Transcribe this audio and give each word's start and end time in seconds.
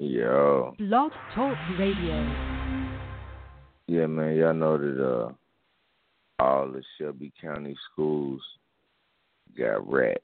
Yo. 0.00 0.76
Blog 0.78 1.10
Talk 1.34 1.56
Radio. 1.76 2.22
Yeah, 3.88 4.06
man, 4.06 4.36
y'all 4.36 4.54
know 4.54 4.78
that 4.78 5.04
uh 5.04 5.32
all 6.38 6.70
the 6.70 6.84
Shelby 6.96 7.32
County 7.40 7.76
schools 7.90 8.40
got 9.58 9.90
rats. 9.90 10.20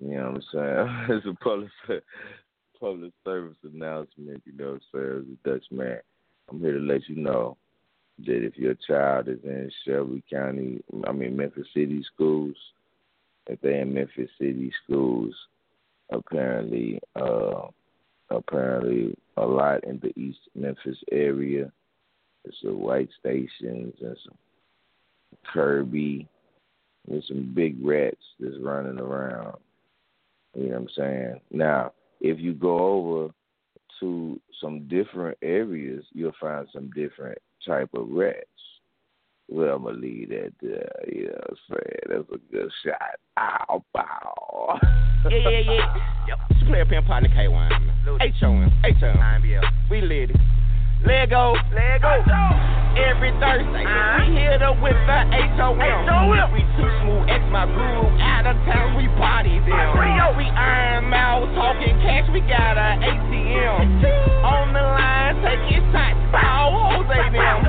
You 0.00 0.10
know 0.10 0.32
what 0.32 0.42
I'm 0.56 1.06
saying? 1.08 1.18
it's 1.18 1.26
a 1.26 1.44
public 1.44 1.70
public 2.80 3.12
service 3.24 3.56
announcement, 3.62 4.42
you 4.44 4.52
know 4.56 4.72
what 4.72 4.72
I'm 4.72 4.80
saying, 4.92 5.36
as 5.44 5.48
a 5.48 5.48
Dutch 5.48 5.66
man. 5.70 6.00
I'm 6.50 6.58
here 6.58 6.72
to 6.72 6.80
let 6.80 7.08
you 7.08 7.14
know 7.14 7.56
that 8.26 8.44
if 8.44 8.56
your 8.56 8.74
child 8.88 9.28
is 9.28 9.38
in 9.44 9.70
Shelby 9.86 10.24
County, 10.28 10.82
I 11.06 11.12
mean 11.12 11.36
Memphis 11.36 11.68
City 11.72 12.04
schools, 12.12 12.56
if 13.46 13.60
they're 13.60 13.82
in 13.82 13.94
Memphis 13.94 14.30
City 14.36 14.72
schools, 14.82 15.34
apparently, 16.10 17.00
uh, 17.16 17.68
apparently 18.30 19.16
a 19.36 19.46
lot 19.46 19.84
in 19.84 20.00
the 20.00 20.18
East 20.18 20.40
Memphis 20.54 20.98
area. 21.10 21.70
There's 22.44 22.56
some 22.62 22.80
white 22.80 23.08
stations 23.18 23.94
and 24.00 24.16
some 24.24 24.36
Kirby. 25.52 26.28
There's 27.06 27.26
some 27.28 27.52
big 27.54 27.76
rats 27.84 28.16
that's 28.38 28.56
running 28.60 28.98
around. 28.98 29.56
You 30.54 30.64
know 30.64 30.70
what 30.70 30.76
I'm 30.78 30.88
saying? 30.96 31.40
Now, 31.50 31.92
if 32.20 32.38
you 32.38 32.54
go 32.54 32.78
over 32.78 33.32
to 34.00 34.40
some 34.60 34.88
different 34.88 35.38
areas, 35.42 36.04
you'll 36.12 36.32
find 36.40 36.66
some 36.72 36.90
different 36.90 37.38
type 37.66 37.90
of 37.94 38.08
rats. 38.10 38.46
Well, 39.50 39.76
I'm 39.76 39.84
gonna 39.84 39.96
leave 39.96 40.28
that 40.28 40.52
there. 40.60 40.92
You 41.10 41.26
know 41.26 41.40
what 41.48 41.50
I'm 41.50 41.56
saying? 41.72 42.04
That's 42.08 42.28
a 42.28 42.52
good 42.52 42.70
shot. 42.84 43.16
Ow, 43.38 43.82
bow. 43.94 44.78
yeah, 45.30 45.38
yeah, 45.38 45.60
yeah. 45.60 45.94
Yep. 46.28 46.38
It's 46.50 46.68
player 46.68 46.84
pimp 46.84 47.06
partner 47.06 47.30
K1. 47.30 48.20
H-O-M. 48.20 48.72
H-O-M. 48.84 49.42
We 49.90 50.00
lit 50.02 50.30
it. 50.30 50.36
Let 51.06 51.30
go. 51.30 51.54
Let 51.72 52.02
go. 52.02 52.12
Every 52.98 53.30
Thursday, 53.38 53.86
uh-huh. 53.86 54.26
we 54.26 54.34
hit 54.34 54.60
up 54.60 54.82
with 54.82 54.98
the 55.06 55.18
HOM. 55.56 55.78
HOM. 55.78 56.52
We 56.52 56.60
too 56.74 56.90
smooth, 57.00 57.30
X 57.30 57.40
my 57.54 57.64
groove. 57.70 58.10
Out 58.18 58.50
of 58.50 58.58
town, 58.66 58.98
we 58.98 59.06
party 59.16 59.62
them. 59.62 59.88
We 60.36 60.44
iron 60.50 61.08
mouth, 61.08 61.48
talking 61.54 61.94
cash, 62.02 62.28
we 62.34 62.40
got 62.40 62.76
a 62.76 62.98
ATM. 62.98 64.02
On 64.42 64.74
the 64.74 64.82
line, 64.82 65.38
taking 65.46 65.86
shots, 65.94 66.18
power, 66.34 66.98
Jose 66.98 67.30
them. 67.30 67.67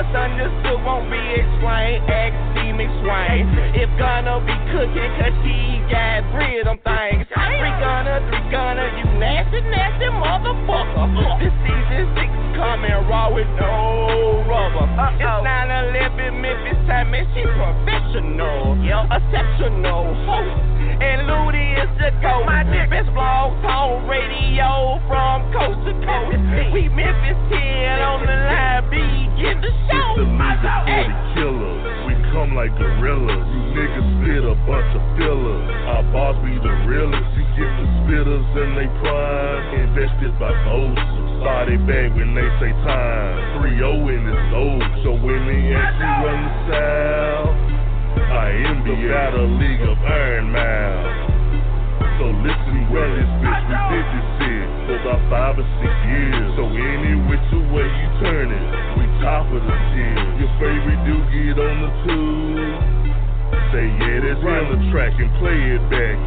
What's 0.00 0.16
understood 0.16 0.80
won't 0.80 1.12
be 1.12 1.20
explained. 1.20 2.08
X 2.08 2.32
D 2.56 2.72
McSwain. 2.72 3.44
If 3.76 3.92
gonna 4.00 4.40
be 4.48 4.56
cooking, 4.72 5.12
cause 5.20 5.36
she 5.44 5.76
got 5.92 6.24
three 6.32 6.56
of 6.56 6.72
them 6.72 6.80
things. 6.80 7.28
Three 7.28 7.74
gunner, 7.84 8.24
three 8.32 8.48
gunner, 8.48 8.88
you 8.96 9.04
nasty, 9.20 9.60
nasty 9.60 10.08
motherfucker. 10.08 11.04
This 11.44 11.52
season 11.68 12.16
six 12.16 12.32
coming 12.56 12.96
raw 13.12 13.28
with 13.28 13.44
no 13.60 14.40
rubber. 14.48 14.88
Uh-oh. 14.88 15.20
It's 15.20 15.44
9 15.44 15.68
11 15.92 16.40
Memphis 16.40 16.80
time, 16.88 17.12
and 17.12 17.28
she 17.36 17.44
professional. 17.44 18.80
Yep. 18.80 19.04
Exceptional 19.04 20.16
host. 20.24 20.79
And 21.00 21.26
Ludi 21.26 21.66
is 21.80 21.88
the 21.96 22.12
go. 22.20 22.44
My 22.44 22.60
best 22.64 23.08
blog 23.16 23.56
talk 23.64 24.04
radio 24.04 25.00
from 25.08 25.48
coast 25.48 25.80
to 25.88 25.92
coast. 26.04 26.36
We 26.76 26.92
Memphis 26.92 27.40
10 27.48 28.04
on 28.04 28.20
the 28.28 28.36
line, 28.36 28.84
begin 28.92 29.56
the 29.64 29.72
show. 29.88 30.20
It's 30.20 30.20
the 30.20 30.28
music 30.28 30.76
for 30.84 31.04
the 31.08 31.16
killer. 31.32 31.76
We 32.04 32.12
come 32.36 32.52
like 32.52 32.72
gorillas. 32.76 33.44
You 33.48 33.60
niggas 33.72 34.08
spit 34.20 34.44
a 34.44 34.54
bunch 34.68 34.90
of 34.92 35.02
fillers. 35.16 35.64
Our 35.88 36.04
boss 36.12 36.36
be 36.44 36.52
the 36.60 36.74
realest. 36.84 37.32
You 37.32 37.44
get 37.56 37.70
the 37.80 37.86
spitters 38.04 38.46
and 38.60 38.76
they 38.76 38.88
prime. 39.00 39.88
Invested 39.88 40.36
by 40.36 40.52
Bosa. 40.68 41.00
Body 41.40 41.80
bag 41.88 42.12
when 42.12 42.36
they 42.36 42.48
say 42.60 42.76
time. 42.84 43.64
3 43.64 43.80
0 43.80 44.08
in 44.12 44.22
the 44.28 44.36
old. 44.52 44.84
So 45.00 45.16
when 45.16 45.48
they 45.48 45.72
actually 45.72 46.28
run 46.28 46.40
the 46.44 46.52
south, 46.68 47.79
I 48.30 48.54
am 48.70 48.86
the 48.86 48.94
battle 49.10 49.50
league 49.58 49.82
of 49.82 49.98
Iron 50.06 50.54
Mouth. 50.54 51.30
So 52.22 52.30
listen 52.30 52.86
well, 52.94 53.10
this 53.10 53.32
bitch, 53.42 53.62
we 53.66 53.76
did 53.90 54.06
this 54.06 54.26
shit 54.38 54.66
for 54.86 54.96
about 55.02 55.22
five 55.26 55.54
or 55.58 55.66
six 55.82 55.90
years. 56.06 56.46
So 56.54 56.62
any 56.70 57.18
which 57.26 57.48
way 57.74 57.90
you 57.90 58.08
turn 58.22 58.54
it, 58.54 58.66
we 58.98 59.04
top 59.18 59.50
of 59.50 59.62
the 59.62 59.76
tier. 59.94 60.14
Your 60.38 60.52
favorite 60.62 61.02
dude 61.06 61.26
get 61.30 61.58
on 61.58 61.76
the 61.82 61.90
tube. 62.06 63.00
Say 63.74 63.86
yeah, 63.98 64.18
that's 64.22 64.42
run 64.46 64.78
the 64.78 64.80
track 64.94 65.14
and 65.18 65.30
play 65.42 65.58
it 65.74 65.84
back. 65.90 66.18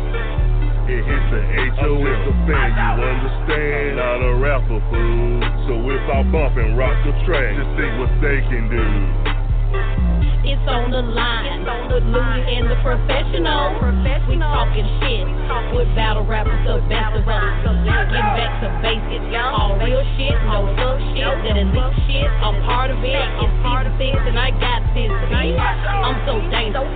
It 0.92 1.08
hits 1.08 1.28
the 1.32 1.40
H.O. 1.40 2.04
It's 2.04 2.28
a 2.28 2.34
fan, 2.52 2.72
you 2.76 3.00
understand? 3.00 3.96
Not 3.96 4.20
a 4.20 4.34
rapper, 4.44 4.80
fool. 4.92 5.40
So 5.72 5.74
if 5.88 6.04
I 6.12 6.20
bump 6.28 6.60
and 6.60 6.76
rock 6.76 7.00
the 7.08 7.16
track, 7.24 7.56
just 7.56 7.72
think 7.80 7.96
what 7.96 8.12
they 8.20 8.44
can 8.52 8.68
do. 8.68 10.13
It's 10.44 10.60
on 10.68 10.92
the 10.92 11.00
line. 11.00 11.64
Louie 11.64 12.44
and 12.52 12.68
the 12.68 12.76
professional. 12.84 13.80
We 14.28 14.36
talking 14.40 14.88
shit 15.00 15.24
with 15.72 15.88
battle 15.96 16.28
rappers, 16.28 16.60
the 16.68 16.84
best 16.92 17.16
of 17.16 17.28
us. 17.28 17.44
Getting 17.64 18.30
back 18.36 18.60
to 18.60 18.70
basics. 18.84 19.24
All 19.40 19.80
real 19.80 20.04
shit, 20.20 20.36
no 20.44 20.68
fuck 20.76 21.00
shit. 21.16 21.24
That 21.48 21.56
elite 21.56 21.96
shit. 22.08 22.28
I'm 22.44 22.60
part 22.68 22.92
of 22.92 23.00
it. 23.00 23.16
It's 23.16 23.56
season 23.64 23.88
six 23.96 24.16
and 24.28 24.40
I 24.40 24.52
got 24.60 24.84
this 24.92 25.12
beat. 25.32 25.56
I'm 25.56 26.20
so 26.28 26.40
dangerous. 26.52 26.92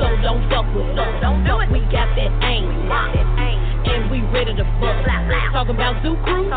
So 0.00 0.06
don't 0.24 0.40
fuck 0.48 0.64
with 0.72 0.96
us. 0.96 1.20
We 1.68 1.80
got 1.92 2.08
that 2.16 2.32
aim. 2.48 2.88
We 4.18 4.26
ready 4.34 4.50
to 4.50 4.66
bust. 4.82 5.06
Talking 5.54 5.78
about 5.78 6.02
Zoo 6.02 6.18
Crew. 6.26 6.50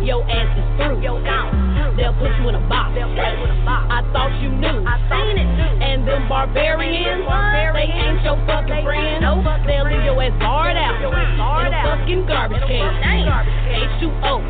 Your 0.00 0.24
ass 0.24 0.48
is 0.56 0.64
through. 0.80 1.04
They'll 1.04 2.16
put 2.16 2.32
you 2.40 2.48
in 2.48 2.56
a 2.56 2.64
box. 2.72 2.96
I 2.96 4.00
thought 4.16 4.32
you 4.40 4.48
knew. 4.48 4.80
I 4.88 4.96
seen 5.12 5.36
it. 5.36 5.44
And 5.44 6.08
them 6.08 6.24
barbarians, 6.24 7.28
they 7.76 7.84
ain't 7.84 8.24
your 8.24 8.40
fucking 8.48 8.80
friends. 8.80 9.20
They'll 9.20 9.92
leave 9.92 10.08
your 10.08 10.16
ass 10.24 10.32
barred 10.40 10.80
out 10.80 10.96
in 11.04 11.68
a 11.68 11.84
fucking 11.84 12.24
garbage 12.24 12.64
can. 12.64 12.80
H2O. 14.00 14.40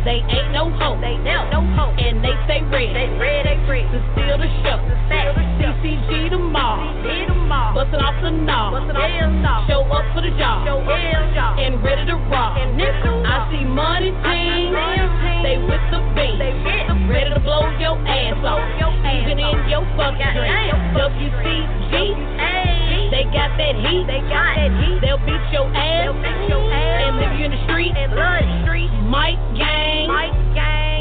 They 0.00 0.24
ain't 0.24 0.48
no 0.56 0.72
hope. 0.80 0.96
They 1.04 1.20
no 1.52 1.60
hope. 1.76 1.92
And 2.00 2.24
they 2.24 2.32
stay 2.48 2.64
ready. 2.72 2.88
They 2.88 3.20
ready, 3.20 3.52
ready. 3.68 3.84
To 3.92 4.00
steal 4.16 4.40
the 4.40 4.48
show. 4.64 4.80
CCG 5.84 6.30
tomorrow. 6.30 7.43
Bustin' 7.74 8.00
off 8.00 8.16
the 8.22 8.30
knob. 8.30 8.72
Show 9.68 9.82
up 9.92 10.04
for 10.14 10.22
the 10.22 10.30
job. 10.38 10.64
And 11.58 11.82
ready 11.84 12.04
to 12.06 12.16
rock. 12.30 12.56
I 12.56 13.50
see 13.50 13.64
money 13.64 14.10
team. 14.10 14.72
They 15.44 15.58
with 15.60 15.84
the 15.92 16.00
beat. 16.16 16.38
Ready 17.10 17.30
to 17.34 17.40
blow 17.40 17.68
your 17.78 17.96
ass 18.08 18.40
off. 18.44 18.64
Even 19.04 19.38
in 19.38 19.68
your 19.68 19.84
fucking 19.96 20.24
dream. 20.34 20.72
WCG. 20.96 21.94
They 23.12 23.24
got 23.30 23.50
that 23.60 23.76
heat. 23.76 24.04
They 24.08 24.20
got 24.26 24.56
that 24.56 24.72
heat. 24.80 24.98
They'll 25.04 25.18
beat 25.22 25.44
your 25.52 25.68
ass. 25.74 26.08
And 27.04 27.18
leave 27.20 27.38
you 27.38 27.44
in 27.44 27.52
the 27.52 27.62
street. 27.68 27.92
Uh, 27.92 28.08
Mike 29.10 29.38
gang. 29.56 30.08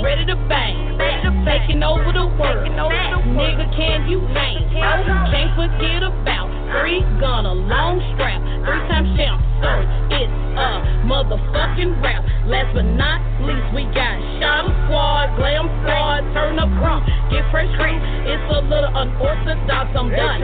Ready 0.03 0.25
to 0.27 0.35
bang. 0.51 0.99
Taking 1.47 1.83
over 1.83 2.11
the 2.11 2.27
world. 2.35 2.67
Nigga, 2.67 3.65
can 3.71 4.07
you 4.11 4.19
hang? 4.35 4.67
Can't 4.75 5.55
forget 5.55 6.03
about 6.03 6.51
three 6.75 6.99
gun, 7.23 7.47
a 7.47 7.55
long 7.55 8.03
strap, 8.11 8.43
three 8.67 8.83
time 8.91 9.15
champ. 9.15 9.39
So 9.63 9.71
it's 10.11 10.27
a 10.59 10.83
motherfucking 11.07 12.03
rap. 12.03 12.19
Last 12.51 12.75
but 12.75 12.83
not 12.83 13.23
least, 13.47 13.71
we 13.71 13.87
got 13.95 14.19
Shot 14.43 14.67
Squad, 14.83 15.39
Glam 15.39 15.71
Squad, 15.83 16.27
Turn 16.35 16.59
Up 16.59 16.67
Crew, 16.83 16.99
Get 17.31 17.47
Fresh 17.51 17.71
Cream. 17.79 17.99
It's 18.27 18.43
a 18.51 18.59
little 18.59 18.91
unorthodox. 18.91 19.87
I'm 19.95 20.11
done. 20.11 20.43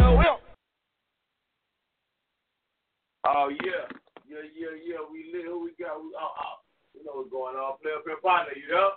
Oh 3.28 3.52
yeah, 3.52 3.92
yeah, 4.24 4.44
yeah, 4.56 4.72
yeah. 4.88 5.04
We 5.12 5.28
lit. 5.36 5.46
Who 5.46 5.68
we 5.68 5.76
got? 5.76 6.00
We, 6.00 6.16
oh, 6.16 6.32
oh. 6.32 6.64
You 6.96 7.04
know 7.04 7.12
what's 7.20 7.32
going 7.32 7.56
on. 7.56 7.78
Player 7.84 8.00
Pimp 8.08 8.22
Partner, 8.24 8.56
you 8.56 8.72
know? 8.72 8.96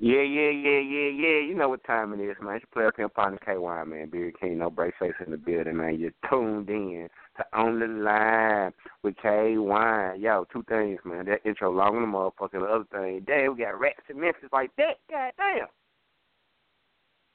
Yeah, 0.00 0.22
yeah, 0.22 0.50
yeah, 0.50 0.78
yeah, 0.78 1.10
yeah. 1.10 1.38
You 1.42 1.54
know 1.58 1.70
what 1.70 1.82
time 1.82 2.12
it 2.12 2.22
is, 2.22 2.36
man. 2.40 2.54
It's 2.54 2.62
your 2.62 2.70
player 2.72 2.92
pimp 2.92 3.14
partner 3.14 3.38
KY, 3.44 3.90
man. 3.90 4.10
Beard 4.10 4.38
King, 4.38 4.58
no 4.58 4.70
break 4.70 4.94
face 4.96 5.18
in 5.24 5.32
the 5.32 5.36
building, 5.36 5.76
man. 5.76 5.98
You're 5.98 6.14
tuned 6.30 6.70
in 6.70 7.08
to 7.36 7.44
On 7.52 7.80
the 7.80 7.88
Line 7.88 8.70
with 9.02 9.16
KY. 9.16 10.22
Yo, 10.22 10.46
two 10.52 10.62
things, 10.68 11.00
man. 11.04 11.26
That 11.26 11.42
intro 11.44 11.72
long 11.72 11.94
than 11.94 12.12
the 12.12 12.16
motherfucker. 12.16 12.62
The 12.62 12.70
other 12.70 12.86
thing, 12.92 13.24
damn, 13.26 13.56
we 13.56 13.64
got 13.64 13.80
rats 13.80 14.06
in 14.08 14.20
Memphis 14.20 14.50
like 14.52 14.70
that. 14.78 15.02
God 15.10 15.32
damn. 15.36 15.66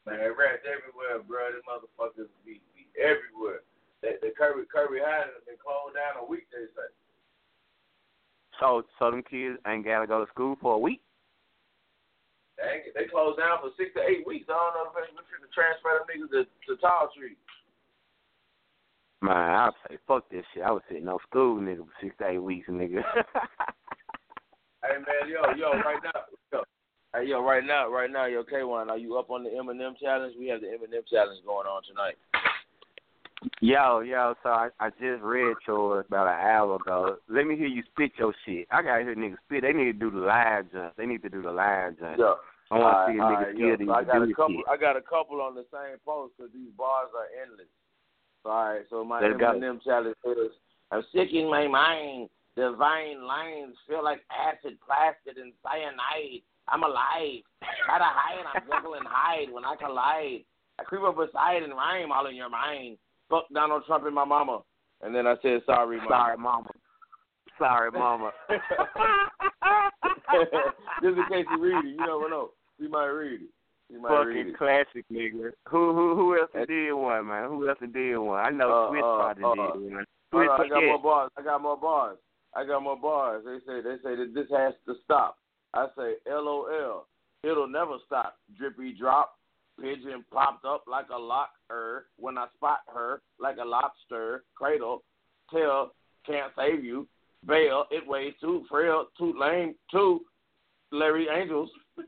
Man, 0.07 0.31
rats 0.31 0.63
everywhere, 0.63 1.19
bro. 1.27 1.51
These 1.51 1.67
motherfuckers 1.67 2.31
be, 2.45 2.61
be 2.71 2.87
everywhere. 2.95 3.59
The, 3.99 4.19
the 4.21 4.31
Kirby 4.39 4.63
Kirby 4.71 5.03
High 5.03 5.27
has 5.27 5.43
been 5.45 5.59
closed 5.59 5.95
down 5.95 6.23
a 6.23 6.25
week, 6.25 6.47
they 6.51 6.63
say. 6.71 6.87
So, 8.57 8.83
so 8.99 9.11
them 9.11 9.23
kids 9.23 9.59
ain't 9.67 9.83
gotta 9.83 10.07
go 10.07 10.23
to 10.23 10.31
school 10.31 10.55
for 10.61 10.75
a 10.75 10.79
week. 10.79 11.01
They, 12.57 12.93
they 12.93 13.09
closed 13.09 13.39
down 13.39 13.59
for 13.61 13.73
six 13.77 13.93
to 13.97 14.01
eight 14.05 14.25
weeks. 14.25 14.45
I 14.49 14.53
don't 14.53 14.73
know 14.77 14.89
if 14.89 14.93
they're 14.93 15.09
trying 15.09 15.41
to 15.41 15.51
transfer 15.53 15.93
them 15.97 16.05
niggas 16.05 16.31
to, 16.33 16.41
to 16.45 16.81
Tall 16.81 17.09
Street. 17.13 17.37
Man, 19.21 19.35
I 19.35 19.71
would 19.71 19.79
say 19.87 19.97
fuck 20.05 20.29
this 20.29 20.45
shit. 20.53 20.63
I 20.63 20.71
was 20.71 20.83
sitting 20.89 21.07
on 21.07 21.17
school, 21.29 21.57
nigga, 21.57 21.87
for 21.87 21.97
six 22.01 22.15
to 22.19 22.27
eight 22.27 22.43
weeks, 22.43 22.69
nigga. 22.69 23.01
Hey 24.83 24.99
man, 24.99 25.31
yo, 25.31 25.39
yo, 25.55 25.79
right 25.79 25.95
now, 26.03 26.27
yo, 26.51 26.63
hey 27.15 27.29
yo, 27.29 27.41
right 27.41 27.63
now, 27.63 27.87
right 27.87 28.11
now, 28.11 28.25
yo, 28.25 28.43
K1, 28.43 28.89
are 28.89 28.97
you 28.97 29.17
up 29.17 29.31
on 29.31 29.45
the 29.45 29.49
Eminem 29.49 29.97
challenge? 29.97 30.35
We 30.37 30.47
have 30.47 30.59
the 30.59 30.67
Eminem 30.67 31.07
challenge 31.09 31.39
going 31.45 31.67
on 31.67 31.83
tonight. 31.87 32.19
Yo, 33.61 33.99
yo, 34.01 34.35
so 34.43 34.49
I, 34.49 34.69
I 34.79 34.89
just 34.89 35.21
read 35.21 35.55
yours 35.67 36.05
about 36.07 36.27
an 36.27 36.47
hour 36.47 36.75
ago. 36.75 37.17
Let 37.29 37.45
me 37.45 37.55
hear 37.55 37.67
you 37.67 37.83
spit 37.91 38.11
your 38.17 38.33
shit. 38.45 38.67
I 38.71 38.81
gotta 38.81 39.03
hear 39.03 39.15
niggas 39.15 39.37
spit. 39.45 39.63
They 39.63 39.73
need 39.73 39.85
to 39.85 39.93
do 39.93 40.11
the 40.11 40.25
live 40.25 40.71
jump. 40.71 40.93
They 40.97 41.05
need 41.05 41.21
to 41.23 41.29
do 41.29 41.41
the 41.41 41.51
live 41.51 41.99
jump. 41.99 42.17
Yo, 42.17 42.35
I 42.71 42.77
want 42.77 43.07
to 43.07 43.13
see 43.13 43.19
a 43.19 43.21
nigga 43.21 43.57
feel 43.57 43.77
these 43.77 43.87
so 43.87 43.93
I 43.93 44.03
got 44.03 44.21
a 44.21 44.33
couple. 44.33 44.55
shit. 44.55 44.65
I 44.69 44.77
got 44.77 44.97
a 44.97 45.01
couple 45.01 45.41
on 45.41 45.55
the 45.55 45.65
same 45.71 45.97
post 46.05 46.33
because 46.37 46.51
these 46.53 46.71
bars 46.77 47.09
are 47.15 47.29
endless. 47.41 47.67
So, 48.43 48.49
all 48.49 48.73
right, 48.73 48.85
so 48.89 49.03
my 49.03 49.21
Let's 49.21 49.39
go. 49.39 49.53
Eminem 49.53 49.83
challenge 49.83 50.15
is: 50.25 50.51
I'm 50.91 51.03
sick 51.13 51.29
in 51.33 51.49
my 51.49 51.67
mind. 51.67 52.29
Divine 52.55 53.25
lines 53.25 53.75
feel 53.87 54.03
like 54.03 54.21
acid, 54.29 54.77
plastic, 54.85 55.41
and 55.41 55.53
cyanide. 55.63 56.43
I'm 56.67 56.83
alive. 56.83 57.41
Try 57.85 57.97
to 57.97 58.05
hide, 58.05 58.45
I'm 58.45 58.61
and 58.93 59.07
Hyde 59.07 59.51
when 59.51 59.65
I 59.65 59.75
collide. 59.75 60.45
I 60.79 60.83
creep 60.83 61.03
up 61.03 61.17
beside 61.17 61.63
and 61.63 61.73
rhyme 61.73 62.11
all 62.11 62.27
in 62.27 62.35
your 62.35 62.49
mind. 62.49 62.97
Fuck 63.29 63.45
Donald 63.53 63.83
Trump 63.85 64.05
and 64.05 64.15
my 64.15 64.25
mama. 64.25 64.61
And 65.01 65.13
then 65.13 65.27
I 65.27 65.35
said, 65.41 65.61
sorry, 65.65 65.97
mama. 65.97 66.09
Sorry, 66.09 66.37
mama. 66.37 66.69
Sorry, 67.59 67.91
mama. 67.91 68.31
Just 71.03 71.17
in 71.17 71.23
case 71.29 71.45
you 71.51 71.59
read 71.61 71.85
it, 71.85 71.89
you 71.89 71.97
never 71.97 72.29
know. 72.29 72.51
You 72.79 72.89
might 72.89 73.05
read 73.07 73.41
it. 73.41 73.49
You 73.89 74.01
might 74.01 74.21
read 74.23 74.37
Fucking 74.37 74.53
it. 74.53 74.57
classic, 74.57 75.05
nigga. 75.11 75.51
Who 75.69 75.93
who 75.93 76.15
who 76.15 76.39
else 76.39 76.49
did 76.67 76.93
one, 76.93 77.27
man? 77.27 77.49
Who 77.49 77.67
else 77.67 77.77
did 77.79 78.17
one? 78.17 78.39
I 78.39 78.49
know 78.49 78.71
Uh, 78.71 78.89
Switch 78.89 79.03
uh, 79.03 79.17
probably 79.17 79.43
uh, 79.43 79.53
did 79.53 79.59
one. 79.93 80.05
Hold 80.31 80.31
Switch, 80.31 80.49
I 80.49 80.67
got 80.69 80.83
more 80.83 80.99
bars. 81.01 81.31
I 81.37 81.41
got 81.43 81.61
more 81.61 81.77
bars. 81.77 82.17
I 82.55 82.65
got 82.65 82.81
more 82.83 82.97
bars. 82.97 83.43
They 83.45 83.59
say 83.67 83.81
they 83.81 83.95
say 84.03 84.15
that 84.15 84.31
this 84.33 84.47
has 84.51 84.73
to 84.87 84.95
stop. 85.03 85.37
I 85.73 85.87
say 85.97 86.13
LOL. 86.27 87.07
It'll 87.43 87.67
never 87.67 87.97
stop. 88.05 88.35
Drippy 88.57 88.93
drop. 88.97 89.35
Pigeon 89.79 90.23
popped 90.31 90.65
up 90.65 90.83
like 90.87 91.07
a 91.13 91.17
locker 91.17 92.07
when 92.17 92.37
I 92.37 92.47
spot 92.55 92.79
her 92.93 93.21
like 93.39 93.57
a 93.57 93.65
lobster. 93.65 94.43
Cradle. 94.55 95.03
Tail 95.51 95.91
can't 96.25 96.51
save 96.57 96.83
you. 96.83 97.07
Bail. 97.45 97.85
It 97.91 98.07
weighs 98.07 98.33
too 98.39 98.65
frail, 98.69 99.07
too 99.17 99.33
lame, 99.39 99.75
too. 99.91 100.21
Larry 100.91 101.27
Angels. 101.27 101.69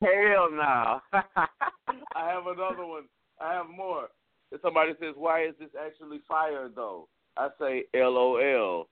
Hell 0.00 0.48
no. 0.50 1.00
I 1.12 2.28
have 2.28 2.46
another 2.46 2.86
one. 2.86 3.04
I 3.40 3.54
have 3.54 3.68
more. 3.68 4.08
If 4.50 4.60
somebody 4.60 4.92
says, 5.00 5.14
"Why 5.16 5.44
is 5.44 5.54
this 5.58 5.70
actually 5.80 6.20
fire 6.28 6.68
though?" 6.74 7.08
I 7.36 7.48
say, 7.60 7.84
"LOL." 7.94 8.88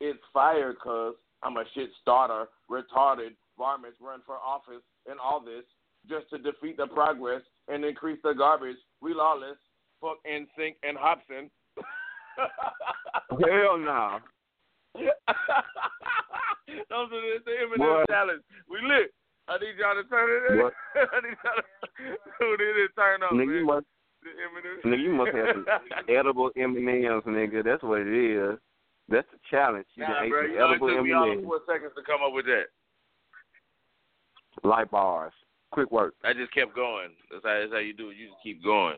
It's 0.00 0.18
fire 0.32 0.72
because 0.72 1.14
I'm 1.42 1.56
a 1.56 1.64
shit 1.74 1.90
starter, 2.02 2.48
retarded. 2.70 3.34
Varmints 3.56 3.98
run 4.00 4.20
for 4.26 4.36
office 4.36 4.82
and 5.08 5.20
all 5.20 5.40
this 5.40 5.64
just 6.08 6.28
to 6.30 6.38
defeat 6.38 6.76
the 6.76 6.86
progress 6.86 7.42
and 7.68 7.84
increase 7.84 8.18
the 8.22 8.32
garbage. 8.32 8.76
We 9.00 9.14
lawless. 9.14 9.56
Fuck 10.00 10.18
NSYNC 10.26 10.74
and 10.82 10.96
Hobson. 10.98 11.50
Hell 12.36 13.78
no. 13.78 14.18
Those 16.90 17.08
are 17.08 17.08
the, 17.10 17.38
the 17.44 17.52
Eminem 17.64 18.04
challenge. 18.08 18.42
We 18.68 18.78
lit. 18.86 19.12
I 19.48 19.58
need 19.58 19.76
y'all 19.78 19.94
to 19.94 20.08
turn 20.08 20.28
it 20.30 20.52
in. 20.52 20.62
What? 20.62 20.72
I 20.94 21.20
need 21.20 21.36
y'all 21.44 21.56
to 21.56 21.62
tune 22.38 22.60
in 22.60 22.74
and 22.80 22.90
turn 22.96 23.22
up, 23.22 23.32
Nigga, 23.32 23.60
you 23.60 23.66
man. 23.66 23.76
must, 23.76 23.86
nigga, 24.84 25.02
you 25.02 25.12
must 25.12 25.32
have 25.36 25.56
some 25.56 26.04
edible 26.08 26.50
M&Ms, 26.56 27.22
nigga. 27.26 27.64
That's 27.64 27.82
what 27.82 28.00
it 28.00 28.08
is. 28.08 28.58
That's 29.08 29.28
the 29.32 29.38
challenge. 29.50 29.86
You 29.96 30.04
Nah, 30.04 30.22
ate 30.22 30.30
bro, 30.30 30.42
some 30.42 30.50
you 30.52 30.58
know, 30.58 30.72
it 30.72 30.78
took 30.78 31.04
me 31.04 31.12
M&Ms. 31.12 31.44
four 31.44 31.60
seconds 31.68 31.92
to 31.96 32.02
come 32.02 32.20
up 32.26 32.32
with 32.32 32.46
that. 32.46 32.64
Light 34.62 34.90
bars. 34.90 35.32
Quick 35.74 35.90
work. 35.90 36.14
I 36.24 36.32
just 36.32 36.54
kept 36.54 36.74
going. 36.74 37.08
That's 37.30 37.44
how, 37.44 37.58
that's 37.60 37.72
how 37.72 37.78
you 37.78 37.92
do 37.92 38.10
it. 38.10 38.16
You 38.16 38.28
just 38.28 38.42
keep 38.42 38.62
going. 38.62 38.96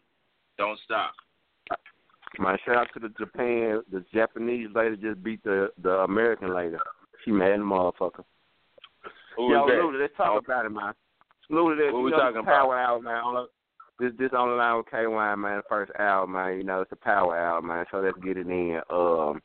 Don't 0.59 0.79
stop. 0.85 1.13
Man, 2.39 2.59
shout 2.67 2.77
out 2.77 2.89
to 2.93 3.01
the 3.01 3.09
Japan. 3.19 3.83
The 3.91 4.05
Japanese 4.13 4.69
lady 4.75 4.97
just 4.97 5.23
beat 5.23 5.43
the 5.43 5.71
the 5.83 6.01
American 6.01 6.55
lady. 6.55 6.77
She 7.25 7.31
mad 7.31 7.61
the 7.61 7.65
motherfucker. 7.65 8.25
Who 9.37 9.53
Yo, 9.53 9.67
that? 9.67 9.73
Luda, 9.75 10.01
let's 10.01 10.17
talk 10.17 10.33
Oh. 10.35 10.39
about 10.39 10.67
it, 10.67 10.71
man. 10.71 10.93
Luda, 11.51 11.77
this, 11.79 11.93
What 11.93 12.03
we 12.03 12.11
know, 12.11 12.19
talking 12.19 12.35
this 12.35 12.43
about? 12.43 12.63
power 12.63 12.79
hour, 12.79 13.01
man. 13.01 13.47
This 13.99 14.13
this 14.19 14.33
on 14.37 14.49
the 14.51 14.55
line 14.55 14.77
with 14.77 14.87
K1, 14.87 15.39
man. 15.39 15.63
First 15.69 15.93
hour, 15.99 16.27
man. 16.27 16.59
You 16.59 16.65
know, 16.65 16.83
it's 16.83 16.93
a 16.93 16.97
power 16.97 17.39
hour, 17.39 17.63
man. 17.63 17.87
So 17.91 18.01
let's 18.01 18.19
get 18.19 18.37
it 18.37 18.47
in. 18.47 18.81
Um, 18.91 19.41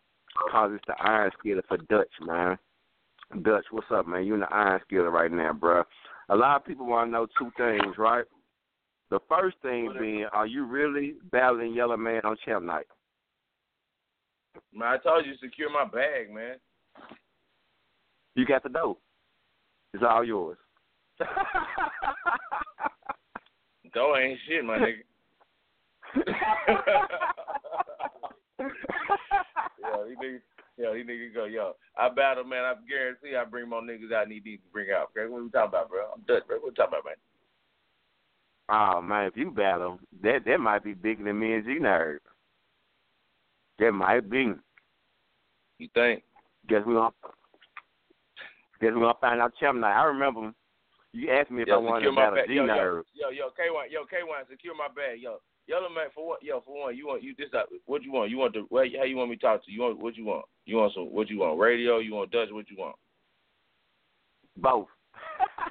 cause 0.51 0.71
it's 0.73 0.83
the 0.87 0.95
Iron 0.99 1.31
Skiller 1.39 1.65
for 1.67 1.77
Dutch, 1.77 2.11
man. 2.21 2.57
Dutch, 3.43 3.65
what's 3.71 3.87
up, 3.91 4.05
man? 4.07 4.25
You 4.25 4.33
in 4.33 4.41
the 4.41 4.53
Iron 4.53 4.81
Skiller 4.91 5.11
right 5.11 5.31
now, 5.31 5.53
bro. 5.53 5.83
A 6.31 6.35
lot 6.35 6.55
of 6.55 6.65
people 6.65 6.85
want 6.85 7.09
to 7.09 7.11
know 7.11 7.27
two 7.37 7.51
things, 7.57 7.97
right? 7.97 8.23
The 9.09 9.19
first 9.27 9.57
thing 9.61 9.93
being, 9.99 10.25
are 10.31 10.47
you 10.47 10.65
really 10.65 11.15
battling 11.29 11.73
Yellow 11.73 11.97
Man 11.97 12.21
on 12.23 12.37
champ 12.45 12.63
night? 12.63 12.87
Man, 14.73 14.87
I 14.87 14.97
told 14.97 15.25
you 15.25 15.33
secure 15.43 15.69
my 15.69 15.83
bag, 15.83 16.33
man. 16.33 16.55
You 18.35 18.45
got 18.45 18.63
the 18.63 18.69
dough. 18.69 18.97
It's 19.93 20.03
all 20.07 20.23
yours. 20.23 20.57
Dough 23.93 24.15
ain't 24.15 24.39
shit, 24.47 24.63
my 24.63 24.77
nigga. 24.77 25.03
yo, 29.81 30.05
he 30.07 30.15
nigga, 30.15 30.39
yo, 30.81 30.93
he 30.93 31.03
nigga 31.03 31.33
go, 31.33 31.45
yo. 31.45 31.75
I 31.97 32.09
battle, 32.09 32.43
man. 32.43 32.65
I 32.65 32.73
guarantee 32.89 33.35
I 33.35 33.45
bring 33.45 33.69
more 33.69 33.81
niggas 33.81 34.11
out 34.11 34.27
need 34.27 34.43
these 34.43 34.59
to 34.59 34.71
bring 34.73 34.87
out. 34.91 35.09
Okay, 35.15 35.29
what 35.29 35.43
we 35.43 35.49
talking 35.49 35.69
about, 35.69 35.89
bro? 35.89 36.05
I'm 36.13 36.21
Dutch, 36.27 36.47
bro. 36.47 36.57
What 36.57 36.69
we 36.69 36.75
talking 36.75 36.99
about, 36.99 37.05
man? 37.05 37.15
Oh 38.69 39.01
man, 39.01 39.25
if 39.25 39.37
you 39.37 39.51
battle, 39.51 39.99
that 40.23 40.45
that 40.45 40.59
might 40.59 40.83
be 40.83 40.93
bigger 40.93 41.23
than 41.23 41.39
me 41.39 41.53
and 41.53 41.65
G 41.65 41.77
Nerd. 41.79 42.17
That 43.79 43.91
might 43.91 44.29
be. 44.29 44.53
You 45.77 45.89
think? 45.93 46.23
Guess 46.67 46.83
we 46.85 46.93
gonna 46.93 47.11
guess 48.79 48.91
we 48.93 49.01
gonna 49.01 49.13
find 49.19 49.41
out 49.41 49.53
champ 49.59 49.77
night. 49.77 49.99
I 49.99 50.05
remember 50.05 50.53
you 51.13 51.29
asked 51.31 51.51
me 51.51 51.63
if 51.63 51.69
I 51.69 51.77
wanted 51.77 52.05
to 52.05 52.15
battle. 52.15 52.37
G 52.47 52.55
Yo, 52.55 52.65
yo, 52.65 53.03
yo, 53.13 53.29
yo, 53.29 53.45
K1, 53.49 53.91
yo, 53.91 54.01
K1, 54.03 54.49
secure 54.49 54.75
my 54.75 54.87
bag, 54.87 55.19
yo. 55.19 55.41
Yellow 55.71 55.87
man 55.87 56.11
for 56.13 56.27
what? 56.27 56.43
Yo, 56.43 56.59
for 56.65 56.77
one, 56.77 56.97
you 56.97 57.07
want 57.07 57.23
you 57.23 57.33
this? 57.37 57.47
What 57.85 58.03
you 58.03 58.11
want? 58.11 58.29
You 58.29 58.37
want 58.39 58.53
the? 58.53 58.65
What, 58.67 58.87
how 58.97 59.05
you 59.05 59.15
want 59.15 59.29
me 59.29 59.37
to 59.37 59.41
talk 59.41 59.63
to 59.63 59.71
you? 59.71 59.77
You 59.77 59.83
want 59.83 59.99
what 59.99 60.17
you 60.17 60.25
want? 60.25 60.43
You 60.65 60.75
want 60.75 60.93
some? 60.93 61.05
What 61.05 61.29
you 61.29 61.39
want? 61.39 61.57
Radio? 61.59 61.99
You 61.99 62.13
want 62.13 62.29
Dutch? 62.29 62.49
What 62.51 62.69
you 62.69 62.75
want? 62.77 62.97
Both. 64.57 64.87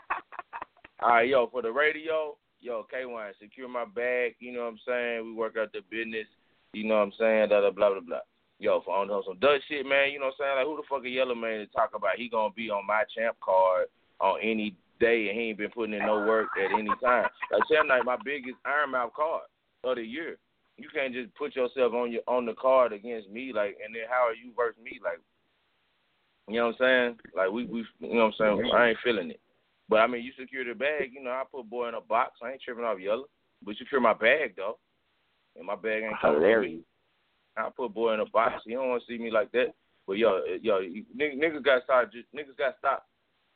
All 1.02 1.10
right, 1.10 1.28
yo, 1.28 1.48
for 1.52 1.60
the 1.60 1.70
radio, 1.70 2.34
yo, 2.60 2.86
K1, 2.88 3.32
secure 3.38 3.68
my 3.68 3.84
bag. 3.84 4.36
You 4.38 4.52
know 4.52 4.60
what 4.60 4.68
I'm 4.68 4.78
saying? 4.88 5.24
We 5.26 5.34
work 5.34 5.56
out 5.60 5.70
the 5.74 5.80
business. 5.90 6.26
You 6.72 6.88
know 6.88 6.94
what 6.94 7.02
I'm 7.02 7.12
saying? 7.18 7.48
Blah 7.50 7.60
blah 7.60 7.70
blah 7.70 7.90
blah 7.90 8.00
blah. 8.00 8.24
Yo, 8.58 8.80
for 8.80 8.96
on 8.96 9.22
some 9.26 9.38
Dutch 9.38 9.60
shit, 9.68 9.84
man. 9.84 10.12
You 10.12 10.18
know 10.18 10.32
what 10.32 10.40
I'm 10.40 10.56
saying? 10.56 10.56
Like 10.56 10.66
who 10.66 10.76
the 10.76 10.88
fuck 10.88 11.04
a 11.04 11.10
yellow 11.10 11.34
man 11.34 11.58
to 11.58 11.66
talk 11.66 11.90
about? 11.94 12.16
He 12.16 12.30
gonna 12.30 12.54
be 12.56 12.70
on 12.70 12.86
my 12.86 13.02
champ 13.14 13.36
card 13.44 13.88
on 14.18 14.40
any 14.40 14.74
day, 14.98 15.28
and 15.28 15.38
he 15.38 15.48
ain't 15.48 15.58
been 15.58 15.68
putting 15.68 15.92
in 15.92 16.06
no 16.06 16.24
work 16.24 16.48
at 16.56 16.72
any 16.72 16.88
time. 17.04 17.28
Like 17.52 17.68
champ 17.70 17.86
night, 17.86 18.06
my 18.06 18.16
biggest 18.24 18.56
Iron 18.64 18.92
Mouth 18.92 19.12
card 19.12 19.44
of 19.84 19.96
the 19.96 20.02
year. 20.02 20.38
You 20.76 20.88
can't 20.94 21.12
just 21.12 21.34
put 21.34 21.56
yourself 21.56 21.92
on 21.92 22.10
your 22.12 22.22
on 22.26 22.46
the 22.46 22.54
card 22.54 22.92
against 22.92 23.28
me, 23.28 23.52
like, 23.54 23.76
and 23.84 23.94
then 23.94 24.04
how 24.08 24.26
are 24.26 24.34
you 24.34 24.52
versus 24.56 24.82
me, 24.82 24.98
like. 25.02 25.20
You 26.48 26.56
know 26.56 26.66
what 26.66 26.80
I'm 26.80 27.16
saying? 27.16 27.18
Like 27.36 27.50
we 27.52 27.66
we 27.66 27.84
you 28.00 28.14
know 28.14 28.24
what 28.26 28.34
I'm 28.44 28.58
saying? 28.58 28.72
I 28.74 28.88
ain't 28.88 28.98
feeling 29.04 29.30
it. 29.30 29.40
But 29.88 30.00
I 30.00 30.06
mean, 30.08 30.24
you 30.24 30.32
secure 30.38 30.64
the 30.64 30.74
bag. 30.74 31.10
You 31.12 31.22
know, 31.22 31.30
I 31.30 31.44
put 31.50 31.70
boy 31.70 31.88
in 31.88 31.94
a 31.94 32.00
box. 32.00 32.38
I 32.42 32.52
ain't 32.52 32.62
tripping 32.62 32.84
off 32.84 32.98
yellow. 32.98 33.26
But 33.62 33.72
you 33.72 33.84
secure 33.84 34.00
my 34.00 34.14
bag 34.14 34.54
though, 34.56 34.78
and 35.56 35.66
my 35.66 35.76
bag 35.76 36.02
ain't 36.02 36.14
Hilarious. 36.20 36.82
I 37.56 37.68
put 37.76 37.94
boy 37.94 38.14
in 38.14 38.20
a 38.20 38.26
box. 38.26 38.62
You 38.66 38.78
don't 38.78 38.88
want 38.88 39.02
to 39.06 39.12
see 39.12 39.22
me 39.22 39.30
like 39.30 39.52
that. 39.52 39.74
But 40.06 40.18
yo, 40.18 40.40
yo, 40.60 40.80
niggas, 40.80 41.38
niggas 41.38 41.64
got 41.64 41.78
to 41.78 41.84
start. 41.84 42.14
Niggas 42.34 42.56
got 42.58 42.70
to 42.70 42.78
stop. 42.78 43.06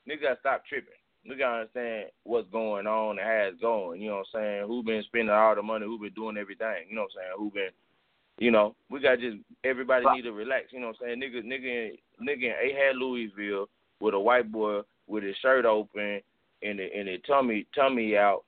Niggas 0.09 0.23
got 0.23 0.35
to 0.35 0.41
stop 0.41 0.63
tripping. 0.69 0.95
Niggas 1.27 1.39
got 1.39 1.51
to 1.51 1.61
understand 1.61 2.11
what's 2.25 2.51
going 2.51 2.87
on 2.87 3.19
and 3.19 3.27
how 3.27 3.49
it's 3.51 3.61
going. 3.61 4.01
You 4.01 4.11
know 4.11 4.17
what 4.17 4.39
I'm 4.39 4.41
saying? 4.41 4.67
Who 4.67 4.83
been 4.83 5.03
spending 5.05 5.31
all 5.31 5.55
the 5.55 5.63
money? 5.63 5.87
Who 5.87 5.99
been 5.99 6.13
doing 6.13 6.37
everything? 6.37 6.85
You 6.89 6.97
know 6.97 7.03
what 7.03 7.13
I'm 7.17 7.23
saying? 7.23 7.37
Who 7.39 7.51
been 7.51 7.71
you 8.39 8.51
know, 8.51 8.75
we 8.91 9.01
got 9.01 9.21
just 9.21 9.37
everybody 9.63 10.05
need 10.15 10.23
to 10.23 10.33
relax. 10.33 10.67
You 10.71 10.81
know 10.81 10.89
what 10.89 10.97
I'm 11.03 11.21
saying? 11.21 11.21
Nigga, 11.21 11.45
nigga, 11.45 11.93
nigga 12.21 12.45
in 12.45 12.77
A 12.77 12.99
Louisville 12.99 13.69
with 14.01 14.15
a 14.15 14.19
white 14.19 14.51
boy 14.51 14.81
with 15.07 15.23
his 15.23 15.37
shirt 15.41 15.65
open 15.65 16.21
and 16.63 16.79
the 16.79 16.89
and 16.95 17.09
the 17.09 17.19
tummy 17.27 17.67
tummy 17.75 18.17
out 18.17 18.43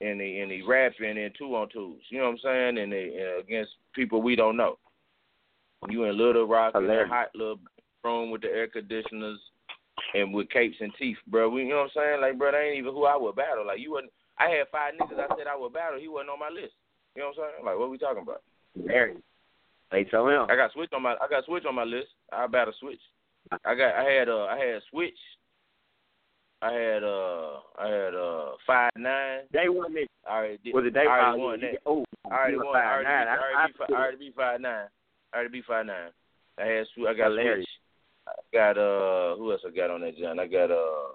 and 0.00 0.20
the 0.20 0.40
and 0.40 0.50
he 0.50 0.62
rapping 0.62 1.18
in 1.18 1.30
two 1.36 1.54
on 1.54 1.68
twos. 1.68 2.00
You 2.08 2.18
know 2.18 2.24
what 2.24 2.30
I'm 2.30 2.38
saying? 2.42 2.78
And 2.78 2.92
they 2.92 3.34
uh, 3.36 3.40
against 3.40 3.72
people 3.94 4.22
we 4.22 4.36
don't 4.36 4.56
know. 4.56 4.78
You 5.88 6.04
in 6.04 6.16
Little 6.16 6.46
Rock 6.46 6.74
in 6.74 6.88
a 6.88 7.06
hot 7.06 7.28
little 7.34 7.58
room 8.02 8.30
with 8.30 8.40
the 8.40 8.48
air 8.48 8.68
conditioners 8.68 9.38
and 10.14 10.32
with 10.32 10.50
capes 10.50 10.76
and 10.80 10.92
teeth, 10.98 11.16
bro. 11.26 11.48
We, 11.48 11.62
you 11.62 11.70
know 11.70 11.86
what 11.88 11.90
I'm 11.96 12.18
saying? 12.18 12.20
Like, 12.20 12.38
bro, 12.38 12.52
that 12.52 12.60
ain't 12.60 12.78
even 12.78 12.92
who 12.92 13.04
I 13.06 13.16
would 13.16 13.36
battle. 13.36 13.66
Like, 13.66 13.80
you 13.80 13.92
wasn't. 13.92 14.12
I 14.38 14.48
had 14.50 14.68
five 14.70 14.94
niggas 14.94 15.18
I 15.18 15.28
said 15.36 15.46
I 15.46 15.56
would 15.56 15.72
battle. 15.72 15.98
He 15.98 16.08
wasn't 16.08 16.30
on 16.30 16.38
my 16.38 16.50
list. 16.50 16.74
You 17.14 17.22
know 17.22 17.32
what 17.34 17.44
I'm 17.44 17.50
saying? 17.56 17.64
Like, 17.64 17.78
what 17.78 17.90
we 17.90 17.98
talking 17.98 18.22
about? 18.22 18.42
Larry. 18.76 19.16
H 19.92 20.08
O 20.14 20.26
M. 20.26 20.46
I 20.50 20.56
got 20.56 20.72
switch 20.72 20.90
on 20.92 21.02
my 21.02 21.12
I 21.14 21.28
got 21.30 21.44
switch 21.44 21.64
on 21.64 21.74
my 21.74 21.84
list. 21.84 22.08
I 22.32 22.46
to 22.46 22.72
switch. 22.80 23.00
I 23.64 23.74
got 23.74 23.94
I 23.94 24.02
had 24.04 24.28
uh 24.28 24.44
I 24.44 24.58
had 24.58 24.82
switch. 24.90 25.16
I 26.60 26.72
had 26.72 27.04
uh 27.04 27.60
I 27.78 27.86
had 27.88 28.14
uh 28.14 28.50
five 28.66 28.90
nine. 28.96 29.40
Day 29.52 29.68
one 29.68 29.94
nigga. 29.94 30.06
I 30.28 30.36
already 30.36 30.58
did. 30.64 30.74
Was 30.74 30.84
it 30.86 30.94
day 30.94 31.06
I 31.06 31.06
already 31.06 31.32
five? 31.32 31.38
won 31.38 31.60
that. 31.60 31.78
Oh, 31.86 32.04
I 32.30 32.34
already 32.34 32.56
won. 32.56 32.66
I 32.66 32.72
five 32.72 32.92
already, 32.92 33.08
nine. 33.08 33.26
beat, 33.26 33.30
I 33.30 33.36
I- 33.36 33.38
already, 33.38 33.72
beat, 33.72 33.80
I- 33.80 33.92
I 33.94 33.96
already 34.02 34.16
beat 34.18 34.34
five 34.34 34.60
nine. 34.60 34.86
I 35.32 35.36
already 35.36 35.52
beat 35.52 35.64
five 35.66 35.86
nine. 35.86 36.10
I 36.58 36.64
had 36.66 36.86
I 37.08 37.14
got 37.14 37.28
Hilarious. 37.30 37.56
switch. 37.64 37.85
I 38.26 38.32
got 38.52 38.76
uh 38.78 39.36
who 39.36 39.52
else 39.52 39.62
I 39.66 39.70
got 39.70 39.90
on 39.90 40.00
that 40.02 40.18
John? 40.18 40.38
I 40.40 40.46
got 40.46 40.70
uh 40.70 41.14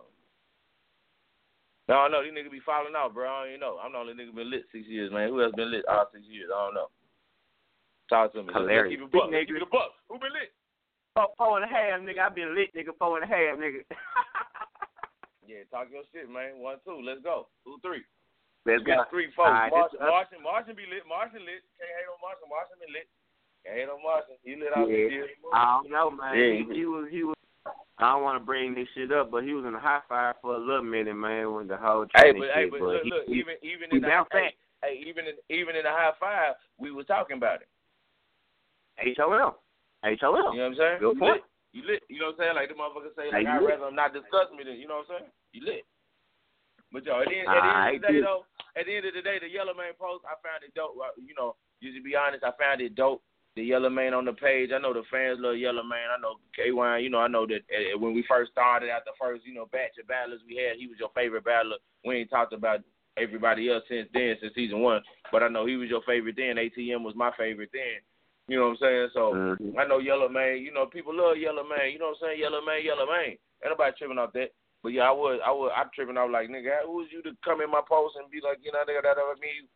no, 1.89 2.08
no, 2.08 2.24
these 2.24 2.32
niggas 2.32 2.51
be 2.51 2.63
falling 2.63 2.96
out, 2.96 3.13
bro. 3.13 3.27
I 3.27 3.39
don't 3.44 3.50
even 3.51 3.60
know. 3.60 3.75
I'm 3.84 3.91
the 3.91 3.98
only 4.00 4.13
nigga 4.15 4.32
been 4.34 4.48
lit 4.51 4.63
six 4.72 4.88
years, 4.88 5.12
man. 5.12 5.27
Who 5.27 5.44
else 5.44 5.51
been 5.60 5.72
lit 5.75 5.84
all 5.91 6.08
six 6.13 6.24
years? 6.30 6.48
I 6.48 6.56
don't 6.72 6.75
know. 6.77 6.88
Talk 8.08 8.32
to 8.32 8.39
me. 8.44 8.48
Let's- 8.48 8.63
let's 8.63 8.72
Hilarious. 8.72 8.91
Keep 8.96 9.03
it 9.03 9.12
buck. 9.12 9.27
Big 9.27 9.36
Let's 9.36 9.48
Keep 9.51 9.56
nigga. 9.60 9.62
it 9.65 9.68
a 9.68 9.75
buck. 9.75 9.91
Who 10.08 10.15
been 10.24 10.32
lit? 10.32 10.51
Four, 11.20 11.27
four 11.36 11.53
and 11.60 11.68
a 11.68 11.72
half, 11.74 12.00
nigga. 12.00 12.24
I 12.24 12.30
been 12.32 12.56
lit, 12.56 12.72
nigga. 12.72 12.96
Four 12.96 13.20
and 13.20 13.27
a 13.27 13.32
half, 13.32 13.60
nigga. 13.60 13.84
Yeah, 15.44 15.68
talk 15.68 15.91
your 15.91 16.06
shit, 16.15 16.32
man. 16.32 16.63
One, 16.63 16.80
two, 16.88 17.03
let's 17.03 17.20
go. 17.27 17.51
Two, 17.68 17.75
three. 17.84 18.08
Let's 18.63 18.80
We 18.88 18.94
go. 18.94 19.03
got 19.03 19.12
three, 19.12 19.27
four. 19.36 19.51
All 19.51 19.51
right, 19.51 19.68
Martian, 19.74 20.00
this- 20.00 20.08
Martian, 20.08 20.39
Martian 20.39 20.75
be 20.80 20.88
lit. 20.88 21.03
Martian 21.03 21.44
lit. 21.44 21.60
Can't 21.75 21.91
hate 21.91 22.08
on 22.08 22.22
Martian. 22.24 22.48
Martian 22.48 22.80
be 22.80 22.88
lit. 22.88 23.10
Can't 23.65 23.77
hate 23.77 23.89
on 23.89 24.01
Martian. 24.01 24.36
He 24.44 24.56
lit 24.56 24.74
out 24.75 24.89
Yeah. 24.89 24.98
this 25.06 25.12
year. 25.12 25.27
I 25.53 25.80
don't 25.82 25.91
know, 25.91 26.10
man. 26.12 26.34
Yeah, 26.38 26.51
he, 26.53 26.63
he- 26.65 26.80
he 26.82 26.86
was 26.86 27.06
he 27.12 27.24
was. 27.24 27.36
I 28.01 28.13
don't 28.18 28.24
want 28.25 28.41
to 28.41 28.46
bring 28.46 28.74
this 28.74 28.88
shit 28.98 29.12
up, 29.13 29.30
but 29.30 29.44
he 29.46 29.53
was 29.53 29.62
in 29.65 29.75
a 29.75 29.80
high 29.80 30.01
fire 30.10 30.34
for 30.41 30.56
a 30.56 30.58
little 30.58 30.82
minute, 30.82 31.13
man, 31.13 31.53
when 31.53 31.68
the 31.70 31.77
whole 31.77 32.10
Hey, 32.18 32.34
training 32.34 32.41
but 32.41 32.50
shit. 32.50 32.56
hey, 32.58 32.70
but 32.74 32.82
look, 32.82 33.03
he, 33.06 33.10
look, 33.13 33.25
he, 33.30 33.34
even 33.38 33.56
even 33.62 33.88
he 33.94 33.98
in 33.98 34.01
the 34.01 34.08
bounced 34.10 34.34
hey, 34.34 34.50
back. 34.50 34.53
hey, 34.82 34.94
even 35.06 35.30
in 35.30 35.36
even 35.53 35.75
in 35.77 35.84
the 35.86 35.94
high 35.94 36.10
five, 36.20 36.58
we 36.82 36.89
was 36.89 37.06
talking 37.06 37.38
about 37.38 37.62
it. 37.62 37.70
H 38.98 39.18
O 39.22 39.30
M. 39.34 39.53
H 40.01 40.18
O 40.25 40.34
You 40.34 40.41
know 40.41 40.50
what 40.50 40.58
I'm 40.65 40.75
saying? 40.82 40.98
Good 41.00 41.13
you 41.13 41.20
point. 41.22 41.34
lit. 41.38 41.46
You 41.77 41.82
lit. 41.86 42.01
You 42.10 42.20
know 42.20 42.34
what 42.34 42.41
I'm 42.41 42.41
saying? 42.41 42.56
Like 42.58 42.70
the 42.74 42.77
motherfuckers 42.82 43.13
say, 43.13 43.30
like 43.30 43.46
Hey, 43.46 43.50
I'd 43.50 43.62
you 43.62 43.70
lit. 43.70 43.77
rather 43.77 43.86
them 43.94 43.96
not 43.96 44.18
discuss 44.18 44.50
me 44.58 44.65
than 44.65 44.82
you 44.82 44.89
know 44.89 45.06
what 45.06 45.13
I'm 45.13 45.22
saying? 45.22 45.32
You 45.53 45.62
lit. 45.70 45.86
But 46.91 47.06
yo, 47.06 47.22
at 47.22 47.30
the, 47.30 47.38
end- 47.38 47.48
at 47.48 47.62
the 47.62 47.62
end 47.62 47.70
Alright, 47.72 47.96
of 47.96 48.01
the 48.01 48.08
day 48.12 48.20
though, 48.25 48.41
at 48.75 48.84
the 48.89 48.94
end 48.98 49.06
of 49.06 49.13
the 49.13 49.22
day, 49.24 49.38
the 49.39 49.48
Yellow 49.48 49.77
Man 49.77 49.94
post, 49.96 50.25
I 50.27 50.36
found 50.41 50.65
it 50.65 50.74
dope. 50.74 50.98
Uh, 50.98 51.13
You 51.22 51.38
know, 51.38 51.53
just 51.86 51.96
to 51.96 52.01
be 52.03 52.18
honest, 52.18 52.41
I 52.44 52.51
found 52.58 52.82
it 52.82 52.98
dope. 52.98 53.22
The 53.55 53.63
Yellow 53.63 53.89
Man 53.89 54.13
on 54.13 54.24
the 54.24 54.31
page. 54.31 54.70
I 54.74 54.79
know 54.79 54.93
the 54.93 55.03
fans 55.12 55.39
love 55.41 55.58
Yellow 55.58 55.84
Man. 55.84 56.08
I 56.15 56.22
know 56.22 56.36
K 56.55 56.72
Wine. 56.72 57.03
You 57.03 57.10
know, 57.10 57.20
I 57.20 57.27
know 57.27 57.46
that 57.48 57.62
uh, 57.67 58.00
when 58.00 58.13
we 58.13 58.24
first 58.27 58.51
started 58.51 58.89
out 58.89 59.03
the 59.03 59.12
first, 59.20 59.46
you 59.46 59.53
know, 59.53 59.67
batch 59.72 60.00
of 60.00 60.08
battlers 60.08 60.39
we 60.48 60.55
had, 60.55 60.77
he 60.79 60.88
was 60.88 60.96
your 61.00 61.12
favorite 61.13 61.43
battler. 61.43 61.75
We 62.05 62.15
ain't 62.15 62.29
talked 62.29 62.53
about 62.53 62.79
everybody 63.17 63.70
else 63.70 63.84
since 63.89 64.08
then, 64.13 64.38
since 64.39 64.55
season 64.55 64.79
one. 64.79 65.01
But 65.31 65.43
I 65.43 65.50
know 65.50 65.65
he 65.65 65.75
was 65.75 65.89
your 65.89 66.01
favorite 66.08 66.38
then. 66.38 66.55
ATM 66.55 67.03
was 67.03 67.15
my 67.15 67.31
favorite 67.38 67.72
then. 67.74 68.00
You 68.48 68.58
know 68.58 68.72
what 68.72 68.79
I'm 68.81 68.88
saying? 68.88 69.10
So 69.13 69.34
Mhm. 69.34 69.77
I 69.77 69.86
know 69.86 70.00
Yellow 70.00 70.29
Man. 70.29 70.60
You 70.60 70.72
know, 70.72 70.86
people 70.86 71.13
love 71.13 71.38
Yellow 71.38 71.63
Man. 71.63 71.91
You 71.91 72.00
know 72.00 72.15
what 72.15 72.24
I'm 72.24 72.31
saying? 72.31 72.39
Yellow 72.39 72.62
Man, 72.62 72.84
Yellow 72.84 73.05
Man. 73.05 73.36
Ain't 73.36 73.72
nobody 73.72 73.96
tripping 73.98 74.17
off 74.17 74.31
that. 74.34 74.51
But 74.81 74.93
yeah, 74.93 75.08
I 75.08 75.12
was, 75.12 75.39
I 75.46 75.51
was, 75.51 75.72
I'm 75.75 75.91
tripping 75.93 76.17
off 76.17 76.31
like, 76.31 76.50
nigga, 76.50 76.81
who 76.86 77.03
was 77.03 77.12
you 77.12 77.22
to 77.24 77.38
come 77.46 77.62
in 77.62 77.70
my 77.70 77.81
post 77.86 78.15
and 78.15 78.31
be 78.31 78.41
like, 78.41 78.58
you 78.63 78.72
know, 78.72 78.81
nigga, 78.88 79.03
that 79.03 79.20
over 79.22 79.36
me 79.38 79.67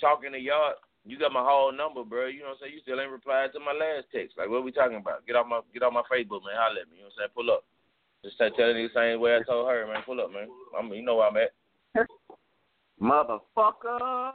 talking 0.00 0.32
to 0.32 0.38
y'all? 0.38 0.74
You 1.06 1.18
got 1.18 1.32
my 1.32 1.44
whole 1.44 1.70
number, 1.70 2.02
bro. 2.02 2.26
You 2.26 2.40
know 2.40 2.46
what 2.58 2.58
I'm 2.58 2.66
saying? 2.66 2.74
You 2.74 2.80
still 2.82 3.00
ain't 3.00 3.10
replied 3.14 3.54
to 3.54 3.60
my 3.60 3.70
last 3.72 4.10
text. 4.10 4.36
Like, 4.36 4.50
what 4.50 4.64
we 4.64 4.72
talking 4.72 4.96
about? 4.98 5.24
Get 5.26 5.36
off 5.36 5.46
my, 5.46 5.60
get 5.72 5.84
off 5.84 5.92
my 5.92 6.02
Facebook, 6.10 6.42
man. 6.42 6.58
Holler 6.58 6.82
at 6.82 6.90
me. 6.90 6.98
You 6.98 7.06
know 7.06 7.14
what 7.14 7.22
I'm 7.22 7.30
saying? 7.30 7.34
Pull 7.34 7.50
up. 7.54 7.64
Just 8.24 8.38
tell 8.38 8.50
the 8.50 8.88
same 8.92 9.20
way 9.20 9.36
I 9.36 9.42
told 9.46 9.68
her, 9.70 9.86
man. 9.86 10.02
Pull 10.04 10.20
up, 10.20 10.32
man. 10.32 10.48
I'm, 10.76 10.92
you 10.92 11.02
know 11.02 11.16
where 11.16 11.28
I'm 11.28 11.36
at. 11.36 11.54
Motherfucker. 13.00 14.32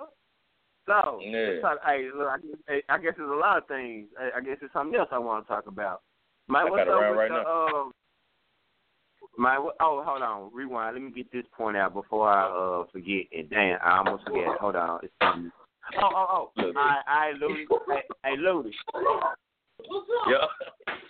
So, 0.87 1.19
Yeah. 1.21 1.59
talk, 1.59 1.79
hey, 1.85 2.07
look, 2.15 2.27
I, 2.27 2.37
guess- 2.39 2.83
I 2.89 2.97
guess 2.97 3.13
there's 3.17 3.29
a 3.29 3.33
lot 3.33 3.57
of 3.57 3.67
things. 3.67 4.07
I, 4.19 4.37
I 4.37 4.41
guess 4.41 4.57
there's 4.59 4.71
something 4.71 4.97
else 4.97 5.09
I 5.11 5.19
want 5.19 5.45
to 5.45 5.53
talk 5.53 5.67
about. 5.67 6.01
My, 6.47 6.63
I 6.63 6.69
got 6.69 6.87
up 6.87 6.87
around 6.87 7.11
with 7.11 7.19
right 7.19 7.29
the, 7.29 7.43
now. 7.43 7.67
um, 7.67 7.91
my, 9.37 9.57
oh, 9.57 10.03
hold 10.05 10.21
on. 10.21 10.51
Rewind. 10.53 10.95
Let 10.95 11.03
me 11.03 11.11
get 11.11 11.31
this 11.31 11.45
point 11.55 11.77
out 11.77 11.93
before 11.93 12.29
I 12.29 12.45
uh 12.47 12.85
forget. 12.91 13.25
And 13.35 13.49
damn, 13.49 13.77
I 13.83 13.97
almost 13.99 14.23
forget. 14.25 14.57
Hold 14.59 14.75
on. 14.75 14.99
It's 15.03 15.13
something. 15.21 15.51
Oh, 15.99 16.09
oh, 16.15 16.51
oh. 16.57 16.71
I, 16.75 17.01
I, 17.07 17.31
Louis. 17.39 17.65
Hey, 17.89 18.01
hey, 18.23 18.35
Louis. 18.37 18.71
Yeah. 20.29 20.45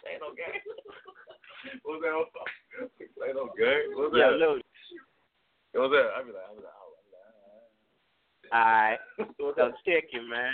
ain't 0.08 0.22
no 0.22 0.32
game. 0.34 0.62
What's 1.84 2.02
that? 2.02 3.28
Ain't 3.28 3.36
no 3.36 3.50
game. 3.58 3.96
What's 3.96 4.16
Yeah, 4.16 4.32
that? 4.32 4.38
Louis. 4.38 4.64
What's 5.74 5.94
that? 5.94 6.10
I 6.18 6.24
be 6.24 6.32
like, 6.32 6.48
I 6.50 6.56
be 6.56 6.62
like, 6.64 6.78
oh, 6.82 6.98
All 8.54 8.60
right. 8.62 9.00
What's 9.38 9.58
So 9.58 9.68
that? 9.68 9.74
check 9.86 10.06
it, 10.12 10.30
man. 10.30 10.54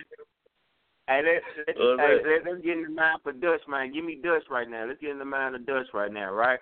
Hey, 1.08 1.22
let's 1.24 1.46
let's, 1.68 1.80
hey, 1.80 2.20
let, 2.26 2.52
let's 2.52 2.66
get 2.66 2.78
in 2.78 2.84
the 2.84 2.90
mind 2.90 3.20
for 3.24 3.32
Dutch, 3.32 3.62
man. 3.70 3.94
Give 3.94 4.04
me 4.04 4.20
Dutch 4.22 4.44
right 4.50 4.70
now. 4.70 4.86
Let's 4.86 5.00
get 5.00 5.12
in 5.12 5.20
the 5.20 5.26
mind 5.26 5.56
of 5.56 5.66
Dutch 5.66 5.88
right 5.94 6.12
now, 6.12 6.34
right? 6.34 6.60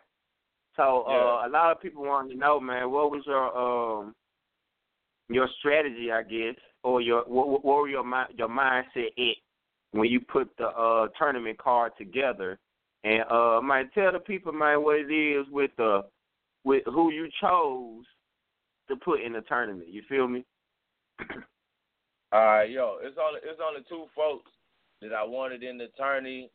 So, 0.76 1.04
uh, 1.08 1.48
a 1.48 1.50
lot 1.50 1.72
of 1.72 1.82
people 1.82 2.04
want 2.04 2.30
to 2.30 2.38
know, 2.38 2.60
man, 2.60 2.92
what 2.92 3.10
was 3.10 3.24
your 3.26 3.58
um 3.58 4.14
your 5.30 5.48
strategy, 5.60 6.12
I 6.12 6.22
guess, 6.22 6.56
or 6.86 7.02
your 7.02 7.24
what, 7.24 7.48
what 7.48 7.66
were 7.66 7.90
your 7.90 8.06
your 8.38 8.48
mindset 8.48 9.08
at 9.18 9.36
when 9.92 10.08
you 10.08 10.20
put 10.20 10.50
the 10.58 10.68
uh 10.68 11.08
tournament 11.18 11.58
card 11.58 11.94
together? 11.98 12.60
And 13.04 13.24
uh, 13.30 13.60
man, 13.62 13.90
tell 13.94 14.12
the 14.12 14.20
people, 14.20 14.52
man, 14.52 14.84
what 14.84 14.98
it 14.98 15.12
is 15.12 15.46
with 15.52 15.72
the 15.78 16.04
with 16.64 16.84
who 16.86 17.12
you 17.12 17.28
chose 17.42 18.06
to 18.88 18.96
put 18.96 19.22
in 19.22 19.34
the 19.34 19.42
tournament. 19.42 19.90
You 19.90 20.04
feel 20.08 20.28
me? 20.28 20.46
Right, 22.34 22.70
yo, 22.70 22.98
it's 23.02 23.16
only 23.18 23.40
it's 23.46 23.62
only 23.66 23.80
two 23.88 24.08
folks 24.14 24.52
that 25.02 25.14
I 25.14 25.24
wanted 25.24 25.64
in 25.64 25.78
the 25.78 25.88
tourney, 25.98 26.50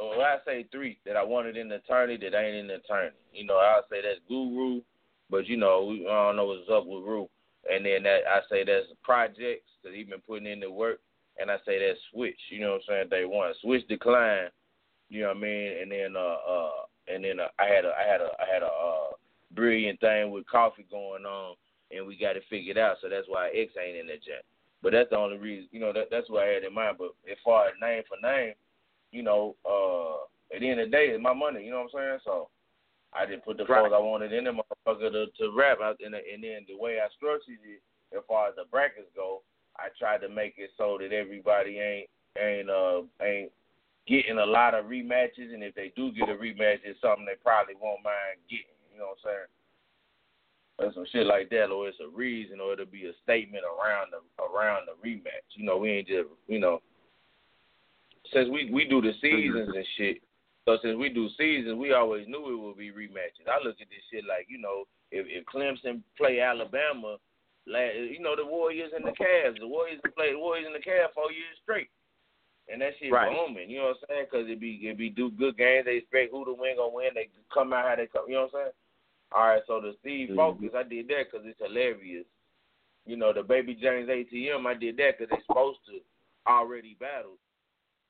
or 0.00 0.14
I 0.14 0.38
say 0.46 0.64
three 0.72 0.98
that 1.04 1.14
I 1.14 1.22
wanted 1.22 1.58
in 1.58 1.68
the 1.68 1.80
tourney 1.86 2.16
that 2.16 2.34
ain't 2.34 2.56
in 2.56 2.66
the 2.68 2.78
tourney. 2.88 3.16
You 3.30 3.44
know, 3.44 3.56
I 3.56 3.80
say 3.90 3.98
that's 4.00 4.20
Guru, 4.28 4.80
but 5.28 5.46
you 5.46 5.58
know, 5.58 5.84
we, 5.84 6.06
I 6.06 6.28
don't 6.28 6.36
know 6.36 6.46
what's 6.46 6.70
up 6.72 6.86
with 6.86 7.04
Ru. 7.04 7.28
And 7.68 7.84
then 7.84 8.02
that 8.04 8.20
I 8.28 8.40
say 8.50 8.64
that's 8.64 8.86
projects 9.02 9.68
that 9.84 9.94
he 9.94 10.04
been 10.04 10.20
putting 10.26 10.46
in 10.46 10.60
the 10.60 10.70
work, 10.70 11.00
and 11.38 11.50
I 11.50 11.56
say 11.66 11.78
that's 11.78 12.00
Switch. 12.12 12.38
You 12.50 12.60
know 12.60 12.72
what 12.72 12.82
I'm 12.88 13.08
saying? 13.08 13.08
Day 13.10 13.24
one, 13.24 13.52
Switch 13.60 13.86
declined. 13.88 14.50
You 15.08 15.22
know 15.22 15.28
what 15.28 15.38
I 15.38 15.40
mean? 15.40 15.72
And 15.82 15.92
then 15.92 16.14
uh 16.16 16.40
uh 16.48 16.70
and 17.12 17.24
then 17.24 17.40
uh, 17.40 17.48
I 17.58 17.66
had 17.66 17.84
a 17.84 17.92
I 17.98 18.10
had 18.10 18.20
a 18.20 18.30
I 18.38 18.52
had 18.52 18.62
a 18.62 18.66
uh, 18.66 19.10
brilliant 19.52 20.00
thing 20.00 20.30
with 20.30 20.46
coffee 20.46 20.86
going 20.90 21.24
on, 21.24 21.56
and 21.90 22.06
we 22.06 22.16
got 22.16 22.36
it 22.36 22.44
figured 22.48 22.78
out. 22.78 22.96
So 23.02 23.08
that's 23.08 23.26
why 23.28 23.48
X 23.48 23.72
ain't 23.80 23.98
in 23.98 24.06
that 24.06 24.22
jam. 24.24 24.42
But 24.82 24.92
that's 24.92 25.10
the 25.10 25.16
only 25.16 25.36
reason, 25.36 25.68
you 25.72 25.80
know, 25.80 25.92
that 25.92 26.08
that's 26.10 26.30
what 26.30 26.44
I 26.44 26.52
had 26.52 26.64
in 26.64 26.72
mind. 26.72 26.96
But 26.98 27.10
as 27.30 27.36
far 27.44 27.66
as 27.68 27.74
name 27.82 28.02
for 28.08 28.16
name, 28.26 28.54
you 29.12 29.22
know, 29.22 29.56
uh, 29.68 30.24
at 30.54 30.60
the 30.60 30.70
end 30.70 30.80
of 30.80 30.86
the 30.86 30.96
day, 30.96 31.06
it's 31.10 31.22
my 31.22 31.34
money. 31.34 31.64
You 31.64 31.70
know 31.72 31.84
what 31.84 32.00
I'm 32.00 32.08
saying? 32.08 32.18
So 32.24 32.48
I 33.12 33.26
just 33.26 33.44
put 33.44 33.56
the 33.56 33.64
Right. 33.64 33.82
folks 33.82 33.94
I 33.94 33.98
wanted 33.98 34.32
in 34.32 34.44
the 34.44 34.52
motherfucker 34.52 35.10
to, 35.10 35.26
to 35.26 35.52
rap 35.56 35.80
out, 35.82 36.00
and, 36.04 36.14
and 36.14 36.42
then 36.44 36.64
the 36.68 36.76
way 36.76 37.00
I 37.00 37.08
structured 37.16 37.58
it, 37.64 37.82
as 38.16 38.22
far 38.28 38.48
as 38.48 38.54
the 38.56 38.64
brackets 38.70 39.10
go, 39.14 39.42
I 39.76 39.88
tried 39.98 40.20
to 40.22 40.28
make 40.28 40.54
it 40.58 40.70
so 40.76 40.98
that 41.00 41.12
everybody 41.12 41.78
ain't 41.78 42.08
ain't 42.38 42.70
uh 42.70 43.02
ain't 43.22 43.50
getting 44.06 44.38
a 44.38 44.46
lot 44.46 44.74
of 44.74 44.86
rematches, 44.86 45.52
and 45.54 45.62
if 45.62 45.74
they 45.74 45.92
do 45.96 46.12
get 46.12 46.28
a 46.28 46.34
rematch, 46.34 46.78
it's 46.84 47.00
something 47.00 47.24
they 47.24 47.38
probably 47.42 47.74
won't 47.80 48.04
mind 48.04 48.38
getting. 48.48 48.74
You 48.92 48.98
know 48.98 49.14
what 49.14 49.30
I'm 49.30 49.30
saying? 49.30 49.50
Or 50.78 50.92
some 50.94 51.06
shit 51.12 51.26
like 51.26 51.50
that, 51.50 51.66
or 51.70 51.88
it's 51.88 51.98
a 52.00 52.08
reason, 52.08 52.60
or 52.60 52.72
it'll 52.72 52.86
be 52.86 53.06
a 53.06 53.12
statement 53.22 53.64
around 53.64 54.12
the 54.12 54.20
around 54.42 54.86
the 54.86 55.08
rematch. 55.08 55.46
You 55.54 55.64
know, 55.64 55.78
we 55.78 55.90
ain't 55.90 56.08
just 56.08 56.28
you 56.48 56.58
know 56.58 56.80
since 58.32 58.48
we 58.50 58.70
we 58.72 58.86
do 58.86 59.00
the 59.00 59.12
seasons 59.20 59.70
and 59.74 59.86
shit. 59.96 60.22
So 60.70 60.78
since 60.86 60.96
we 60.96 61.08
do 61.08 61.28
seasons, 61.36 61.78
we 61.78 61.92
always 61.92 62.28
knew 62.28 62.46
it 62.46 62.62
would 62.62 62.78
be 62.78 62.92
rematches. 62.94 63.50
I 63.50 63.58
look 63.58 63.80
at 63.82 63.90
this 63.90 64.06
shit 64.06 64.22
like 64.22 64.46
you 64.48 64.58
know, 64.58 64.84
if 65.10 65.26
if 65.26 65.44
Clemson 65.46 66.00
play 66.16 66.38
Alabama, 66.38 67.16
la- 67.66 67.90
you 67.98 68.20
know 68.20 68.36
the 68.36 68.46
Warriors 68.46 68.92
and 68.94 69.04
the 69.04 69.10
Cavs, 69.10 69.58
the 69.58 69.66
Warriors 69.66 70.00
play 70.14 70.30
the 70.30 70.38
Warriors 70.38 70.66
and 70.70 70.74
the 70.74 70.78
Cavs 70.78 71.10
four 71.12 71.32
years 71.32 71.58
straight, 71.60 71.90
and 72.70 72.80
that 72.82 72.92
shit 73.00 73.10
Right. 73.10 73.34
booming. 73.34 73.68
You 73.68 73.78
know 73.78 73.84
what 73.88 73.96
I'm 74.02 74.14
saying? 74.14 74.26
Because 74.30 74.46
it 74.48 74.60
be 74.60 74.78
it 74.86 74.96
be 74.96 75.10
do 75.10 75.32
good 75.32 75.56
games. 75.58 75.86
They 75.86 75.96
expect 75.96 76.30
who 76.30 76.44
to 76.44 76.52
win 76.54 76.76
gonna 76.76 76.94
win. 76.94 77.14
They 77.14 77.28
come 77.52 77.72
out 77.72 77.88
how 77.88 77.96
they 77.96 78.06
come. 78.06 78.26
You 78.28 78.34
know 78.34 78.42
what 78.42 78.54
I'm 78.54 78.60
saying? 78.70 78.72
All 79.32 79.46
right, 79.48 79.62
so 79.66 79.80
the 79.80 79.96
Steve 79.98 80.28
Mhm. 80.30 80.36
Focus, 80.36 80.74
I 80.74 80.84
did 80.84 81.08
that 81.08 81.30
because 81.32 81.46
it's 81.46 81.58
hilarious. 81.58 82.26
You 83.06 83.16
know, 83.16 83.32
the 83.32 83.42
Baby 83.42 83.74
James 83.74 84.08
ATM, 84.08 84.66
I 84.68 84.74
did 84.74 84.96
that 84.98 85.18
because 85.18 85.30
they 85.34 85.42
supposed 85.46 85.84
to 85.86 86.00
already 86.46 86.94
battled. 86.94 87.38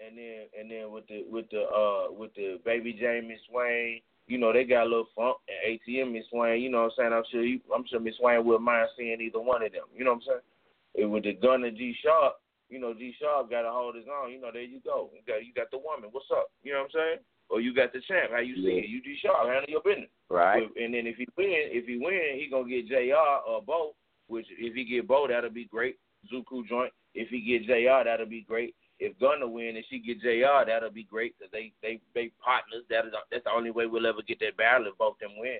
And 0.00 0.16
then 0.16 0.48
and 0.58 0.70
then 0.70 0.90
with 0.92 1.06
the 1.08 1.24
with 1.28 1.50
the 1.50 1.62
uh 1.68 2.12
with 2.12 2.34
the 2.34 2.58
Baby 2.64 2.96
James 2.98 3.26
Miss 3.28 3.40
Swain, 3.50 4.00
you 4.26 4.38
know, 4.38 4.52
they 4.52 4.64
got 4.64 4.86
a 4.86 4.88
little 4.88 5.08
funk 5.14 5.36
and 5.48 5.78
ATM 5.78 6.12
Miss 6.12 6.24
Swain, 6.30 6.62
you 6.62 6.70
know 6.70 6.88
what 6.88 6.92
I'm 6.98 7.10
saying? 7.10 7.12
I'm 7.12 7.24
sure 7.30 7.42
he, 7.42 7.60
I'm 7.74 7.84
sure 7.86 8.00
Miss 8.00 8.16
Swain 8.16 8.44
wouldn't 8.44 8.64
mind 8.64 8.88
seeing 8.96 9.20
either 9.20 9.40
one 9.40 9.62
of 9.62 9.72
them. 9.72 9.84
You 9.94 10.04
know 10.04 10.12
what 10.12 10.22
I'm 10.24 10.40
saying? 10.40 11.04
And 11.04 11.12
with 11.12 11.24
the 11.24 11.34
gun 11.34 11.64
and 11.64 11.76
G 11.76 11.94
Sharp, 12.02 12.36
you 12.68 12.78
know, 12.80 12.94
G 12.94 13.14
Sharp 13.20 13.50
gotta 13.50 13.70
hold 13.70 13.94
his 13.94 14.06
own, 14.08 14.32
you 14.32 14.40
know, 14.40 14.50
there 14.52 14.62
you 14.62 14.80
go. 14.84 15.10
You 15.12 15.20
got 15.26 15.44
you 15.44 15.52
got 15.52 15.70
the 15.70 15.78
woman, 15.78 16.08
what's 16.12 16.30
up? 16.32 16.50
You 16.62 16.72
know 16.72 16.86
what 16.86 16.96
I'm 16.96 16.96
saying? 16.96 17.18
Or 17.50 17.60
you 17.60 17.74
got 17.74 17.92
the 17.92 18.00
champ, 18.06 18.30
how 18.32 18.38
you 18.40 18.54
see 18.56 18.72
Yeah. 18.80 18.82
it? 18.84 18.88
You 18.88 19.02
G 19.02 19.18
Sharp, 19.20 19.48
handle 19.48 19.68
your 19.68 19.82
business. 19.82 20.08
Right. 20.30 20.62
And 20.80 20.94
then 20.94 21.06
if 21.06 21.16
he 21.16 21.26
win, 21.36 21.68
if 21.76 21.86
he 21.86 21.98
win, 21.98 22.38
he 22.38 22.48
gonna 22.50 22.68
get 22.68 22.88
Jr. 22.88 23.44
or 23.46 23.60
Bo. 23.60 23.94
Which 24.28 24.46
if 24.50 24.74
he 24.74 24.84
get 24.84 25.08
Bo, 25.08 25.26
that'll 25.26 25.50
be 25.50 25.64
great. 25.64 25.96
Zoo 26.30 26.44
Crew 26.44 26.64
joint. 26.68 26.92
If 27.14 27.28
he 27.30 27.40
get 27.40 27.66
Jr., 27.66 28.04
that'll 28.04 28.26
be 28.26 28.42
great. 28.42 28.76
If 29.00 29.18
Gunna 29.18 29.48
win 29.48 29.76
and 29.76 29.84
she 29.88 29.98
get 29.98 30.20
Jr., 30.20 30.66
that'll 30.66 30.90
be 30.90 31.04
great 31.04 31.34
because 31.38 31.50
they 31.50 31.72
they 31.82 32.00
they 32.14 32.30
partners. 32.44 32.84
That 32.90 33.06
is 33.06 33.12
that's 33.30 33.44
the 33.44 33.50
only 33.50 33.70
way 33.70 33.86
we'll 33.86 34.06
ever 34.06 34.22
get 34.22 34.38
that 34.40 34.56
battle 34.56 34.86
if 34.86 34.98
both 34.98 35.18
them 35.18 35.32
win. 35.38 35.58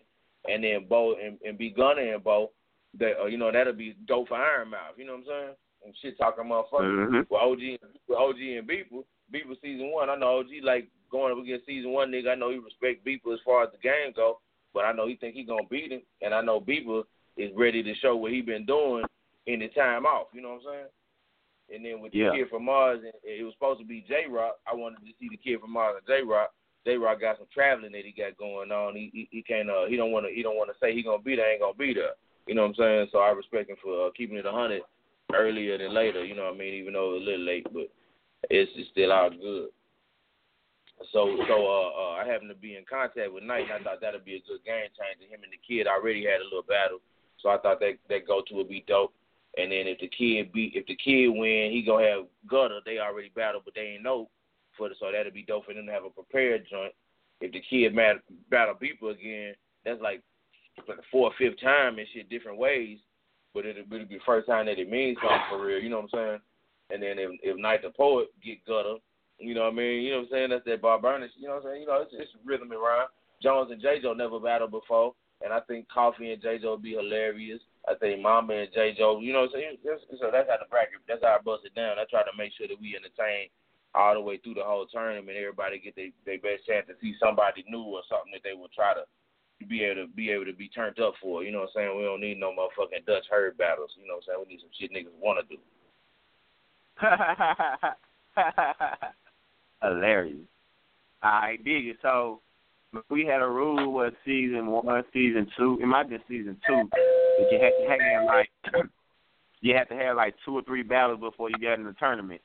And 0.49 0.63
then 0.63 0.87
Bo 0.89 1.17
and, 1.23 1.39
and 1.45 1.59
be 1.59 1.71
Gunna 1.71 2.03
and 2.03 2.23
Bo, 2.23 2.53
that 2.99 3.21
uh, 3.21 3.27
you 3.27 3.39
know 3.39 3.51
that'll 3.51 3.73
be 3.73 3.97
dope 4.07 4.29
for 4.29 4.37
Iron 4.37 4.71
Mouth. 4.71 4.95
You 4.97 5.07
know 5.07 5.15
what 5.15 5.21
I'm 5.21 5.27
saying? 5.27 5.55
And 5.87 5.95
shit 6.03 6.19
talking 6.19 6.45
motherfuckers 6.45 7.09
Mhm. 7.09 7.27
with 7.31 7.41
OG 7.41 7.79
with 8.09 8.19
OG 8.19 8.59
and 8.59 8.69
Beeple. 8.69 9.05
Beeple 9.33 9.61
season 9.63 9.91
one. 9.91 10.11
I 10.11 10.17
know 10.17 10.39
OG 10.39 10.61
like 10.63 10.89
going 11.11 11.33
up 11.33 11.43
against 11.43 11.67
season 11.67 11.93
one 11.93 12.11
nigga. 12.11 12.31
I 12.33 12.35
know 12.35 12.51
he 12.51 12.59
respect 12.59 13.05
Beeple 13.05 13.33
as 13.33 13.41
far 13.45 13.65
as 13.65 13.71
the 13.73 13.79
game 13.79 14.13
go, 14.15 14.41
but 14.75 14.85
I 14.85 14.93
know 14.93 15.07
he 15.09 15.17
think 15.17 15.35
he 15.35 15.45
gonna 15.45 15.67
beat 15.71 15.93
him, 15.93 16.03
and 16.21 16.35
I 16.35 16.43
know 16.43 16.61
Beeple 16.61 17.05
is 17.37 17.51
ready 17.57 17.83
to 17.83 17.95
show 17.97 18.17
what 18.17 18.33
he 18.33 18.43
been 18.43 18.67
doing 18.67 19.05
in 19.47 19.61
the 19.61 19.69
time 19.69 20.05
off. 20.05 20.29
You 20.35 20.43
know 20.43 20.51
what 20.51 20.63
I'm 20.69 20.75
saying? 20.75 20.87
And 21.73 21.85
then 21.85 22.01
with 22.01 22.13
the 22.13 22.19
Yeah. 22.19 22.33
kid 22.33 22.51
from 22.51 22.65
Mars, 22.65 23.01
and 23.05 23.15
it 23.23 23.45
was 23.45 23.55
supposed 23.55 23.81
to 23.81 23.87
be 23.87 24.03
J 24.03 24.27
Rock. 24.29 24.59
I 24.67 24.75
wanted 24.75 25.07
to 25.07 25.13
see 25.19 25.29
the 25.29 25.37
kid 25.37 25.61
from 25.61 25.71
Mars 25.71 25.97
and 25.99 26.07
J 26.07 26.23
Rock. 26.23 26.53
J 26.85 26.97
Rock 26.97 27.21
got 27.21 27.39
some 27.39 27.47
traveling 27.53 27.93
that 27.93 28.05
he 28.05 28.13
got 28.13 28.37
going 28.37 28.73
on. 28.73 28.97
He 28.97 29.11
he, 29.13 29.29
he 29.31 29.43
can't 29.43 29.71
uh 29.71 29.87
he 29.87 29.97
don't 29.97 30.13
want 30.13 30.27
to 30.27 30.33
he 30.33 30.43
don't 30.43 30.57
want 30.57 30.71
to 30.71 30.79
say 30.81 30.95
he 30.95 31.03
gonna 31.03 31.23
be 31.23 31.37
there, 31.37 31.51
ain't 31.51 31.61
gonna 31.61 31.75
be 31.75 31.95
there. 31.95 32.15
You 32.47 32.55
know 32.55 32.63
what 32.63 32.69
I'm 32.69 32.75
saying? 32.75 33.09
So 33.13 33.19
I 33.19 33.31
respect 33.31 33.71
him 33.71 33.77
for 33.83 34.07
uh, 34.07 34.11
keeping 34.17 34.37
it 34.37 34.47
a 34.47 34.53
hundred 34.53 34.83
earlier 35.33 35.79
than 35.79 35.95
later. 35.95 36.25
You 36.25 36.35
know 36.35 36.47
what 36.47 36.55
I 36.55 36.59
mean? 36.59 36.75
Even 36.75 36.95
though 36.95 37.11
it 37.11 37.13
was 37.21 37.23
a 37.23 37.25
little 37.27 37.47
late, 37.47 37.67
but 37.73 37.89
it's, 38.49 38.71
it's 38.75 38.91
still 38.91 39.13
all 39.13 39.31
good. 39.31 39.69
So 41.13 41.37
so 41.47 41.55
uh, 41.55 41.91
uh 41.95 42.13
I 42.21 42.27
happened 42.27 42.51
to 42.51 42.57
be 42.57 42.77
in 42.77 42.85
contact 42.89 43.33
with 43.33 43.45
Knight, 43.45 43.71
and 43.71 43.73
I 43.73 43.83
thought 43.85 44.01
that'd 44.01 44.25
be 44.25 44.37
a 44.37 44.49
good 44.49 44.65
game 44.65 44.91
changer. 44.97 45.31
Him 45.31 45.45
and 45.45 45.53
the 45.53 45.61
kid 45.63 45.87
already 45.87 46.25
had 46.25 46.41
a 46.41 46.45
little 46.45 46.67
battle, 46.67 46.99
so 47.39 47.49
I 47.49 47.59
thought 47.59 47.81
that 47.81 47.97
that 48.09 48.27
go 48.27 48.43
to 48.49 48.55
would 48.57 48.69
be 48.69 48.85
dope. 48.89 49.15
And 49.57 49.73
then 49.73 49.87
if 49.87 49.99
the 49.99 50.09
kid 50.09 50.53
beat, 50.53 50.75
if 50.75 50.87
the 50.87 50.97
kid 50.97 51.29
win, 51.29 51.73
he 51.73 51.83
gonna 51.83 52.07
have 52.07 52.25
gutter. 52.49 52.81
They 52.85 52.99
already 52.99 53.31
battled, 53.35 53.65
but 53.65 53.75
they 53.75 53.95
ain't 53.95 54.03
know 54.03 54.29
for 54.77 54.89
the, 54.89 54.95
so 54.99 55.07
that'll 55.13 55.33
be 55.33 55.43
dope 55.43 55.67
for 55.67 55.75
them 55.75 55.87
to 55.87 55.93
have 55.93 56.05
a 56.05 56.11
prepared 56.11 56.67
joint. 56.71 56.93
If 57.41 57.53
the 57.53 57.61
kid 57.69 57.95
mat, 57.95 58.17
battle 58.51 58.75
people 58.75 59.09
again, 59.11 59.55
that's 59.85 60.01
like 60.01 60.23
like 60.87 60.99
the 60.99 61.03
fourth, 61.11 61.35
fifth 61.37 61.61
time 61.61 61.99
and 61.99 62.07
shit, 62.15 62.31
different 62.31 62.59
ways. 62.59 62.99
But 63.53 63.67
it'll, 63.67 63.83
it'll 63.93 64.07
be 64.07 64.15
the 64.15 64.25
first 64.25 64.47
time 64.47 64.67
that 64.67 64.79
it 64.79 64.89
means 64.89 65.19
something 65.21 65.41
for 65.51 65.65
real. 65.65 65.81
You 65.81 65.91
know 65.91 66.01
what 66.01 66.11
I'm 66.15 66.19
saying? 66.19 66.41
And 66.91 67.03
then 67.03 67.19
if 67.19 67.31
if 67.43 67.57
Knight 67.57 67.83
the 67.83 67.91
poet 67.91 68.29
get 68.45 68.65
gutter, 68.67 68.97
you 69.39 69.55
know 69.55 69.65
what 69.65 69.73
I 69.73 69.77
mean? 69.77 70.03
You 70.03 70.11
know 70.13 70.17
what 70.19 70.25
I'm 70.25 70.31
saying? 70.31 70.51
That's 70.51 70.65
that 70.67 70.83
Bob 70.83 71.03
Burns. 71.03 71.33
You 71.37 71.49
know 71.49 71.55
what 71.55 71.65
I'm 71.65 71.71
saying? 71.71 71.81
You 71.83 71.87
know, 71.89 72.03
it's, 72.03 72.13
it's 72.15 72.31
rhythm 72.45 72.71
and 72.71 72.81
rhyme. 72.81 73.09
Jones 73.43 73.71
and 73.73 73.81
J-Jo 73.81 74.13
never 74.13 74.39
battled 74.39 74.71
before, 74.71 75.15
and 75.43 75.53
I 75.53 75.61
think 75.61 75.89
Coffee 75.89 76.33
and 76.33 76.43
J-Jo 76.43 76.73
would 76.73 76.83
be 76.83 76.93
hilarious. 76.93 77.61
I 77.89 77.95
think 77.97 78.21
Mama 78.21 78.55
and 78.55 78.69
J-Jo, 78.75 79.21
you 79.21 79.33
know? 79.33 79.49
That's, 79.49 80.03
so 80.21 80.31
that's 80.33 80.49
how 80.49 80.57
the 80.61 80.69
bracket, 80.69 81.01
that's 81.09 81.23
how 81.23 81.37
I 81.39 81.43
bust 81.43 81.65
it 81.65 81.75
down. 81.75 81.99
I 81.99 82.05
try 82.09 82.23
to 82.23 82.37
make 82.37 82.53
sure 82.57 82.69
that 82.69 82.81
we 82.81 82.97
entertain 82.97 83.49
all 83.95 84.15
the 84.15 84.21
way 84.21 84.39
through 84.39 84.55
the 84.55 84.65
whole 84.65 84.87
tournament. 84.87 85.37
Everybody 85.37 85.81
get 85.81 85.97
their 85.97 86.11
their 86.25 86.39
best 86.39 86.65
chance 86.67 86.87
to 86.87 86.95
see 87.01 87.17
somebody 87.19 87.65
new 87.69 87.83
or 87.83 88.03
something 88.09 88.33
that 88.33 88.43
they 88.45 88.53
will 88.55 88.69
try 88.75 88.95
to 88.95 89.03
be 89.67 89.83
able 89.85 90.07
to 90.07 90.13
be 90.13 90.31
able 90.31 90.45
to 90.45 90.53
be 90.53 90.69
turned 90.69 91.01
up 91.01 91.15
for. 91.21 91.43
You 91.43 91.51
know 91.53 91.67
what 91.67 91.71
I'm 91.77 91.89
saying? 91.89 91.99
We 91.99 92.05
don't 92.05 92.21
need 92.21 92.39
no 92.39 92.53
motherfucking 92.53 93.07
Dutch 93.07 93.25
herd 93.31 93.59
battles. 93.59 93.91
You 94.01 94.07
know 94.07 94.21
what 94.21 94.25
I'm 94.31 94.37
saying? 94.37 94.45
We 94.47 94.55
need 94.55 94.63
some 94.63 94.71
shit 94.79 94.93
niggas 94.93 95.19
want 95.21 95.41
to 95.41 95.47
do. 95.57 95.61
Hilarious. 99.83 100.47
I 101.23 101.57
dig 101.65 101.87
it. 101.87 101.97
So 102.03 102.41
we 103.09 103.25
had 103.25 103.43
a 103.43 103.49
rule 103.49 103.93
with 103.93 104.15
season 104.25 104.67
one, 104.67 105.05
season 105.13 105.47
two. 105.57 105.79
It 105.81 105.87
might 105.87 106.09
be 106.11 106.19
season 106.29 106.57
two. 106.67 106.89
That 106.93 107.49
you 107.51 107.59
had 107.61 107.73
to 107.81 107.91
have 107.91 108.25
like 108.27 108.51
you 109.61 109.75
had 109.77 109.89
to 109.89 109.95
have 109.95 110.17
like 110.17 110.35
two 110.45 110.57
or 110.57 110.63
three 110.63 110.83
battles 110.83 111.21
before 111.21 111.51
you 111.51 111.57
got 111.59 111.79
in 111.79 111.85
the 111.85 111.95
tournament. 111.95 112.41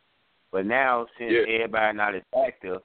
But 0.52 0.66
now 0.66 1.08
since 1.18 1.32
Yeah. 1.34 1.54
everybody 1.56 1.98
not 1.98 2.16
as 2.16 2.22
active, 2.46 2.82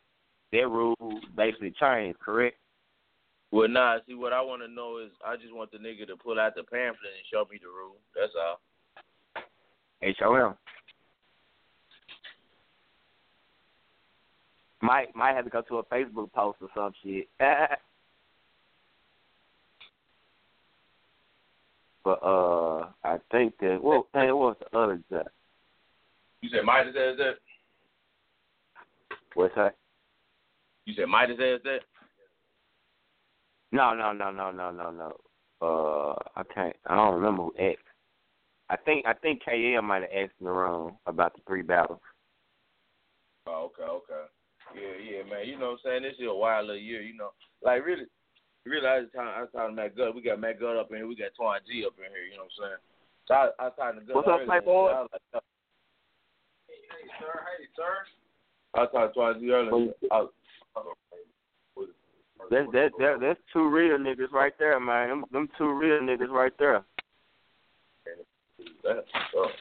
their 0.52 0.68
rule 0.68 0.96
basically 1.36 1.72
changed, 1.78 2.18
correct? 2.20 2.56
Well, 3.52 3.68
nah. 3.68 3.98
See, 4.06 4.14
what 4.14 4.32
I 4.32 4.40
want 4.40 4.62
to 4.62 4.68
know 4.68 4.98
is, 4.98 5.10
I 5.26 5.36
just 5.36 5.52
want 5.52 5.72
the 5.72 5.78
nigga 5.78 6.06
to 6.06 6.16
pull 6.16 6.38
out 6.38 6.54
the 6.54 6.62
pamphlet 6.62 7.12
and 7.16 7.26
show 7.30 7.44
me 7.50 7.58
the 7.60 7.68
rule. 7.68 7.96
That's 8.14 8.32
all. 8.40 8.60
H 10.02 10.16
O 10.24 10.34
M. 10.34 10.54
Might 14.82 15.14
might 15.14 15.34
have 15.34 15.44
to 15.44 15.50
go 15.50 15.62
to 15.62 15.78
a 15.78 15.84
Facebook 15.84 16.32
post 16.32 16.58
or 16.62 16.68
some 16.74 16.92
shit. 17.02 17.28
but 22.04 22.18
uh, 22.22 22.88
I 23.04 23.18
think 23.30 23.58
that 23.60 23.80
well, 23.82 24.06
hey, 24.14 24.32
what 24.32 24.36
was 24.36 24.56
the 24.60 24.78
other 24.78 25.00
guy? 25.10 25.22
You 26.40 26.48
said 26.50 26.64
Midas 26.64 26.94
says 26.94 27.18
that. 27.18 27.34
What's 29.34 29.54
that? 29.56 29.76
You 30.86 30.94
said 30.94 31.06
Midas 31.06 31.36
says 31.38 31.60
that. 31.64 31.80
No, 33.72 33.94
no, 33.94 34.12
no, 34.12 34.30
no, 34.30 34.50
no, 34.50 34.70
no, 34.70 34.90
no. 34.90 35.16
Uh, 35.62 36.14
I 36.36 36.42
can't. 36.54 36.74
I 36.86 36.96
don't 36.96 37.14
remember 37.14 37.42
who 37.42 37.54
asked. 37.58 37.78
I 38.70 38.76
think 38.76 39.04
I 39.04 39.12
think 39.12 39.42
KL 39.46 39.82
might 39.82 40.02
have 40.02 40.10
asked 40.10 40.32
in 40.40 40.46
the 40.46 40.52
room 40.52 40.96
about 41.06 41.34
the 41.34 41.42
three 41.46 41.62
battles. 41.62 42.00
Oh, 43.46 43.70
okay, 43.74 43.82
okay. 43.82 44.26
Yeah, 44.74 44.96
yeah, 44.98 45.22
man. 45.28 45.46
You 45.46 45.58
know 45.58 45.76
what 45.76 45.82
I'm 45.86 46.02
saying? 46.02 46.02
This 46.02 46.18
is 46.18 46.28
a 46.28 46.34
wild 46.34 46.66
little 46.66 46.80
year, 46.80 47.02
you 47.02 47.16
know. 47.16 47.30
Like 47.62 47.84
really 47.84 48.06
really 48.64 48.86
I 48.86 49.00
was 49.00 49.08
talking 49.14 49.34
I 49.34 49.40
was 49.40 49.50
talking 49.52 49.76
to 49.76 49.82
Matt 49.82 49.96
Gut. 49.96 50.14
We 50.14 50.22
got 50.22 50.40
Matt 50.40 50.60
Gut 50.60 50.76
up 50.76 50.90
in 50.90 50.98
here, 50.98 51.06
we 51.06 51.16
got 51.16 51.34
Twan 51.38 51.58
G 51.66 51.84
up 51.86 51.94
in 51.98 52.12
here, 52.12 52.24
you 52.24 52.36
know 52.36 52.46
what 52.46 52.66
I'm 52.66 52.70
saying? 52.70 52.82
So 53.26 53.34
I, 53.34 53.42
I 53.58 53.64
was 53.68 53.76
talking 53.76 54.00
to 54.00 54.06
Gut. 54.06 54.16
What's 54.16 54.28
up, 54.28 54.46
Playboy? 54.46 54.90
Like, 54.90 55.22
"Yo." 55.34 55.40
Hey, 56.68 57.08
sir, 57.18 57.34
hey, 57.58 57.66
sir. 57.76 57.92
I 58.74 58.80
was 58.80 58.90
talking 58.92 59.12
to 59.12 59.18
Twan 59.18 59.40
G 59.40 59.50
earlier. 59.50 59.92
I 60.10 60.18
was, 60.22 60.30
That's 62.50 62.70
that 62.72 62.90
that 62.98 63.14
that's 63.20 63.40
two 63.52 63.68
real 63.68 63.98
niggas 63.98 64.32
right 64.32 64.54
there, 64.58 64.78
man. 64.80 65.08
Them 65.08 65.24
them 65.32 65.48
two 65.58 65.72
real 65.72 66.00
niggas 66.00 66.30
right 66.30 66.52
there. 66.58 66.84
That, 68.82 69.04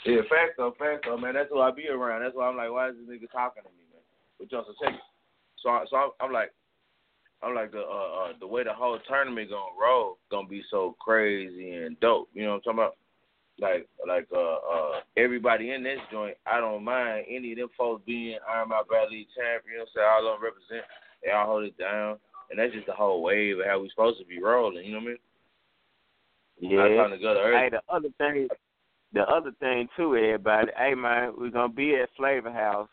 yeah, 0.06 0.22
facts 0.30 0.56
though, 0.58 0.74
facts 0.80 1.04
though, 1.06 1.18
man. 1.18 1.34
That's 1.34 1.50
who 1.50 1.60
I 1.60 1.72
be 1.72 1.88
around. 1.88 2.22
That's 2.22 2.36
why 2.36 2.48
I'm 2.48 2.58
like, 2.58 2.72
why 2.72 2.90
is 2.90 2.96
this 2.96 3.08
nigga 3.08 3.32
talking 3.32 3.64
to 3.64 3.70
me, 3.70 3.84
man? 4.40 4.48
But 4.52 4.66
just 4.66 4.80
check 4.82 4.94
it. 4.94 5.00
So, 5.62 5.70
I, 5.70 5.86
so 5.90 5.98
I'm, 5.98 6.10
I'm 6.22 6.32
like, 6.32 6.52
I'm 7.42 7.56
like 7.56 7.72
the 7.72 7.80
uh, 7.80 7.82
uh 7.82 8.34
the 8.40 8.48
way 8.48 8.64
the 8.64 8.74
whole 8.74 9.00
tournament 9.08 9.50
gonna 9.50 9.72
roll 9.80 10.18
gonna 10.30 10.48
be 10.48 10.62
so 10.70 10.96
crazy 11.00 11.72
and 11.72 12.00
dope. 12.00 12.30
You 12.34 12.44
know 12.44 12.50
what 12.50 12.56
I'm 12.56 12.62
talking 12.62 12.80
about? 12.80 12.98
Like 13.60 13.88
like 14.08 14.28
uh 14.34 14.56
uh 14.56 15.00
everybody 15.18 15.72
in 15.72 15.84
this 15.84 16.00
joint, 16.12 16.36
I 16.46 16.60
don't 16.60 16.84
mind 16.84 17.26
any 17.30 17.54
of 17.54 17.58
them 17.58 17.70
folks 17.78 18.04
being 18.06 18.38
Iron 18.50 18.70
Battle 18.70 19.10
League 19.10 19.28
champions. 19.36 19.90
Say 19.96 20.02
all 20.02 20.28
of 20.28 20.40
them 20.40 20.44
represent, 20.44 20.86
they 21.24 21.32
all 21.32 21.46
hold 21.46 21.64
it 21.64 21.78
down, 21.78 22.18
and 22.50 22.60
that's 22.60 22.74
just 22.74 22.88
the 22.88 22.94
whole 22.94 23.22
wave 23.22 23.60
of 23.60 23.66
how 23.66 23.80
we 23.80 23.90
supposed 23.90 24.20
to 24.20 24.26
be 24.26 24.42
rolling. 24.42 24.86
You 24.86 24.94
know 24.94 25.00
what 25.00 25.04
I 25.04 25.08
mean? 25.08 25.18
Yeah. 26.62 26.96
trying 26.96 27.12
to 27.12 27.18
go 27.18 27.34
to 27.34 27.40
early. 27.40 27.58
Hey, 27.58 27.70
the 27.70 27.82
other 27.94 28.10
thing, 28.18 28.48
the 29.14 29.22
other 29.22 29.52
thing 29.60 29.88
too, 29.96 30.16
everybody. 30.16 30.72
Hey 30.78 30.94
man, 30.94 31.34
we're 31.38 31.52
gonna 31.52 31.72
be 31.72 31.96
at 31.96 32.10
Flavor 32.18 32.52
House. 32.52 32.90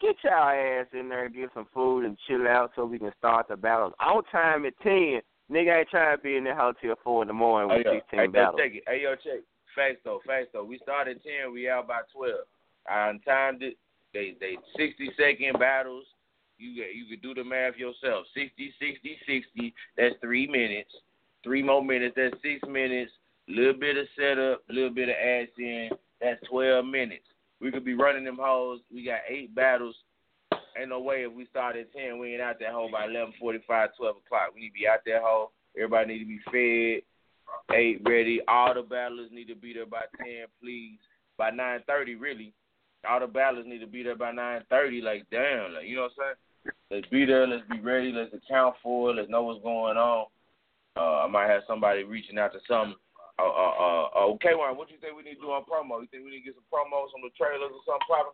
Get 0.00 0.16
your 0.22 0.32
ass 0.32 0.86
in 0.92 1.08
there, 1.08 1.28
get 1.28 1.50
some 1.54 1.66
food, 1.72 2.04
and 2.04 2.18
chill 2.26 2.46
out 2.48 2.72
so 2.74 2.84
we 2.84 2.98
can 2.98 3.12
start 3.18 3.48
the 3.48 3.56
battles 3.56 3.94
on 4.00 4.22
time 4.24 4.66
at 4.66 4.74
ten. 4.82 5.20
Nigga 5.50 5.80
ain't 5.80 5.88
trying 5.90 6.16
to 6.16 6.22
be 6.22 6.36
in 6.36 6.44
the 6.44 6.54
hotel 6.54 6.96
four 7.04 7.22
in 7.22 7.28
the 7.28 7.34
morning 7.34 7.68
with 7.68 7.86
Hey, 7.86 7.98
sixteen 7.98 8.20
hey, 8.20 8.26
battles. 8.26 8.60
Check 8.60 8.74
it. 8.74 8.82
Hey, 8.86 9.02
yo, 9.02 9.14
check. 9.14 9.44
Facts 9.74 10.00
though, 10.04 10.20
facts 10.26 10.48
though. 10.52 10.64
We 10.64 10.78
started 10.78 11.20
ten, 11.22 11.52
we 11.52 11.68
out 11.68 11.88
by 11.88 12.00
twelve. 12.14 12.46
I 12.88 13.12
timed 13.24 13.62
it. 13.62 13.76
They 14.12 14.36
they 14.40 14.56
sixty 14.76 15.10
second 15.18 15.58
battles. 15.58 16.04
You 16.58 16.74
get 16.74 16.94
you 16.94 17.06
could 17.06 17.22
do 17.22 17.34
the 17.34 17.44
math 17.44 17.76
yourself. 17.76 18.26
60, 18.34 18.72
60, 18.78 19.18
60. 19.26 19.74
That's 19.98 20.14
three 20.20 20.46
minutes. 20.46 20.90
Three 21.42 21.62
more 21.62 21.84
minutes. 21.84 22.14
That's 22.16 22.34
six 22.42 22.60
minutes. 22.68 23.10
Little 23.48 23.74
bit 23.74 23.96
of 23.96 24.06
setup, 24.16 24.62
a 24.70 24.72
little 24.72 24.94
bit 24.94 25.08
of 25.08 25.16
ass 25.16 25.48
in. 25.58 25.90
That's 26.20 26.40
twelve 26.48 26.86
minutes. 26.86 27.26
We 27.64 27.70
could 27.70 27.84
be 27.84 27.94
running 27.94 28.24
them 28.24 28.36
hoes. 28.38 28.80
We 28.92 29.06
got 29.06 29.20
eight 29.26 29.54
battles. 29.54 29.96
Ain't 30.78 30.90
no 30.90 31.00
way 31.00 31.22
if 31.22 31.32
we 31.32 31.46
start 31.46 31.76
at 31.76 31.90
ten, 31.94 32.18
we 32.18 32.34
ain't 32.34 32.42
out 32.42 32.56
that 32.60 32.72
hole 32.72 32.90
by 32.92 33.06
eleven 33.06 33.32
forty 33.40 33.60
five, 33.66 33.88
twelve 33.96 34.16
o'clock. 34.18 34.50
We 34.54 34.60
need 34.60 34.68
to 34.68 34.74
be 34.74 34.86
out 34.86 34.98
that 35.06 35.22
hole. 35.22 35.52
Everybody 35.74 36.12
need 36.12 36.18
to 36.18 36.26
be 36.26 36.40
fed 36.44 37.74
eight 37.74 38.02
ready. 38.04 38.40
All 38.48 38.74
the 38.74 38.82
battlers 38.82 39.30
need 39.32 39.48
to 39.48 39.54
be 39.54 39.72
there 39.72 39.86
by 39.86 40.02
ten, 40.18 40.44
please. 40.60 40.98
By 41.38 41.52
nine 41.52 41.80
thirty, 41.86 42.16
really. 42.16 42.52
All 43.08 43.18
the 43.18 43.26
battlers 43.26 43.64
need 43.66 43.78
to 43.78 43.86
be 43.86 44.02
there 44.02 44.14
by 44.14 44.32
nine 44.32 44.60
thirty. 44.68 45.00
Like 45.00 45.24
damn, 45.30 45.72
like 45.72 45.86
you 45.86 45.96
know 45.96 46.02
what 46.02 46.12
I'm 46.18 46.36
saying? 46.36 46.74
Let's 46.90 47.08
be 47.10 47.24
there. 47.24 47.46
Let's 47.46 47.66
be 47.70 47.80
ready. 47.80 48.12
Let's 48.12 48.34
account 48.34 48.74
for 48.82 49.10
it. 49.10 49.14
Let's 49.14 49.30
know 49.30 49.42
what's 49.42 49.62
going 49.62 49.96
on. 49.96 50.26
Uh, 50.98 51.24
I 51.24 51.28
might 51.28 51.48
have 51.48 51.62
somebody 51.66 52.04
reaching 52.04 52.36
out 52.38 52.52
to 52.52 52.58
some. 52.68 52.96
Uh, 53.38 53.42
uh, 53.42 53.74
uh, 53.78 54.06
uh, 54.14 54.26
okay, 54.34 54.54
Warren, 54.54 54.76
what 54.76 54.90
you 54.90 54.96
think 55.00 55.16
we 55.16 55.22
need 55.24 55.34
to 55.36 55.40
do 55.40 55.50
on 55.50 55.64
promo? 55.64 56.00
You 56.00 56.06
think 56.10 56.24
we 56.24 56.30
need 56.30 56.40
to 56.40 56.44
get 56.44 56.54
some 56.54 56.64
promos 56.72 57.10
on 57.14 57.22
the 57.22 57.30
trailers 57.36 57.72
or 57.74 57.82
something, 57.84 58.06
Papa? 58.08 58.30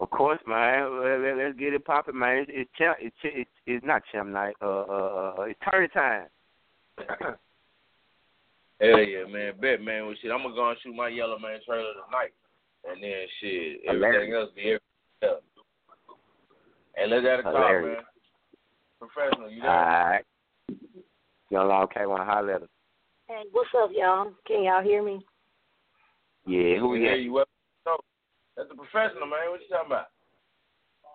Of 0.00 0.10
course, 0.10 0.40
man. 0.46 1.00
Let- 1.00 1.36
Let's 1.36 1.58
get 1.58 1.74
it 1.74 1.84
popping, 1.84 2.18
man. 2.18 2.38
It's 2.38 2.50
it's, 2.52 2.70
champ, 2.76 2.96
it's 3.00 3.14
it's 3.22 3.50
it's 3.66 3.86
not 3.86 4.02
champ 4.10 4.28
night. 4.30 4.56
Uh, 4.60 4.66
uh, 4.66 5.34
uh, 5.38 5.42
it's 5.42 5.60
turn 5.70 5.88
time. 5.90 6.26
Hell 8.80 8.98
yeah, 8.98 9.24
man. 9.30 9.52
Bet, 9.60 9.80
man. 9.80 10.06
Well, 10.06 10.16
shit, 10.20 10.32
I'm 10.32 10.42
gonna 10.42 10.56
go 10.56 10.68
and 10.70 10.78
shoot 10.82 10.92
my 10.94 11.06
Yellow 11.08 11.38
Man 11.38 11.60
trailer 11.64 11.92
tonight. 12.06 12.32
and 12.90 13.00
then 13.00 13.26
shit, 13.40 13.80
Hilarious. 13.86 14.16
everything 14.16 14.34
else 14.34 14.50
be 14.56 14.62
everything 14.62 15.22
else. 15.22 15.44
And 16.96 17.10
let's 17.10 17.24
at 17.26 17.38
a 17.40 17.42
call, 17.44 17.82
man. 17.82 17.96
Professional, 18.98 19.50
you 19.50 19.62
know. 19.62 19.68
Alright. 19.68 20.24
Young 21.50 21.68
Law 21.68 21.86
K 21.86 22.06
one 22.06 22.26
holler 22.26 22.54
at 22.54 22.62
us. 22.62 22.68
Hey, 23.32 23.44
what's 23.52 23.70
up, 23.82 23.88
y'all? 23.94 24.30
Can 24.46 24.64
y'all 24.64 24.82
hear 24.82 25.02
me? 25.02 25.24
Yeah, 26.44 26.76
who 26.76 26.88
we 26.88 26.98
we 26.98 27.04
hear 27.06 27.14
you. 27.14 27.32
What- 27.32 27.48
no, 27.86 27.96
That's 28.56 28.70
a 28.70 28.74
professional, 28.74 29.26
man. 29.26 29.50
What 29.50 29.62
you 29.62 29.68
talking 29.68 29.86
about? 29.86 30.08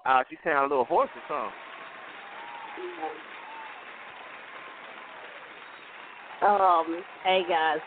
Uh, 0.03 0.23
she 0.27 0.35
sound 0.43 0.65
a 0.65 0.69
little 0.69 0.85
hoarse 0.85 1.11
or 1.13 1.21
something. 1.27 1.53
Um, 6.41 7.03
hey 7.23 7.43
guys, 7.47 7.77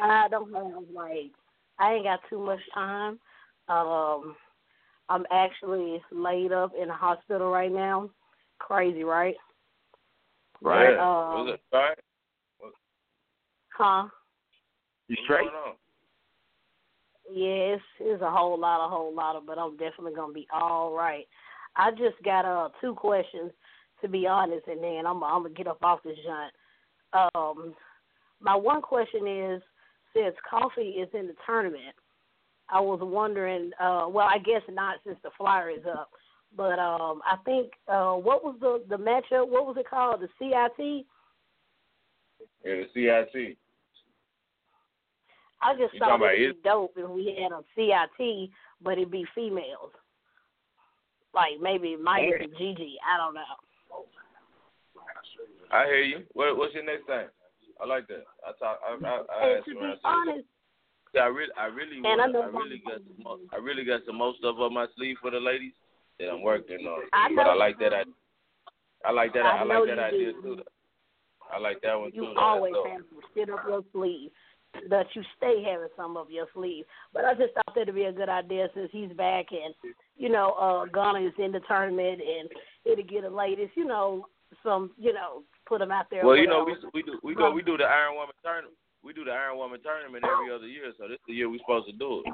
I 0.00 0.28
don't 0.28 0.54
have 0.54 0.84
like 0.94 1.32
I 1.80 1.94
ain't 1.94 2.04
got 2.04 2.20
too 2.30 2.38
much 2.38 2.60
time. 2.72 3.18
Um, 3.68 4.36
I'm 5.08 5.26
actually 5.32 6.00
laid 6.12 6.52
up 6.52 6.72
in 6.80 6.88
the 6.88 6.94
hospital 6.94 7.50
right 7.50 7.72
now. 7.72 8.08
Crazy, 8.60 9.02
right? 9.02 9.34
Right. 10.62 10.92
Yeah. 10.92 11.02
Um, 11.02 11.46
Was 11.46 11.54
it 11.54 11.60
all 11.72 11.80
right? 11.80 11.98
Huh? 13.76 14.08
You 15.08 15.16
straight? 15.24 15.50
going 15.50 15.54
on? 15.54 15.74
Yes, 17.32 17.80
it's 18.00 18.22
a 18.22 18.30
whole 18.30 18.58
lot, 18.58 18.84
a 18.84 18.88
whole 18.88 19.14
lot 19.14 19.36
of, 19.36 19.46
but 19.46 19.58
I'm 19.58 19.76
definitely 19.76 20.14
gonna 20.14 20.32
be 20.32 20.46
all 20.52 20.94
right. 20.94 21.26
I 21.76 21.90
just 21.90 22.22
got 22.24 22.44
uh 22.44 22.68
two 22.80 22.94
questions 22.94 23.50
to 24.02 24.08
be 24.08 24.26
honest, 24.26 24.66
and 24.68 24.82
then 24.82 25.06
I'm 25.06 25.24
I'm 25.24 25.42
gonna 25.42 25.54
get 25.54 25.66
up 25.66 25.82
off 25.82 26.00
this 26.04 26.18
joint. 26.24 27.30
Um, 27.34 27.74
my 28.40 28.54
one 28.54 28.82
question 28.82 29.26
is, 29.26 29.62
since 30.14 30.34
coffee 30.48 30.90
is 31.00 31.08
in 31.14 31.26
the 31.26 31.34
tournament, 31.46 31.94
I 32.68 32.80
was 32.80 33.00
wondering. 33.02 33.70
Uh, 33.80 34.06
well, 34.08 34.28
I 34.28 34.38
guess 34.38 34.62
not 34.70 34.96
since 35.06 35.18
the 35.22 35.30
flyer 35.36 35.70
is 35.70 35.84
up, 35.90 36.10
but 36.56 36.78
um, 36.78 37.22
I 37.24 37.36
think 37.44 37.72
uh, 37.88 38.12
what 38.12 38.44
was 38.44 38.56
the 38.60 38.84
the 38.88 39.02
matchup? 39.02 39.48
What 39.48 39.66
was 39.66 39.76
it 39.78 39.88
called? 39.88 40.20
The 40.20 40.28
CIT. 40.38 41.06
Yeah, 42.64 42.84
the 42.94 43.28
CIT. 43.32 43.56
I 45.62 45.74
just 45.74 45.98
thought 45.98 46.20
it'd 46.20 46.56
be 46.56 46.60
dope 46.62 46.94
if 46.96 47.08
we 47.08 47.36
had 47.40 47.52
a 47.52 47.62
CIT, 47.74 48.50
but 48.82 48.92
it'd 48.92 49.10
be 49.10 49.24
females. 49.34 49.92
Like 51.34 51.60
maybe 51.60 51.96
Mike 51.96 52.30
and 52.40 52.52
Gigi. 52.56 52.96
I 53.02 53.16
don't 53.18 53.34
know. 53.34 53.42
I 55.72 55.86
hear 55.86 56.02
you. 56.02 56.18
What, 56.34 56.56
what's 56.56 56.74
your 56.74 56.84
next 56.84 57.06
thing? 57.06 57.26
I 57.82 57.86
like 57.86 58.06
that. 58.06 58.24
I 58.46 58.52
talk. 58.58 58.78
I, 58.86 58.94
I, 58.94 59.22
I 59.26 59.56
And 59.56 59.64
to 59.64 59.70
be 59.70 59.80
I 59.80 60.08
honest, 60.08 60.46
Yeah, 61.12 61.22
I 61.22 61.26
really, 61.26 61.52
I 61.58 61.66
really, 61.66 61.96
And 61.96 62.06
I 62.06 62.26
wanna, 62.26 62.32
know 62.32 62.42
I 62.42 62.62
really 62.62 62.82
got 62.86 63.00
some, 63.02 63.24
mo- 63.24 63.40
I 63.52 63.56
really 63.56 63.84
got 63.84 64.00
some 64.06 64.16
more 64.16 64.34
stuff 64.38 64.56
up 64.62 64.70
my 64.70 64.86
sleeve 64.96 65.16
for 65.20 65.32
the 65.32 65.40
ladies 65.40 65.72
that 66.20 66.30
I'm 66.30 66.42
working 66.42 66.86
on. 66.86 67.02
I 67.12 67.28
but 67.34 67.46
I 67.46 67.54
like 67.54 67.78
that. 67.80 67.92
I, 67.92 68.04
I 69.04 69.10
like 69.10 69.32
that. 69.34 69.44
I, 69.44 69.58
I 69.58 69.64
like 69.64 69.88
that 69.88 69.98
idea 69.98 70.32
do. 70.32 70.42
too. 70.42 70.62
I 71.52 71.58
like 71.58 71.80
that 71.82 71.98
one 71.98 72.10
you 72.14 72.22
too. 72.22 72.28
You 72.28 72.38
always 72.38 72.72
so, 72.74 72.90
have 72.90 73.02
some 73.10 73.20
shit 73.34 73.50
up 73.50 73.64
your 73.66 73.82
sleeve. 73.92 74.30
That 74.90 75.06
you 75.14 75.22
stay 75.36 75.62
having 75.62 75.88
some 75.96 76.16
of 76.16 76.30
your 76.30 76.46
sleeve. 76.54 76.84
But 77.12 77.24
I 77.24 77.34
just 77.34 77.54
thought 77.54 77.74
that'd 77.74 77.94
be 77.94 78.04
a 78.04 78.12
good 78.12 78.28
idea 78.28 78.68
since 78.74 78.90
he's 78.92 79.12
back 79.12 79.46
and 79.50 79.74
you 80.16 80.28
know, 80.28 80.52
uh 80.52 80.84
Ghana 80.92 81.26
is 81.26 81.32
in 81.38 81.52
the 81.52 81.60
tournament 81.66 82.20
and 82.20 82.48
it'll 82.84 83.04
get 83.04 83.22
the 83.22 83.30
latest, 83.30 83.72
you 83.76 83.84
know, 83.86 84.26
some 84.62 84.90
you 84.98 85.12
know, 85.12 85.42
put 85.66 85.78
them 85.78 85.92
out 85.92 86.06
there. 86.10 86.24
Well, 86.24 86.36
you 86.36 86.46
know, 86.46 86.64
we 86.64 86.76
we 86.92 87.02
do 87.02 87.18
we 87.22 87.34
go 87.34 87.50
we 87.50 87.62
do 87.62 87.76
the 87.76 87.84
Iron 87.84 88.14
Woman 88.16 88.34
tournament. 88.42 88.76
We 89.02 89.12
do 89.12 89.24
the 89.24 89.32
Iron 89.32 89.58
Woman 89.58 89.80
tournament 89.82 90.24
every 90.24 90.54
other 90.54 90.66
year, 90.66 90.92
so 90.96 91.08
this 91.08 91.16
is 91.16 91.26
the 91.28 91.34
year 91.34 91.50
we're 91.50 91.58
supposed 91.58 91.86
to 91.86 91.92
do 91.92 92.24
it. 92.24 92.32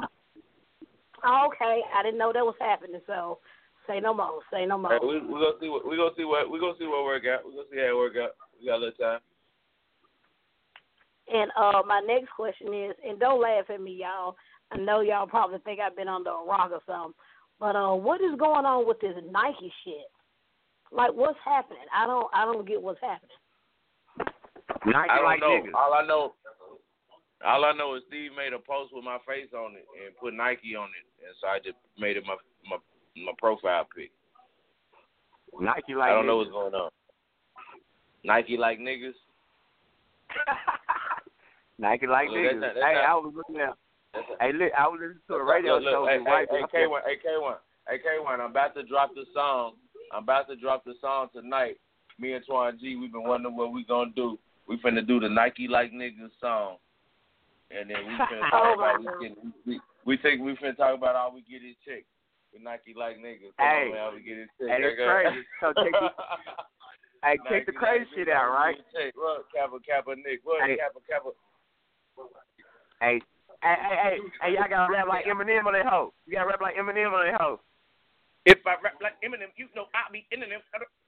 Oh, 1.24 1.48
okay. 1.48 1.83
I 1.92 2.03
didn't 2.03 2.18
know 2.18 2.33
that 2.33 2.44
was 2.44 2.55
happening, 2.61 3.00
so 3.07 3.38
say 3.87 4.00
no 4.00 4.14
more. 4.14 4.40
Say 4.53 4.66
no 4.66 4.79
more. 4.79 4.92
Hey, 4.92 5.03
we 5.03 5.20
we 5.20 5.40
gonna 5.40 5.59
see 5.61 5.68
what 5.68 5.87
we're 5.87 5.96
gonna 5.96 6.16
see 6.16 6.24
what 6.24 6.50
we 6.50 6.61
gonna 6.61 6.79
see 6.79 6.87
what 6.87 7.05
work 7.05 7.24
out. 7.26 7.44
We 7.44 7.53
gonna 7.53 7.68
see 7.70 7.79
how 7.79 7.90
it 7.90 7.96
work 7.96 8.16
out. 8.16 8.38
We 8.59 8.66
got 8.66 8.76
a 8.76 8.83
little 8.87 8.98
time. 8.98 9.20
And 11.32 11.50
uh 11.56 11.82
my 11.86 12.00
next 12.06 12.30
question 12.34 12.74
is, 12.74 12.96
and 13.06 13.18
don't 13.20 13.40
laugh 13.40 13.70
at 13.70 13.80
me, 13.80 14.00
y'all. 14.00 14.36
I 14.72 14.78
know 14.78 15.00
y'all 15.00 15.26
probably 15.26 15.58
think 15.58 15.80
I've 15.80 15.96
been 15.96 16.08
under 16.08 16.30
a 16.30 16.44
rock 16.46 16.70
or 16.72 16.80
something, 16.86 17.14
but 17.58 17.76
uh, 17.76 17.94
what 17.94 18.20
is 18.20 18.38
going 18.38 18.64
on 18.64 18.86
with 18.86 19.00
this 19.00 19.14
Nike 19.30 19.72
shit? 19.84 20.08
Like, 20.92 21.12
what's 21.12 21.38
happening? 21.44 21.86
I 21.94 22.06
don't, 22.06 22.28
I 22.34 22.44
don't 22.44 22.66
get 22.66 22.82
what's 22.82 23.00
happening. 23.00 23.36
Nike 24.86 25.10
I 25.10 25.16
don't 25.16 25.24
like 25.24 25.40
know. 25.40 25.60
niggas. 25.60 25.74
All 25.74 25.94
I 25.94 26.06
know, 26.06 26.34
all 27.44 27.64
I 27.64 27.72
know 27.72 27.94
is 27.96 28.02
Steve 28.08 28.30
made 28.36 28.52
a 28.52 28.58
post 28.58 28.92
with 28.94 29.04
my 29.04 29.18
face 29.26 29.52
on 29.54 29.74
it 29.74 29.86
and 29.98 30.16
put 30.16 30.34
Nike 30.34 30.74
on 30.74 30.88
it, 30.88 31.26
and 31.26 31.34
so 31.40 31.48
I 31.48 31.58
just 31.58 31.76
made 31.98 32.16
it 32.16 32.24
my 32.26 32.36
my 32.68 32.76
my 33.16 33.32
profile 33.38 33.86
pic. 33.94 34.10
Nike 35.60 35.94
like 35.94 36.10
I 36.10 36.14
don't 36.14 36.26
know 36.26 36.38
what's 36.38 36.50
going 36.50 36.74
on. 36.74 36.90
Nike 38.24 38.56
like 38.56 38.78
niggas. 38.78 39.12
Nike 41.80 42.06
like 42.06 42.28
Look, 42.28 42.36
niggas. 42.38 42.60
that's 42.60 42.60
not- 42.60 42.74
that's 42.74 42.86
hey, 42.86 42.94
not- 42.94 43.04
I 43.08 43.14
was 43.16 43.32
looking 43.34 43.56
at. 43.60 43.74
That's 44.12 44.26
Hey, 44.40 44.52
look, 44.52 44.72
I 44.76 44.86
was 44.88 45.00
listening 45.00 45.20
to 45.28 45.34
a 45.34 45.44
radio 45.44 45.74
look, 45.78 45.84
look, 45.84 45.92
show. 45.92 46.06
Hey, 46.06 46.18
hey, 46.20 46.46
hey. 46.50 46.86
K1, 46.86 47.00
hey, 47.06 47.16
K1, 47.24 47.56
hey, 47.88 47.98
K1. 48.04 48.40
I'm 48.40 48.50
about 48.50 48.74
to 48.74 48.82
drop 48.82 49.14
the 49.14 49.24
song. 49.32 49.76
I'm 50.12 50.24
about 50.24 50.48
to 50.48 50.56
drop 50.56 50.84
the 50.84 50.94
song 51.00 51.28
tonight. 51.32 51.78
Me 52.18 52.32
and 52.34 52.44
Twan 52.44 52.78
G, 52.78 52.96
we've 52.96 53.12
been 53.12 53.22
wondering 53.24 53.56
what 53.56 53.72
we 53.72 53.84
gonna 53.84 54.10
do. 54.14 54.38
We 54.66 54.76
finna 54.78 55.06
do 55.06 55.20
the 55.20 55.28
Nike 55.28 55.68
like 55.68 55.92
niggas 55.92 56.30
song, 56.40 56.76
and 57.70 57.88
then 57.88 57.96
we 58.06 58.12
finna 58.14 58.44
talk 58.50 58.62
Oh, 58.66 58.74
about 58.74 58.98
we, 59.00 59.28
get, 59.28 59.38
we 59.66 59.80
we 60.04 60.16
think 60.18 60.42
we 60.42 60.52
finna 60.56 60.76
talk 60.76 60.94
about 60.98 61.14
how 61.14 61.30
we 61.32 61.40
get 61.42 61.62
his 61.62 61.76
chick. 61.84 62.04
With 62.52 62.62
Nike 62.62 62.92
like 62.98 63.16
niggas. 63.18 63.54
Hey. 63.58 63.92
how 63.94 64.10
we 64.12 64.20
get 64.22 64.36
his 64.38 64.48
chick. 64.58 64.68
Hey, 64.68 64.82
it's 64.82 64.98
crazy. 64.98 65.46
So 65.60 65.72
check 65.72 65.92
this- 65.92 66.18
Hey, 67.22 67.36
check 67.48 67.66
the 67.66 67.72
crazy 67.72 68.06
shit 68.16 68.28
out, 68.28 68.50
right? 68.50 68.76
his 68.76 69.12
Kappa, 69.54 69.78
Kappa, 69.86 70.16
Nick. 70.16 70.40
What, 70.42 70.66
Hey. 70.66 70.76
Kappa, 70.76 71.00
Kappa. 71.08 71.30
Hey, 73.00 73.20
hey, 73.62 73.76
hey, 73.80 74.16
hey, 74.42 74.52
y'all 74.52 74.68
gotta 74.68 74.92
rap 74.92 75.09
like 75.09 75.24
Eminem 75.24 75.66
on 75.66 75.72
that 75.72 75.87
hoe. 75.87 76.12
You 76.26 76.37
gotta 76.37 76.48
rap 76.48 76.61
like 76.61 76.76
Eminem 76.76 77.12
on 77.12 77.26
that 77.26 77.40
hoe. 77.40 77.61
If 78.46 78.61
I 78.66 78.76
rap 78.80 78.96
like 79.00 79.16
Eminem, 79.20 79.52
you 79.56 79.68
know 79.76 79.87
I'll 79.92 80.12
be 80.12 80.26
in 80.33 80.40
them. 80.40 80.48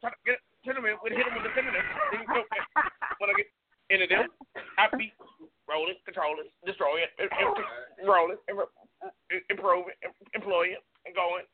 Try 0.01 0.11
to 0.11 0.17
get 0.25 0.41
to 0.65 0.73
them 0.73 0.85
with 0.85 1.13
hit 1.13 1.25
them 1.25 1.35
with 1.35 1.45
the 1.45 1.53
feminine. 1.57 1.85
Then 2.13 2.21
you 2.21 2.29
know 2.29 2.45
when 3.19 3.31
I 3.31 3.35
get 3.37 3.49
into 3.89 4.07
them, 4.09 4.29
I 4.79 4.89
be 4.97 5.13
rolling, 5.69 5.97
controlling, 6.05 6.49
destroying, 6.65 7.09
rolling, 8.05 8.37
improving, 9.49 9.97
employing, 10.35 10.77
and 11.07 11.15
going. 11.15 11.45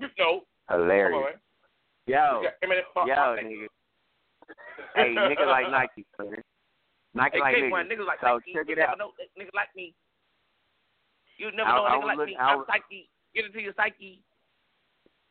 You 0.00 0.08
know, 0.18 0.42
Hilarious. 0.70 1.38
Yo, 2.06 2.42
uh, 2.44 3.06
yo, 3.06 3.14
uh, 3.14 3.36
nigga. 3.40 3.66
Hey, 4.94 5.14
nigga 5.14 5.46
like 5.46 5.70
Nike, 5.70 6.04
man. 6.18 6.42
Nike 7.14 7.36
Hey, 7.36 7.40
like 7.40 7.54
K1, 7.56 7.70
niggas. 7.70 7.86
niggas 7.94 8.06
like 8.06 8.20
So 8.20 8.26
Nike. 8.38 8.52
check 8.54 8.66
you 8.68 8.72
it 8.74 8.78
never 8.78 8.92
out. 8.92 8.98
know 8.98 9.10
niggas 9.38 9.54
like 9.54 9.70
me. 9.76 9.94
You 11.38 11.50
never 11.52 11.70
I- 11.70 11.76
know 11.78 11.84
a 11.84 11.88
I 11.88 11.92
nigga 11.94 11.98
was 11.98 12.06
like 12.06 12.16
look- 12.18 12.26
me. 12.28 12.36
I 12.36 12.52
I'm 12.54 12.64
psyche. 12.66 13.10
Get 13.34 13.44
into 13.46 13.60
your 13.60 13.72
psyche. 13.74 14.22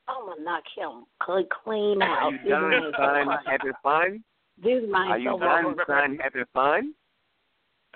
I'm 0.08 0.26
gonna 0.28 0.42
knock 0.44 0.64
him 0.76 1.06
clean, 1.22 1.48
clean 1.64 2.02
Are 2.02 2.32
you 2.32 2.38
This 2.40 2.50
done, 2.50 2.92
son? 2.98 3.28
Having 3.48 3.74
fun? 3.82 4.24
This 4.58 4.84
man 4.88 5.12
Are 5.12 5.18
you 5.18 5.32
so 5.32 5.40
done, 5.40 5.64
funny. 5.76 5.86
son? 5.88 6.20
Having 6.22 6.46
fun? 6.54 6.94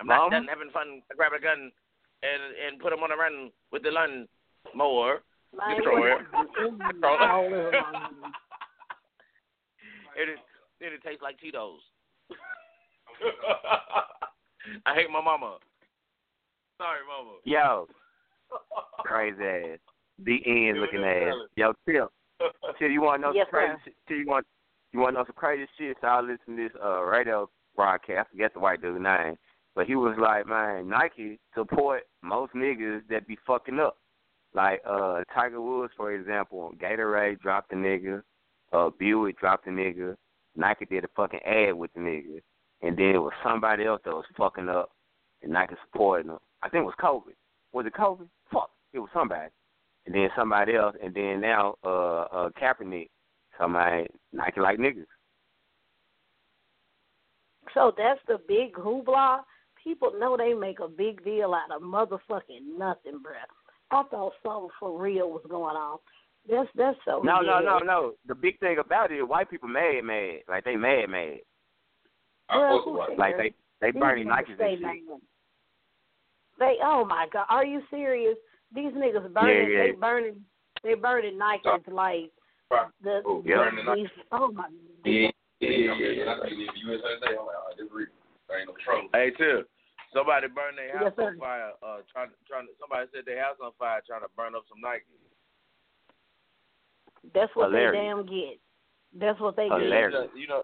I'm 0.00 0.06
not 0.06 0.16
Mom? 0.16 0.30
done 0.30 0.46
having 0.48 0.70
fun. 0.70 1.02
I 1.10 1.14
grab 1.14 1.32
a 1.32 1.40
gun 1.40 1.70
and 2.22 2.42
and 2.66 2.80
put 2.80 2.92
him 2.92 3.00
on 3.02 3.12
a 3.12 3.16
run 3.16 3.50
with 3.72 3.82
the 3.82 3.90
lawn 3.90 4.26
mower. 4.74 5.22
Man, 5.56 5.76
Destroy 5.76 6.12
it. 6.16 6.26
it's 6.32 7.02
all 7.04 7.44
over 7.44 7.70
my- 7.72 8.32
And 10.16 10.30
it 10.30 10.38
it 10.80 11.02
tastes 11.02 11.22
like 11.22 11.36
Cheetos. 11.40 11.78
I 14.86 14.94
hate 14.94 15.10
my 15.10 15.20
mama. 15.20 15.58
Sorry, 16.78 17.00
mama. 17.08 17.38
Yo, 17.44 17.86
crazy 19.00 19.42
ass. 19.42 19.78
The 20.24 20.40
end 20.46 20.80
looking 20.80 21.04
ass. 21.04 21.34
Yo, 21.56 21.72
Tip. 21.86 22.10
Tip, 22.78 22.90
you 22.90 23.00
wanna 23.00 23.22
know 23.22 23.32
Yes, 23.34 23.46
some 23.50 23.60
crazy 23.60 23.80
shit? 23.84 23.94
Tip, 24.06 24.16
you 24.18 24.26
want 24.26 24.46
you 24.92 25.00
wanna 25.00 25.18
know 25.18 25.24
some 25.24 25.34
crazy 25.36 25.66
shit? 25.78 25.96
So 26.00 26.06
I 26.06 26.20
listened 26.20 26.56
to 26.56 26.68
this 26.68 26.72
uh 26.82 27.02
radio 27.02 27.48
broadcast, 27.76 28.28
I 28.28 28.32
forget 28.32 28.54
the 28.54 28.60
white 28.60 28.82
dude's 28.82 29.02
name. 29.02 29.36
But 29.74 29.86
he 29.86 29.94
was 29.94 30.16
like, 30.20 30.46
Man, 30.46 30.88
Nike 30.88 31.38
support 31.54 32.02
most 32.22 32.52
niggas 32.54 33.02
that 33.10 33.26
be 33.26 33.38
fucking 33.46 33.78
up. 33.80 33.96
Like 34.54 34.80
uh 34.88 35.22
Tiger 35.34 35.60
Woods, 35.60 35.92
for 35.96 36.12
example, 36.12 36.72
Gatorade 36.80 37.40
dropped 37.40 37.70
the 37.70 37.76
nigga, 37.76 38.22
uh 38.72 38.90
Buick 38.98 39.38
dropped 39.38 39.64
the 39.64 39.70
nigga, 39.70 40.16
Nike 40.56 40.84
did 40.86 41.04
a 41.04 41.08
fucking 41.16 41.40
ad 41.44 41.74
with 41.74 41.92
the 41.94 42.00
nigga. 42.00 42.40
And 42.82 42.96
then 42.96 43.14
it 43.14 43.18
was 43.18 43.32
somebody 43.42 43.84
else 43.84 44.00
that 44.04 44.14
was 44.14 44.24
fucking 44.36 44.68
up 44.68 44.90
and 45.42 45.52
Nike 45.52 45.74
supporting 45.84 46.28
them. 46.28 46.38
I 46.62 46.68
think 46.68 46.82
it 46.82 46.86
was 46.86 46.94
Kobe. 47.00 47.32
Was 47.72 47.86
it 47.86 47.94
Kobe? 47.94 48.24
Fuck. 48.52 48.70
It 48.92 48.98
was 48.98 49.10
somebody. 49.12 49.50
And 50.06 50.14
then 50.14 50.28
somebody 50.36 50.74
else 50.74 50.96
and 51.02 51.14
then 51.14 51.40
now 51.40 51.74
uh 51.84 52.22
uh 52.32 52.50
Kaepernick. 52.60 53.08
Somebody 53.58 54.06
Nike 54.32 54.60
like 54.60 54.78
niggas. 54.78 55.06
So 57.74 57.92
that's 57.96 58.20
the 58.26 58.38
big 58.48 58.74
hoopla. 58.74 59.40
people 59.82 60.12
know 60.18 60.36
they 60.36 60.54
make 60.54 60.80
a 60.80 60.88
big 60.88 61.24
deal 61.24 61.54
out 61.54 61.74
of 61.74 61.82
motherfucking 61.82 62.78
nothing, 62.78 63.20
bruh. 63.24 63.46
I 63.90 64.02
thought 64.10 64.32
something 64.42 64.68
for 64.78 65.00
real 65.00 65.30
was 65.30 65.44
going 65.48 65.76
on. 65.76 65.98
That's 66.48 66.68
that's 66.74 66.98
so. 67.04 67.20
No, 67.22 67.40
no, 67.40 67.60
no, 67.60 67.74
ridiculous. 67.74 67.82
no. 67.86 68.12
The 68.26 68.34
big 68.34 68.58
thing 68.60 68.78
about 68.78 69.10
it 69.12 69.16
is 69.16 69.28
white 69.28 69.50
people 69.50 69.68
mad, 69.68 70.02
mad. 70.04 70.40
Like 70.48 70.64
they 70.64 70.76
mad, 70.76 71.10
mad. 71.10 71.38
Well, 72.50 72.82
who? 72.84 73.16
Like 73.18 73.36
they 73.36 73.52
they 73.80 73.90
burning 73.92 74.26
Nikes 74.28 74.48
and 74.58 74.78
shit. 74.80 75.04
They 76.58 76.76
oh 76.82 77.04
my 77.04 77.26
god, 77.32 77.46
are 77.48 77.64
you 77.64 77.82
serious? 77.90 78.36
These 78.74 78.92
niggas 78.92 79.32
burning, 79.32 79.70
Yeah, 79.72 79.78
yeah. 79.78 79.82
they 79.84 79.90
burning, 79.92 80.36
they 80.82 80.94
burning 80.94 81.38
Nikes 81.38 81.88
like 81.88 82.30
the 83.02 83.22
Oh, 83.24 83.40
the- 83.42 83.48
yeah. 83.48 83.94
these, 83.94 84.08
oh 84.32 84.52
my. 84.52 84.68
Yeah, 85.04 85.30
yeah, 85.60 85.70
yeah. 85.70 85.94
yeah. 86.24 86.34
I 86.36 86.40
think 86.48 86.60
if 86.60 86.74
USA 86.84 87.16
say, 87.24 87.32
I'm 87.32 87.46
like, 87.46 87.56
oh, 87.56 87.72
this 87.78 87.88
real. 87.90 88.06
There 88.48 88.60
ain't 88.60 88.68
no 88.68 88.74
trouble. 88.84 89.08
Hey, 89.12 89.30
too. 89.38 89.64
Somebody 90.12 90.48
burned 90.48 90.76
their 90.76 90.92
house 90.96 91.08
Yes, 91.08 91.12
sir. 91.16 91.32
on 91.32 91.38
fire. 91.38 91.72
Uh, 91.82 92.00
trying, 92.12 92.28
trying. 92.48 92.66
To, 92.66 92.72
somebody 92.80 93.08
set 93.14 93.24
their 93.24 93.40
house 93.42 93.56
on 93.62 93.72
fire 93.78 94.00
trying 94.06 94.20
to 94.20 94.28
burn 94.36 94.54
up 94.54 94.64
some 94.68 94.80
Nike. 94.80 95.04
That's 97.34 97.52
what 97.56 97.72
Hilarious. 97.72 97.92
they 97.92 98.04
damn 98.08 98.26
get. 98.26 98.56
That's 99.16 99.40
what 99.40 99.56
they 99.56 99.68
Hilarious. 99.68 100.28
You 100.36 100.48
know, 100.48 100.62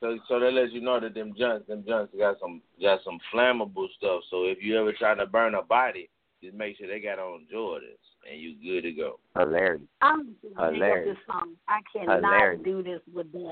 so 0.00 0.18
so 0.28 0.40
that 0.40 0.52
lets 0.52 0.72
you 0.72 0.80
know 0.80 1.00
that 1.00 1.14
them 1.14 1.34
junks, 1.38 1.66
them 1.66 1.84
junks 1.86 2.12
got 2.16 2.36
some 2.40 2.62
got 2.80 3.00
some 3.04 3.18
flammable 3.32 3.88
stuff. 3.96 4.22
So 4.30 4.44
if 4.44 4.58
you 4.62 4.78
ever 4.78 4.92
trying 4.92 5.18
to 5.18 5.26
burn 5.26 5.54
a 5.54 5.62
body, 5.62 6.08
just 6.42 6.54
make 6.54 6.78
sure 6.78 6.86
they 6.86 7.00
got 7.00 7.18
on 7.18 7.46
Jordans 7.52 7.98
and 8.30 8.40
you 8.40 8.54
good 8.62 8.82
to 8.82 8.92
go. 8.92 9.18
Hilarious. 9.36 9.80
get. 9.80 9.88
I'm 10.02 10.36
just 10.42 10.42
make 10.42 10.58
up 10.58 10.72
Hilarious. 10.72 11.16
this 11.16 11.26
song. 11.26 11.54
I 11.68 11.80
cannot 11.92 12.22
Hilarious. 12.22 12.62
do 12.64 12.82
this 12.82 13.00
with 13.12 13.32
Dutch. 13.32 13.42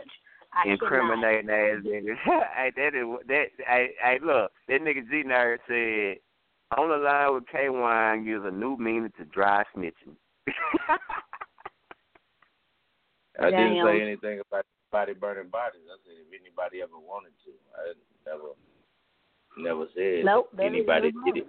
I 0.52 0.62
cannot. 0.64 0.82
Incriminating 0.82 1.50
ass 1.50 1.82
niggas. 1.84 2.16
hey, 2.56 2.72
that 2.76 2.94
is 2.94 3.26
that. 3.28 3.46
Hey, 3.66 3.90
hey, 4.00 4.18
look, 4.22 4.52
that 4.68 4.80
nigga 4.80 5.08
G 5.10 5.24
Nerd 5.26 5.58
said 5.66 6.18
on 6.78 6.88
the 6.90 6.96
line 6.96 7.34
with 7.34 7.44
K 7.50 7.68
Wine 7.68 8.24
gives 8.24 8.44
a 8.44 8.50
new 8.50 8.76
meaning 8.76 9.12
to 9.18 9.24
dry 9.24 9.64
snitching. 9.76 10.16
I 13.38 13.50
didn't 13.50 13.84
say 13.84 14.00
anything 14.00 14.40
about 14.48 14.64
body 14.90 15.14
burning 15.14 15.48
bodies. 15.50 15.80
I 15.88 15.96
said 16.04 16.14
if 16.26 16.40
anybody 16.40 16.82
ever 16.82 16.98
wanted 16.98 17.32
to. 17.44 17.52
I 17.76 17.92
never 18.26 18.54
never 19.58 19.86
said 19.94 20.24
Nope. 20.24 20.50
anybody 20.60 21.12
did 21.24 21.38
it. 21.38 21.48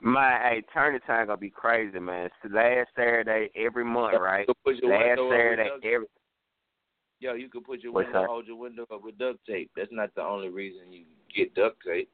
My 0.00 0.38
hey, 0.42 0.62
turning 0.72 1.00
time 1.06 1.26
gonna 1.28 1.38
be 1.38 1.50
crazy, 1.50 1.98
man. 1.98 2.26
It's 2.26 2.34
the 2.42 2.50
last 2.54 2.88
Saturday 2.96 3.50
every 3.56 3.84
month, 3.84 4.16
right? 4.20 4.46
You 4.48 4.54
put 4.64 4.82
your 4.82 4.90
Last 4.90 5.02
window 5.18 5.24
up 5.24 5.30
with 5.30 5.38
Saturday 5.38 5.68
duct- 5.68 5.84
every. 5.84 6.06
Yo, 7.20 7.34
you 7.34 7.48
could 7.48 7.64
put 7.64 7.80
your 7.80 7.92
What's 7.92 8.06
window, 8.06 8.20
that? 8.22 8.28
hold 8.28 8.46
your 8.46 8.56
window 8.56 8.86
up 8.92 9.02
with 9.02 9.16
duct 9.16 9.38
tape. 9.46 9.70
That's 9.76 9.92
not 9.92 10.14
the 10.14 10.22
only 10.22 10.48
reason 10.50 10.92
you 10.92 11.04
get 11.34 11.54
duct 11.54 11.76
tape. 11.86 12.10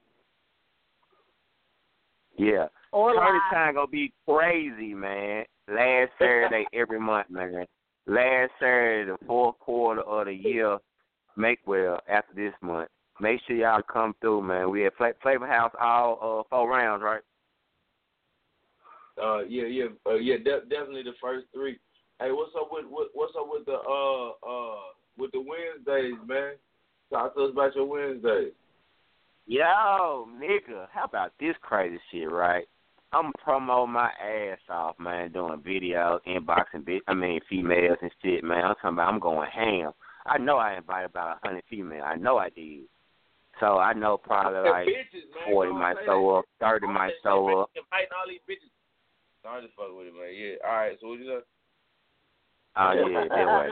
Yeah. 2.36 2.66
Or 2.92 3.14
Turning 3.14 3.40
time 3.52 3.74
gonna 3.74 3.86
be 3.88 4.12
crazy, 4.28 4.94
man. 4.94 5.44
Last 5.68 6.10
Saturday 6.18 6.66
every 6.72 7.00
month, 7.00 7.28
man. 7.30 7.66
Last 8.06 8.50
Saturday, 8.58 9.10
the 9.10 9.18
fourth 9.26 9.58
quarter 9.58 10.02
of 10.02 10.26
the 10.26 10.32
year, 10.32 10.78
make 11.36 11.60
well 11.66 12.00
after 12.08 12.34
this 12.34 12.54
month. 12.60 12.88
Make 13.20 13.40
sure 13.46 13.56
y'all 13.56 13.82
come 13.82 14.14
through, 14.20 14.42
man. 14.42 14.70
We 14.70 14.86
at 14.86 14.96
Fla- 14.96 15.12
Flavor 15.22 15.46
House 15.46 15.72
all 15.80 16.40
uh, 16.40 16.48
four 16.48 16.70
rounds, 16.70 17.02
right? 17.02 17.20
Uh, 19.22 19.40
yeah, 19.40 19.66
yeah, 19.66 19.84
uh, 20.06 20.14
yeah. 20.14 20.36
De- 20.36 20.66
definitely 20.68 21.02
the 21.02 21.12
first 21.20 21.46
three. 21.52 21.78
Hey, 22.20 22.32
what's 22.32 22.52
up 22.58 22.68
with 22.70 22.86
what, 22.88 23.08
what's 23.12 23.34
up 23.38 23.46
with 23.48 23.66
the 23.66 23.72
uh 23.72 24.28
uh 24.46 24.80
with 25.18 25.30
the 25.32 25.40
Wednesdays, 25.40 26.18
man? 26.26 26.52
Talk 27.12 27.34
to 27.34 27.44
us 27.44 27.50
about 27.52 27.74
your 27.74 27.86
Wednesdays. 27.86 28.52
Yo, 29.46 30.28
nigga, 30.40 30.86
how 30.92 31.04
about 31.04 31.32
this 31.40 31.56
crazy 31.60 31.98
shit, 32.10 32.30
right? 32.30 32.66
I'm 33.12 33.32
promote 33.42 33.88
my 33.88 34.10
ass 34.22 34.58
off, 34.68 34.98
man, 34.98 35.32
doing 35.32 35.60
videos, 35.60 36.20
inboxing, 36.28 36.84
bit. 36.84 37.02
I 37.08 37.14
mean, 37.14 37.40
females 37.48 37.98
and 38.02 38.10
shit, 38.22 38.44
man. 38.44 38.64
I'm 38.64 38.74
talking 38.76 38.90
about 38.90 39.12
I'm 39.12 39.18
going 39.18 39.48
ham. 39.50 39.92
I 40.26 40.38
know 40.38 40.58
I 40.58 40.76
invited 40.76 41.10
about 41.10 41.38
a 41.42 41.46
hundred 41.46 41.64
females. 41.68 42.04
I 42.06 42.16
know 42.16 42.38
I 42.38 42.50
did. 42.50 42.84
So 43.58 43.78
I 43.78 43.92
know 43.94 44.16
probably 44.16 44.70
like 44.70 44.86
bitches, 44.86 45.50
forty 45.50 45.72
might 45.72 45.96
show 46.06 46.36
up, 46.36 46.44
thirty 46.60 46.86
might 46.86 47.12
show 47.22 47.62
up. 47.62 47.70
Inviting 47.74 48.08
all 48.16 48.28
these 48.28 48.40
bitches. 48.48 48.70
No, 49.44 49.50
I'm 49.50 49.62
just 49.62 49.74
fucking 49.74 49.96
with 49.96 50.06
it, 50.06 50.14
man. 50.14 50.30
Yeah. 50.32 50.54
All 50.64 50.76
right. 50.76 50.96
So 51.00 51.08
what 51.08 51.18
you 51.18 51.24
say? 51.24 51.44
Oh 52.76 52.92
yeah, 52.92 53.28
that 53.28 53.58
way. 53.58 53.68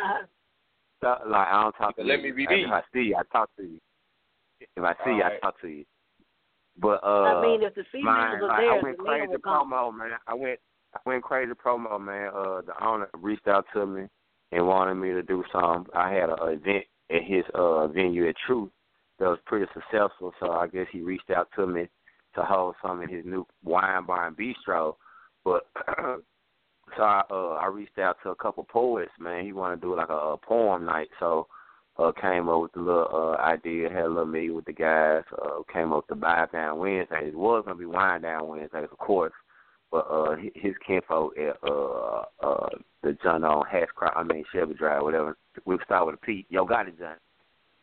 So, 1.00 1.14
like 1.30 1.46
I 1.46 1.62
don't 1.62 1.76
talk 1.76 1.96
to 1.96 2.02
you. 2.02 2.08
Let 2.08 2.22
me 2.22 2.32
be 2.32 2.44
If. 2.44 2.72
I 2.72 2.82
see 2.92 3.10
you, 3.10 3.16
I 3.16 3.22
talk 3.30 3.50
to 3.56 3.62
you. 3.62 3.78
If 4.60 4.82
I 4.82 4.94
see 5.04 5.10
you, 5.10 5.22
I 5.22 5.38
talk 5.40 5.60
to 5.60 5.68
you. 5.68 5.84
But 6.80 7.02
uh, 7.02 7.24
I 7.24 7.42
mean, 7.42 7.62
if 7.62 7.74
the 7.74 7.84
mine, 8.00 8.36
females 8.36 8.42
are 8.42 8.48
like, 8.48 8.58
there, 8.58 8.72
I 8.72 8.78
the 8.78 8.84
went 8.84 8.98
men 8.98 9.26
crazy 9.26 9.42
promo, 9.42 9.96
man. 9.96 10.10
I 10.26 10.34
went, 10.34 10.60
I 10.94 10.98
went 11.04 11.22
crazy 11.22 11.52
promo, 11.52 12.00
man. 12.00 12.28
Uh, 12.28 12.60
the 12.62 12.84
owner 12.84 13.08
reached 13.14 13.48
out 13.48 13.64
to 13.74 13.86
me 13.86 14.06
and 14.52 14.66
wanted 14.66 14.94
me 14.94 15.10
to 15.10 15.22
do 15.22 15.42
some. 15.52 15.86
I 15.94 16.12
had 16.12 16.30
an 16.30 16.38
event 16.40 16.84
at 17.10 17.22
his 17.24 17.44
uh 17.54 17.88
venue 17.88 18.28
at 18.28 18.36
Truth 18.46 18.70
that 19.18 19.26
was 19.28 19.38
pretty 19.46 19.66
successful, 19.74 20.32
so 20.38 20.52
I 20.52 20.68
guess 20.68 20.86
he 20.92 21.00
reached 21.00 21.30
out 21.30 21.48
to 21.56 21.66
me 21.66 21.88
to 22.34 22.42
hold 22.42 22.76
some 22.82 23.02
in 23.02 23.08
his 23.08 23.24
new 23.24 23.46
wine 23.64 24.06
bar 24.06 24.28
and 24.28 24.36
bistro. 24.36 24.94
But 25.44 25.66
so 26.96 27.02
I 27.02 27.22
uh 27.30 27.58
I 27.60 27.66
reached 27.66 27.98
out 27.98 28.16
to 28.22 28.30
a 28.30 28.36
couple 28.36 28.64
poets, 28.64 29.12
man. 29.18 29.44
He 29.44 29.52
wanted 29.52 29.76
to 29.76 29.82
do 29.82 29.96
like 29.96 30.10
a, 30.10 30.12
a 30.12 30.36
poem 30.36 30.84
night, 30.84 31.08
so 31.18 31.48
uh 31.98 32.12
came 32.12 32.48
up 32.48 32.62
with 32.62 32.72
the 32.72 32.80
little 32.80 33.08
uh 33.12 33.42
idea, 33.42 33.90
had 33.90 34.04
a 34.04 34.08
little 34.08 34.26
meeting 34.26 34.54
with 34.54 34.64
the 34.64 34.72
guys, 34.72 35.22
uh 35.42 35.62
came 35.72 35.92
up 35.92 36.04
with 36.08 36.08
the 36.08 36.14
buy 36.16 36.46
down 36.52 36.78
Wednesdays. 36.78 37.28
It 37.28 37.34
was 37.34 37.64
gonna 37.64 37.78
be 37.78 37.86
wine 37.86 38.22
down 38.22 38.48
Wednesdays, 38.48 38.88
of 38.90 38.98
course. 38.98 39.32
But 39.90 40.06
uh 40.10 40.36
his 40.54 40.74
kinfolk 40.86 41.34
at 41.38 41.56
uh 41.68 42.24
uh 42.42 42.68
the 43.02 43.16
John 43.22 43.44
on 43.44 43.64
Hashcroft 43.66 44.16
I 44.16 44.22
mean 44.22 44.44
Chevy 44.52 44.74
Drive, 44.74 45.02
whatever. 45.02 45.36
We'll 45.64 45.78
start 45.84 46.06
with 46.06 46.16
a 46.16 46.18
P. 46.18 46.46
Yo 46.48 46.64
got 46.64 46.88
it 46.88 46.98
John. 46.98 47.16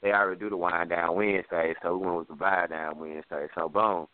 They 0.01 0.11
already 0.11 0.39
do 0.39 0.49
the 0.49 0.57
wine 0.57 0.89
down 0.89 1.15
Wednesday, 1.15 1.73
so 1.81 1.97
we 1.97 2.05
went 2.05 2.19
with 2.19 2.27
the 2.27 2.35
buy 2.35 2.67
down 2.69 2.99
Wednesday. 2.99 3.47
So 3.55 3.69
boom. 3.69 4.07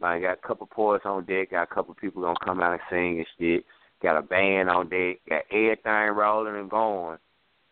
Man, 0.00 0.22
got 0.22 0.38
a 0.44 0.46
couple 0.46 0.66
poets 0.66 1.04
on 1.04 1.24
deck, 1.24 1.50
got 1.50 1.64
a 1.64 1.74
couple 1.74 1.94
people 1.94 2.22
gonna 2.22 2.36
come 2.44 2.60
out 2.60 2.72
and 2.72 2.80
sing 2.88 3.18
and 3.18 3.26
shit. 3.38 3.64
Got 4.00 4.18
a 4.18 4.22
band 4.22 4.70
on 4.70 4.88
deck, 4.88 5.16
got 5.28 5.42
everything 5.50 6.14
rolling 6.14 6.54
and 6.54 6.70
going. 6.70 7.18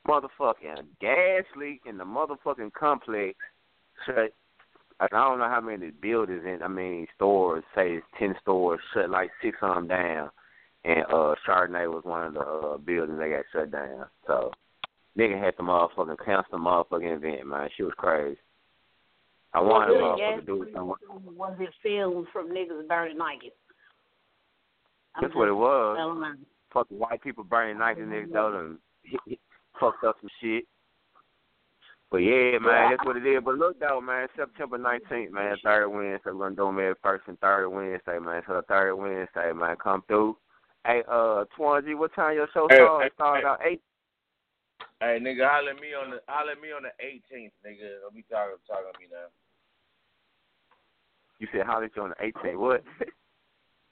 Motherfucking 0.07 0.85
gas 1.01 1.45
leak 1.57 1.83
in 1.87 1.99
the 1.99 2.05
motherfucking 2.05 2.73
complex. 2.73 3.37
Shut. 4.05 4.33
I 4.99 5.09
don't 5.09 5.39
know 5.39 5.49
how 5.49 5.61
many 5.61 5.91
buildings 5.91 6.43
and 6.47 6.63
I 6.63 6.69
mean 6.69 7.07
stores. 7.15 7.65
Say 7.75 7.95
it's 7.97 8.07
ten 8.19 8.35
stores. 8.41 8.81
Shut 8.95 9.11
like 9.11 9.31
six 9.43 9.59
of 9.63 9.75
them 9.75 9.89
down. 9.89 10.31
And 10.85 11.05
uh 11.07 11.35
Chardonnay 11.47 11.93
was 11.93 12.05
one 12.05 12.27
of 12.27 12.35
the 12.35 12.41
uh, 12.41 12.77
buildings 12.79 13.19
that 13.19 13.31
got 13.31 13.45
shut 13.53 13.73
down. 13.73 14.07
So 14.27 14.53
nigga 15.19 15.43
had 15.43 15.55
the 15.57 15.65
motherfucking 15.65 16.25
cancel 16.25 16.45
the 16.53 16.59
motherfucking 16.59 17.17
event, 17.17 17.47
man. 17.47 17.69
She 17.77 17.83
was 17.83 17.95
crazy. 17.97 18.39
I 19.53 19.61
wanted 19.61 19.95
Well, 19.95 20.17
motherfucker 20.19 20.41
to 20.41 20.47
do 20.47 20.67
something. 20.75 21.37
Was 21.37 21.57
it 21.59 21.71
filmed 21.83 22.27
from 22.33 22.51
niggas 22.51 22.87
burning 22.89 23.19
Nikes? 23.19 23.53
That's 25.21 25.35
what 25.35 25.49
it 25.49 25.53
was. 25.53 26.37
fucking 26.73 26.99
white 26.99 27.23
people 27.23 27.45
burning 27.45 27.79
Nike 27.79 28.03
niggas 28.03 28.33
though 28.33 28.59
and 28.59 28.79
hit, 29.27 29.39
fucked 29.81 30.05
up 30.05 30.17
some 30.21 30.31
shit. 30.41 30.65
But 32.11 32.19
yeah, 32.19 32.59
man, 32.63 32.91
that's 32.91 33.05
what 33.05 33.17
it 33.17 33.27
is. 33.27 33.43
But 33.45 33.57
look 33.59 33.81
though, 33.81 34.01
man, 34.01 34.29
September 34.37 34.79
nineteenth, 34.79 35.33
man, 35.33 35.57
third 35.65 35.89
Wednesday, 35.89 36.21
So 36.25 36.37
we're 36.37 36.51
gonna 36.51 36.57
do 36.57 36.77
them 36.77 36.95
first 37.03 37.25
and 37.27 37.39
third 37.41 37.69
Wednesday, 37.69 38.19
man. 38.21 38.43
So 38.47 38.63
third 38.69 38.95
Wednesday, 38.95 39.53
man, 39.53 39.77
come 39.83 40.03
through. 40.07 40.37
Hey, 40.87 41.03
uh, 41.11 41.45
Twangy, 41.57 41.95
what 41.95 42.15
time 42.15 42.37
your 42.37 42.49
show 42.55 42.69
Hey, 42.71 42.77
starts? 42.77 43.03
hey, 43.03 43.07
It 43.07 43.13
starts 43.15 43.43
hey. 43.43 43.49
out 43.49 43.61
eight. 43.67 43.83
Hey, 45.01 45.19
nigga, 45.21 45.51
holler 45.51 45.73
at 45.73 45.81
me 45.81 45.95
on 45.95 46.11
the 46.11 46.21
holler 46.29 46.53
at 46.53 46.61
me 46.61 46.69
on 46.71 46.85
the 46.85 46.95
18th, 47.05 47.51
nigga. 47.67 48.01
Don't 48.03 48.15
be 48.15 48.25
talking 48.31 48.55
talking 48.69 48.93
to 48.95 48.99
me 49.01 49.07
now. 49.11 49.27
You 51.41 51.49
said 51.53 51.67
how 51.67 51.81
did 51.81 51.91
you 51.97 52.03
on 52.03 52.11
the 52.11 52.25
eighteenth? 52.25 52.59
What? 52.59 52.85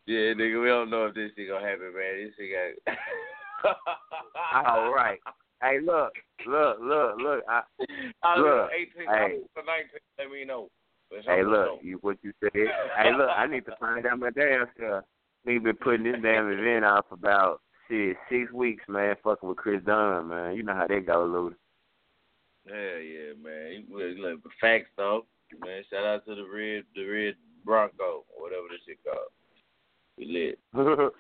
Yeah, 0.07 0.35
nigga, 0.37 0.61
we 0.61 0.69
don't 0.69 0.91
know 0.91 1.07
if 1.07 1.15
this 1.15 1.31
shit 1.35 1.49
gonna 1.49 1.67
happen, 1.67 1.95
man. 1.97 2.27
This 2.27 2.35
shit 2.37 2.53
got. 3.65 3.77
All 4.67 4.93
right. 4.93 5.19
Hey, 5.65 5.79
look, 5.81 6.13
look, 6.47 6.77
look, 6.83 7.17
look. 7.19 7.45
I, 7.49 7.63
Holler 8.23 8.65
Look, 8.65 8.71
at 8.71 8.77
18th, 8.77 8.99
hey. 8.99 9.07
holler 9.07 9.31
for 9.55 9.63
19th. 9.63 10.19
Let 10.19 10.31
me 10.31 10.45
know. 10.45 10.69
Hey, 11.27 11.43
look, 11.43 11.81
you 11.83 11.99
what 12.03 12.19
you 12.23 12.33
said. 12.41 12.51
hey, 12.55 13.13
look, 13.17 13.31
I 13.35 13.47
need 13.47 13.65
to 13.67 13.77
find 13.81 14.05
out 14.05 14.19
my 14.19 14.31
damn 14.31 14.67
stuff. 14.77 15.05
We've 15.47 15.63
been 15.63 15.77
putting 15.77 16.05
this 16.05 16.21
damn 16.23 16.51
event 16.51 16.85
for 17.09 17.15
about 17.15 17.61
shit 17.89 18.17
six 18.29 18.53
weeks, 18.53 18.85
man. 18.89 19.15
Fucking 19.23 19.49
with 19.49 19.59
Chris 19.59 19.83
Dunn, 19.87 20.29
man. 20.29 20.55
You 20.57 20.65
know 20.65 20.75
how 20.75 20.87
that 20.87 21.07
go, 21.07 21.27
Luda. 21.27 21.55
Yeah, 22.67 22.99
yeah, 22.99 23.33
man. 23.43 23.85
You- 23.89 24.23
Look, 24.23 24.41
facts 24.61 24.91
though, 24.97 25.27
man. 25.65 25.83
Shout 25.91 26.05
out 26.05 26.27
to 26.27 26.35
the 26.35 26.45
red, 26.45 26.85
the 26.95 27.07
red 27.07 27.35
Bronco, 27.65 28.25
whatever 28.37 28.65
this 28.71 28.81
shit 28.87 28.99
called. 29.05 29.29
We 30.19 30.27
lit. 30.27 30.59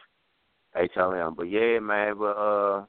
HLM. 0.76 1.36
But 1.36 1.50
yeah, 1.50 1.78
man, 1.78 2.16
but 2.18 2.36
uh 2.36 2.84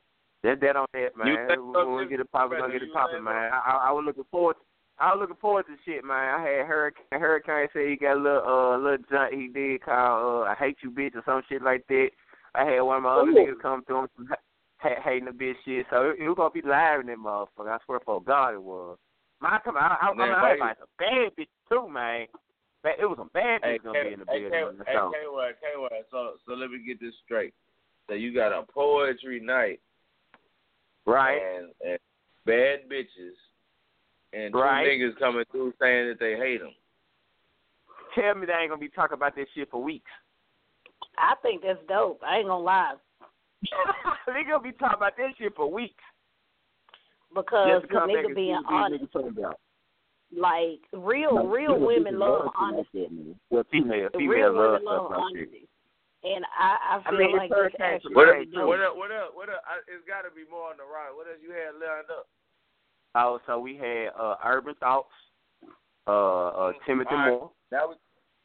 that 0.46 0.62
that 0.62 0.76
on 0.76 0.88
that, 0.94 1.18
man. 1.18 1.48
When 1.74 1.96
we 1.98 2.08
get 2.08 2.20
it 2.20 2.32
popping, 2.32 2.60
gonna 2.60 2.72
get 2.72 2.84
it 2.84 2.94
popping, 2.94 3.24
man. 3.24 3.52
I, 3.52 3.90
I 3.90 3.92
was 3.92 4.04
looking 4.06 4.26
forward 4.32 4.56
I 4.98 5.14
was 5.14 5.20
looking 5.22 5.42
forward 5.42 5.66
to 5.68 5.76
shit, 5.84 6.06
man. 6.06 6.40
I 6.40 6.40
had 6.40 6.68
Hurricane. 6.68 7.04
Hurricane 7.12 7.68
said 7.74 7.90
he 7.90 7.98
got 7.98 8.16
a 8.16 8.22
little 8.22 8.44
uh 8.48 8.78
little 8.78 9.06
junk 9.12 9.34
he 9.34 9.50
did 9.50 9.84
called 9.84 10.48
uh, 10.48 10.52
"I 10.52 10.56
Hate 10.56 10.78
You 10.82 10.92
Bitch" 10.92 11.16
or 11.16 11.24
some 11.26 11.42
shit 11.50 11.62
like 11.62 11.86
that. 11.88 12.10
I 12.54 12.64
had 12.64 12.80
one 12.80 12.98
of 12.98 13.04
my 13.04 13.16
other 13.16 13.32
Ooh. 13.32 13.36
niggas 13.36 13.62
come 13.62 13.84
through 13.84 14.08
some 14.16 14.30
ha- 14.78 15.02
hating 15.04 15.26
the 15.26 15.32
bitch 15.32 15.56
shit. 15.66 15.86
So 15.90 16.12
it, 16.12 16.24
it 16.24 16.28
was 16.28 16.38
gonna 16.38 16.52
be 16.52 16.62
live 16.62 17.02
in 17.02 17.08
that 17.08 17.18
motherfucker. 17.18 17.68
I 17.68 17.78
swear 17.86 18.00
for 18.06 18.22
God 18.22 18.54
it 18.54 18.64
was. 18.64 18.98
Man, 19.42 19.60
come 19.66 19.76
I, 19.76 19.98
I, 20.00 20.08
I, 20.08 20.14
Man, 20.14 20.32
I, 20.32 20.34
I 20.34 20.54
invited 20.54 20.78
some 20.80 20.96
bad 20.98 21.36
bitch 21.38 21.52
too, 21.68 21.90
man. 21.90 22.28
But 22.82 22.94
it 23.02 23.06
was 23.06 23.18
some 23.18 23.32
bad 23.34 23.62
Hey, 23.64 23.80
gonna 23.84 24.00
be 24.02 24.14
in 24.14 24.20
the 24.20 24.26
hey, 24.30 24.48
building. 24.48 24.80
K- 24.80 24.84
hey, 24.88 24.94
so. 24.96 25.12
K-Way, 25.12 25.52
K-Way. 25.60 26.02
So, 26.10 26.40
so 26.48 26.54
let 26.54 26.70
me 26.70 26.80
get 26.86 27.02
this 27.02 27.16
straight. 27.26 27.54
So 28.08 28.14
you 28.14 28.34
got 28.34 28.54
a 28.58 28.64
poetry 28.64 29.42
night 29.42 29.82
Right. 31.06 31.42
and, 31.42 31.68
and 31.86 32.00
bad 32.46 32.90
bitches 32.90 33.36
and 34.34 34.54
two 34.54 34.60
Right. 34.60 34.88
niggas 34.88 35.18
coming 35.20 35.46
through 35.52 35.74
saying 35.80 36.10
that 36.10 36.20
they 36.20 36.36
hate 36.36 36.62
them. 36.62 36.74
Tell 38.16 38.36
me 38.36 38.46
they 38.46 38.54
ain't 38.54 38.70
gonna 38.70 38.80
be 38.80 38.90
talking 38.90 39.16
about 39.16 39.36
this 39.36 39.48
shit 39.54 39.70
for 39.70 39.82
weeks. 39.84 40.12
I 41.18 41.36
think 41.42 41.62
that's 41.64 41.80
dope. 41.88 42.22
I 42.26 42.38
ain't 42.38 42.48
gonna 42.48 42.64
lie. 42.64 42.94
they 44.28 44.44
gonna 44.44 44.62
be 44.64 44.72
talking 44.74 44.98
about 44.98 45.18
this 45.18 45.32
shit 45.38 45.56
for 45.56 45.70
weeks. 45.72 46.04
Because 47.34 47.82
Just 47.82 47.82
to 47.84 47.88
the 47.88 48.00
come 48.00 48.08
back 48.08 48.26
nigga 48.26 48.36
being 48.36 48.58
see 48.68 48.74
what 48.74 48.84
honest, 48.84 49.06
these 49.14 49.28
about. 49.30 49.60
like 50.36 50.80
real, 50.94 51.48
real 51.48 51.80
women 51.80 52.20
love 52.20 52.50
honesty. 52.58 53.08
Well, 53.50 53.64
female, 53.72 54.10
The 54.14 54.18
female 54.20 54.30
real 54.30 54.54
love 54.54 54.72
women 54.74 54.86
love 54.86 55.12
like 55.12 55.20
shit. 55.34 55.40
honesty. 55.40 55.65
And 56.26 56.44
I, 56.58 56.98
I 56.98 57.02
I 57.06 57.10
feel 57.10 57.20
mean, 57.20 57.38
like 57.38 57.50
this 57.50 57.78
actually 57.80 58.16
What 58.16 58.26
Right, 58.26 58.30
up? 58.30 58.36
really 58.42 58.52
dope. 58.52 58.68
What 58.68 58.82
up? 58.82 58.98
What 58.98 59.12
up? 59.12 59.30
What 59.36 59.50
up? 59.50 59.62
I, 59.70 59.78
it's 59.86 60.02
got 60.10 60.26
to 60.28 60.34
be 60.34 60.42
more 60.50 60.70
on 60.74 60.78
the 60.78 60.84
right. 60.84 61.14
What 61.14 61.28
else 61.28 61.38
you 61.42 61.52
had 61.54 61.78
lined 61.78 62.10
up? 62.10 62.26
Oh, 63.14 63.40
so 63.46 63.60
we 63.60 63.78
had 63.78 64.10
uh, 64.20 64.36
Urban 64.44 64.74
Thoughts, 64.80 65.14
uh, 66.08 66.48
uh, 66.48 66.72
Timothy 66.86 67.10
All 67.12 67.18
right. 67.18 67.30
Moore, 67.30 67.52
Now 67.72 67.90
we, 67.90 67.96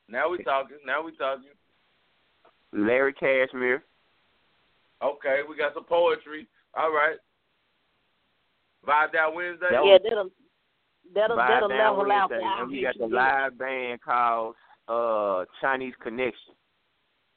now 0.09 0.29
we 0.31 0.45
talking. 0.45 0.77
Now 0.87 1.03
we 1.03 1.16
talking. 1.16 1.49
Larry 2.73 3.12
Cashmere, 3.14 3.83
Okay, 5.03 5.40
we 5.49 5.57
got 5.57 5.75
some 5.75 5.85
poetry. 5.85 6.47
All 6.77 6.93
right. 6.93 7.16
Vibe 8.87 9.12
that 9.12 9.35
Wednesday. 9.35 9.66
That 9.73 9.85
Yeah, 9.85 9.99
that'll 10.03 10.31
that'll 11.14 11.37
Vibe 11.37 11.49
that'll 11.49 11.69
Down 11.69 11.99
level 11.99 12.12
out 12.12 12.31
Wednesday, 12.31 12.47
and 12.61 12.71
we 12.71 12.83
got 12.83 12.99
the 12.99 13.07
live 13.07 13.59
band 13.59 14.01
called 14.03 14.55
uh, 14.87 15.45
Chinese 15.61 15.95
Connection. 16.03 16.55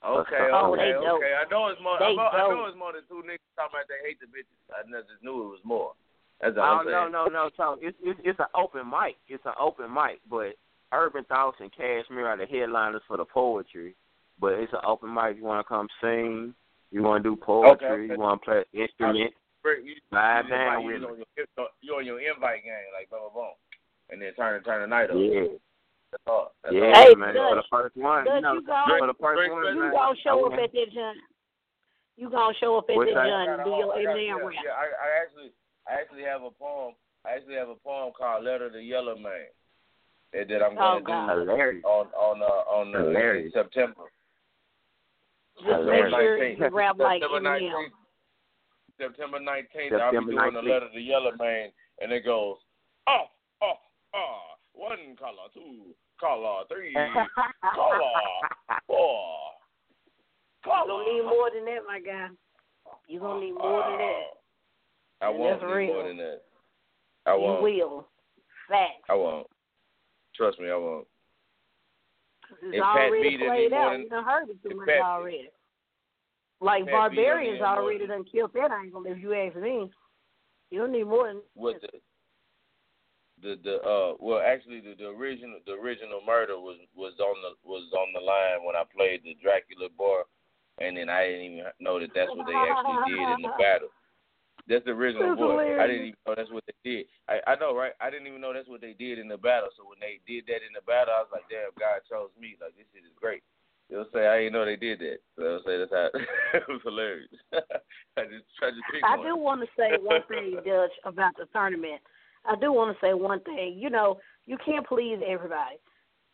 Okay, 0.03 0.51
Oh, 0.51 0.75
okay, 0.75 0.91
they 0.91 0.99
dope. 0.99 1.23
okay. 1.23 1.33
I 1.33 1.47
know 1.49 1.67
it's 1.71 1.79
more. 1.81 1.95
They 1.97 2.11
I, 2.11 2.15
know, 2.15 2.27
I 2.27 2.37
know 2.51 2.65
it's 2.67 2.77
more 2.77 2.91
than 2.91 3.07
two 3.07 3.23
niggas 3.23 3.39
talking 3.55 3.79
about 3.79 3.87
they 3.87 4.03
hate 4.03 4.19
the 4.19 4.27
bitches. 4.27 4.59
I 4.75 4.83
just 4.83 5.23
knew 5.23 5.47
it 5.47 5.51
was 5.55 5.63
more. 5.63 5.93
That's 6.41 6.57
Oh 6.57 6.61
all 6.61 6.79
I'm 6.83 6.85
no 6.85 6.91
saying. 6.91 7.11
no 7.15 7.23
no! 7.31 7.49
So 7.55 7.77
it's 7.79 7.95
it's 8.03 8.19
it's 8.23 8.39
an 8.39 8.51
open 8.53 8.83
mic. 8.89 9.15
It's 9.31 9.45
an 9.45 9.55
open 9.59 9.87
mic, 9.93 10.19
but 10.29 10.59
Urban 10.91 11.23
Thoughts 11.25 11.57
and 11.63 11.71
Cashmere 11.71 12.27
are 12.27 12.37
the 12.37 12.45
headliners 12.45 13.01
for 13.07 13.15
the 13.15 13.23
poetry. 13.23 13.95
But 14.41 14.59
it's 14.59 14.73
an 14.73 14.83
open 14.85 15.13
mic. 15.13 15.37
You 15.37 15.45
want 15.45 15.63
to 15.63 15.69
come 15.69 15.87
sing? 16.01 16.53
You 16.91 17.01
want 17.01 17.23
to 17.23 17.29
do 17.29 17.35
poetry? 17.39 17.87
okay. 18.05 18.13
You 18.13 18.19
want 18.19 18.41
to 18.41 18.45
play 18.45 18.57
an 18.59 18.67
instrument? 18.81 19.31
Break- 19.63 19.85
You, 19.85 19.95
Live 20.11 20.45
you, 20.45 20.51
band 20.51 20.81
you, 20.83 20.87
with 20.87 21.01
you, 21.01 21.07
on 21.07 21.17
your, 21.17 21.67
you 21.81 21.91
on 21.95 22.05
your 22.05 22.19
invite 22.19 22.63
game, 22.67 22.91
like 22.91 23.09
boom, 23.09 23.31
boom, 23.33 23.47
boom, 23.47 23.55
and 24.11 24.21
then 24.21 24.33
turn 24.35 24.61
turn 24.63 24.81
the 24.81 24.87
night 24.87 25.09
up. 25.09 25.15
Yeah, 25.15 25.47
That's 25.47 25.63
all. 26.28 26.54
That's 26.63 26.76
yeah, 26.76 26.91
all. 26.93 26.93
Hey, 26.95 27.15
man. 27.15 27.34
Dutch, 27.36 27.49
for 27.49 27.56
the 27.56 27.69
first 27.71 27.95
one, 27.97 28.26
Dutch, 28.26 28.36
you 28.36 28.41
know, 28.41 28.54
you 28.54 28.62
go- 28.65 28.86
for 28.99 29.08
the 29.08 29.13
first 29.21 29.38
Drink- 29.38 29.54
one, 29.54 29.65
You 29.76 29.82
man. 29.82 29.91
gonna 29.91 30.15
show 30.23 30.43
I 30.43 30.47
up 30.47 30.60
at 30.60 30.71
that 30.71 30.89
joint. 30.93 31.17
You 32.17 32.30
gonna 32.30 32.54
show 32.60 32.78
up 32.78 32.86
at 32.89 32.95
What's 32.95 33.10
that 33.13 33.15
that? 33.15 33.30
joint 33.30 33.49
and 33.49 33.63
do 33.63 33.69
your 33.71 33.93
I 33.95 34.04
got- 34.04 34.15
Eminem 34.15 34.28
yeah, 34.28 34.45
rap. 34.45 34.54
Yeah, 34.65 34.71
I, 34.78 34.86
I 34.86 35.08
actually, 35.21 35.52
I 35.88 35.91
actually 35.93 36.23
have 36.23 36.43
a 36.43 36.52
poem. 36.52 36.93
I 37.26 37.32
actually 37.36 37.56
have 37.56 37.69
a 37.69 37.76
poem 37.76 38.12
called 38.17 38.43
"Letter 38.43 38.69
to 38.69 38.82
Yellow 38.82 39.15
Man" 39.15 39.47
that, 40.34 40.47
that 40.49 40.62
I'm 40.63 40.78
Oh, 40.78 40.99
gonna 40.99 41.02
God. 41.02 41.34
do 41.34 41.39
Hilarious. 41.52 41.84
on 41.86 42.08
on 42.13 42.41
uh, 42.41 42.45
on 42.69 42.95
uh, 42.95 42.99
Hilarious. 42.99 43.54
September. 43.54 44.12
Just 45.58 45.65
make 45.65 45.76
Hilarious. 46.06 46.58
sure 46.58 46.67
you 46.69 46.76
rap 46.76 46.97
like 46.99 47.21
September 47.21 47.49
19th. 47.49 47.91
September 48.99 49.39
19th, 49.39 49.93
I'll 49.99 50.12
be 50.12 50.17
September 50.17 50.32
doing 50.32 50.54
the 50.54 50.62
19th. 50.62 50.69
letter 50.69 50.89
to 50.93 50.99
Yellow 50.99 51.32
Man, 51.39 51.69
and 52.02 52.12
it 52.12 52.23
goes, 52.26 52.58
oh, 53.08 53.26
oh, 53.62 53.73
oh, 54.13 54.39
one 54.73 55.15
color, 55.17 55.47
two 55.53 55.93
color, 56.19 56.63
three 56.67 56.93
color, 57.75 57.99
four 58.88 59.19
color. 60.63 60.86
You 60.86 60.88
gonna 60.88 61.13
need 61.13 61.23
more 61.25 61.49
than 61.53 61.65
that, 61.65 61.81
my 61.88 61.99
guy. 61.99 62.27
You 63.07 63.19
gonna 63.19 63.39
need 63.45 63.53
more 63.53 63.83
than 63.89 63.97
that. 63.97 64.23
I 65.21 65.29
won't 65.29 65.62
need 65.62 65.67
real. 65.73 65.93
more 65.93 66.07
than 66.07 66.17
that. 66.17 66.41
I 67.25 67.36
You 67.36 67.41
won't. 67.41 67.63
will. 67.63 68.07
Fact. 68.69 69.03
I 69.09 69.13
won't. 69.15 69.47
Trust 70.36 70.59
me, 70.59 70.69
I 70.69 70.75
won't. 70.75 71.07
It's 72.62 72.77
If 72.77 72.81
already 72.83 73.23
B 73.29 73.38
didn't 73.38 73.47
played 73.47 73.73
out. 73.73 73.91
than- 73.91 74.01
We 74.03 74.09
done 74.09 74.23
heard 74.25 74.49
it 74.49 74.57
too 74.63 74.75
much 74.75 74.88
Pat- 74.88 75.01
already. 75.01 75.49
Like 76.62 76.86
Pat 76.86 76.91
Barbarians 76.93 77.59
don't 77.59 77.69
need 77.69 77.75
more 77.75 77.83
already 77.83 78.07
done 78.07 78.23
killed 78.25 78.53
that 78.53 78.71
angle, 78.71 79.03
if 79.05 79.17
you 79.19 79.33
ask 79.33 79.55
me. 79.57 79.89
You 80.71 80.79
don't 80.79 80.91
need 80.91 81.03
more 81.05 81.27
than 81.27 81.41
What 81.55 81.81
the 81.81 81.89
the 83.43 83.60
the 83.60 83.75
uh 83.84 84.15
well 84.23 84.39
actually 84.39 84.79
the, 84.79 84.95
the 84.95 85.12
original 85.12 85.60
the 85.67 85.75
original 85.75 86.23
murder 86.25 86.56
was 86.56 86.79
was 86.95 87.13
on 87.19 87.36
the 87.43 87.51
was 87.67 87.84
on 87.91 88.15
the 88.15 88.23
line 88.23 88.63
when 88.63 88.79
I 88.79 88.88
played 88.88 89.21
the 89.27 89.36
Dracula 89.43 89.91
bar, 89.93 90.23
and 90.79 90.95
then 90.95 91.12
I 91.12 91.27
didn't 91.27 91.60
even 91.60 91.75
know 91.84 91.99
that 91.99 92.15
that's 92.15 92.32
what 92.32 92.47
they 92.47 92.56
actually 92.56 93.03
did 93.12 93.27
in 93.36 93.41
the 93.43 93.53
battle. 93.60 93.91
That's 94.63 94.88
the 94.88 94.95
original 94.95 95.36
That's. 95.36 95.75
I 95.75 95.88
didn't 95.91 96.15
even 96.15 96.23
know 96.23 96.36
that's 96.39 96.51
what 96.56 96.63
they 96.63 96.79
did. 96.88 97.06
I 97.27 97.43
I 97.43 97.53
know 97.60 97.75
right. 97.75 97.91
I 97.99 98.08
didn't 98.08 98.32
even 98.32 98.39
know 98.39 98.56
that's 98.56 98.71
what 98.71 98.79
they 98.79 98.95
did 98.95 99.19
in 99.19 99.27
the 99.27 99.38
battle. 99.38 99.69
So 99.75 99.84
when 99.84 99.99
they 99.99 100.23
did 100.23 100.47
that 100.47 100.63
in 100.63 100.71
the 100.71 100.86
battle, 100.88 101.12
I 101.12 101.27
was 101.27 101.36
like, 101.36 101.45
damn, 101.51 101.75
God 101.75 101.99
chose 102.08 102.32
me. 102.39 102.56
Like 102.63 102.79
this 102.79 102.88
shit 102.95 103.03
is 103.03 103.13
great. 103.19 103.43
They'll 103.91 104.08
say 104.15 104.25
I 104.25 104.47
didn't 104.47 104.53
know 104.56 104.63
they 104.63 104.79
did 104.79 104.99
that. 105.03 105.19
So 105.36 105.43
they'll 105.43 105.65
say 105.67 105.75
that's 105.84 105.91
how 105.91 106.08
it 106.58 106.67
was 106.71 106.82
hilarious. 106.88 107.29
I 108.17 108.23
just 108.32 108.47
tried 108.56 108.71
to 108.71 108.84
pick 108.88 109.03
I 109.03 109.19
one. 109.19 109.27
do 109.27 109.36
want 109.36 109.62
to 109.62 109.69
say 109.75 109.99
one 109.99 110.23
thing, 110.32 110.56
Dutch, 110.63 110.95
about 111.03 111.36
the 111.36 111.45
tournament. 111.51 111.99
I 112.45 112.56
do 112.56 112.71
want 112.73 112.95
to 112.95 113.06
say 113.06 113.13
one 113.13 113.39
thing. 113.41 113.77
You 113.77 113.89
know, 113.89 114.19
you 114.45 114.58
can't 114.65 114.86
please 114.88 115.19
everybody, 115.25 115.77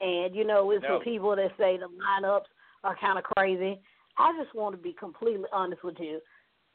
and 0.02 0.36
you 0.36 0.45
know, 0.45 0.72
it's 0.72 0.84
No. 0.84 1.00
people 1.00 1.36
that 1.36 1.52
say 1.58 1.78
the 1.78 1.88
lineups 1.88 2.45
are 2.84 2.95
kind 2.98 3.17
of 3.17 3.24
crazy. 3.38 3.80
I 4.17 4.34
just 4.41 4.54
want 4.56 4.76
to 4.76 4.82
be 4.82 4.93
completely 4.93 5.45
honest 5.54 5.84
with 5.84 6.00
you, 6.00 6.19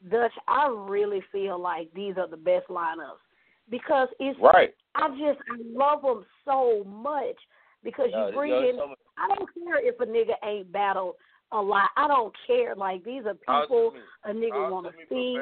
Dutch. 0.09 0.31
I 0.47 0.67
really 0.67 1.21
feel 1.31 1.59
like 1.59 1.93
these 1.93 2.17
are 2.17 2.27
the 2.27 2.37
best 2.37 2.67
lineups 2.69 3.21
because 3.69 4.07
it's. 4.19 4.39
Right. 4.39 4.73
I 4.95 5.09
just 5.09 5.39
I 5.51 5.57
love 5.73 6.01
them 6.01 6.25
so 6.45 6.83
much 6.85 7.35
because 7.83 8.09
No, 8.11 8.27
you 8.29 8.33
bring 8.33 8.51
in. 8.53 8.75
so 8.77 8.95
I 9.17 9.27
don't 9.35 9.49
care 9.53 9.85
if 9.85 9.99
a 9.99 10.05
nigga 10.05 10.35
ain't 10.43 10.71
battled 10.71 11.15
a 11.51 11.61
lot. 11.61 11.89
I 11.97 12.07
don't 12.07 12.33
care. 12.47 12.75
Like 12.75 13.03
these 13.03 13.25
are 13.25 13.33
people 13.33 13.93
a 14.23 14.31
nigga 14.31 14.71
want 14.71 14.87
to 14.87 14.93
see. 15.09 15.37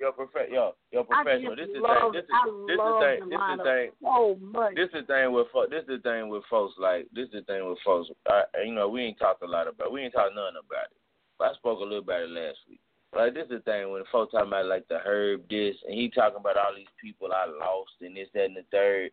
Yo, 0.00 0.12
profe- 0.12 0.50
yo, 0.50 0.74
yo, 0.92 1.02
professional. 1.02 1.56
This 1.56 1.66
is 1.74 1.82
love, 1.82 2.12
thing. 2.14 2.22
This 2.22 2.30
is 2.30 2.30
this 2.70 2.78
is 2.78 2.98
thing. 3.02 3.18
the 3.18 3.34
This 3.34 3.42
is 3.50 3.60
thing. 3.66 3.88
so 3.98 4.38
much. 4.38 4.74
This 4.78 4.90
is 4.94 5.02
the 5.02 5.10
thing 5.10 5.32
with 5.34 5.46
fo- 5.52 5.66
this 5.66 5.82
is 5.90 5.98
the 5.98 6.02
thing 6.06 6.28
with 6.30 6.44
folks 6.48 6.74
like 6.78 7.10
this 7.10 7.26
is 7.34 7.42
the 7.42 7.46
thing 7.50 7.66
with 7.66 7.78
folks. 7.84 8.08
I, 8.30 8.46
you 8.62 8.74
know, 8.74 8.88
we 8.88 9.02
ain't 9.02 9.18
talked 9.18 9.42
a 9.42 9.46
lot 9.50 9.66
about. 9.66 9.90
We 9.90 10.02
ain't 10.06 10.14
talked 10.14 10.38
nothing 10.38 10.62
about 10.62 10.94
it. 10.94 10.98
But 11.38 11.50
I 11.50 11.54
spoke 11.58 11.80
a 11.80 11.82
little 11.82 12.06
about 12.06 12.22
it 12.22 12.30
last 12.30 12.58
week. 12.70 12.78
Like 13.10 13.34
this 13.34 13.50
is 13.50 13.58
the 13.58 13.66
thing 13.66 13.90
when 13.90 14.06
folks 14.12 14.32
talking 14.32 14.48
about 14.54 14.66
like 14.70 14.86
the 14.86 15.02
herb 15.02 15.48
this 15.50 15.74
and 15.82 15.98
he 15.98 16.10
talking 16.14 16.38
about 16.38 16.58
all 16.58 16.76
these 16.76 16.92
people 17.00 17.34
I 17.34 17.50
lost 17.50 17.98
and 18.00 18.14
this 18.14 18.28
that 18.34 18.46
and 18.46 18.56
the 18.56 18.66
third. 18.70 19.10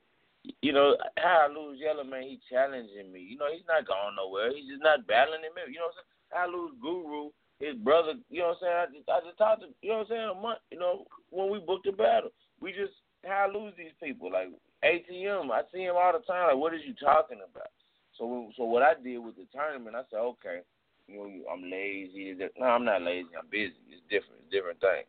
You 0.62 0.74
know 0.74 0.94
how 1.18 1.50
I 1.50 1.54
lose 1.54 1.82
Yellow 1.82 2.04
Man, 2.04 2.30
he 2.30 2.38
challenging 2.52 3.10
me. 3.10 3.26
You 3.26 3.38
know 3.42 3.50
he's 3.50 3.66
not 3.66 3.88
going 3.90 4.14
nowhere. 4.14 4.54
He's 4.54 4.70
just 4.70 4.84
not 4.86 5.08
battling 5.10 5.42
him. 5.42 5.58
You 5.66 5.82
know 5.82 5.90
what 5.90 5.98
I'm 5.98 6.06
saying? 6.06 6.14
I 6.38 6.46
lose 6.46 6.74
Guru, 6.78 7.34
his 7.60 7.76
brother. 7.76 8.14
You 8.30 8.42
know 8.42 8.56
what 8.56 8.58
I'm 8.62 8.62
saying? 8.62 8.80
I 8.80 8.86
just 8.92 9.10
I 9.10 9.20
just 9.26 9.38
talked 9.38 9.62
to 9.62 9.68
you 9.82 9.92
know 9.92 10.04
what 10.04 10.12
I'm 10.12 10.12
saying 10.12 10.32
a 10.32 10.42
month. 10.42 10.60
You 10.72 10.80
know 10.80 11.06
when 11.30 11.52
we 11.52 11.60
booked 11.60 11.86
the 11.86 11.92
battle, 11.92 12.30
we 12.60 12.72
just 12.72 12.94
how 13.24 13.48
I 13.50 13.52
lose 13.52 13.74
these 13.78 13.96
people 14.02 14.32
like 14.32 14.50
ATM. 14.84 15.52
I 15.52 15.62
see 15.74 15.84
him 15.84 15.96
all 15.98 16.14
the 16.14 16.24
time. 16.26 16.48
Like 16.48 16.58
what 16.58 16.74
are 16.74 16.78
you 16.78 16.94
talking 16.96 17.40
about? 17.40 17.72
So 18.18 18.52
so 18.58 18.64
what 18.64 18.84
I 18.84 18.94
did 18.96 19.20
with 19.20 19.36
the 19.36 19.48
tournament, 19.54 19.96
I 19.96 20.04
said 20.10 20.20
okay. 20.36 20.62
You 21.08 21.18
know, 21.18 21.54
I'm 21.54 21.64
lazy. 21.70 22.36
No, 22.58 22.66
I'm 22.66 22.86
not 22.86 23.04
lazy. 23.04 23.30
I'm 23.38 23.50
busy. 23.52 23.78
It's 23.90 24.02
different. 24.10 24.42
It's 24.42 24.52
different 24.52 24.80
thing. 24.80 25.06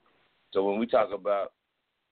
So 0.53 0.63
when 0.63 0.79
we 0.79 0.87
talk 0.87 1.09
about 1.13 1.53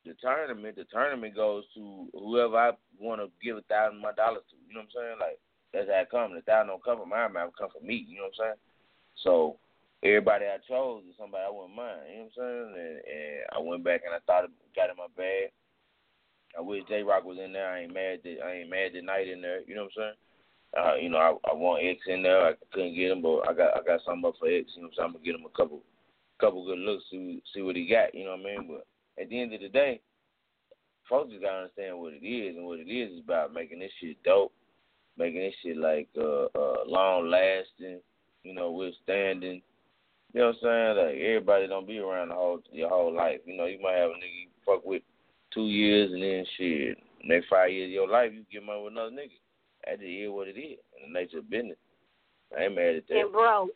the 0.07 0.15
tournament, 0.21 0.77
the 0.77 0.85
tournament 0.85 1.35
goes 1.35 1.65
to 1.75 2.09
whoever 2.13 2.57
I 2.57 2.71
want 2.99 3.21
to 3.21 3.29
give 3.43 3.57
a 3.57 3.63
thousand 3.63 4.01
my 4.01 4.13
dollars 4.13 4.45
to. 4.51 4.57
You 4.69 4.75
know 4.75 4.85
what 4.89 4.93
I'm 4.93 4.97
saying? 4.97 5.19
Like 5.21 5.39
that's 5.73 5.89
how 5.89 6.01
it 6.01 6.11
comes. 6.11 6.35
The 6.37 6.43
thousand 6.43 6.69
don't 6.69 6.85
come 6.85 7.01
from 7.01 7.11
my 7.11 7.29
mouth, 7.29 7.49
it 7.49 7.59
come 7.59 7.71
from 7.71 7.87
me. 7.87 8.07
You 8.09 8.19
know 8.19 8.31
what 8.33 8.41
I'm 8.41 8.57
saying? 8.57 8.61
So 9.23 9.57
everybody 10.05 10.45
I 10.45 10.59
chose 10.69 11.03
is 11.09 11.17
somebody 11.19 11.45
I 11.47 11.51
wouldn't 11.51 11.75
mind. 11.75 12.05
You 12.13 12.17
know 12.17 12.29
what 12.35 12.45
I'm 12.45 12.75
saying? 12.75 12.75
And, 12.77 12.97
and 13.09 13.37
I 13.57 13.59
went 13.59 13.85
back 13.85 14.03
and 14.05 14.15
I 14.15 14.21
thought 14.27 14.51
got 14.77 14.91
in 14.91 14.97
my 14.97 15.11
bag. 15.17 15.51
I 16.57 16.61
wish 16.61 16.85
J 16.89 17.03
Rock 17.03 17.25
was 17.25 17.39
in 17.43 17.53
there. 17.53 17.69
I 17.69 17.83
ain't 17.83 17.95
mad 17.95 18.21
that 18.23 18.37
I 18.45 18.63
ain't 18.63 18.71
mad 18.71 18.93
that 18.95 19.05
night 19.05 19.29
in 19.29 19.41
there. 19.41 19.63
You 19.67 19.75
know 19.75 19.89
what 19.89 19.97
I'm 19.97 20.15
saying? 20.15 20.19
Uh, 20.75 20.95
you 21.01 21.09
know, 21.09 21.19
I, 21.19 21.51
I 21.51 21.55
want 21.55 21.85
X 21.85 22.01
in 22.07 22.23
there. 22.23 22.47
I 22.47 22.53
couldn't 22.73 22.95
get 22.95 23.11
him, 23.11 23.23
but 23.23 23.49
I 23.49 23.55
got 23.55 23.77
I 23.77 23.83
got 23.83 24.01
something 24.05 24.29
up 24.29 24.35
for 24.39 24.47
X. 24.47 24.71
You 24.77 24.83
know 24.83 24.91
what 24.91 24.95
I'm 24.95 24.95
saying? 24.95 25.07
I'm 25.07 25.13
gonna 25.15 25.25
get 25.25 25.35
him 25.35 25.47
a 25.47 25.57
couple 25.57 25.83
couple 26.41 26.67
good 26.67 26.79
looks, 26.79 27.05
see 27.11 27.43
see 27.55 27.63
what 27.63 27.77
he 27.77 27.89
got. 27.89 28.15
You 28.15 28.25
know 28.25 28.37
what 28.37 28.41
I 28.41 28.59
mean? 28.59 28.69
But 28.69 28.87
at 29.23 29.29
the 29.29 29.41
end 29.41 29.55
of 29.55 29.61
the 29.61 29.69
day, 29.69 30.01
folks 31.09 31.31
just 31.31 31.43
gotta 31.43 31.71
understand 31.71 31.99
what 31.99 32.13
it 32.13 32.27
is, 32.27 32.57
and 32.57 32.67
what 32.67 32.81
it 32.81 32.91
is 32.91 33.13
is 33.13 33.21
about 33.25 33.55
making 33.55 33.79
this 33.79 33.93
shit 34.01 34.23
dope, 34.23 34.53
making 35.17 35.41
this 35.41 35.55
shit 35.63 35.77
like 35.77 36.09
uh, 36.19 36.47
uh 36.55 36.85
long 36.87 37.31
lasting, 37.31 38.01
you 38.43 38.55
know, 38.55 38.71
withstanding. 38.71 39.63
You 40.35 40.41
know 40.41 40.47
what 40.49 40.69
I'm 40.69 40.97
saying? 40.97 41.07
Like 41.07 41.17
everybody 41.23 41.67
don't 41.69 41.87
be 41.87 41.99
around 41.99 42.29
the 42.29 42.35
whole 42.35 42.61
your 42.73 42.89
whole 42.89 43.15
life. 43.15 43.39
You 43.47 43.57
know, 43.57 43.67
you 43.67 43.81
might 43.81 43.95
have 43.97 44.11
a 44.11 44.15
nigga 44.15 44.43
you 44.43 44.49
fuck 44.67 44.85
with 44.85 45.03
two 45.53 45.69
years 45.69 46.11
and 46.13 46.21
then 46.23 46.45
shit. 46.59 46.99
Next 47.25 47.47
five 47.49 47.71
years 47.71 47.89
of 47.89 47.93
your 47.93 48.09
life 48.09 48.33
you 48.35 48.45
get 48.53 48.67
money 48.67 48.83
with 48.83 48.93
another 48.93 49.11
nigga. 49.11 49.39
That 49.87 50.01
just 50.01 50.11
is 50.11 50.29
what 50.31 50.49
it 50.49 50.59
is. 50.59 50.79
In 50.99 51.13
the 51.13 51.21
nature 51.21 51.39
of 51.39 51.49
business. 51.49 51.77
I 52.57 52.65
ain't 52.65 52.75
mad 52.75 52.97
at 52.97 53.09
that. 53.09 53.17
And 53.21 53.33
bro, 53.33 53.69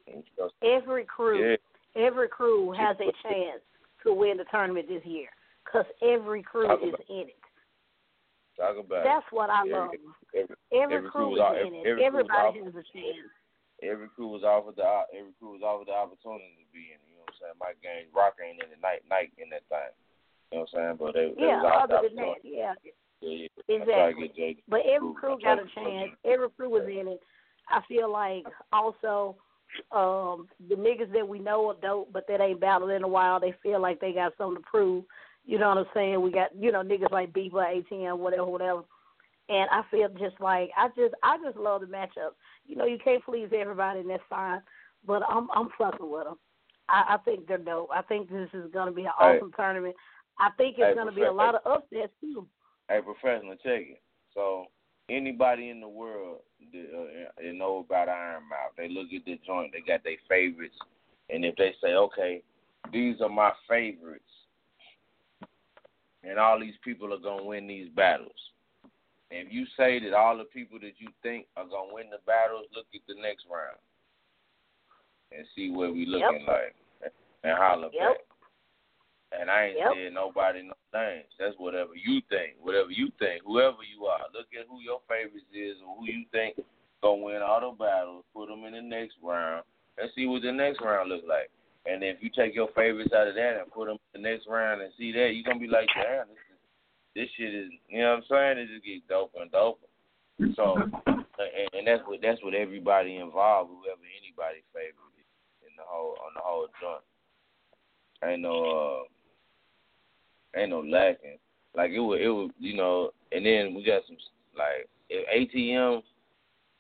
every 0.63 1.05
crew, 1.05 1.51
Yeah. 1.51 1.57
every 1.97 2.29
crew 2.29 2.73
has 2.73 2.97
a 3.01 3.11
chance 3.23 3.63
to 4.05 4.13
win 4.13 4.37
the 4.37 4.45
tournament 4.51 4.89
this 4.89 5.05
year, 5.05 5.29
cause 5.71 5.87
every 6.03 6.43
crew 6.43 6.67
Talk 6.67 6.81
is 6.83 6.95
in 7.09 7.29
it. 7.29 7.37
Talk 8.57 8.77
about 8.79 9.05
That's 9.05 9.27
what 9.31 9.49
I 9.51 9.63
it. 9.67 9.73
love. 9.73 9.91
Every, 10.35 10.55
Every, 10.73 10.97
every 10.97 11.11
crew 11.11 11.11
crew 11.11 11.35
is 11.37 11.41
all- 11.41 11.55
in 11.57 11.75
it. 11.75 11.87
every 11.87 12.05
Everybody 12.05 12.59
has 12.65 12.75
a 12.75 12.83
chance. 12.93 13.31
Every 13.83 14.09
crew 14.09 14.29
was 14.29 14.43
offered 14.43 14.77
the 14.77 14.87
every 15.15 15.33
crew 15.39 15.55
was 15.59 15.65
offered 15.65 15.89
the 15.89 15.97
opportunity 15.97 16.59
to 16.59 16.67
be 16.75 16.95
in. 16.95 17.01
You 17.07 17.19
know 17.19 17.27
what 17.27 17.35
I'm 17.35 17.41
saying? 17.41 17.59
My 17.63 17.73
Gaines, 17.83 18.11
Rock 18.15 18.37
ain't 18.43 18.63
in 18.63 18.71
the 18.71 18.81
Night 18.83 19.03
Night 19.09 19.33
in 19.39 19.51
that 19.51 19.67
thing. 19.71 19.95
You 20.51 20.59
know 20.59 20.67
what 20.67 20.73
I'm 20.73 20.97
saying? 20.97 20.97
But 20.99 21.15
they, 21.15 21.27
they 21.37 21.47
Yeah, 21.47 21.63
was 21.63 21.71
offered 21.71 21.91
the 21.91 21.99
other 21.99 22.09
than 22.09 22.17
that, 22.17 22.41
yeah. 22.43 22.75
Yeah, 22.83 22.95
yeah. 23.21 23.49
I 23.69 23.85
try 23.85 24.13
to 24.13 24.25
Exactly. 24.25 24.63
But 24.69 24.81
every 24.87 25.15
crew 25.15 25.39
got 25.43 25.59
a 25.59 25.67
chance. 25.75 26.13
Every 26.25 26.51
crew 26.51 26.71
was 26.71 26.87
in 26.89 27.09
it. 27.09 27.21
I 27.69 27.81
feel 27.87 28.11
like 28.11 28.45
also 28.73 29.37
um 29.93 30.49
the 30.69 30.75
niggas 30.75 31.13
that 31.13 31.29
we 31.29 31.39
know 31.39 31.69
are 31.71 31.77
dope, 31.83 32.13
but 32.13 32.27
that 32.29 32.41
ain't 32.41 32.61
battled 32.61 32.91
in 32.91 33.03
a 33.03 33.09
while. 33.09 33.39
They 33.39 33.55
feel 33.63 33.81
like 33.81 34.01
they 34.01 34.13
got 34.13 34.33
something 34.39 34.63
to 34.63 34.69
prove. 34.69 35.05
You 35.45 35.59
know 35.59 35.69
what 35.69 35.79
I'm 35.79 35.87
saying? 35.95 36.21
We 36.23 36.31
got 36.31 36.55
you 36.59 36.73
know 36.73 36.83
niggas 36.83 37.13
like 37.13 37.33
Beaver, 37.33 37.59
ATM, 37.59 38.19
whatever, 38.19 38.47
whatever. 38.47 38.83
And 39.49 39.69
I 39.71 39.83
feel 39.91 40.09
just 40.11 40.41
like 40.41 40.71
I 40.77 40.89
just 40.89 41.15
I 41.23 41.39
just 41.43 41.57
love 41.57 41.81
the 41.81 41.87
matchup. 41.87 42.33
You 42.67 42.77
know, 42.77 42.85
you 42.85 42.99
can't 43.03 43.25
please 43.25 43.49
everybody, 43.57 44.01
and 44.01 44.11
that's 44.11 44.23
fine. 44.29 44.61
But 45.07 45.23
I'm 45.29 45.49
I'm 45.55 45.69
fucking 45.79 46.11
with 46.11 46.25
them. 46.25 46.39
I, 46.89 47.15
I 47.15 47.17
think 47.25 47.47
they're 47.47 47.59
dope. 47.59 47.91
I 47.95 48.03
think 48.03 48.31
this 48.31 48.49
is 48.53 48.71
going 48.73 48.87
to 48.87 48.93
be 48.93 49.05
an 49.05 49.13
Hey. 49.19 49.37
awesome 49.37 49.53
tournament. 49.57 49.95
I 50.39 50.51
think 50.57 50.77
it's 50.79 50.89
Hey, 50.89 50.95
going 50.95 51.09
to 51.09 51.13
be 51.15 51.23
a 51.23 51.33
lot 51.33 51.55
of 51.55 51.61
upsets 51.67 52.13
too. 52.21 52.47
Hey, 52.89 53.01
professional, 53.03 53.57
check 53.57 53.83
it. 53.89 54.03
So 54.35 54.67
anybody 55.11 55.71
in 55.71 55.81
the 55.81 55.89
world 55.89 56.41
that, 56.73 57.31
uh, 57.39 57.53
know 57.53 57.85
about 57.87 58.09
Iron 58.09 58.45
Mouth, 58.49 58.73
they 58.77 58.89
look 58.89 59.09
at 59.15 59.25
the 59.25 59.39
joint, 59.47 59.73
they 59.73 59.81
got 59.81 60.05
their 60.05 60.17
favorites, 60.29 60.77
and 61.31 61.45
if 61.45 61.57
they 61.57 61.75
say, 61.83 61.95
okay, 61.95 62.43
these 62.93 63.21
are 63.21 63.29
my 63.29 63.53
favorites, 63.69 64.25
and 66.23 66.39
all 66.39 66.59
these 66.59 66.75
people 66.85 67.13
are 67.13 67.19
gonna 67.19 67.45
win 67.45 67.67
these 67.67 67.89
battles. 67.95 68.33
And 69.31 69.47
if 69.47 69.53
you 69.53 69.67
say 69.77 69.99
that 70.01 70.15
all 70.15 70.37
the 70.39 70.45
people 70.45 70.79
that 70.81 70.99
you 70.99 71.09
think 71.23 71.47
are 71.57 71.67
gonna 71.67 71.93
win 71.93 72.11
the 72.11 72.19
battles, 72.27 72.67
look 72.75 72.87
at 72.95 73.01
the 73.07 73.21
next 73.21 73.45
round 73.51 73.77
and 75.33 75.47
see 75.55 75.71
what 75.71 75.93
we 75.93 76.07
looking 76.07 76.47
like, 76.47 76.75
and 77.45 77.57
holler 77.57 77.91
Yep. 77.93 78.17
back. 78.17 78.25
And 79.33 79.51
I 79.51 79.65
ain't 79.67 79.77
Yep. 79.77 79.93
said 79.93 80.13
nobody 80.15 80.63
no 80.63 80.75
names. 80.95 81.29
That's 81.37 81.57
whatever 81.59 81.95
you 81.95 82.23
think. 82.23 82.57
Whatever 82.61 82.91
you 82.91 83.11
think. 83.19 83.43
Whoever 83.43 83.83
you 83.83 84.07
are. 84.07 84.27
Look 84.33 84.55
at 84.55 84.67
who 84.67 84.81
your 84.81 85.01
favorites 85.07 85.53
is 85.53 85.77
or 85.83 85.97
who 85.97 86.07
you 86.07 86.25
think 86.33 86.57
gonna 87.03 87.23
win 87.23 87.43
all 87.43 87.61
the 87.61 87.77
battles. 87.77 88.25
Put 88.33 88.49
them 88.49 88.65
in 88.65 88.73
the 88.73 88.81
next 88.81 89.19
round 89.23 89.65
and 89.99 90.11
see 90.15 90.27
what 90.27 90.41
the 90.41 90.53
next 90.53 90.81
round 90.81 91.11
look 91.11 91.25
like. 91.27 91.51
And 91.85 92.03
if 92.03 92.23
you 92.23 92.31
take 92.31 92.55
your 92.55 92.69
favorites 92.69 93.13
out 93.13 93.29
of 93.29 93.35
that 93.35 93.61
and 93.61 93.71
put 93.71 93.87
them 93.87 93.99
in 94.15 94.23
the 94.23 94.31
next 94.31 94.47
round 94.47 94.81
and 94.81 94.93
see 94.95 95.13
that, 95.13 95.35
you're 95.35 95.45
gonna 95.45 95.61
be 95.61 95.69
like, 95.69 95.89
damn, 95.95 96.29
this, 96.29 96.39
is, 96.48 96.48
this 97.19 97.29
shit 97.37 97.53
is, 97.53 97.71
you 97.89 97.99
know 97.99 98.23
what 98.23 98.31
I'm 98.31 98.57
saying? 98.57 98.59
It 98.63 98.71
just 98.71 98.87
gets 98.87 99.03
doper 99.11 99.43
and 99.43 99.51
doper. 99.51 99.91
So, 100.55 100.79
and, 101.07 101.69
and 101.75 101.87
that's 101.87 102.03
what 102.07 102.21
that's 102.23 102.43
what 102.45 102.55
everybody 102.55 103.17
involved, 103.17 103.71
whoever 103.71 104.07
anybody 104.23 104.63
favorite 104.71 105.19
is 105.19 105.67
in 105.67 105.75
the 105.77 105.83
whole 105.83 106.15
on 106.23 106.33
the 106.35 106.41
whole 106.41 106.69
joint. 106.81 107.03
Ain't 108.23 108.43
no 108.43 109.07
uh, 110.55 110.61
ain't 110.61 110.71
no 110.71 110.81
lacking. 110.81 111.39
Like 111.75 111.91
it 111.91 111.99
would 111.99 112.21
it 112.21 112.31
would 112.31 112.53
you 112.61 112.77
know, 112.77 113.11
and 113.33 113.45
then 113.45 113.75
we 113.75 113.83
got 113.83 114.03
some 114.07 114.17
like 114.57 114.89
if 115.11 115.27
ATM, 115.53 116.03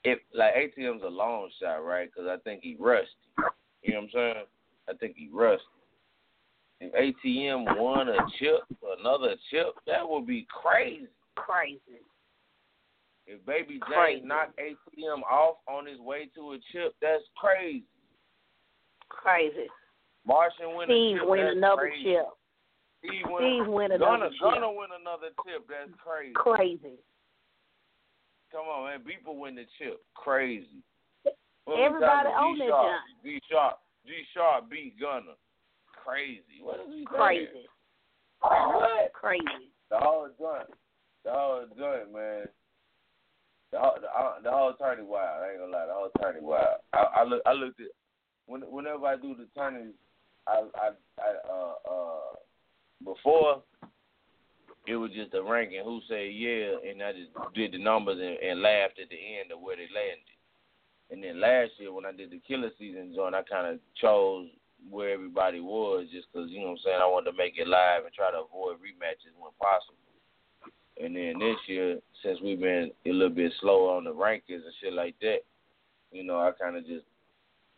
if 0.04 0.20
like 0.32 0.54
ATM's 0.54 1.02
a 1.02 1.08
long 1.08 1.50
shot, 1.60 1.84
right? 1.84 2.08
Because 2.08 2.30
I 2.30 2.36
think 2.44 2.62
he 2.62 2.76
rusty. 2.78 3.10
You 3.82 3.94
know 3.94 4.00
what 4.00 4.04
I'm 4.04 4.10
saying? 4.12 4.44
I 4.88 4.92
think 4.94 5.16
he 5.16 5.28
rusty. 5.32 5.64
If 6.80 6.92
ATM 6.94 7.78
won 7.78 8.08
a 8.08 8.18
chip, 8.38 8.60
another 9.00 9.34
chip, 9.50 9.74
that 9.86 10.08
would 10.08 10.26
be 10.26 10.46
crazy. 10.48 11.08
Crazy. 11.36 11.80
If 13.26 13.44
Baby 13.44 13.78
Crazy. 13.82 14.24
Knocked 14.24 14.58
ATM 14.58 15.22
off 15.30 15.56
on 15.68 15.86
his 15.86 15.98
way 16.00 16.30
to 16.34 16.52
a 16.52 16.58
chip, 16.72 16.94
that's 17.02 17.24
crazy. 17.36 17.84
Crazy. 19.08 19.68
Martian 20.26 20.76
win 20.76 20.86
Steve 20.86 21.16
a 21.16 21.20
chip, 21.20 21.28
win 21.28 21.46
another 21.46 21.88
crazy. 21.88 22.04
chip. 22.04 22.26
Steve 23.04 23.26
win, 23.26 23.42
Steve 23.42 23.72
win 23.72 23.90
Gunna, 23.90 24.04
another 24.04 24.30
chip. 24.30 24.40
Gunna 24.40 24.72
win 24.72 24.88
another 25.00 25.28
chip, 25.44 25.68
that's 25.68 25.90
crazy. 26.02 26.32
Crazy. 26.34 26.98
Come 28.50 28.66
on, 28.66 28.88
man. 28.88 29.00
People 29.00 29.36
win 29.36 29.54
the 29.54 29.66
chip. 29.78 30.00
Crazy. 30.14 30.82
Everybody 31.68 32.28
on 32.32 32.58
that 32.58 32.64
G-Sharp. 32.64 33.00
G 33.22 33.40
Sharp. 33.50 33.78
G 34.06 34.12
Sharp 34.32 34.70
beat 34.70 34.98
Gunner. 34.98 35.36
Crazy. 36.08 36.62
What 36.62 36.76
is 36.80 36.86
he 36.88 36.94
saying? 36.94 37.06
Crazy. 37.06 37.66
What? 38.40 39.12
Crazy. 39.12 39.68
The 39.90 39.98
whole 39.98 40.28
joint. 40.38 40.70
The 41.24 41.30
whole 41.30 41.66
joint, 41.76 42.12
man. 42.14 42.46
The 43.72 43.78
whole, 43.78 43.98
the, 44.00 44.08
whole- 44.10 44.42
the 44.42 44.50
whole 44.50 44.72
tourney 44.74 45.02
wild. 45.02 45.42
I 45.42 45.50
ain't 45.50 45.60
gonna 45.60 45.72
lie. 45.72 45.86
The 45.86 45.92
whole 45.92 46.10
tourney 46.20 46.40
wild. 46.40 46.80
I, 46.94 47.04
I 47.16 47.24
look. 47.24 47.42
I 47.44 47.52
looked 47.52 47.80
at 47.80 47.88
when, 48.46 48.62
whenever 48.62 49.04
I 49.04 49.16
do 49.16 49.34
the 49.34 49.46
tourneys. 49.54 49.92
I, 50.46 50.64
I, 50.80 50.88
I, 51.20 51.52
uh, 51.52 51.74
uh, 51.92 52.34
before 53.04 53.62
it 54.86 54.96
was 54.96 55.10
just 55.14 55.34
a 55.34 55.42
ranking 55.42 55.82
who 55.84 56.00
said 56.08 56.32
yeah, 56.32 56.90
and 56.90 57.02
I 57.02 57.12
just 57.12 57.54
did 57.54 57.72
the 57.72 57.78
numbers 57.78 58.16
and, 58.18 58.38
and 58.50 58.62
laughed 58.62 58.98
at 58.98 59.10
the 59.10 59.20
end 59.40 59.52
of 59.52 59.60
where 59.60 59.76
they 59.76 59.88
landed. 59.92 60.24
And 61.10 61.22
then 61.22 61.38
last 61.38 61.72
year 61.78 61.92
when 61.92 62.06
I 62.06 62.12
did 62.12 62.30
the 62.30 62.40
killer 62.48 62.70
season 62.78 63.12
joint, 63.14 63.34
I 63.34 63.42
kind 63.42 63.74
of 63.74 63.80
chose 64.00 64.46
where 64.90 65.10
everybody 65.10 65.60
was 65.60 66.08
just 66.10 66.30
'cause 66.32 66.50
you 66.50 66.60
know 66.60 66.66
what 66.66 66.72
I'm 66.72 66.78
saying 66.78 67.00
I 67.00 67.06
wanted 67.06 67.32
to 67.32 67.36
make 67.36 67.58
it 67.58 67.68
live 67.68 68.04
and 68.04 68.14
try 68.14 68.30
to 68.30 68.40
avoid 68.40 68.78
rematches 68.78 69.34
when 69.38 69.52
possible. 69.60 69.96
And 71.00 71.14
then 71.14 71.38
this 71.38 71.56
year, 71.68 72.00
since 72.22 72.40
we've 72.40 72.60
been 72.60 72.92
a 73.06 73.12
little 73.12 73.34
bit 73.34 73.52
slower 73.60 73.96
on 73.96 74.04
the 74.04 74.12
rankings 74.12 74.64
and 74.64 74.74
shit 74.80 74.92
like 74.92 75.18
that, 75.20 75.40
you 76.10 76.24
know, 76.24 76.38
I 76.40 76.52
kind 76.52 76.76
of 76.76 76.86
just 76.86 77.04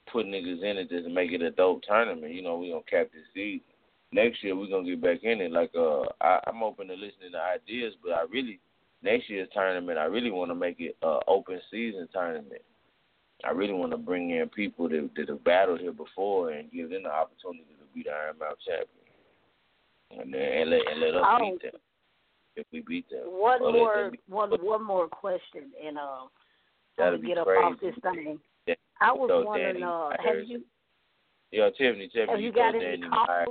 put 0.07 0.27
niggas 0.27 0.63
in 0.63 0.79
it 0.79 0.89
just 0.89 1.05
to 1.05 1.11
make 1.11 1.33
it 1.33 1.43
a 1.43 1.51
dope 1.51 1.83
tournament. 1.83 2.35
You 2.35 2.43
know, 2.43 2.59
we 2.59 2.71
gonna 2.71 2.83
cap 2.83 3.11
this 3.13 3.27
season. 3.35 3.67
Next 4.13 4.43
year 4.43 4.57
we're 4.57 4.69
gonna 4.69 4.89
get 4.89 5.01
back 5.01 5.23
in 5.23 5.41
it. 5.41 5.53
Like 5.53 5.75
uh, 5.75 6.03
I, 6.21 6.41
I'm 6.47 6.63
open 6.63 6.89
to 6.89 6.95
listening 6.95 7.33
to 7.33 7.41
ideas, 7.41 7.95
but 8.03 8.13
I 8.13 8.23
really 8.31 8.59
next 9.03 9.29
year's 9.31 9.49
tournament, 9.53 9.99
I 9.99 10.05
really 10.05 10.31
want 10.31 10.51
to 10.51 10.55
make 10.55 10.81
it 10.81 10.97
a 11.03 11.21
open 11.27 11.61
season 11.71 12.09
tournament. 12.13 12.63
I 13.45 13.51
really 13.53 13.73
want 13.73 13.93
to 13.93 13.97
bring 13.99 14.31
in 14.31 14.49
people 14.49 14.89
that 14.89 15.11
that 15.17 15.29
have 15.29 15.45
battled 15.45 15.81
here 15.81 15.93
before 15.93 16.51
and 16.51 16.71
give 16.71 16.91
them 16.91 17.05
the 17.05 17.11
opportunity 17.13 17.75
to 17.79 17.85
be 17.95 18.03
the 18.05 18.11
Iron 18.11 18.39
Mouth 18.39 18.59
champion, 18.67 20.21
and 20.23 20.33
then 20.35 20.41
and 20.61 20.71
let 20.71 20.81
and 20.91 21.01
let 21.01 21.15
us 21.15 21.25
Oh. 21.27 21.39
beat 21.53 21.63
them 21.63 21.81
if 22.57 22.67
we 22.73 22.81
beat 22.87 23.09
them. 23.11 23.23
One 23.27 23.63
Or 23.63 23.73
more, 23.73 23.95
them 24.11 24.15
one 24.29 24.51
one 24.65 24.85
more 24.85 25.09
question, 25.09 25.71
and 25.85 25.99
uh, 25.99 26.27
That'll 26.99 27.13
gonna 27.15 27.23
be 27.23 27.29
get 27.29 27.39
up 27.39 27.47
crazy. 27.47 27.63
off 27.65 27.81
this 27.81 27.95
thing. 28.03 28.41
Yeah. 28.67 28.75
I 29.01 29.13
was 29.13 29.29
So, 29.31 29.43
wondering, 29.45 29.75
Danny 29.81 29.85
uh, 29.85 30.11
have 30.23 30.47
you 30.49 30.63
Yo, 31.53 31.71
Tiffany, 31.71 32.07
Tiffany, 32.09 32.31
have 32.31 32.41
you 32.41 32.53
throw 32.53 32.63
got 32.73 32.75
any 32.77 32.85
Danny 32.85 33.09
Myers. 33.09 33.49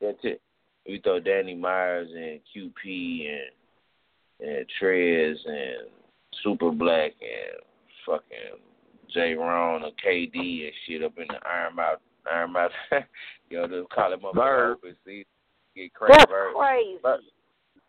That's 0.00 0.18
it. 0.24 0.40
We 0.86 1.00
throw 1.00 1.20
Danny 1.20 1.54
Myers 1.54 2.08
and 2.14 2.40
QP 2.54 3.28
and 3.28 4.48
and 4.48 4.66
Trez 4.80 5.36
and 5.46 5.88
Super 6.42 6.70
Black 6.70 7.12
and 7.20 7.60
fucking 8.06 8.58
J 9.14 9.34
Ron 9.34 9.84
and 9.84 9.92
KD 10.04 10.64
and 10.64 10.72
shit 10.86 11.02
up 11.02 11.16
in 11.18 11.26
the 11.28 11.38
Iron 11.46 11.76
Mouth 11.76 11.98
Iron 12.30 12.52
Mouth 12.52 12.70
Yo, 13.50 13.66
they'll 13.68 13.86
call 13.86 14.12
him 14.12 14.24
up 14.24 14.34
Verb. 14.34 14.78
open 14.78 14.96
season. 15.04 15.24
Get 15.76 15.92
crazy. 15.94 16.14
That's 16.18 16.30
Verb. 16.30 16.54
crazy. 16.56 16.98
Verb. 17.02 17.20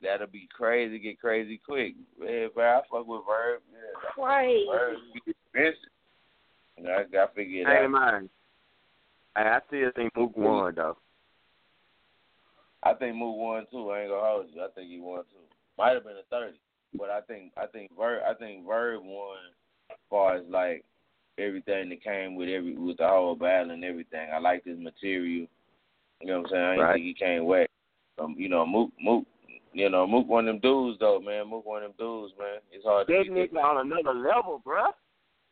That'll 0.02 0.28
be 0.28 0.50
crazy, 0.54 1.00
get 1.00 1.20
crazy 1.22 1.62
quick. 1.66 1.94
Yeah, 2.22 2.48
bro, 2.54 2.80
I 2.80 2.82
fuck 2.92 3.08
with 3.08 3.22
Verb. 3.26 3.62
Yeah. 3.72 4.24
Crazy. 4.24 4.66
Verb 4.70 4.98
be 5.14 5.32
expensive. 5.32 5.80
You 6.78 6.84
know, 6.84 6.92
I 6.96 7.04
gotta 7.04 7.32
figure 7.34 7.62
it 7.62 7.68
Hey 7.68 7.86
out. 7.86 7.92
man. 7.92 8.30
Hey, 9.38 9.44
I 9.44 9.60
still 9.68 9.92
think 9.96 10.16
Mook 10.18 10.36
won 10.36 10.76
though. 10.76 10.98
I 12.84 12.94
think 12.94 13.16
Mook 13.16 13.38
won 13.38 13.66
too. 13.72 13.90
I 13.92 14.02
ain't 14.02 14.10
gonna 14.10 14.22
hold 14.28 14.48
you. 14.54 14.62
I 14.62 14.68
think 14.76 14.90
he 14.90 15.00
won 15.00 15.22
too. 15.24 15.40
Might 15.78 15.94
have 15.94 16.04
been 16.04 16.18
a 16.18 16.24
thirty, 16.30 16.60
but 16.98 17.10
I 17.10 17.22
think 17.22 17.52
I 17.58 17.66
think 17.68 17.92
Verb 17.98 18.22
I 18.28 18.34
think 18.34 18.66
Verb 18.68 19.02
won 19.04 19.38
as 19.90 19.98
far 20.10 20.36
as 20.36 20.44
like 20.50 20.84
everything 21.38 21.90
that 21.90 22.04
came 22.04 22.36
with 22.36 22.50
every 22.50 22.76
with 22.78 22.98
the 22.98 23.08
whole 23.08 23.36
battle 23.36 23.72
and 23.72 23.84
everything. 23.84 24.30
I 24.34 24.40
like 24.40 24.64
his 24.66 24.80
material. 24.80 25.48
You 26.22 26.28
know 26.28 26.42
what 26.42 26.46
I'm 26.48 26.52
saying? 26.52 26.64
I 26.64 26.70
didn't 26.76 26.86
Right. 26.86 26.94
think 26.94 27.06
he 27.06 27.14
came 27.14 27.46
whack. 27.46 27.70
Um, 28.20 28.36
you 28.38 28.50
know, 28.50 28.66
Mook 28.66 28.92
Mook 29.00 29.26
you 29.74 29.90
know, 29.90 30.06
Mook 30.06 30.28
one 30.28 30.48
of 30.48 30.54
them 30.54 30.60
dudes 30.62 31.00
though, 31.00 31.20
man. 31.20 31.48
Mook 31.50 31.66
one 31.66 31.84
of 31.84 31.96
them 31.98 31.98
dudes, 31.98 32.34
man. 32.38 32.60
It's 32.72 32.86
hard 32.86 33.08
to 33.08 33.14
That 33.14 33.28
nigga 33.32 33.62
on 33.64 33.92
another 33.92 34.14
level, 34.18 34.62
bruh. 34.66 34.92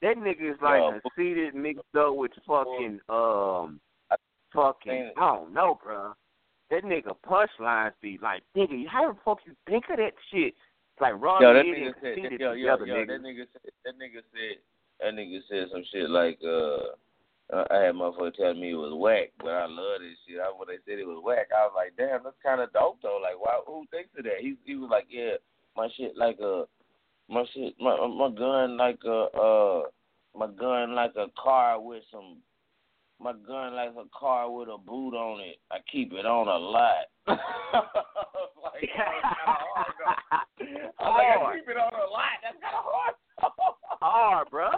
That 0.02 0.18
nigga 0.18 0.54
is 0.54 0.62
like 0.62 0.80
Yeah. 0.82 0.98
a 1.04 1.10
seated 1.16 1.56
mixed 1.56 1.96
up 1.98 2.16
with 2.16 2.32
fucking 2.46 3.00
um 3.10 3.80
fucking 4.54 5.12
I 5.18 5.36
don't 5.36 5.54
know, 5.54 5.80
bruh. 5.84 6.14
That 6.70 6.84
nigga 6.84 7.16
punchlines 7.28 7.94
be 8.02 8.18
like, 8.22 8.44
nigga, 8.56 8.88
how 8.88 9.12
the 9.12 9.20
fuck 9.26 9.40
you 9.46 9.54
think 9.68 9.86
of 9.90 9.98
that 9.98 10.14
shit? 10.32 10.54
It's 10.54 11.02
like 11.02 11.20
raw 11.20 11.40
Yo, 11.42 11.54
that 11.54 11.66
Nitty 11.66 11.74
nigga 11.76 11.86
and 11.88 11.96
said, 12.02 12.14
Conceited 12.16 12.40
yo, 12.40 12.52
yo, 12.54 12.78
together, 12.78 12.86
yo, 12.86 12.96
nigga. 12.96 13.08
that 13.08 13.22
nigga 13.24 13.46
said, 13.52 13.72
that 13.86 13.94
nigga 14.00 14.22
said, 14.32 14.58
that 15.02 15.14
nigga 15.14 15.40
said 15.50 15.68
some 15.72 15.84
shit 15.92 16.10
like, 16.10 16.40
uh, 16.46 16.96
I 17.52 17.84
had 17.84 17.96
motherfucker 17.96 18.34
telling 18.36 18.62
me 18.62 18.72
it 18.72 18.76
was 18.76 18.94
whack, 18.96 19.34
but 19.40 19.50
I 19.50 19.66
love 19.66 20.00
this 20.00 20.18
shit. 20.28 20.40
I, 20.40 20.48
when 20.56 20.68
they 20.70 20.80
said 20.86 21.00
it 21.00 21.08
was 21.08 21.22
whack, 21.24 21.48
I 21.52 21.66
was 21.66 21.74
like, 21.76 21.94
damn, 21.98 22.24
that's 22.24 22.36
kind 22.42 22.62
of 22.62 22.72
dope 22.72 23.02
though. 23.02 23.20
Like, 23.22 23.40
why? 23.40 23.60
Who 23.68 23.86
thinks 23.92 24.10
of 24.18 24.24
that? 24.24 24.40
He 24.40 24.56
he 24.66 24.76
was 24.76 24.90
like, 24.90 25.08
yeah, 25.10 25.36
my 25.76 25.90
shit 25.98 26.16
like 26.16 26.40
a, 26.40 26.64
my 27.28 27.44
shit, 27.54 27.76
my 27.80 27.98
my 28.08 28.30
gun 28.30 28.78
like 28.78 29.00
a, 29.06 29.28
uh, 29.36 29.84
my 30.38 30.48
gun 30.48 30.96
like 30.96 31.16
a 31.18 31.28
car 31.42 31.82
with 31.82 32.04
some. 32.12 32.38
My 33.20 33.34
gun 33.34 33.76
like 33.76 33.92
a 33.92 34.10
car 34.18 34.50
with 34.50 34.68
a 34.68 34.80
boot 34.80 35.14
on 35.14 35.42
it. 35.42 35.58
I 35.70 35.78
keep 35.92 36.12
it 36.12 36.26
on 36.26 36.48
a 36.48 36.58
lot. 36.58 37.06
I 37.28 37.34
like, 38.66 38.90
I 38.98 39.14
was 40.98 41.14
like, 41.14 41.38
I 41.38 41.54
keep 41.54 41.70
it 41.70 41.78
on 41.78 41.94
a 41.94 42.10
lot. 42.10 42.42
That's 42.42 42.58
kind 42.60 42.74
of 42.74 42.82
hard. 42.82 43.14
Hard, 44.02 44.50
bruh. 44.50 44.74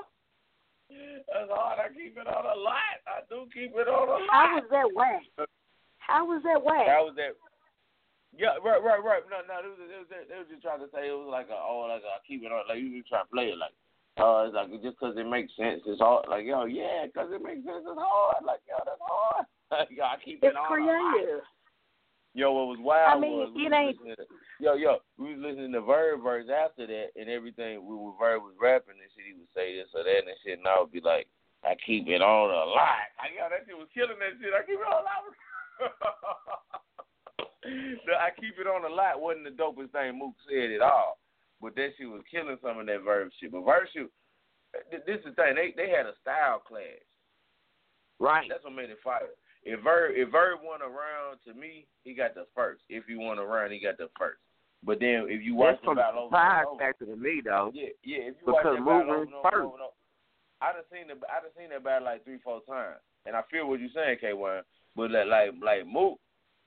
That's 1.29 1.49
hard. 1.51 1.79
I 1.79 1.87
keep 1.93 2.17
it 2.17 2.27
on 2.27 2.45
a 2.45 2.57
lot. 2.57 2.97
I 3.05 3.21
do 3.29 3.45
keep 3.53 3.73
it 3.75 3.87
on 3.87 4.07
a 4.09 4.25
lot. 4.25 4.31
How 4.31 4.55
was 4.57 4.67
that 4.71 4.87
whack? 4.95 5.21
How 6.01 6.25
was 6.25 6.41
that 6.43 6.59
whack? 6.63 6.87
That 6.89 7.03
was 7.05 7.15
that. 7.17 7.37
Yeah, 8.33 8.57
right, 8.65 8.81
right, 8.81 8.97
right. 8.97 9.21
No, 9.29 9.45
no, 9.45 9.61
it 9.61 9.69
was, 9.69 9.77
it 9.77 9.99
was, 10.01 10.09
they 10.09 10.37
was 10.41 10.49
just 10.49 10.65
trying 10.65 10.81
to 10.81 10.89
say 10.89 11.05
it 11.05 11.13
was 11.13 11.29
like 11.29 11.53
a, 11.53 11.57
oh, 11.57 11.85
like 11.85 12.01
a 12.01 12.17
keep 12.25 12.41
it 12.41 12.49
on, 12.49 12.65
like 12.65 12.81
you 12.81 12.89
just 12.97 13.05
trying 13.13 13.29
to 13.29 13.33
play 13.33 13.53
it 13.53 13.61
like, 13.61 13.77
uh, 14.17 14.49
it's 14.49 14.57
like 14.57 14.73
just 14.81 14.97
because 14.97 15.13
it 15.21 15.29
makes 15.29 15.53
sense, 15.53 15.85
it's 15.85 16.01
hard. 16.01 16.25
Like, 16.25 16.45
yo, 16.45 16.65
yeah, 16.65 17.05
because 17.05 17.29
it 17.29 17.41
makes 17.45 17.61
sense, 17.61 17.85
it's 17.85 17.93
hard. 18.01 18.41
Like, 18.41 18.65
yo, 18.65 18.81
that's 18.81 19.01
hard. 19.01 19.45
Like, 19.73 19.89
yo, 19.89 20.05
I 20.05 20.17
keep 20.21 20.37
It's 20.41 20.53
it 20.53 20.57
on. 20.57 20.69
lot. 20.69 21.13
creative. 21.17 21.41
Yo, 22.33 22.49
what 22.51 22.65
was 22.73 22.81
wild 22.81 23.13
I 23.13 23.19
mean, 23.21 23.37
was 23.37 23.53
we 23.53 23.67
it 23.69 23.73
ain't- 23.73 24.01
to, 24.01 24.25
yo, 24.59 24.73
yo, 24.73 24.97
we 25.21 25.37
was 25.37 25.41
listening 25.45 25.71
to 25.73 25.81
Verb 25.81 26.23
verse 26.25 26.49
after 26.49 26.87
that, 26.87 27.13
and 27.15 27.29
everything. 27.29 27.85
We 27.85 27.93
were 27.95 28.17
Verb 28.17 28.41
was 28.41 28.57
rapping 28.59 28.97
and 28.97 29.11
shit. 29.13 29.29
He 29.29 29.37
would 29.37 29.53
say 29.53 29.77
this 29.77 29.93
or 29.93 30.01
that 30.03 30.25
and 30.25 30.37
shit, 30.41 30.57
and 30.57 30.67
I 30.67 30.79
would 30.81 30.91
be 30.91 30.99
like, 31.01 31.29
I 31.63 31.77
keep 31.85 32.09
it 32.09 32.21
on 32.25 32.49
a 32.49 32.65
lot. 32.73 33.05
Like, 33.21 33.37
yo, 33.37 33.45
that 33.53 33.69
shit 33.69 33.77
was 33.77 33.87
killing 33.93 34.17
that 34.17 34.33
shit. 34.41 34.49
I 34.49 34.65
keep 34.65 34.81
it 34.81 34.89
on 34.89 34.97
a 34.97 35.05
lot. 35.05 35.29
the 37.63 38.13
I 38.17 38.29
keep 38.33 38.57
it 38.57 38.67
on 38.67 38.83
a 38.83 38.93
lot 38.93 39.21
wasn't 39.21 39.45
the 39.45 39.53
dopest 39.53 39.91
thing 39.93 40.17
Mook 40.17 40.33
said 40.49 40.71
at 40.73 40.81
all, 40.81 41.21
but 41.61 41.75
that 41.77 41.93
shit 41.97 42.09
was 42.09 42.25
killing 42.29 42.57
some 42.65 42.79
of 42.81 42.85
that 42.89 43.05
Verb 43.05 43.29
shit. 43.39 43.51
But 43.53 43.61
Verb 43.61 43.85
shit, 43.93 44.09
this 45.05 45.21
is 45.21 45.25
the 45.25 45.37
thing. 45.37 45.53
They 45.55 45.73
they 45.77 45.89
had 45.93 46.09
a 46.09 46.17
style 46.21 46.65
clash. 46.65 46.97
Right. 48.19 48.49
That's 48.49 48.63
what 48.63 48.73
made 48.73 48.89
it 48.89 48.97
fire. 49.03 49.29
If 49.65 49.81
Verb 49.81 50.11
if 50.15 50.29
Verb 50.29 50.59
won 50.63 50.81
around 50.81 51.39
to 51.47 51.53
me, 51.53 51.85
he 52.03 52.13
got 52.13 52.35
the 52.35 52.45
first. 52.55 52.81
If 52.89 53.05
he 53.07 53.15
won 53.15 53.39
around, 53.39 53.71
he 53.71 53.79
got 53.79 53.97
the 53.97 54.09
first. 54.19 54.39
But 54.85 54.99
then 54.99 55.27
if 55.29 55.41
you 55.41 55.55
watch 55.55 55.79
That's 55.79 55.95
the 55.95 55.95
battle 55.95 56.27
over 56.27 56.67
over, 56.67 56.79
factor 56.79 57.05
to 57.05 57.15
me, 57.15 57.41
though. 57.43 57.71
yeah, 57.73 57.95
yeah. 58.03 58.27
If 58.27 58.35
you 58.45 58.51
watch 58.51 58.63
that 58.63 58.83
battle 58.83 58.91
over 58.91 59.19
was 59.19 59.27
and 59.27 59.35
over, 59.35 59.43
first. 59.43 59.55
over, 59.55 59.79
over, 59.87 59.95
I 60.59 60.73
done 60.73 60.87
seen 60.91 61.07
the 61.07 61.15
I 61.31 61.39
done 61.39 61.55
seen 61.55 61.69
that 61.71 61.83
battle 61.83 62.11
like 62.11 62.25
three 62.25 62.39
four 62.43 62.59
times, 62.67 62.99
and 63.25 63.35
I 63.35 63.41
feel 63.49 63.67
what 63.67 63.79
you're 63.79 63.95
saying, 63.95 64.17
K 64.19 64.33
One. 64.33 64.63
But 64.95 65.11
like 65.11 65.27
like 65.27 65.51
like 65.63 65.87
Mook, 65.87 66.19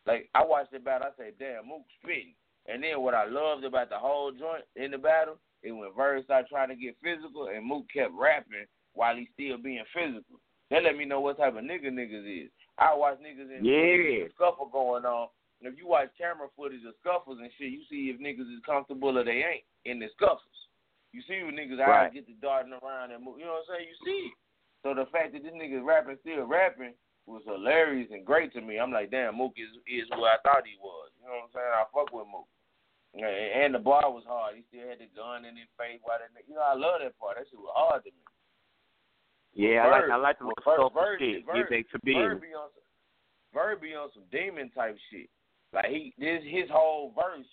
like 0.06 0.30
I 0.34 0.44
watched 0.44 0.72
the 0.72 0.80
battle, 0.80 1.12
I 1.12 1.16
say, 1.20 1.30
damn, 1.38 1.68
Mook 1.68 1.84
spitting. 2.00 2.34
And 2.66 2.82
then 2.82 3.00
what 3.00 3.14
I 3.14 3.26
loved 3.28 3.64
about 3.64 3.90
the 3.90 3.98
whole 3.98 4.32
joint 4.32 4.64
in 4.74 4.90
the 4.90 4.98
battle 4.98 5.38
is 5.62 5.72
when 5.72 5.92
Verb 5.96 6.24
started 6.24 6.48
trying 6.48 6.68
to 6.68 6.74
get 6.74 6.96
physical, 7.04 7.48
and 7.48 7.64
Mook 7.64 7.84
kept 7.92 8.12
rapping 8.16 8.66
while 8.94 9.14
he 9.14 9.28
still 9.34 9.58
being 9.58 9.84
physical. 9.94 10.40
That 10.70 10.82
let 10.82 10.96
me 10.96 11.04
know 11.04 11.20
what 11.20 11.38
type 11.38 11.54
of 11.54 11.62
nigga 11.62 11.92
niggas 11.92 12.46
is. 12.46 12.50
I 12.78 12.94
watch 12.94 13.18
niggas 13.20 13.50
in 13.50 13.64
Yeah. 13.64 14.28
scuffle 14.34 14.66
going 14.66 15.04
on. 15.04 15.28
And 15.60 15.72
if 15.72 15.78
you 15.78 15.86
watch 15.88 16.10
camera 16.18 16.48
footage 16.56 16.84
of 16.84 16.94
scuffles 17.00 17.40
and 17.40 17.50
shit, 17.56 17.72
you 17.72 17.82
see 17.88 18.10
if 18.10 18.20
niggas 18.20 18.52
is 18.52 18.60
comfortable 18.64 19.16
or 19.16 19.24
they 19.24 19.42
ain't 19.44 19.64
in 19.84 19.98
the 19.98 20.08
scuffles. 20.10 20.68
You 21.12 21.22
see 21.22 21.42
when 21.42 21.56
niggas 21.56 21.78
Right. 21.80 22.06
eyes 22.06 22.12
get 22.12 22.26
to 22.26 22.34
darting 22.34 22.74
around 22.74 23.12
and 23.12 23.24
move. 23.24 23.38
You 23.38 23.46
know 23.46 23.54
what 23.54 23.70
I'm 23.70 23.76
saying? 23.76 23.88
You 23.88 23.96
see 24.04 24.26
it. 24.28 24.34
So 24.82 24.94
the 24.94 25.06
fact 25.06 25.32
that 25.32 25.42
this 25.42 25.54
nigga 25.54 25.82
rapping 25.82 26.18
still 26.18 26.44
rapping 26.44 26.94
was 27.24 27.42
hilarious 27.44 28.10
and 28.12 28.24
great 28.24 28.52
to 28.52 28.60
me. 28.60 28.78
I'm 28.78 28.92
like, 28.92 29.10
damn, 29.10 29.34
Mook 29.36 29.54
is 29.56 29.72
is 29.86 30.06
who 30.12 30.24
I 30.24 30.36
thought 30.44 30.66
he 30.66 30.76
was. 30.78 31.10
You 31.18 31.26
know 31.26 31.34
what 31.34 31.44
I'm 31.44 31.52
saying? 31.54 31.72
I 31.72 31.84
fuck 31.90 32.12
with 32.12 32.28
Mook. 32.28 32.46
And, 33.14 33.24
and 33.24 33.74
the 33.74 33.80
bar 33.80 34.12
was 34.12 34.24
hard. 34.28 34.56
He 34.56 34.62
still 34.68 34.86
had 34.86 35.00
the 35.00 35.08
gun 35.16 35.44
in 35.48 35.56
his 35.56 35.72
face. 35.80 35.98
While 36.04 36.18
that, 36.20 36.30
you 36.46 36.54
know, 36.54 36.60
I 36.60 36.74
love 36.76 37.00
that 37.00 37.18
part. 37.18 37.40
That 37.40 37.48
shit 37.48 37.58
was 37.58 37.72
hard 37.74 38.04
to 38.04 38.10
me. 38.12 38.22
Yeah, 39.56 39.88
I 39.88 39.90
like 39.90 40.10
I 40.12 40.16
like 40.16 40.38
the 40.38 40.44
little 40.44 40.62
Verb- 40.64 40.78
stuff 40.78 40.92
Verb- 40.92 41.18
shit. 41.18 41.46
Verb- 41.46 41.56
Get 41.56 41.70
back 41.70 41.86
to 41.90 41.98
Verb 41.98 42.04
business. 42.04 42.40
be 42.44 42.52
on 42.54 42.68
some, 42.76 42.86
Verb 43.54 43.80
be 43.80 43.94
on 43.94 44.08
some 44.12 44.24
demon 44.30 44.70
type 44.70 44.96
shit. 45.10 45.28
Like 45.72 45.86
he, 45.86 46.12
this 46.18 46.42
his 46.44 46.68
whole 46.70 47.12
verse 47.16 47.46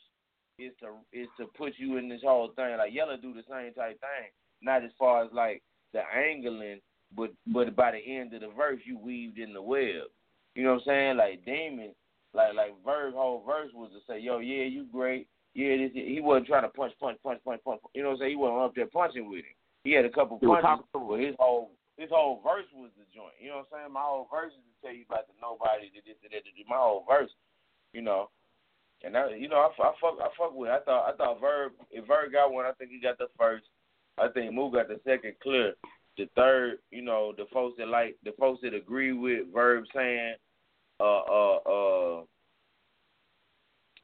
is 0.60 0.74
to 0.82 0.99
is 1.18 1.28
to 1.39 1.47
put 1.58 1.74
you 1.78 1.97
in 1.97 2.10
this 2.10 2.22
whole 2.24 2.51
thing. 2.56 2.76
Like 2.78 2.93
Yellow 2.93 3.16
do 3.18 3.34
the 3.34 3.43
same 3.49 3.74
type 3.74 3.99
thing. 4.04 4.30
Not 4.62 4.84
as 4.84 4.91
far 4.99 5.24
as 5.24 5.32
like 5.34 5.64
the 5.93 6.01
angling, 6.14 6.82
but 7.16 7.32
but 7.47 7.74
by 7.76 7.91
the 7.91 7.97
end 7.99 8.34
of 8.34 8.41
the 8.41 8.49
verse 8.56 8.80
you 8.86 8.97
weaved 8.99 9.39
in 9.39 9.54
the 9.54 9.62
web. 9.62 10.12
You 10.56 10.64
know 10.64 10.74
what 10.74 10.82
I'm 10.82 10.86
saying? 10.88 11.18
Like 11.18 11.45
Demon, 11.45 11.95
like 12.34 12.54
like 12.54 12.74
Verb 12.84 13.14
whole 13.14 13.43
verse 13.47 13.72
was 13.74 13.91
to 13.93 13.99
say, 14.12 14.20
yo, 14.20 14.39
yeah, 14.39 14.66
you 14.66 14.86
great. 14.91 15.28
Yeah, 15.56 15.78
this 15.78 15.91
he 15.93 16.20
wasn't 16.20 16.47
trying 16.47 16.64
to 16.64 16.70
punch, 16.70 16.93
punch, 16.99 17.18
punch, 17.24 17.39
punch, 17.45 17.62
punch. 17.64 17.80
You 17.95 18.04
know 18.04 18.10
what 18.10 18.16
I'm 18.16 18.20
saying? 18.20 18.32
He 18.32 18.36
wasn't 18.36 18.60
up 18.62 18.76
there 18.76 18.88
punching 18.88 19.30
with 19.30 19.39
him. 19.39 19.56
He 19.84 19.91
had 19.93 20.06
a 20.06 20.10
couple 20.10 20.39
punches, 20.39 20.86
but 20.93 21.20
his 21.20 21.36
whole 21.39 21.72
his 21.98 22.10
whole 22.10 22.41
verse 22.41 22.66
was 22.74 22.89
the 22.98 23.06
joint. 23.14 23.38
You 23.39 23.50
know 23.50 23.64
what 23.64 23.74
I'm 23.78 23.89
saying? 23.89 23.94
My 23.94 24.06
whole 24.06 24.28
verse 24.32 24.52
is 24.52 24.64
to 24.66 24.76
tell 24.82 24.96
you 24.96 25.06
about 25.06 25.28
the 25.28 25.34
nobody, 25.41 25.94
the 25.94 26.02
this, 26.02 26.18
the 26.24 26.30
that, 26.34 26.44
the, 26.44 26.66
my 26.68 26.82
whole 26.82 27.06
verse. 27.08 27.32
You 27.94 28.02
know, 28.02 28.30
and 29.04 29.14
that, 29.14 29.39
you 29.39 29.48
know, 29.48 29.58
I, 29.58 29.70
I 29.70 29.94
fuck, 30.02 30.18
I 30.20 30.30
fuck 30.38 30.56
with. 30.56 30.70
It. 30.70 30.74
I 30.74 30.80
thought, 30.82 31.14
I 31.14 31.16
thought 31.16 31.41
Verb, 31.41 31.74
if 31.91 32.08
Verb 32.08 32.32
got 32.32 32.52
one, 32.52 32.66
I 32.66 32.72
think 32.74 32.91
he 32.91 33.00
got 33.00 33.18
the 33.18 33.28
first. 33.38 33.66
I 34.18 34.28
think 34.30 34.54
Moo 34.54 34.72
got 34.72 34.88
the 34.88 35.00
second 35.06 35.34
clear. 35.41 35.74
The 36.18 36.30
third, 36.36 36.78
you 36.91 37.02
know, 37.02 37.34
the 37.36 37.46
folks 37.52 37.76
that 37.78 37.88
like, 37.88 38.18
the 38.24 38.32
folks 38.39 38.62
that 38.62 38.74
agree 38.74 39.14
with 39.14 39.52
Verb 39.54 39.86
saying, 39.94 40.36
uh, 41.00 41.22
uh, 41.22 41.58
uh. 41.58 42.22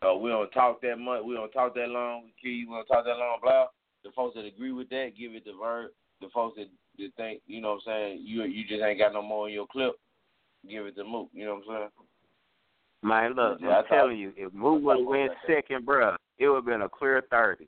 Uh, 0.01 0.15
we 0.15 0.29
don't 0.29 0.49
talk 0.51 0.81
that 0.81 0.97
much. 0.97 1.23
We 1.25 1.35
don't 1.35 1.51
talk 1.51 1.75
that 1.75 1.89
long. 1.89 2.23
We 2.23 2.33
kill 2.41 2.51
you. 2.51 2.69
We 2.69 2.75
don't 2.75 2.85
talk 2.85 3.03
that 3.03 3.17
long. 3.17 3.39
Blah. 3.43 3.65
The 4.03 4.11
folks 4.15 4.35
that 4.35 4.45
agree 4.45 4.71
with 4.71 4.89
that, 4.89 5.11
give 5.19 5.33
it 5.35 5.43
to 5.43 5.53
Verb. 5.59 5.91
The 6.21 6.29
folks 6.33 6.57
that, 6.57 6.69
that 6.99 7.15
think, 7.17 7.41
you 7.47 7.61
know 7.61 7.79
what 7.79 7.93
I'm 7.93 8.17
saying, 8.17 8.21
you 8.23 8.43
you 8.43 8.67
just 8.67 8.81
ain't 8.81 8.99
got 8.99 9.13
no 9.13 9.21
more 9.21 9.47
in 9.47 9.53
your 9.53 9.67
clip, 9.67 9.95
give 10.67 10.85
it 10.85 10.95
to 10.95 11.03
Mook. 11.03 11.29
You 11.33 11.45
know 11.45 11.55
what 11.55 11.75
I'm 11.75 11.89
saying? 11.89 11.89
Man, 13.01 13.33
look, 13.33 13.59
Yeah, 13.61 13.69
I 13.69 13.79
I'm 13.79 13.85
telling 13.87 14.17
you, 14.17 14.33
if 14.35 14.53
Mook 14.53 14.83
would 14.83 14.99
have 14.99 15.07
went 15.07 15.31
second, 15.47 15.85
bruh, 15.85 16.15
it 16.37 16.47
would 16.47 16.55
have 16.57 16.65
been 16.65 16.81
a 16.81 16.89
clear 16.89 17.23
30. 17.31 17.67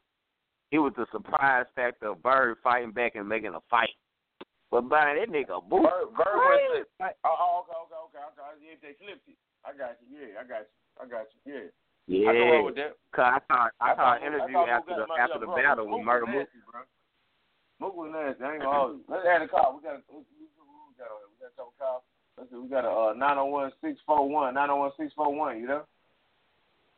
It 0.71 0.79
was 0.79 0.93
the 0.95 1.05
surprise 1.11 1.65
factor 1.75 2.07
of 2.07 2.23
Verb 2.23 2.57
fighting 2.63 2.91
back 2.91 3.15
and 3.15 3.27
making 3.27 3.53
a 3.55 3.59
fight. 3.69 3.95
But 4.71 4.84
man, 4.88 5.19
that 5.19 5.29
nigga 5.29 5.63
Mook, 5.67 5.84
Verb, 5.84 6.15
Verb 6.15 6.39
crazy. 6.39 6.84
was 6.99 7.11
oh, 7.23 7.36
oh, 7.36 7.63
okay, 7.63 7.77
okay, 7.88 7.99
okay, 8.07 8.23
okay. 8.23 8.71
If 8.71 8.82
they 8.82 8.95
flipped 9.03 9.27
it, 9.27 9.36
I 9.63 9.75
got 9.75 9.99
you. 9.99 10.15
Yeah, 10.15 10.39
I 10.39 10.43
got 10.47 10.63
you. 10.63 10.75
I 10.99 11.03
got 11.07 11.27
you. 11.32 11.39
Yeah. 11.47 11.67
I 12.07 12.34
yeah. 12.34 12.61
with 12.61 12.75
that. 12.75 12.95
Cause 13.15 13.27
I 13.27 13.39
thought 13.47 13.71
I, 13.79 13.95
saw 13.95 14.15
an 14.15 14.23
interview 14.23 14.57
Mook 14.57 14.67
after 14.67 14.95
the 14.95 15.07
after 15.15 15.39
the 15.39 15.51
battle 15.51 15.88
with 15.88 16.07
Murda 16.07 16.27
Mook. 16.27 16.47
Nasty, 17.82 17.89
bro. 17.89 17.89
Mook 17.89 17.97
was 17.97 18.11
nasty. 18.13 18.43
I 18.45 18.53
ain't 18.53 18.61
gonna 18.61 18.77
hold 18.77 18.91
you. 18.97 19.03
Let's 19.09 19.25
add 19.25 19.41
a 19.41 19.47
call. 19.47 19.75
We 19.75 19.84
got 19.84 19.97
a, 19.97 20.01
we 20.13 20.21
we 20.21 20.93
got 20.97 21.09
a, 21.09 21.17
we 21.25 21.36
got 21.41 21.49
a 21.49 21.57
couple 21.57 21.73
calls. 21.82 22.03
Let's 22.38 22.49
see. 22.49 22.57
We 22.57 22.69
got 22.69 22.86
a 22.86 22.89
uh, 22.89 23.13
901 23.17 23.71
641. 23.82 24.53
901 24.53 24.91
641. 24.97 25.59
You 25.59 25.67
know? 25.67 25.84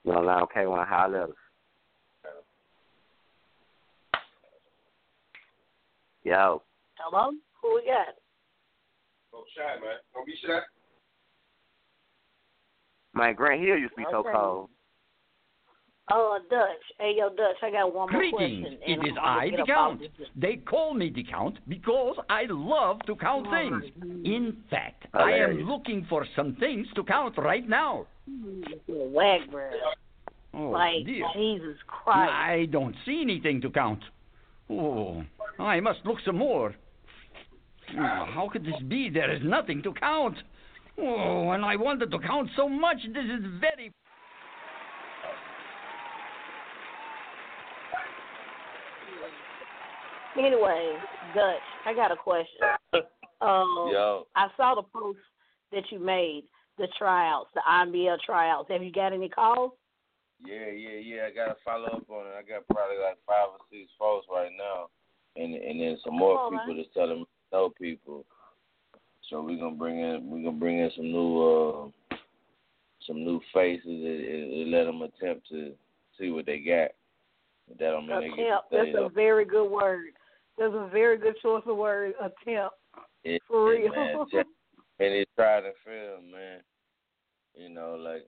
You 0.03 0.11
know, 0.11 0.21
like, 0.21 0.43
okay, 0.43 0.67
when 0.67 0.79
I 0.79 0.85
holler 0.85 1.23
at 1.23 1.29
us. 1.29 1.35
Yo, 6.23 6.61
Hello? 6.95 7.31
Who 7.61 7.75
we 7.75 7.83
got? 7.85 8.15
Don't 9.31 9.43
be 9.43 9.51
shy, 9.57 9.75
man. 9.83 9.99
Don't 10.13 10.25
be 10.25 10.33
shy. 10.39 10.59
man, 13.13 13.35
Grant 13.35 13.61
Hill 13.61 13.77
used 13.77 13.93
to 13.95 13.97
be 13.97 14.05
so 14.09 14.23
cold. 14.23 14.69
Oh, 16.11 16.37
Dutch. 16.49 16.67
Hey, 16.99 17.13
yo, 17.17 17.29
Dutch, 17.29 17.55
I 17.61 17.71
got 17.71 17.93
one 17.95 18.11
more 18.11 18.19
Greetings. 18.21 18.63
question. 18.67 18.79
It 18.85 18.99
and 18.99 19.01
I'm 19.01 19.15
gonna 19.15 19.21
I, 19.21 19.49
the 19.57 19.65
Count. 19.65 20.01
They 20.35 20.57
call 20.57 20.93
me 20.93 21.09
the 21.09 21.23
Count 21.23 21.59
because 21.69 22.17
I 22.29 22.43
love 22.49 22.99
to 23.05 23.15
count 23.15 23.47
things. 23.49 23.83
In 24.25 24.57
fact, 24.69 25.05
I 25.13 25.19
Hilarious. 25.31 25.61
am 25.61 25.69
looking 25.69 26.05
for 26.09 26.25
some 26.35 26.55
things 26.59 26.87
to 26.95 27.03
count 27.03 27.37
right 27.37 27.67
now. 27.67 28.05
Wag, 28.87 29.49
bro. 29.49 29.69
Oh, 30.53 30.69
Like, 30.69 31.05
dear. 31.05 31.25
Jesus 31.33 31.77
Christ. 31.87 32.31
I 32.31 32.67
don't 32.69 32.95
see 33.05 33.21
anything 33.21 33.61
to 33.61 33.69
count. 33.69 34.03
Oh, 34.69 35.23
I 35.57 35.79
must 35.79 35.99
look 36.05 36.17
some 36.25 36.37
more. 36.37 36.75
Oh, 37.97 38.25
how 38.33 38.49
could 38.51 38.65
this 38.65 38.79
be? 38.87 39.09
There 39.09 39.31
is 39.33 39.41
nothing 39.43 39.81
to 39.83 39.93
count. 39.93 40.35
Oh, 40.97 41.51
and 41.51 41.63
I 41.65 41.75
wanted 41.75 42.11
to 42.11 42.19
count 42.19 42.49
so 42.55 42.67
much. 42.69 42.97
This 43.13 43.25
is 43.25 43.45
very. 43.59 43.91
Anyway, 50.37 50.93
Dutch, 51.35 51.61
I 51.85 51.93
got 51.93 52.11
a 52.11 52.15
question. 52.15 52.67
Um, 53.41 53.89
Yo, 53.91 54.25
I 54.37 54.47
saw 54.55 54.73
the 54.73 54.83
post 54.83 55.19
that 55.73 55.83
you 55.89 55.99
made, 55.99 56.45
the 56.77 56.87
tryouts, 56.97 57.49
the 57.53 57.59
IBL 57.69 58.19
tryouts. 58.25 58.69
Have 58.71 58.81
you 58.81 58.89
got 58.89 59.11
any 59.11 59.27
calls? 59.27 59.73
yeah, 60.45 60.69
yeah, 60.69 60.99
yeah. 60.99 61.21
I 61.27 61.31
gotta 61.31 61.55
follow 61.63 61.87
up 61.87 62.09
on 62.09 62.27
it. 62.27 62.35
I 62.37 62.41
got 62.41 62.67
probably 62.67 62.97
like 62.97 63.17
five 63.25 63.49
or 63.51 63.59
six 63.71 63.89
folks 63.97 64.27
right 64.31 64.51
now, 64.57 64.89
and 65.35 65.55
and 65.55 65.79
then 65.79 65.97
some 66.03 66.17
more 66.17 66.49
people 66.49 66.67
man. 66.67 66.77
that's 66.77 66.93
telling 66.93 67.19
me 67.19 67.25
to 67.51 67.69
people. 67.79 68.25
So 69.29 69.41
we're 69.41 69.57
gonna 69.57 69.75
bring 69.75 69.99
in 69.99 70.29
we're 70.29 70.43
gonna 70.43 70.59
bring 70.59 70.79
in 70.79 70.91
some 70.95 71.11
new 71.11 71.41
uh 71.41 72.17
some 73.07 73.23
new 73.23 73.41
faces 73.53 73.83
and, 73.85 74.53
and, 74.53 74.71
let 74.71 74.85
them 74.85 75.01
attempt 75.01 75.49
to 75.49 75.73
see 76.17 76.29
what 76.29 76.45
they 76.45 76.59
got. 76.59 76.91
That 77.79 77.91
don't 77.91 78.07
mean 78.07 78.19
they 78.19 78.27
get 78.29 78.47
Attempt. 78.47 78.67
stay 78.67 78.77
That's 78.77 78.97
a 78.97 79.05
up. 79.05 79.13
very 79.13 79.45
good 79.45 79.69
word. 79.69 80.13
That's 80.57 80.73
a 80.73 80.89
very 80.91 81.17
good 81.17 81.35
choice 81.41 81.63
of 81.65 81.77
word. 81.77 82.13
Attempt. 82.19 82.75
Yeah, 83.23 83.37
For 83.47 83.69
real. 83.71 83.91
man. 83.91 84.17
And 84.99 85.13
it's 85.13 85.31
tried 85.35 85.61
to 85.61 85.71
fail, 85.85 86.21
man. 86.31 86.59
You 87.55 87.69
know, 87.69 87.95
like 87.95 88.27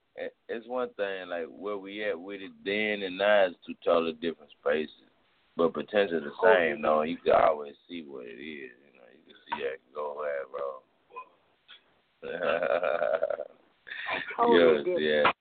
it's 0.49 0.67
one 0.67 0.89
thing, 0.95 1.29
like 1.29 1.45
where 1.49 1.77
we 1.77 2.03
at 2.03 2.19
with 2.19 2.41
it 2.41 2.51
then 2.63 3.03
and 3.05 3.17
now 3.17 3.45
is 3.47 3.55
two 3.65 3.73
totally 3.83 4.13
different 4.13 4.51
spaces, 4.61 4.91
but 5.57 5.73
potentially 5.73 6.19
the 6.19 6.31
Oh, 6.43 6.53
same. 6.55 6.81
though. 6.81 7.01
you 7.01 7.17
can 7.17 7.33
always 7.33 7.73
see 7.89 8.03
what 8.03 8.25
it 8.25 8.39
is. 8.39 8.71
You 8.71 8.93
know, 8.99 9.07
you 9.13 9.33
can 9.33 9.35
see 9.47 9.63
that 9.63 9.73
it 9.73 9.81
can 9.83 9.93
go 9.95 10.23
ahead, 10.23 10.45
bro. 10.51 10.81
Totally 14.37 14.91
yes, 14.91 14.99
yeah. 15.01 15.31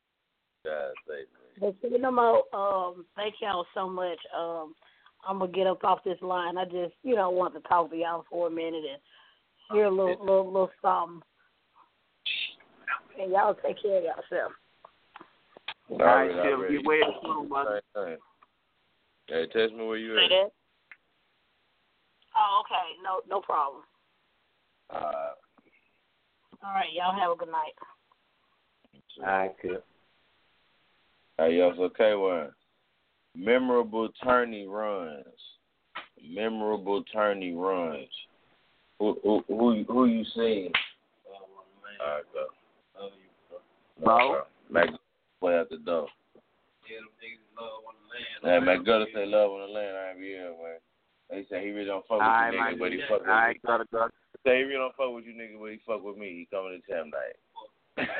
God 0.64 0.92
sake, 1.06 1.28
But 1.60 1.74
say 1.82 1.98
no 1.98 2.10
more. 2.10 2.44
Um, 2.54 3.04
thank 3.16 3.34
y'all 3.40 3.66
so 3.74 3.88
much. 3.88 4.18
Um, 4.36 4.74
I'm 5.26 5.38
gonna 5.38 5.52
get 5.52 5.66
up 5.66 5.82
off 5.84 6.04
this 6.04 6.20
line. 6.20 6.58
I 6.58 6.64
just, 6.64 6.94
you 7.02 7.14
know, 7.14 7.30
want 7.30 7.54
to 7.54 7.60
talk 7.60 7.90
to 7.90 7.96
y'all 7.96 8.24
for 8.30 8.48
a 8.48 8.50
minute 8.50 8.84
and 8.90 9.00
hear 9.72 9.86
a 9.86 9.90
little, 9.90 10.16
little, 10.20 10.46
little 10.46 10.70
something. 10.82 11.22
And 13.20 13.30
y'all 13.32 13.54
take 13.54 13.80
care 13.80 13.98
of 13.98 14.04
yourself. 14.04 14.52
man. 15.90 16.00
All 16.00 16.06
right, 16.06 16.30
Already- 16.30 16.34
Chip, 16.34 16.58
already. 16.58 16.76
get 16.78 16.86
well 16.86 17.20
soon, 17.22 17.48
brother. 17.48 17.82
Same 17.94 18.04
thing. 18.04 18.16
Hey, 19.28 19.46
text 19.52 19.74
me 19.74 19.86
where 19.86 19.96
you 19.96 20.18
at. 20.18 20.28
that. 20.28 20.50
Oh, 22.36 22.62
okay. 22.64 22.96
No, 23.02 23.20
no 23.28 23.40
problem. 23.40 23.82
Uh, 24.90 25.32
All 26.62 26.72
right, 26.74 26.92
y'all 26.92 27.18
have 27.18 27.30
a 27.30 27.36
good 27.36 27.48
night. 27.48 27.72
All 29.20 29.26
right, 29.26 29.54
Chip. 29.62 29.84
Hey, 31.38 31.56
yo, 31.56 31.72
so 31.76 31.88
K1. 31.88 32.50
Memorable 33.36 34.08
tourney 34.22 34.66
runs. 34.66 35.24
Memorable 36.26 37.02
tourney 37.12 37.52
runs. 37.54 38.08
Who 38.98 39.18
who 39.22 39.44
who 39.48 39.84
who 39.88 40.06
you 40.06 40.24
seen? 40.34 40.72
All 42.00 42.14
right, 42.14 42.22
go. 42.32 42.46
Bo? 44.04 44.42
Mac 44.70 44.88
play 45.40 45.58
at 45.58 45.70
the 45.70 45.78
door. 45.78 46.08
Hey, 48.42 48.60
Mac 48.60 48.84
Gutter 48.84 49.06
say 49.14 49.26
love 49.26 49.50
on 49.50 49.60
the 49.60 49.72
land. 49.72 49.96
I 49.96 50.14
be 50.18 50.26
here, 50.26 50.50
man. 50.50 50.78
They 51.30 51.46
say 51.50 51.64
he 51.64 51.70
really 51.70 51.86
don't 51.86 52.06
fuck 52.06 52.18
with 52.18 52.28
you 52.28 52.58
man. 52.58 52.74
niggas, 52.74 52.78
but 52.78 52.92
he 52.92 53.00
fuck 53.08 53.20
with 53.20 53.28
All 53.30 53.48
me. 53.48 53.60
gotta 53.66 53.84
go. 53.90 54.08
Say 54.44 54.58
he 54.58 54.62
really 54.62 54.74
don't 54.74 54.94
fuck 54.96 55.14
with 55.14 55.24
you 55.24 55.32
niggas, 55.32 55.58
but 55.60 55.70
he 55.72 55.80
fuck 55.86 56.04
with 56.04 56.16
me. 56.16 56.28
He 56.28 56.46
coming 56.54 56.80
to 56.80 56.92
town 56.92 57.10
night. 57.10 58.08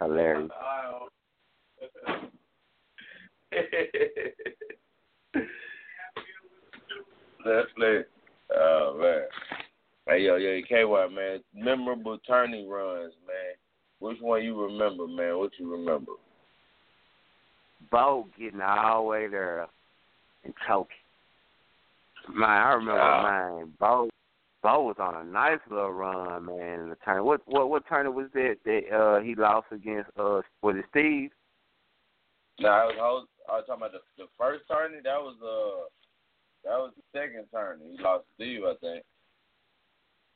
Hilarious. 0.00 0.50
Let's 7.44 7.72
play. 7.76 8.04
Oh 8.54 8.98
man. 9.00 9.22
Hey 10.06 10.20
yo, 10.22 10.36
yo, 10.36 10.60
KY 10.68 11.14
man. 11.14 11.42
Memorable 11.54 12.18
tourney 12.26 12.66
runs, 12.68 13.12
man. 13.26 13.54
Which 13.98 14.18
one 14.20 14.42
you 14.42 14.60
remember, 14.60 15.06
man? 15.06 15.38
What 15.38 15.50
you 15.58 15.70
remember? 15.72 16.12
Bo 17.90 18.28
getting 18.38 18.60
all 18.60 19.02
the 19.02 19.08
way 19.08 19.26
there 19.28 19.66
and 20.44 20.54
choking. 20.66 20.96
Man, 22.32 22.48
I 22.48 22.72
remember 22.74 23.00
Ah. 23.00 23.22
mine. 23.22 23.72
Bo 23.78 24.08
Bo 24.62 24.82
was 24.84 24.96
on 25.00 25.16
a 25.16 25.24
nice 25.24 25.58
little 25.68 25.90
run, 25.92 26.46
man, 26.46 26.80
in 26.80 26.88
the 26.90 26.96
tournament. 27.04 27.26
What 27.26 27.40
what 27.46 27.68
what 27.70 27.86
tournament 27.88 28.14
was 28.14 28.30
that 28.34 28.58
that 28.64 28.92
uh 28.96 29.20
he 29.20 29.34
lost 29.34 29.66
against 29.72 30.10
uh 30.16 30.42
was 30.62 30.76
it 30.76 30.84
Steve? 30.90 31.32
No, 32.62 32.70
I 32.70 32.84
was, 32.84 32.94
I 32.96 33.10
was, 33.10 33.26
I 33.48 33.52
was 33.58 33.64
talking 33.66 33.82
about 33.82 33.92
the, 33.92 34.02
the 34.16 34.28
first 34.38 34.62
tourney. 34.70 35.02
That 35.02 35.18
was 35.18 35.36
uh, 35.42 35.90
that 36.64 36.78
was 36.78 36.92
the 36.94 37.02
second 37.10 37.46
tourney. 37.50 37.96
He 37.96 38.02
lost 38.02 38.24
to 38.26 38.30
Steve, 38.38 38.62
I 38.62 38.74
think. 38.78 39.02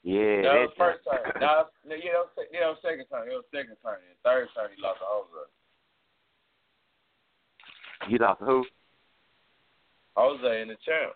Yeah, 0.02 0.42
that 0.42 0.66
was 0.66 0.74
first 0.78 1.06
tourney. 1.06 1.30
No, 1.38 1.70
no, 1.86 1.94
yeah, 1.94 2.18
that 2.18 2.26
was, 2.26 2.34
yeah, 2.50 2.60
that 2.66 2.74
was 2.74 2.82
second 2.82 3.06
tourney. 3.06 3.30
It 3.30 3.38
was 3.38 3.46
second. 3.54 3.78
The 3.78 3.86
third 4.26 4.48
tourney, 4.54 4.74
he 4.76 4.82
lost 4.82 4.98
to 5.00 5.06
Jose. 5.06 5.46
he 8.10 8.18
lost 8.18 8.40
to 8.40 8.46
who? 8.46 8.66
Jose 10.16 10.62
in 10.62 10.68
the 10.68 10.78
champ. 10.82 11.14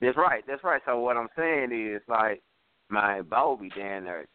That's 0.00 0.16
right, 0.16 0.44
that's 0.46 0.64
right. 0.64 0.82
So 0.86 0.98
what 0.98 1.16
I'm 1.16 1.28
saying 1.36 1.70
is 1.72 2.02
like 2.08 2.42
my 2.88 3.22
Bo 3.22 3.56
be 3.60 3.68
down 3.68 4.04
there 4.04 4.26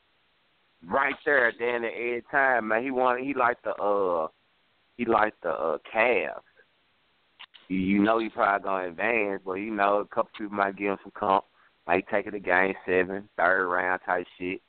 right 0.85 1.15
there 1.25 1.51
down 1.51 1.81
there 1.81 1.91
every 1.91 2.23
time, 2.31 2.67
man. 2.69 2.83
He 2.83 2.91
want 2.91 3.21
he 3.21 3.33
like 3.33 3.61
the 3.63 3.73
uh 3.75 4.27
he 4.97 5.05
like 5.05 5.33
the 5.41 5.49
uh 5.49 5.77
Cavs. 5.93 6.41
You, 7.69 7.77
you 7.77 8.03
know 8.03 8.19
he 8.19 8.29
probably 8.29 8.63
gonna 8.63 8.87
advance, 8.89 9.41
but 9.45 9.53
you 9.53 9.71
know 9.71 9.99
a 9.99 10.05
couple 10.05 10.31
people 10.37 10.55
might 10.55 10.75
give 10.75 10.91
him 10.91 10.97
some 11.03 11.11
comp, 11.15 11.45
like 11.87 12.07
taking 12.09 12.33
the 12.33 12.39
game 12.39 12.73
seven, 12.85 13.29
third 13.37 13.67
round 13.67 14.01
type 14.05 14.25
shit. 14.37 14.61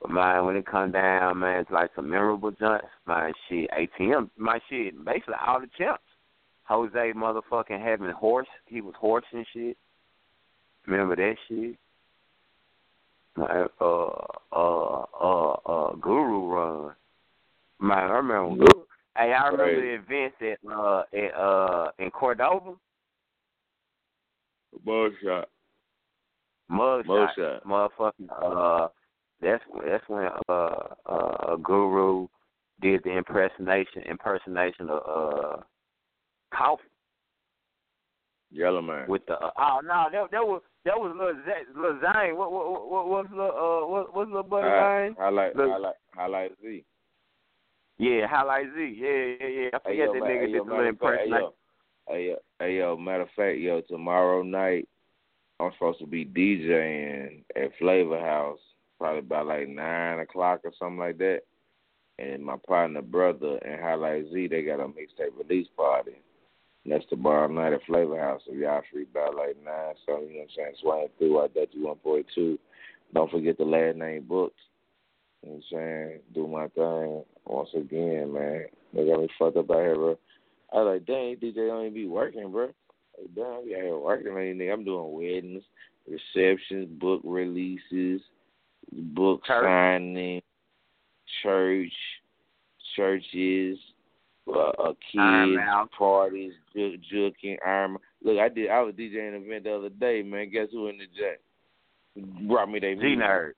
But 0.00 0.10
man, 0.10 0.44
when 0.44 0.56
it 0.56 0.66
come 0.66 0.92
down, 0.92 1.38
man, 1.38 1.60
it's 1.60 1.70
like 1.70 1.90
some 1.96 2.10
memorable 2.10 2.50
jumps. 2.50 2.86
My 3.06 3.32
shit, 3.48 3.70
ATM, 3.70 4.30
my 4.36 4.60
shit, 4.68 5.02
basically 5.04 5.34
all 5.46 5.60
the 5.60 5.68
champs. 5.78 6.02
Jose 6.64 7.12
motherfucking 7.12 7.82
having 7.82 8.10
horse, 8.10 8.48
he 8.66 8.80
was 8.80 8.94
horse 8.98 9.24
and 9.32 9.46
shit. 9.52 9.76
Remember 10.86 11.16
that 11.16 11.36
shit? 11.48 11.76
Like, 13.36 13.70
uh, 13.80 14.08
uh, 14.52 15.04
uh, 15.20 15.52
uh, 15.52 15.92
Guru 15.94 16.52
run. 16.52 16.94
Man, 17.80 17.98
I 17.98 18.16
remember 18.16 18.56
Guru. 18.56 18.85
Hey, 19.16 19.32
I 19.32 19.46
remember 19.48 19.80
the 19.80 19.94
events 19.94 20.36
at 20.40 20.58
uh 20.70 21.02
at 21.12 21.34
uh 21.34 21.90
in 21.98 22.10
Cordova. 22.10 22.74
Ball 24.84 25.10
shot. 25.22 25.48
Mug 26.68 27.06
Mug 27.06 27.28
shot. 27.36 27.62
shot. 27.64 27.64
Motherfucking 27.66 28.28
uh 28.42 28.88
that's 29.40 29.62
that's 29.86 30.04
when 30.08 30.28
uh 30.48 30.52
uh 31.08 31.54
a 31.54 31.58
Guru 31.62 32.26
did 32.82 33.02
the 33.04 33.16
impersonation 33.16 34.02
impersonation 34.08 34.88
of 34.90 35.00
uh 35.08 35.56
Coffee 36.54 36.82
Yellow 38.50 38.82
man. 38.82 39.08
with 39.08 39.24
the 39.26 39.34
uh, 39.34 39.50
oh 39.58 39.80
no 39.82 40.06
that 40.12 40.30
that 40.30 40.46
was 40.46 40.62
that 40.84 40.96
was 40.96 41.14
little 41.16 41.34
Z- 41.44 41.72
little 41.74 42.00
Zane 42.00 42.36
what 42.36 42.52
what 42.52 42.90
what 42.90 43.08
what's 43.08 43.30
little 43.30 43.46
uh 43.46 43.86
what 43.88 44.14
what's 44.14 44.28
little 44.28 44.42
buddy 44.42 44.68
Hi- 44.68 45.04
name? 45.06 45.16
highlight, 45.18 45.56
Look. 45.56 45.70
highlight, 45.70 45.94
highlight 46.14 46.52
Z. 46.62 46.84
Yeah, 47.98 48.26
Highlight 48.26 48.66
Z. 48.76 48.96
Yeah, 48.98 49.08
yeah, 49.08 49.46
yeah. 49.48 49.68
I 49.72 49.78
Hey 49.84 49.90
forget 49.90 50.06
yo, 50.06 50.12
that 50.12 50.20
man, 50.20 50.30
nigga 50.30 50.40
hey, 50.40 50.46
did 50.46 50.54
yo, 50.54 50.64
the 50.64 50.70
little 50.70 50.88
of 50.90 50.98
fact, 50.98 51.20
hey, 51.24 51.30
yo, 51.30 51.54
hey, 52.08 52.26
yo, 52.28 52.36
hey, 52.60 52.78
yo, 52.78 52.96
matter 52.96 53.22
of 53.22 53.28
fact, 53.36 53.58
yo, 53.58 53.80
tomorrow 53.82 54.42
night 54.42 54.88
I'm 55.58 55.72
supposed 55.72 56.00
to 56.00 56.06
be 56.06 56.24
DJing 56.26 57.42
at 57.56 57.70
Flavor 57.78 58.20
House, 58.20 58.58
probably 58.98 59.20
about 59.20 59.46
like 59.46 59.68
nine 59.68 60.20
o'clock 60.20 60.60
or 60.64 60.72
something 60.78 60.98
like 60.98 61.18
that. 61.18 61.40
And 62.18 62.44
my 62.44 62.56
partner, 62.66 63.02
brother, 63.02 63.58
and 63.58 63.80
Highlight 63.80 64.26
Z, 64.32 64.48
they 64.48 64.62
got 64.62 64.80
a 64.80 64.86
mixtape 64.86 65.36
release 65.36 65.68
party. 65.76 66.12
And 66.84 66.92
that's 66.92 67.04
tomorrow 67.08 67.48
night 67.48 67.72
at 67.72 67.84
Flavor 67.86 68.20
House. 68.20 68.42
If 68.46 68.58
y'all 68.58 68.82
free 68.92 69.06
about 69.10 69.34
like 69.34 69.56
nine, 69.64 69.94
so 70.04 70.20
you 70.20 70.34
know 70.34 70.40
what 70.40 70.42
I'm 70.42 70.48
saying, 70.56 70.74
swing 70.80 71.08
through 71.18 71.40
I 71.40 71.48
bet 71.48 71.68
you 71.72 71.86
one 71.86 71.96
point 71.96 72.26
two. 72.34 72.58
Don't 73.14 73.30
forget 73.30 73.58
the 73.58 73.64
last 73.64 73.96
name 73.96 74.24
books. 74.24 74.60
You 75.42 75.50
know 75.50 75.54
what 75.56 75.58
I'm 75.58 75.62
saying? 75.76 76.20
Do 76.34 76.46
my 76.46 76.68
thing 76.68 77.22
once 77.44 77.68
again, 77.74 78.32
man. 78.32 78.66
They 78.94 79.06
got 79.06 79.20
me 79.20 79.28
fucked 79.38 79.56
up 79.56 79.70
out 79.70 79.76
here, 79.76 79.94
bro. 79.94 80.18
I 80.72 80.76
was 80.76 80.94
like, 80.94 81.06
dang, 81.06 81.36
DJ 81.36 81.68
don't 81.68 81.82
even 81.82 81.94
be 81.94 82.06
working, 82.06 82.50
bro. 82.50 82.66
Like, 83.18 83.34
damn, 83.34 83.44
I 83.44 83.62
be 83.64 83.74
out 83.74 83.82
here 83.82 83.98
working 83.98 84.32
on 84.32 84.40
anything. 84.40 84.70
I'm 84.70 84.84
doing 84.84 85.12
weddings, 85.12 85.62
receptions, 86.08 86.88
book 86.98 87.20
releases, 87.24 88.20
book 88.92 89.44
Church. 89.44 89.64
signing, 89.64 90.42
church, 91.42 91.92
churches, 92.96 93.78
uh, 94.48 94.70
uh, 94.78 94.92
kids, 95.12 95.58
parties, 95.96 96.52
ju- 96.74 96.98
juking, 97.12 97.56
iron. 97.66 97.96
Look, 98.22 98.38
I 98.38 98.48
did. 98.48 98.70
I 98.70 98.80
was 98.80 98.94
DJing 98.94 99.36
an 99.36 99.42
event 99.42 99.64
the 99.64 99.74
other 99.74 99.88
day, 99.88 100.22
man. 100.22 100.50
Guess 100.50 100.68
who 100.72 100.88
in 100.88 100.98
the 100.98 101.06
jet? 101.06 101.40
Brought 102.46 102.70
me 102.70 102.78
their 102.78 102.94
G 102.94 103.00
music. 103.00 103.24
Nerd. 103.24 103.52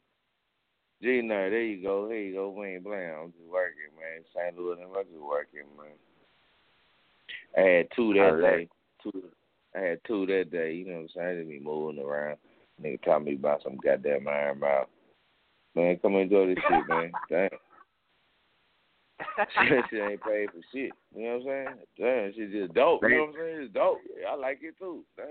G 1.01 1.23
Nerd, 1.23 1.51
there 1.51 1.63
you 1.63 1.83
go. 1.83 2.09
There 2.09 2.19
you 2.19 2.35
go. 2.35 2.51
We 2.51 2.75
ain't 2.75 2.85
playing. 2.85 3.11
I'm 3.11 3.31
just 3.31 3.49
working, 3.49 3.95
man. 3.95 4.25
St. 4.35 4.59
Louis, 4.59 4.79
and 4.83 4.91
I'm 4.97 5.05
just 5.05 5.23
working, 5.23 5.69
man. 5.77 5.95
I 7.57 7.61
had 7.61 7.87
two 7.95 8.15
that 8.15 8.41
day. 8.41 8.69
two. 9.03 9.23
I 9.77 9.81
had 9.81 10.01
two 10.07 10.27
that 10.27 10.51
day. 10.51 10.75
You 10.75 10.87
know 10.87 10.93
what 10.95 11.01
I'm 11.01 11.09
saying? 11.15 11.27
I 11.27 11.35
didn't 11.35 11.51
be 11.51 11.61
moving 11.61 12.03
around. 12.03 12.39
Nigga 12.83 13.03
taught 13.03 13.25
me 13.25 13.35
about 13.35 13.63
some 13.63 13.77
goddamn 13.77 14.27
iron 14.27 14.61
mouth. 14.61 14.89
Man, 15.75 15.99
come 16.03 16.17
enjoy 16.17 16.47
this 16.47 16.59
shit, 16.69 16.89
man. 16.89 17.13
Damn. 17.31 17.49
that 19.37 19.85
shit 19.91 20.11
ain't 20.11 20.23
paid 20.23 20.51
for 20.51 20.61
shit. 20.73 20.91
You 21.15 21.25
know 21.25 21.39
what 21.39 21.41
I'm 21.41 21.43
saying? 21.47 21.69
Damn, 21.99 22.33
shit 22.35 22.53
just 22.53 22.75
dope. 22.75 23.03
You 23.03 23.11
know 23.11 23.21
what 23.21 23.29
I'm 23.29 23.35
saying? 23.35 23.63
It's 23.63 23.75
dope. 23.75 23.99
I 24.29 24.35
like 24.35 24.59
it 24.63 24.75
too. 24.79 25.05
Damn. 25.17 25.27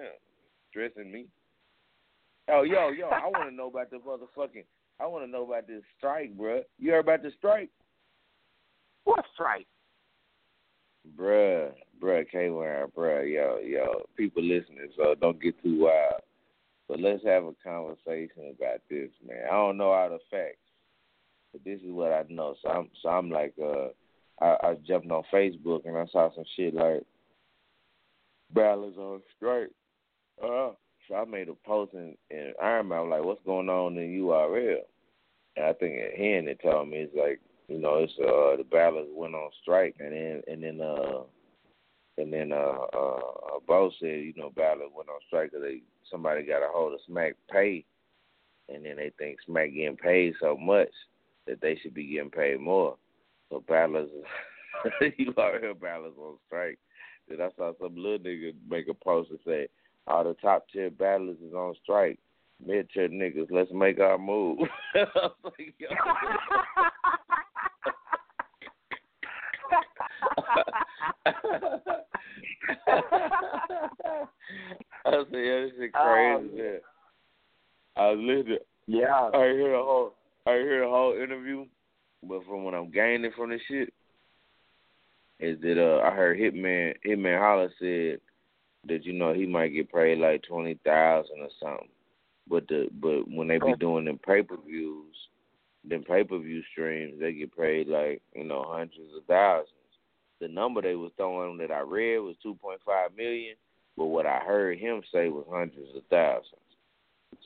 Dressing 0.74 1.11
me. 1.11 1.26
Oh, 2.49 2.63
yo, 2.63 2.89
yo, 2.89 3.07
I 3.07 3.28
want 3.28 3.49
to 3.49 3.55
know 3.55 3.68
about 3.68 3.89
the 3.89 3.97
motherfucking. 3.97 4.63
I 5.00 5.06
want 5.06 5.26
to 5.26 5.32
know 5.32 5.45
about 5.45 5.68
this 5.68 5.84
strike, 5.98 6.36
bruh. 6.38 6.62
You 6.80 6.91
heard 6.91 7.00
about 7.00 7.24
the 7.24 7.32
strike? 7.38 7.70
What 9.04 9.24
strike? 9.34 9.68
Bruh, 11.18 11.72
bruh, 12.02 12.30
K 12.30 12.50
Wire, 12.50 12.88
bruh, 12.95 13.32
yo, 13.32 13.60
yo, 13.60 14.02
people 14.18 14.43
listening, 14.43 14.89
so 14.98 15.16
don't 15.16 15.41
get 15.41 15.62
too 15.64 15.82
wild. 15.82 16.22
But 16.88 17.00
let's 17.00 17.24
have 17.26 17.43
a 17.43 17.54
conversation 17.64 18.56
about 18.56 18.82
this, 18.89 19.10
man. 19.26 19.43
I 19.50 19.54
don't 19.54 19.78
know 19.78 19.91
all 19.91 20.10
the 20.10 20.20
facts, 20.32 20.58
but 21.52 21.64
this 21.64 21.80
is 21.82 21.91
what 21.91 22.12
I 22.12 22.24
know. 22.30 22.56
So 22.62 22.70
I'm, 22.70 22.89
so 23.02 23.10
I'm 23.10 23.30
like, 23.30 23.54
uh, 23.62 23.89
I, 24.41 24.56
I 24.64 24.76
jumped 24.88 25.12
on 25.12 25.24
Facebook 25.34 25.86
and 25.86 25.98
I 25.98 26.06
saw 26.12 26.34
some 26.34 26.45
shit 26.56 26.74
like, 26.74 27.04
Ballard's 28.54 28.98
on 28.98 29.22
strike. 29.36 29.72
Uh, 30.41 30.72
so 31.08 31.16
I 31.16 31.26
made 31.26 31.49
a 31.49 31.53
post 31.66 31.93
in, 31.93 32.16
in 32.30 32.53
Iron 32.62 32.89
Man, 32.89 33.10
like, 33.10 33.24
what's 33.24 33.43
going 33.45 33.70
on 33.70 33.97
in 33.97 34.22
URL? 34.22 34.80
And 35.55 35.66
I 35.66 35.74
think 35.74 35.93
Hen 36.16 36.47
it 36.47 36.60
told 36.62 36.89
me 36.89 36.97
it's 36.97 37.16
like, 37.16 37.39
you 37.68 37.80
know, 37.80 37.95
it's 37.97 38.14
uh 38.20 38.58
the 38.58 38.66
Ballards 38.70 39.10
went 39.14 39.36
on 39.36 39.49
strike, 39.62 39.95
and 39.99 40.14
then 40.14 40.41
and 40.47 40.64
then 40.64 40.82
uh 40.82 41.24
and 42.18 42.32
then 42.32 42.51
uh 42.51 42.86
uh 42.93 43.60
Bo 43.68 43.91
said, 43.99 44.08
you 44.08 44.34
know, 44.38 44.51
Ballard 44.55 44.89
went 44.95 45.10
on 45.10 45.20
strike 45.28 45.51
because 45.51 45.64
they 45.64 45.82
somebody 46.10 46.43
got 46.43 46.64
a 46.64 46.70
hold 46.72 46.93
of 46.93 46.99
Smack 47.08 47.36
pay, 47.51 47.86
and 48.70 48.86
then 48.86 48.97
they 48.97 49.12
think 49.18 49.39
Smack 49.45 49.74
getting 49.74 49.97
paid 49.97 50.34
so 50.39 50.55
much 50.55 50.89
that 51.47 51.62
they 51.62 51.78
should 51.82 51.93
be 51.93 52.05
getting 52.05 52.30
paid 52.30 52.60
more. 52.60 52.97
So 53.49 53.64
Ballard's, 53.68 54.12
you 55.18 55.34
already 55.38 55.74
Ballard's 55.74 56.18
on 56.18 56.38
strike. 56.47 56.80
Then 57.28 57.41
I 57.41 57.49
saw 57.58 57.74
some 57.82 57.95
little 57.95 58.20
nigga 58.20 58.53
make 58.70 58.88
a 58.88 58.93
post 58.93 59.32
and 59.32 59.39
say, 59.45 59.68
all 60.08 60.24
the 60.24 60.34
top 60.36 60.66
tier 60.72 60.89
battlers 60.89 61.38
is 61.45 61.53
on 61.53 61.76
strike. 61.84 62.20
Mid 62.66 62.89
tier 62.89 63.08
niggas, 63.08 63.51
let's 63.51 63.72
make 63.72 63.99
our 63.99 64.18
move. 64.18 64.58
I 64.95 65.05
was 65.14 65.32
like, 65.43 65.76
yo. 65.78 65.88
I 75.05 75.12
said, 75.12 75.34
yeah, 75.34 75.62
this 75.62 75.72
shit 75.78 75.93
crazy. 75.93 76.62
Um, 76.62 76.80
I 77.95 78.12
was 78.12 78.20
listening. 78.20 78.58
Yeah. 78.88 79.30
I 79.34 79.38
hear 79.38 79.72
the 79.72 79.78
whole 79.78 80.14
I 80.45 80.51
hear 80.53 80.82
the 80.82 80.88
whole 80.88 81.14
interview, 81.14 81.66
but 82.24 82.43
from 82.45 82.64
what 82.64 82.74
I'm 82.74 82.89
gaining 82.89 83.32
from 83.36 83.49
this 83.51 83.62
shit 83.68 83.93
is 85.39 85.60
that 85.62 85.78
uh 85.80 86.01
I 86.08 86.12
heard 86.16 86.38
Hitman 86.39 86.93
Hitman 87.05 87.39
Holla 87.39 87.70
said 87.80 88.20
that 88.88 89.05
you 89.05 89.13
know 89.13 89.33
he 89.33 89.45
might 89.45 89.69
get 89.69 89.91
paid 89.91 90.19
like 90.19 90.43
twenty 90.43 90.79
thousand 90.85 91.39
or 91.39 91.49
something. 91.61 91.89
But 92.49 92.67
the 92.67 92.88
but 93.01 93.29
when 93.29 93.47
they 93.47 93.57
be 93.59 93.75
doing 93.79 94.05
them 94.05 94.19
pay 94.25 94.41
per 94.41 94.57
views, 94.57 95.15
them 95.88 96.03
pay 96.03 96.23
per 96.23 96.39
view 96.39 96.61
streams, 96.71 97.19
they 97.19 97.33
get 97.33 97.55
paid 97.57 97.88
like 97.88 98.21
you 98.33 98.43
know 98.43 98.65
hundreds 98.67 99.13
of 99.15 99.25
thousands. 99.25 99.71
The 100.39 100.47
number 100.47 100.81
they 100.81 100.95
was 100.95 101.11
throwing 101.17 101.57
that 101.57 101.71
I 101.71 101.81
read 101.81 102.19
was 102.19 102.35
two 102.41 102.55
point 102.55 102.79
five 102.85 103.15
million, 103.15 103.55
but 103.95 104.05
what 104.05 104.25
I 104.25 104.39
heard 104.39 104.77
him 104.77 105.01
say 105.11 105.29
was 105.29 105.45
hundreds 105.49 105.95
of 105.95 106.03
thousands. 106.09 106.61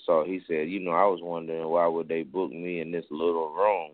So 0.06 0.24
he 0.26 0.42
said, 0.48 0.70
you 0.70 0.80
know, 0.80 0.92
I 0.92 1.06
was 1.06 1.20
wondering 1.22 1.68
why 1.68 1.88
would 1.88 2.08
they 2.08 2.24
book 2.24 2.52
me 2.52 2.82
in 2.82 2.92
this 2.92 3.06
little 3.10 3.54
room 3.54 3.92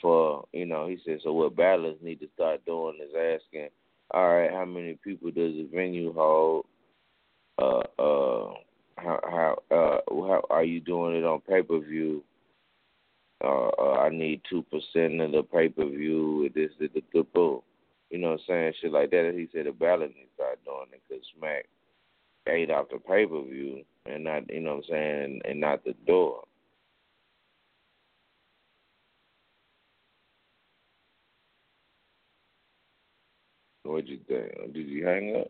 for, 0.00 0.44
you 0.52 0.66
know, 0.66 0.86
he 0.86 0.98
said, 1.04 1.20
so 1.22 1.32
what 1.32 1.56
battlers 1.56 1.96
need 2.02 2.20
to 2.20 2.28
start 2.34 2.64
doing 2.64 2.98
is 3.02 3.14
asking, 3.14 3.68
all 4.10 4.34
right, 4.34 4.50
how 4.50 4.64
many 4.64 4.98
people 5.02 5.30
does 5.30 5.54
the 5.54 5.68
venue 5.72 6.12
hold? 6.12 6.66
Uh, 7.58 7.82
uh, 7.98 8.52
how 8.96 9.20
how 9.24 9.58
uh 9.70 9.98
how 10.08 10.42
are 10.50 10.64
you 10.64 10.80
doing 10.80 11.16
it 11.16 11.24
on 11.24 11.40
pay 11.40 11.62
per 11.62 11.78
view? 11.80 12.22
Uh, 13.42 13.68
uh, 13.78 14.00
I 14.00 14.08
need 14.10 14.40
two 14.48 14.62
percent 14.64 15.20
of 15.20 15.32
the 15.32 15.42
pay 15.42 15.68
per 15.68 15.86
view. 15.86 16.50
This, 16.54 16.70
the, 16.78 16.88
the, 16.88 17.02
the, 17.12 17.22
boom. 17.22 17.60
You 18.10 18.18
know 18.18 18.32
what 18.32 18.40
I'm 18.40 18.46
saying? 18.46 18.72
Shit 18.80 18.92
like 18.92 19.10
that. 19.10 19.34
He 19.36 19.48
said 19.52 19.66
the 19.66 19.72
ballot 19.72 20.14
needs 20.14 20.30
to 20.38 20.44
doing 20.64 20.86
it 20.92 21.02
because 21.08 21.24
Smack 21.38 21.66
ate 22.48 22.70
off 22.70 22.86
the 22.90 22.98
pay 22.98 23.26
per 23.26 23.42
view 23.42 23.82
and 24.06 24.24
not, 24.24 24.50
you 24.50 24.60
know 24.60 24.76
what 24.76 24.84
I'm 24.84 24.90
saying, 24.90 25.40
and 25.44 25.60
not 25.60 25.84
the 25.84 25.94
door. 26.06 26.44
What'd 33.84 34.08
you 34.08 34.18
think? 34.26 34.72
Did 34.72 34.88
you 34.88 35.06
hang 35.06 35.36
up? 35.36 35.48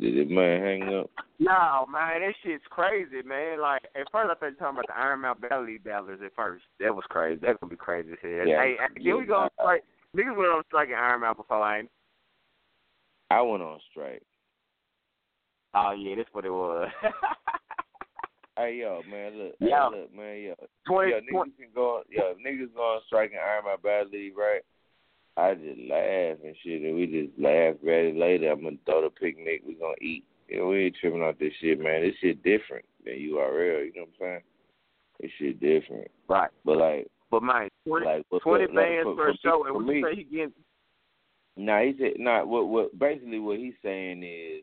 Did 0.00 0.28
the 0.28 0.34
man 0.34 0.60
hang 0.60 0.94
up? 0.94 1.10
No, 1.38 1.86
man, 1.90 2.20
that 2.20 2.34
shit's 2.42 2.64
crazy, 2.70 3.22
man. 3.24 3.60
Like 3.60 3.82
at 3.94 4.10
first 4.10 4.30
I 4.30 4.34
thought 4.34 4.46
you 4.46 4.46
were 4.46 4.50
talking 4.52 4.78
about 4.78 4.86
the 4.88 4.96
Iron 4.98 5.20
Mouth 5.20 5.38
Belly 5.40 5.78
Ballers 5.78 6.24
at 6.24 6.34
first. 6.34 6.64
That 6.80 6.94
was 6.94 7.04
crazy. 7.08 7.40
That 7.42 7.60
could 7.60 7.70
be 7.70 7.76
crazy 7.76 8.12
as 8.12 8.18
hell. 8.20 8.46
Yeah, 8.46 8.62
hey, 8.62 8.76
here 8.98 9.16
we 9.16 9.26
go 9.26 9.34
on 9.34 9.50
strike. 9.60 9.84
Niggas 10.16 10.36
went 10.36 10.50
on 10.50 10.62
strike 10.66 10.88
in 10.88 10.94
Iron 10.94 11.20
Mouth 11.20 11.36
before, 11.36 11.76
ain't 11.76 11.90
I 13.30 13.40
went 13.42 13.62
on 13.62 13.78
strike. 13.90 14.22
Oh 15.74 15.92
yeah, 15.92 16.16
that's 16.16 16.28
what 16.32 16.44
it 16.44 16.50
was. 16.50 16.88
hey 18.56 18.78
yo, 18.80 19.02
man, 19.10 19.38
look, 19.38 19.54
Yeah. 19.60 19.90
hey, 19.90 20.00
look, 20.00 20.14
man, 20.14 20.42
yo, 20.42 20.54
20, 20.86 21.10
yo, 21.10 21.20
niggas 21.20 21.56
can 21.58 21.68
go, 21.74 22.02
yo, 22.08 22.34
niggas 22.34 22.74
go 22.74 22.82
on 22.82 23.02
strike 23.06 23.32
and 23.32 23.40
Iron 23.40 23.76
Bad 23.82 24.10
League, 24.10 24.36
right? 24.36 24.62
I 25.36 25.54
just 25.54 25.80
laugh 25.90 26.38
and 26.44 26.54
shit, 26.62 26.82
and 26.82 26.94
we 26.94 27.06
just 27.06 27.38
laugh. 27.38 27.74
Ready 27.82 28.12
later, 28.12 28.52
I'm 28.52 28.62
gonna 28.62 28.76
throw 28.86 29.02
the 29.02 29.10
picnic. 29.10 29.62
We 29.66 29.74
gonna 29.74 29.94
eat. 30.00 30.24
You 30.48 30.58
know, 30.58 30.66
we 30.68 30.86
ain't 30.86 30.96
tripping 31.00 31.22
off 31.22 31.38
this 31.38 31.52
shit, 31.60 31.80
man. 31.80 32.02
This 32.02 32.14
shit 32.20 32.42
different 32.42 32.84
than 33.04 33.14
URL. 33.14 33.86
You 33.86 33.92
know 33.96 34.02
what 34.02 34.08
I'm 34.08 34.14
saying? 34.20 34.40
This 35.20 35.30
shit 35.38 35.60
different. 35.60 36.10
right. 36.28 36.50
But 36.64 36.76
like, 36.76 37.08
But 37.30 37.42
man, 37.42 37.68
twenty 37.86 38.06
like 38.06 38.26
what, 38.28 38.42
twenty 38.42 38.66
what, 38.66 38.74
bands 38.74 39.04
for, 39.04 39.16
per 39.16 39.34
show, 39.42 39.64
and 39.66 39.74
what 39.74 39.86
say 39.86 40.16
he 40.16 40.24
getting? 40.24 40.52
Nah, 41.56 41.80
he 41.82 41.94
said 41.98 42.12
nah. 42.18 42.44
What 42.44 42.68
what 42.68 42.98
basically 42.98 43.38
what 43.40 43.58
he's 43.58 43.74
saying 43.82 44.22
is 44.22 44.62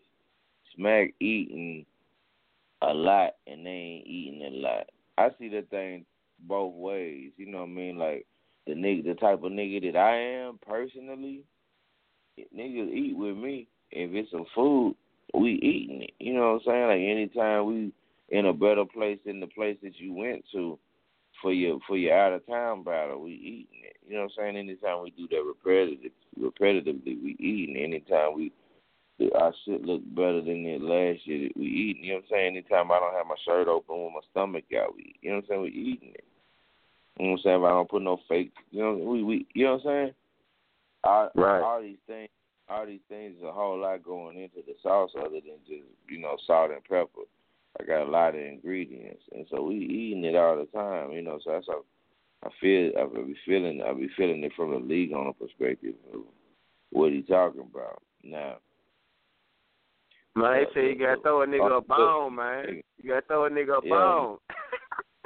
Smack 0.76 1.14
eating 1.20 1.86
a 2.82 2.94
lot 2.94 3.32
and 3.48 3.66
they 3.66 3.70
ain't 3.70 4.08
eating 4.08 4.42
a 4.44 4.68
lot. 4.68 4.90
I 5.18 5.30
see 5.38 5.50
the 5.50 5.64
thing 5.70 6.06
both 6.48 6.74
ways. 6.74 7.32
You 7.38 7.48
know 7.48 7.60
what 7.60 7.70
I 7.70 7.74
mean? 7.74 7.98
Like 7.98 8.26
the 8.68 8.74
nigga, 8.74 9.06
the 9.06 9.14
type 9.16 9.44
of 9.44 9.52
nigga 9.52 9.92
that 9.92 10.00
I 10.00 10.18
am 10.18 10.60
personally, 10.68 11.44
niggas 12.40 12.92
eat 12.94 13.18
with 13.18 13.38
me. 13.38 13.68
If 13.92 14.12
it's 14.14 14.32
some 14.32 14.46
food, 14.56 14.96
we 15.34 15.54
eating 15.54 16.04
it. 16.04 16.12
You 16.20 16.34
know 16.34 16.54
what 16.54 16.74
I'm 16.74 16.88
saying? 16.88 16.88
Like 16.88 17.18
anytime 17.18 17.66
we 17.66 17.92
in 18.30 18.46
a 18.46 18.54
better 18.54 18.86
place 18.86 19.20
than 19.26 19.40
the 19.40 19.48
place 19.48 19.78
that 19.84 20.00
you 20.00 20.14
went 20.14 20.44
to 20.54 20.80
for 21.42 21.52
your 21.52 21.80
for 21.88 21.98
your 21.98 22.18
out 22.18 22.34
of 22.34 22.46
town 22.46 22.84
battle, 22.84 23.22
we 23.22 23.32
eating 23.32 23.84
it. 23.84 23.98
You 24.08 24.16
know 24.16 24.24
what 24.24 24.32
I'm 24.40 24.54
saying? 24.54 24.58
Anytime 24.58 25.04
we 25.04 25.12
do 25.12 25.28
that 25.30 25.44
repetitive 25.44 26.12
repetitively, 26.40 27.22
we 27.22 27.36
eating. 27.40 27.78
Anytime 27.78 28.36
we 28.36 28.52
our 29.36 29.54
shit 29.66 29.84
look 29.84 30.02
better 30.16 30.42
than 30.42 30.66
it 30.66 30.82
last 30.82 31.28
year, 31.28 31.50
we 31.56 31.66
eating. 31.66 32.04
You 32.04 32.14
know 32.14 32.16
what 32.18 32.24
I'm 32.24 32.30
saying? 32.32 32.58
Anytime 32.58 32.92
I 32.92 33.00
don't 33.00 33.14
have 33.14 33.28
my 33.28 33.36
shirt 33.46 33.68
open 33.68 34.04
with 34.04 34.14
my 34.14 34.22
stomach 34.32 34.66
out, 34.76 34.96
we. 34.96 35.16
You 35.22 35.32
know 35.32 35.36
what 35.38 35.44
I'm 35.44 35.50
saying? 35.50 35.62
We 35.62 35.70
eating 35.70 36.14
it. 36.16 36.24
You 37.22 37.28
know 37.28 37.32
what 37.34 37.40
I'm 37.40 37.44
saying? 37.44 37.62
If 37.62 37.66
I 37.66 37.70
don't 37.70 37.90
put 37.90 38.02
no 38.02 38.20
fake, 38.28 38.52
you 38.72 38.82
know, 38.82 38.94
we 38.96 39.22
we, 39.22 39.46
you 39.54 39.66
know 39.66 39.74
what 39.74 39.82
I'm 39.82 39.86
saying? 39.86 40.14
All, 41.04 41.32
Right. 41.36 41.62
all 41.62 41.80
these 41.80 42.00
things, 42.08 42.30
all 42.68 42.88
these 42.88 43.06
things, 43.10 43.38
is 43.38 43.44
a 43.44 43.52
whole 43.52 43.78
lot 43.78 44.04
going 44.04 44.40
into 44.40 44.64
the 44.66 44.74
sauce 44.82 45.12
other 45.16 45.30
than 45.30 45.60
just 45.68 45.86
you 46.10 46.18
know 46.18 46.36
salt 46.48 46.72
and 46.72 46.84
pepper. 46.84 47.22
I 47.80 47.84
got 47.84 48.08
a 48.08 48.10
lot 48.10 48.34
of 48.34 48.42
ingredients, 48.42 49.22
and 49.34 49.46
so 49.52 49.62
we 49.62 49.76
eating 49.76 50.24
it 50.26 50.36
all 50.36 50.58
the 50.58 50.66
time. 50.76 51.12
You 51.12 51.22
know, 51.22 51.40
so 51.44 51.52
that's 51.52 51.68
how 51.68 51.86
I 52.44 52.50
feel. 52.60 52.92
I 52.98 53.06
be 53.06 53.36
feeling. 53.46 53.84
I 53.84 53.94
be 53.94 54.10
feeling 54.18 54.44
it 54.44 54.54
from 54.56 54.72
the 54.72 54.80
league 54.80 55.14
owner 55.14 55.34
perspective 55.34 55.94
of 56.12 56.22
what 56.90 57.12
he 57.12 57.22
talking 57.22 57.70
about 57.72 58.02
now. 58.24 58.56
Man, 60.36 60.64
they 60.64 60.74
say 60.74 60.88
you 60.88 60.98
gotta 60.98 61.22
throw 61.22 61.44
a 61.44 61.46
nigga 61.46 61.72
a 61.72 61.78
uh, 61.78 61.82
bone, 61.82 62.36
man. 62.36 62.82
You 62.98 63.10
gotta 63.10 63.28
throw 63.28 63.46
a 63.46 63.50
nigga 63.52 63.78
a 63.78 63.86
Yeah. 63.86 63.90
bone. 63.92 64.38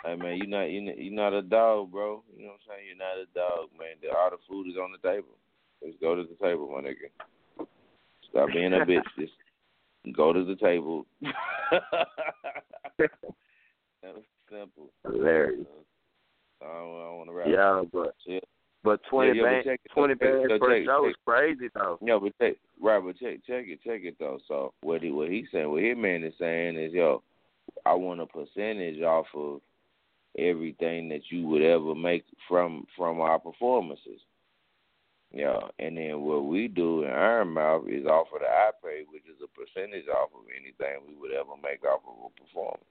Hey 0.05 0.15
man, 0.15 0.37
you 0.37 0.45
not 0.45 0.65
you 0.65 0.81
not, 0.81 0.97
you 0.99 1.11
not 1.11 1.33
a 1.33 1.41
dog, 1.41 1.91
bro. 1.91 2.23
You 2.37 2.43
know 2.43 2.51
what 2.51 2.59
I'm 2.69 2.77
saying? 2.77 2.87
You're 2.87 2.97
not 2.97 3.17
a 3.17 3.25
dog, 3.33 3.69
man. 3.77 3.95
The, 4.01 4.09
all 4.15 4.29
the 4.29 4.37
food 4.47 4.67
is 4.69 4.77
on 4.77 4.91
the 4.91 4.99
table. 5.07 5.35
Let's 5.83 5.97
go 5.99 6.15
to 6.15 6.21
the 6.21 6.35
table, 6.35 6.69
my 6.69 6.81
nigga. 6.87 7.09
Stop 8.29 8.49
being 8.53 8.73
a 8.73 8.81
bitch. 8.81 9.01
Just 9.19 9.33
go 10.15 10.31
to 10.31 10.43
the 10.43 10.55
table. 10.57 11.07
Simple. 14.47 14.91
Hilarious. 15.03 15.65
Uh, 16.61 16.65
I 16.65 16.67
don't, 16.67 17.01
I 17.01 17.09
want 17.15 17.29
to 17.29 17.33
rap. 17.33 17.47
Yeah, 17.49 17.81
but 17.91 18.13
Yeah. 18.27 18.39
but 18.83 19.01
twenty 19.09 19.35
Yeah, 19.35 19.43
bands, 19.63 19.81
twenty 19.91 20.13
bands 20.13 20.51
so 20.51 20.59
per 20.59 20.85
show 20.85 21.09
is 21.09 21.15
crazy 21.25 21.69
though. 21.73 21.97
Yeah, 22.03 22.19
but 22.21 22.37
check 22.39 22.57
Right, 22.79 23.03
but 23.03 23.17
check 23.17 23.39
check 23.47 23.65
it, 23.67 23.81
check 23.83 24.01
it 24.03 24.17
though. 24.19 24.37
So 24.47 24.73
what 24.81 25.01
he 25.01 25.09
what 25.09 25.29
he's 25.29 25.47
saying, 25.51 25.71
what 25.71 25.81
his 25.81 25.97
man 25.97 26.23
is 26.23 26.33
saying 26.37 26.77
is, 26.77 26.93
yo, 26.93 27.23
I 27.87 27.95
want 27.95 28.21
a 28.21 28.27
percentage 28.27 29.01
off 29.01 29.25
of 29.33 29.61
everything 30.37 31.09
that 31.09 31.21
you 31.29 31.47
would 31.47 31.61
ever 31.61 31.95
make 31.95 32.25
from 32.47 32.85
from 32.97 33.21
our 33.21 33.39
performances. 33.39 34.21
Yeah, 35.33 35.59
and 35.79 35.97
then 35.97 36.21
what 36.21 36.45
we 36.45 36.67
do 36.69 37.03
in 37.03 37.09
Iron 37.09 37.49
Mouth 37.49 37.87
is 37.89 38.05
offer 38.05 38.39
the 38.39 38.45
iPay, 38.47 39.03
which 39.11 39.25
is 39.27 39.41
a 39.43 39.47
percentage 39.51 40.07
off 40.07 40.29
of 40.33 40.45
anything 40.55 41.03
we 41.07 41.15
would 41.19 41.31
ever 41.31 41.59
make 41.61 41.83
off 41.83 42.01
of 42.07 42.31
a 42.31 42.41
performance. 42.41 42.85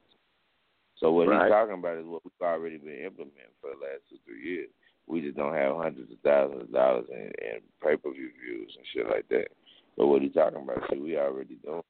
So 0.97 1.13
what 1.13 1.29
Right. 1.29 1.47
he's 1.47 1.51
talking 1.53 1.75
about 1.79 1.99
is 1.99 2.07
what 2.07 2.23
we've 2.25 2.33
already 2.43 2.77
been 2.77 3.01
implementing 3.01 3.55
for 3.61 3.71
the 3.71 3.81
last 3.81 4.09
two 4.11 4.19
three 4.27 4.43
years. 4.43 4.71
We 5.07 5.21
just 5.21 5.37
don't 5.37 5.55
have 5.55 5.77
hundreds 5.77 6.11
of 6.13 6.19
thousands 6.21 6.63
of 6.63 6.73
dollars 6.73 7.07
in, 7.11 7.33
in 7.45 7.61
pay 7.83 7.97
per 7.97 8.11
view 8.13 8.31
views 8.41 8.75
and 8.77 8.87
shit 8.93 9.09
like 9.09 9.29
that. 9.29 9.49
But 9.97 10.07
what 10.09 10.23
he's 10.23 10.35
talking 10.35 10.63
about, 10.63 10.83
shit, 10.91 11.01
we 11.01 11.17
already 11.17 11.57
doing. 11.57 11.83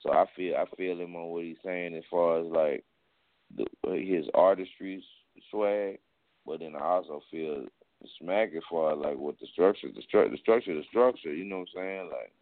So 0.00 0.12
I 0.12 0.26
feel 0.36 0.54
I 0.56 0.64
feel 0.76 1.00
him 1.00 1.16
on 1.16 1.28
what 1.30 1.44
he's 1.44 1.56
saying 1.64 1.94
as 1.94 2.04
far 2.10 2.38
as 2.40 2.46
like 2.46 2.84
the, 3.56 3.64
uh, 3.86 3.92
his 3.92 4.26
artistry 4.34 5.02
swag, 5.50 5.98
but 6.46 6.60
then 6.60 6.74
I 6.76 6.80
also 6.80 7.22
feel 7.30 7.66
smack 8.20 8.50
as 8.56 8.62
far 8.70 8.92
as 8.92 8.98
like 8.98 9.16
what 9.16 9.38
the 9.40 9.46
structure, 9.52 9.88
the 9.94 10.02
structure, 10.02 10.30
the 10.30 10.38
structure, 10.38 10.74
the 10.74 10.84
structure. 10.88 11.34
You 11.34 11.44
know 11.44 11.60
what 11.60 11.68
I'm 11.76 11.82
saying? 11.82 12.10
Like 12.10 12.32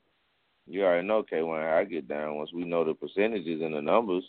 you 0.67 0.85
already 0.85 1.07
know, 1.07 1.23
K 1.23 1.43
when 1.43 1.61
I 1.61 1.85
get 1.85 2.09
down 2.09 2.37
once 2.37 2.53
we 2.53 2.65
know 2.65 2.85
the 2.85 2.95
percentages 2.95 3.63
and 3.63 3.75
the 3.75 3.81
numbers. 3.81 4.25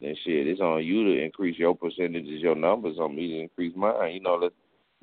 Then 0.00 0.16
shit, 0.24 0.46
it's 0.48 0.60
on 0.60 0.84
you 0.84 1.04
to 1.04 1.24
increase 1.24 1.58
your 1.58 1.76
percentages, 1.76 2.40
your 2.40 2.56
numbers. 2.56 2.98
On 2.98 3.14
me 3.14 3.28
to 3.28 3.40
increase 3.42 3.74
mine. 3.76 4.14
You 4.14 4.20
know, 4.20 4.38
let's, 4.40 4.54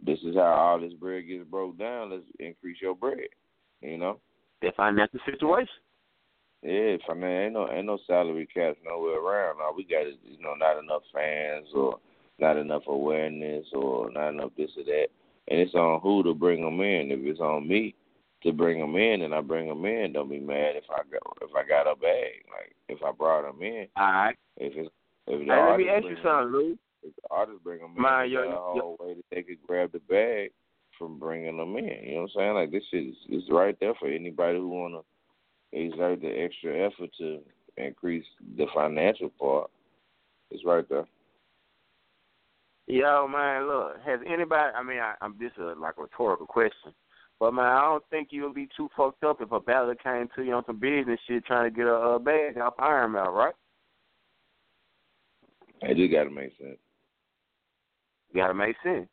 this 0.05 0.19
is 0.23 0.35
how 0.35 0.41
all 0.41 0.79
this 0.79 0.93
bread 0.93 1.27
gets 1.27 1.45
broke 1.45 1.77
down. 1.77 2.11
Let's 2.11 2.23
increase 2.39 2.77
your 2.81 2.95
bread. 2.95 3.27
You 3.81 3.97
know. 3.97 4.19
if 4.61 4.73
I 4.77 4.91
That 4.91 5.09
financial 5.09 5.19
situation. 5.25 5.67
Yeah, 6.61 6.97
I 7.09 7.13
mean, 7.13 7.23
ain't 7.31 7.53
no 7.53 7.71
ain't 7.71 7.85
no 7.85 7.97
salary 8.05 8.47
caps 8.53 8.77
nowhere 8.85 9.19
around. 9.19 9.59
Now 9.59 9.71
we 9.75 9.83
got 9.85 10.05
you 10.23 10.41
know 10.41 10.55
not 10.55 10.77
enough 10.77 11.03
fans 11.13 11.67
or 11.73 11.99
not 12.37 12.57
enough 12.57 12.83
awareness 12.87 13.65
or 13.73 14.11
not 14.11 14.29
enough 14.29 14.51
this 14.57 14.71
or 14.77 14.83
that, 14.83 15.07
and 15.47 15.59
it's 15.59 15.73
on 15.73 16.01
who 16.01 16.21
to 16.23 16.33
bring 16.33 16.61
them 16.61 16.81
in. 16.81 17.11
If 17.11 17.19
it's 17.23 17.39
on 17.39 17.67
me 17.67 17.95
to 18.43 18.51
bring 18.51 18.79
them 18.79 18.95
in, 18.97 19.21
and 19.21 19.33
I 19.33 19.39
bring 19.41 19.67
them 19.69 19.85
in, 19.85 20.11
don't 20.13 20.29
be 20.29 20.39
mad 20.39 20.75
if 20.75 20.83
I 20.91 20.97
got 21.09 21.21
if 21.41 21.55
I 21.55 21.65
got 21.67 21.89
a 21.89 21.95
bag. 21.95 22.43
Like 22.51 22.75
if 22.89 23.01
I 23.03 23.11
brought 23.13 23.43
them 23.49 23.61
in, 23.61 23.87
All 23.95 24.11
right. 24.11 24.35
if 24.57 24.73
it's 24.75 24.89
if 25.27 25.39
the 25.47 25.53
Hey, 25.53 25.69
let 25.69 25.77
me 25.77 25.87
ask 25.89 26.01
bring 26.01 26.17
you 26.17 26.23
something, 26.23 26.51
Lou. 26.51 26.77
if 27.03 27.15
the 27.15 27.21
artist 27.31 27.63
bring 27.63 27.79
them 27.79 27.93
in, 27.95 28.01
Man, 28.01 28.23
they 28.27 28.33
yo- 28.33 28.43
got 28.43 28.51
a 28.51 28.75
yo- 28.75 28.81
whole 28.81 28.97
way 28.99 29.13
that 29.13 29.25
they 29.31 29.43
could 29.43 29.61
grab 29.65 29.93
the 29.93 29.99
bag 29.99 30.51
from 30.97 31.19
bringing 31.19 31.55
them 31.55 31.77
in. 31.77 31.85
You 31.85 32.15
know 32.15 32.21
what 32.23 32.31
I'm 32.35 32.35
saying? 32.35 32.53
Like 32.55 32.71
this 32.71 32.83
shit 32.91 33.07
is, 33.07 33.15
is 33.29 33.49
right 33.49 33.77
there 33.79 33.93
for 33.97 34.09
anybody 34.09 34.57
who 34.57 34.67
wanna 34.67 34.99
exert 35.71 36.21
the 36.21 36.29
extra 36.29 36.85
effort 36.85 37.09
to 37.19 37.39
increase 37.77 38.25
the 38.57 38.65
financial 38.73 39.29
part. 39.39 39.69
It's 40.51 40.65
right 40.65 40.87
there. 40.89 41.05
Yo, 42.87 43.27
man, 43.27 43.67
look, 43.67 43.97
has 44.03 44.19
anybody? 44.25 44.73
I 44.75 44.81
mean, 44.81 44.97
I, 44.97 45.13
I'm 45.21 45.35
this 45.39 45.51
is 45.57 45.77
like 45.79 45.93
a 45.99 46.01
rhetorical 46.01 46.47
question, 46.47 46.91
but 47.39 47.53
man, 47.53 47.65
I 47.65 47.81
don't 47.81 48.03
think 48.09 48.29
you'll 48.31 48.51
be 48.51 48.67
too 48.75 48.89
fucked 48.97 49.23
up 49.23 49.41
if 49.41 49.51
a 49.51 49.59
battler 49.59 49.93
came 49.95 50.27
to 50.35 50.43
you 50.43 50.53
on 50.53 50.65
some 50.65 50.79
business 50.79 51.19
shit 51.27 51.45
trying 51.45 51.71
to 51.71 51.75
get 51.75 51.85
a, 51.85 51.93
a 51.93 52.19
bag 52.19 52.57
off 52.57 52.73
Iron 52.79 53.11
Mouth, 53.11 53.33
right? 53.33 53.53
It 55.81 55.97
just 55.97 56.11
gotta 56.11 56.31
make 56.31 56.51
sense. 56.57 56.79
gotta 58.35 58.55
make 58.55 58.75
sense. 58.83 59.07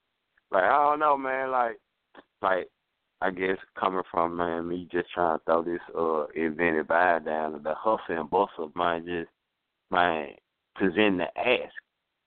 Like 0.50 0.64
I 0.64 0.90
don't 0.90 0.98
know, 0.98 1.18
man. 1.18 1.50
Like, 1.50 1.76
like 2.40 2.68
I 3.22 3.30
guess 3.30 3.56
coming 3.78 4.02
from 4.10 4.36
man, 4.36 4.68
me 4.68 4.88
just 4.92 5.10
trying 5.12 5.38
to 5.38 5.44
throw 5.44 5.62
this 5.62 5.80
uh 5.96 6.26
invented 6.34 6.86
vibe 6.88 7.24
down 7.24 7.62
the 7.62 7.74
hustle 7.74 8.00
and 8.08 8.28
bustle 8.28 8.64
of 8.64 8.76
mine, 8.76 9.06
just 9.06 9.30
man 9.90 10.28
presenting 10.74 11.18
the 11.18 11.38
ask. 11.38 11.72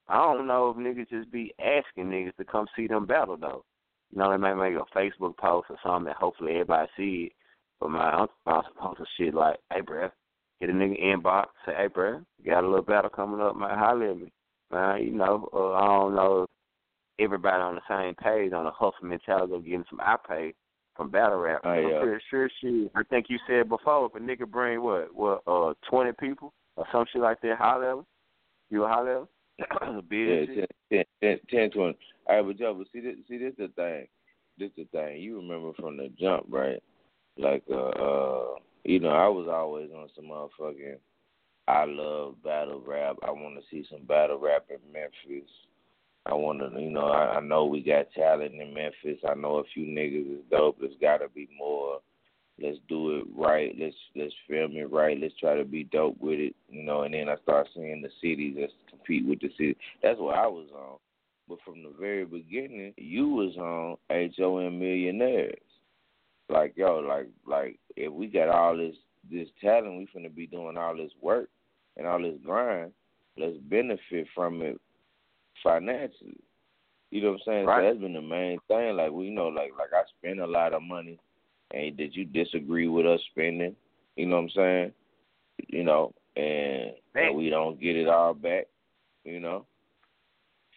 I 0.08 0.16
don't 0.16 0.48
know 0.48 0.70
if 0.70 0.76
niggas 0.76 1.08
just 1.08 1.30
be 1.30 1.54
asking 1.60 2.10
niggas 2.10 2.34
to 2.36 2.44
come 2.44 2.66
see 2.74 2.88
them 2.88 3.06
battle 3.06 3.36
though. 3.36 3.64
You 4.10 4.18
know, 4.18 4.30
they 4.30 4.36
might 4.36 4.54
make 4.54 4.74
a 4.74 4.98
Facebook 4.98 5.36
post 5.36 5.68
or 5.70 5.76
something 5.84 6.06
that 6.06 6.16
hopefully 6.16 6.52
everybody 6.52 6.88
see 6.96 7.26
it. 7.26 7.32
But 7.78 7.90
man, 7.90 8.26
I'm 8.46 8.62
supposed 8.74 8.98
to 8.98 9.04
shit 9.16 9.34
like, 9.34 9.58
hey, 9.72 9.82
bruh, 9.82 10.10
hit 10.58 10.68
a 10.68 10.72
nigga 10.72 11.00
inbox, 11.00 11.46
say, 11.64 11.72
hey, 11.76 11.86
bruh, 11.86 12.24
got 12.44 12.64
a 12.64 12.68
little 12.68 12.82
battle 12.84 13.10
coming 13.10 13.40
up, 13.40 13.56
man, 13.56 13.78
holler 13.78 14.10
at 14.10 14.18
me. 14.18 14.32
Man, 14.72 15.02
you 15.04 15.12
know, 15.12 15.48
uh, 15.54 15.72
I 15.72 15.86
don't 15.86 16.16
know 16.16 16.42
if 16.42 16.48
everybody 17.24 17.62
on 17.62 17.76
the 17.76 17.80
same 17.88 18.14
page 18.16 18.52
on 18.52 18.64
the 18.64 18.70
hustle 18.72 18.92
mentality 19.04 19.54
of 19.54 19.64
getting 19.64 19.84
some 19.88 20.00
iPay 20.00 20.52
from 21.00 21.10
battle 21.10 21.38
rap. 21.38 21.62
Oh, 21.64 21.70
I'm 21.70 22.02
pretty 22.02 22.22
sure 22.28 22.50
shit. 22.60 22.90
I 22.94 23.02
think 23.04 23.26
you 23.30 23.38
said 23.48 23.70
before 23.70 24.06
if 24.06 24.14
a 24.14 24.18
nigga 24.22 24.46
bring 24.46 24.82
what, 24.82 25.08
what, 25.14 25.42
uh, 25.46 25.72
twenty 25.88 26.12
people 26.20 26.52
or 26.76 26.84
some 26.92 27.06
shit 27.10 27.22
like 27.22 27.40
that, 27.40 27.56
holler 27.56 27.92
at 27.92 27.98
him. 27.98 28.06
You 28.68 28.84
a 28.84 28.88
holler? 28.88 29.24
Yeah, 29.82 30.00
Big 30.08 30.46
ten, 30.46 30.54
shit. 30.56 30.70
ten, 30.90 31.04
ten, 31.22 31.38
ten, 31.50 31.70
twenty. 31.70 31.98
All 32.26 32.36
right, 32.36 32.46
but 32.46 32.58
Joe, 32.58 32.74
but 32.74 32.86
see 32.92 33.00
this, 33.00 33.16
see 33.28 33.38
this 33.38 33.54
the 33.56 33.68
thing. 33.76 34.06
This 34.58 34.70
the 34.76 34.84
thing. 34.92 35.20
You 35.22 35.36
remember 35.36 35.72
from 35.78 35.96
the 35.96 36.10
jump, 36.18 36.46
right? 36.50 36.82
Like, 37.38 37.62
uh, 37.70 37.76
uh, 37.76 38.44
you 38.84 39.00
know, 39.00 39.10
I 39.10 39.28
was 39.28 39.48
always 39.50 39.90
on 39.90 40.08
some 40.14 40.26
motherfucking. 40.26 40.96
I 41.68 41.84
love 41.86 42.42
battle 42.42 42.82
rap. 42.86 43.16
I 43.22 43.30
want 43.30 43.56
to 43.56 43.62
see 43.70 43.86
some 43.90 44.04
battle 44.06 44.38
rap 44.38 44.66
in 44.70 44.92
Memphis. 44.92 45.48
I 46.26 46.34
want 46.34 46.60
to, 46.60 46.80
you 46.80 46.90
know, 46.90 47.06
I, 47.06 47.36
I 47.36 47.40
know 47.40 47.64
we 47.64 47.82
got 47.82 48.12
talent 48.12 48.54
in 48.54 48.74
Memphis. 48.74 49.22
I 49.28 49.34
know 49.34 49.56
a 49.56 49.64
few 49.72 49.86
niggas 49.86 50.38
is 50.38 50.44
dope. 50.50 50.78
There's 50.80 50.92
got 51.00 51.18
to 51.18 51.28
be 51.28 51.48
more. 51.58 52.00
Let's 52.62 52.78
do 52.88 53.16
it 53.16 53.24
right. 53.34 53.74
Let's 53.78 53.96
let's 54.14 54.34
film 54.46 54.72
it 54.72 54.92
right. 54.92 55.18
Let's 55.18 55.38
try 55.40 55.56
to 55.56 55.64
be 55.64 55.84
dope 55.84 56.20
with 56.20 56.38
it, 56.38 56.54
you 56.68 56.82
know. 56.82 57.02
And 57.02 57.14
then 57.14 57.30
I 57.30 57.36
start 57.42 57.68
seeing 57.74 58.02
the 58.02 58.10
cities 58.20 58.56
let's 58.60 58.72
compete 58.90 59.26
with 59.26 59.40
the 59.40 59.48
city. 59.56 59.76
That's 60.02 60.20
what 60.20 60.36
I 60.36 60.46
was 60.46 60.68
on. 60.74 60.98
But 61.48 61.58
from 61.64 61.82
the 61.82 61.94
very 61.98 62.26
beginning, 62.26 62.92
you 62.98 63.28
was 63.28 63.56
on 63.56 63.96
HOM 64.10 64.78
Millionaires. 64.78 65.56
Like 66.50 66.74
yo, 66.76 66.98
like 66.98 67.28
like 67.46 67.78
if 67.96 68.12
we 68.12 68.26
got 68.26 68.50
all 68.50 68.76
this 68.76 68.94
this 69.30 69.48
talent, 69.62 69.96
we 69.96 70.08
finna 70.14 70.34
be 70.34 70.46
doing 70.46 70.76
all 70.76 70.94
this 70.94 71.12
work 71.22 71.48
and 71.96 72.06
all 72.06 72.20
this 72.20 72.38
grind. 72.44 72.92
Let's 73.38 73.56
benefit 73.56 74.26
from 74.34 74.60
it 74.60 74.78
financially. 75.62 76.40
You 77.10 77.22
know 77.22 77.30
what 77.32 77.34
I'm 77.34 77.40
saying? 77.46 77.66
Right. 77.66 77.82
So 77.82 77.86
that's 77.88 78.00
been 78.00 78.12
the 78.12 78.22
main 78.22 78.58
thing. 78.68 78.96
Like 78.96 79.10
we 79.10 79.30
know, 79.30 79.48
like 79.48 79.72
like 79.76 79.92
I 79.92 80.02
spend 80.18 80.40
a 80.40 80.46
lot 80.46 80.74
of 80.74 80.82
money, 80.82 81.18
and 81.72 81.96
did 81.96 82.14
you 82.14 82.24
disagree 82.24 82.88
with 82.88 83.06
us 83.06 83.20
spending? 83.30 83.74
You 84.16 84.26
know 84.26 84.36
what 84.36 84.42
I'm 84.42 84.50
saying? 84.50 84.92
You 85.68 85.84
know, 85.84 86.14
and, 86.36 86.92
and 87.14 87.36
we 87.36 87.50
don't 87.50 87.80
get 87.80 87.96
it 87.96 88.08
all 88.08 88.34
back. 88.34 88.66
You 89.24 89.40
know, 89.40 89.66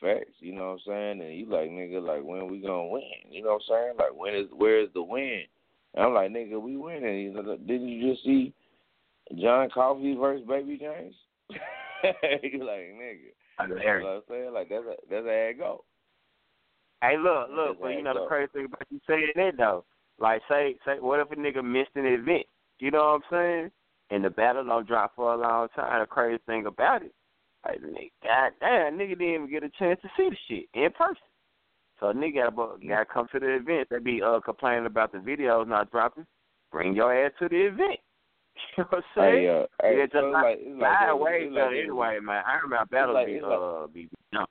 facts. 0.01 0.33
You 0.39 0.53
know 0.53 0.77
what 0.85 0.93
I'm 0.93 1.19
saying? 1.19 1.21
And 1.21 1.37
you 1.37 1.45
like 1.45 1.69
nigga, 1.69 2.05
like 2.05 2.23
when 2.23 2.51
we 2.51 2.59
gonna 2.59 2.87
win? 2.87 3.03
You 3.29 3.43
know 3.43 3.59
what 3.59 3.75
I'm 3.75 3.93
saying? 3.93 3.93
Like 3.97 4.15
when 4.15 4.35
is 4.35 4.47
where 4.55 4.81
is 4.81 4.89
the 4.93 5.03
win? 5.03 5.43
And 5.93 6.05
I'm 6.05 6.13
like 6.13 6.31
nigga, 6.31 6.59
we 6.61 6.77
winning. 6.77 7.19
You 7.19 7.33
know, 7.33 7.57
didn't 7.57 7.87
you 7.87 8.11
just 8.11 8.23
see 8.23 8.53
John 9.39 9.69
Coffey 9.69 10.15
versus 10.15 10.45
Baby 10.47 10.77
James? 10.77 11.15
you 12.43 12.59
like 12.65 12.93
nigga. 12.97 13.31
You 13.61 13.67
know 13.67 13.75
what 13.75 14.15
I'm 14.15 14.21
saying? 14.29 14.53
Like 14.53 14.69
that's 14.69 14.85
a, 14.85 14.95
that's 15.09 15.25
how 15.25 15.31
it 15.31 15.57
go. 15.57 15.83
Hey, 17.01 17.17
look, 17.17 17.49
look, 17.51 17.81
but 17.81 17.91
how 17.91 17.97
you 17.97 18.03
know 18.03 18.13
the 18.13 18.27
crazy 18.27 18.49
thing 18.53 18.65
about 18.65 18.87
you 18.89 18.99
saying 19.07 19.33
that 19.35 19.57
though, 19.57 19.83
like 20.19 20.41
say, 20.49 20.75
say, 20.85 20.99
what 20.99 21.19
if 21.19 21.31
a 21.31 21.35
nigga 21.35 21.63
missed 21.63 21.91
an 21.95 22.05
event? 22.05 22.45
You 22.79 22.91
know 22.91 23.03
what 23.03 23.15
I'm 23.15 23.21
saying? 23.29 23.71
And 24.09 24.23
the 24.23 24.29
battle 24.29 24.63
don't 24.63 24.87
drop 24.87 25.13
for 25.15 25.33
a 25.33 25.37
long 25.37 25.67
time. 25.75 26.01
The 26.01 26.05
crazy 26.05 26.41
thing 26.45 26.65
about 26.65 27.03
it, 27.03 27.13
like, 27.65 27.81
nigga, 27.81 28.11
goddamn, 28.23 28.97
nigga 28.97 29.17
didn't 29.17 29.33
even 29.35 29.51
get 29.51 29.63
a 29.63 29.69
chance 29.77 29.99
to 30.01 30.09
see 30.17 30.29
the 30.29 30.37
shit 30.47 30.65
in 30.73 30.91
person. 30.91 31.17
So 31.99 32.07
nigga 32.07 32.51
gotta, 32.55 32.87
gotta 32.87 33.05
come 33.05 33.27
to 33.31 33.39
the 33.39 33.55
event. 33.55 33.87
They 33.89 33.99
be 33.99 34.21
uh 34.21 34.39
complaining 34.39 34.85
about 34.85 35.11
the 35.11 35.19
videos 35.19 35.67
not 35.67 35.91
dropping. 35.91 36.25
Bring 36.71 36.93
your 36.95 37.13
ass 37.13 37.31
to 37.39 37.49
the 37.49 37.67
event. 37.67 37.99
You 38.77 38.83
know 38.83 38.87
what 38.89 38.97
I'm 38.97 39.03
saying? 39.15 39.43
Hey, 39.43 39.49
uh, 39.49 39.65
hey, 39.81 39.97
yeah, 39.97 40.05
just 40.05 40.13
so 40.13 40.27
it's 40.27 40.33
like, 40.33 40.57
it's 40.61 40.81
like 40.81 41.09
away, 41.09 41.37
it's 41.43 41.53
but 41.53 41.61
like 41.65 41.75
anyway, 41.83 42.17
man, 42.21 42.43
I 42.47 42.55
remember 42.61 42.85
battle 42.85 43.13
like- 43.13 43.27
be 43.27 43.41
like- 43.41 43.51
uh 43.51 43.87
be 43.87 44.09
no. 44.31 44.45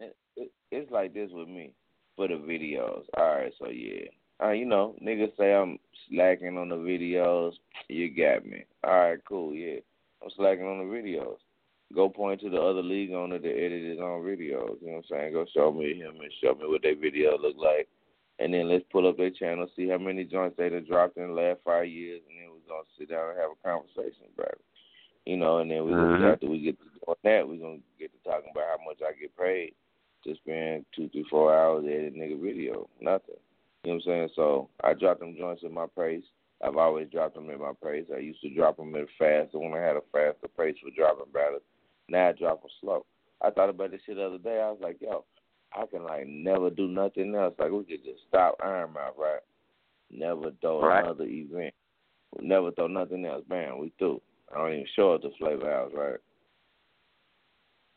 it, 0.00 0.16
it, 0.36 0.50
it's 0.70 0.90
like 0.90 1.14
this 1.14 1.30
with 1.32 1.48
me 1.48 1.72
for 2.16 2.28
the 2.28 2.34
videos. 2.34 3.04
All 3.16 3.36
right, 3.36 3.52
so 3.58 3.68
yeah, 3.68 4.06
uh, 4.42 4.50
you 4.50 4.64
know, 4.64 4.94
niggas 5.02 5.36
say 5.36 5.54
I'm 5.54 5.78
slacking 6.08 6.56
on 6.58 6.68
the 6.68 6.76
videos. 6.76 7.52
You 7.88 8.10
got 8.14 8.46
me. 8.46 8.64
All 8.84 8.90
right, 8.98 9.18
cool. 9.28 9.54
Yeah, 9.54 9.80
I'm 10.22 10.30
slacking 10.36 10.64
on 10.66 10.78
the 10.78 10.94
videos. 10.94 11.36
Go 11.94 12.08
point 12.08 12.40
to 12.42 12.50
the 12.50 12.60
other 12.60 12.82
league 12.82 13.12
owner 13.12 13.38
that 13.38 13.48
edit 13.48 13.82
his 13.90 13.98
own 13.98 14.22
videos. 14.22 14.76
You 14.82 14.88
know 14.88 14.92
what 14.92 14.96
I'm 14.96 15.02
saying? 15.10 15.32
Go 15.32 15.46
show 15.54 15.72
me 15.72 15.94
him 15.94 16.20
and 16.20 16.32
show 16.42 16.54
me 16.54 16.66
what 16.68 16.82
their 16.82 16.96
video 16.96 17.38
look 17.38 17.56
like. 17.56 17.88
And 18.40 18.52
then 18.54 18.68
let's 18.68 18.84
pull 18.92 19.08
up 19.08 19.16
their 19.16 19.30
channel, 19.30 19.66
see 19.74 19.88
how 19.88 19.98
many 19.98 20.22
joints 20.24 20.56
they 20.58 20.68
done 20.68 20.84
dropped 20.88 21.16
in 21.16 21.28
the 21.28 21.32
last 21.32 21.60
five 21.64 21.88
years, 21.88 22.20
and 22.28 22.38
then 22.38 22.47
gonna 22.68 22.86
sit 22.98 23.08
down 23.08 23.30
and 23.30 23.38
have 23.38 23.50
a 23.52 23.62
conversation 23.66 24.28
about 24.36 24.52
it. 24.52 24.64
You 25.26 25.36
know, 25.36 25.58
and 25.58 25.70
then 25.70 25.84
we 25.84 25.92
Mhm. 25.92 26.32
after 26.32 26.46
we 26.48 26.60
get 26.60 26.78
to 26.78 26.84
doing 26.84 27.16
that, 27.24 27.48
we're 27.48 27.56
gonna 27.56 27.80
get 27.98 28.12
to 28.12 28.18
talking 28.28 28.50
about 28.50 28.78
how 28.78 28.84
much 28.84 29.02
I 29.02 29.12
get 29.12 29.36
paid 29.36 29.74
to 30.24 30.34
spend 30.36 30.84
two, 30.92 31.08
three, 31.08 31.24
four 31.24 31.54
hours 31.54 31.84
editing 31.84 32.20
a 32.22 32.26
nigga 32.26 32.40
video. 32.40 32.88
Nothing. 33.00 33.36
You 33.84 33.90
know 33.90 33.94
what 33.94 33.94
I'm 33.94 34.00
saying? 34.02 34.28
So 34.34 34.68
I 34.82 34.94
dropped 34.94 35.20
them 35.20 35.36
joints 35.36 35.64
at 35.64 35.70
my 35.70 35.86
pace. 35.86 36.24
I've 36.60 36.76
always 36.76 37.08
dropped 37.10 37.34
them 37.34 37.50
at 37.50 37.60
my 37.60 37.72
pace. 37.74 38.10
I 38.12 38.18
used 38.18 38.40
to 38.40 38.50
drop 38.50 38.76
them 38.76 38.94
at 38.96 39.08
faster 39.10 39.58
when 39.58 39.74
I 39.74 39.78
had 39.80 39.96
a 39.96 40.00
faster 40.12 40.48
pace 40.48 40.76
for 40.78 40.90
dropping 40.90 41.32
battles. 41.32 41.62
Now 42.08 42.28
I 42.28 42.32
drop 42.32 42.62
them 42.62 42.70
slow. 42.80 43.06
I 43.40 43.50
thought 43.50 43.68
about 43.68 43.92
this 43.92 44.02
shit 44.04 44.16
the 44.16 44.26
other 44.26 44.38
day. 44.38 44.60
I 44.60 44.70
was 44.70 44.80
like, 44.80 45.00
yo, 45.00 45.24
I 45.72 45.86
can 45.86 46.02
like 46.04 46.26
never 46.26 46.70
do 46.70 46.88
nothing 46.88 47.34
else. 47.34 47.54
Like 47.58 47.70
we 47.70 47.84
could 47.84 48.02
just 48.04 48.26
stop 48.26 48.56
Iron 48.60 48.92
Mouth, 48.94 49.14
right? 49.16 49.40
Never 50.10 50.50
throw 50.60 50.80
Right. 50.80 51.04
another 51.04 51.24
event. 51.24 51.74
Never 52.40 52.70
throw 52.72 52.86
nothing 52.86 53.24
else. 53.24 53.44
Bam, 53.48 53.78
we 53.78 53.92
through. 53.98 54.20
I 54.54 54.58
don't 54.58 54.72
even 54.72 54.86
show 54.96 55.12
up 55.14 55.22
to 55.22 55.30
Flavor 55.38 55.70
House, 55.70 55.92
right? 55.94 56.18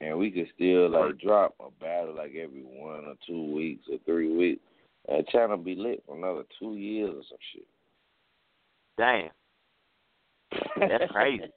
And 0.02 0.18
we 0.18 0.32
could 0.32 0.48
still 0.56 0.90
like 0.90 1.20
drop 1.20 1.54
a 1.60 1.70
battle 1.84 2.16
like 2.16 2.34
every 2.36 2.64
one 2.64 3.06
or 3.06 3.14
two 3.28 3.54
weeks 3.54 3.84
or 3.92 3.98
three 4.06 4.36
weeks. 4.36 4.62
And 5.08 5.28
channel 5.28 5.58
be 5.58 5.76
lit 5.76 6.04
for 6.06 6.16
another 6.16 6.44
two 6.60 6.76
years 6.76 7.10
or 7.12 7.22
some 7.30 7.38
shit. 7.54 7.68
Damn, 8.98 9.30
that's 10.90 11.12
crazy. 11.12 11.44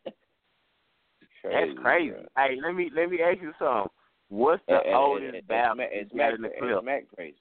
That's 1.45 1.72
crazy. 1.83 2.14
Hey, 2.39 2.57
let 2.64 2.75
me 2.75 2.91
let 2.97 3.11
me 3.11 3.18
ask 3.20 3.39
you 3.43 3.53
something. 3.59 3.91
What's 4.31 4.62
the 4.66 4.77
And- 4.79 4.87
and- 4.87 4.95
oldest 4.95 5.35
and- 5.35 5.47
battle 5.47 5.77
It's 5.81 6.11
Mac, 6.14 6.35
in 6.37 6.41
the 6.41 6.49
it's? 6.49 6.83
Mac 6.83 7.05
praise. 7.14 7.35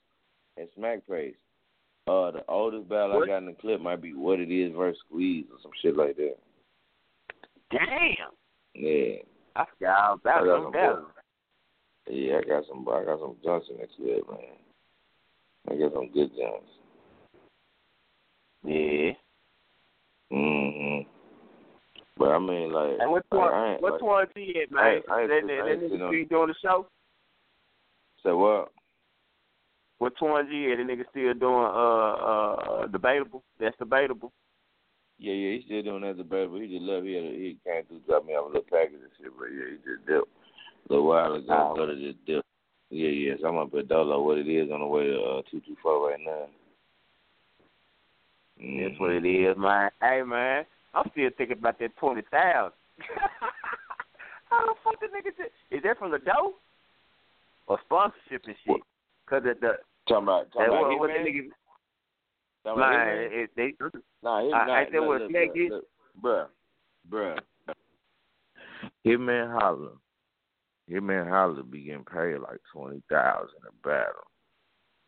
It's 0.57 0.77
Mac 0.77 1.07
praise. 1.07 1.35
Uh, 2.05 2.31
the 2.31 2.43
oldest 2.49 2.89
battle 2.89 3.15
What? 3.15 3.23
I 3.23 3.27
got 3.27 3.37
in 3.37 3.45
the 3.45 3.53
clip 3.53 3.79
might 3.79 4.01
be 4.01 4.13
what 4.13 4.39
it 4.39 4.51
is 4.51 4.73
versus 4.75 4.99
Squeeze 5.07 5.45
or 5.51 5.57
some 5.61 5.71
shit 5.81 5.95
like 5.95 6.17
that. 6.17 6.35
Damn, 7.71 8.33
Yeah, 8.75 9.15
I 9.55 9.65
forgot 9.65 10.13
about 10.15 10.45
got 10.45 10.45
them 10.45 10.63
some 10.63 10.71
battles. 10.73 11.07
yeah. 12.09 12.37
I 12.37 12.41
got 12.43 12.63
some. 12.67 12.87
I 12.89 13.05
got 13.05 13.19
some 13.19 13.35
jumps 13.43 13.67
in 13.71 13.77
the 13.77 13.87
clip, 13.95 14.29
man. 14.29 14.57
I 15.71 15.75
got 15.79 15.93
some 15.93 16.09
good 16.11 16.29
jumps. 16.35 16.69
Yeah. 18.65 19.13
Mhm. 20.31 21.07
But 22.17 22.29
I 22.31 22.39
mean, 22.39 22.71
like, 22.73 22.99
And 22.99 23.11
what 23.11 23.25
I, 23.31 23.35
one? 23.35 23.53
I 23.53 23.73
ain't, 23.73 23.81
like, 23.81 24.33
G 24.35 24.61
at, 24.61 24.69
I 24.71 24.75
man? 24.75 24.93
ain't- 24.95 25.09
I 25.09 25.21
ain't 25.21 25.29
that 25.29 25.41
sit- 25.41 25.47
that, 25.47 25.53
I 25.53 25.63
that 25.63 25.71
ain't 25.71 25.81
nigga 25.81 25.89
sit 25.89 26.01
on- 26.01 26.09
still 26.13 26.25
doing 26.25 26.47
the 26.49 26.55
show? 26.61 26.87
Say 28.23 28.31
what? 28.31 28.59
What 28.59 28.71
one 30.19 30.47
G 30.49 30.71
at? 30.71 30.77
The 30.77 30.83
nigga 30.83 31.03
still 31.11 31.33
doing 31.33 31.65
uh 31.65 32.13
uh 32.13 32.87
debatable? 32.87 33.43
That's 33.59 33.77
debatable. 33.77 34.31
Yeah, 35.19 35.33
yeah, 35.33 35.55
he's 35.55 35.65
still 35.65 35.83
doing 35.83 36.01
that 36.01 36.17
debatable. 36.17 36.59
He 36.59 36.67
just 36.67 36.83
left. 36.83 37.05
He 37.05 37.13
had 37.13 37.23
a, 37.23 37.31
he 37.31 37.57
came 37.63 37.83
through, 37.87 38.01
dropped 38.07 38.25
me 38.25 38.33
off 38.33 38.45
a 38.45 38.47
little 38.47 38.69
package 38.69 38.99
and 39.01 39.13
shit. 39.17 39.31
But 39.37 39.53
yeah, 39.55 39.71
he 39.71 39.77
just 39.77 40.05
dipped 40.05 40.27
a 40.27 40.93
little 40.93 41.07
while 41.07 41.33
ago. 41.33 41.75
Oh. 41.77 41.85
To 41.85 41.95
just 41.95 42.25
dip. 42.25 42.43
Yeah, 42.89 43.09
yeah. 43.09 43.33
So 43.41 43.47
I'm 43.47 43.57
up 43.57 43.73
at 43.73 43.87
Dolo. 43.87 44.21
What 44.21 44.37
it 44.37 44.49
is 44.49 44.71
on 44.71 44.81
the 44.81 44.85
way 44.85 45.07
to 45.07 45.21
uh, 45.21 45.41
two 45.49 45.61
two 45.61 45.77
four 45.81 46.09
right 46.09 46.19
now. 46.19 46.47
That's 48.59 48.99
what 48.99 49.11
it 49.11 49.25
is, 49.25 49.57
man. 49.57 49.89
Hey, 50.01 50.21
man, 50.23 50.65
I'm 50.93 51.09
still 51.11 51.29
thinking 51.37 51.57
about 51.57 51.79
that 51.79 51.95
twenty 51.97 52.21
thousand. 52.31 52.73
How 54.49 54.65
the 54.67 54.73
fuck 54.83 54.99
the 54.99 55.07
nigga 55.07 55.35
did? 55.35 55.49
Is 55.75 55.83
that 55.83 55.97
from 55.97 56.11
the 56.11 56.19
dough 56.19 56.53
or 57.67 57.79
sponsorship 57.85 58.43
and 58.45 58.55
shit? 58.65 58.81
Cause 59.25 59.41
the, 59.43 59.55
the 59.59 59.71
Talking 60.07 60.23
about 60.23 60.51
talking 60.51 60.67
about 60.67 60.81
what, 60.89 60.99
what 60.99 61.07
the 61.07 61.13
Hitman? 61.13 61.25
nigga, 61.27 61.49
Talking 62.63 62.79
about 62.83 62.91
man, 62.91 63.29
it, 63.31 63.49
they 63.55 63.73
Nah, 64.21 64.39
I- 64.39 64.65
nah, 64.65 64.73
I 64.73 64.85
said 64.85 64.93
look, 64.95 65.07
what 65.07 65.21
look, 65.21 65.29
Smack 65.31 65.45
look, 65.47 65.55
did. 65.55 65.71
look, 65.71 65.85
bruh, 66.21 66.47
bruh. 67.09 67.39
Hitman 69.05 69.59
Holla, 69.59 69.91
Hitman 70.89 71.29
Holla 71.29 71.63
be 71.63 71.83
getting 71.83 72.03
paid 72.05 72.37
like 72.37 72.59
twenty 72.71 73.01
thousand 73.09 73.59
a 73.67 73.87
battle, 73.87 74.27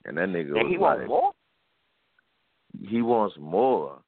and 0.05 0.17
that 0.17 0.29
nigga 0.29 0.59
and 0.59 0.69
he 0.69 0.77
like, 0.77 1.07
more. 1.07 1.31
he 2.81 3.01
wants 3.01 3.35
more. 3.39 4.01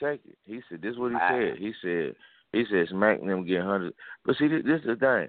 Check 0.00 0.20
it. 0.26 0.36
He 0.44 0.60
said 0.68 0.82
this 0.82 0.92
is 0.92 0.98
what 0.98 1.10
he 1.12 1.16
Wow. 1.16 1.28
said. 1.30 1.58
He 1.58 1.72
said 1.80 2.16
he 2.52 2.64
said 2.70 2.88
Smack 2.88 3.20
them 3.20 3.44
get 3.46 3.62
hundred. 3.62 3.94
But 4.24 4.36
see, 4.36 4.48
this, 4.48 4.62
this 4.64 4.80
is 4.80 4.86
the 4.86 4.96
thing. 4.96 5.28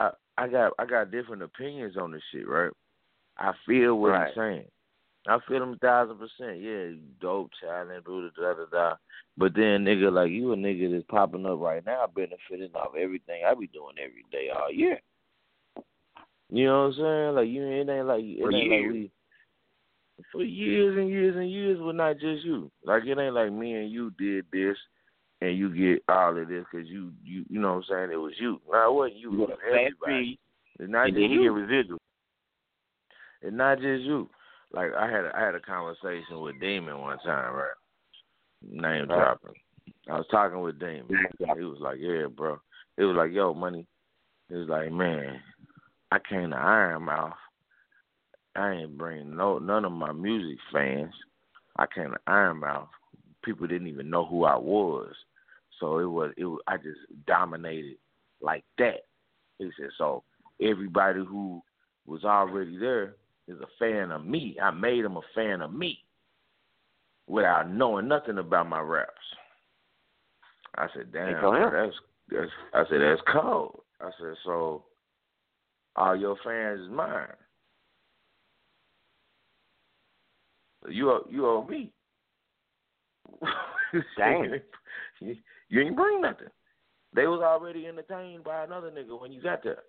I 0.00 0.10
I 0.38 0.48
got 0.48 0.72
I 0.78 0.86
got 0.86 1.10
different 1.10 1.42
opinions 1.42 1.96
on 1.96 2.10
this 2.12 2.22
shit, 2.32 2.48
right? 2.48 2.70
I 3.38 3.52
feel 3.66 3.98
what 3.98 4.10
Right. 4.10 4.26
he's 4.28 4.34
saying. 4.36 4.70
I 5.28 5.38
feel 5.48 5.62
him 5.62 5.72
a 5.72 5.76
thousand 5.78 6.18
percent. 6.18 6.60
Yeah, 6.60 6.92
dope, 7.20 7.50
challenge, 7.60 8.04
blah, 8.04 8.28
da, 8.36 8.54
da, 8.54 8.64
da. 8.70 8.96
But 9.36 9.54
then, 9.54 9.84
nigga, 9.84 10.12
like 10.12 10.30
you 10.30 10.52
a 10.52 10.56
nigga 10.56 10.90
that's 10.92 11.04
popping 11.08 11.44
up 11.46 11.58
right 11.60 11.84
now, 11.84 12.06
benefiting 12.06 12.74
off 12.74 12.94
everything 12.96 13.42
I 13.44 13.54
be 13.54 13.66
doing 13.66 13.96
every 13.98 14.24
day 14.30 14.48
all 14.50 14.70
year. 14.72 15.00
You 16.48 16.66
know 16.66 16.82
what 16.84 16.86
I'm 16.86 16.94
saying? 16.94 17.34
Like 17.34 17.48
you, 17.48 17.66
it 17.66 17.88
ain't 17.90 18.06
like 18.06 18.22
it 18.22 18.40
For 18.40 18.52
ain't 18.52 18.70
like 18.70 18.80
years. 18.80 18.92
we 18.92 19.10
for 20.32 20.42
years 20.42 20.96
and 20.96 21.08
years 21.10 21.36
and 21.36 21.50
years, 21.50 21.78
but 21.82 21.94
not 21.96 22.14
just 22.18 22.44
you. 22.44 22.70
Like 22.84 23.04
it 23.04 23.18
ain't 23.18 23.34
like 23.34 23.52
me 23.52 23.74
and 23.74 23.90
you 23.90 24.10
did 24.18 24.46
this, 24.52 24.76
and 25.40 25.58
you 25.58 25.74
get 25.74 26.02
all 26.08 26.38
of 26.38 26.48
this 26.48 26.64
because 26.70 26.86
you, 26.88 27.12
you, 27.24 27.44
you 27.50 27.60
know 27.60 27.74
what 27.74 27.84
I'm 27.90 28.08
saying? 28.08 28.12
It 28.12 28.16
was 28.16 28.32
you. 28.38 28.60
No, 28.70 28.90
it 28.90 28.94
wasn't 28.94 29.16
you. 29.18 29.32
You 29.32 29.42
It 29.42 29.48
was 29.48 29.58
everybody. 29.68 30.38
It's 30.78 30.90
not 30.90 31.06
and 31.06 31.14
just 31.14 31.20
then 31.20 31.30
he 31.30 31.36
get 31.36 31.42
you. 31.42 31.52
residual. 31.52 31.98
It's 33.46 33.54
not 33.56 33.76
just 33.76 34.02
you. 34.02 34.28
Like 34.72 34.90
I 34.98 35.08
had 35.08 35.24
a, 35.24 35.30
I 35.36 35.40
had 35.40 35.54
a 35.54 35.60
conversation 35.60 36.40
with 36.40 36.60
Damon 36.60 37.00
one 37.00 37.18
time, 37.18 37.54
right? 37.54 37.70
Name 38.68 39.08
uh-huh. 39.08 39.14
dropping. 39.14 39.54
I 40.10 40.16
was 40.16 40.26
talking 40.32 40.60
with 40.60 40.80
Damon. 40.80 41.06
He 41.38 41.62
was 41.62 41.78
like, 41.80 41.98
"Yeah, 42.00 42.26
bro." 42.26 42.58
He 42.96 43.04
was 43.04 43.14
like, 43.16 43.32
"Yo, 43.32 43.54
money." 43.54 43.86
He 44.48 44.56
was 44.56 44.68
like, 44.68 44.90
"Man, 44.90 45.40
I 46.10 46.18
came 46.28 46.50
to 46.50 46.56
Iron 46.56 47.04
Mouth. 47.04 47.34
I 48.56 48.72
ain't 48.72 48.98
bring 48.98 49.36
no 49.36 49.58
none 49.58 49.84
of 49.84 49.92
my 49.92 50.10
music 50.10 50.58
fans. 50.72 51.14
I 51.78 51.86
came 51.86 52.10
to 52.10 52.18
Iron 52.26 52.58
Mouth. 52.58 52.88
People 53.44 53.68
didn't 53.68 53.86
even 53.86 54.10
know 54.10 54.26
who 54.26 54.42
I 54.42 54.56
was. 54.56 55.12
So 55.78 56.00
it 56.00 56.06
was 56.06 56.32
it. 56.36 56.46
Was, 56.46 56.60
I 56.66 56.78
just 56.78 56.98
dominated 57.28 57.98
like 58.40 58.64
that." 58.78 59.04
He 59.60 59.70
said, 59.78 59.90
"So 59.96 60.24
everybody 60.60 61.20
who 61.20 61.62
was 62.06 62.24
already 62.24 62.76
there 62.76 63.14
is 63.48 63.58
a 63.60 63.66
fan 63.78 64.10
of 64.10 64.24
me. 64.24 64.56
I 64.60 64.70
made 64.70 65.04
him 65.04 65.16
a 65.16 65.22
fan 65.34 65.60
of 65.62 65.72
me 65.72 65.98
without 67.26 67.70
knowing 67.70 68.08
nothing 68.08 68.38
about 68.38 68.68
my 68.68 68.80
raps. 68.80 69.12
I 70.76 70.86
said, 70.94 71.12
damn, 71.12 71.32
that's 71.72 71.94
that's 72.30 72.50
I 72.74 72.84
said, 72.90 73.00
that's 73.00 73.22
cold. 73.32 73.80
I 74.00 74.10
said, 74.20 74.34
so 74.44 74.84
all 75.94 76.16
your 76.16 76.36
fans 76.44 76.80
is 76.80 76.90
mine. 76.90 77.28
You 80.88 81.10
owe 81.10 81.26
you 81.30 81.46
owe 81.46 81.66
me. 81.66 81.92
Damn. 84.18 84.60
you, 85.20 85.36
you 85.68 85.80
ain't 85.80 85.96
bring 85.96 86.20
nothing. 86.20 86.48
They 87.14 87.26
was 87.26 87.40
already 87.42 87.86
entertained 87.86 88.44
by 88.44 88.64
another 88.64 88.90
nigga 88.90 89.18
when 89.20 89.32
you 89.32 89.40
got 89.40 89.64
there. 89.64 89.82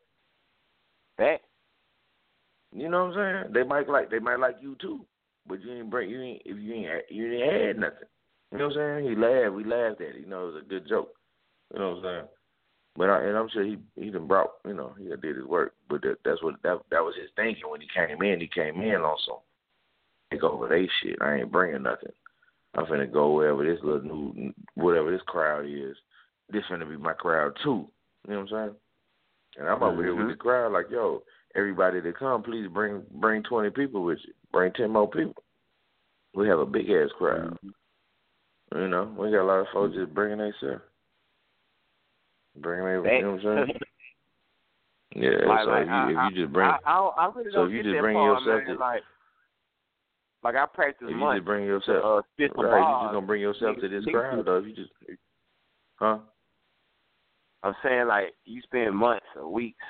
That 1.17 1.41
You 2.75 2.89
know 2.89 3.05
what 3.05 3.17
I'm 3.17 3.43
saying? 3.43 3.53
They 3.53 3.63
might 3.63 3.89
like 3.89 4.09
they 4.09 4.19
might 4.19 4.39
like 4.39 4.57
you 4.61 4.75
too, 4.81 5.05
but 5.47 5.61
you 5.61 5.73
ain't 5.73 5.89
bring 5.89 6.09
you 6.09 6.21
ain't 6.21 6.41
if 6.45 6.57
you 6.57 6.73
ain't 6.73 6.89
you 7.09 7.33
ain't 7.33 7.53
had 7.67 7.79
nothing. 7.79 8.07
You 8.51 8.57
know 8.57 8.67
what 8.67 8.77
I'm 8.77 9.03
saying? 9.03 9.09
He 9.09 9.15
laughed. 9.15 9.55
We 9.55 9.63
laughed 9.63 10.01
at 10.01 10.15
it. 10.15 10.21
You 10.21 10.27
know, 10.27 10.43
it 10.49 10.53
was 10.53 10.63
a 10.63 10.69
good 10.69 10.87
joke. 10.87 11.13
You 11.73 11.79
know 11.79 11.89
what 11.89 11.97
I'm 11.97 12.03
saying? 12.03 12.27
But 12.97 13.09
I, 13.09 13.23
and 13.25 13.37
I'm 13.37 13.49
sure 13.49 13.63
he 13.63 13.77
he 13.95 14.09
done 14.09 14.27
brought 14.27 14.51
you 14.65 14.73
know 14.73 14.93
he 14.99 15.07
done 15.07 15.19
did 15.21 15.37
his 15.37 15.45
work. 15.45 15.73
But 15.89 16.01
that, 16.01 16.17
that's 16.25 16.41
what 16.43 16.55
that 16.63 16.79
that 16.91 17.03
was 17.03 17.15
his 17.15 17.29
thinking 17.35 17.69
when 17.69 17.81
he 17.81 17.87
came 17.93 18.21
in. 18.21 18.41
He 18.41 18.47
came 18.47 18.81
in 18.81 19.01
on 19.01 19.17
some 19.25 19.39
take 20.31 20.43
over 20.43 20.67
they 20.67 20.89
shit. 21.01 21.21
I 21.21 21.35
ain't 21.35 21.51
bringing 21.51 21.83
nothing. 21.83 22.11
I'm 22.75 22.85
finna 22.85 23.11
go 23.11 23.33
wherever 23.33 23.63
this 23.63 23.83
little 23.83 24.01
new 24.01 24.53
whatever 24.75 25.11
this 25.11 25.21
crowd 25.27 25.65
is. 25.65 25.95
This 26.51 26.63
finna 26.69 26.89
be 26.89 26.97
my 26.97 27.13
crowd 27.13 27.57
too. 27.63 27.87
You 28.27 28.33
know 28.33 28.41
what 28.41 28.53
I'm 28.53 28.67
saying? 28.69 28.75
And 29.59 29.67
I'm 29.67 29.81
over 29.81 30.03
here 30.03 30.15
with 30.15 30.27
Mhm. 30.27 30.31
the 30.31 30.35
crowd 30.35 30.73
like, 30.73 30.89
yo, 30.89 31.23
everybody 31.57 32.01
to 32.01 32.13
come, 32.13 32.43
please 32.43 32.67
bring 32.71 33.01
bring 33.15 33.43
twenty 33.43 33.69
people 33.69 34.03
with 34.03 34.19
you. 34.25 34.33
Bring 34.51 34.71
ten 34.73 34.91
more 34.91 35.09
people. 35.09 35.43
We 36.35 36.47
have 36.47 36.59
a 36.59 36.65
big 36.65 36.89
ass 36.89 37.09
crowd. 37.17 37.57
You 38.75 38.87
know, 38.87 39.13
we 39.17 39.31
got 39.31 39.43
a 39.43 39.43
lot 39.43 39.59
of 39.59 39.67
folks 39.73 39.95
just 39.95 40.13
bringing 40.13 40.37
themselves. 40.37 40.83
Bringing 42.57 42.85
their, 42.85 43.15
you 43.15 43.21
know 43.23 43.31
what 43.33 43.45
I'm 43.45 43.67
saying? 43.67 43.79
Yeah, 45.15 45.47
like, 45.47 45.63
so 45.63 45.71
like, 45.71 45.81
if 45.83 45.87
you, 45.87 45.93
I, 45.93 46.27
if 46.27 46.33
you 46.33 46.43
just 46.43 46.53
bring, 46.53 46.67
I, 46.67 46.77
I, 46.85 46.99
I, 47.17 47.31
really 47.33 47.49
so 47.51 47.63
if 47.63 47.71
you 47.71 47.81
just 47.81 47.99
bring 48.01 48.13
part, 48.13 48.41
yourself 48.41 48.67
man. 48.67 48.75
to- 48.75 48.79
like, 48.79 49.01
like 50.43 50.55
I 50.55 50.65
practice 50.67 51.07
if 51.09 51.17
you 51.17 51.33
just 51.33 51.45
bring 51.45 51.61
to 51.61 51.65
yourself, 51.65 52.03
uh, 52.05 52.21
spit 52.33 52.51
some 52.55 52.65
right, 52.65 52.77
you 52.77 53.05
just 53.07 53.13
gonna 53.13 53.25
bring 53.25 53.41
yourself 53.41 53.77
to 53.81 53.87
this 53.87 54.05
crowd 54.05 54.45
though. 54.45 54.57
If 54.57 54.65
you 54.65 54.75
just, 54.75 54.91
huh? 55.95 56.19
I'm 57.63 57.73
saying 57.83 58.07
like 58.07 58.35
you 58.45 58.61
spend 58.61 58.95
months 58.95 59.25
or 59.35 59.51
weeks 59.51 59.83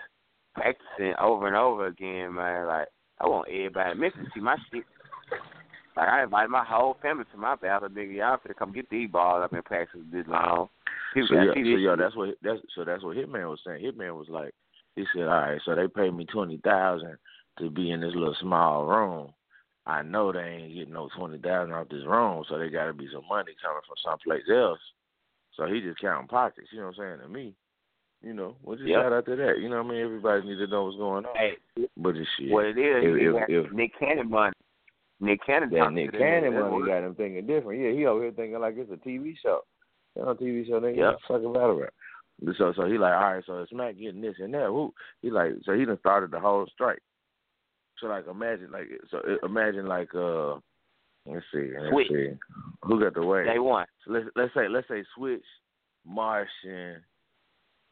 practicing 0.57 1.13
over 1.21 1.47
and 1.47 1.55
over 1.55 1.87
again, 1.87 2.33
man. 2.33 2.67
Like 2.67 2.87
I 3.19 3.27
want 3.27 3.47
everybody 3.49 3.91
in 3.91 3.99
Memphis 3.99 4.21
to 4.25 4.31
see 4.33 4.41
my 4.41 4.57
shit. 4.71 4.83
Like 5.95 6.09
I 6.09 6.23
invite 6.23 6.49
my 6.49 6.63
whole 6.63 6.97
family 7.01 7.25
to 7.31 7.37
my 7.37 7.55
battle, 7.55 7.89
nigga. 7.89 8.17
Y'all 8.17 8.37
finna 8.37 8.55
come 8.57 8.73
get 8.73 8.89
these 8.89 9.09
balls. 9.09 9.41
I've 9.43 9.51
been 9.51 9.63
practicing 9.63 10.09
this 10.11 10.25
long. 10.27 10.69
People 11.13 11.29
So 11.29 11.41
yeah, 11.41 11.53
so 11.53 11.59
yeah, 11.59 11.95
that's 11.97 12.15
what 12.15 12.35
that's 12.43 12.59
so 12.75 12.83
that's 12.83 13.03
what 13.03 13.17
Hitman 13.17 13.49
was 13.49 13.59
saying. 13.65 13.83
Hitman 13.83 14.17
was 14.17 14.27
like, 14.29 14.53
he 14.95 15.05
said, 15.13 15.23
all 15.23 15.41
right, 15.41 15.61
so 15.65 15.75
they 15.75 15.87
paid 15.87 16.13
me 16.13 16.25
twenty 16.25 16.57
thousand 16.63 17.17
to 17.59 17.69
be 17.69 17.91
in 17.91 18.01
this 18.01 18.13
little 18.13 18.35
small 18.41 18.85
room. 18.85 19.33
I 19.85 20.01
know 20.03 20.31
they 20.31 20.39
ain't 20.39 20.75
getting 20.75 20.93
no 20.93 21.09
twenty 21.17 21.39
thousand 21.39 21.73
off 21.73 21.89
this 21.89 22.05
room, 22.05 22.43
so 22.47 22.59
they 22.59 22.69
got 22.69 22.85
to 22.85 22.93
be 22.93 23.07
some 23.11 23.27
money 23.27 23.53
coming 23.63 23.81
from 23.87 23.95
someplace 24.03 24.43
else. 24.53 24.79
So 25.55 25.65
he 25.65 25.81
just 25.81 25.99
counting 25.99 26.27
pockets. 26.27 26.67
You 26.71 26.79
know 26.79 26.87
what 26.87 26.99
I'm 26.99 27.19
saying 27.19 27.19
to 27.21 27.33
me? 27.33 27.55
You 28.23 28.33
know, 28.33 28.55
what 28.63 28.79
just 28.79 28.89
Yep. 28.89 29.01
shout 29.01 29.13
out 29.13 29.25
to 29.25 29.35
that. 29.35 29.59
You 29.59 29.69
know 29.69 29.83
what 29.83 29.91
I 29.91 29.95
mean? 29.95 30.01
Everybody 30.05 30.47
need 30.47 30.57
to 30.57 30.67
know 30.67 30.85
what's 30.85 30.97
going 30.97 31.25
on. 31.25 31.35
Hey, 31.35 31.57
But 31.95 32.15
this 32.15 32.27
shit. 32.37 32.49
what 32.51 32.65
it 32.65 32.77
is, 32.77 33.03
If- 33.03 33.49
if- 33.49 33.49
if- 33.65 33.71
Nick 33.71 33.93
Cannon 33.99 34.29
money. 34.29 34.53
Nick 35.19 35.41
Cannon. 35.45 35.69
That 35.69 35.93
Nick. 35.93 36.11
Cannon 36.13 36.53
money 36.59 36.85
got 36.85 37.03
him 37.03 37.15
thinking 37.15 37.45
different. 37.45 37.79
Yeah, 37.81 37.91
he 37.91 38.05
over 38.05 38.23
here 38.23 38.31
thinking 38.31 38.59
like 38.59 38.75
it's 38.77 38.91
a 38.91 38.97
TV 38.97 39.35
show. 39.35 39.63
You 40.15 40.23
know, 40.25 40.33
TV 40.35 40.65
show 40.67 40.79
they 40.79 40.95
Yep. 40.95 41.19
fucking 41.27 41.53
battle 41.53 41.75
rap. 41.79 41.93
So 42.57 42.71
so 42.73 42.85
he 42.85 42.97
like, 42.97 43.13
all 43.13 43.33
right, 43.33 43.43
so 43.45 43.61
it's 43.61 43.71
Mac 43.73 43.97
getting 43.97 44.21
this 44.21 44.37
and 44.39 44.53
that. 44.53 44.67
Who 44.67 44.93
he 45.21 45.29
like? 45.31 45.53
So 45.63 45.73
he 45.73 45.85
done 45.85 45.97
started 45.99 46.31
the 46.31 46.39
whole 46.39 46.65
strike. 46.67 47.01
So 47.99 48.07
like, 48.07 48.27
imagine 48.27 48.71
like, 48.71 48.89
so 49.09 49.21
imagine 49.43 49.87
like, 49.87 50.13
uh, 50.13 50.59
let's 51.25 51.45
see, 51.51 51.71
let's 51.75 51.89
Switch. 51.89 52.07
see, 52.09 52.37
who 52.83 52.99
got 52.99 53.15
the 53.15 53.25
way? 53.25 53.43
Day 53.43 53.57
one. 53.59 53.87
So 54.05 54.11
let's 54.13 54.27
let's 54.35 54.53
say 54.53 54.67
let's 54.67 54.87
say 54.87 55.03
Switch, 55.15 55.45
Martian, 56.05 57.03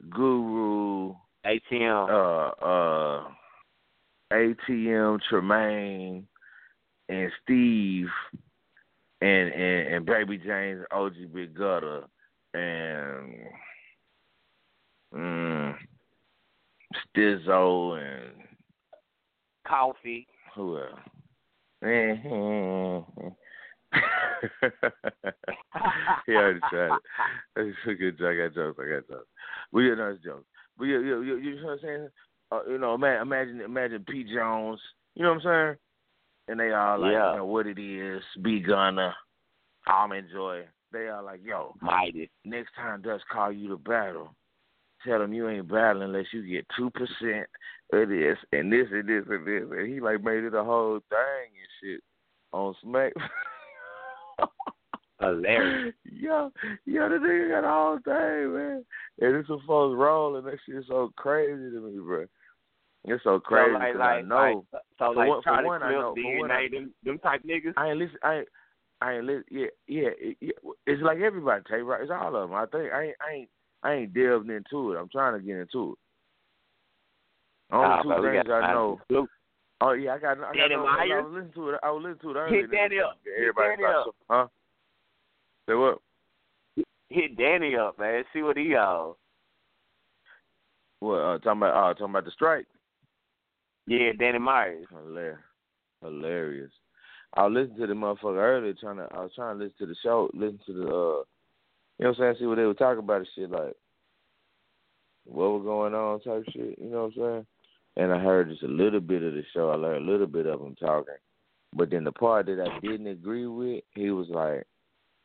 Guru, 0.09 1.15
ATM. 1.45 2.09
uh 2.09 2.65
uh 2.65 3.23
ATM 4.33 5.19
Tremaine 5.29 6.27
and 7.09 7.31
Steve 7.43 8.07
and 9.21 9.53
and, 9.53 9.93
and 9.95 10.05
Baby 10.05 10.37
James 10.37 10.83
OG 10.91 11.13
Big 11.33 11.55
Gutter 11.55 12.03
and 12.53 13.35
mm, 15.13 15.75
Stizzo 17.15 17.99
and 17.99 18.33
Coffee. 19.67 20.27
who 20.55 20.77
else? 20.77 20.99
Mhm. 23.95 25.33
he 26.25 26.33
already 26.33 26.59
tried 26.69 26.95
it. 26.95 27.01
That's 27.55 27.67
a 27.87 27.93
good 27.93 28.17
joke. 28.17 28.33
I 28.33 28.35
got 28.47 28.55
jokes. 28.55 28.79
I 28.79 28.89
got 28.89 29.07
jokes. 29.07 29.27
But 29.71 29.79
yeah, 29.79 29.95
no, 29.95 30.07
it's 30.09 30.23
jokes. 30.23 30.45
But 30.77 30.85
yeah, 30.85 30.99
yeah, 30.99 31.19
you, 31.21 31.37
you 31.37 31.55
know 31.61 31.67
what 31.67 31.71
I'm 31.73 31.79
saying? 31.81 32.07
Uh, 32.51 32.59
you 32.69 32.77
know, 32.77 32.93
imagine, 32.93 33.61
imagine 33.61 34.05
P. 34.07 34.23
Jones. 34.23 34.79
You 35.15 35.23
know 35.23 35.33
what 35.33 35.45
I'm 35.45 35.67
saying? 35.67 35.75
And 36.47 36.59
they 36.59 36.71
all 36.73 36.99
like, 36.99 37.13
Yeah. 37.13 37.31
you 37.31 37.37
know, 37.37 37.45
what 37.45 37.67
it 37.67 37.79
is, 37.79 38.21
be 38.41 38.59
Gunner, 38.59 39.13
I'm 39.87 40.11
enjoy. 40.11 40.65
They 40.91 41.07
are 41.07 41.23
like, 41.23 41.41
yo, 41.43 41.75
Mighty. 41.81 42.29
next 42.45 42.71
time 42.75 43.01
Dutch 43.01 43.21
call 43.31 43.51
you 43.51 43.67
to 43.69 43.77
battle, 43.77 44.35
tell 45.05 45.21
him 45.21 45.33
you 45.33 45.49
ain't 45.49 45.67
battling 45.67 46.03
unless 46.09 46.27
you 46.31 46.43
get 46.47 46.65
two 46.77 46.89
percent 46.91 47.47
of 47.91 48.09
this 48.09 48.37
and 48.51 48.71
this 48.71 48.87
and 48.91 49.07
this 49.09 49.25
and 49.29 49.45
this. 49.47 49.63
And 49.71 49.87
he 49.91 49.99
like 49.99 50.23
made 50.23 50.43
it 50.43 50.53
a 50.53 50.63
whole 50.63 50.99
thing 51.09 51.49
and 51.49 51.69
shit 51.81 52.01
on 52.53 52.75
Smack. 52.81 53.13
Hilarious. 55.19 55.93
yo, 56.05 56.51
yo, 56.85 57.09
the 57.09 57.15
nigga 57.15 57.49
got 57.49 57.61
the 57.61 57.67
whole 57.69 57.99
thing, 58.03 58.53
man. 58.53 58.85
And 59.21 59.35
it's 59.37 59.47
supposed 59.47 59.97
roll, 59.97 60.35
and 60.35 60.45
that 60.47 60.57
shit 60.65 60.75
is 60.75 60.85
so 60.87 61.11
crazy 61.15 61.53
to 61.71 61.81
me, 61.81 61.99
bro. 61.99 62.25
It's 63.05 63.23
so 63.23 63.39
crazy 63.39 63.71
so 63.71 63.79
like, 63.79 63.95
like, 63.95 64.09
I 64.09 64.21
know. 64.21 64.65
like, 64.73 64.81
so 64.99 65.13
For 65.13 65.15
like 65.15 65.29
one- 65.29 65.41
for 65.43 65.63
one, 65.65 65.83
I 65.83 65.91
know- 65.91 66.15
one, 66.17 66.51
I- 66.51 66.67
them, 66.69 66.93
them 67.03 67.19
type 67.19 67.43
niggas. 67.43 67.73
I 67.77 67.89
ain't 67.89 67.99
listen. 67.99 68.17
I 68.23 68.35
ain't. 68.39 68.47
I 69.01 69.13
ain't 69.13 69.25
listen. 69.25 69.43
Yeah, 69.51 69.67
yeah, 69.87 70.09
it- 70.17 70.37
yeah. 70.41 70.51
It's 70.87 71.01
like 71.03 71.19
everybody 71.19 71.63
take 71.69 71.83
right. 71.83 72.01
It's 72.01 72.11
all 72.11 72.35
of 72.35 72.49
them. 72.49 72.57
I 72.57 72.65
think 72.65 72.91
I 72.91 73.03
ain't. 73.03 73.15
I 73.21 73.31
ain't. 73.33 73.49
I 73.83 73.93
ain't 73.93 74.13
delved 74.15 74.49
into 74.49 74.93
it. 74.93 74.97
I'm 74.99 75.09
trying 75.09 75.39
to 75.39 75.45
get 75.45 75.57
into 75.57 75.91
it. 75.93 75.99
Only 77.71 77.87
Nah, 77.87 78.01
two 78.01 78.09
we 78.09 78.29
things 78.31 78.47
got 78.47 78.63
I 78.63 78.73
know. 78.73 78.99
clues. 79.07 79.29
Oh 79.81 79.91
yeah, 79.91 80.13
I 80.15 80.17
got. 80.19 80.37
I 80.39 80.55
got 80.55 80.69
no, 80.71 80.85
I 80.87 81.05
was 81.21 81.31
listening 81.33 81.53
to 81.53 81.69
it. 81.69 81.79
I 81.83 81.91
was 81.91 82.03
listening 82.03 82.19
to 82.21 82.29
it 82.31 82.41
earlier. 82.41 82.61
Hit 82.61 83.03
up. 83.03 83.17
Hit 83.23 83.33
Everybody 83.37 83.75
started- 83.83 83.99
up. 83.99 84.15
Huh? 84.29 84.47
Say 85.67 85.75
what? 85.75 85.99
Hit 87.09 87.37
Danny 87.37 87.75
up, 87.75 87.99
man. 87.99 88.23
See 88.33 88.41
what 88.41 88.57
he 88.57 88.75
on. 88.75 89.15
What? 90.99 91.17
Uh, 91.17 91.37
talking 91.39 91.61
about? 91.61 91.75
Uh, 91.75 91.93
talking 91.93 92.09
about 92.09 92.25
the 92.25 92.31
strike. 92.31 92.65
Yeah, 93.87 94.11
Danny 94.17 94.39
Myers. 94.39 94.85
Hilarious. 94.89 95.39
Hilarious. 96.01 96.71
I 97.35 97.45
was 97.45 97.53
listening 97.53 97.79
to 97.79 97.87
the 97.87 97.93
motherfucker 97.93 98.37
earlier 98.37 98.73
trying 98.73 98.97
to 98.97 99.07
I 99.11 99.21
was 99.21 99.31
trying 99.35 99.57
to 99.57 99.63
listen 99.63 99.77
to 99.79 99.85
the 99.87 99.95
show, 100.01 100.29
listen 100.33 100.59
to 100.67 100.73
the 100.73 100.83
uh 100.83 101.23
you 101.97 102.03
know 102.03 102.09
what 102.09 102.09
I'm 102.09 102.15
saying, 102.17 102.35
see 102.39 102.45
what 102.45 102.55
they 102.55 102.63
were 102.63 102.73
talking 102.73 102.99
about 102.99 103.17
and 103.17 103.27
shit 103.35 103.51
like 103.51 103.73
what 105.25 105.51
was 105.51 105.63
going 105.63 105.93
on 105.93 106.21
type 106.21 106.43
shit, 106.53 106.77
you 106.79 106.89
know 106.89 107.09
what 107.13 107.25
I'm 107.25 107.33
saying? 107.33 107.45
And 107.97 108.13
I 108.13 108.19
heard 108.19 108.49
just 108.49 108.63
a 108.63 108.67
little 108.67 108.99
bit 108.99 109.23
of 109.23 109.33
the 109.33 109.43
show, 109.53 109.69
I 109.69 109.75
learned 109.75 110.07
a 110.07 110.11
little 110.11 110.27
bit 110.27 110.45
of 110.45 110.61
him 110.61 110.75
talking. 110.75 111.15
But 111.73 111.89
then 111.89 112.03
the 112.03 112.11
part 112.11 112.45
that 112.45 112.59
I 112.59 112.79
didn't 112.79 113.07
agree 113.07 113.47
with, 113.47 113.83
he 113.95 114.11
was 114.11 114.27
like 114.29 114.65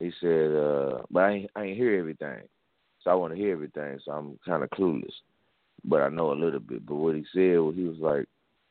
he 0.01 0.11
said, 0.21 0.57
uh 0.57 1.03
but 1.11 1.21
I 1.21 1.31
ain't 1.31 1.51
I 1.55 1.65
ain't 1.65 1.77
hear 1.77 1.99
everything. 1.99 2.43
So 3.05 3.11
I 3.11 3.15
wanna 3.15 3.37
hear 3.37 3.53
everything, 3.53 3.99
so 4.05 4.13
I'm 4.13 4.39
kinda 4.45 4.67
clueless. 4.75 5.15
But 5.85 6.03
I 6.03 6.09
know 6.09 6.33
a 6.33 6.35
little 6.35 6.61
bit. 6.61 6.85
But 6.85 6.97
what 6.97 7.15
he 7.15 7.25
said 7.33 7.59
was 7.59 7.77
he 7.77 7.85
was 7.85 7.99
like 7.99 8.27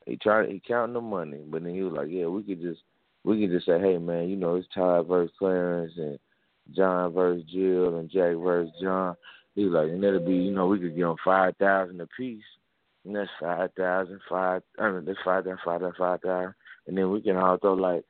he 0.06 0.16
tried 0.16 0.50
he 0.50 0.60
counting 0.66 0.94
the 0.94 1.00
money, 1.00 1.40
but 1.48 1.62
then 1.62 1.74
he 1.74 1.82
was 1.82 1.94
like, 1.94 2.08
Yeah, 2.10 2.26
we 2.26 2.42
could 2.42 2.60
just 2.60 2.80
we 3.24 3.40
could 3.40 3.50
just 3.50 3.66
say, 3.66 3.78
Hey 3.80 3.96
man, 3.98 4.28
you 4.28 4.36
know, 4.36 4.56
it's 4.56 4.68
Todd 4.74 5.06
versus 5.06 5.34
Clarence 5.38 5.92
and 5.96 6.18
John 6.74 7.12
versus 7.12 7.44
Jill 7.50 7.96
and 7.98 8.10
Jack 8.10 8.34
versus 8.36 8.72
John. 8.82 9.16
He 9.54 9.64
was 9.64 9.74
like, 9.74 9.90
and 9.90 10.02
that'll 10.02 10.20
be, 10.20 10.34
you 10.34 10.52
know, 10.52 10.66
we 10.66 10.78
could 10.78 10.94
give 10.94 11.06
them 11.06 11.16
five 11.24 11.56
thousand 11.56 12.00
apiece. 12.00 12.42
And 13.04 13.16
that's 13.16 13.30
five 13.40 13.70
thousand, 13.76 14.20
five 14.28 14.62
I 14.78 14.90
mean 14.90 15.04
that's 15.04 15.18
five 15.24 15.44
thousand, 15.44 15.58
five 15.64 15.80
thousand, 15.80 15.96
five 15.98 16.20
thousand. 16.20 16.54
And 16.86 16.96
then 16.96 17.10
we 17.10 17.20
can 17.20 17.36
all 17.36 17.56
throw 17.58 17.74
like 17.74 18.04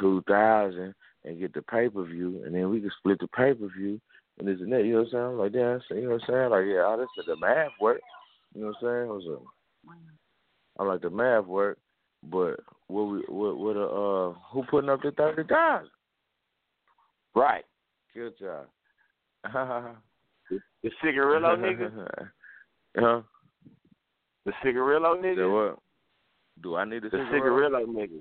two 0.00 0.22
thousand 0.28 0.94
and 1.24 1.38
get 1.38 1.52
the 1.54 1.62
pay 1.62 1.88
per 1.88 2.04
view 2.04 2.42
and 2.44 2.54
then 2.54 2.68
we 2.70 2.80
can 2.80 2.90
split 2.98 3.18
the 3.20 3.28
pay 3.28 3.54
per 3.54 3.68
view 3.76 4.00
and 4.38 4.48
this 4.48 4.60
and 4.60 4.72
that, 4.72 4.84
you 4.84 4.92
know 4.94 4.98
what 5.00 5.06
I'm 5.06 5.12
saying? 5.12 5.24
I'm 5.24 5.38
like, 5.38 5.52
yeah, 5.54 5.78
you 5.96 6.02
know 6.02 6.10
what 6.14 6.22
I'm 6.22 6.28
saying? 6.28 6.50
Like, 6.50 6.64
yeah, 6.66 6.80
all 6.82 6.98
this 6.98 7.26
the 7.26 7.36
math 7.36 7.70
work. 7.80 8.00
You 8.54 8.62
know 8.62 8.66
what 8.68 8.88
I'm 8.88 9.06
saying? 9.06 9.10
It 9.10 9.14
was 9.14 9.26
a 9.26 10.80
I'm 10.80 10.88
like 10.88 11.02
the 11.02 11.10
math 11.10 11.44
work, 11.44 11.78
but 12.22 12.60
what 12.88 13.02
we 13.04 13.18
what 13.28 13.58
what 13.58 13.76
uh 13.76 14.32
who 14.52 14.64
putting 14.70 14.90
up 14.90 15.02
the 15.02 15.10
thirty 15.12 15.42
thousand? 15.44 15.90
Right. 17.34 17.64
Good 18.14 18.34
job. 18.38 18.66
The 20.82 20.90
cigarillo 21.02 21.56
nigga. 21.56 21.90
Huh? 22.98 23.22
The 24.44 24.52
cigarillo 24.62 25.14
nigga. 25.14 25.50
what? 25.70 25.78
Do 26.60 26.76
I 26.76 26.84
need 26.84 26.96
a 27.04 27.10
The 27.10 27.10
cigarette? 27.10 27.30
cigarillo 27.32 27.86
nigga. 27.86 28.20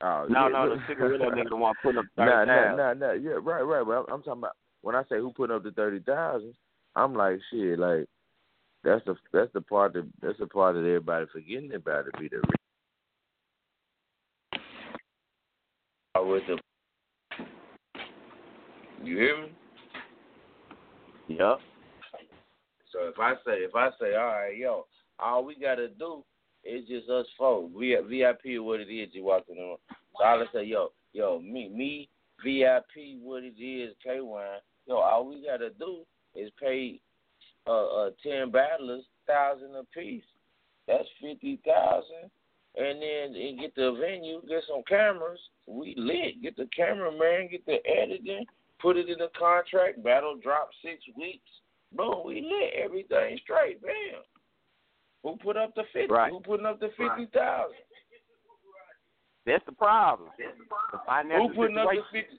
Oh, 0.00 0.26
No, 0.28 0.46
yeah, 0.46 0.52
no, 0.52 0.68
the 0.68 0.74
look. 0.76 0.80
cigarillo 0.88 1.30
nigga 1.30 1.48
the 1.48 1.56
one 1.56 1.74
putting 1.82 1.98
up 1.98 2.06
Nah, 2.16 2.44
nah, 2.44 2.76
nah, 2.76 2.94
nah. 2.94 3.12
Yeah, 3.12 3.38
right, 3.42 3.62
right. 3.62 3.84
But 3.84 3.98
I'm, 3.98 4.04
I'm 4.14 4.22
talking 4.22 4.42
about 4.42 4.52
when 4.82 4.94
I 4.94 5.02
say 5.08 5.18
who 5.18 5.32
putting 5.32 5.56
up 5.56 5.64
the 5.64 5.72
thirty 5.72 5.98
thousand, 6.00 6.54
I'm 6.94 7.14
like 7.14 7.40
shit. 7.50 7.78
Like 7.78 8.06
that's 8.84 9.04
the 9.06 9.16
that's 9.32 9.52
the 9.54 9.60
part 9.60 9.94
that 9.94 10.08
that's 10.22 10.38
the 10.38 10.46
part 10.46 10.74
that 10.74 10.80
everybody 10.80 11.26
forgetting 11.32 11.74
about 11.74 12.04
to 12.04 12.20
be 12.20 12.28
the. 12.28 12.36
Re- 12.36 12.42
with 16.24 16.42
the. 16.46 16.58
You 19.02 19.16
hear 19.16 19.42
me? 19.42 19.52
Yup. 21.28 21.60
So 22.92 23.00
if 23.08 23.18
I 23.18 23.34
say 23.44 23.58
if 23.58 23.74
I 23.74 23.90
say 24.00 24.14
all 24.14 24.26
right, 24.26 24.56
yo, 24.56 24.86
all 25.18 25.44
we 25.44 25.56
gotta 25.56 25.88
do 25.88 26.24
is 26.64 26.86
just 26.88 27.08
us 27.08 27.26
four. 27.36 27.66
We 27.66 27.96
VIP 28.08 28.62
what 28.62 28.80
it 28.80 28.90
is 28.90 29.10
you 29.12 29.24
walk 29.24 29.44
in 29.48 29.56
the 29.56 29.62
room. 29.62 29.76
So 30.16 30.24
I'll 30.24 30.44
say, 30.52 30.64
yo, 30.64 30.92
yo, 31.12 31.40
me, 31.40 31.68
me, 31.68 32.08
VIP, 32.44 33.20
what 33.22 33.42
it 33.44 33.60
is, 33.60 33.94
K 34.02 34.20
Wine. 34.20 34.60
Yo, 34.86 34.96
all 34.96 35.28
we 35.28 35.44
gotta 35.44 35.70
do 35.70 36.00
is 36.34 36.50
pay 36.60 37.00
uh, 37.66 37.86
uh 37.86 38.10
ten 38.22 38.50
battlers 38.50 39.04
thousand 39.26 39.74
apiece. 39.76 40.24
That's 40.86 41.08
fifty 41.20 41.60
thousand. 41.64 42.30
And 42.76 43.02
then 43.02 43.40
and 43.40 43.58
get 43.58 43.74
the 43.74 43.96
venue, 44.00 44.40
get 44.48 44.62
some 44.68 44.82
cameras. 44.88 45.40
We 45.66 45.94
lit. 45.96 46.42
Get 46.42 46.56
the 46.56 46.68
cameraman, 46.74 47.48
get 47.50 47.66
the 47.66 47.78
editing, 47.86 48.46
put 48.80 48.96
it 48.96 49.08
in 49.08 49.18
the 49.18 49.30
contract. 49.38 50.02
Battle 50.02 50.36
drop 50.42 50.70
six 50.82 51.02
weeks. 51.16 51.50
Boom, 51.94 52.22
we 52.24 52.40
lit. 52.40 52.84
Everything 52.84 53.38
straight. 53.42 53.82
Bam. 53.82 54.22
Who 55.22 55.36
put 55.36 55.56
up 55.56 55.74
the 55.74 55.82
fifty? 55.92 56.12
Right. 56.12 56.32
Who 56.32 56.40
putting 56.40 56.66
up 56.66 56.80
the 56.80 56.88
fifty 56.96 57.26
thousand? 57.34 57.76
That's 59.46 59.64
the 59.66 59.72
problem. 59.72 60.30
The 60.92 60.98
financial 61.06 61.48
Who 61.48 61.54
putting 61.54 61.78
up 61.78 61.88
the 61.88 62.02
situation. 62.04 62.30
fifty? 62.30 62.38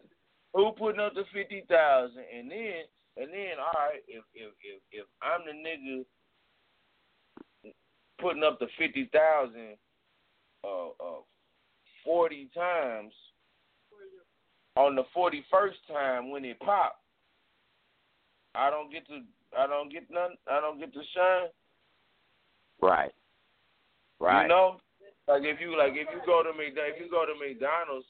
Who 0.54 0.72
putting 0.78 1.02
up 1.02 1.14
the 1.14 1.26
fifty 1.34 1.64
thousand? 1.70 2.24
And 2.36 2.50
then, 2.50 2.86
and 3.18 3.34
then, 3.34 3.60
all 3.60 3.74
right, 3.76 4.02
if 4.08 4.24
if 4.34 4.54
if 4.64 4.82
if 4.92 5.06
I'm 5.22 5.42
the 5.46 5.54
nigga 5.54 6.06
putting 8.22 8.44
up 8.44 8.60
the 8.60 8.68
fifty 8.78 9.10
thousand, 9.12 9.76
uh, 10.64 10.90
uh, 10.90 11.22
forty 12.06 12.50
times, 12.56 13.14
on 14.76 14.96
the 14.96 15.04
forty 15.14 15.44
first 15.52 15.78
time 15.88 16.32
when 16.32 16.46
it 16.46 16.60
pop, 16.60 17.00
I 18.56 18.70
don't 18.70 18.92
get 18.92 19.06
to, 19.08 19.22
I 19.58 19.68
don't 19.68 19.92
get 19.92 20.10
none, 20.10 20.32
I 20.50 20.62
don't 20.62 20.80
get 20.80 20.94
to 20.94 21.02
shine. 21.16 21.50
Right. 22.82 23.12
Right. 24.20 24.44
You 24.44 24.50
know, 24.50 24.78
Like 25.30 25.46
if 25.46 25.62
you 25.62 25.78
like 25.78 25.94
if 25.94 26.10
you 26.10 26.22
go 26.26 26.42
to 26.42 26.50
McDonald's, 26.50 26.98
if 26.98 27.06
you 27.06 27.12
go 27.12 27.22
to 27.22 27.38
McDonald's, 27.38 28.10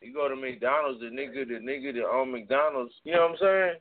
you 0.00 0.16
go 0.16 0.32
to 0.32 0.36
McDonald's, 0.36 1.00
the 1.00 1.12
nigga, 1.12 1.44
the 1.44 1.60
nigga 1.60 1.92
that 1.92 2.08
own 2.08 2.32
McDonald's, 2.32 2.96
you 3.04 3.12
know 3.12 3.28
what 3.28 3.36
I'm 3.36 3.44
saying? 3.44 3.76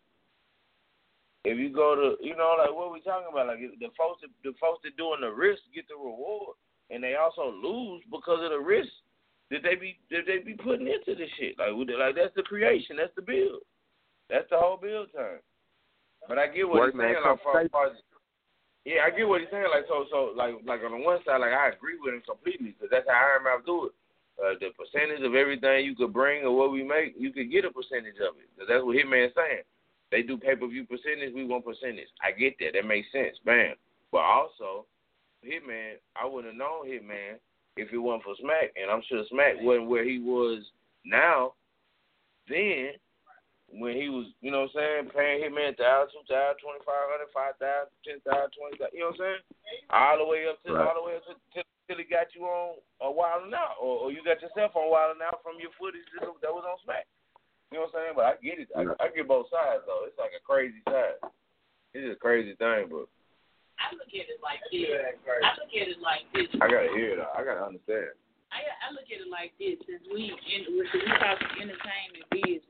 If 1.48 1.56
you 1.56 1.72
go 1.72 1.96
to, 1.96 2.20
you 2.20 2.36
know, 2.36 2.60
like 2.60 2.76
what 2.76 2.92
we 2.92 3.00
talking 3.00 3.32
about, 3.32 3.48
like 3.48 3.64
the 3.64 3.88
folks, 3.96 4.20
that, 4.20 4.36
the 4.44 4.52
folks 4.60 4.84
that 4.84 5.00
doing 5.00 5.24
the 5.24 5.32
risk 5.32 5.64
get 5.72 5.88
the 5.88 5.96
reward, 5.96 6.60
and 6.92 7.00
they 7.00 7.16
also 7.16 7.56
lose 7.56 8.04
because 8.12 8.44
of 8.44 8.52
the 8.52 8.60
risk 8.60 8.92
that 9.48 9.64
they 9.64 9.80
be 9.80 9.96
that 10.12 10.28
they 10.28 10.44
be 10.44 10.60
putting 10.60 10.92
into 10.92 11.16
the 11.16 11.32
shit. 11.40 11.56
Like, 11.56 11.72
like 11.72 12.20
that's 12.20 12.36
the 12.36 12.44
creation, 12.44 13.00
that's 13.00 13.16
the 13.16 13.24
build, 13.24 13.64
that's 14.28 14.50
the 14.52 14.60
whole 14.60 14.76
build 14.76 15.08
time. 15.16 15.40
But 16.28 16.36
I 16.36 16.52
get 16.52 16.68
what 16.68 16.92
Work, 16.92 16.94
he's 16.94 17.00
saying. 17.00 17.24
Like, 17.24 17.40
far, 17.46 17.70
far 17.70 17.96
yeah, 18.86 19.02
I 19.02 19.10
get 19.10 19.28
what 19.28 19.42
he's 19.42 19.50
saying. 19.50 19.66
Like, 19.74 19.90
so, 19.90 20.06
so, 20.14 20.32
like, 20.38 20.54
like 20.62 20.86
on 20.86 20.94
the 20.94 21.02
one 21.02 21.18
side, 21.26 21.42
like 21.42 21.58
I 21.58 21.74
agree 21.74 21.98
with 21.98 22.14
him 22.14 22.22
completely 22.22 22.78
because 22.78 22.94
that's 22.94 23.10
how 23.10 23.18
Iron 23.18 23.44
Mouth 23.44 23.66
do 23.66 23.90
it. 23.90 23.94
Uh, 24.38 24.54
the 24.60 24.70
percentage 24.78 25.26
of 25.26 25.34
everything 25.34 25.86
you 25.86 25.96
could 25.96 26.14
bring 26.14 26.44
or 26.44 26.54
what 26.54 26.72
we 26.72 26.84
make, 26.84 27.16
you 27.18 27.32
could 27.34 27.50
get 27.50 27.66
a 27.66 27.72
percentage 27.72 28.20
of 28.22 28.38
it. 28.38 28.52
Cause 28.60 28.68
that's 28.70 28.84
what 28.84 28.94
Hitman's 28.96 29.34
saying. 29.34 29.66
They 30.12 30.22
do 30.22 30.38
pay 30.38 30.56
per 30.56 30.68
view 30.68 30.86
percentage, 30.86 31.34
we 31.34 31.48
want 31.48 31.66
percentage. 31.66 32.12
I 32.22 32.32
get 32.32 32.60
that. 32.60 32.78
That 32.78 32.86
makes 32.86 33.12
sense. 33.12 33.40
Bam. 33.44 33.74
But 34.12 34.22
also, 34.22 34.86
Hitman, 35.42 35.98
I 36.16 36.28
wouldn't 36.28 36.54
have 36.54 36.60
known 36.60 36.86
Hitman 36.86 37.42
if 37.78 37.92
it 37.92 37.98
wasn't 37.98 38.24
for 38.24 38.36
Smack, 38.40 38.72
and 38.80 38.92
I'm 38.92 39.02
sure 39.10 39.24
Smack 39.30 39.56
wasn't 39.62 39.90
where 39.90 40.04
he 40.08 40.20
was 40.20 40.64
now. 41.06 41.54
Then, 42.48 42.94
when 43.74 43.98
he 43.98 44.08
was, 44.10 44.30
you 44.46 44.54
know 44.54 44.70
what 44.70 44.78
I'm 44.78 45.10
saying, 45.10 45.16
paying 45.16 45.42
Hitman 45.42 45.74
thousand, 45.76 46.14
two 46.14 46.26
thousand, 46.30 46.62
twenty 46.62 46.82
five 46.86 47.08
hundred, 47.10 47.30
five 47.34 47.56
thousand, 47.58 47.94
ten 48.06 48.20
thousand, 48.22 48.54
twenty 48.54 48.78
thousand, 48.78 48.94
you 48.96 49.04
know 49.04 49.12
what 49.12 49.20
I'm 49.20 49.42
saying? 49.42 49.42
All 49.90 50.16
the 50.22 50.28
way 50.30 50.46
up 50.46 50.62
to 50.64 50.70
Right. 50.74 50.86
all 50.86 50.96
the 50.96 51.06
way 51.06 51.18
up 51.18 51.26
to 51.28 51.34
till, 51.52 51.66
till 51.90 52.00
he 52.00 52.06
got 52.06 52.30
you 52.38 52.46
on 52.46 52.78
a 53.02 53.10
while 53.10 53.42
now, 53.50 53.76
or, 53.82 54.06
or 54.06 54.08
you 54.14 54.22
got 54.22 54.42
yourself 54.42 54.78
on 54.78 54.88
while 54.94 55.12
now 55.18 55.34
from 55.42 55.58
your 55.58 55.74
footage 55.82 56.06
that 56.18 56.30
that 56.46 56.54
was 56.54 56.66
on 56.66 56.78
Smack. 56.86 57.10
You 57.74 57.82
know 57.82 57.90
what 57.90 57.98
I'm 57.98 58.14
saying? 58.14 58.16
But 58.16 58.26
I 58.30 58.34
get 58.40 58.62
it. 58.62 58.70
I, 58.78 58.86
I 59.02 59.10
get 59.12 59.26
both 59.28 59.50
sides 59.50 59.84
though. 59.90 60.06
It's 60.06 60.18
like 60.22 60.32
a 60.38 60.44
crazy 60.46 60.80
side. 60.86 61.18
It's 61.98 62.14
a 62.14 62.20
crazy 62.20 62.54
thing, 62.56 62.88
but 62.92 63.10
I 63.82 63.92
look 63.96 64.12
at 64.14 64.28
it 64.30 64.40
like 64.40 64.62
this. 64.72 64.88
I 64.88 65.52
look 65.60 65.74
at 65.74 65.88
it 65.90 66.00
like 66.00 66.26
this. 66.32 66.48
I 66.62 66.68
gotta 66.70 66.92
hear 66.96 67.18
it. 67.18 67.24
I 67.24 67.42
gotta 67.44 67.66
understand. 67.66 68.16
I, 68.54 68.64
I 68.88 68.88
look 68.96 69.08
at 69.12 69.20
it 69.20 69.28
like 69.28 69.52
this. 69.60 69.76
Since 69.84 70.06
we 70.08 70.32
in, 70.32 70.62
we 70.76 70.86
talk 71.20 71.40
entertainment 71.60 72.24
business, 72.32 72.64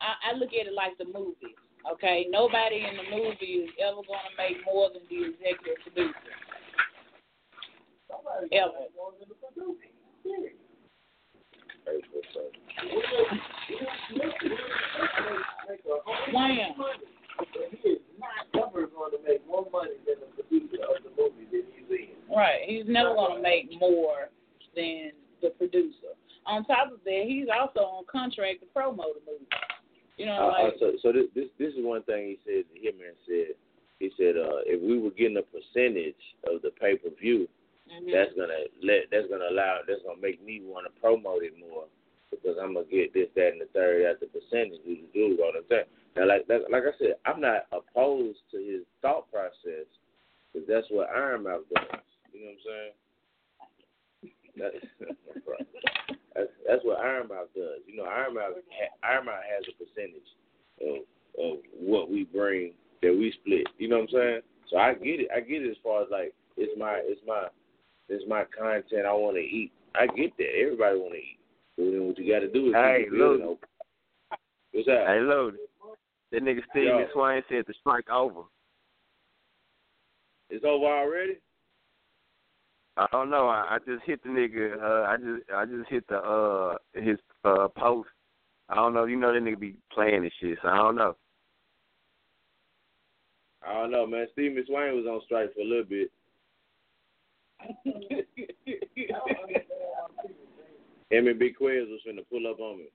I, 0.00 0.30
I 0.30 0.36
look 0.36 0.50
at 0.54 0.66
it 0.66 0.74
like 0.74 0.96
the 0.98 1.06
movie. 1.06 1.54
Okay, 1.92 2.26
nobody 2.28 2.84
in 2.84 2.96
the 2.96 3.16
movie 3.16 3.64
is 3.64 3.70
ever 3.80 4.02
going 4.02 4.26
to 4.28 4.34
make 4.36 4.64
more 4.66 4.90
than 4.92 5.02
the 5.08 5.30
executive 5.30 5.82
producer. 5.82 6.14
Ever. 8.52 8.88
Wham. 16.32 16.74
Right. 22.34 22.60
He's 22.66 22.84
never 22.86 23.14
going 23.14 23.36
to 23.36 23.42
make 23.42 23.70
more 23.80 24.28
than 24.76 25.12
the 25.42 25.50
producer. 25.50 26.14
On 26.46 26.64
top 26.64 26.92
of 26.92 26.98
that, 27.04 27.24
he's 27.26 27.46
also 27.48 27.80
on 27.80 28.04
contract 28.10 28.60
to 28.60 28.66
promote 28.66 29.24
the 29.24 29.32
movie. 29.32 29.46
You 30.18 30.26
know, 30.26 30.50
Uh, 30.50 30.66
uh, 30.66 30.70
so 30.80 30.92
so 31.00 31.12
this, 31.12 31.30
this 31.34 31.46
this 31.58 31.72
is 31.74 31.84
one 31.86 32.02
thing 32.02 32.34
he 32.34 32.38
said. 32.44 32.64
The 32.74 32.78
Hitman 32.82 33.14
said. 33.24 33.54
He 34.00 34.10
said 34.18 34.36
uh, 34.36 34.62
if 34.66 34.82
we 34.82 34.98
were 34.98 35.14
getting 35.14 35.38
a 35.38 35.46
percentage 35.46 36.18
of 36.46 36.62
the 36.62 36.70
pay 36.70 36.96
per 36.98 37.10
view, 37.18 37.48
mhm. 37.86 38.10
that's 38.12 38.34
gonna 38.34 38.66
let 38.82 39.06
that's 39.10 39.30
gonna 39.30 39.48
allow 39.48 39.78
that's 39.86 40.02
gonna 40.02 40.20
make 40.20 40.42
me 40.42 40.60
want 40.62 40.86
to 40.86 41.00
promote 41.00 41.42
it 41.42 41.54
more 41.58 41.86
because 42.30 42.58
I'm 42.60 42.74
gonna 42.74 42.86
get 42.86 43.14
this 43.14 43.30
that 43.34 43.54
and 43.54 43.62
the 43.62 43.70
third 43.72 44.02
at 44.06 44.18
the 44.18 44.26
percentage 44.26 44.82
do 44.84 44.98
do 45.14 45.36
do 45.38 45.42
all 45.42 45.54
the 45.54 45.62
time. 45.70 45.86
Now 46.16 46.26
like 46.26 46.46
like, 46.50 46.66
like 46.70 46.82
I 46.82 46.94
said, 46.98 47.14
I'm 47.24 47.40
not 47.40 47.70
opposed 47.70 48.42
to 48.50 48.58
his 48.58 48.82
thought 49.02 49.30
process 49.30 49.86
because 50.50 50.66
that's 50.66 50.86
what 50.90 51.10
Iron 51.14 51.44
Mouth 51.44 51.62
does. 51.74 52.02
You 52.34 52.42
know 52.42 52.50
what 52.50 52.58
I'm 52.58 52.66
saying? 52.66 52.92
That, 54.58 54.72
that's 54.98 56.18
that's 56.66 56.84
what 56.84 57.00
Iron 57.00 57.28
Mouth 57.28 57.48
does. 57.54 57.80
You 57.86 57.96
know, 57.96 58.04
Iron 58.04 58.34
Mouth 58.34 58.52
Iron 59.02 59.26
Mouth 59.26 59.42
has 59.48 59.64
a 59.68 59.74
percentage 59.78 60.28
of 60.80 61.04
of 61.38 61.58
what 61.78 62.10
we 62.10 62.24
bring 62.24 62.72
that 63.02 63.12
we 63.12 63.32
split. 63.40 63.66
You 63.78 63.88
know 63.88 63.98
what 63.98 64.10
I'm 64.10 64.14
saying? 64.14 64.40
So 64.70 64.76
I 64.76 64.94
get 64.94 65.20
it. 65.20 65.28
I 65.34 65.40
get 65.40 65.62
it 65.62 65.70
as 65.70 65.76
far 65.82 66.02
as 66.02 66.08
like 66.10 66.34
it's 66.56 66.72
my 66.78 67.00
it's 67.04 67.20
my 67.26 67.46
it's 68.08 68.24
my 68.28 68.44
content. 68.56 69.06
I 69.06 69.12
want 69.12 69.36
to 69.36 69.42
eat. 69.42 69.72
I 69.94 70.06
get 70.06 70.36
that. 70.38 70.52
Everybody 70.60 70.98
want 70.98 71.12
to 71.12 71.18
eat. 71.18 71.38
But 71.76 71.84
then 71.90 72.06
what 72.06 72.18
you 72.18 72.32
got 72.32 72.40
to 72.40 72.50
do 72.52 72.68
is 72.68 72.74
Hey, 72.74 73.02
keep 73.02 73.10
the 73.12 73.16
building 73.18 73.46
look. 73.46 73.50
open. 73.50 73.68
What's 74.72 74.86
that? 74.86 75.06
Hey, 75.06 75.20
look. 75.20 75.54
That 76.32 76.42
nigga 76.42 76.60
Steven 76.70 77.06
Swain 77.12 77.42
said 77.48 77.64
the 77.66 77.74
strike 77.80 78.10
over. 78.10 78.42
It's 80.50 80.64
over 80.64 80.86
already. 80.86 81.38
I 82.98 83.06
don't 83.12 83.30
know. 83.30 83.46
I, 83.46 83.76
I 83.76 83.78
just 83.78 84.04
hit 84.04 84.22
the 84.24 84.28
nigga. 84.28 84.76
Uh, 84.76 85.06
I 85.06 85.16
just 85.16 85.50
I 85.54 85.64
just 85.66 85.88
hit 85.88 86.06
the 86.08 86.16
uh 86.18 86.76
his 86.94 87.16
uh 87.44 87.68
post. 87.68 88.08
I 88.68 88.74
don't 88.74 88.92
know. 88.92 89.04
You 89.04 89.16
know 89.16 89.32
that 89.32 89.40
nigga 89.40 89.60
be 89.60 89.76
playing 89.92 90.16
and 90.16 90.32
shit. 90.40 90.58
So 90.62 90.68
I 90.68 90.76
don't 90.78 90.96
know. 90.96 91.16
I 93.66 93.72
don't 93.74 93.92
know, 93.92 94.06
man. 94.06 94.26
Steven 94.32 94.64
Swain 94.66 94.96
was 94.96 95.06
on 95.06 95.20
strike 95.24 95.54
for 95.54 95.60
a 95.60 95.64
little 95.64 95.84
bit. 95.84 96.10
Him 101.10 101.26
and 101.26 101.38
Big 101.38 101.56
Quiz 101.56 101.86
was 101.88 102.00
finna 102.06 102.24
pull 102.30 102.46
up 102.50 102.60
on 102.60 102.78
me. 102.78 102.88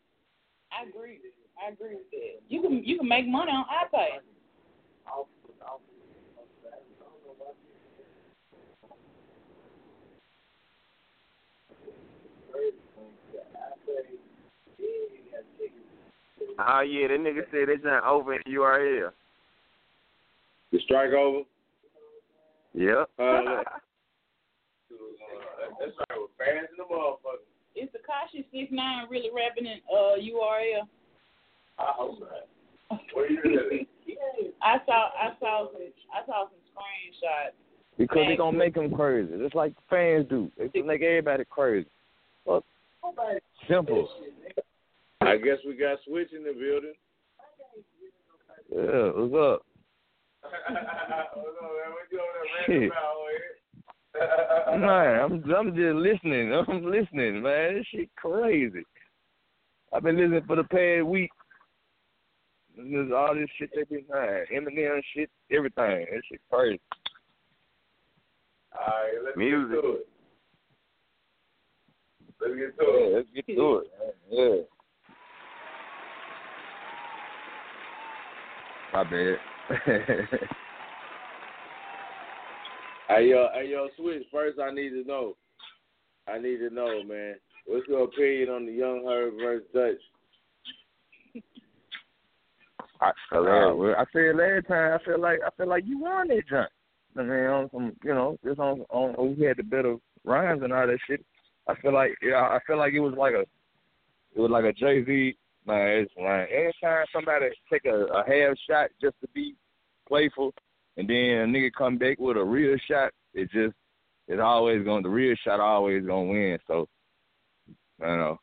I 0.71 0.87
agree. 0.87 1.19
I 1.57 1.71
agree 1.71 1.95
with 1.95 2.11
that. 2.11 2.41
You 2.49 2.61
can 2.61 2.83
you 2.83 2.97
can 2.99 3.07
make 3.07 3.27
money 3.27 3.51
on 3.51 3.65
iPay. 3.65 4.19
Oh 16.59 16.81
yeah, 16.81 17.07
that 17.07 17.19
nigga 17.19 17.41
said 17.51 17.67
they 17.67 17.75
just 17.75 18.05
over 18.05 18.35
in 18.35 18.41
URL. 18.47 19.11
The 20.71 20.79
strike 20.85 21.11
over. 21.11 21.43
Yep. 22.73 23.09
Uh, 23.19 23.63
that's 25.79 25.93
right 25.97 26.17
with 26.17 26.31
fans 26.37 26.69
in 26.71 26.77
the 26.77 26.83
motherfucker. 26.83 27.45
Is 27.75 27.89
Tekashi 27.89 28.45
six 28.51 28.71
nine 28.71 29.07
really 29.09 29.29
rapping 29.33 29.65
in 29.65 29.79
uh 29.91 30.17
URL? 30.17 30.87
I 31.79 31.91
hope 31.95 32.19
not. 32.19 32.99
What 33.13 33.25
are 33.25 33.29
you 33.29 33.41
doing? 33.41 33.85
I 34.61 34.77
saw 34.85 35.09
I 35.19 35.33
saw 35.39 35.67
some 35.71 35.81
I 36.13 36.25
saw 36.25 36.45
some 36.45 36.59
screenshots. 36.71 37.53
Because 37.97 38.25
they 38.27 38.35
gonna 38.35 38.57
make 38.57 38.75
them 38.75 38.93
crazy. 38.93 39.37
Just 39.37 39.55
like 39.55 39.73
fans 39.89 40.27
do. 40.29 40.51
They 40.57 40.67
gonna 40.67 40.85
make 40.85 41.01
everybody 41.01 41.45
crazy. 41.49 41.89
Simple. 43.69 44.09
I 45.21 45.37
guess 45.37 45.57
we 45.65 45.75
got 45.75 45.99
Switch 46.05 46.29
in 46.35 46.43
the 46.43 46.53
building. 46.53 46.93
Yeah, 48.75 49.11
what's 49.15 49.33
up? 49.35 49.65
Shit. 52.65 52.91
Man, 54.79 55.19
I'm 55.19 55.43
I'm 55.53 55.75
just 55.75 55.95
listening. 55.95 56.53
I'm 56.67 56.85
listening, 56.85 57.41
man. 57.41 57.75
This 57.75 57.85
shit 57.91 58.09
crazy. 58.15 58.83
I've 59.93 60.03
been 60.03 60.17
listening 60.17 60.43
for 60.45 60.55
the 60.55 60.63
past 60.63 61.05
week. 61.05 61.31
There's 62.75 63.11
all 63.11 63.35
this 63.35 63.49
shit 63.57 63.69
they 63.75 63.83
been 63.83 64.05
saying. 64.11 64.45
Eminem 64.53 65.01
shit, 65.15 65.29
everything. 65.51 66.05
That 66.11 66.21
shit 66.29 66.41
crazy. 66.51 66.81
All 68.73 68.87
right, 68.87 69.23
let's 69.23 69.37
Music. 69.37 69.75
get 69.75 69.81
to 69.81 69.91
it. 69.93 70.07
Let's 72.43 72.55
get 72.55 72.77
to 72.77 72.85
Yeah, 72.85 73.05
it. 73.05 73.13
let's 73.15 73.27
get 73.33 73.55
to 73.55 73.77
it. 73.77 73.87
Yeah. 74.29 74.55
My 78.93 79.03
bad. 79.03 80.39
Hey 83.09 83.29
yo, 83.29 83.47
hey 83.53 83.69
yo, 83.69 83.89
Switch. 83.97 84.23
First, 84.31 84.59
I 84.59 84.71
need 84.71 84.89
to 84.91 85.03
know. 85.05 85.35
I 86.27 86.39
need 86.39 86.57
to 86.59 86.69
know, 86.73 87.03
man. 87.03 87.35
What's 87.67 87.87
your 87.87 88.05
opinion 88.05 88.49
on 88.49 88.65
the 88.65 88.71
Young 88.71 89.03
Herb 89.05 89.33
versus 89.35 89.67
Dutch? 89.73 91.43
I, 93.01 93.09
uh, 93.35 93.75
well, 93.75 93.95
I 93.97 94.05
said 94.13 94.35
last 94.35 94.67
time. 94.67 94.99
I 94.99 95.03
feel 95.05 95.19
like 95.19 95.39
I 95.45 95.49
feel 95.57 95.67
like 95.67 95.83
you 95.85 95.99
won 95.99 96.29
that 96.29 96.47
junk. 96.49 96.69
I 97.17 97.21
mean, 97.21 97.31
on 97.31 97.69
some, 97.71 97.91
you 98.03 98.13
know, 98.13 98.37
just 98.43 98.59
on 98.59 98.85
on 98.89 99.13
who 99.15 99.45
had 99.45 99.57
the 99.57 99.63
better 99.63 99.97
rhymes 100.23 100.63
and 100.63 100.71
all 100.73 100.87
that 100.87 100.97
shit. 101.05 101.23
I 101.67 101.75
feel 101.75 101.93
like 101.93 102.11
yeah, 102.21 102.41
I 102.41 102.59
feel 102.67 102.77
like 102.77 102.93
it 102.93 102.99
was 102.99 103.15
like 103.17 103.33
a 103.33 103.41
it 104.35 104.39
was 104.39 104.51
like 104.51 104.65
a 104.65 104.73
Jay 104.73 105.03
Z. 105.05 105.37
Man, 105.65 105.87
it's 105.87 106.11
like 106.17 106.49
anytime 106.51 107.05
somebody 107.13 107.45
take 107.71 107.85
a, 107.85 108.05
a 108.05 108.23
half 108.27 108.57
shot 108.69 108.89
just 109.01 109.15
to 109.21 109.27
be 109.33 109.55
playful, 110.07 110.53
and 110.97 111.09
then 111.09 111.15
a 111.15 111.45
nigga 111.45 111.71
come 111.77 111.97
back 111.97 112.19
with 112.19 112.37
a 112.37 112.43
real 112.43 112.77
shot, 112.89 113.11
it 113.33 113.49
just 113.51 113.75
it's 114.27 114.41
always 114.41 114.83
going 114.83 115.03
the 115.03 115.09
real 115.09 115.35
shot 115.43 115.59
always 115.59 116.05
gonna 116.05 116.29
win. 116.29 116.57
So 116.67 116.87
I 118.01 118.05
don't 118.05 118.19
know. 118.19 118.39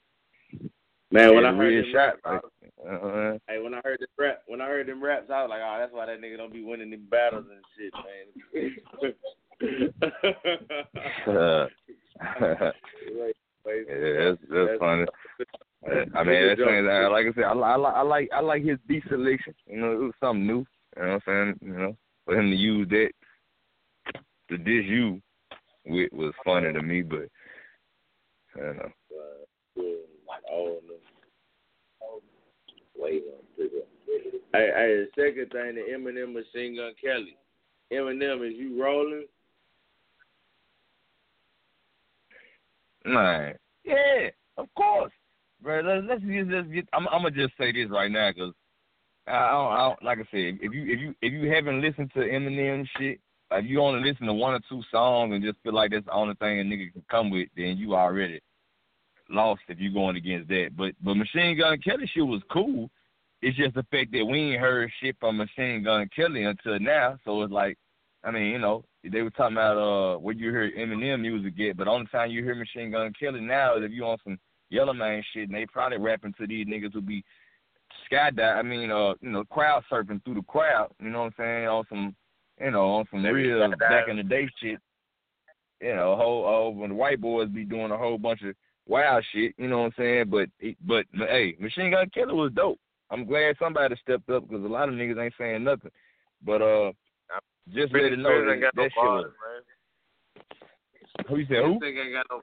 Man, 1.13 1.35
when 1.35 1.45
I 1.45 1.51
the 1.51 1.57
heard 1.59 1.69
real 1.69 1.93
shot, 1.93 2.15
like, 2.25 2.41
uh, 2.89 3.39
hey, 3.49 3.61
when 3.61 3.75
I 3.75 3.81
heard 3.85 3.99
the 4.01 4.07
rap, 4.17 4.43
when 4.47 4.61
I 4.61 4.67
heard 4.67 4.87
them 4.87 5.03
raps, 5.03 5.29
I 5.29 5.43
was 5.43 5.51
like, 5.51 5.61
oh, 5.63 5.77
that's 5.79 5.93
why 5.93 6.07
that 6.07 6.21
nigga 6.21 6.37
don't 6.37 6.53
be 6.53 6.63
winning 6.63 6.91
them 6.91 7.07
battles 7.11 7.47
and 7.51 7.65
shit, 7.77 7.93
man. 9.03 9.13
yeah, 9.61 11.66
that's 13.66 14.39
that's 14.51 14.78
funny. 14.78 15.07
I 16.15 16.23
mean, 16.24 16.47
that's 16.47 16.61
things 16.61 16.87
that, 16.87 17.09
like 17.11 17.27
I 17.27 17.32
said, 17.35 17.45
I, 17.45 17.55
li- 17.55 17.62
I, 17.62 17.77
li- 17.77 17.93
I 17.95 18.03
like 18.03 18.28
I 18.35 18.41
like 18.41 18.62
his 18.65 18.78
beat 18.87 19.03
selection. 19.09 19.55
You 19.66 19.81
know, 19.81 19.93
it 19.93 20.01
was 20.01 20.12
something 20.20 20.47
new. 20.47 20.65
You 20.97 21.03
know 21.03 21.09
what 21.09 21.15
I'm 21.15 21.23
saying? 21.27 21.59
You 21.62 21.73
know, 21.78 21.97
for 22.24 22.35
him 22.39 22.51
to 22.51 22.57
use 22.57 22.89
that 22.89 23.11
to 24.49 24.59
dish 24.59 24.87
you 24.87 25.20
with 25.87 26.12
was 26.12 26.35
funny 26.45 26.73
to 26.73 26.82
me, 26.82 27.03
but 27.03 27.28
I 28.57 28.61
don't 28.61 28.77
know. 28.77 28.91
No. 29.77 29.97
Wait 32.99 33.23
on 33.32 33.43
figure. 33.57 33.87
Hey, 34.53 34.69
hey, 34.77 34.97
the 34.97 35.07
second 35.16 35.51
thing, 35.53 35.74
the 35.77 35.82
Eminem 35.93 36.32
Machine 36.35 36.74
Gun 36.77 36.93
Kelly. 37.03 37.37
Eminem, 37.93 38.43
is 38.47 38.55
you 38.59 38.82
rolling? 38.82 39.27
Man, 43.05 43.55
yeah, 43.85 44.28
of 44.56 44.66
course, 44.77 45.12
bro. 45.62 45.81
Let's 45.81 46.06
let's 46.09 46.22
just 46.22 46.51
let's 46.51 46.68
get. 46.68 46.89
I'm 46.93 47.09
I'm 47.09 47.22
gonna 47.22 47.31
just 47.31 47.55
say 47.59 47.72
this 47.72 47.90
right 47.90 48.10
now 48.10 48.31
because 48.31 48.52
I, 49.27 49.32
I, 49.32 49.51
don't, 49.52 49.72
I 49.72 49.78
don't 49.89 50.02
like 50.02 50.18
I 50.18 50.31
said, 50.31 50.59
if 50.60 50.72
you 50.74 50.82
if 50.82 51.01
you 51.01 51.14
if 51.22 51.32
you 51.32 51.51
haven't 51.51 51.81
listened 51.81 52.10
to 52.14 52.20
Eminem 52.20 52.86
shit, 52.98 53.20
if 53.52 53.64
you 53.66 53.81
only 53.81 54.09
listen 54.09 54.27
to 54.27 54.35
one 54.35 54.55
or 54.55 54.60
two 54.68 54.82
songs 54.90 55.35
and 55.35 55.43
just 55.43 55.59
feel 55.62 55.74
like 55.74 55.93
that's 55.93 56.06
the 56.06 56.12
only 56.12 56.35
thing 56.35 56.60
a 56.60 56.62
nigga 56.62 56.93
can 56.93 57.05
come 57.10 57.31
with, 57.31 57.48
then 57.56 57.77
you 57.77 57.94
already 57.94 58.40
lost 59.28 59.62
if 59.68 59.78
you're 59.78 59.93
going 59.93 60.16
against 60.16 60.48
that. 60.48 60.70
But 60.77 60.94
but 61.02 61.14
Machine 61.14 61.59
Gun 61.59 61.78
Kelly 61.78 62.10
shit 62.12 62.27
was 62.27 62.43
cool. 62.51 62.90
It's 63.43 63.56
just 63.56 63.74
the 63.74 63.85
fact 63.85 64.12
that 64.12 64.24
we 64.24 64.52
ain't 64.52 64.60
heard 64.60 64.90
shit 65.01 65.16
from 65.18 65.39
Machine 65.39 65.82
Gun 65.82 66.09
Kelly 66.14 66.44
until 66.44 66.78
now. 66.78 67.18
So 67.24 67.43
it's 67.43 67.52
like, 67.52 67.78
I 68.23 68.31
mean, 68.31 68.47
you 68.47 68.59
know, 68.59 68.85
they 69.03 69.23
were 69.23 69.31
talking 69.31 69.57
about 69.57 69.79
uh 69.79 70.19
what 70.19 70.37
you 70.37 70.51
hear 70.51 70.71
Eminem 70.79 71.21
music 71.21 71.57
get, 71.57 71.77
but 71.77 71.89
only 71.89 72.07
time 72.07 72.31
you 72.31 72.45
hear 72.45 72.55
Machine 72.55 72.91
Gun 72.91 73.13
Kelly 73.19 73.41
now 73.41 73.77
is 73.77 73.85
if 73.85 73.93
you 73.93 74.05
on 74.05 74.19
some 74.25 74.39
Yellow 74.69 74.93
Man 74.93 75.23
shit, 75.33 75.49
and 75.49 75.55
they 75.55 75.67
probably 75.67 75.99
rapping 75.99 76.35
to 76.39 76.47
these 76.47 76.67
niggas 76.67 76.93
who 76.93 77.01
be 77.01 77.25
skydive. 78.11 78.57
I 78.57 78.63
mean, 78.63 78.91
uh, 78.91 79.15
you 79.21 79.31
know, 79.31 79.45
crowd 79.45 79.85
surfing 79.91 80.23
through 80.25 80.35
the 80.35 80.43
crowd. 80.43 80.91
You 81.01 81.11
know 81.11 81.21
what 81.21 81.27
I'm 81.27 81.35
saying? 81.39 81.69
On 81.69 81.85
some, 81.89 82.17
you 82.61 82.71
know, 82.71 82.87
on 82.91 83.07
some 83.11 83.25
real 83.25 83.69
back 83.79 84.09
in 84.09 84.17
the 84.17 84.23
day 84.23 84.49
shit. 84.63 84.79
You 85.81 85.97
know, 85.97 86.15
whole 86.15 86.69
uh, 86.69 86.71
when 86.71 86.91
the 86.91 86.95
white 86.97 87.21
boys 87.21 87.49
be 87.49 87.65
doing 87.65 87.91
a 87.91 87.97
whole 87.97 88.19
bunch 88.19 88.43
of 88.43 88.55
wild 88.87 89.25
shit. 89.33 89.55
You 89.57 89.69
know 89.69 89.79
what 89.79 89.87
I'm 89.87 89.93
saying? 89.97 90.25
But 90.31 90.49
but 90.87 91.07
hey, 91.17 91.57
Machine 91.59 91.91
Gun 91.91 92.11
Kelly 92.13 92.35
was 92.35 92.53
dope. 92.53 92.79
I'm 93.11 93.25
glad 93.25 93.57
somebody 93.59 93.97
stepped 94.03 94.31
up 94.31 94.47
because 94.47 94.65
a 94.65 94.69
lot 94.69 94.89
of 94.89 94.95
niggas 94.95 95.23
ain't 95.23 95.35
saying 95.39 95.65
nothing. 95.65 95.91
But 96.45 96.63
uh, 96.63 96.93
just 97.69 97.93
let 97.93 98.05
it 98.05 98.19
know 98.19 98.28
Spears 98.28 98.53
ain't 98.53 98.62
got 98.62 98.77
no 98.77 98.82
that 98.82 98.91
shit 98.91 98.97
bars, 98.97 99.24
man. 99.24 101.27
Who 101.28 101.37
you 101.37 101.47
said? 101.47 101.65
Who? 101.65 101.85
Ain't 101.85 102.15
got 102.15 102.27
no. 102.31 102.43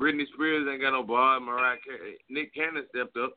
Britney 0.00 0.24
Spears 0.34 0.66
ain't 0.70 0.82
got 0.82 0.92
no 0.92 1.02
bars. 1.02 1.42
Mariah 1.44 1.78
Carey, 1.84 2.18
Nick 2.28 2.54
Cannon 2.54 2.84
stepped 2.90 3.16
up. 3.16 3.32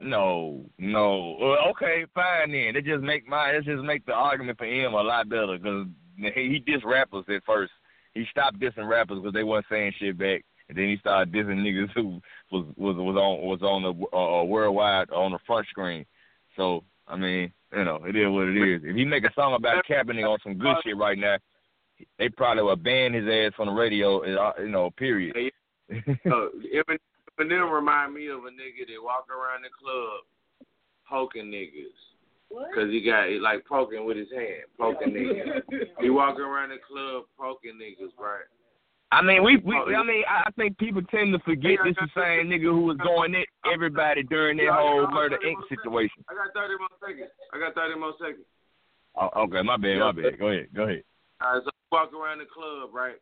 No, 0.00 0.64
no. 0.78 1.36
Okay, 1.70 2.06
fine 2.14 2.52
then. 2.52 2.76
It 2.76 2.84
just 2.84 3.02
make 3.02 3.28
my 3.28 3.50
it 3.50 3.64
just 3.64 3.84
make 3.84 4.04
the 4.06 4.12
argument 4.12 4.58
for 4.58 4.66
him 4.66 4.94
a 4.94 5.02
lot 5.02 5.28
better 5.28 5.58
because 5.58 5.86
he, 6.16 6.62
he 6.66 6.72
dissed 6.72 6.84
rappers 6.84 7.24
at 7.28 7.44
first. 7.44 7.72
He 8.14 8.24
stopped 8.30 8.58
dissing 8.58 8.88
rappers 8.88 9.18
because 9.18 9.32
they 9.32 9.44
weren't 9.44 9.66
saying 9.70 9.92
shit 9.98 10.18
back, 10.18 10.44
and 10.68 10.76
then 10.76 10.88
he 10.88 10.96
started 10.98 11.32
dissing 11.32 11.58
niggas 11.58 11.90
who 11.94 12.20
was 12.50 12.66
was 12.76 12.96
was 12.96 13.16
on 13.16 13.46
was 13.46 13.62
on 13.62 13.82
the 13.82 14.16
uh, 14.16 14.44
worldwide 14.44 15.10
on 15.10 15.32
the 15.32 15.38
front 15.46 15.66
screen. 15.68 16.04
So 16.56 16.84
I 17.06 17.16
mean, 17.16 17.52
you 17.74 17.84
know, 17.84 18.00
it 18.04 18.16
is 18.16 18.28
what 18.30 18.48
it 18.48 18.56
is. 18.56 18.82
If 18.84 18.96
he 18.96 19.04
make 19.04 19.24
a 19.24 19.32
song 19.34 19.54
about 19.54 19.84
Kaepernick 19.88 20.28
on 20.28 20.38
some 20.42 20.58
good 20.58 20.76
shit 20.84 20.96
right 20.96 21.18
now, 21.18 21.36
they 22.18 22.28
probably 22.28 22.62
would 22.64 22.82
ban 22.82 23.12
his 23.12 23.26
ass 23.26 23.52
from 23.56 23.68
the 23.68 23.72
radio. 23.72 24.20
uh, 24.22 24.52
You 24.60 24.68
know, 24.68 24.90
period. 24.90 25.34
so 26.24 26.50
Eminem, 26.74 26.98
Eminem 27.40 27.72
remind 27.72 28.14
me 28.14 28.28
of 28.28 28.40
a 28.44 28.50
nigga 28.50 28.86
that 28.88 29.02
walk 29.02 29.26
around 29.30 29.62
the 29.62 29.70
club 29.78 30.24
poking 31.08 31.46
niggas. 31.50 31.94
Cause 32.74 32.90
he 32.90 33.00
got 33.00 33.28
he 33.28 33.38
like 33.38 33.64
poking 33.66 34.04
with 34.04 34.18
his 34.18 34.30
hand, 34.30 34.68
poking 34.78 35.14
niggas. 35.14 35.62
he 36.00 36.10
walking 36.10 36.44
around 36.44 36.68
the 36.68 36.76
club 36.86 37.24
poking 37.38 37.78
niggas, 37.80 38.12
right? 38.20 38.44
I 39.12 39.20
mean, 39.20 39.44
we, 39.44 39.58
we 39.58 39.76
I 39.76 40.02
mean, 40.02 40.24
I 40.24 40.48
I 40.48 40.50
think 40.56 40.78
people 40.78 41.02
tend 41.12 41.34
to 41.34 41.38
forget 41.40 41.76
this 41.84 41.94
the 42.00 42.08
same 42.16 42.48
nigga 42.48 42.72
who 42.72 42.80
was 42.80 42.96
going 42.96 43.34
at 43.34 43.46
everybody 43.70 44.22
during 44.22 44.56
that 44.56 44.72
whole 44.72 45.06
Murder 45.10 45.36
Inc. 45.44 45.60
situation. 45.68 46.24
I 46.30 46.34
got 46.34 46.54
thirty 46.54 46.80
more 46.80 46.96
seconds. 46.98 47.28
I 47.52 47.58
got 47.58 47.74
thirty 47.74 48.00
more 48.00 48.14
seconds. 48.18 48.48
Oh, 49.14 49.28
okay, 49.44 49.60
my 49.60 49.76
bad, 49.76 50.00
my 50.00 50.12
bad. 50.12 50.38
Go 50.38 50.48
ahead, 50.48 50.68
go 50.74 50.84
ahead. 50.84 51.04
All 51.44 51.52
right, 51.52 51.62
so 51.62 51.68
he 51.68 51.86
walk 51.92 52.10
around 52.14 52.38
the 52.38 52.48
club, 52.48 52.94
right? 52.94 53.16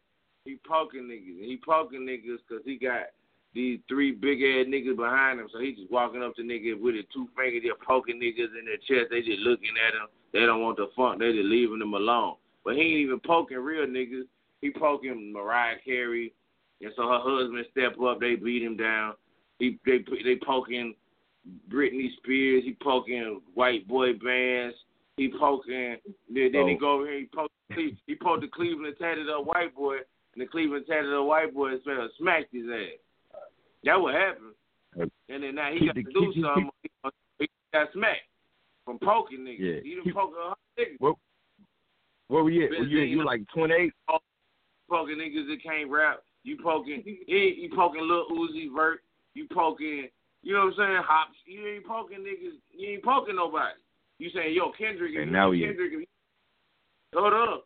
He 0.45 0.59
poking 0.63 1.11
niggas. 1.11 1.43
He 1.43 1.59
poking 1.59 2.07
niggas 2.07 2.39
because 2.47 2.63
he 2.65 2.79
got 2.79 3.11
these 3.53 3.81
three 3.89 4.13
big 4.13 4.43
ass 4.43 4.71
niggas 4.71 4.97
behind 4.97 5.41
him. 5.41 5.49
So 5.53 5.59
he 5.59 5.75
just 5.75 5.91
walking 5.91 6.23
up 6.23 6.37
to 6.37 6.43
niggas 6.43 6.81
with 6.81 6.95
his 6.95 7.05
two 7.13 7.27
fingers, 7.37 7.67
just 7.67 7.83
poking 7.83 8.23
niggas 8.23 8.55
in 8.55 8.65
their 8.65 8.79
chest. 8.87 9.11
They 9.11 9.23
just 9.23 9.43
looking 9.43 9.75
at 9.75 9.95
him. 9.95 10.07
They 10.33 10.47
don't 10.47 10.63
want 10.63 10.77
the 10.77 10.87
funk. 10.95 11.19
They 11.19 11.33
just 11.33 11.51
leaving 11.51 11.81
them 11.81 11.95
alone. 11.95 12.37
But 12.65 12.77
he 12.77 12.83
ain't 12.83 13.11
even 13.11 13.19
poking 13.19 13.59
real 13.59 13.87
niggas. 13.87 14.31
He 14.61 14.71
poking 14.71 15.33
Mariah 15.33 15.77
Carey. 15.85 16.33
And 16.83 16.93
so 16.97 17.03
her 17.03 17.21
husband 17.21 17.67
step 17.71 18.01
up. 18.01 18.21
They 18.21 18.37
beat 18.37 18.63
him 18.63 18.77
down. 18.77 19.15
He 19.59 19.79
they 19.85 19.99
they 20.25 20.37
poking 20.45 20.95
Britney 21.69 22.09
Spears. 22.17 22.65
He 22.65 22.77
poking 22.83 23.41
white 23.55 23.87
boy 23.87 24.15
bands. 24.15 24.77
He 25.17 25.31
poking. 25.39 25.97
Then, 26.33 26.53
then 26.53 26.69
he 26.69 26.75
Oh. 26.77 26.79
go 26.79 26.93
over 26.95 27.07
here. 27.07 27.21
He 27.21 27.27
poke. 27.27 27.51
He 28.07 28.15
poked 28.17 28.41
the 28.43 28.49
Cleveland 28.49 28.97
tatted 28.99 29.29
up 29.29 29.45
white 29.47 29.75
boy, 29.75 29.97
and 29.97 30.43
the 30.43 30.47
Cleveland 30.47 30.87
tatted 30.89 31.13
up 31.13 31.27
white 31.27 31.55
boy 31.55 31.73
smacked 32.19 32.53
his 32.53 32.65
ass. 32.69 32.99
That 33.85 34.01
what 34.01 34.15
happened. 34.15 34.55
Uh, 34.99 35.07
and 35.29 35.43
then 35.43 35.55
now 35.55 35.71
he 35.73 35.87
got 35.87 35.95
to 35.95 36.03
do 36.03 36.33
something. 36.43 36.71
He 37.39 37.49
got 37.73 37.93
smacked 37.93 38.27
from 38.85 38.99
poking 38.99 39.41
niggas. 39.41 39.59
Yeah. 39.59 39.81
He 39.85 39.95
done 39.95 40.13
poke 40.13 40.35
a 40.37 40.55
hundred 40.55 40.95
niggas. 40.95 40.97
What, 40.99 41.17
were 42.29 42.43
we 42.43 42.65
at? 42.65 42.73
You, 42.89 43.01
you 43.01 43.25
like 43.25 43.43
28? 43.55 43.93
Poking 44.91 45.19
niggas 45.19 45.47
that 45.49 45.63
can't 45.63 45.89
rap. 45.89 46.21
You 46.43 46.59
poking. 46.63 47.03
You, 47.07 47.71
poking 47.77 48.03
Lil 48.03 48.27
Uzi 48.33 48.67
Vert. 48.75 49.01
You 49.35 49.47
poking. 49.53 50.09
You 50.43 50.55
know 50.55 50.67
what 50.67 50.75
I'm 50.79 50.79
saying? 50.79 51.03
Hops. 51.07 51.37
You 51.47 51.67
ain't 51.69 51.87
poking 51.87 52.19
niggas. 52.21 52.59
You 52.77 52.89
ain't 52.91 53.05
poking 53.05 53.37
nobody. 53.37 53.75
You 54.19 54.31
saying 54.35 54.55
yo 54.55 54.73
Kendrick? 54.77 55.13
If 55.15 55.19
And 55.23 55.27
you 55.31 55.33
now 55.33 55.51
with 55.51 55.61
we- 55.61 55.67
Kendrick. 55.67 55.93
If 55.93 56.01
you, 56.01 56.07
hold 57.15 57.33
up. 57.33 57.65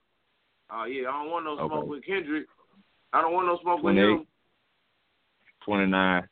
Oh 0.70 0.84
yeah, 0.84 1.09
I 1.09 1.22
don't 1.22 1.30
want 1.30 1.44
no 1.46 1.56
smoke 1.56 1.72
Okay. 1.72 1.88
with 1.88 2.05
Kendrick. 2.06 2.46
I 3.12 3.22
don't 3.22 3.32
want 3.32 3.46
no 3.46 3.59
smoke 3.62 3.82
with 3.82 3.96
him. 3.96 4.26
29. 5.64 6.22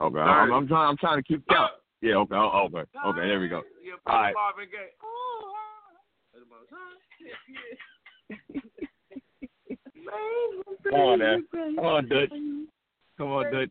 Okay, 0.00 0.18
I'm, 0.18 0.52
I'm 0.52 0.68
trying. 0.68 0.88
I'm 0.90 0.96
trying 0.96 1.16
to 1.18 1.22
keep 1.22 1.46
count. 1.48 1.72
Yeah. 2.02 2.16
Okay. 2.16 2.34
Oh, 2.34 2.66
okay. 2.66 2.84
Okay. 3.06 3.20
There 3.26 3.40
we 3.40 3.48
go. 3.48 3.62
Yeah, 3.82 3.94
All 4.06 4.20
right. 4.20 4.34
Marvin 10.10 10.62
Gaye. 10.84 10.90
Come 10.90 11.00
on, 11.00 11.18
man. 11.18 11.46
Come 11.76 11.84
on, 11.84 12.08
Dutch. 12.08 12.30
Come 13.18 13.28
on, 13.28 13.52
Dutch. 13.52 13.70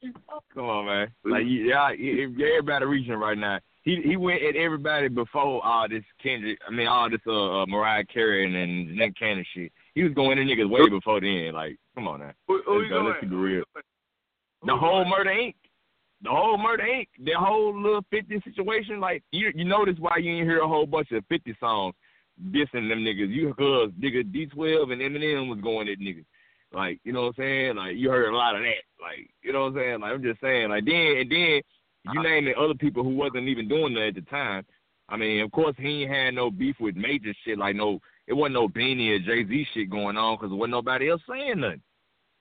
Come 0.53 0.65
on, 0.65 0.85
man. 0.85 1.07
Like, 1.23 1.43
yeah, 1.47 1.91
yeah, 1.91 2.47
everybody 2.57 2.85
reaching 2.85 3.13
right 3.13 3.37
now. 3.37 3.59
He 3.83 4.01
he 4.03 4.17
went 4.17 4.43
at 4.43 4.57
everybody 4.57 5.07
before 5.07 5.65
all 5.65 5.87
this 5.87 6.03
Kendrick. 6.21 6.59
I 6.67 6.71
mean, 6.71 6.87
all 6.87 7.09
this 7.09 7.21
uh, 7.25 7.61
uh 7.61 7.65
Mariah 7.67 8.03
Carey 8.03 8.45
and, 8.45 8.53
and 8.53 8.93
Nick 8.93 9.17
Cannon 9.17 9.45
shit. 9.53 9.71
He 9.95 10.03
was 10.03 10.13
going 10.13 10.37
in 10.37 10.47
niggas 10.47 10.69
way 10.69 10.89
before 10.89 11.21
then. 11.21 11.53
Like, 11.53 11.77
come 11.95 12.07
on 12.07 12.19
now. 12.19 12.33
Who, 12.47 12.61
who 12.65 12.79
Let's 12.79 12.83
you 12.83 12.89
go. 12.89 12.95
going? 12.95 13.07
Let's 13.07 13.19
keep 13.21 13.31
it 13.31 13.35
real. 13.35 13.63
The 14.65 14.75
whole 14.75 15.05
Murder 15.05 15.29
Inc. 15.29 15.55
The 16.21 16.29
whole 16.29 16.57
Murder 16.57 16.83
Inc. 16.83 17.07
The 17.23 17.31
whole 17.37 17.81
little 17.81 18.03
Fifty 18.11 18.41
situation. 18.43 18.99
Like, 18.99 19.23
you 19.31 19.53
you 19.55 19.63
notice 19.63 19.95
why 19.99 20.17
you 20.17 20.33
ain't 20.33 20.47
hear 20.47 20.59
a 20.59 20.67
whole 20.67 20.85
bunch 20.85 21.11
of 21.13 21.23
Fifty 21.29 21.55
songs 21.57 21.95
dissing 22.51 22.89
them 22.89 23.03
niggas. 23.03 23.29
You 23.29 23.53
cause 23.53 23.91
nigga 24.01 24.23
D12 24.23 24.91
and 24.91 25.01
Eminem 25.01 25.49
was 25.49 25.59
going 25.61 25.89
at 25.89 25.99
niggas. 25.99 26.25
Like, 26.73 26.99
you 27.03 27.13
know 27.13 27.21
what 27.21 27.27
I'm 27.37 27.43
saying? 27.43 27.75
Like, 27.77 27.95
you 27.95 28.09
heard 28.09 28.33
a 28.33 28.35
lot 28.35 28.55
of 28.55 28.61
that. 28.61 28.83
Like, 29.01 29.29
you 29.41 29.53
know 29.53 29.63
what 29.63 29.67
I'm 29.69 29.75
saying? 29.75 29.99
Like, 30.01 30.13
I'm 30.13 30.23
just 30.23 30.41
saying. 30.41 30.69
Like, 30.69 30.85
then 30.85 30.93
and 30.95 31.31
then 31.31 31.37
you 31.39 31.63
uh-huh. 32.11 32.21
naming 32.21 32.53
other 32.59 32.73
people 32.73 33.03
who 33.03 33.15
wasn't 33.15 33.47
even 33.47 33.67
doing 33.67 33.93
that 33.95 34.07
at 34.07 34.15
the 34.15 34.21
time. 34.21 34.65
I 35.09 35.15
mean, 35.15 35.41
of 35.41 35.51
course, 35.51 35.75
he 35.77 36.03
ain't 36.03 36.11
had 36.11 36.33
no 36.33 36.51
beef 36.51 36.75
with 36.79 36.95
major 36.95 37.33
shit. 37.45 37.57
Like, 37.57 37.75
no, 37.75 37.99
it 38.27 38.33
wasn't 38.33 38.55
no 38.55 38.67
Beanie 38.67 39.15
or 39.15 39.19
Jay 39.19 39.47
Z 39.47 39.67
shit 39.73 39.89
going 39.89 40.17
on 40.17 40.35
because 40.35 40.51
wasn't 40.51 40.71
nobody 40.71 41.09
else 41.09 41.21
saying 41.29 41.61
nothing. 41.61 41.81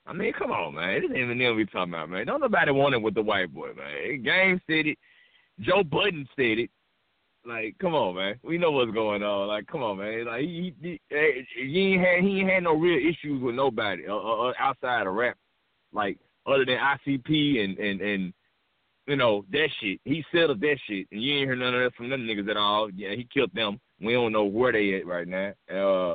I 0.06 0.12
mean, 0.12 0.32
come 0.32 0.52
on, 0.52 0.74
man. 0.74 1.02
This 1.02 1.10
Eminem 1.10 1.56
we 1.56 1.64
talking 1.66 1.92
about, 1.92 2.10
man. 2.10 2.26
Don't 2.26 2.40
nobody 2.40 2.70
want 2.70 2.94
it 2.94 3.02
with 3.02 3.14
the 3.14 3.22
white 3.22 3.52
boy, 3.52 3.70
man. 3.76 4.22
Game 4.22 4.60
said 4.66 4.86
it. 4.86 4.98
Joe 5.60 5.82
Budden 5.82 6.28
said 6.36 6.58
it. 6.58 6.70
Like, 7.46 7.76
come 7.80 7.94
on, 7.94 8.16
man. 8.16 8.40
We 8.42 8.58
know 8.58 8.72
what's 8.72 8.92
going 8.92 9.22
on. 9.22 9.48
Like, 9.48 9.66
come 9.66 9.82
on, 9.82 9.98
man. 9.98 10.24
Like, 10.26 10.40
he, 10.40 10.74
he, 10.82 11.00
he, 11.08 11.94
ain't 11.94 12.00
had 12.00 12.24
he 12.24 12.40
ain't 12.40 12.50
had 12.50 12.62
no 12.64 12.74
real 12.74 12.98
issues 12.98 13.40
with 13.40 13.54
nobody 13.54 14.06
uh, 14.08 14.16
uh, 14.16 14.52
outside 14.58 15.06
of 15.06 15.14
rap. 15.14 15.36
Like, 15.92 16.18
other 16.46 16.64
than 16.64 16.78
ICP 16.78 17.64
and 17.64 17.78
and 17.78 18.00
and 18.00 18.32
you 19.06 19.16
know 19.16 19.44
that 19.52 19.68
shit. 19.80 20.00
He 20.04 20.24
settled 20.32 20.60
that 20.60 20.76
shit, 20.88 21.06
and 21.12 21.22
you 21.22 21.34
ain't 21.34 21.48
heard 21.48 21.58
none 21.60 21.74
of 21.74 21.80
that 21.80 21.94
from 21.96 22.10
them 22.10 22.26
niggas 22.26 22.50
at 22.50 22.56
all. 22.56 22.90
Yeah, 22.90 23.14
he 23.14 23.26
killed 23.32 23.54
them. 23.54 23.80
We 24.00 24.12
don't 24.12 24.32
know 24.32 24.44
where 24.44 24.72
they 24.72 24.94
at 24.94 25.06
right 25.06 25.28
now. 25.28 25.52
Uh, 25.70 26.14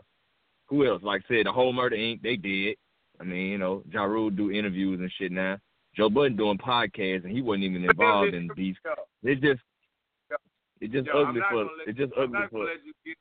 who 0.67 0.85
else? 0.85 1.01
Like 1.01 1.23
I 1.29 1.35
said, 1.35 1.45
the 1.45 1.51
whole 1.51 1.73
Murder 1.73 1.95
Inc. 1.95 2.21
They 2.21 2.35
did. 2.35 2.77
I 3.19 3.23
mean, 3.23 3.47
you 3.47 3.57
know, 3.57 3.83
Ja 3.89 4.03
Rule 4.03 4.29
do 4.29 4.51
interviews 4.51 4.99
and 4.99 5.11
shit 5.17 5.31
now. 5.31 5.57
Joe 5.95 6.09
Budden 6.09 6.37
doing 6.37 6.57
podcasts, 6.57 7.23
and 7.23 7.31
he 7.31 7.41
wasn't 7.41 7.65
even 7.65 7.83
involved 7.83 8.33
in 8.33 8.49
these. 8.55 8.75
It's 9.23 9.39
just, 9.39 9.61
it's 10.81 10.91
just 10.93 11.07
Yo, 11.07 11.23
ugly 11.23 11.41
for, 11.49 11.67
it's 11.87 11.97
just 11.97 12.13
I'm 12.17 12.35
ugly 12.35 12.47
for. 12.49 12.65
gonna 12.65 12.71
let 12.71 12.85
you 12.85 12.93
give. 13.05 13.15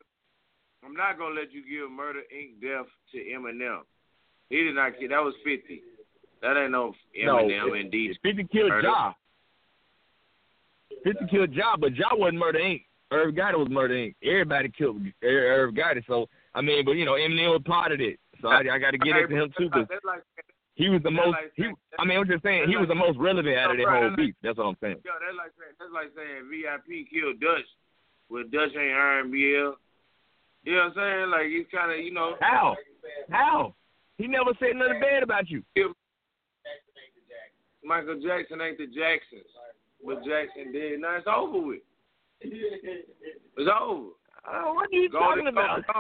I'm 0.85 0.95
not 0.95 1.19
gonna 1.19 1.35
let 1.35 1.53
you 1.53 1.63
give 1.63 1.91
Murder 1.91 2.23
Inc. 2.35 2.61
death 2.61 2.89
to 3.13 3.19
Eminem. 3.19 3.81
He 4.49 4.63
did 4.65 4.75
not 4.75 4.99
kill. 4.99 5.11
That 5.11 5.23
was 5.23 5.35
Fifty. 5.45 5.83
That 6.43 6.57
ain't 6.57 6.73
no 6.73 6.95
Eminem 7.15 7.69
no, 7.69 7.75
and 7.75 7.91
D. 7.91 8.17
Fifty 8.23 8.45
killed 8.45 8.71
Murder. 8.71 8.89
Ja. 8.89 9.13
Fifty 11.05 11.27
killed 11.31 11.53
Ja, 11.53 11.77
but 11.77 11.95
Ja 11.95 12.09
wasn't 12.13 12.39
Murder 12.39 12.59
Inc. 12.59 12.85
Irv 13.13 13.35
Gotti 13.35 13.59
was 13.59 13.69
Murder 13.71 13.95
Inc. 13.95 14.15
Everybody 14.23 14.71
killed 14.71 15.03
Ir- 15.23 15.53
Irv 15.53 15.75
Gotti. 15.75 16.03
So 16.07 16.29
I 16.55 16.63
mean, 16.63 16.85
but 16.85 16.93
you 16.93 17.05
know, 17.05 17.13
Eminem 17.13 17.53
was 17.53 17.63
part 17.65 17.93
of 17.93 18.01
it. 18.01 18.19
So 18.41 18.49
I, 18.49 18.61
I 18.61 18.79
got 18.79 18.93
to 18.93 18.99
get 18.99 19.17
it 19.17 19.27
to 19.27 19.37
him 19.37 19.53
too, 19.57 19.69
that's 19.71 19.91
like, 20.03 20.23
he 20.81 20.89
was 20.89 21.03
the 21.05 21.13
that's 21.13 21.21
most. 21.21 21.37
like 21.37 21.53
He, 21.55 21.69
I 21.99 22.05
mean, 22.09 22.17
I'm 22.17 22.27
just 22.27 22.43
saying 22.43 22.69
he 22.69 22.77
was 22.81 22.89
the 22.89 22.97
most 22.97 23.19
relevant 23.21 23.57
out 23.57 23.73
of 23.73 23.77
that 23.77 23.87
whole 23.87 24.17
beef. 24.17 24.35
That's 24.43 24.57
what 24.57 24.73
I'm 24.73 24.81
saying. 24.81 24.97
Yo, 25.05 25.13
that's 25.21 25.37
like 25.37 25.53
saying 25.61 25.77
that's 25.77 25.93
like 25.93 26.09
saying 26.17 26.49
VIP 26.49 27.05
killed 27.13 27.37
Dutch, 27.41 27.69
but 28.33 28.49
Dutch 28.51 28.73
ain't 28.73 28.97
RBL. 29.29 29.77
You 30.65 30.73
know 30.73 30.89
what 30.89 30.97
I'm 30.97 30.97
saying? 30.97 31.31
Like 31.31 31.47
he's 31.53 31.69
kind 31.69 31.93
of 31.93 32.01
you 32.01 32.13
know. 32.13 32.37
How? 32.41 32.77
How? 33.29 33.75
He 34.17 34.27
never 34.27 34.57
said 34.59 34.77
nothing 34.77 35.01
bad 35.01 35.23
about 35.23 35.49
you. 35.51 35.63
Michael 37.85 38.21
Jackson 38.21 38.61
ain't 38.61 38.79
the 38.79 38.87
Jacksons, 38.87 39.49
but 40.05 40.25
Jackson 40.25 40.73
did. 40.73 41.01
Now 41.01 41.17
it's 41.17 41.27
over 41.27 41.61
with. 41.61 41.81
It's 42.41 43.69
over. 43.69 44.17
Oh, 44.49 44.75
what 44.75 44.89
are 44.89 44.97
you 44.97 45.11
Go 45.11 45.19
talking 45.19 45.49
about? 45.49 45.85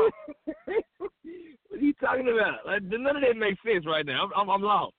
what 0.97 1.11
are 1.73 1.85
you 1.85 1.93
talking 2.01 2.29
about? 2.29 2.65
Like, 2.67 2.83
none 2.83 3.17
of 3.17 3.23
that 3.23 3.37
makes 3.37 3.61
sense 3.65 3.85
right 3.87 4.05
now. 4.07 4.25
I'm, 4.25 4.31
I'm, 4.37 4.51
I'm 4.51 4.62
lost. 4.62 4.95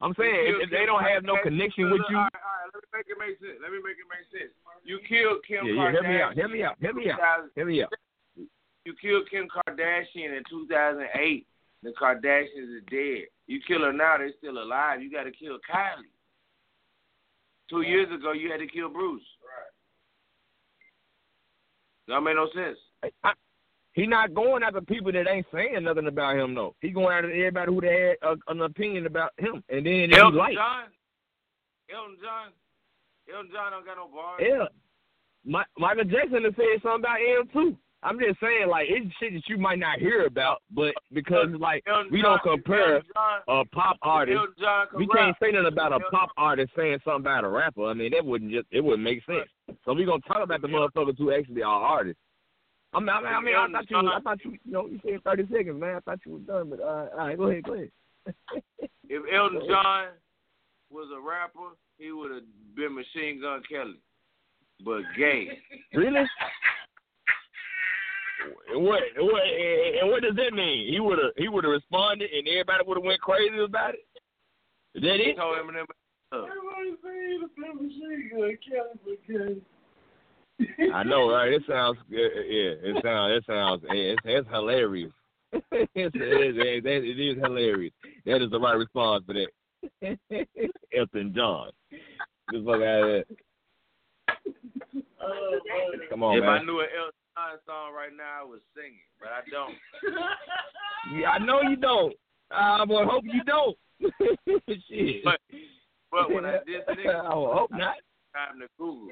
I'm 0.00 0.14
saying 0.18 0.60
if, 0.60 0.68
if 0.68 0.70
they 0.70 0.86
don't 0.86 1.02
have 1.02 1.24
no 1.24 1.36
connection 1.42 1.90
with 1.90 2.02
you, 2.10 2.18
All 2.18 2.28
right, 2.28 2.44
all 2.44 2.56
right, 2.60 2.70
let 2.74 2.82
me 2.82 2.90
make 2.92 3.06
it 3.08 3.18
make 3.18 3.36
sense. 3.40 3.58
Let 3.62 3.70
me 3.72 3.78
make 3.80 3.96
it 3.96 4.08
make 4.10 4.26
sense. 4.28 4.52
You 4.84 4.98
killed 5.08 5.40
Kim 5.46 5.64
yeah, 5.64 5.90
yeah, 5.90 5.90
hear 5.92 6.02
me 6.04 6.20
out, 6.20 6.32
Kardashian. 6.32 6.36
hear 6.36 6.48
me 6.48 6.62
out, 6.62 6.76
hear 6.80 6.94
me 6.94 7.10
out, 7.10 7.20
hear 7.54 7.66
me 7.66 7.82
out. 7.82 7.92
You 8.84 8.92
killed 9.00 9.30
Kim 9.30 9.48
Kardashian 9.48 10.36
in 10.36 10.42
2008. 10.50 11.46
The 11.82 11.92
Kardashians 12.00 12.76
are 12.76 12.86
dead. 12.90 13.28
You 13.46 13.60
kill 13.66 13.80
her 13.80 13.92
now, 13.92 14.18
they're 14.18 14.32
still 14.38 14.58
alive. 14.62 15.02
You 15.02 15.10
got 15.10 15.24
to 15.24 15.32
kill 15.32 15.56
Kylie. 15.64 16.12
Two 17.70 17.82
years 17.82 18.08
ago, 18.12 18.32
you 18.32 18.50
had 18.50 18.60
to 18.60 18.66
kill 18.66 18.88
Bruce. 18.88 19.24
Right. 19.40 19.72
That 22.08 22.20
made 22.20 22.36
no 22.36 22.48
sense. 22.54 22.78
I, 23.22 23.32
he 23.92 24.06
not 24.06 24.34
going 24.34 24.62
after 24.62 24.80
people 24.80 25.12
that 25.12 25.28
ain't 25.28 25.46
saying 25.52 25.84
nothing 25.84 26.08
about 26.08 26.36
him 26.36 26.54
though. 26.54 26.74
He 26.80 26.90
going 26.90 27.14
after 27.14 27.30
everybody 27.30 27.72
who 27.72 27.80
had 27.80 28.16
a, 28.22 28.36
an 28.48 28.60
opinion 28.60 29.06
about 29.06 29.32
him, 29.38 29.62
and 29.68 29.86
then 29.86 30.12
Elton 30.12 30.36
like, 30.38 30.54
John. 30.54 30.84
Elton 31.94 32.16
John. 32.22 32.52
Elton 33.32 33.50
John 33.52 33.72
don't 33.72 33.86
got 33.86 33.96
no 33.96 34.08
bars. 34.12 34.42
yeah. 34.44 34.66
My, 35.46 35.62
Michael 35.78 36.04
Jackson 36.04 36.44
has 36.44 36.54
said 36.56 36.82
something 36.82 37.00
about 37.00 37.20
him 37.20 37.48
too. 37.52 37.76
I'm 38.04 38.18
just 38.18 38.38
saying, 38.38 38.68
like 38.68 38.86
it's 38.88 39.12
shit 39.18 39.32
that 39.32 39.48
you 39.48 39.56
might 39.56 39.78
not 39.78 39.98
hear 39.98 40.26
about, 40.26 40.62
but 40.70 40.94
because 41.12 41.48
like 41.58 41.82
Elton 41.88 42.12
we 42.12 42.20
John- 42.20 42.38
don't 42.44 42.56
compare 42.56 43.00
John, 43.14 43.40
a 43.48 43.64
pop 43.64 43.96
artist, 44.02 44.38
we 44.94 45.06
can't 45.08 45.34
say 45.42 45.50
nothing 45.50 45.72
about 45.72 45.92
a 45.92 46.00
pop 46.10 46.28
artist 46.36 46.70
saying 46.76 46.98
something 47.04 47.22
about 47.22 47.44
a 47.44 47.48
rapper. 47.48 47.86
I 47.86 47.94
mean, 47.94 48.12
that 48.12 48.24
wouldn't 48.24 48.52
just 48.52 48.66
it 48.70 48.82
wouldn't 48.82 49.02
make 49.02 49.24
sense. 49.24 49.48
So 49.84 49.94
we 49.94 50.04
gonna 50.04 50.20
talk 50.28 50.42
about 50.42 50.60
the 50.60 50.68
motherfuckers 50.68 51.16
who 51.16 51.32
actually 51.32 51.62
are 51.62 51.80
artists. 51.80 52.20
I 52.92 53.00
mean, 53.00 53.08
I 53.08 53.20
mean, 53.20 53.26
I, 53.32 53.40
mean, 53.40 53.56
I 53.56 53.78
thought 53.78 53.90
you, 53.90 53.96
I 54.08 54.20
thought 54.20 54.44
you, 54.44 54.50
you 54.64 54.72
know, 54.72 54.86
you 54.86 55.00
said 55.04 55.24
30 55.24 55.48
seconds, 55.50 55.80
man. 55.80 55.96
I 55.96 56.00
thought 56.00 56.20
you 56.24 56.32
were 56.34 56.38
done, 56.40 56.70
but 56.70 56.80
uh, 56.80 57.08
all 57.12 57.16
right, 57.16 57.36
go 57.36 57.44
ahead, 57.44 57.64
go 57.64 57.74
ahead. 57.74 57.90
If 59.06 59.22
Elton 59.32 59.60
John 59.68 60.06
was 60.90 61.08
a 61.14 61.20
rapper, 61.20 61.76
he 61.98 62.10
would 62.10 62.30
have 62.30 62.42
been 62.74 62.94
Machine 62.94 63.40
Gun 63.40 63.62
Kelly, 63.70 63.98
but 64.82 65.02
gay. 65.16 65.58
Really? 65.92 66.24
What, 68.74 69.02
what, 69.16 69.42
and 69.42 70.10
what 70.10 70.22
does 70.22 70.36
that 70.36 70.52
mean? 70.54 70.92
He 70.92 71.00
would 71.00 71.18
have, 71.18 71.32
he 71.36 71.48
would 71.48 71.64
have 71.64 71.72
responded, 71.72 72.30
and 72.32 72.46
everybody 72.48 72.84
would 72.86 72.96
have 72.98 73.04
went 73.04 73.20
crazy 73.20 73.58
about 73.62 73.94
it. 73.94 74.06
Is 74.94 75.02
that 75.02 75.16
He 75.20 75.30
it? 75.30 75.36
told 75.36 75.56
Eminem. 75.58 75.84
uh, 76.32 76.44
I 80.94 81.02
know, 81.02 81.30
right? 81.30 81.52
It 81.52 81.62
sounds, 81.68 81.98
yeah, 82.08 82.28
yeah, 82.46 82.74
it 82.82 83.02
sounds, 83.02 83.32
it 83.36 83.44
sounds, 83.46 83.82
it's, 83.90 84.20
it's 84.24 84.48
hilarious. 84.50 85.12
it's, 85.52 85.90
it, 85.94 86.06
is, 86.16 86.56
it, 86.58 86.86
it 86.86 87.20
is 87.20 87.42
hilarious. 87.42 87.92
That 88.26 88.42
is 88.42 88.50
the 88.50 88.60
right 88.60 88.76
response 88.76 89.24
for 89.26 89.34
that. 89.34 89.48
Elton 90.96 91.32
John. 91.34 91.70
Just 92.52 92.64
fuck 92.64 92.74
out 92.76 93.02
of 93.02 93.08
that. 93.08 93.26
Come 96.10 96.22
on, 96.22 96.36
if 96.38 96.44
man. 96.44 96.50
I 96.50 96.62
knew 96.62 96.80
an 96.80 96.86
Elton 96.98 97.12
John 97.12 97.23
song 97.66 97.92
right 97.94 98.12
now, 98.16 98.42
I 98.42 98.44
would 98.48 98.60
sing 98.74 98.94
it, 98.94 99.10
but 99.20 99.28
I 99.28 99.40
don't. 99.50 99.74
Yeah, 101.12 101.32
I 101.32 101.38
know 101.38 101.60
you 101.60 101.76
don't. 101.76 102.14
I 102.50 102.82
would 102.82 103.06
hope 103.06 103.24
you 103.24 103.44
don't. 103.44 103.76
Shit. 104.88 105.22
But 105.22 105.38
but 106.10 106.32
when 106.32 106.46
I 106.46 106.52
did 106.64 106.80
sing 106.96 107.10
I 107.10 107.34
would 107.34 107.52
hope 107.52 107.70
not. 107.72 107.96
time 108.32 108.58
to 108.60 108.68
Google. 108.78 109.08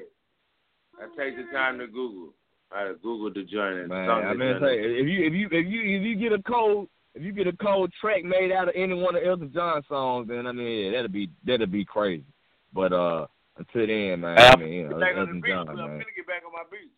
I 0.99 1.05
take 1.15 1.37
the 1.37 1.43
time 1.53 1.77
to 1.77 1.85
Google. 1.85 2.33
I 2.75 2.81
have 2.81 2.99
Google 3.03 3.31
the 3.31 3.43
joint 3.43 3.77
and 3.77 3.89
Man, 3.89 4.07
sung 4.07 4.23
I 4.25 4.33
mean, 4.33 4.57
say 4.59 4.79
if 4.79 5.07
you 5.07 5.27
if 5.27 5.33
you 5.33 5.47
if 5.51 5.67
you 5.67 5.97
if 5.97 6.01
you 6.01 6.15
get 6.15 6.33
a 6.33 6.41
cold 6.41 6.87
if 7.13 7.21
you 7.21 7.31
get 7.31 7.45
a 7.45 7.53
cold 7.57 7.93
track 8.01 8.23
made 8.23 8.51
out 8.51 8.69
of 8.69 8.73
any 8.75 8.95
one 8.95 9.15
of 9.15 9.21
Elton 9.23 9.51
John 9.53 9.83
songs, 9.87 10.27
then 10.27 10.47
I 10.47 10.51
mean 10.51 10.85
yeah, 10.85 10.91
that'll 10.93 11.09
be 11.11 11.29
that'll 11.45 11.67
be 11.67 11.85
crazy. 11.85 12.25
But 12.73 12.91
uh, 12.91 13.27
until 13.57 13.85
then, 13.85 14.21
man, 14.21 14.39
I 14.39 14.55
mean, 14.55 14.73
you 14.73 14.89
know, 14.89 14.99
Back 14.99 15.09
on 15.09 15.15
the 15.15 15.19
Elton 15.19 15.41
beat, 15.41 15.49
John, 15.51 15.69
I'm 15.69 15.75
man. 15.75 15.87
finna 15.99 16.15
get 16.15 16.25
back 16.25 16.41
on 16.43 16.53
my 16.53 16.63
beats. 16.71 16.89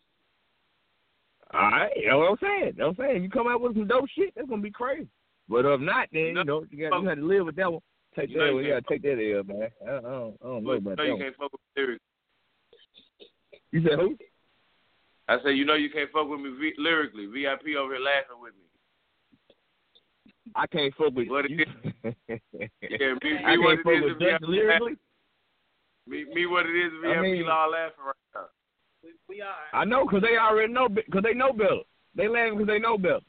All 1.53 1.61
right, 1.61 1.91
you 1.95 2.09
know 2.09 2.19
what 2.19 2.31
I'm 2.31 2.37
saying? 2.41 2.73
You 2.75 2.79
know 2.79 2.87
what 2.89 2.99
I'm 2.99 3.05
saying? 3.11 3.23
You 3.23 3.29
come 3.29 3.47
out 3.47 3.61
with 3.61 3.75
some 3.75 3.87
dope 3.87 4.09
shit, 4.15 4.33
that's 4.35 4.49
gonna 4.49 4.61
be 4.61 4.71
crazy. 4.71 5.07
But 5.47 5.65
if 5.65 5.79
not, 5.79 6.07
then 6.11 6.21
you 6.35 6.43
know 6.43 6.65
you 6.71 6.89
got 6.89 7.01
you 7.01 7.07
have 7.07 7.17
to 7.17 7.23
live 7.25 7.45
with 7.45 7.55
that 7.57 7.71
one. 7.71 7.81
Take 8.15 8.29
You 8.31 8.39
that, 8.39 8.45
you 8.47 8.59
you 8.61 8.69
gotta 8.69 8.85
take 8.89 9.01
that 9.03 9.19
L, 9.19 9.43
man. 9.43 9.69
I, 9.85 9.89
I 9.97 10.01
don't, 10.01 10.35
I 10.41 10.45
don't 10.47 10.63
know 10.63 10.71
You 10.71 10.77
about 10.77 10.97
know 10.97 11.03
that 11.03 11.07
you 11.07 11.17
can't 11.17 11.35
fuck 11.35 11.51
with 11.51 11.61
me 11.61 11.81
lyrically. 11.83 11.99
You 13.71 13.81
said 13.83 13.99
who? 13.99 14.17
I 15.27 15.37
said, 15.43 15.49
you 15.49 15.65
know 15.65 15.73
you 15.75 15.89
can't 15.89 16.09
fuck 16.11 16.27
with 16.27 16.39
me 16.39 16.49
v- 16.59 16.73
lyrically. 16.77 17.25
VIP 17.27 17.75
over 17.77 17.93
here 17.95 18.03
laughing 18.03 18.39
with 18.41 18.53
me. 18.55 18.61
I 20.55 20.67
can't 20.67 20.93
fuck 20.95 21.13
with 21.13 21.27
What 21.27 21.49
you. 21.49 21.65
Yeah, 22.03 23.13
me, 23.23 23.37
I 23.43 23.55
me 23.55 23.63
what 23.63 23.75
can't 23.75 23.83
fuck 23.83 23.93
it 23.93 23.97
is 23.97 24.03
with 24.11 24.19
VIP. 24.19 24.41
lyrically. 24.43 24.95
Me, 26.07 26.25
me 26.33 26.45
what 26.45 26.65
it 26.65 26.75
is 26.75 26.91
is 26.93 26.99
I 27.05 27.21
mean- 27.21 27.47
all 27.49 27.69
laughing 27.71 28.05
right 28.05 28.15
now. 28.33 28.45
We 29.29 29.41
are. 29.41 29.53
I 29.73 29.85
know, 29.85 30.05
cause 30.07 30.21
they 30.21 30.37
already 30.37 30.71
know, 30.73 30.87
because 30.89 31.23
they 31.23 31.33
know 31.33 31.51
better. 31.53 31.79
They 32.15 32.27
laughing 32.27 32.57
because 32.57 32.67
they 32.67 32.79
know 32.79 32.97
better. 32.97 33.19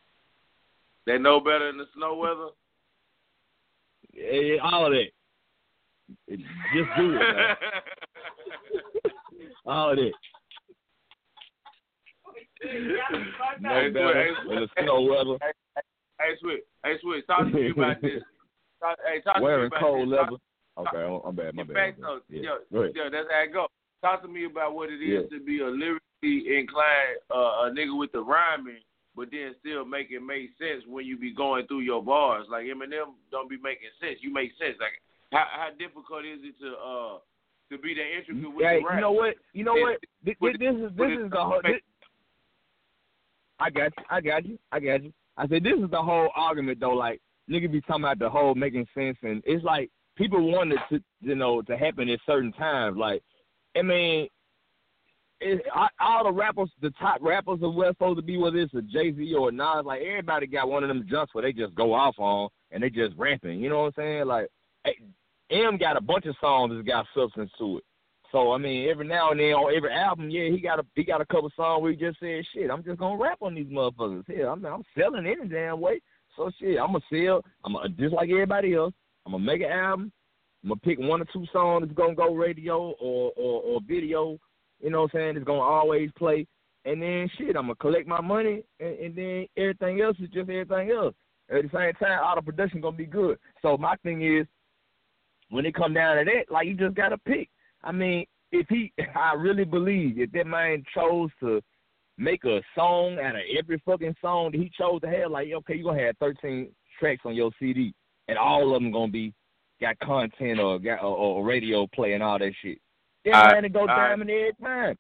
They 1.07 1.19
know 1.19 1.41
better 1.41 1.69
in 1.71 1.77
the 1.79 1.87
snow 1.97 2.17
weather. 2.17 2.49
Yeah, 4.13 4.57
all 4.63 4.87
of 4.87 4.93
that. 4.93 5.09
It- 6.29 6.41
just 6.75 6.89
do 6.97 7.17
it, 7.19 7.59
all 9.67 9.91
of 9.91 9.97
that. 9.97 10.13
No 13.61 13.69
Hey, 13.71 13.91
better 13.91 14.27
in 14.51 14.61
the 14.61 14.69
snow 14.81 15.03
weather, 15.03 15.39
Hey, 16.19 16.33
Switch. 16.41 16.63
Hey, 16.85 16.95
Switch. 17.03 17.27
Talk 17.27 17.41
to 17.41 17.45
me 17.47 17.71
about 17.71 18.01
this. 18.01 18.23
Talk, 18.81 18.97
hey, 19.07 19.21
talk 19.21 19.37
to 19.37 19.41
me 19.43 19.67
about 19.67 19.81
cold 19.81 20.09
this. 20.13 20.17
Talk- 20.19 20.31
leather. 20.31 20.43
Okay, 20.79 20.99
I'm, 21.05 21.21
I'm 21.27 21.35
bad. 21.35 21.55
My 21.55 21.63
Get 21.65 21.69
bad. 21.69 21.75
back 21.75 21.97
bad. 21.97 22.03
though. 22.05 22.21
Yeah. 22.29 22.43
Yo, 22.71 22.83
yo, 22.95 23.11
that's 23.11 23.29
how 23.31 23.43
it 23.45 23.53
go. 23.53 23.67
Talk 24.07 24.23
to 24.23 24.29
me 24.29 24.45
about 24.45 24.75
what 24.75 24.89
it 24.91 25.03
is 25.03 25.27
Yeah. 25.27 25.39
to 25.39 25.45
be 25.45 25.59
a 25.61 25.67
lyrically 25.67 26.57
inclined 26.59 27.19
uh, 27.35 27.67
a 27.67 27.71
nigga 27.75 27.99
with 27.99 28.13
the 28.13 28.21
rhyming, 28.23 28.83
but 29.17 29.31
then 29.33 29.55
still 29.59 29.85
make 29.85 30.13
it 30.13 30.21
make 30.23 30.51
sense 30.59 30.85
when 30.87 31.05
you 31.05 31.19
be 31.19 31.33
going 31.35 31.67
through 31.67 31.81
your 31.81 32.03
bars. 32.03 32.47
Like 32.49 32.67
Eminem 32.67 33.15
don't 33.33 33.51
be 33.51 33.57
making 33.59 33.91
sense. 34.01 34.19
You 34.23 34.33
make 34.33 34.53
sense. 34.59 34.77
Like 34.79 34.95
how 35.33 35.47
how 35.51 35.69
difficult 35.77 36.25
is 36.25 36.39
it 36.43 36.55
to 36.61 36.71
uh 36.79 37.19
to 37.71 37.79
be 37.79 37.95
that 37.95 38.07
intricate 38.17 38.55
with 38.55 38.65
Hey, 38.65 38.79
the 38.79 38.87
rap? 38.87 38.95
you 38.95 39.01
know 39.01 39.13
what? 39.13 39.35
You 39.53 39.65
know 39.65 39.75
what? 39.75 39.99
This, 40.25 40.37
With 40.41 40.59
this 40.61 40.75
is 40.77 40.91
this 40.97 41.11
is 41.25 41.31
the 41.31 41.43
whole. 41.43 41.61
This, 41.65 41.83
I 43.59 43.71
got 43.71 43.91
you. 43.99 44.05
I 44.11 44.21
got 44.21 44.45
you. 44.47 44.59
I 44.71 44.79
got 44.81 45.03
you. 45.03 45.13
I 45.37 45.49
said 45.49 45.65
this 45.65 45.79
is 45.83 45.91
the 45.91 46.01
whole 46.03 46.29
argument 46.37 46.79
though. 46.79 46.95
Like 46.95 47.21
nigga 47.51 47.71
be 47.73 47.81
talking 47.81 48.05
about 48.05 48.19
the 48.21 48.31
whole 48.31 48.55
making 48.55 48.87
sense, 48.95 49.17
and 49.23 49.43
it's 49.45 49.65
like 49.65 49.91
people 50.17 50.53
want 50.53 50.73
it 50.73 50.79
to 50.91 51.01
you 51.23 51.35
know 51.35 51.61
to 51.63 51.77
happen 51.77 52.09
at 52.09 52.21
certain 52.25 52.53
times. 52.53 52.97
Like 52.97 53.23
I 53.77 53.83
mean, 53.83 54.29
it, 55.41 55.63
all 56.01 56.25
the 56.25 56.33
rappers, 56.33 56.71
the 56.81 56.91
top 56.93 57.19
rappers 57.21 57.61
are 57.63 57.71
where 57.71 57.91
supposed 57.91 58.19
to 58.19 58.23
be, 58.23 58.39
whether 58.39 58.59
it's 58.59 58.75
a 58.75 58.83
Jay 58.83 59.13
Z 59.15 59.35
or 59.35 59.51
a 59.51 59.53
Nas, 59.53 59.85
like 59.85 60.01
everybody 60.01 60.47
got 60.47 60.69
one 60.69 60.83
of 60.83 60.89
them 60.89 61.07
jumps 61.09 61.35
where 61.35 61.43
they 61.43 61.53
just 61.53 61.75
go 61.75 61.93
off 61.93 62.15
on 62.19 62.49
and 62.71 62.83
they 62.83 62.91
just 62.91 63.15
rapping. 63.17 63.61
You 63.61 63.69
know 63.69 63.83
what 63.83 63.87
I'm 63.87 63.93
saying? 63.97 64.27
Like 64.27 64.49
M 65.51 65.77
got 65.79 65.97
a 65.97 66.01
bunch 66.01 66.27
of 66.27 66.37
songs 66.41 66.73
that's 66.75 66.87
got 66.87 67.07
substance 67.15 67.51
to 67.59 67.79
it. 67.79 67.85
So 68.33 68.53
I 68.53 68.59
mean, 68.59 68.89
every 68.89 69.07
now 69.07 69.31
and 69.31 69.41
then 69.41 69.53
on 69.53 69.75
every 69.77 69.93
album, 69.93 70.31
yeah, 70.31 70.49
he 70.51 70.61
got 70.61 70.81
a 70.81 70.87
he 70.95 71.05
got 71.05 71.21
a 71.21 71.27
couple 71.27 71.51
songs 71.55 71.83
where 71.83 71.93
he 71.93 71.97
just 71.97 72.19
said, 72.19 72.45
"Shit, 72.53 72.71
I'm 72.71 72.83
just 72.83 72.99
gonna 72.99 73.23
rap 73.23 73.39
on 73.41 73.55
these 73.55 73.67
motherfuckers." 73.67 74.25
Yeah, 74.29 74.51
I'm 74.51 74.65
I'm 74.65 74.83
selling 74.99 75.27
any 75.27 75.49
damn 75.49 75.81
way. 75.81 76.01
So 76.37 76.51
shit, 76.59 76.79
I'm 76.79 76.93
gonna 76.93 77.01
sell. 77.11 77.43
I'm 77.65 77.75
gonna, 77.75 77.89
just 77.91 78.15
like 78.15 78.31
everybody 78.31 78.75
else. 78.75 78.93
I'm 79.25 79.33
gonna 79.33 79.45
make 79.45 79.61
an 79.61 79.71
album. 79.71 80.13
I'm 80.67 80.71
gonna 80.71 80.81
pick 80.81 80.99
one 80.99 81.23
or 81.23 81.27
two 81.33 81.47
songs 81.53 81.85
that's 81.87 81.97
gonna 81.97 82.17
go 82.17 82.35
radio 82.35 82.93
or 83.01 83.33
or, 83.37 83.63
or 83.63 83.81
video. 83.87 84.37
You 84.83 84.91
know 84.91 85.03
what 85.03 85.15
I'm 85.15 85.21
saying? 85.21 85.37
It's 85.37 85.47
gonna 85.47 85.61
always 85.61 86.11
play. 86.19 86.45
And 86.85 87.01
then 87.01 87.31
shit, 87.39 87.55
I'm 87.55 87.67
gonna 87.67 87.77
collect 87.77 88.09
my 88.09 88.21
money, 88.21 88.65
and, 88.81 88.99
and 88.99 89.15
then 89.15 89.47
everything 89.57 90.01
else 90.01 90.17
is 90.19 90.29
just 90.31 90.51
everything 90.51 90.91
else. 90.91 91.15
At 91.49 91.63
the 91.63 91.71
same 91.73 91.93
time, 91.95 92.19
all 92.21 92.35
the 92.35 92.43
production 92.43 92.81
gonna 92.81 92.97
be 92.97 93.07
good. 93.07 93.39
So 93.63 93.77
my 93.77 93.95
thing 94.03 94.23
is, 94.23 94.45
when 95.51 95.67
it 95.67 95.75
come 95.77 95.95
down 95.95 96.17
to 96.17 96.25
that, 96.25 96.53
like 96.53 96.67
you 96.67 96.75
just 96.75 96.97
gotta 96.97 97.19
pick. 97.19 97.49
I 97.85 97.93
mean, 97.93 98.27
if 98.51 98.67
he, 98.69 98.93
I 99.15 99.35
really 99.35 99.65
believe 99.65 100.19
if 100.19 100.33
that 100.33 100.49
man 100.49 100.83
chose 100.93 101.31
to 101.41 101.63
make 102.19 102.45
a 102.45 102.61
song 102.75 103.21
out 103.23 103.37
of 103.37 103.43
every 103.57 103.81
fucking 103.87 104.17
song 104.21 104.51
that 104.51 104.59
he 104.59 104.73
chose 104.77 105.01
to 105.03 105.09
have, 105.09 105.31
like 105.31 105.47
okay, 105.59 105.77
you 105.77 105.85
gonna 105.85 106.03
have 106.03 106.17
13 106.19 106.71
tracks 106.99 107.23
on 107.25 107.37
your 107.37 107.53
CD, 107.61 107.95
and 108.27 108.37
all 108.37 108.75
of 108.75 108.83
them 108.83 108.91
gonna 108.91 109.13
be 109.13 109.33
got 109.81 109.99
content 109.99 110.61
or 110.61 110.79
got 110.79 111.03
or, 111.03 111.17
or 111.17 111.45
radio 111.45 111.87
play 111.87 112.15
and 112.15 112.23
all 112.23 112.39
that 112.39 112.53
shit. 112.63 112.79
Then 113.25 113.35
I, 113.35 113.53
man, 113.53 113.65
it 113.65 113.73
go 113.73 113.87
diamond 113.87 114.31
every 114.31 114.53
time. 114.63 114.97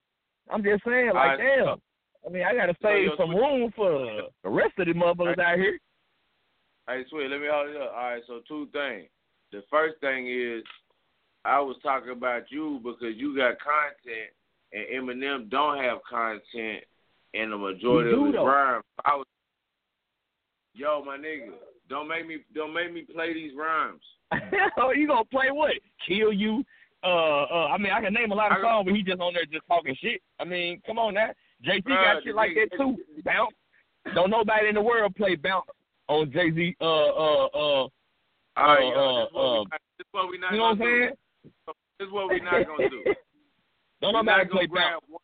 I'm 0.51 0.63
just 0.63 0.85
saying, 0.85 1.11
like, 1.15 1.31
I, 1.31 1.37
damn. 1.37 1.77
I 2.27 2.31
mean, 2.31 2.43
I 2.43 2.55
gotta 2.55 2.75
save 2.83 3.11
some 3.17 3.31
room 3.31 3.73
for 3.75 4.29
the 4.43 4.51
rest 4.51 4.75
of 4.79 4.87
the 4.87 4.93
motherfuckers 4.93 5.39
out 5.39 5.59
here. 5.59 5.79
Hey, 6.89 7.05
sweet, 7.11 7.31
let 7.31 7.41
me 7.41 7.47
hold 7.51 7.71
it 7.71 7.77
up. 7.77 7.93
All 7.97 8.11
right, 8.11 8.23
so 8.27 8.41
two 8.47 8.69
things. 8.73 9.09
The 9.53 9.63
first 9.71 10.01
thing 10.01 10.29
is 10.29 10.63
I 11.45 11.61
was 11.61 11.77
talking 11.83 12.11
about 12.11 12.51
you 12.51 12.81
because 12.83 13.17
you 13.17 13.37
got 13.37 13.55
content 13.59 14.31
and 14.73 15.09
Eminem 15.09 15.49
don't 15.49 15.83
have 15.83 15.99
content 16.09 16.85
and 17.35 17.53
the 17.53 17.57
majority 17.57 18.13
of 18.13 18.27
his 18.27 18.35
rhymes. 18.35 18.85
I 19.05 19.17
was, 19.17 19.27
yo, 20.75 21.05
my 21.05 21.17
nigga, 21.17 21.53
don't 21.89 22.09
make 22.09 22.27
me 22.27 22.39
don't 22.55 22.75
make 22.75 22.93
me 22.93 23.03
play 23.03 23.35
these 23.35 23.53
rhymes. 23.57 24.03
oh, 24.79 24.93
you 24.93 25.07
gonna 25.07 25.25
play 25.25 25.51
what? 25.51 25.73
Kill 26.07 26.33
you? 26.33 26.65
Uh, 27.05 27.45
uh, 27.45 27.69
I 27.69 27.79
mean, 27.79 27.93
I 27.93 28.01
can 28.01 28.13
name 28.13 28.33
a 28.33 28.35
lot 28.35 28.51
of 28.51 28.59
songs, 28.61 28.87
but 28.87 28.95
he 28.95 29.03
just 29.03 29.21
on 29.21 29.35
there 29.35 29.45
just 29.45 29.67
talking 29.69 29.97
shit. 30.01 30.21
I 30.41 30.45
mean, 30.45 30.81
come 30.87 30.99
on 30.99 31.15
now. 31.15 31.31
Jay 31.63 31.77
Z 31.77 31.83
got 31.87 32.23
shit 32.25 32.35
like 32.35 32.51
that 32.55 32.77
too. 32.77 32.97
Bounce. 33.25 33.55
Don't 34.15 34.31
nobody 34.31 34.69
in 34.69 34.75
the 34.75 34.83
world 34.83 35.15
play 35.15 35.37
bounce 35.37 35.67
on 36.09 36.31
Jay 36.33 36.51
Z. 36.53 36.77
Uh, 36.81 36.85
uh, 36.85 37.47
uh. 37.47 37.89
All 38.59 38.75
right, 38.75 38.93
uh, 38.95 39.25
uh, 39.25 39.65
this 39.99 40.07
is 40.07 40.07
what 40.13 40.31
we 40.31 40.39
not. 40.39 40.53
You 40.53 40.59
know 40.59 40.65
what 40.65 40.73
I'm 40.73 40.79
saying? 40.79 41.11
This 41.99 42.07
is 42.07 42.13
what 42.13 42.29
we're 42.29 42.43
not 42.43 42.67
gonna 42.67 42.89
do. 42.89 43.05
Don't 44.03 44.13
nobody 44.13 44.49
play 44.49 44.67
grab 44.67 45.01
one, 45.09 45.21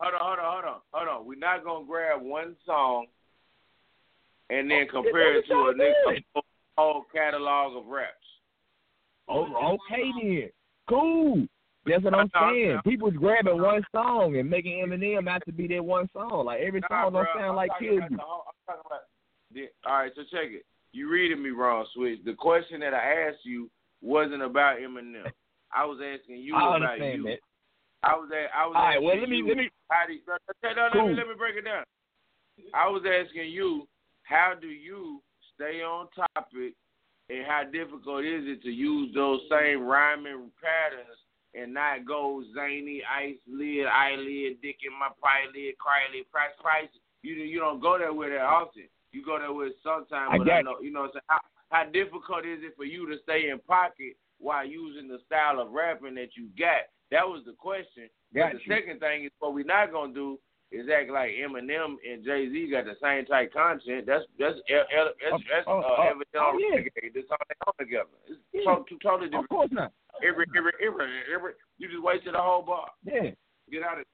Hold 0.00 0.14
on, 0.14 0.20
hold 0.20 0.38
on, 0.38 0.52
hold 0.52 0.64
on, 0.64 0.80
hold 0.92 1.08
on. 1.08 1.26
We're 1.26 1.38
not 1.38 1.64
gonna 1.64 1.86
grab 1.86 2.22
one 2.22 2.56
song 2.66 3.06
and 4.52 4.70
oh, 4.70 4.76
then 4.76 4.88
compare 4.88 5.38
it 5.38 5.46
to 5.46 5.54
a 5.54 5.74
nigga 5.74 6.22
whole 6.76 7.04
catalog 7.12 7.76
of 7.76 7.86
raps. 7.86 8.12
Oh, 9.28 9.46
okay 9.74 10.10
then. 10.20 10.50
Cool. 10.88 11.46
That's 11.86 12.04
what 12.04 12.14
I'm 12.14 12.30
saying. 12.40 12.80
People's 12.84 13.14
grabbing 13.14 13.60
one 13.60 13.82
song 13.92 14.36
and 14.36 14.48
making 14.48 14.84
Eminem 14.86 15.28
out 15.28 15.42
to 15.46 15.52
be 15.52 15.66
that 15.68 15.84
one 15.84 16.08
song. 16.12 16.46
Like 16.46 16.60
every 16.60 16.82
song 16.88 17.12
don't 17.12 17.26
sound 17.36 17.56
like 17.56 17.70
Kill 17.78 17.94
You. 17.94 18.18
All 19.86 19.98
right, 19.98 20.12
so 20.14 20.22
check 20.30 20.50
it. 20.50 20.64
You 20.92 21.10
reading 21.10 21.42
me 21.42 21.50
wrong, 21.50 21.86
Switch. 21.94 22.20
The 22.24 22.34
question 22.34 22.80
that 22.80 22.94
I 22.94 23.28
asked 23.28 23.44
you 23.44 23.70
wasn't 24.00 24.42
about 24.42 24.78
Eminem. 24.78 25.30
I 25.74 25.84
was 25.84 25.98
asking 26.02 26.36
you 26.36 26.54
I 26.54 26.76
about 26.76 26.98
you. 26.98 27.22
That. 27.24 27.38
I 28.02 28.14
was 28.14 28.28
at, 28.32 28.50
I 28.54 28.66
was 28.66 28.74
All 28.76 28.82
right, 28.82 29.02
well, 29.02 29.18
let 29.18 29.28
me 29.28 29.36
you, 29.38 29.48
let 29.48 29.56
me 29.56 29.70
how 29.88 30.06
do 30.06 30.12
you, 30.12 30.20
no, 30.26 30.88
cool. 30.92 31.06
let 31.06 31.10
me 31.10 31.16
let 31.16 31.28
me 31.28 31.34
break 31.38 31.56
it 31.56 31.64
down. 31.64 31.84
I 32.74 32.88
was 32.88 33.02
asking 33.06 33.50
you 33.50 33.86
how 34.32 34.54
do 34.58 34.68
you 34.68 35.20
stay 35.54 35.82
on 35.84 36.08
topic 36.16 36.72
and 37.28 37.44
how 37.46 37.62
difficult 37.70 38.24
is 38.24 38.48
it 38.48 38.62
to 38.62 38.70
use 38.70 39.12
those 39.14 39.40
same 39.50 39.84
rhyming 39.84 40.50
patterns 40.56 41.20
and 41.54 41.74
not 41.74 42.06
go 42.06 42.42
zany, 42.54 43.02
ice 43.04 43.36
lid, 43.46 43.84
eyelid, 43.84 44.56
dick 44.62 44.80
in 44.80 44.92
my 44.96 45.12
pie 45.20 45.44
lid, 45.52 45.76
cry 45.76 46.08
lid, 46.08 46.24
price, 46.32 46.56
price. 46.60 46.88
You 47.22 47.34
you 47.34 47.60
don't 47.60 47.80
go 47.80 47.98
there 47.98 48.12
with 48.12 48.30
that 48.30 48.40
often. 48.40 48.88
You 49.12 49.24
go 49.24 49.38
there 49.38 49.52
with 49.52 49.74
sometimes, 49.84 50.32
but 50.38 50.50
I 50.50 50.62
know 50.62 50.80
you 50.80 50.90
know. 50.90 51.08
So 51.12 51.20
how 51.28 51.38
how 51.70 51.84
difficult 51.84 52.46
is 52.46 52.64
it 52.64 52.72
for 52.74 52.84
you 52.84 53.06
to 53.08 53.16
stay 53.22 53.50
in 53.50 53.60
pocket 53.60 54.16
while 54.38 54.66
using 54.66 55.08
the 55.08 55.18
style 55.26 55.60
of 55.60 55.70
rapping 55.70 56.14
that 56.16 56.36
you 56.36 56.48
got? 56.58 56.88
That 57.10 57.28
was 57.28 57.42
the 57.44 57.52
question. 57.52 58.08
Got 58.34 58.54
the 58.54 58.60
you. 58.64 58.74
second 58.74 59.00
thing 59.00 59.24
is 59.26 59.30
what 59.38 59.52
we're 59.52 59.64
not 59.64 59.92
gonna 59.92 60.14
do 60.14 60.38
is 60.72 60.88
act 60.88 61.10
like 61.10 61.30
Eminem 61.36 62.00
and 62.00 62.24
Jay 62.24 62.48
Z 62.48 62.70
got 62.72 62.84
the 62.84 62.96
same 63.02 63.26
type 63.26 63.52
content. 63.52 64.06
That's 64.06 64.24
that's 64.38 64.56
that's, 64.68 64.88
that's, 65.20 65.44
that's 65.44 65.66
oh, 65.68 65.80
uh, 65.80 66.00
oh, 66.00 66.02
evident 66.02 66.36
oh, 66.36 66.56
on 66.56 66.60
yeah. 66.60 66.88
This 67.12 67.28
all 67.30 67.36
they 67.48 67.54
on 67.66 67.74
together. 67.78 68.16
It's 68.26 68.40
Yeah. 68.52 68.74
to- 68.74 68.84
two 68.88 68.98
totally 69.02 69.28
different. 69.28 69.44
Of 69.44 69.50
course 69.50 69.70
not. 69.70 69.92
Every 70.26 70.46
every 70.56 70.72
every 70.80 71.06
every 71.32 71.52
you 71.78 71.88
just 71.88 72.02
wasted 72.02 72.34
a 72.34 72.42
whole 72.42 72.62
bar. 72.62 72.88
Yeah. 73.04 73.30
Get 73.70 73.82
out 73.82 74.00
of 74.00 74.04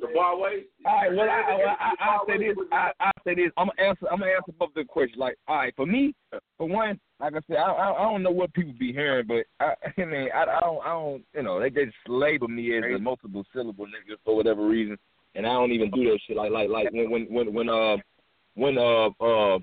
the 0.00 0.08
bar 0.14 0.38
waste. 0.38 0.68
All 0.86 0.94
right. 0.94 1.10
Well, 1.12 1.28
I, 1.28 1.56
well, 1.56 1.76
I, 1.78 1.92
I, 2.00 2.16
I 2.16 2.18
say 2.26 2.38
this. 2.38 2.56
I, 2.72 2.90
I 3.00 3.10
say 3.24 3.34
this. 3.34 3.52
I'm 3.56 3.68
gonna 3.68 3.88
answer. 3.88 4.06
I'm 4.10 4.20
gonna 4.20 4.32
answer 4.32 4.52
both 4.58 4.70
the 4.74 4.84
questions. 4.84 5.18
Like, 5.18 5.36
all 5.48 5.56
right, 5.56 5.74
for 5.76 5.86
me, 5.86 6.14
for 6.56 6.66
one, 6.66 6.98
like 7.20 7.34
I 7.34 7.40
said, 7.46 7.56
I, 7.56 7.70
I, 7.70 7.92
I 7.92 8.10
don't 8.10 8.22
know 8.22 8.30
what 8.30 8.52
people 8.54 8.74
be 8.78 8.92
hearing, 8.92 9.26
but 9.26 9.44
I, 9.60 9.74
I 10.00 10.04
mean, 10.04 10.28
I, 10.34 10.42
I 10.42 10.60
don't, 10.60 10.80
I 10.84 10.88
don't, 10.88 11.24
you 11.34 11.42
know, 11.42 11.60
they 11.60 11.70
just 11.70 11.96
label 12.08 12.48
me 12.48 12.76
as 12.76 12.84
a 12.84 12.98
multiple 12.98 13.44
syllable 13.54 13.86
nigga 13.86 14.16
for 14.24 14.36
whatever 14.36 14.66
reason, 14.66 14.96
and 15.34 15.46
I 15.46 15.50
don't 15.50 15.72
even 15.72 15.90
do 15.90 16.04
that 16.04 16.18
shit. 16.26 16.36
Like, 16.36 16.50
like, 16.50 16.68
like 16.68 16.92
when, 16.92 17.10
when, 17.10 17.26
when, 17.26 17.54
when, 17.54 17.68
uh, 17.68 17.96
when, 18.54 18.78
uh, 18.78 19.06
uh. 19.20 19.58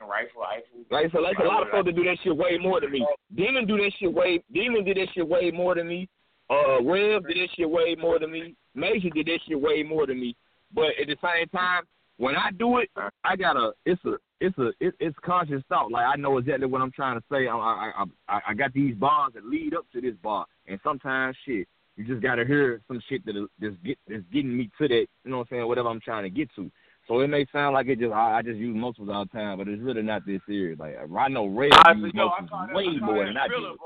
Rifle, 0.00 0.42
rifle. 0.42 0.84
Like 0.90 1.12
so, 1.12 1.20
like 1.20 1.38
a 1.38 1.44
lot 1.44 1.62
of 1.62 1.68
folks 1.68 1.86
that 1.86 1.94
do 1.94 2.02
that 2.04 2.18
shit 2.24 2.36
way 2.36 2.58
more 2.60 2.80
than 2.80 2.90
me. 2.90 3.06
Demon 3.36 3.66
do 3.66 3.76
that 3.76 3.92
shit 4.00 4.12
way. 4.12 4.42
Demon 4.52 4.84
did 4.84 4.96
that 4.96 5.06
shit 5.14 5.26
way 5.26 5.52
more 5.52 5.76
than 5.76 5.86
me. 5.86 6.08
Uh, 6.50 6.82
Rev 6.82 7.24
did 7.26 7.36
that 7.36 7.48
shit 7.56 7.70
way 7.70 7.94
more 7.94 8.18
than 8.18 8.32
me. 8.32 8.56
Major 8.74 9.10
did 9.10 9.26
that 9.26 9.38
shit 9.46 9.60
way 9.60 9.84
more 9.84 10.06
than 10.06 10.20
me. 10.20 10.34
But 10.74 10.88
at 11.00 11.06
the 11.06 11.16
same 11.22 11.46
time, 11.48 11.84
when 12.16 12.36
I 12.36 12.50
do 12.58 12.78
it, 12.78 12.90
I 13.24 13.36
gotta. 13.36 13.72
It's 13.86 14.04
a. 14.04 14.14
It's 14.40 14.58
a. 14.58 14.72
It, 14.80 14.94
it's 14.98 15.16
conscious 15.24 15.62
thought. 15.68 15.90
Like 15.92 16.06
I 16.06 16.16
know 16.16 16.38
exactly 16.38 16.66
what 16.66 16.82
I'm 16.82 16.92
trying 16.92 17.18
to 17.18 17.24
say. 17.30 17.46
I, 17.46 17.56
I 17.56 18.04
I 18.28 18.40
I 18.48 18.54
got 18.54 18.72
these 18.72 18.94
bars 18.96 19.32
that 19.34 19.44
lead 19.44 19.74
up 19.74 19.86
to 19.92 20.00
this 20.00 20.14
bar, 20.22 20.46
and 20.66 20.80
sometimes 20.82 21.36
shit, 21.46 21.68
you 21.96 22.04
just 22.04 22.22
gotta 22.22 22.44
hear 22.44 22.80
some 22.88 23.00
shit 23.08 23.24
that 23.26 23.34
that's 23.60 23.76
get 23.84 23.98
that's 24.08 24.24
getting 24.32 24.56
me 24.56 24.70
to 24.78 24.88
that. 24.88 25.06
You 25.24 25.30
know 25.30 25.38
what 25.38 25.48
I'm 25.50 25.56
saying? 25.56 25.68
Whatever 25.68 25.88
I'm 25.88 26.00
trying 26.00 26.24
to 26.24 26.30
get 26.30 26.48
to. 26.56 26.70
So 27.08 27.20
it 27.20 27.28
may 27.28 27.46
sound 27.52 27.74
like 27.74 27.88
it 27.88 27.98
just 27.98 28.12
I, 28.12 28.38
I 28.38 28.42
just 28.42 28.58
use 28.58 28.76
multiples 28.76 29.10
all 29.12 29.24
the 29.24 29.30
time, 29.30 29.58
but 29.58 29.68
it's 29.68 29.82
really 29.82 30.02
not 30.02 30.24
this 30.24 30.40
serious. 30.46 30.78
Like 30.78 30.96
I 30.96 31.28
know 31.28 31.46
Red 31.46 31.72
I 31.72 31.92
use 31.92 32.12
yo, 32.14 32.28
I 32.28 32.40
multiples 32.40 32.50
call 32.50 32.74
way 32.74 32.86
I 32.86 33.04
more 33.04 33.24
than 33.26 33.36
I 33.36 33.48
do. 33.48 33.76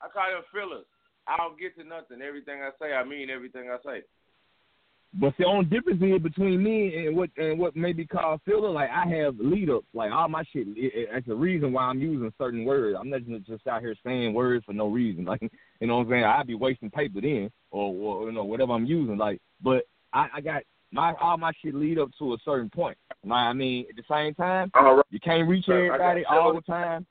I 0.00 0.08
call 0.08 0.30
them 0.32 0.42
fillers. 0.52 0.86
I 1.26 1.36
don't 1.36 1.58
get 1.58 1.76
to 1.78 1.84
nothing. 1.84 2.20
Everything 2.20 2.60
I 2.60 2.70
say, 2.80 2.92
I 2.94 3.04
mean 3.04 3.30
everything 3.30 3.70
I 3.70 3.76
say. 3.84 4.02
But 5.16 5.34
the 5.38 5.44
only 5.44 5.66
difference 5.66 6.02
is 6.02 6.20
between 6.20 6.62
me 6.62 7.06
and 7.06 7.16
what 7.16 7.30
and 7.36 7.58
what 7.58 7.76
may 7.76 7.92
be 7.92 8.04
called 8.04 8.40
filler. 8.44 8.70
Like 8.70 8.90
I 8.90 9.06
have 9.06 9.36
lead 9.38 9.70
ups. 9.70 9.86
Like 9.94 10.10
all 10.10 10.28
my 10.28 10.42
shit. 10.52 10.66
It, 10.68 10.92
it, 10.94 11.08
that's 11.12 11.26
the 11.26 11.36
reason 11.36 11.72
why 11.72 11.84
I'm 11.84 12.00
using 12.00 12.32
certain 12.36 12.64
words. 12.64 12.96
I'm 12.98 13.10
not 13.10 13.20
just 13.46 13.66
out 13.68 13.80
here 13.80 13.94
saying 14.04 14.34
words 14.34 14.64
for 14.64 14.72
no 14.72 14.88
reason. 14.88 15.24
Like 15.34 15.40
you 15.80 15.86
know 15.86 15.96
what 15.96 16.04
I'm 16.04 16.10
saying. 16.10 16.24
I'd 16.24 16.46
be 16.46 16.54
wasting 16.54 16.90
paper 16.90 17.20
then, 17.20 17.50
or, 17.70 17.92
or 17.92 18.26
you 18.26 18.32
know 18.32 18.44
whatever 18.44 18.72
I'm 18.72 18.86
using. 18.86 19.16
Like, 19.16 19.40
but 19.62 19.84
I, 20.12 20.28
I 20.34 20.40
got 20.40 20.62
my 20.92 21.12
all 21.20 21.36
my 21.36 21.52
shit 21.60 21.74
lead 21.74 21.98
up 21.98 22.10
to 22.18 22.34
a 22.34 22.36
certain 22.44 22.70
point. 22.70 22.96
Like, 23.24 23.38
I 23.38 23.52
mean, 23.52 23.86
at 23.90 23.96
the 23.96 24.02
same 24.08 24.34
time, 24.34 24.70
right. 24.74 25.02
you 25.10 25.18
can't 25.20 25.48
reach 25.48 25.66
got 25.66 25.74
everybody 25.74 26.24
all 26.24 26.54
the 26.54 26.60
time. 26.60 27.06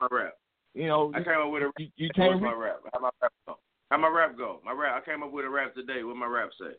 My 0.00 0.08
rap. 0.10 0.34
You 0.74 0.88
know, 0.88 1.12
I 1.14 1.22
came 1.22 1.34
up 1.34 1.52
with 1.52 1.62
a 1.62 1.70
you, 1.78 1.88
you 1.96 2.10
can't. 2.14 2.40
my 2.40 2.52
rap? 2.52 2.80
How 2.92 3.00
my 3.00 3.10
rap 3.22 3.32
go? 3.46 3.58
How 3.90 3.98
my 3.98 4.08
rap 4.08 4.36
go? 4.36 4.60
My 4.64 4.72
rap. 4.72 5.00
I 5.00 5.08
came 5.08 5.22
up 5.22 5.30
with 5.30 5.44
a 5.44 5.48
rap 5.48 5.74
today. 5.74 6.02
What 6.02 6.16
my 6.16 6.26
rap 6.26 6.50
say? 6.58 6.74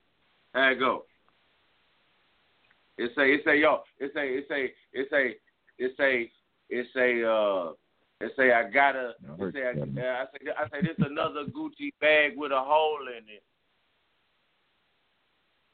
How 0.55 0.69
it 0.69 0.79
go? 0.79 1.03
It 2.97 3.11
say 3.15 3.33
it 3.33 3.41
say 3.43 3.59
yo. 3.59 3.81
It 3.99 4.11
say 4.15 4.29
it 4.29 4.45
say 4.47 4.73
it 4.93 5.07
say 5.11 5.35
it 5.77 5.91
say 5.97 6.31
it 6.69 6.87
say 6.95 7.23
uh. 7.23 7.73
It 8.21 8.31
say 8.37 8.53
I 8.53 8.69
gotta. 8.71 9.11
I 9.27 9.43
It 9.43 9.53
say 9.53 9.63
I, 9.63 9.71
I 9.71 10.25
say 10.31 10.51
I 10.57 10.69
say 10.69 10.81
this 10.81 10.95
another 10.99 11.43
Gucci 11.53 11.91
bag 11.99 12.37
with 12.37 12.53
a 12.53 12.59
hole 12.59 13.05
in 13.09 13.25
it. 13.27 13.43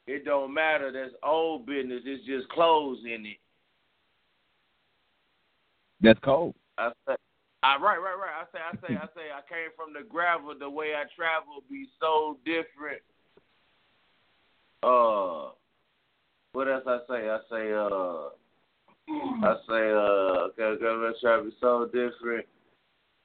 It 0.08 0.26
don't 0.26 0.52
matter. 0.52 0.92
That's 0.92 1.14
old 1.22 1.68
business. 1.68 2.02
It's 2.04 2.26
just 2.26 2.50
clothes 2.50 2.98
in 3.06 3.24
it. 3.28 3.38
That's 6.02 6.20
cold. 6.22 6.56
I 6.80 6.90
say, 7.08 7.16
I 7.62 7.78
right, 7.78 8.02
right, 8.02 8.18
right. 8.18 8.42
I 8.42 8.46
say, 8.52 8.60
I 8.60 8.74
say, 8.82 8.96
I 8.96 9.06
say, 9.14 9.30
I 9.30 9.42
came 9.48 9.70
from 9.78 9.94
the 9.94 10.10
gravel. 10.10 10.56
The 10.58 10.68
way 10.68 10.96
I 10.96 11.04
travel 11.16 11.62
be 11.70 11.86
so 12.00 12.40
different 12.44 13.04
uh, 14.84 15.52
what 16.54 16.68
else 16.68 16.84
I 16.88 17.00
say? 17.08 17.30
I 17.30 17.40
say, 17.50 17.72
uh, 17.72 18.30
I 19.44 19.56
say, 19.68 19.84
uh, 19.92 20.52
okay, 20.52 20.64
okay, 20.64 21.06
let's 21.06 21.22
try 21.22 21.38
to 21.38 21.44
be 21.44 21.52
so 21.62 21.86
different. 21.86 22.46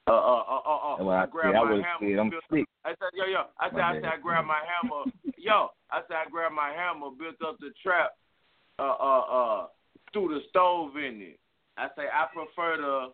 Uh, 0.07 0.11
uh, 0.13 0.43
uh, 0.47 0.61
uh, 0.65 0.93
uh, 0.93 1.03
Well, 1.03 1.09
I 1.11 1.23
I 1.23 1.25
grabbed 1.25 1.53
see, 1.53 1.57
I 1.59 1.63
my 1.63 1.71
was 1.73 1.83
hammer. 1.83 1.97
scared. 2.07 2.19
I'm 2.19 2.29
built- 2.29 2.43
sick. 2.53 2.65
I 2.85 2.89
said, 2.91 3.09
yo, 3.13 3.25
yo. 3.25 3.43
I 3.59 3.67
said, 3.69 3.73
My 3.77 3.89
I 3.89 3.93
said. 3.95 4.05
I 4.05 4.17
grabbed 4.17 4.47
my 4.47 4.61
hammer. 4.63 5.11
yo, 5.37 5.69
I 5.91 6.01
said, 6.07 6.15
I 6.25 6.29
grabbed 6.29 6.55
my 6.55 6.69
hammer, 6.69 7.09
built 7.11 7.35
up 7.45 7.57
the 7.59 7.71
trap, 7.83 8.11
uh, 8.79 8.83
uh, 8.83 9.19
uh, 9.19 9.67
threw 10.13 10.29
the 10.29 10.39
stove 10.49 10.95
in 10.95 11.21
it. 11.21 11.39
I 11.77 11.87
say, 11.97 12.03
I 12.11 12.27
prefer 12.33 12.77
the 12.77 13.13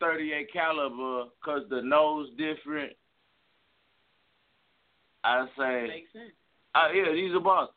38 0.00 0.50
caliber 0.52 1.24
because 1.38 1.68
the 1.68 1.82
nose 1.82 2.28
different. 2.38 2.92
I 5.22 5.46
say, 5.58 5.86
Makes 5.88 6.12
sense. 6.14 6.32
uh, 6.74 6.88
yeah, 6.94 7.12
these 7.12 7.34
are 7.34 7.40
bars. 7.40 7.68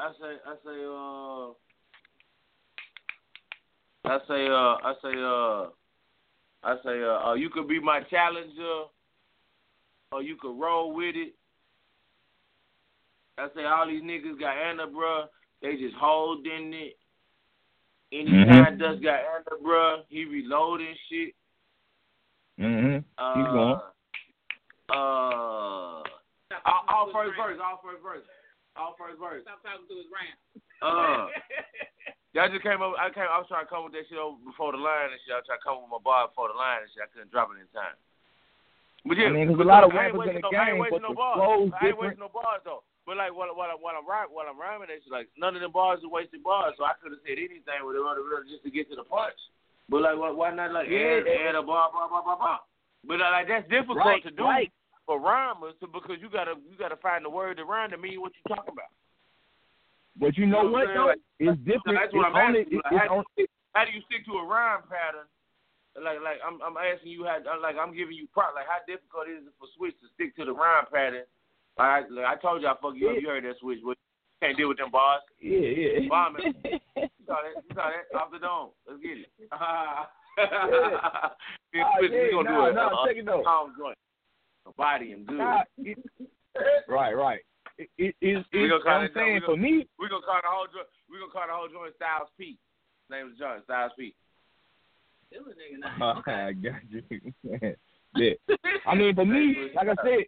I 0.00 0.12
say, 0.20 0.36
I 0.46 0.54
say, 0.64 0.84
uh, 0.86 1.52
I 4.08 4.18
say, 4.28 4.46
uh, 4.46 4.76
I 4.84 4.94
say, 5.02 5.14
uh, 5.18 5.66
I 6.62 6.76
say, 6.84 7.02
uh, 7.02 7.28
uh, 7.28 7.34
you 7.34 7.50
could 7.50 7.68
be 7.68 7.80
my 7.80 8.00
challenger, 8.02 8.84
or 10.12 10.22
you 10.22 10.36
could 10.36 10.58
roll 10.58 10.94
with 10.94 11.16
it. 11.16 11.34
I 13.38 13.48
say, 13.54 13.64
all 13.64 13.86
these 13.86 14.02
niggas 14.02 14.38
got 14.40 14.56
Anna, 14.56 14.86
bruh. 14.86 15.26
They 15.62 15.76
just 15.76 15.94
holding 15.96 16.72
it. 16.72 16.96
Anytime 18.12 18.76
Mhm. 18.76 18.78
Dust 18.78 19.02
got 19.02 19.20
Anna, 19.20 19.62
bruh, 19.62 20.04
he 20.08 20.24
reloading 20.24 20.96
shit. 21.08 21.34
Mhm. 22.58 23.04
Uh, 23.18 23.34
Keep 23.34 23.46
going. 23.46 23.80
Uh, 24.90 26.02
Stop 26.46 26.62
all, 26.64 26.84
all 26.88 27.12
first 27.12 27.36
verse, 27.36 27.60
all 27.60 27.78
first 27.84 28.02
verse, 28.02 28.24
all 28.78 28.94
first 28.96 29.18
verse. 29.18 29.42
Stop 29.44 29.60
talking 29.66 29.86
to 29.90 29.94
his 29.98 30.08
rant. 30.08 30.38
Uh, 30.82 31.28
That 32.36 32.52
just 32.52 32.62
came 32.62 32.84
up. 32.84 32.92
I 33.00 33.08
came. 33.10 33.24
I 33.26 33.40
was 33.40 33.48
trying 33.48 33.64
to 33.66 33.72
come 33.72 33.88
with 33.88 33.96
that 33.96 34.04
shit 34.06 34.20
over 34.20 34.36
before 34.44 34.70
the 34.70 34.78
line 34.78 35.10
and 35.10 35.18
shit. 35.24 35.32
I 35.32 35.40
was 35.42 35.48
trying 35.48 35.58
to 35.58 35.64
come 35.64 35.80
with 35.82 35.90
my 35.90 35.98
bar 35.98 36.28
before 36.28 36.52
the 36.52 36.58
line 36.60 36.84
and 36.84 36.90
shit. 36.92 37.02
I 37.02 37.08
couldn't 37.10 37.32
drop 37.32 37.50
it 37.50 37.58
in 37.58 37.66
time. 37.72 37.96
But 39.08 39.16
yeah, 39.16 39.32
I 39.32 39.34
mean, 39.34 39.48
'cause 39.48 39.58
a 39.58 39.66
lot 39.66 39.82
of 39.82 39.90
I 39.96 40.12
rappers 40.12 40.28
in 40.28 40.36
the 40.38 40.44
no, 40.44 40.52
I 40.52 40.70
ain't 40.70 40.78
wasting 40.78 41.02
no 41.08 41.16
bars. 41.16 41.40
I 41.40 41.50
ain't 41.50 41.72
different. 41.96 41.98
wasting 41.98 42.22
no 42.22 42.30
bars 42.30 42.60
though. 42.68 42.84
But 43.08 43.16
like 43.16 43.32
while 43.32 43.48
while 43.56 43.72
while 43.80 43.96
I'm 43.96 44.04
rhyming, 44.04 44.36
while 44.36 44.44
I'm 44.46 44.60
rhyming, 44.60 44.92
it's 44.92 45.08
like 45.08 45.32
none 45.40 45.56
of 45.56 45.64
them 45.64 45.72
bars 45.72 46.04
are 46.04 46.12
wasted 46.12 46.44
bars. 46.44 46.76
So 46.76 46.84
I 46.84 46.92
could 47.00 47.16
have 47.16 47.24
said 47.24 47.40
anything 47.40 47.80
with 47.82 47.96
it 47.96 48.04
just 48.52 48.62
to 48.62 48.70
get 48.70 48.92
to 48.92 48.96
the 49.00 49.08
punch. 49.08 49.40
But 49.88 50.04
like 50.04 50.20
why, 50.20 50.28
why 50.30 50.52
not 50.52 50.70
like 50.76 50.92
Yeah. 50.92 51.24
add, 51.24 51.26
add 51.26 51.54
a 51.56 51.64
bar, 51.64 51.88
bar, 51.90 52.12
bar, 52.12 52.22
bar, 52.22 52.36
bar. 52.36 52.60
But 53.08 53.24
like 53.24 53.48
that's 53.48 53.64
difficult 53.72 54.04
Right, 54.04 54.22
to 54.22 54.30
do 54.30 54.44
right. 54.44 54.68
For 55.08 55.16
rhymers 55.16 55.72
because 55.80 56.20
you 56.20 56.28
gotta 56.28 56.60
you 56.68 56.76
gotta 56.76 57.00
find 57.00 57.24
the 57.24 57.32
word 57.32 57.56
to 57.56 57.64
rhyme 57.64 57.88
to 57.90 57.96
mean 57.96 58.20
what 58.20 58.32
you're 58.36 58.52
talking 58.54 58.76
about. 58.76 58.92
But 60.20 60.36
you 60.36 60.44
know 60.44 60.68
You 60.68 60.68
know 60.68 60.72
what 60.76 60.86
what 60.92 61.16
though? 61.40 61.48
It's 61.48 61.58
different. 61.64 61.96
That's 61.96 62.12
It's 62.12 62.20
I'm 62.20 62.36
only. 62.36 62.60
asking 62.68 62.80
Like, 62.84 63.08
how, 63.08 63.24
only. 63.24 63.48
how 63.72 63.82
do 63.88 63.90
you 63.96 64.04
stick 64.04 64.28
to 64.28 64.36
a 64.36 64.44
rhyme 64.44 64.84
pattern? 64.84 65.24
Like, 65.96 66.20
like 66.20 66.44
I'm, 66.44 66.60
I'm 66.60 66.76
asking 66.76 67.08
you 67.10 67.24
how, 67.24 67.40
like 67.64 67.80
I'm 67.80 67.96
giving 67.96 68.20
you 68.20 68.28
prop. 68.36 68.52
Like, 68.52 68.68
how 68.68 68.84
difficult 68.84 69.32
is 69.32 69.48
it 69.48 69.54
for 69.56 69.66
Switch 69.80 69.96
to 70.04 70.06
stick 70.12 70.36
to 70.36 70.44
the 70.44 70.52
rhyme 70.52 70.84
pattern? 70.92 71.24
Like, 71.80 71.88
I, 71.88 71.98
like 72.12 72.26
I 72.28 72.34
told 72.36 72.60
you, 72.60 72.68
I 72.68 72.76
fuck 72.76 72.92
you 72.94 73.08
up. 73.08 73.16
You 73.16 73.32
heard 73.32 73.48
that 73.48 73.56
Switch, 73.64 73.80
but 73.80 73.96
you 73.96 74.38
can't 74.44 74.56
deal 74.60 74.68
with 74.68 74.76
them 74.78 74.92
bars. 74.92 75.24
Yeah, 75.40 76.04
yeah. 76.04 76.08
Bombing. 76.12 76.52
You 77.00 77.34
saw 77.34 77.40
that? 77.44 77.60
You 77.64 77.72
saw 77.76 77.88
that? 77.92 78.04
Off 78.18 78.32
the 78.32 78.38
dome. 78.40 78.70
Let's 78.84 79.00
get 79.00 79.16
it. 79.24 79.32
Ah, 79.52 80.08
yeah. 80.38 81.74
yeah, 81.74 81.82
we 82.00 82.30
gonna 82.30 82.48
nah, 82.48 82.64
do 82.64 82.70
it. 82.70 82.74
nah, 82.74 82.86
uh, 82.94 83.06
check 83.06 83.16
it 83.16 83.28
out. 83.28 83.42
Calm 83.44 83.74
joint. 83.76 83.98
Body 84.76 85.12
and 85.12 85.26
good. 85.26 85.38
Nah, 85.38 85.62
it- 85.78 85.98
right, 86.88 87.16
right. 87.16 87.40
It, 87.78 87.88
it, 87.98 88.14
it's, 88.20 88.46
We 88.52 88.64
it's, 88.64 88.70
gonna 88.72 88.82
call 88.82 88.92
I'm 89.00 89.04
it- 89.04 89.12
saying 89.14 89.34
we 89.34 89.40
for 89.40 89.46
gonna- 89.56 89.62
me, 89.62 89.86
We 89.98 90.08
gonna 90.08 90.22
call 90.26 90.40
the 90.42 90.48
whole 90.50 90.66
joint. 90.66 90.86
We 91.10 91.18
gonna 91.18 91.30
call 91.32 91.46
the 91.46 91.52
whole 91.54 91.68
joint 91.68 91.94
Styles 91.96 92.28
P. 92.38 92.58
Name 93.10 93.30
is 93.32 93.38
John 93.38 93.60
Styles 93.64 93.92
P. 93.98 94.14
Still 95.28 95.42
a 95.46 95.50
nigga 95.54 95.98
now. 95.98 96.22
I 96.26 96.52
got 96.52 96.80
you. 96.90 97.02
yeah. 98.16 98.32
I 98.86 98.94
mean, 98.94 99.14
for 99.14 99.24
me, 99.24 99.70
like 99.74 99.88
I 99.88 99.94
said, 100.02 100.24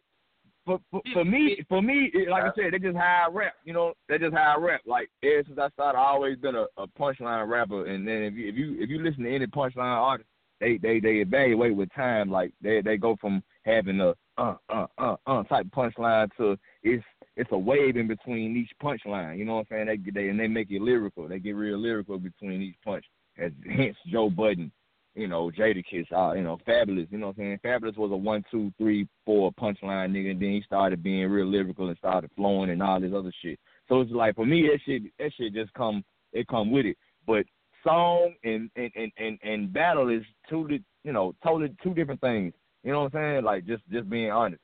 for 0.64 0.78
for, 0.90 1.00
for 1.12 1.24
me, 1.24 1.64
for 1.68 1.82
me, 1.82 2.10
it, 2.14 2.28
like 2.28 2.44
I 2.44 2.50
said, 2.54 2.72
they 2.72 2.78
just 2.78 2.96
high 2.96 3.24
I 3.26 3.30
rap. 3.32 3.54
You 3.64 3.72
know, 3.72 3.94
they 4.08 4.18
just 4.18 4.34
high 4.34 4.54
I 4.54 4.58
rap. 4.58 4.82
Like 4.86 5.10
ever 5.22 5.42
since 5.46 5.58
I 5.58 5.68
started, 5.70 5.98
I 5.98 6.04
always 6.04 6.38
been 6.38 6.54
a, 6.54 6.66
a 6.76 6.86
punchline 6.98 7.48
rapper. 7.48 7.86
And 7.86 8.06
then 8.06 8.22
if 8.22 8.34
you 8.34 8.48
if 8.48 8.54
you 8.56 8.76
if 8.78 8.90
you 8.90 9.02
listen 9.02 9.24
to 9.24 9.34
any 9.34 9.46
punchline 9.46 9.78
artist, 9.78 10.28
they 10.60 10.76
they 10.76 11.00
they 11.00 11.16
evaluate 11.16 11.74
with 11.74 11.92
time. 11.94 12.30
Like 12.30 12.52
they 12.62 12.82
they 12.82 12.96
go 12.98 13.16
from 13.20 13.42
having 13.74 14.00
a 14.00 14.14
uh 14.38 14.54
uh 14.68 14.86
uh 14.98 15.16
uh 15.26 15.42
type 15.44 15.66
punchline 15.74 16.28
to 16.36 16.56
it's 16.82 17.04
it's 17.36 17.50
a 17.52 17.58
wave 17.58 17.96
in 17.96 18.06
between 18.06 18.56
each 18.56 18.70
punchline. 18.82 19.38
You 19.38 19.44
know 19.44 19.56
what 19.56 19.66
I'm 19.70 19.86
saying? 19.86 20.02
They 20.04 20.10
they 20.10 20.28
and 20.28 20.38
they 20.38 20.48
make 20.48 20.70
it 20.70 20.82
lyrical. 20.82 21.28
They 21.28 21.38
get 21.38 21.52
real 21.56 21.78
lyrical 21.78 22.18
between 22.18 22.62
each 22.62 22.76
punch. 22.84 23.04
As 23.38 23.52
hence 23.76 23.96
Joe 24.10 24.30
Budden 24.30 24.72
you 25.14 25.26
know, 25.26 25.50
Jadakiss, 25.50 26.06
uh, 26.12 26.34
you 26.34 26.42
know, 26.42 26.58
Fabolous, 26.66 27.10
you 27.10 27.18
know 27.18 27.28
what 27.28 27.38
I'm 27.38 27.58
saying? 27.58 27.60
Fabolous 27.64 27.96
was 27.96 28.12
a 28.12 28.16
one, 28.16 28.44
two, 28.50 28.72
three, 28.78 29.08
four 29.24 29.52
punchline 29.52 30.12
nigga, 30.12 30.30
and 30.30 30.40
then 30.40 30.50
he 30.50 30.62
started 30.64 31.02
being 31.02 31.28
real 31.28 31.46
lyrical 31.46 31.88
and 31.88 31.98
started 31.98 32.30
flowing 32.36 32.70
and 32.70 32.82
all 32.82 33.00
this 33.00 33.12
other 33.14 33.32
shit. 33.42 33.58
So 33.88 34.00
it's 34.00 34.12
like 34.12 34.36
for 34.36 34.46
me 34.46 34.62
that 34.62 34.78
shit 34.86 35.02
that 35.18 35.32
shit 35.36 35.52
just 35.52 35.72
come 35.74 36.04
it 36.32 36.46
come 36.46 36.70
with 36.70 36.86
it. 36.86 36.96
But 37.26 37.44
song 37.84 38.34
and 38.44 38.70
and, 38.76 38.90
and, 38.94 39.12
and, 39.18 39.38
and 39.42 39.72
battle 39.72 40.08
is 40.08 40.22
two 40.48 40.68
you 41.02 41.12
know, 41.12 41.34
totally 41.42 41.74
two 41.82 41.94
different 41.94 42.20
things. 42.20 42.52
You 42.84 42.92
know 42.92 43.02
what 43.02 43.14
I'm 43.14 43.34
saying? 43.34 43.44
Like 43.44 43.66
just 43.66 43.82
just 43.90 44.08
being 44.08 44.30
honest. 44.30 44.62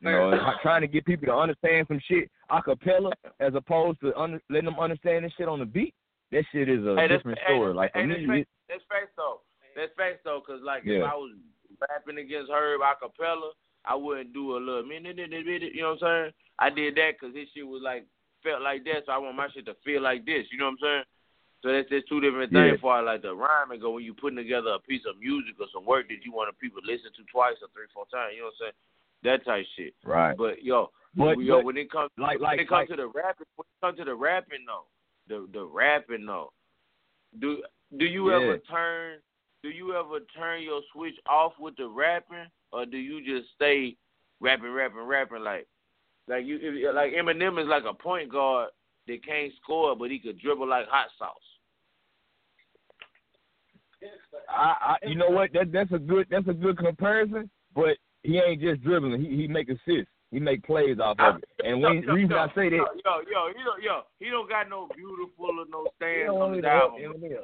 You 0.00 0.10
know, 0.10 0.32
trying 0.62 0.80
to 0.80 0.88
get 0.88 1.04
people 1.04 1.26
to 1.26 1.34
understand 1.34 1.86
some 1.88 2.00
shit 2.08 2.30
a 2.48 2.62
cappella 2.62 3.12
as 3.38 3.54
opposed 3.54 4.00
to 4.00 4.16
under, 4.18 4.40
letting 4.48 4.64
them 4.64 4.80
understand 4.80 5.24
this 5.24 5.32
shit 5.36 5.48
on 5.48 5.58
the 5.58 5.66
beat. 5.66 5.94
That 6.32 6.44
shit 6.52 6.68
is 6.68 6.84
a 6.86 6.96
Hey, 6.96 7.08
different 7.08 7.38
hey, 7.46 7.54
story. 7.54 7.74
Like 7.74 7.92
for 7.92 8.00
hey, 8.00 8.06
me, 8.06 8.14
that's, 8.14 8.22
it, 8.22 8.26
facts, 8.26 8.48
that's 8.68 8.84
facts 8.88 9.12
though. 9.16 9.40
That's 9.76 9.92
facts 9.96 10.20
though, 10.24 10.40
cause 10.46 10.60
like 10.64 10.82
if 10.84 11.04
I 11.04 11.14
was 11.14 11.36
rapping 11.80 12.18
against 12.18 12.50
Herb 12.50 12.80
a 12.80 12.94
cappella, 12.96 13.52
I 13.84 13.94
wouldn't 13.94 14.32
do 14.32 14.56
a 14.56 14.58
little 14.58 14.84
minute, 14.84 15.18
you 15.18 15.82
know 15.82 15.96
what 16.00 16.02
I'm 16.02 16.24
saying? 16.24 16.32
I 16.58 16.70
did 16.70 16.96
that 16.96 17.20
cause 17.20 17.34
his 17.34 17.48
shit 17.54 17.66
was 17.66 17.82
like 17.84 18.06
felt 18.42 18.62
like 18.62 18.84
that, 18.84 19.04
so 19.06 19.12
I 19.12 19.18
want 19.18 19.36
my 19.36 19.48
shit 19.52 19.66
to 19.66 19.76
feel 19.84 20.02
like 20.02 20.24
this. 20.24 20.46
You 20.50 20.58
know 20.58 20.66
what 20.66 20.80
I'm 20.80 20.82
saying? 20.82 21.04
So 21.62 21.72
that's 21.72 21.88
that's 21.90 22.08
two 22.08 22.20
different 22.20 22.52
Yeah. 22.52 22.70
things 22.72 22.80
for 22.80 23.02
like 23.02 23.22
the 23.22 23.34
rhyme 23.34 23.70
and 23.70 23.80
go 23.80 23.90
when 23.92 24.04
you 24.04 24.14
putting 24.14 24.36
together 24.36 24.70
a 24.70 24.78
piece 24.80 25.04
of 25.06 25.18
music 25.20 25.56
or 25.60 25.66
some 25.72 25.84
work 25.84 26.08
that 26.08 26.24
you 26.24 26.32
want 26.32 26.56
people 26.58 26.80
to 26.80 26.86
listen 26.86 27.12
to 27.16 27.22
twice 27.30 27.56
or 27.60 27.68
three, 27.74 27.86
four 27.92 28.06
times. 28.06 28.32
You 28.34 28.40
know 28.40 28.46
what 28.46 28.66
I'm 28.66 28.72
saying? 28.72 28.78
That 29.24 29.44
type 29.44 29.66
shit. 29.76 29.94
right. 30.04 30.36
But 30.36 30.62
yo, 30.64 30.90
But, 31.14 31.38
yo, 31.38 31.58
but 31.58 31.64
when 31.66 31.76
it 31.76 31.90
comes 31.90 32.10
like 32.16 32.40
when 32.40 32.48
like 32.50 32.60
it 32.60 32.68
comes 32.68 32.88
like, 32.88 32.96
to 32.96 32.96
the 32.96 33.08
rapping, 33.08 33.46
when 33.56 33.66
it 33.68 33.80
comes 33.84 33.98
to 33.98 34.04
the 34.04 34.14
rapping 34.14 34.64
though, 34.66 34.86
the 35.28 35.46
the 35.52 35.64
rapping 35.64 36.24
though, 36.24 36.52
do 37.40 37.62
do 37.98 38.06
you 38.06 38.30
Yeah. 38.30 38.36
ever 38.36 38.58
turn 38.58 39.18
do 39.62 39.68
you 39.68 39.94
ever 39.94 40.20
turn 40.34 40.62
your 40.62 40.80
switch 40.94 41.16
off 41.26 41.52
with 41.58 41.76
the 41.76 41.86
rapping, 41.86 42.48
or 42.72 42.86
do 42.86 42.96
you 42.96 43.20
just 43.22 43.52
stay 43.54 43.96
rapping, 44.40 44.72
rapping, 44.72 45.00
rapping 45.02 45.44
like 45.44 45.66
like 46.26 46.46
you 46.46 46.58
if, 46.62 46.94
like 46.94 47.12
Eminem 47.12 47.60
is 47.60 47.68
like 47.68 47.84
a 47.84 47.92
point 47.92 48.30
guard 48.30 48.70
that 49.06 49.24
can't 49.26 49.52
score, 49.62 49.94
but 49.94 50.10
he 50.10 50.18
could 50.18 50.38
dribble 50.40 50.66
like 50.68 50.86
hot 50.88 51.08
sauce. 51.18 51.36
I, 54.50 54.96
I 55.02 55.06
you 55.06 55.14
know 55.14 55.30
what 55.30 55.52
that 55.52 55.72
that's 55.72 55.92
a 55.92 55.98
good 55.98 56.26
that's 56.30 56.48
a 56.48 56.52
good 56.52 56.78
comparison, 56.78 57.50
but 57.74 57.96
he 58.22 58.38
ain't 58.38 58.60
just 58.60 58.82
dribbling. 58.82 59.20
He 59.20 59.36
he 59.36 59.48
make 59.48 59.68
assists. 59.68 60.10
He 60.30 60.38
make 60.38 60.62
plays 60.62 60.98
off 61.00 61.18
of 61.18 61.42
it. 61.42 61.66
And 61.66 61.82
when 61.82 62.02
yo, 62.02 62.14
reason 62.14 62.30
yo, 62.30 62.38
I 62.38 62.46
say 62.54 62.70
that, 62.70 62.76
yo, 62.76 62.86
yo, 63.04 63.20
yo, 63.26 63.48
he 63.48 63.64
don't, 63.64 63.82
yo, 63.82 64.00
he 64.20 64.30
don't 64.30 64.48
got 64.48 64.68
no 64.68 64.88
beautiful 64.94 65.58
or 65.58 65.66
no 65.68 65.86
stands 65.96 66.30
on 66.30 66.54
his 66.54 66.64
album. 66.64 67.00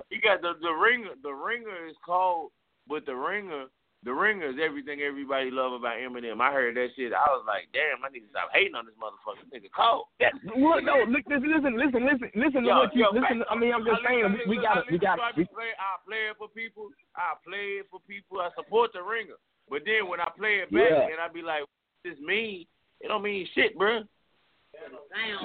He 0.08 0.20
got 0.20 0.40
the 0.40 0.52
the 0.62 0.70
ringer. 0.70 1.10
The 1.22 1.32
ringer 1.32 1.88
is 1.88 1.96
called, 2.04 2.52
but 2.86 3.04
the 3.04 3.16
ringer, 3.16 3.64
the 4.04 4.12
ringer 4.12 4.46
is 4.52 4.56
everything 4.62 5.00
everybody 5.00 5.50
love 5.50 5.72
about 5.72 5.96
Eminem. 5.98 6.40
I 6.40 6.52
heard 6.52 6.76
that 6.76 6.94
shit. 6.94 7.10
I 7.12 7.26
was 7.34 7.42
like, 7.48 7.66
damn, 7.72 8.04
I 8.04 8.12
need 8.12 8.22
to 8.22 8.30
stop 8.30 8.50
hating 8.54 8.76
on 8.76 8.86
this 8.86 8.94
motherfucker. 9.00 9.42
This 9.50 9.62
nigga 9.66 9.72
cold. 9.74 10.06
That, 10.20 10.36
look, 10.44 10.84
no, 10.84 11.02
look, 11.08 11.26
listen, 11.26 11.50
listen, 11.50 11.74
listen, 11.74 12.02
listen, 12.06 12.28
listen 12.38 12.60
to 12.62 12.68
Yo, 12.70 12.76
what 12.86 12.94
you 12.94 13.02
yo, 13.02 13.10
listen. 13.10 13.42
I 13.50 13.54
mean, 13.58 13.74
I'm 13.74 13.82
just 13.82 14.04
I 14.06 14.14
saying, 14.14 14.22
listen- 14.30 14.46
we, 14.46 14.56
we 14.58 14.62
got, 14.62 14.86
we 14.86 14.98
got, 14.98 15.16
to- 15.18 15.26
I, 15.26 15.30
we, 15.34 15.44
play, 15.50 15.74
I 15.74 15.98
play 16.06 16.22
it 16.30 16.36
for 16.38 16.46
people. 16.52 16.92
I 17.18 17.34
play 17.42 17.82
it 17.82 17.86
for 17.90 17.98
people. 18.06 18.38
I 18.38 18.54
support 18.54 18.92
the 18.94 19.02
ringer. 19.02 19.40
But 19.66 19.82
then 19.82 20.06
when 20.06 20.22
I 20.22 20.30
play 20.38 20.62
it 20.62 20.70
back 20.70 20.86
Yeah. 20.86 21.10
and 21.10 21.18
I 21.18 21.26
be 21.26 21.42
like, 21.42 21.66
this 22.06 22.14
mean, 22.22 22.66
it 23.02 23.08
don't 23.10 23.22
mean 23.26 23.48
shit, 23.58 23.74
bruh. 23.74 24.06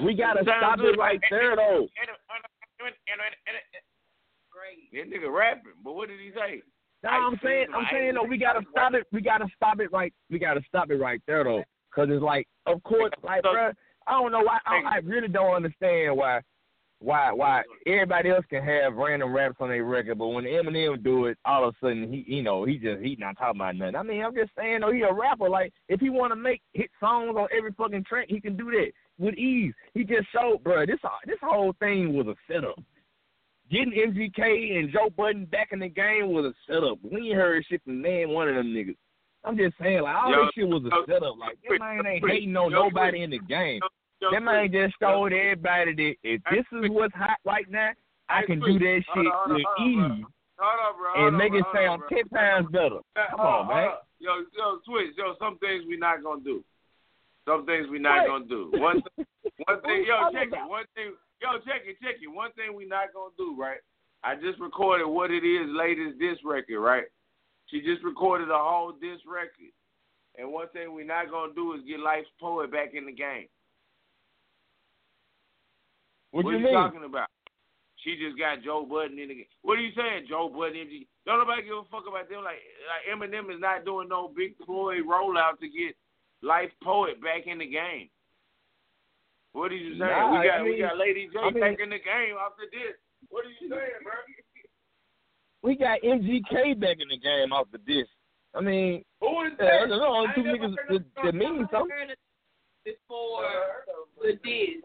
we 0.06 0.14
gotta 0.14 0.46
stop 0.46 0.78
it 0.78 0.94
right 0.98 1.18
there, 1.30 1.56
though. 1.56 1.88
That 4.92 5.08
nigga 5.10 5.32
rapping, 5.32 5.72
but 5.82 5.94
what 5.94 6.08
did 6.08 6.20
he 6.20 6.30
say? 6.30 6.62
No, 7.02 7.10
I'm 7.10 7.40
saying, 7.42 7.66
I'm 7.74 7.84
saying 7.90 8.14
though, 8.14 8.24
we 8.24 8.38
gotta 8.38 8.60
stop 8.70 8.94
it. 8.94 9.06
We 9.12 9.20
gotta 9.20 9.46
stop 9.56 9.80
it 9.80 9.90
right. 9.92 10.12
We 10.30 10.38
gotta 10.38 10.60
stop 10.68 10.90
it 10.90 10.96
right 10.96 11.20
there 11.26 11.44
though, 11.44 11.64
because 11.90 12.08
it's 12.12 12.22
like, 12.22 12.46
of 12.66 12.82
course, 12.84 13.12
like, 13.24 13.42
bruh, 13.42 13.72
I 14.06 14.12
don't 14.12 14.32
know 14.32 14.42
why. 14.42 14.58
I, 14.66 14.82
I 14.88 14.96
really 14.98 15.28
don't 15.28 15.54
understand 15.54 16.16
why, 16.16 16.40
why, 17.00 17.32
why 17.32 17.62
everybody 17.86 18.30
else 18.30 18.44
can 18.48 18.62
have 18.64 18.94
random 18.94 19.32
raps 19.32 19.56
on 19.58 19.68
their 19.70 19.84
record, 19.84 20.18
but 20.18 20.28
when 20.28 20.44
Eminem 20.44 21.02
do 21.02 21.26
it, 21.26 21.38
all 21.44 21.68
of 21.68 21.74
a 21.74 21.86
sudden 21.86 22.12
he, 22.12 22.24
you 22.36 22.42
know, 22.42 22.64
he 22.64 22.78
just 22.78 23.02
he 23.02 23.16
not 23.18 23.36
talking 23.36 23.60
about 23.60 23.74
nothing. 23.76 23.96
I 23.96 24.02
mean, 24.04 24.24
I'm 24.24 24.34
just 24.34 24.52
saying 24.56 24.80
though, 24.80 24.92
he 24.92 25.02
a 25.02 25.12
rapper. 25.12 25.48
Like, 25.48 25.72
if 25.88 25.98
he 26.00 26.08
want 26.08 26.30
to 26.30 26.36
make 26.36 26.62
hit 26.72 26.90
songs 27.00 27.36
on 27.36 27.48
every 27.56 27.72
fucking 27.72 28.04
track, 28.04 28.26
he 28.28 28.40
can 28.40 28.56
do 28.56 28.70
that. 28.70 28.92
with 29.18 29.34
ease. 29.34 29.74
He 29.94 30.04
just 30.04 30.28
showed, 30.32 30.62
bro. 30.62 30.86
This 30.86 31.00
this 31.26 31.38
whole 31.42 31.74
thing 31.80 32.14
was 32.14 32.28
a 32.28 32.34
setup. 32.52 32.78
Getting 33.70 33.92
MGK 33.92 34.78
and 34.78 34.92
Joe 34.92 35.10
Budden 35.16 35.46
back 35.46 35.68
in 35.72 35.78
the 35.78 35.88
game 35.88 36.32
was 36.32 36.44
a 36.44 36.54
setup. 36.66 36.98
We 37.02 37.30
ain't 37.30 37.36
heard 37.36 37.64
shit 37.68 37.82
from 37.84 38.02
man 38.02 38.30
one 38.30 38.48
of 38.48 38.56
them 38.56 38.66
niggas. 38.66 38.96
I'm 39.44 39.56
just 39.56 39.74
saying, 39.80 40.02
like 40.02 40.14
all 40.14 40.30
Yo, 40.30 40.44
this 40.44 40.50
shit 40.54 40.68
was 40.68 40.82
a 40.84 40.90
yo, 40.90 41.04
setup. 41.06 41.38
Like 41.38 41.58
that 41.68 41.78
man 41.80 42.06
ain't 42.06 42.28
hating 42.28 42.56
on 42.56 42.70
yo, 42.70 42.84
nobody 42.84 43.22
in 43.22 43.30
the 43.30 43.38
game. 43.38 43.80
That 44.30 44.42
man 44.42 44.70
just 44.70 44.94
showed 45.00 45.32
everybody 45.32 45.94
that 45.94 46.14
if 46.22 46.42
this 46.50 46.64
is 46.72 46.90
what's 46.90 47.14
hot 47.14 47.38
right 47.44 47.68
now, 47.68 47.90
I 48.28 48.44
can 48.46 48.60
do 48.60 48.78
that 48.78 49.02
shit 49.14 49.26
on, 49.26 49.32
hold 49.32 49.50
on, 49.50 49.54
with 49.54 50.20
ease 50.20 50.26
Hold 50.62 50.78
on, 50.78 50.92
bro. 50.94 51.26
and 51.26 51.36
make 51.36 51.52
it 51.54 51.64
sound 51.74 52.02
ten 52.08 52.28
times 52.28 52.68
better. 52.70 53.02
Come 53.30 53.40
on, 53.40 53.68
man. 53.68 53.90
Yo, 54.20 54.30
yo, 54.56 54.78
switch. 54.84 55.16
Yo, 55.18 55.34
some 55.40 55.58
things 55.58 55.82
we 55.88 55.96
not 55.96 56.22
gonna 56.22 56.42
do. 56.42 56.62
Some 57.48 57.66
things 57.66 57.88
we 57.90 57.98
not 57.98 58.26
gonna 58.26 58.44
do. 58.44 58.70
One, 58.74 59.02
one 59.66 59.80
thing. 59.82 60.04
Yo, 60.06 60.30
check 60.30 60.48
it. 60.54 60.68
One 60.68 60.84
thing. 60.94 61.14
Yo, 61.42 61.58
check 61.66 61.82
it. 61.84 61.98
Check 62.00 62.22
it. 62.22 62.28
One 62.30 62.52
thing 62.52 62.74
we 62.76 62.86
not 62.86 63.12
gonna 63.12 63.34
do. 63.36 63.56
Right. 63.58 63.82
I 64.22 64.36
just 64.36 64.60
recorded 64.60 65.06
what 65.06 65.30
it 65.32 65.42
is 65.44 65.66
latest 65.74 66.18
this 66.18 66.38
record. 66.44 66.78
Right. 66.80 67.04
She 67.66 67.80
just 67.80 68.04
recorded 68.04 68.48
a 68.50 68.58
whole 68.58 68.92
disc 68.92 69.26
record. 69.26 69.74
And 70.38 70.52
one 70.52 70.68
thing 70.72 70.94
we 70.94 71.04
not 71.04 71.30
gonna 71.30 71.52
do 71.54 71.74
is 71.74 71.80
get 71.86 71.98
Life's 72.00 72.30
Poet 72.40 72.70
back 72.70 72.94
in 72.94 73.06
the 73.06 73.12
game. 73.12 73.48
What, 76.30 76.44
What 76.44 76.50
you 76.52 76.56
are 76.56 76.60
you 76.60 76.64
mean? 76.66 76.74
talking 76.74 77.04
about? 77.04 77.28
She 78.04 78.16
just 78.16 78.38
got 78.38 78.62
Joe 78.64 78.86
Budden 78.88 79.18
in 79.18 79.28
the 79.28 79.34
game. 79.34 79.52
What 79.62 79.78
are 79.78 79.82
you 79.82 79.92
saying, 79.94 80.26
Joe 80.28 80.48
Budden? 80.48 80.74
MG? 80.74 81.06
Don't 81.26 81.38
nobody 81.38 81.62
give 81.62 81.76
a 81.76 81.84
fuck 81.90 82.02
about 82.08 82.28
them. 82.28 82.42
Like, 82.42 82.58
like 82.88 83.04
Eminem 83.06 83.52
is 83.54 83.60
not 83.60 83.84
doing 83.84 84.08
no 84.08 84.32
big 84.34 84.58
ploy 84.58 84.98
rollout 85.06 85.60
to 85.60 85.68
get 85.68 85.94
Life 86.42 86.72
Poet 86.82 87.22
back 87.22 87.46
in 87.46 87.58
the 87.58 87.66
game. 87.66 88.08
What 89.52 89.70
are 89.72 89.76
you 89.76 89.98
saying? 89.98 90.10
Nah, 90.10 90.32
we 90.40 90.46
got 90.48 90.58
I 90.58 90.62
we 90.62 90.70
mean- 90.70 90.80
got 90.80 90.96
Lady 90.98 91.28
J 91.32 91.38
I 91.38 91.50
mean- 91.50 91.62
taking 91.62 91.90
the 91.90 91.98
game 92.00 92.36
after 92.40 92.64
this. 92.72 92.96
What 93.28 93.44
are 93.44 93.50
you 93.50 93.68
saying, 93.68 94.02
bro? 94.02 94.12
We 95.62 95.76
got 95.76 96.00
MGK 96.02 96.74
back 96.80 96.98
in 97.00 97.08
the 97.08 97.18
game 97.18 97.52
off 97.52 97.68
the 97.70 97.78
disc. 97.78 98.10
I 98.54 98.60
mean, 98.60 99.04
Who 99.20 99.30
is 99.46 99.52
uh, 99.54 99.64
that? 99.64 99.88
those 99.88 99.96
are 99.96 100.00
the 100.00 100.06
only 100.06 100.28
I 100.28 100.34
two 100.34 100.40
ain't 100.42 100.60
niggas 100.60 100.74
never 100.74 100.98
that, 100.98 101.04
that 101.24 101.34
mean 101.34 101.68
something. 101.70 102.10
Before 102.84 103.46
the 104.20 104.32
diss. 104.42 104.82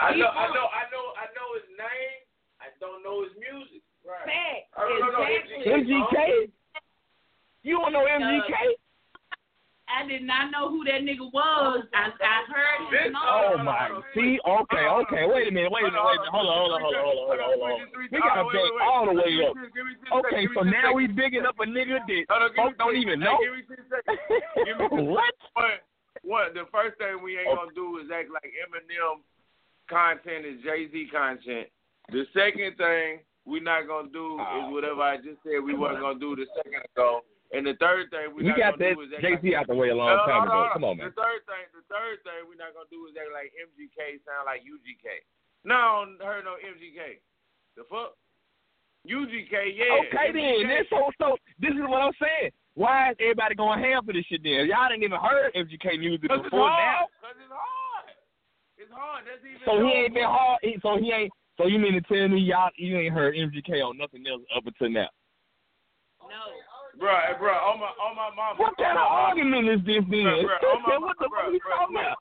I 0.00 0.10
know, 0.18 0.26
I 0.26 0.50
know, 0.50 0.66
I 0.66 0.84
know, 0.90 1.04
I 1.14 1.26
know 1.32 1.48
his 1.54 1.68
name. 1.78 2.18
I 2.60 2.74
don't 2.80 3.04
know 3.06 3.22
his 3.22 3.32
music. 3.38 3.82
Fact. 4.04 4.68
I 4.76 4.82
don't 4.82 5.00
know 5.14 5.22
Exactly. 5.22 5.94
MGK? 5.94 6.50
You 7.62 7.78
don't 7.78 7.92
know 7.92 8.04
MGK? 8.04 8.52
I 9.84 10.08
did 10.08 10.22
not 10.24 10.50
know 10.50 10.72
who 10.72 10.84
that 10.84 11.04
nigga 11.04 11.28
was. 11.28 11.84
I 11.92 12.08
I 12.08 12.38
heard 12.48 12.78
his 12.88 13.12
name. 13.12 13.20
Oh 13.20 13.60
my! 13.60 13.92
See, 14.16 14.40
okay, 14.40 14.84
okay. 15.04 15.24
Wait 15.28 15.48
a 15.48 15.52
minute, 15.52 15.68
wait 15.68 15.84
a 15.84 15.92
minute, 15.92 16.00
wait 16.00 16.16
a 16.16 16.24
minute. 16.24 16.32
Hold 16.32 16.48
on, 16.48 16.56
hold 16.56 16.72
on, 16.72 16.80
hold 16.80 16.94
on, 16.94 17.04
hold 17.04 17.18
on, 17.20 17.28
hold 17.28 17.40
on, 17.40 17.48
hold 17.52 17.80
on. 17.80 18.08
We 18.08 18.18
gotta 18.18 18.44
back 18.48 18.72
all 18.80 19.04
the 19.04 19.16
way 19.20 19.44
up. 19.44 19.54
Okay, 20.24 20.48
so 20.56 20.64
now 20.64 20.96
we 20.96 21.06
bigging 21.06 21.44
up 21.44 21.60
a 21.60 21.66
nigga 21.68 22.00
that 22.08 22.50
folks 22.56 22.76
don't 22.80 22.96
even 22.96 23.20
know. 23.20 23.36
Give 23.44 23.52
me 23.52 23.62
two 23.68 23.84
seconds. 23.92 24.20
Give 24.64 24.76
me 24.80 24.88
two 24.96 25.04
What? 25.12 25.34
What? 25.52 25.76
What? 26.24 26.46
The 26.54 26.64
first 26.72 26.96
thing 26.96 27.20
we 27.20 27.36
ain't 27.36 27.52
gonna 27.52 27.76
do 27.76 28.00
is 28.00 28.08
act 28.08 28.32
like 28.32 28.48
Eminem 28.56 29.20
content 29.92 30.48
is 30.48 30.64
Jay 30.64 30.88
Z 30.88 31.12
content. 31.12 31.68
The 32.08 32.24
second 32.32 32.80
thing 32.80 33.20
we 33.44 33.60
not 33.60 33.86
gonna 33.86 34.08
do 34.08 34.40
is 34.40 34.46
ah, 34.48 34.70
whatever 34.70 35.02
I 35.02 35.16
just 35.16 35.44
said 35.44 35.60
we 35.60 35.76
wasn't 35.76 36.00
gonna 36.00 36.18
do 36.18 36.36
the 36.36 36.46
second 36.56 36.80
ago. 36.96 37.20
And 37.54 37.62
the 37.66 37.78
third 37.78 38.10
thing 38.10 38.34
we, 38.34 38.42
We 38.42 38.50
not 38.50 38.58
got 38.58 38.70
gonna 38.78 38.90
that 38.90 38.94
do 38.98 39.02
is 39.06 39.10
act 39.14 39.22
Jay 39.22 39.34
like 39.54 39.54
out 39.62 39.66
the 39.70 39.78
way 39.78 39.88
a 39.90 39.96
long 39.96 40.10
Hold 40.10 40.20
on, 40.20 40.26
time 40.26 40.42
hold 40.42 40.50
ago. 40.50 40.58
on. 40.58 40.72
Come 40.74 40.84
on, 40.84 40.94
man. 40.98 41.06
The 41.08 41.16
third 41.22 41.40
thing, 41.46 41.64
the 41.70 41.86
third 41.86 42.16
thing 42.26 42.38
we're 42.50 42.58
not 42.58 42.74
gonna 42.74 42.90
do 42.90 43.06
is 43.06 43.14
act 43.14 43.30
like 43.30 43.54
MGK 43.54 44.18
sound 44.26 44.50
like 44.50 44.66
UGK. 44.66 45.06
No, 45.62 45.74
I 45.78 46.04
don't 46.04 46.18
heard 46.20 46.44
no 46.44 46.58
MGK. 46.58 47.22
The 47.78 47.84
fuck? 47.86 48.18
UGK, 49.06 49.54
yeah. 49.76 50.00
Okay 50.08 50.32
MGK. 50.32 50.34
then. 50.34 50.58
Then 50.68 50.82
so 50.90 50.98
so 51.20 51.26
this 51.60 51.72
is 51.76 51.84
what 51.86 52.00
I'm 52.02 52.16
saying. 52.20 52.50
Why 52.74 53.12
is 53.12 53.16
everybody 53.20 53.54
going 53.54 53.78
ham 53.78 54.02
for 54.04 54.12
this 54.12 54.24
shit 54.26 54.42
then? 54.42 54.66
Y'all 54.66 54.88
didn't 54.90 55.04
even 55.06 55.20
heard 55.20 55.54
MGK 55.54 55.98
music 56.00 56.26
Cause 56.26 56.40
it's 56.42 56.50
before 56.50 56.66
hard. 56.68 56.82
now. 56.82 57.02
Cause 57.22 57.36
it's 57.38 57.52
hard. 57.54 58.08
It's 58.80 58.90
hard. 58.90 59.22
That's 59.30 59.44
even. 59.46 59.62
So 59.62 59.78
he 59.78 59.86
dope. 59.86 59.94
ain't 59.94 60.14
been 60.18 60.26
hard. 60.26 60.58
he- 60.62 60.80
So 60.82 60.98
he 60.98 61.12
ain't. 61.12 61.32
So 61.56 61.66
you 61.70 61.78
mean 61.78 61.94
to 61.94 62.02
tell 62.02 62.26
me 62.26 62.40
y'all 62.42 62.70
you 62.74 62.98
ain't 62.98 63.14
heard 63.14 63.36
MGK 63.38 63.78
on 63.84 63.94
nothing 63.96 64.26
else 64.26 64.42
up 64.56 64.66
until 64.66 64.90
now? 64.90 65.06
No. 66.24 66.42
Bro, 66.98 67.14
bro, 67.38 67.52
on 67.52 67.80
my 67.80 67.90
on 67.98 68.12
my 68.16 68.30
mama. 68.36 68.54
What 68.58 68.76
kind 68.78 68.96
of 68.98 69.02
on 69.02 69.10
my 69.10 69.10
mama. 69.10 69.28
argument 69.34 69.66
is 69.68 69.80
this 69.86 70.04
then? 70.10 70.26
On 70.26 70.82
my 70.82 70.98
what 70.98 71.16
the 71.18 71.28
fuck 71.28 71.50
we 71.50 71.58
bruh, 71.58 71.74
talking 71.74 71.96
about? 71.96 72.18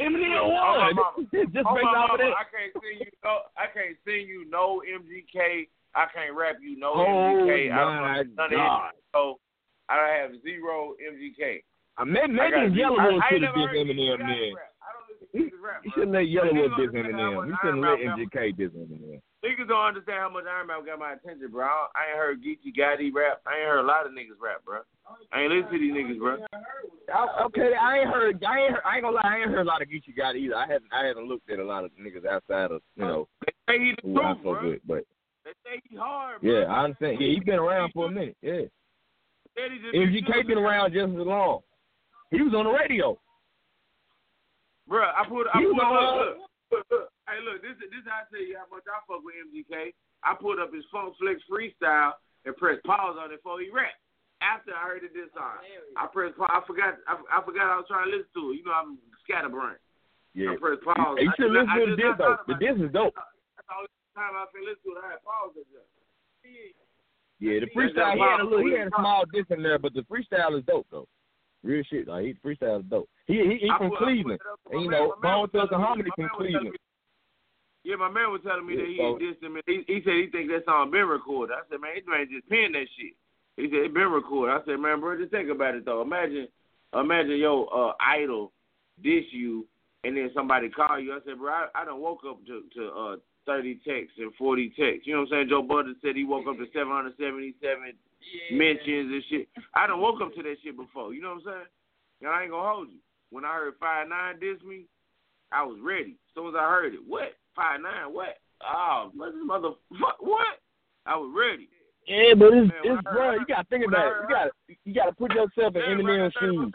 Eminem 0.00 0.36
On 0.44 0.96
won. 0.96 1.26
Just 1.32 1.64
On 1.66 1.74
based 1.74 1.94
off 1.96 2.10
of 2.12 2.18
that. 2.20 2.34
I 2.36 2.44
can't 2.52 2.72
sing 2.82 2.98
you 3.00 3.10
no. 3.24 3.34
I 3.56 3.66
can't 3.72 3.96
sing 4.04 4.28
you 4.28 4.44
no 4.50 4.82
MGK. 4.84 5.68
I 5.94 6.04
can't 6.12 6.36
rap 6.36 6.56
you 6.60 6.78
no 6.78 6.92
Oh 6.94 7.06
MGK. 7.46 7.72
I 7.72 7.78
don't 7.78 8.02
my 8.02 8.22
know 8.22 8.34
none 8.36 8.52
of 8.52 8.58
God. 8.60 8.88
it. 8.92 9.02
So 9.14 9.40
I 9.88 9.96
have 10.20 10.32
zero 10.42 10.94
MGK. 11.00 11.62
I 11.98 12.02
uh, 12.02 12.04
mean, 12.04 12.16
I 12.18 12.26
maybe 12.28 12.68
got- 12.68 12.76
Yellowwood 12.76 13.20
I- 13.20 13.26
I 13.30 13.34
ain't 13.34 13.44
have 13.44 13.56
never 13.56 13.56
diss 13.56 13.74
heard 13.74 13.86
Eminem 13.88 14.18
you 14.28 14.56
He, 15.32 15.46
rap, 15.62 15.80
he 15.84 15.90
shouldn't 15.94 16.12
let 16.12 16.26
Yellowwood 16.26 16.74
niggas 16.74 16.76
diss 16.76 16.90
understand 16.90 17.14
how 17.14 17.30
Eminem. 17.30 17.46
He 17.46 17.54
shouldn't 17.62 17.82
let 17.82 17.98
MGK 18.02 18.56
diss 18.56 18.70
Eminem. 18.74 19.20
Niggas 19.44 19.68
don't 19.68 19.86
understand 19.86 20.18
how 20.20 20.28
much 20.28 20.44
Iron 20.50 20.66
Mouth 20.66 20.84
got 20.84 20.98
my 20.98 21.12
attention, 21.14 21.48
bro. 21.50 21.64
I, 21.64 21.86
I 21.94 22.02
ain't 22.10 22.18
heard 22.18 22.42
Geechee 22.42 22.74
Gotti 22.76 23.08
rap. 23.14 23.40
I 23.46 23.56
ain't 23.62 23.68
heard 23.68 23.80
a 23.80 23.86
lot 23.86 24.04
of 24.06 24.12
niggas 24.12 24.36
rap, 24.42 24.64
bro. 24.66 24.80
I 25.32 25.42
ain't 25.42 25.52
listen 25.52 25.72
to 25.72 25.78
these 25.78 25.92
niggas, 25.94 26.18
bro. 26.18 26.36
I- 27.14 27.44
Okay, 27.46 27.72
I 27.74 27.98
ain't 28.00 28.10
heard. 28.10 28.44
I 28.44 28.58
ain't. 28.60 28.72
Heard, 28.74 28.82
I 28.84 28.94
ain't 28.96 29.02
gonna 29.04 29.16
lie. 29.16 29.22
I 29.24 29.36
ain't 29.38 29.50
heard 29.50 29.66
a 29.66 29.70
lot 29.70 29.82
of 29.82 29.88
Geechee 29.88 30.16
God 30.16 30.36
either. 30.36 30.54
I 30.56 30.66
haven't. 30.66 30.92
I 30.92 31.06
haven't 31.06 31.26
looked 31.26 31.48
at 31.50 31.58
a 31.58 31.64
lot 31.64 31.84
of 31.84 31.90
niggas 32.00 32.26
outside 32.26 32.70
of 32.70 32.82
you 32.96 33.04
know 33.04 33.28
They 33.46 33.52
say 33.74 33.78
he 33.82 33.90
the 33.96 34.02
truth, 34.02 34.16
fuck 34.22 34.42
bro. 34.42 34.68
with. 34.70 34.80
But 34.86 35.04
They 35.44 35.50
say 35.64 35.80
he 35.88 35.96
hard, 35.96 36.40
bro. 36.42 36.50
yeah, 36.52 36.64
I 36.66 36.84
understand. 36.84 37.16
Yeah, 37.20 37.28
he's 37.34 37.44
been 37.44 37.58
around 37.58 37.90
for 37.94 38.06
a 38.06 38.10
minute. 38.10 38.36
Yeah, 38.42 38.52
They 38.52 38.68
said 39.56 39.70
he 39.72 39.78
just 39.78 40.28
MGK 40.28 40.46
been 40.46 40.58
around 40.58 40.92
just 40.92 41.10
as 41.10 41.26
long. 41.26 41.60
He 42.30 42.42
was 42.42 42.54
on 42.54 42.64
the 42.66 42.70
radio. 42.70 43.18
Bro, 44.90 45.06
I 45.06 45.22
put, 45.30 45.46
I 45.54 45.62
put, 45.62 45.70
was 45.70 45.86
on- 45.86 45.94
look, 45.94 46.18
look, 46.18 46.42
look, 46.74 46.84
look. 46.90 47.06
Hey, 47.30 47.38
look, 47.46 47.62
this, 47.62 47.78
this 47.78 48.02
how 48.10 48.26
I 48.26 48.28
tell 48.28 48.42
you 48.42 48.58
how 48.58 48.66
much 48.74 48.82
I 48.90 48.98
fuck 49.06 49.22
with 49.22 49.38
MGK. 49.38 49.94
I 50.26 50.34
put 50.34 50.58
up 50.58 50.74
his 50.74 50.82
Funk 50.90 51.14
Flex 51.22 51.38
freestyle 51.46 52.18
and 52.42 52.58
pressed 52.58 52.82
pause 52.82 53.14
on 53.14 53.30
it 53.30 53.38
before 53.38 53.62
he 53.62 53.70
rap. 53.70 53.94
After 54.42 54.74
I 54.74 54.82
heard 54.90 55.06
it 55.06 55.14
this 55.14 55.30
time, 55.38 55.62
I 55.94 56.10
pressed 56.10 56.34
pause. 56.34 56.50
I 56.50 56.60
forgot, 56.66 56.98
I, 57.06 57.14
I 57.30 57.38
forgot 57.46 57.70
I 57.70 57.78
was 57.78 57.86
trying 57.86 58.10
to 58.10 58.18
listen 58.18 58.34
to 58.34 58.50
it. 58.50 58.58
You 58.58 58.64
know, 58.66 58.74
I'm 58.74 58.98
scatterbrained. 59.22 59.78
Yeah. 60.34 60.52
I 60.52 60.58
pressed 60.58 60.82
pause. 60.82 61.14
Hey, 61.22 61.30
you 61.30 61.32
should 61.38 61.54
just- 61.54 61.54
listen 61.54 61.70
I 61.70 61.78
to 61.78 61.86
the 61.86 61.94
just 61.94 62.02
diss 62.02 62.16
though. 62.18 62.36
The 62.50 62.54
about 62.58 62.64
diss 62.66 62.76
is 62.82 62.90
dope. 62.90 63.14
That's 63.14 63.70
all 63.70 63.82
the 63.86 63.94
only 63.94 64.14
time 64.18 64.34
I 64.34 64.42
can 64.50 64.62
listen 64.66 64.84
to 64.90 64.90
it. 64.98 65.04
I 65.06 65.06
had 65.14 65.22
pause 65.22 65.54
it 65.54 65.66
just. 65.70 65.86
Yeah, 67.40 67.56
the 67.62 67.70
freestyle 67.72 68.18
he 68.18 68.20
had 68.20 68.40
a 68.40 68.44
little, 68.44 68.66
he 68.66 68.74
had 68.76 68.88
a 68.88 68.96
small 68.98 69.22
diss 69.32 69.46
in 69.48 69.62
there, 69.62 69.78
but 69.78 69.94
the 69.94 70.02
freestyle 70.10 70.58
is 70.58 70.64
dope 70.66 70.86
though. 70.90 71.08
Real 71.62 71.82
shit, 71.90 72.08
like 72.08 72.24
he 72.24 72.34
freestyle 72.44 72.88
dope. 72.88 73.08
He 73.26 73.34
he, 73.34 73.58
he 73.66 73.68
from 73.76 73.90
put- 73.90 73.98
Cleveland, 73.98 74.40
it 74.40 74.50
up 74.50 74.60
with 74.64 74.74
and 74.74 74.84
you 74.84 74.90
man- 74.90 75.00
know 75.00 75.14
Bone 75.22 75.48
Thugs-n-Harmony 75.50 76.10
from 76.16 76.24
man 76.24 76.30
was 76.32 76.38
telling 76.38 76.52
Cleveland. 76.52 76.70
me- 76.72 76.78
Yeah, 77.84 77.96
my 77.96 78.08
man 78.10 78.32
was 78.32 78.40
telling 78.44 78.66
me 78.66 78.76
that 78.76 78.86
he 78.86 78.96
so- 78.96 79.18
dissed 79.20 79.42
him. 79.44 79.56
And 79.56 79.64
he, 79.66 79.84
he 79.86 80.00
said 80.04 80.14
he 80.14 80.26
think 80.32 80.48
that 80.50 80.64
song 80.64 80.90
been 80.90 81.06
recorded. 81.06 81.52
I 81.54 81.60
said, 81.68 81.80
man, 81.80 81.92
this 81.96 82.04
man 82.08 82.28
just 82.32 82.48
penned 82.48 82.74
that 82.74 82.86
shit. 82.96 83.12
He 83.56 83.68
said 83.68 83.84
it 83.84 83.94
been 83.94 84.10
recorded. 84.10 84.52
I 84.56 84.64
said, 84.64 84.80
man, 84.80 85.00
bro, 85.00 85.18
just 85.18 85.32
think 85.32 85.50
about 85.50 85.74
it 85.74 85.84
though. 85.84 86.00
Imagine, 86.00 86.48
imagine 86.94 87.36
your 87.36 87.68
uh, 87.68 87.92
idol 88.00 88.52
diss 89.02 89.24
you, 89.32 89.66
and 90.04 90.16
then 90.16 90.30
somebody 90.32 90.70
call 90.70 90.98
you. 90.98 91.12
I 91.12 91.18
said, 91.26 91.38
bro, 91.38 91.52
I, 91.52 91.66
I 91.74 91.84
done 91.84 92.00
woke 92.00 92.20
up 92.28 92.38
to 92.46 92.62
to 92.74 92.88
uh, 92.88 93.16
thirty 93.50 93.74
texts 93.82 94.14
and 94.18 94.30
forty 94.38 94.68
texts. 94.78 95.06
You 95.10 95.14
know 95.18 95.26
what 95.26 95.34
I'm 95.34 95.42
saying? 95.42 95.48
Joe 95.50 95.62
Budden 95.66 95.96
said 95.98 96.14
he 96.14 96.22
woke 96.22 96.46
up 96.46 96.56
to 96.58 96.66
seven 96.72 96.92
hundred 96.94 97.14
seventy 97.18 97.54
seven 97.58 97.98
mentions 98.54 99.10
and 99.10 99.24
shit. 99.28 99.48
I 99.74 99.86
done 99.90 100.00
woke 100.00 100.20
up 100.22 100.30
to 100.36 100.42
that 100.42 100.56
shit 100.62 100.76
before. 100.76 101.12
You 101.14 101.22
know 101.22 101.34
what 101.34 101.42
I'm 101.50 101.66
saying? 101.66 101.70
And 102.22 102.30
I 102.30 102.42
ain't 102.46 102.52
gonna 102.54 102.68
hold 102.68 102.88
you. 102.94 103.02
When 103.30 103.44
I 103.44 103.54
heard 103.54 103.74
Five 103.80 104.08
Nine 104.08 104.38
diss 104.38 104.62
me, 104.62 104.86
I 105.50 105.64
was 105.64 105.78
ready. 105.82 106.14
As 106.14 106.30
soon 106.34 106.48
as 106.48 106.54
I 106.54 106.68
heard 106.70 106.94
it, 106.94 107.00
what? 107.06 107.34
Five 107.56 107.80
Nine, 107.82 108.14
what? 108.14 108.38
Oh, 108.62 109.10
what 109.16 109.32
this 109.32 109.42
mother, 109.42 109.70
what? 110.20 110.60
I 111.06 111.16
was 111.16 111.32
ready. 111.34 111.66
Yeah, 112.06 112.34
but 112.34 112.52
it's, 112.54 112.68
Man, 112.68 112.82
it's 112.84 113.02
I 113.06 113.12
bro. 113.12 113.32
You 113.32 113.46
gotta 113.48 113.66
think 113.70 113.86
about 113.86 114.06
it. 114.06 114.14
You 114.22 114.28
gotta 114.28 114.50
you 114.84 114.94
gotta 114.94 115.12
put 115.12 115.32
yourself 115.32 115.74
in 115.76 115.82
Damn, 115.82 116.02
bro, 116.02 116.12
Eminem's 116.14 116.34
got 116.34 116.40
30 116.40 116.56
more 116.56 116.64
shoes. 116.66 116.72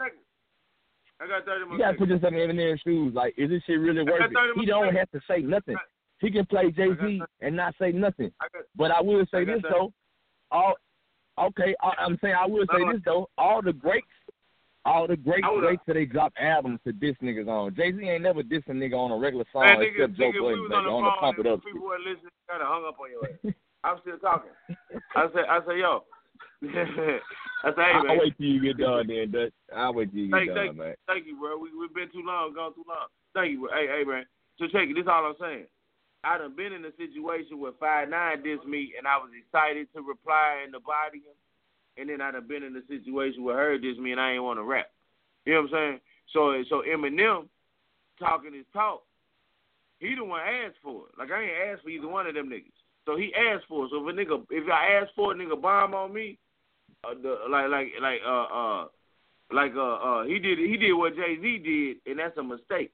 I 1.20 1.26
got 1.26 1.44
30 1.46 1.64
more 1.64 1.72
You 1.72 1.78
gotta 1.78 1.92
seconds. 1.94 1.98
put 1.98 2.08
yourself 2.08 2.32
in 2.34 2.38
Eminem's 2.50 2.80
shoes. 2.84 3.14
Like, 3.14 3.34
is 3.38 3.48
this 3.50 3.62
shit 3.66 3.80
really 3.80 4.00
I 4.02 4.04
got 4.04 4.20
worth 4.20 4.32
it? 4.32 4.60
He 4.60 4.66
don't 4.66 4.84
seconds. 4.92 4.98
have 4.98 5.10
to 5.12 5.20
say 5.28 5.40
nothing. 5.42 5.76
He 6.20 6.30
can 6.30 6.46
play 6.46 6.70
Jay 6.70 6.88
Z 7.00 7.22
and 7.40 7.56
not 7.56 7.74
say 7.80 7.92
nothing. 7.92 8.30
I 8.40 8.46
got, 8.52 8.64
But 8.74 8.90
I 8.90 9.00
will 9.02 9.24
say 9.30 9.42
I 9.42 9.44
this 9.44 9.62
that. 9.62 9.70
though. 9.70 9.92
All 10.50 10.74
okay, 11.38 11.74
I, 11.82 11.90
I'm 12.02 12.18
saying 12.22 12.34
I 12.40 12.46
will 12.46 12.64
say 12.72 12.80
No, 12.84 12.92
this 12.92 13.02
though. 13.04 13.28
All 13.36 13.60
the 13.60 13.72
greats, 13.72 14.06
all 14.84 15.06
the 15.06 15.16
greats 15.16 15.46
would- 15.50 15.64
wait 15.64 15.80
till 15.84 15.94
they 15.94 16.06
drop 16.06 16.32
albums 16.38 16.80
to 16.84 16.92
diss 16.92 17.16
niggas 17.22 17.48
on. 17.48 17.74
Jay 17.74 17.92
Z 17.92 18.02
ain't 18.08 18.22
never 18.22 18.42
diss 18.42 18.62
a 18.68 18.72
nigga 18.72 18.94
on 18.94 19.10
a 19.10 19.16
regular 19.18 19.44
song 19.52 19.62
man, 19.64 19.78
nigga, 19.78 19.90
except 20.04 20.14
Joe 20.16 20.30
nigga, 20.30 20.32
we 20.34 20.40
Budden, 20.40 20.60
was 20.62 20.70
baby, 20.70 20.74
on 20.76 20.84
the 20.84 20.90
on 20.90 21.04
the 21.04 21.10
pump 21.20 21.38
it 21.38 21.46
up. 21.46 21.64
people 21.64 21.80
were 21.86 21.98
listening, 21.98 22.30
kind 22.48 22.62
of 22.62 22.68
hung 22.68 22.84
up 22.86 22.96
on 22.98 23.10
your 23.10 23.24
ass. 23.28 23.54
I'm 23.84 23.98
still 24.00 24.18
talking. 24.18 24.50
I 25.14 25.26
said, 25.34 25.44
I 25.50 25.58
said, 25.66 25.78
yo, 25.78 26.02
I 27.64 27.70
say, 27.76 27.76
hey, 27.76 27.92
I'll 28.08 28.18
wait 28.18 28.36
till 28.38 28.46
you 28.46 28.62
get 28.62 28.78
done 28.78 29.06
then, 29.06 29.30
Dutch. 29.30 29.52
I'll 29.74 29.94
wait 29.94 30.10
till 30.10 30.20
you 30.20 30.28
get 30.28 30.36
Thank, 30.36 30.48
done, 30.48 30.56
thank, 30.56 30.76
man. 30.76 30.94
thank 31.06 31.26
you, 31.26 31.38
bro. 31.38 31.58
We 31.58 31.68
we've 31.78 31.92
been 31.94 32.10
too 32.10 32.24
long, 32.24 32.54
gone 32.54 32.74
too 32.74 32.84
long. 32.88 33.06
Thank 33.34 33.52
you, 33.52 33.60
bro. 33.60 33.68
Hey, 33.76 33.86
hey, 33.86 34.04
man. 34.04 34.24
So 34.58 34.66
check 34.66 34.88
it. 34.88 34.94
This 34.94 35.02
is 35.02 35.08
all 35.08 35.26
I'm 35.26 35.34
saying. 35.40 35.66
I 36.24 36.38
done 36.38 36.56
been 36.56 36.72
in 36.72 36.84
a 36.84 36.94
situation 36.96 37.60
where 37.60 37.72
five 37.78 38.08
nine 38.08 38.42
dissed 38.42 38.66
me, 38.66 38.94
and 38.98 39.06
I 39.06 39.16
was 39.16 39.30
excited 39.36 39.88
to 39.94 40.02
reply 40.02 40.62
and 40.64 40.72
to 40.72 40.80
body. 40.80 41.22
And 41.96 42.10
then 42.10 42.20
I 42.20 42.30
done 42.30 42.48
been 42.48 42.62
in 42.62 42.76
a 42.76 42.86
situation 42.88 43.44
where 43.44 43.56
her 43.56 43.78
dissed 43.78 43.98
me, 43.98 44.12
and 44.12 44.20
I 44.20 44.32
ain't 44.32 44.42
want 44.42 44.58
to 44.58 44.64
rap. 44.64 44.86
You 45.44 45.54
know 45.54 45.62
what 45.62 45.74
I'm 45.74 45.76
saying? 45.76 46.00
So 46.32 46.62
so 46.68 46.82
Eminem 46.88 47.48
talking 48.18 48.52
his 48.54 48.66
talk. 48.72 49.02
He 50.00 50.14
the 50.14 50.24
one 50.24 50.40
asked 50.40 50.76
for 50.82 51.06
it. 51.06 51.18
Like 51.18 51.30
I 51.30 51.42
ain't 51.42 51.72
asked 51.72 51.82
for 51.82 51.90
either 51.90 52.08
one 52.08 52.26
of 52.26 52.34
them 52.34 52.50
niggas. 52.50 52.72
So 53.06 53.16
he 53.16 53.32
asked 53.34 53.64
for 53.68 53.86
it. 53.86 53.90
So 53.92 54.06
if 54.06 54.14
a 54.14 54.18
nigga, 54.18 54.44
if 54.50 54.68
I 54.68 55.00
ask 55.00 55.14
for 55.14 55.32
a 55.32 55.34
nigga 55.34 55.60
bomb 55.60 55.94
on 55.94 56.12
me, 56.12 56.38
uh, 57.04 57.14
the, 57.14 57.38
like 57.48 57.70
like 57.70 57.88
like 58.02 58.20
uh 58.26 58.44
uh 58.44 58.86
like 59.52 59.72
uh 59.76 59.94
uh 59.94 60.24
he 60.24 60.38
did 60.38 60.58
he 60.58 60.76
did 60.76 60.92
what 60.92 61.14
Jay 61.14 61.38
Z 61.40 61.58
did, 61.58 62.10
and 62.10 62.18
that's 62.18 62.36
a 62.36 62.42
mistake. 62.42 62.92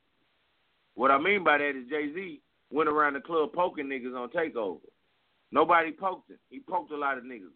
What 0.94 1.10
I 1.10 1.18
mean 1.18 1.42
by 1.42 1.58
that 1.58 1.70
is 1.70 1.88
Jay 1.88 2.12
Z 2.14 2.40
went 2.72 2.88
around 2.88 3.14
the 3.14 3.20
club 3.20 3.52
poking 3.52 3.86
niggas 3.86 4.16
on 4.16 4.28
takeover. 4.30 4.80
Nobody 5.50 5.92
poked 5.92 6.30
him. 6.30 6.38
He 6.48 6.60
poked 6.60 6.90
a 6.92 6.96
lot 6.96 7.18
of 7.18 7.24
niggas. 7.24 7.52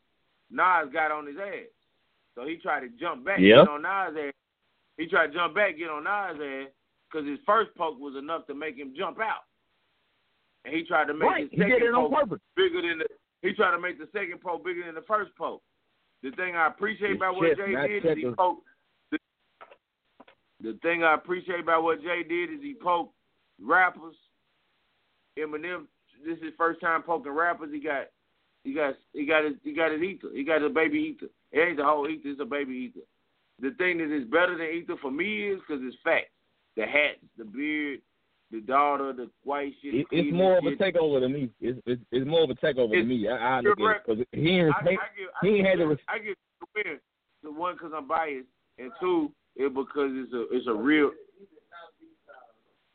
Nas 0.50 0.92
got 0.92 1.10
on 1.10 1.26
his 1.26 1.36
ass, 1.38 1.66
so 2.34 2.46
he 2.46 2.56
tried 2.56 2.80
to 2.80 2.88
jump 3.00 3.24
back, 3.24 3.40
Yeah. 3.40 3.64
get 3.64 3.68
on 3.68 3.82
Nas' 3.82 4.16
ass. 4.28 4.34
He 4.96 5.06
tried 5.06 5.28
to 5.28 5.32
jump 5.34 5.54
back, 5.54 5.76
get 5.76 5.90
on 5.90 6.04
Nas' 6.04 6.40
ass, 6.40 6.68
because 7.10 7.26
his 7.26 7.40
first 7.44 7.74
poke 7.74 7.98
was 7.98 8.14
enough 8.16 8.46
to 8.46 8.54
make 8.54 8.76
him 8.76 8.94
jump 8.96 9.18
out. 9.20 9.42
And 10.64 10.74
he 10.74 10.84
tried 10.84 11.06
to 11.08 11.14
make 11.14 11.28
Right, 11.28 11.42
his 11.44 11.50
he 11.50 11.56
second 11.58 11.72
did 11.80 11.82
it 11.82 11.94
on 11.94 12.10
poke 12.10 12.20
purpose. 12.28 12.40
bigger 12.54 12.82
than 12.82 12.98
the. 12.98 13.06
He 13.42 13.52
tried 13.54 13.72
to 13.72 13.78
make 13.80 13.98
the 13.98 14.08
second 14.12 14.40
poke 14.40 14.64
bigger 14.64 14.84
than 14.84 14.94
the 14.94 15.02
first 15.02 15.34
poke. 15.36 15.62
The 16.22 16.30
thing 16.32 16.56
I 16.56 16.66
appreciate 16.68 17.10
His 17.10 17.16
about 17.18 17.36
what 17.36 17.56
Jay 17.56 17.74
did 17.88 18.04
is 18.04 18.16
he 18.18 18.30
poked. 18.34 18.66
The, 19.10 19.18
the 20.60 20.72
thing 20.82 21.02
I 21.04 21.14
appreciate 21.14 21.60
about 21.60 21.82
what 21.82 22.02
Jay 22.02 22.22
did 22.22 22.50
is 22.52 22.60
he 22.62 22.74
poked 22.74 23.14
rappers. 23.60 24.16
Eminem, 25.38 25.86
this 26.24 26.36
is 26.38 26.44
his 26.44 26.52
first 26.56 26.80
time 26.80 27.02
poking 27.02 27.32
rappers. 27.32 27.70
He 27.72 27.80
got, 27.80 28.06
he 28.64 28.74
got, 28.74 28.94
he 29.12 29.26
got 29.26 29.44
his, 29.44 29.54
he 29.62 29.72
got 29.74 29.92
his 29.92 30.02
ether. 30.02 30.28
He 30.34 30.44
got 30.44 30.62
a 30.62 30.68
baby 30.68 31.14
ether. 31.16 31.30
It 31.52 31.60
ain't 31.60 31.76
the 31.76 31.84
whole 31.84 32.08
ether. 32.08 32.28
It's 32.28 32.40
a 32.40 32.44
baby 32.44 32.90
ether. 32.90 33.06
The 33.60 33.74
thing 33.76 33.98
that 33.98 34.14
is 34.14 34.24
better 34.24 34.56
than 34.56 34.66
ether 34.66 34.96
for 35.00 35.10
me 35.10 35.48
is 35.48 35.60
because 35.60 35.82
it's 35.84 35.96
facts. 36.04 36.30
The 36.76 36.82
hats, 36.82 37.24
the 37.38 37.44
beard, 37.44 38.00
the 38.50 38.60
daughter, 38.60 39.12
the 39.12 39.30
white 39.44 39.72
shit. 39.82 39.94
It, 39.94 40.06
the 40.10 40.18
it's 40.18 40.32
more 40.32 40.58
of 40.58 40.64
a 40.64 40.72
takeover 40.72 41.20
than 41.20 41.32
me. 41.32 41.50
It's 41.60 41.80
it's, 41.86 42.02
it's 42.12 42.26
more 42.26 42.44
of 42.44 42.50
a 42.50 42.54
takeover 42.54 42.90
than 42.90 43.08
me. 43.08 43.26
I, 43.28 43.32
I 43.32 43.60
look 43.60 43.78
at 43.80 44.06
because 44.06 44.24
he 44.32 44.50
ain't 44.50 44.74
I, 44.74 44.78
I 44.78 44.82
he, 44.82 44.90
give, 44.90 45.28
he 45.42 45.48
ain't 45.58 45.66
had 45.66 45.78
the 45.78 45.86
res- 45.86 45.98
I 46.08 46.18
give 46.18 46.36
the 46.60 46.66
win. 46.74 46.98
The 47.42 47.50
one 47.50 47.74
because 47.74 47.92
I'm 47.96 48.06
biased, 48.06 48.48
and 48.78 48.90
two, 49.00 49.32
it 49.56 49.72
because 49.74 50.10
it's 50.12 50.32
a 50.32 50.46
it's 50.54 50.66
a 50.66 50.74
real. 50.74 51.12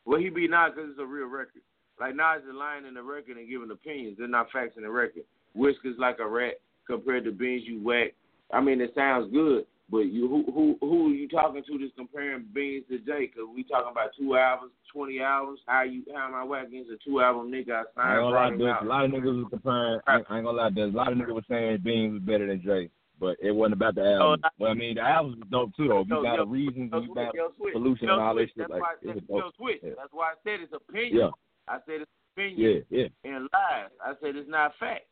Well, 0.04 0.20
he 0.20 0.28
be 0.30 0.48
not 0.48 0.74
because 0.74 0.90
it's 0.90 1.00
a 1.00 1.06
real 1.06 1.26
record. 1.26 1.62
Like 2.02 2.16
Nas 2.16 2.42
is 2.42 2.52
lying 2.52 2.84
in 2.84 2.94
the 2.94 3.02
record 3.02 3.36
and 3.36 3.48
giving 3.48 3.70
opinions. 3.70 4.16
They're 4.18 4.26
not 4.26 4.50
facts 4.50 4.74
in 4.76 4.82
the 4.82 4.90
record. 4.90 5.22
Whiskers 5.54 5.94
like 5.98 6.18
a 6.18 6.26
rat 6.26 6.54
compared 6.84 7.22
to 7.24 7.30
beans 7.30 7.62
you 7.64 7.80
whack. 7.80 8.14
I 8.52 8.60
mean, 8.60 8.80
it 8.80 8.90
sounds 8.96 9.32
good, 9.32 9.66
but 9.88 10.10
you 10.10 10.26
who 10.26 10.42
who 10.50 10.76
who 10.80 11.06
are 11.06 11.14
you 11.14 11.28
talking 11.28 11.62
to 11.62 11.78
that's 11.78 11.92
comparing 11.96 12.44
beans 12.52 12.86
to 12.90 12.98
Jay? 12.98 13.30
Because 13.30 13.48
we 13.54 13.62
talking 13.62 13.92
about 13.92 14.10
two 14.18 14.34
albums, 14.34 14.72
twenty 14.92 15.20
albums. 15.20 15.60
How 15.66 15.84
you 15.84 16.02
how 16.12 16.26
am 16.26 16.34
I 16.34 16.42
whacking 16.42 16.80
against 16.80 16.90
a 16.90 17.08
two 17.08 17.20
album 17.20 17.52
nigga? 17.52 17.84
I 17.96 18.00
I 18.02 18.14
ain't 18.14 18.20
gonna 18.20 18.34
lie, 18.34 18.48
brought 18.50 18.58
there's 18.58 18.82
a 18.82 18.88
lot 18.88 19.04
of 19.04 19.10
niggas 19.12 19.36
was 19.36 19.46
comparing. 19.50 20.00
I 20.08 20.16
ain't 20.16 20.26
I 20.28 20.36
ain't 20.38 20.44
gonna 20.44 20.58
lie, 20.58 20.70
there's 20.74 20.92
a 20.92 20.96
lot 20.96 21.12
of 21.12 21.18
niggas 21.18 21.34
was 21.34 21.44
saying 21.48 21.82
Beans 21.84 22.14
was 22.14 22.22
better 22.22 22.48
than 22.48 22.62
Jay, 22.62 22.90
but 23.20 23.36
it 23.40 23.52
wasn't 23.52 23.74
about 23.74 23.94
the 23.94 24.02
oh, 24.02 24.32
album. 24.32 24.40
Oh, 24.44 24.48
well, 24.58 24.70
I 24.72 24.74
mean, 24.74 24.96
the 24.96 25.02
albums 25.02 25.36
was 25.38 25.48
dope 25.52 25.76
too, 25.76 25.86
though. 25.86 26.04
Yo, 26.08 26.18
You 26.18 26.22
got 26.24 26.34
yo, 26.34 26.42
a 26.42 26.46
reason, 26.46 26.90
yo, 26.92 27.00
you 27.00 27.14
got 27.14 27.32
yo, 27.32 27.52
switch. 27.56 27.74
solution 27.74 28.08
yo, 28.08 28.14
and 28.14 28.22
all 28.22 28.34
that 28.34 28.48
shit. 28.56 28.68
Like, 28.68 28.82
why 28.82 28.94
it 29.00 29.14
was 29.14 29.24
yo, 29.28 29.40
dope. 29.40 29.54
switch. 29.56 29.80
Yeah. 29.84 29.90
That's 29.96 30.12
why 30.12 30.32
I 30.32 30.34
said 30.42 30.58
it's 30.58 30.72
opinion. 30.74 31.16
Yeah. 31.16 31.30
I 31.68 31.78
said 31.86 32.02
it's 32.02 32.10
opinion 32.34 32.84
Yeah, 32.90 32.98
yeah. 32.98 33.08
and 33.24 33.48
lies. 33.52 33.90
I 34.04 34.12
said 34.20 34.36
it's 34.36 34.50
not 34.50 34.72
facts. 34.78 35.06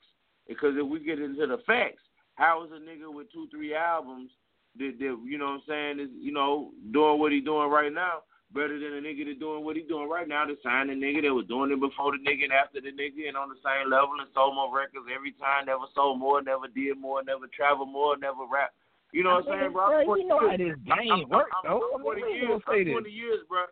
Because 0.48 0.74
if 0.76 0.86
we 0.86 0.98
get 1.00 1.20
into 1.20 1.46
the 1.46 1.58
facts, 1.66 2.02
how 2.34 2.64
is 2.64 2.72
a 2.72 2.80
nigga 2.80 3.12
with 3.12 3.30
two, 3.32 3.46
three 3.50 3.74
albums 3.74 4.30
that, 4.78 4.96
that 4.98 5.18
you 5.24 5.38
know 5.38 5.46
what 5.46 5.52
I'm 5.52 5.62
saying, 5.68 6.00
is, 6.00 6.10
you 6.18 6.32
know, 6.32 6.70
doing 6.92 7.18
what 7.18 7.32
he 7.32 7.40
doing 7.40 7.70
right 7.70 7.92
now 7.92 8.22
better 8.52 8.78
than 8.78 8.98
a 8.98 9.02
nigga 9.02 9.26
that 9.26 9.38
doing 9.38 9.64
what 9.64 9.76
he 9.76 9.82
doing 9.82 10.08
right 10.08 10.26
now 10.26 10.44
to 10.44 10.58
sign 10.62 10.90
a 10.90 10.94
nigga 10.94 11.22
that 11.22 11.34
was 11.34 11.46
doing 11.46 11.70
it 11.70 11.78
before 11.78 12.10
the 12.10 12.18
nigga 12.18 12.50
and 12.50 12.52
after 12.52 12.80
the 12.80 12.90
nigga 12.90 13.30
and 13.30 13.38
on 13.38 13.48
the 13.48 13.60
same 13.62 13.90
level 13.90 14.18
and 14.18 14.26
sold 14.34 14.54
more 14.54 14.74
records 14.74 15.06
every 15.06 15.32
time, 15.38 15.66
never 15.66 15.86
sold 15.94 16.18
more, 16.18 16.42
never 16.42 16.66
did 16.66 16.98
more, 16.98 17.22
never 17.22 17.46
traveled 17.54 17.90
more, 17.90 18.18
never 18.18 18.42
rap. 18.50 18.74
You 19.12 19.22
know 19.22 19.42
what 19.42 19.50
I'm 19.50 19.58
saying, 19.58 19.72
bro? 19.72 20.04
Bro, 20.06 20.14
you 20.16 20.26
know 20.26 20.42
how 20.42 20.56
this 20.56 20.78
game 20.86 21.10
I'm, 21.10 21.28
works, 21.30 21.50
I'm, 21.62 21.70
though. 21.70 21.82
I'm, 21.94 22.06
I 22.06 22.14
mean, 22.14 22.22
20 22.22 22.34
years. 22.34 22.62
I'm 22.66 22.94
20 22.94 23.10
years, 23.10 23.40
bro. 23.46 23.66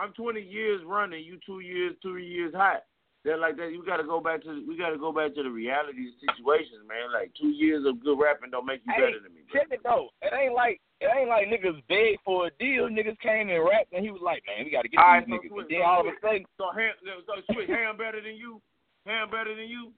I'm 0.00 0.12
20 0.12 0.40
years 0.40 0.82
running. 0.84 1.24
You 1.24 1.38
two 1.44 1.60
years, 1.60 1.94
three 2.02 2.26
years 2.26 2.52
hot. 2.54 2.84
That 3.24 3.40
like 3.42 3.56
that. 3.58 3.72
You 3.74 3.82
got 3.84 3.96
to 3.98 4.06
go 4.06 4.20
back 4.22 4.42
to. 4.46 4.62
We 4.68 4.78
got 4.78 4.90
to 4.94 4.98
go 5.02 5.10
back 5.10 5.34
to 5.34 5.42
the 5.42 5.50
reality 5.50 6.06
of 6.06 6.14
situations, 6.22 6.86
man. 6.86 7.10
Like 7.10 7.34
two 7.34 7.50
years 7.50 7.82
of 7.82 7.98
good 7.98 8.14
rapping 8.22 8.54
don't 8.54 8.66
make 8.66 8.86
you 8.86 8.92
Hey, 8.94 9.02
better 9.02 9.18
than 9.18 9.34
me. 9.34 9.42
Bro. 9.50 9.52
check 9.58 9.68
it 9.74 9.82
though. 9.82 10.14
It 10.22 10.30
ain't 10.30 10.54
like 10.54 10.78
it 11.02 11.10
ain't 11.10 11.26
like 11.26 11.50
niggas 11.50 11.82
begged 11.90 12.22
for 12.22 12.46
a 12.46 12.50
deal. 12.62 12.86
Niggas 12.86 13.18
came 13.18 13.50
and 13.50 13.58
rapped, 13.66 13.90
and 13.90 14.06
he 14.06 14.14
was 14.14 14.22
like, 14.22 14.46
"Man, 14.46 14.62
we 14.62 14.70
got 14.70 14.86
to 14.86 14.88
get 14.88 15.02
All 15.02 15.10
right, 15.18 15.26
these 15.26 15.42
so 15.42 15.42
niggas." 15.42 15.50
switch, 15.58 15.66
and 15.66 15.70
then 15.74 15.82
so 15.82 15.90
all 15.90 16.00
of 16.00 16.06
a 16.06 16.14
sudden, 16.22 16.44
So 16.54 16.66
Ham, 16.70 16.94
so 17.26 17.34
switch. 17.50 17.66
Ham 17.68 17.98
better 17.98 18.22
than 18.22 18.38
you. 18.38 18.62
Ham 19.10 19.26
better 19.26 19.58
than 19.58 19.66
you. 19.66 19.90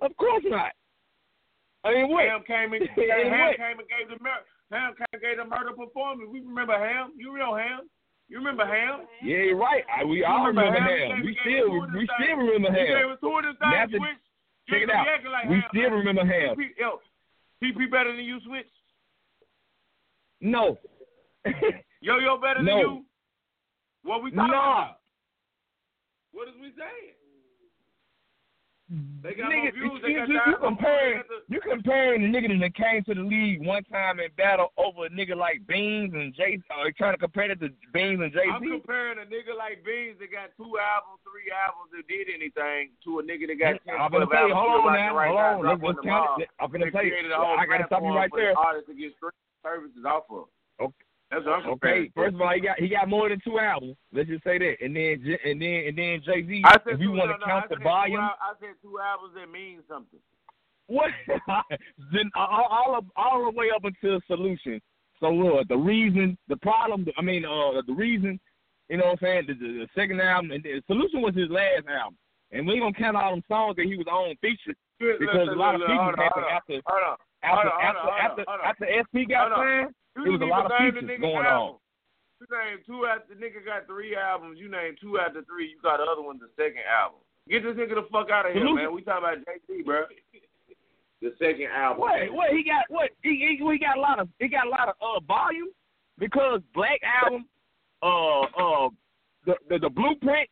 of 0.00 0.16
course 0.16 0.44
not. 0.48 0.72
I 1.84 1.92
mean, 1.92 2.08
what? 2.08 2.24
Ham 2.24 2.40
came 2.48 2.72
and 2.72 2.88
Ham 2.96 3.44
what? 3.44 3.56
came 3.60 3.76
and 3.76 3.88
gave 3.92 4.08
the 4.08 4.16
murder. 4.24 4.48
Ham 4.72 4.96
came 4.96 5.12
and 5.12 5.20
gave 5.22 5.36
the 5.36 5.44
murder 5.44 5.76
performance. 5.76 6.32
We 6.32 6.40
remember 6.40 6.80
Ham. 6.80 7.12
You 7.16 7.36
know 7.36 7.56
Ham. 7.56 7.88
You 8.30 8.38
remember 8.38 8.64
Ham. 8.64 9.06
Yeah, 9.26 9.42
you're 9.50 9.56
right. 9.58 9.82
I, 9.90 10.04
we 10.04 10.18
You 10.18 10.24
all 10.24 10.46
remember 10.46 10.70
Ham? 10.78 11.18
Ham. 11.18 11.22
We 11.26 11.36
still 11.42 11.70
we 11.98 12.06
still 12.14 12.36
remember 12.38 12.70
He 12.70 12.86
gave 12.86 12.96
Ham. 12.96 13.10
us 13.10 13.18
two 13.20 13.34
of 13.34 13.42
them 13.42 13.56
Now 13.60 13.86
Switch. 13.90 14.22
Check 14.70 14.82
it 14.86 14.90
out. 14.90 15.04
like 15.26 15.48
We 15.50 15.56
Ham 15.58 15.64
still 15.74 15.90
remember 15.90 16.22
Ham. 16.24 16.54
PP, 16.54 16.78
yo, 16.78 17.00
PP 17.58 17.90
better 17.90 18.14
than 18.14 18.24
you, 18.24 18.38
Switch. 18.46 18.70
No. 20.40 20.78
Yo 22.00 22.18
Yo 22.18 22.38
better 22.38 22.62
No. 22.62 22.70
than 22.70 22.78
you. 22.78 23.04
What 24.04 24.22
we 24.22 24.30
talking 24.30 24.46
nah. 24.46 24.78
about? 24.94 24.96
What 26.32 26.46
is 26.48 26.54
we 26.62 26.70
saying? 26.78 27.18
They 29.22 29.34
got 29.38 29.54
Nigga, 29.54 29.70
more 29.70 29.70
views. 29.70 30.02
They 30.02 30.08
you, 30.10 30.18
got 30.18 30.28
you, 30.28 30.34
you 30.50 30.56
comparing 30.58 31.22
the- 31.30 31.46
you 31.46 31.60
comparing 31.62 32.22
the 32.26 32.30
nigga 32.34 32.50
that 32.58 32.74
came 32.74 33.04
to 33.06 33.14
the 33.14 33.22
league 33.22 33.62
one 33.64 33.84
time 33.84 34.18
in 34.18 34.26
battle 34.36 34.72
over 34.76 35.06
a 35.06 35.10
nigga 35.10 35.36
like 35.38 35.62
Beans 35.68 36.10
and 36.12 36.34
Jay. 36.34 36.58
Uh, 36.66 36.90
trying 36.98 37.14
to 37.14 37.18
compare 37.22 37.50
it 37.52 37.60
to 37.60 37.70
Beans 37.94 38.18
and 38.20 38.32
Jay 38.34 38.50
I'm 38.50 38.58
comparing 38.66 39.18
a 39.22 39.26
nigga 39.30 39.54
like 39.56 39.84
Beans 39.86 40.18
that 40.18 40.32
got 40.34 40.50
two 40.58 40.74
albums, 40.74 41.22
three 41.22 41.46
albums 41.54 41.94
that 41.94 42.02
did 42.10 42.34
anything 42.34 42.90
to 43.06 43.18
a 43.18 43.22
nigga 43.22 43.46
that 43.46 43.58
got 43.62 43.78
10, 43.86 43.94
I'm 43.94 44.10
gonna 44.10 44.26
tell 44.26 44.48
you, 44.50 44.54
albums. 44.58 44.82
hold 44.82 44.90
on 44.90 45.14
right 45.14 45.30
hold 45.30 45.38
on. 45.38 45.62
drop 45.62 45.82
Let's, 45.86 45.98
on 45.98 46.04
count 46.10 46.42
I'm 46.58 46.70
gonna 46.74 46.90
tell 46.90 47.04
you. 47.06 47.14
a 47.14 47.38
I 47.38 47.66
gotta 47.70 47.86
stop 47.86 48.02
you 48.02 48.10
right 48.10 48.30
there. 48.34 48.58
artists 48.58 48.90
to 48.90 48.94
get 48.98 49.14
services 49.62 50.02
off 50.02 50.26
of. 50.34 50.50
Okay. 50.82 51.06
That's 51.30 51.44
what 51.46 51.62
I'm 51.64 51.70
Okay, 51.70 52.10
first 52.14 52.34
of 52.34 52.40
all, 52.40 52.52
he 52.52 52.60
got 52.60 52.78
he 52.78 52.88
got 52.88 53.08
more 53.08 53.28
than 53.28 53.40
two 53.44 53.58
albums. 53.60 53.96
Let's 54.12 54.28
just 54.28 54.42
say 54.42 54.58
that, 54.58 54.76
and 54.82 54.96
then 54.96 55.22
and 55.44 55.62
then 55.62 55.84
and 55.86 55.96
then 55.96 56.22
Jay 56.26 56.44
Z. 56.44 56.62
If 56.86 57.00
you 57.00 57.12
want 57.12 57.30
to 57.30 57.38
no, 57.38 57.46
count 57.46 57.70
the 57.70 57.76
volume, 57.76 58.18
al- 58.18 58.38
I 58.40 58.54
said 58.58 58.74
two 58.82 58.98
albums 58.98 59.34
that 59.36 59.50
mean 59.50 59.78
something. 59.88 60.18
what? 60.88 61.10
then 62.12 62.30
all, 62.34 62.66
all 62.68 62.98
of, 62.98 63.04
all 63.14 63.44
the 63.44 63.56
way 63.56 63.66
up 63.74 63.84
until 63.84 64.18
solution. 64.26 64.80
So 65.20 65.30
what? 65.30 65.68
The 65.68 65.76
reason, 65.76 66.36
the 66.48 66.56
problem. 66.56 67.06
I 67.16 67.22
mean, 67.22 67.44
uh, 67.44 67.80
the 67.86 67.94
reason. 67.94 68.40
You 68.88 68.96
know 68.96 69.14
what 69.14 69.22
I'm 69.22 69.46
saying? 69.46 69.46
The, 69.46 69.54
the, 69.54 69.86
the 69.86 69.88
second 69.94 70.20
album, 70.20 70.50
and 70.50 70.64
the 70.64 70.82
solution 70.88 71.22
was 71.22 71.36
his 71.36 71.48
last 71.48 71.86
album, 71.86 72.18
and 72.50 72.66
we 72.66 72.80
gonna 72.80 72.92
count 72.92 73.16
all 73.16 73.30
them 73.30 73.44
songs 73.46 73.76
that 73.76 73.86
he 73.86 73.94
was 73.94 74.08
on 74.10 74.34
featured 74.40 74.74
because 74.98 75.46
look, 75.46 75.54
a 75.54 75.58
lot 75.58 75.76
of 75.76 75.80
look, 75.80 75.90
features 75.90 76.10
on, 76.10 76.14
happened 76.18 76.46
after 76.50 76.74
after 77.46 77.70
after 77.70 78.10
after, 78.18 78.42
on. 78.50 78.58
after 78.66 78.86
SP 78.98 79.30
got 79.30 79.54
signed. 79.54 79.94
You 80.16 80.22
There 80.24 80.32
was 80.32 80.42
a 80.42 80.50
lot 80.50 80.66
of 80.66 80.72
features 80.78 81.20
going 81.20 81.46
album. 81.46 81.76
on. 81.76 81.80
You 82.40 82.46
named 82.48 82.80
two 82.86 83.04
after 83.04 83.34
the 83.34 83.40
nigga 83.40 83.64
got 83.64 83.86
three 83.86 84.16
albums. 84.16 84.58
You 84.58 84.70
named 84.70 84.98
two 85.00 85.18
after 85.18 85.42
three. 85.44 85.68
You 85.68 85.76
got 85.82 85.98
the 85.98 86.08
other 86.08 86.22
one 86.22 86.38
the 86.40 86.48
second 86.56 86.82
album. 86.88 87.20
Get 87.48 87.62
this 87.62 87.76
nigga 87.76 88.00
the 88.00 88.08
fuck 88.10 88.30
out 88.30 88.46
of 88.46 88.52
here, 88.54 88.64
man. 88.64 88.94
We 88.94 89.02
talking 89.02 89.24
about 89.28 89.38
Z, 89.66 89.82
bro. 89.84 90.04
The 91.20 91.32
second 91.38 91.68
album. 91.74 92.00
What? 92.00 92.32
What 92.32 92.50
he 92.50 92.64
got? 92.64 92.88
What 92.88 93.10
he, 93.22 93.58
he 93.58 93.60
he 93.60 93.78
got 93.78 93.98
a 93.98 94.00
lot 94.00 94.18
of 94.18 94.28
he 94.38 94.48
got 94.48 94.66
a 94.66 94.70
lot 94.70 94.88
of 94.88 94.94
uh 95.04 95.20
volume 95.28 95.68
because 96.18 96.60
Black 96.74 97.00
Album, 97.04 97.44
uh 98.02 98.40
uh 98.40 98.88
the 99.44 99.54
the, 99.68 99.78
the 99.78 99.90
Blueprint 99.90 100.48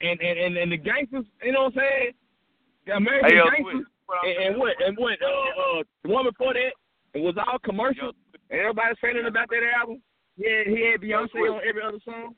and, 0.00 0.20
and 0.20 0.38
and 0.38 0.56
and 0.56 0.70
the 0.70 0.76
gangsters. 0.76 1.24
You 1.42 1.52
know 1.52 1.64
what 1.64 1.74
I'm 1.74 1.80
saying? 1.80 2.12
The 2.86 2.92
American 2.96 3.30
Hey, 3.30 3.36
yo, 3.36 3.50
gangsters 3.50 3.86
and, 4.24 4.44
and 4.46 4.56
what 4.58 4.74
and 4.80 4.96
what 4.96 5.18
uh 5.22 5.78
uh 5.78 5.82
the 6.04 6.08
one 6.10 6.24
before 6.24 6.54
that 6.54 6.70
it 7.14 7.22
was 7.22 7.34
all 7.38 7.58
commercial 7.58 8.12
and 8.50 8.60
everybody's 8.60 8.96
saying 9.02 9.16
about 9.26 9.48
that 9.50 9.62
album. 9.78 10.02
Yeah, 10.36 10.64
he 10.66 10.90
had 10.90 11.00
Beyonce 11.00 11.50
on 11.50 11.60
every 11.66 11.82
other 11.82 11.98
song. 12.04 12.34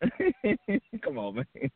Come 1.04 1.18
on, 1.18 1.34
man. 1.36 1.70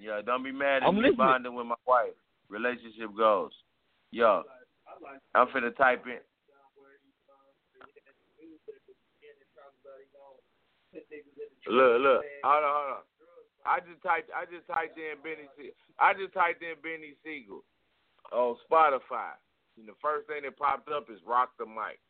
Yeah, 0.00 0.20
don't 0.24 0.44
be 0.44 0.52
mad 0.52 0.82
at 0.82 0.88
I'm 0.88 0.94
me 0.94 1.02
listening. 1.02 1.16
bonding 1.18 1.54
with 1.54 1.66
my 1.66 1.74
wife. 1.86 2.14
Relationship 2.48 3.10
goes. 3.16 3.50
Yo, 4.12 4.42
I'm 5.34 5.48
finna 5.48 5.76
type 5.76 6.04
in. 6.06 6.18
Look, 11.68 12.00
look, 12.00 12.22
hold 12.44 12.64
on, 12.64 12.72
hold 12.72 12.92
on. 12.96 13.04
I 13.68 13.80
just 13.84 14.00
typed, 14.00 14.30
I 14.32 14.48
just 14.48 14.64
typed 14.64 14.96
in 14.96 15.20
Beanie, 15.20 15.50
Se- 15.58 15.76
I 16.00 16.14
just 16.16 16.32
typed 16.32 16.62
in 16.64 16.80
Beanie 16.80 17.12
Sigel 17.20 17.60
on 18.32 18.56
Spotify, 18.64 19.36
and 19.76 19.84
the 19.84 19.92
first 20.00 20.26
thing 20.28 20.48
that 20.48 20.56
popped 20.56 20.88
up 20.88 21.10
is 21.12 21.20
Rock 21.26 21.50
the 21.58 21.66
Mic. 21.66 22.00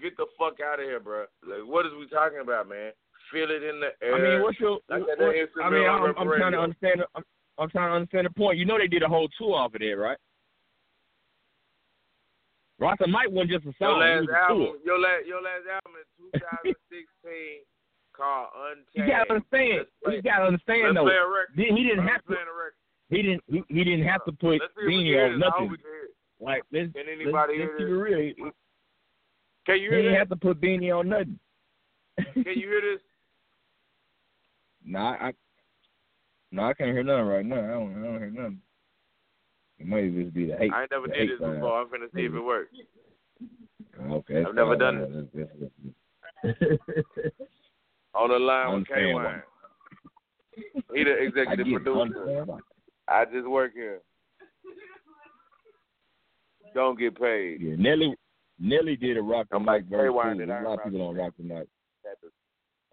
Get 0.00 0.16
the 0.16 0.26
fuck 0.38 0.58
out 0.60 0.80
of 0.80 0.86
here, 0.86 1.00
bro. 1.00 1.26
Like, 1.46 1.66
what 1.66 1.86
is 1.86 1.92
we 1.98 2.08
talking 2.08 2.40
about, 2.40 2.68
man? 2.68 2.92
Feel 3.30 3.50
it 3.50 3.62
in 3.62 3.80
the 3.80 3.90
air. 4.04 4.14
I 4.14 4.20
mean, 4.20 4.42
what's 4.42 4.58
your? 4.58 4.80
Like 4.88 5.06
what, 5.06 5.18
that 5.18 5.64
I 5.64 5.70
mean, 5.70 5.88
I'm, 5.88 6.14
I'm 6.18 6.28
trying 6.38 6.52
to 6.52 6.60
understand. 6.60 7.02
I'm, 7.14 7.22
I'm 7.58 7.70
trying 7.70 7.90
to 7.90 7.96
understand 7.96 8.26
the 8.26 8.30
point. 8.30 8.58
You 8.58 8.64
know, 8.64 8.78
they 8.78 8.88
did 8.88 9.02
a 9.02 9.08
whole 9.08 9.28
tour 9.38 9.54
off 9.54 9.74
of 9.74 9.80
there, 9.80 9.96
right? 9.96 10.18
The 12.82 13.06
Mic 13.06 13.30
wasn't 13.30 13.50
just 13.50 13.62
a 13.62 13.74
Your 13.78 13.94
song. 13.94 14.00
last 14.02 14.26
it 14.26 14.34
album, 14.34 14.74
your 14.82 14.98
last, 14.98 15.22
your 15.22 15.38
last 15.38 15.70
album 15.70 16.02
in 16.02 16.06
2016 16.34 16.74
called 18.16 18.50
Untamed. 18.58 18.90
You 18.98 19.06
gotta 19.06 19.30
understand. 19.38 19.86
You 20.10 20.22
gotta 20.22 20.46
understand 20.50 20.82
let's 20.90 20.98
though. 20.98 21.06
play 21.06 21.20
a 21.22 21.28
record. 21.30 21.54
He, 21.54 21.82
didn't 21.86 22.06
have 22.10 22.26
to. 22.26 22.34
a. 22.34 22.74
He 23.06 23.22
didn't. 23.22 23.44
He, 23.46 23.62
he 23.70 23.82
didn't 23.86 24.06
have 24.10 24.24
to 24.26 24.32
put 24.34 24.58
Let's 24.58 24.74
see 24.74 24.82
if 24.82 24.86
we 24.90 25.14
Beanie 25.14 25.14
on 25.14 25.38
this. 25.38 25.46
I 25.46 25.50
hope 25.54 25.70
nothing. 25.70 25.70
we 25.70 25.78
can 25.78 25.86
hear 25.86 26.10
it. 26.10 26.14
Like 26.42 26.62
let's 26.74 26.90
let's, 26.90 27.06
anybody 27.06 27.54
let's 27.62 27.78
keep 27.78 27.86
it 27.86 27.94
real. 27.94 28.50
He, 29.66 29.72
Can 29.72 29.80
you 29.80 29.90
he 29.90 29.94
hear 29.96 30.02
didn't 30.02 30.18
have 30.18 30.28
to 30.30 30.36
put 30.36 30.60
Beanie 30.60 30.96
on 30.96 31.08
nothing. 31.08 31.38
Can 32.34 32.44
you 32.46 32.68
hear 32.68 32.80
this? 32.80 33.00
Nah, 34.84 35.12
I, 35.12 35.32
no, 36.50 36.64
I 36.64 36.74
can't 36.74 36.90
hear 36.90 37.04
nothing 37.04 37.24
right 37.26 37.46
now. 37.46 37.54
I 37.54 37.68
don't, 37.68 38.02
I 38.02 38.04
don't 38.04 38.18
hear 38.18 38.30
nothing. 38.30 38.58
It 39.78 39.86
might 39.86 40.12
just 40.12 40.34
be 40.34 40.46
the 40.46 40.56
hate. 40.56 40.72
I 40.72 40.82
ain't 40.82 40.90
never 40.90 41.06
did 41.06 41.30
this 41.30 41.38
before. 41.38 41.80
I'm 41.80 41.86
finna 41.86 42.12
see 42.12 42.22
if 42.22 42.34
it 42.34 42.40
works. 42.40 42.74
Okay. 44.10 44.44
I've 44.44 44.56
never 44.56 44.74
done 44.74 45.28
that's- 46.42 46.78
On 48.14 48.28
the 48.28 48.38
line 48.40 48.74
with 48.74 48.88
K 48.88 49.14
Wine. 49.14 49.42
He 50.92 51.04
the 51.04 51.12
executive 51.16 51.66
it. 51.68 51.72
producer. 51.84 52.46
I 53.06 53.24
just 53.24 53.46
work 53.46 53.72
here. 53.72 54.00
Don't 56.74 56.98
get 56.98 57.16
paid. 57.20 57.60
Yeah, 57.60 57.76
Nelly, 57.78 58.16
Nelly 58.62 58.94
did 58.94 59.16
a 59.16 59.22
rock 59.22 59.48
the 59.50 59.58
mic 59.58 59.84
verse 59.86 60.08
too. 60.08 60.18
A 60.18 60.62
lot 60.62 60.78
of 60.78 60.84
people 60.84 61.00
don't 61.00 61.16
rock 61.16 61.32
the 61.36 61.42
mic. 61.42 61.66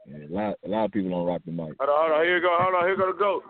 Yeah, 0.07 0.17
a 0.17 0.33
lot, 0.33 0.57
a 0.65 0.67
lot 0.67 0.85
of 0.85 0.91
people 0.91 1.11
don't 1.11 1.27
rock 1.27 1.41
the 1.45 1.51
mic. 1.51 1.75
Hold 1.79 1.89
on, 1.89 2.09
hold 2.09 2.11
on. 2.11 2.25
Here 2.25 2.37
you 2.37 2.41
go. 2.41 2.57
Hold 2.59 2.75
on. 2.75 2.85
Here 2.85 2.97
go 2.97 3.11
the 3.11 3.19
goat. 3.19 3.43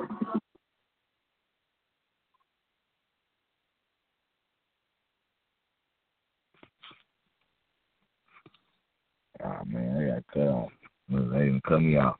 Ah 9.41 9.61
man, 9.65 9.97
I 9.97 10.15
got 10.15 10.27
cut 10.33 10.47
off. 10.49 10.71
They 11.07 11.15
didn't 11.15 11.63
cut 11.63 11.79
me 11.79 11.95
off. 11.95 12.17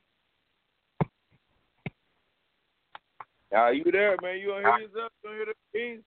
Are 3.52 3.74
you 3.74 3.84
there, 3.92 4.16
man? 4.22 4.38
You 4.38 4.46
don't 4.48 4.62
hear 4.62 4.78
yourself? 4.78 5.12
You 5.22 5.28
don't 5.28 5.36
hear 5.36 5.46
the 5.46 5.54
beans? 5.74 6.04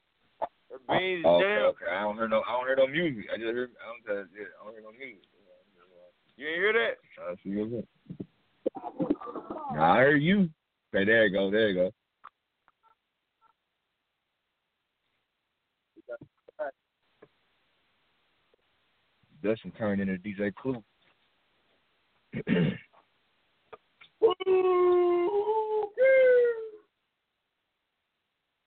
The 0.74 0.80
beans 0.92 1.24
Oh, 1.24 1.36
okay, 1.36 1.44
jam. 1.44 1.62
okay. 1.66 1.86
I 1.92 2.02
don't 2.02 2.16
hear 2.16 2.28
no, 2.28 2.42
I 2.48 2.52
don't 2.54 2.66
hear 2.66 2.76
no 2.76 2.88
music. 2.88 3.26
I 3.32 3.38
just 3.38 3.46
hear, 3.46 3.70
I 3.78 4.12
don't, 4.12 4.18
uh, 4.18 4.26
yeah, 4.36 4.50
I 4.60 4.66
don't 4.66 4.74
hear 4.74 4.82
no 4.82 4.92
music. 4.92 5.24
You 6.36 6.48
ain't 6.48 6.58
hear 6.58 6.74
that? 6.74 6.98
Trying 7.14 7.38
see 7.44 7.62
what's. 7.62 7.88
Nah, 9.76 9.94
I 9.94 10.00
hear 10.00 10.16
you. 10.16 10.50
Okay, 10.96 11.06
there 11.06 11.28
you 11.28 11.32
go, 11.32 11.52
there 11.52 11.70
you 11.70 11.76
go. 11.76 11.92
Dustin 19.44 19.72
turned 19.78 20.02
into 20.02 20.18
DJ 20.18 20.52
Clue. 20.56 20.84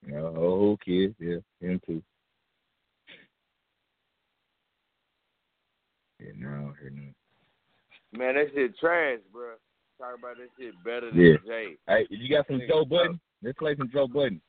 Yeah, 0.09 0.21
oh, 0.21 0.79
kids, 0.85 1.15
yeah, 1.19 1.37
him 1.61 1.81
too. 1.85 2.03
Yeah, 6.21 6.33
no, 6.39 6.49
I 6.49 6.53
don't 6.53 6.75
hear 6.81 6.91
nothing. 6.91 7.15
Man, 8.13 8.35
that 8.37 8.47
shit 8.55 8.79
trash, 8.79 9.19
bro. 9.33 9.55
Talk 9.99 10.19
about 10.19 10.37
that 10.37 10.49
shit 10.59 10.75
better 10.85 11.11
than 11.11 11.21
Yeah. 11.21 11.37
Jay. 11.47 11.77
Hey, 11.89 12.07
you 12.11 12.29
got 12.35 12.47
some 12.47 12.61
Joe 12.69 12.85
Budden? 12.85 13.21
Let's 13.43 13.59
play 13.59 13.75
some 13.77 13.91
Joe 13.93 14.07
Budden. 14.07 14.41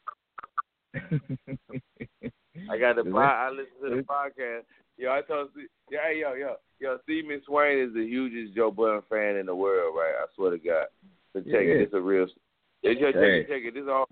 I 0.96 2.78
got 2.78 2.96
the 2.96 3.04
pod, 3.12 3.16
I 3.24 3.50
listen 3.50 3.90
to 3.90 3.96
the 3.96 4.04
podcast. 4.04 4.62
Yo, 4.98 5.12
I 5.12 5.22
told 5.22 5.50
yo, 5.56 6.00
hey, 6.04 6.20
yo, 6.22 6.34
yo, 6.34 6.56
yo, 6.80 6.98
Steven 7.04 7.42
Swain 7.46 7.78
is 7.80 7.94
the 7.94 8.06
hugest 8.06 8.56
Joe 8.56 8.72
Budden 8.72 9.02
fan 9.10 9.36
in 9.38 9.46
the 9.46 9.56
world, 9.56 9.96
right? 9.96 10.14
I 10.22 10.26
swear 10.36 10.52
to 10.52 10.58
God. 10.58 10.88
So 11.34 11.40
check 11.42 11.52
Yeah. 11.52 11.60
it, 11.60 11.82
it's 11.82 11.94
a 11.94 12.02
real. 12.02 12.28
Yo, 12.84 12.94
check 12.96 13.16
Hey. 13.16 13.42
it, 13.42 13.48
check 13.48 13.62
it. 13.64 13.74
This 13.74 13.84
is 13.84 13.90
all. 13.90 14.08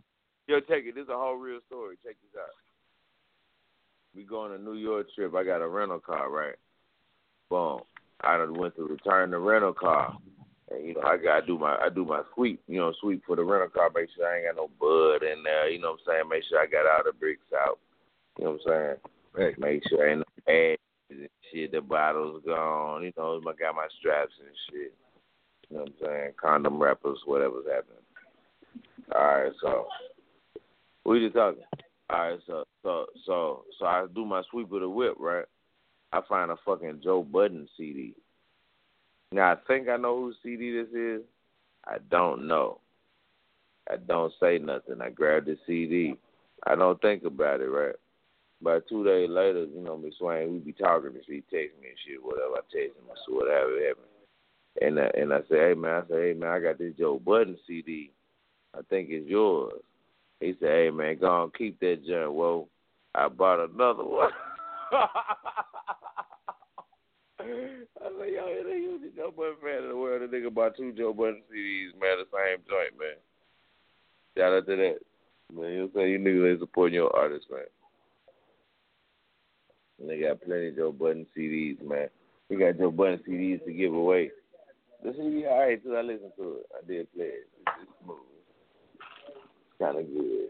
Yo, 0.47 0.59
check 0.59 0.83
it. 0.85 0.95
This 0.95 1.03
is 1.03 1.09
a 1.09 1.13
whole 1.13 1.35
real 1.35 1.59
story. 1.67 1.95
Check 2.03 2.15
this 2.21 2.39
out. 2.39 2.49
We 4.15 4.23
go 4.23 4.41
on 4.41 4.51
a 4.51 4.57
New 4.57 4.75
York 4.75 5.07
trip. 5.15 5.33
I 5.35 5.43
got 5.43 5.61
a 5.61 5.67
rental 5.67 5.99
car, 5.99 6.29
right? 6.29 6.55
Boom. 7.49 7.81
I 8.21 8.37
done 8.37 8.53
went 8.53 8.75
to 8.75 8.87
return 8.87 9.31
the 9.31 9.39
rental 9.39 9.73
car. 9.73 10.15
And 10.71 10.85
you 10.85 10.93
know, 10.95 11.01
I 11.01 11.17
gotta 11.17 11.45
do 11.45 11.59
my 11.59 11.75
I 11.75 11.89
do 11.93 12.05
my 12.05 12.21
sweep, 12.33 12.61
you 12.67 12.79
know, 12.79 12.93
sweep 12.99 13.23
for 13.25 13.35
the 13.35 13.43
rental 13.43 13.69
car, 13.69 13.91
make 13.93 14.09
sure 14.15 14.27
I 14.27 14.37
ain't 14.37 14.47
got 14.47 14.55
no 14.55 14.69
bud 14.79 15.25
in 15.25 15.43
there, 15.43 15.69
you 15.69 15.79
know 15.79 15.91
what 15.91 15.99
I'm 16.07 16.21
saying? 16.21 16.29
Make 16.29 16.43
sure 16.49 16.59
I 16.59 16.65
got 16.65 16.89
all 16.89 17.03
the 17.05 17.13
bricks 17.13 17.45
out. 17.53 17.77
You 18.39 18.45
know 18.45 18.57
what 18.63 18.73
I'm 18.73 18.97
saying? 19.37 19.55
Make 19.59 19.83
sure 19.87 20.07
ain't 20.07 20.19
no 20.19 20.51
ads 20.51 20.79
and 21.11 21.29
shit, 21.51 21.71
the 21.71 21.81
bottles 21.81 22.41
gone, 22.45 23.03
you 23.03 23.11
know, 23.15 23.39
I 23.41 23.53
got 23.53 23.75
my 23.75 23.87
straps 23.99 24.33
and 24.39 24.55
shit. 24.71 24.93
You 25.69 25.77
know 25.77 25.83
what 25.83 25.89
I'm 25.89 26.07
saying? 26.07 26.31
Condom 26.41 26.81
wrappers, 26.81 27.19
whatever's 27.25 27.65
happening. 27.71 28.01
Alright, 29.13 29.53
so 29.61 29.87
we 31.05 31.19
just 31.19 31.35
talking. 31.35 31.63
Alright, 32.11 32.39
so 32.45 32.65
so 32.83 33.05
so 33.25 33.63
so 33.79 33.85
I 33.85 34.05
do 34.13 34.25
my 34.25 34.43
sweep 34.51 34.71
of 34.71 34.81
the 34.81 34.89
whip, 34.89 35.15
right? 35.19 35.45
I 36.11 36.21
find 36.27 36.51
a 36.51 36.55
fucking 36.65 37.01
Joe 37.03 37.23
Budden 37.23 37.67
CD. 37.77 38.13
Now 39.31 39.53
I 39.53 39.55
think 39.67 39.89
I 39.89 39.97
know 39.97 40.19
whose 40.19 40.35
CD 40.43 40.71
this 40.71 40.93
is. 40.93 41.21
I 41.87 41.97
don't 42.09 42.47
know. 42.47 42.79
I 43.89 43.97
don't 43.97 44.33
say 44.39 44.57
nothing. 44.57 45.01
I 45.01 45.09
grab 45.09 45.45
the 45.45 45.57
CD. 45.67 46.15
I 46.65 46.75
don't 46.75 46.99
think 47.01 47.23
about 47.23 47.61
it, 47.61 47.65
right? 47.65 47.95
But 48.61 48.87
two 48.87 49.03
days 49.03 49.29
later, 49.29 49.65
you 49.65 49.81
know, 49.81 49.97
Miss 49.97 50.15
Swain, 50.17 50.53
we 50.53 50.59
be 50.59 50.73
talking 50.73 51.11
and 51.13 51.23
she 51.27 51.43
text 51.51 51.79
me 51.81 51.89
and 51.89 51.99
shit, 52.07 52.23
whatever. 52.23 52.55
I 52.55 52.61
text 52.71 52.97
him, 52.97 53.05
I 53.11 53.15
said, 53.15 53.35
whatever 53.35 53.87
happened. 53.87 54.05
And 54.81 54.99
uh, 54.99 55.09
and 55.15 55.33
I 55.33 55.39
say, 55.49 55.69
hey 55.69 55.73
man, 55.75 56.03
I 56.03 56.07
say, 56.07 56.21
hey 56.27 56.33
man, 56.33 56.51
I 56.51 56.59
got 56.59 56.77
this 56.77 56.93
Joe 56.97 57.19
Budden 57.19 57.57
CD. 57.67 58.11
I 58.73 58.81
think 58.89 59.09
it's 59.09 59.27
yours. 59.27 59.81
He 60.39 60.53
said, 60.59 60.69
hey 60.69 60.89
man, 60.91 61.17
go 61.19 61.27
on, 61.27 61.51
keep 61.57 61.79
that 61.79 62.05
junk. 62.05 62.33
Whoa, 62.33 62.67
I 63.13 63.27
bought 63.29 63.69
another 63.69 64.03
one. 64.03 64.31
I 67.39 68.09
like, 68.19 68.31
yo, 68.33 68.43
nigga 68.43 68.91
was 68.91 69.01
the 69.01 69.11
Joe 69.15 69.33
Budden 69.35 69.55
fan 69.61 69.83
of 69.83 69.89
the 69.89 69.95
world. 69.95 70.21
The 70.21 70.35
nigga 70.35 70.53
bought 70.53 70.77
two 70.77 70.93
Joe 70.93 71.13
Budden 71.13 71.41
CDs, 71.51 71.93
man, 71.99 72.17
the 72.19 72.25
same 72.31 72.63
joint, 72.67 72.97
man. 72.99 73.17
Shout 74.37 74.53
out 74.53 74.65
to 74.67 74.75
that. 74.75 74.97
Man, 75.53 75.71
you 75.71 75.77
know 75.77 75.83
what 75.83 75.89
I'm 75.89 75.91
saying? 75.95 76.11
You 76.11 76.19
niggas 76.19 76.51
ain't 76.51 76.59
supporting 76.59 76.95
your 76.95 77.15
artists, 77.15 77.47
man. 77.51 77.61
And 79.99 80.09
they 80.09 80.19
got 80.19 80.41
plenty 80.41 80.67
of 80.69 80.75
Joe 80.75 80.91
Budden 80.91 81.25
CDs, 81.37 81.81
man. 81.81 82.09
We 82.49 82.57
got 82.57 82.77
Joe 82.77 82.91
Budden 82.91 83.19
CDs 83.27 83.63
to 83.65 83.73
give 83.73 83.93
away. 83.93 84.31
The 85.03 85.13
CD, 85.13 85.45
all 85.45 85.59
right, 85.59 85.81
too. 85.81 85.95
I 85.95 86.01
listened 86.01 86.31
to 86.37 86.57
it. 86.57 86.65
I 86.75 86.87
did 86.87 87.13
play 87.13 87.25
it. 87.25 87.47
It's 87.81 87.91
smooth. 88.03 88.34
Kind 89.79 89.99
of 89.99 90.07
good. 90.07 90.49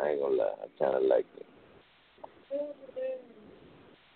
I 0.00 0.10
ain't 0.10 0.20
gonna 0.20 0.34
lie. 0.34 0.52
I 0.62 0.84
kind 0.84 0.96
of 0.96 1.02
like 1.02 1.26
it. 1.36 1.46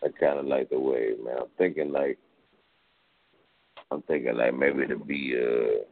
I 0.03 0.09
kind 0.19 0.39
of 0.39 0.47
like 0.47 0.71
the 0.71 0.79
way, 0.79 1.11
man. 1.25 1.37
I'm 1.41 1.49
thinking 1.59 1.93
like, 1.93 2.19
I'm 3.91 4.03
thinking 4.03 4.37
like 4.37 4.55
maybe 4.55 4.87
to 4.87 4.97
be 4.97 5.35
uh 5.37 5.85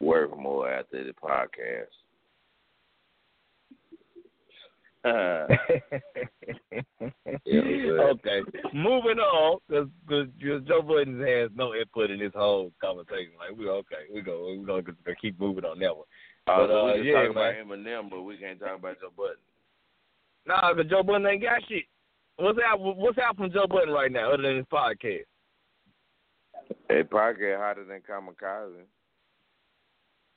work 0.00 0.36
more 0.36 0.68
after 0.68 1.04
the 1.04 1.12
podcast. 1.12 1.86
okay, 5.04 5.48
moving 8.72 9.18
on, 9.18 9.58
because 9.68 10.28
Joe 10.40 10.82
Budden 10.82 11.20
has 11.20 11.50
no 11.56 11.74
input 11.74 12.12
in 12.12 12.20
this 12.20 12.30
whole 12.36 12.70
conversation. 12.80 13.32
Like 13.36 13.58
we 13.58 13.68
okay, 13.68 14.06
we 14.14 14.20
go, 14.20 14.54
we 14.56 14.64
gonna 14.64 14.84
keep 15.20 15.40
moving 15.40 15.64
on 15.64 15.80
that 15.80 15.96
one. 15.96 16.06
Uh, 16.46 16.66
But, 16.66 16.70
uh, 16.70 16.84
we 16.86 16.92
can 16.92 17.04
yeah, 17.04 17.12
talk 17.12 17.34
man. 17.34 17.54
about 17.54 17.54
Eminem, 17.66 18.10
but 18.10 18.22
we 18.22 18.36
can't 18.36 18.58
talk 18.58 18.78
about 18.78 19.00
Joe 19.00 19.12
Budden. 19.16 19.36
Nah, 20.46 20.74
but 20.74 20.88
Joe 20.88 21.02
Budden 21.02 21.26
ain't 21.26 21.42
got 21.42 21.62
shit. 21.68 21.84
What's 22.36 22.58
out? 22.58 22.80
What's 22.80 23.18
out 23.18 23.36
from 23.36 23.52
Joe 23.52 23.66
Budden 23.68 23.94
right 23.94 24.10
now, 24.10 24.32
other 24.32 24.42
than 24.42 24.56
his 24.56 24.66
podcast? 24.66 25.24
Hey, 26.88 27.02
podcast 27.04 27.58
hotter 27.58 27.84
than 27.84 28.00
Kamikaze. 28.00 28.82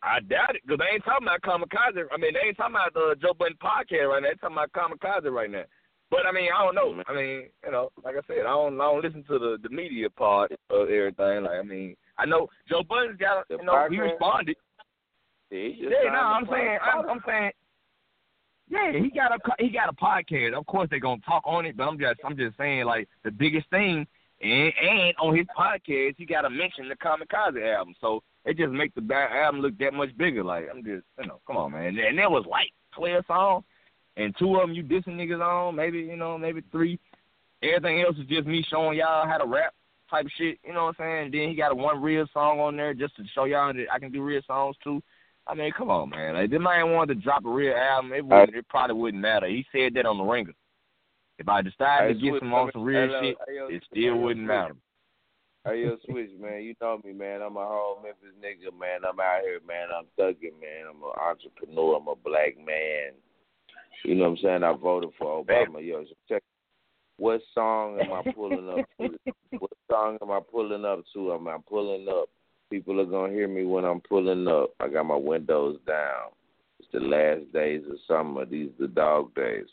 I 0.03 0.19
doubt 0.19 0.56
it, 0.56 0.61
because 0.64 0.77
they 0.77 0.94
ain't 0.94 1.06
talking 1.06 1.26
about 1.26 1.41
Kamikaze. 1.41 2.06
I 2.14 2.18
mean, 2.18 2.34
they 2.34 2.48
ain't 2.49 2.57
talking 2.57 2.76
about 2.76 2.94
the 2.94 3.15
Joe 3.19 3.34
Budden 3.34 3.57
podcast 3.57 4.10
right 4.10 4.22
now. 4.22 4.30
They 4.30 4.36
talking 4.36 4.57
about 4.57 4.72
Kamikaze 4.73 5.32
right 5.32 5.49
now. 5.49 5.64
But 6.11 6.27
I 6.27 6.32
mean, 6.32 6.49
I 6.56 6.64
don't 6.64 6.76
know. 6.76 7.02
I 7.07 7.14
mean, 7.15 7.49
you 7.65 7.72
know, 7.72 7.90
like 8.03 8.15
I 8.15 8.22
said, 8.27 8.41
I 8.41 8.53
don't, 8.53 8.80
I 8.80 8.84
don't 8.84 9.03
listen 9.03 9.23
to 9.23 9.40
the 9.40 9.57
the 9.64 9.69
media 9.69 10.07
part 10.11 10.52
of 10.69 10.90
everything. 10.90 11.44
Like, 11.45 11.57
I 11.57 11.64
mean, 11.64 11.95
I 12.19 12.26
know 12.26 12.48
Joe 12.69 12.84
Budden's 12.88 13.18
got, 13.18 13.45
you 13.49 13.64
know, 13.65 13.88
he 13.90 13.99
responded. 13.99 14.56
Yeah, 15.51 15.67
Yeah, 15.77 16.11
no, 16.11 16.19
I'm 16.19 16.47
saying, 16.51 16.77
I'm, 16.81 17.09
I'm 17.09 17.22
saying, 17.26 17.51
yeah, 18.67 18.91
he 18.93 19.11
got 19.11 19.31
a 19.31 19.39
he 19.59 19.69
got 19.69 19.89
a 19.89 19.93
podcast. 19.93 20.57
Of 20.57 20.65
course, 20.65 20.88
they're 20.89 20.99
gonna 20.99 21.22
talk 21.26 21.43
on 21.45 21.65
it, 21.65 21.77
but 21.77 21.84
I'm 21.84 21.99
just 21.99 22.19
I'm 22.26 22.35
just 22.35 22.57
saying, 22.57 22.85
like 22.85 23.07
the 23.23 23.31
biggest 23.31 23.69
thing, 23.69 24.07
and 24.41 24.73
and 24.81 25.13
on 25.19 25.35
his 25.35 25.45
podcast, 25.57 26.15
he 26.17 26.26
got 26.26 26.41
to 26.41 26.49
mention 26.49 26.89
the 26.89 26.95
Kamikaze 26.95 27.76
album. 27.76 27.93
So 28.01 28.23
it 28.43 28.57
just 28.57 28.72
makes 28.72 28.95
the 28.95 29.01
ba- 29.01 29.30
album 29.31 29.61
look 29.61 29.77
that 29.77 29.93
much 29.93 30.15
bigger. 30.17 30.43
Like 30.43 30.67
I'm 30.72 30.84
just, 30.84 31.03
you 31.19 31.27
know, 31.27 31.39
come 31.45 31.57
on, 31.57 31.73
man. 31.73 31.97
And 31.97 32.17
there 32.17 32.30
was 32.30 32.45
like 32.49 32.72
12 32.95 33.26
songs, 33.27 33.63
and 34.17 34.35
two 34.38 34.55
of 34.55 34.61
them 34.61 34.73
you 34.73 34.84
dissing 34.84 35.15
niggas 35.15 35.41
on, 35.41 35.76
maybe 35.76 35.99
you 35.99 36.15
know, 36.15 36.38
maybe 36.38 36.61
three. 36.72 36.99
Everything 37.61 38.01
else 38.01 38.17
is 38.17 38.27
just 38.27 38.47
me 38.47 38.65
showing 38.69 38.97
y'all 38.97 39.27
how 39.27 39.38
to 39.38 39.45
rap 39.45 39.73
type 40.09 40.27
shit. 40.38 40.57
You 40.63 40.73
know 40.73 40.85
what 40.85 40.95
I'm 40.99 41.05
saying? 41.05 41.26
And 41.26 41.34
then 41.34 41.49
he 41.49 41.55
got 41.55 41.72
a 41.72 41.76
one 41.76 42.01
real 42.01 42.26
song 42.34 42.59
on 42.59 42.76
there 42.77 42.93
just 42.95 43.15
to 43.17 43.23
show 43.34 43.45
y'all 43.45 43.73
that 43.73 43.85
I 43.91 43.99
can 43.99 44.11
do 44.11 44.23
real 44.23 44.41
songs 44.47 44.76
too. 44.84 45.01
I 45.47 45.53
mean, 45.53 45.72
come 45.77 45.89
on, 45.89 46.09
man. 46.09 46.34
Like, 46.34 46.49
this 46.49 46.59
man 46.59 46.91
wanted 46.91 47.15
to 47.15 47.22
drop 47.22 47.45
a 47.45 47.49
real 47.49 47.76
album. 47.76 48.13
It 48.13 48.26
wouldn't. 48.26 48.55
It 48.55 48.67
probably 48.67 48.95
wouldn't 48.95 49.22
matter. 49.22 49.47
He 49.47 49.65
said 49.72 49.93
that 49.93 50.05
on 50.05 50.17
the 50.17 50.23
Ringer. 50.23 50.53
If 51.38 51.49
I 51.49 51.61
decided 51.61 52.19
to 52.19 52.22
get 52.22 52.39
some 52.39 52.53
on 52.53 52.72
some 52.72 52.84
real 52.84 53.07
hello, 53.07 53.22
shit, 53.22 53.38
hey, 53.47 53.55
yo, 53.55 53.67
it 53.67 53.84
still 53.91 54.01
yo, 54.01 54.15
wouldn't 54.17 54.47
matter. 54.47 54.76
Hey, 55.65 55.84
yo, 55.84 55.97
Switch, 56.05 56.31
man. 56.39 56.63
You 56.63 56.73
know 56.81 56.99
me, 57.03 57.11
man. 57.11 57.41
I'm 57.41 57.57
a 57.57 57.65
whole 57.65 58.01
Memphis 58.01 58.38
nigga, 58.41 58.77
man. 58.77 59.01
I'm 59.07 59.19
out 59.19 59.41
here, 59.43 59.59
man. 59.67 59.89
I'm 59.95 60.05
thugging, 60.17 60.59
man. 60.61 60.88
I'm 60.89 61.03
an 61.03 61.11
entrepreneur. 61.19 61.97
I'm 61.97 62.07
a 62.07 62.15
black 62.15 62.57
man. 62.57 63.13
You 64.03 64.15
know 64.15 64.30
what 64.30 64.30
I'm 64.31 64.38
saying? 64.38 64.63
I 64.63 64.73
voted 64.73 65.09
for 65.17 65.43
Obama. 65.43 65.85
Yo, 65.85 66.05
check. 66.30 66.41
What 67.17 67.41
song 67.53 67.99
am 67.99 68.13
I 68.13 68.31
pulling 68.31 68.69
up 68.69 68.85
to? 68.99 69.34
What 69.59 69.72
song 69.89 70.17
am 70.22 70.31
I 70.31 70.39
pulling 70.51 70.84
up 70.84 71.03
to? 71.13 71.34
Am 71.34 71.47
I 71.47 71.57
pulling 71.67 72.07
up? 72.09 72.30
People 72.70 73.00
are 73.00 73.06
gonna 73.06 73.32
hear 73.32 73.48
me 73.48 73.64
when 73.64 73.86
I'm 73.86 74.02
pulling 74.02 74.48
up. 74.48 74.72
I 74.80 74.88
got 74.88 75.06
my 75.06 75.16
windows 75.16 75.80
down. 75.86 76.32
It's 76.80 76.90
the 76.92 77.00
last 77.00 77.52
days 77.54 77.84
of 77.90 77.98
summer. 78.08 78.46
These 78.46 78.72
the 78.80 78.88
dog 78.88 79.34
days. 79.36 79.68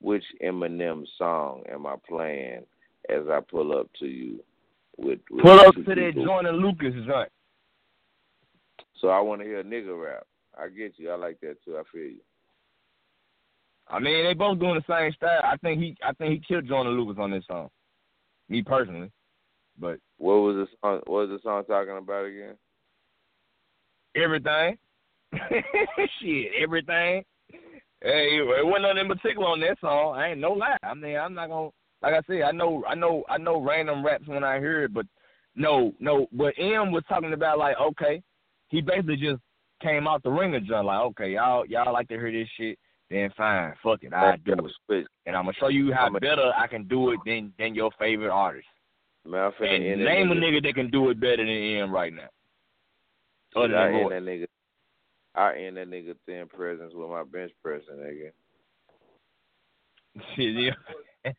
Which 0.00 0.24
Eminem 0.42 1.04
song 1.18 1.62
am 1.70 1.86
I 1.86 1.96
playing 2.08 2.62
as 3.08 3.22
I 3.30 3.40
pull 3.40 3.78
up 3.78 3.88
to 4.00 4.06
you? 4.06 4.40
With, 4.96 5.20
with 5.30 5.42
Pull 5.42 5.60
up 5.60 5.74
to 5.74 5.82
that 5.82 5.94
people? 5.94 6.24
Joyner 6.24 6.52
Lucas 6.52 6.94
joint. 7.06 7.30
So 9.00 9.08
I 9.08 9.20
want 9.20 9.40
to 9.40 9.46
hear 9.46 9.60
a 9.60 9.64
nigga 9.64 9.98
rap. 9.98 10.26
I 10.58 10.68
get 10.68 10.94
you. 10.98 11.10
I 11.10 11.16
like 11.16 11.40
that 11.40 11.62
too. 11.64 11.78
I 11.78 11.82
feel 11.90 12.02
you. 12.02 12.20
I 13.88 13.98
mean, 13.98 14.24
they 14.24 14.34
both 14.34 14.58
doing 14.58 14.74
the 14.74 14.94
same 14.94 15.12
style. 15.12 15.40
I 15.42 15.56
think 15.56 15.80
he, 15.80 15.96
I 16.06 16.12
think 16.12 16.32
he 16.32 16.46
killed 16.46 16.68
Joyner 16.68 16.90
Lucas 16.90 17.20
on 17.20 17.30
this 17.30 17.44
song. 17.46 17.70
Me 18.48 18.62
personally, 18.62 19.10
but 19.80 19.98
What 20.18 20.34
was 20.34 20.56
the 20.56 20.66
song? 20.80 21.00
What 21.06 21.28
was 21.28 21.30
the 21.30 21.40
song 21.42 21.64
talking 21.66 21.96
about 21.96 22.26
again? 22.26 22.56
everything, 24.16 24.76
shit, 26.20 26.52
everything. 26.60 27.24
Hey, 28.02 28.38
it 28.38 28.66
wasn't 28.66 28.82
nothing 28.82 28.98
in 28.98 29.08
particular 29.08 29.46
on 29.46 29.60
that 29.60 29.78
song. 29.80 30.16
I 30.16 30.30
ain't 30.30 30.40
no 30.40 30.52
lie. 30.52 30.76
I 30.82 30.94
mean, 30.94 31.16
I'm 31.16 31.34
not 31.34 31.48
gonna. 31.48 31.70
Like 32.02 32.14
I 32.14 32.20
said, 32.26 32.42
I 32.42 32.50
know, 32.50 32.82
I 32.88 32.94
know, 32.94 33.24
I 33.28 33.36
know 33.36 33.60
random 33.60 34.04
raps 34.04 34.26
when 34.26 34.42
I 34.42 34.58
hear 34.58 34.84
it, 34.84 34.94
but 34.94 35.04
no, 35.54 35.92
no. 36.00 36.26
But 36.32 36.54
M 36.56 36.92
was 36.92 37.04
talking 37.08 37.34
about 37.34 37.58
like, 37.58 37.76
okay, 37.78 38.22
he 38.68 38.80
basically 38.80 39.16
just 39.16 39.40
came 39.82 40.08
out 40.08 40.22
the 40.22 40.30
ringer, 40.30 40.60
John. 40.60 40.86
Like, 40.86 41.00
okay, 41.00 41.32
y'all, 41.32 41.66
y'all 41.66 41.92
like 41.92 42.08
to 42.08 42.14
hear 42.14 42.32
this 42.32 42.48
shit, 42.56 42.78
then 43.10 43.28
fine, 43.36 43.74
fuck 43.82 44.02
it, 44.02 44.14
I 44.14 44.36
do 44.36 44.54
it, 44.88 45.06
and 45.26 45.36
I'm 45.36 45.44
gonna 45.44 45.52
show 45.60 45.68
you 45.68 45.92
how 45.92 46.08
better 46.10 46.52
I 46.56 46.66
can 46.68 46.88
do 46.88 47.10
it 47.10 47.20
than 47.26 47.52
than 47.58 47.74
your 47.74 47.90
favorite 47.98 48.30
artist. 48.30 48.66
Man, 49.26 49.40
I'm 49.40 49.52
And 49.66 49.84
end 49.84 50.04
name 50.04 50.30
a 50.30 50.34
nigga. 50.34 50.62
that 50.62 50.74
can 50.74 50.90
do 50.90 51.10
it 51.10 51.20
better 51.20 51.36
than 51.38 51.48
M 51.48 51.92
right 51.92 52.12
now. 52.12 52.28
Other 53.56 53.76
I 53.76 53.92
end 53.92 54.10
that 54.12 54.22
nigga. 54.22 54.46
I 55.34 55.56
end 55.58 55.76
that 55.76 55.90
nigga 55.90 56.14
thin 56.26 56.46
presence 56.48 56.92
with 56.94 57.10
my 57.10 57.22
bench 57.24 57.52
pressing, 57.62 57.96
nigga. 57.96 58.30
Shit, 60.36 60.54
yeah. 60.56 60.74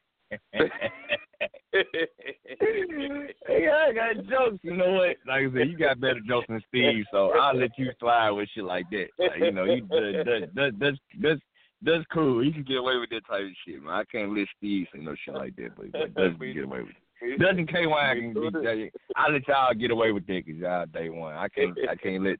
hey, 3.47 3.67
I 3.67 3.91
got 3.93 4.15
jokes. 4.29 4.59
You 4.63 4.75
know 4.77 4.93
what? 4.93 5.17
Like 5.27 5.43
I 5.43 5.53
said, 5.53 5.69
you 5.69 5.77
got 5.77 5.99
better 5.99 6.21
jokes 6.25 6.47
than 6.47 6.61
Steve, 6.69 7.05
so 7.11 7.31
I'll 7.37 7.57
let 7.57 7.71
you 7.77 7.91
slide 7.99 8.29
with 8.31 8.49
shit 8.53 8.63
like 8.63 8.89
that. 8.91 9.07
Like, 9.19 9.39
you 9.39 9.51
know, 9.51 9.65
you 9.65 9.85
that 9.89 10.49
that 10.55 10.71
that's 10.79 10.97
that's 11.19 11.41
that's 11.81 12.05
cool. 12.13 12.45
You 12.45 12.53
can 12.53 12.63
get 12.63 12.77
away 12.77 12.97
with 12.97 13.09
that 13.09 13.27
type 13.27 13.43
of 13.43 13.51
shit, 13.65 13.81
man. 13.83 13.93
I 13.93 14.03
can't 14.05 14.35
let 14.35 14.47
Steve 14.57 14.87
say 14.93 14.99
no 15.01 15.15
shit 15.25 15.33
like 15.33 15.55
that, 15.57 15.75
but 15.75 15.91
but 15.91 16.15
can 16.15 16.53
get 16.53 16.63
away 16.63 16.81
with 16.81 16.89
it. 16.89 16.95
Dustin 17.39 17.67
K 17.67 17.85
Wine 17.85 18.33
can 18.33 18.51
be. 18.51 18.91
I'll 19.15 19.31
let 19.31 19.47
y'all 19.47 19.73
get 19.73 19.91
away 19.91 20.11
with 20.11 20.25
that 20.27 20.43
because 20.45 20.59
y'all 20.59 20.85
day 20.87 21.09
one. 21.09 21.35
I 21.35 21.47
can't. 21.49 21.77
I 21.89 21.95
can't 22.01 22.23
let. 22.23 22.37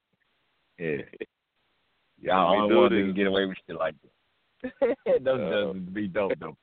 Yeah. 0.80 0.98
Y'all 2.20 2.62
only 2.62 2.76
one 2.76 2.90
can 2.90 3.14
get 3.16 3.28
away 3.28 3.45
with 3.45 3.58
shit 3.68 3.78
like 3.78 3.95
that. 4.02 4.98
Those 5.24 5.40
Dustin 5.40 5.90
be 5.94 6.08
dope 6.08 6.34
though. 6.40 6.58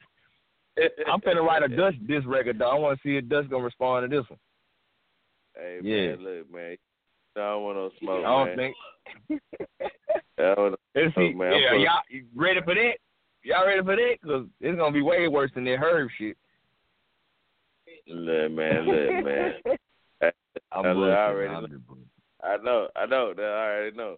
I'm 1.11 1.21
finna 1.21 1.45
write 1.45 1.65
a 1.65 1.69
Dust 1.69 1.97
this 2.07 2.25
record 2.25 2.59
though. 2.59 2.71
I 2.71 2.79
want 2.79 2.99
to 2.99 3.09
see 3.09 3.17
if 3.17 3.29
Dust 3.29 3.51
gonna 3.51 3.65
respond 3.65 4.09
to 4.09 4.17
this 4.17 4.29
one. 4.29 4.39
Hey 5.57 5.81
Yeah. 5.83 6.17
man, 6.17 6.25
look, 6.25 6.53
man. 6.53 6.77
I 7.37 7.41
don't 7.41 7.63
want 7.63 7.77
no 7.77 7.91
smoke, 8.01 8.25
I 8.25 8.29
don't 8.29 8.57
man. 8.57 8.75
think. 9.29 9.41
I 10.39 10.55
don't 10.55 10.71
no 10.95 11.11
smoke, 11.13 11.37
man. 11.37 11.53
Yeah, 11.61 11.75
y'all 11.75 12.21
ready 12.35 12.61
for 12.65 12.75
that? 12.75 12.95
Y'all 13.43 13.67
ready 13.67 13.83
for 13.83 13.97
that? 13.97 14.17
Cause 14.25 14.47
it's 14.61 14.79
gonna 14.79 14.93
be 14.93 15.03
way 15.03 15.27
worse 15.29 15.51
than 15.55 15.65
that 15.65 15.79
Herb 15.79 16.09
shit. 16.19 16.37
Look, 18.09 18.53
man, 18.53 18.87
look, 18.87 19.25
man. 19.25 19.55
I'm 20.73 20.87
I, 20.87 20.93
look, 20.93 21.11
I 21.11 21.27
already 21.29 21.53
know. 21.53 21.69
I 22.43 22.57
know, 22.57 22.89
I 22.97 23.07
know, 23.07 23.35
I 23.37 23.43
already 23.43 23.97
know. 23.97 24.17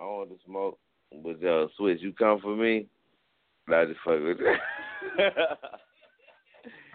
I 0.00 0.04
want 0.04 0.30
to 0.30 0.36
smoke, 0.46 0.78
but 1.22 1.40
yo, 1.40 1.68
switch. 1.76 2.00
You 2.00 2.12
come 2.12 2.40
for 2.40 2.56
me, 2.56 2.86
I 3.68 3.84
just 3.84 4.00
fuck 4.04 4.20
with 4.22 4.38
you. 4.38 4.54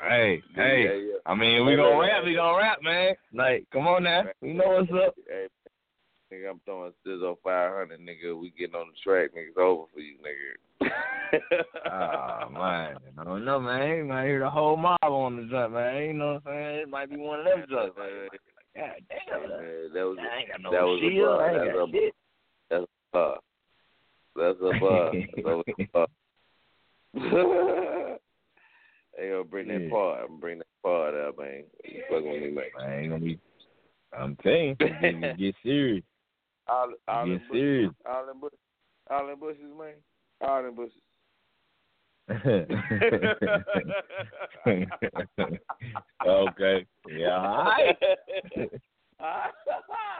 Hey, 0.02 0.42
hey. 0.56 0.84
Yeah, 0.84 0.94
yeah. 0.94 1.18
I 1.26 1.36
mean, 1.36 1.66
we 1.66 1.72
Hey, 1.72 1.78
gonna 1.78 2.00
rap. 2.00 2.24
We 2.26 2.36
gonna 2.36 2.58
rap, 2.58 2.80
man. 2.82 3.16
Like, 3.34 3.66
come 3.72 3.88
on 3.88 4.04
now. 4.04 4.24
We 4.42 4.54
know 4.54 4.68
what's 4.68 4.92
up. 4.92 5.16
Hey, 5.28 5.48
nigga, 6.36 6.50
I'm 6.50 6.60
throwing 6.66 6.92
Sizzle 7.04 7.40
500, 7.44 8.00
nigga. 8.00 8.40
We 8.40 8.52
getting 8.58 8.76
on 8.76 8.88
the 8.88 8.94
track, 9.04 9.32
nigga. 9.32 9.50
It's 9.50 9.58
over 9.58 9.86
for 9.94 10.00
you, 10.00 10.16
nigga. 10.20 10.92
Oh 11.92 12.50
man, 12.54 12.98
I 13.18 13.24
don't 13.24 13.46
know, 13.46 13.60
man. 13.60 13.98
You 13.98 14.06
might 14.06 14.26
hear 14.26 14.40
the 14.40 14.50
whole 14.50 14.78
mob 14.78 14.98
on 15.04 15.38
the 15.38 15.44
jump, 15.50 15.74
man. 15.74 16.04
You 16.04 16.14
know 16.14 16.34
what 16.34 16.52
I'm 16.52 16.54
saying? 16.54 16.80
It 16.82 16.90
might 16.90 17.10
be 17.10 17.18
one 17.18 17.40
of 17.40 17.46
them 17.46 17.66
jumps. 17.70 17.98
Like, 17.98 18.42
God 18.76 18.92
damn, 19.10 19.50
Man, 19.50 19.90
that 19.94 20.04
was 20.04 20.18
I 20.20 20.38
ain't 20.40 20.50
got 20.50 20.62
no 20.62 20.72
that 20.72 20.82
was 20.84 21.00
shield. 21.00 21.28
a 21.28 21.28
bar. 21.28 21.42
I 21.42 21.50
ain't 21.50 21.60
That's 21.60 21.76
got 21.76 21.90
a 21.90 21.92
shit. 21.92 22.16
That's 22.70 22.84
a 22.84 22.88
bar. 23.14 23.38
That's 24.36 24.58
a 24.62 24.80
bar. 24.80 25.12
That's 25.14 25.64
a 25.80 25.84
bar. 25.94 26.08
hey, 29.18 29.30
yo, 29.30 29.44
bring 29.44 29.68
that 29.70 29.82
Yeah. 29.84 29.90
part. 29.90 30.26
I'm 30.30 30.40
bring 30.40 30.58
that 30.60 30.68
part 30.84 31.14
out, 31.16 31.38
man. 31.40 31.64
You 31.86 32.04
fucking 32.10 32.30
with 32.30 32.42
me, 32.42 32.52
man. 32.52 32.66
I 32.80 32.96
ain't 32.96 33.10
gonna 33.10 33.24
be. 33.24 33.40
I'm 34.18 34.36
telling 34.38 34.76
you, 34.80 35.34
get 35.38 35.56
serious. 35.64 36.04
All, 36.68 36.92
all, 37.08 37.26
Get 37.26 37.40
them 37.40 37.48
bushes, 37.52 37.90
them 38.06 38.40
bushes, 38.42 38.60
them 39.10 39.40
bushes, 39.40 39.72
man. 39.78 39.94
All 40.42 40.64
them 40.64 40.76
bushes. 40.76 41.02
okay. 46.28 46.86
Yeah. 47.10 47.38
All 47.38 47.66
right. 47.66 47.96
I 49.20 49.50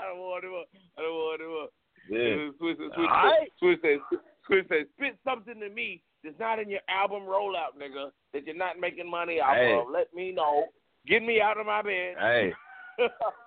don't 0.08 0.20
want 0.20 0.44
him 0.44 0.54
up. 0.54 0.68
I 0.98 1.02
don't 1.02 1.14
want 1.14 1.42
him 1.42 1.64
up. 1.64 1.70
Yeah. 2.10 2.52
Switch, 2.60 2.78
switch, 2.78 2.92
All 2.98 3.04
right. 3.06 3.50
switch, 3.60 3.80
says, 3.82 4.00
switch 4.46 4.68
says, 4.70 4.86
spit 4.96 5.18
something 5.24 5.60
to 5.60 5.70
me 5.70 6.02
that's 6.24 6.40
not 6.40 6.60
in 6.60 6.70
your 6.70 6.82
album 6.90 7.24
rollout, 7.24 7.76
nigga, 7.82 8.12
that 8.34 8.46
you're 8.46 8.56
not 8.56 8.80
making 8.80 9.10
money 9.10 9.40
off 9.40 9.56
Hey. 9.56 9.74
of. 9.74 9.88
Let 9.92 10.14
me 10.14 10.32
know. 10.32 10.66
Get 11.08 11.24
me 11.24 11.42
out 11.42 11.60
of 11.60 11.66
my 11.66 11.82
bed. 11.82 12.16
Hey, 12.20 12.54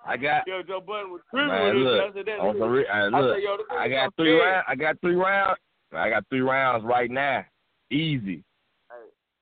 I 0.05 0.17
got. 0.21 0.47
Yo, 0.47 0.61
Joe 0.63 0.81
Budden 0.81 1.11
was 1.11 1.21
tripping 1.29 1.47
Man, 1.47 1.75
with 1.75 1.83
look, 1.83 2.01
us. 2.01 2.11
I 2.11 2.17
said, 2.17 2.25
that 2.27 2.39
on 2.39 2.55
nigga- 2.55 2.59
some 2.59 2.69
re- 2.71 2.87
I 2.87 3.07
look, 3.07 3.35
said, 3.35 3.43
yo, 3.43 3.57
I 3.77 3.87
got 3.89 4.15
three 4.15 4.39
rounds. 4.39 4.65
I 4.67 4.75
got 4.75 5.01
three 5.01 5.15
rounds. 5.15 5.57
I 5.93 6.09
got 6.09 6.23
three 6.29 6.41
rounds 6.41 6.83
right 6.85 7.09
now. 7.09 7.45
Easy. 7.91 8.43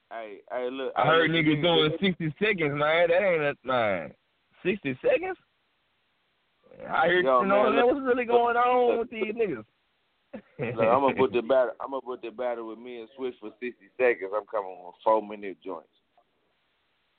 Hey, 0.09 0.37
hey, 0.51 0.69
look. 0.71 0.93
I 0.95 1.01
hey, 1.01 1.07
heard 1.09 1.31
look, 1.31 1.45
niggas 1.45 1.61
doing 1.61 1.91
sixty 1.99 2.33
seconds, 2.41 2.73
man. 2.79 3.09
That 3.09 3.21
ain't 3.21 3.41
a 3.43 3.55
man. 3.67 4.13
Sixty 4.63 4.97
seconds. 5.01 5.37
I 6.89 7.07
hear 7.07 7.21
Yo, 7.21 7.41
you 7.41 7.47
know 7.47 7.69
man, 7.71 7.85
what's 7.85 7.99
really 8.01 8.23
going 8.25 8.55
on 8.55 8.99
with 8.99 9.09
these 9.09 9.33
niggas. 9.35 9.65
Look, 10.59 10.85
I'm 10.85 11.01
gonna 11.01 11.15
put 11.15 11.33
the 11.33 11.41
battle. 11.41 11.71
I'm 11.81 11.89
gonna 11.91 12.01
put 12.01 12.21
the 12.21 12.29
battle 12.29 12.67
with 12.69 12.79
me 12.79 12.99
and 13.01 13.09
Switch 13.17 13.35
for 13.41 13.49
60 13.59 13.73
seconds. 13.97 14.31
I'm 14.33 14.45
coming 14.45 14.77
with 14.85 14.95
four 15.03 15.21
minute 15.27 15.57
joints. 15.63 15.89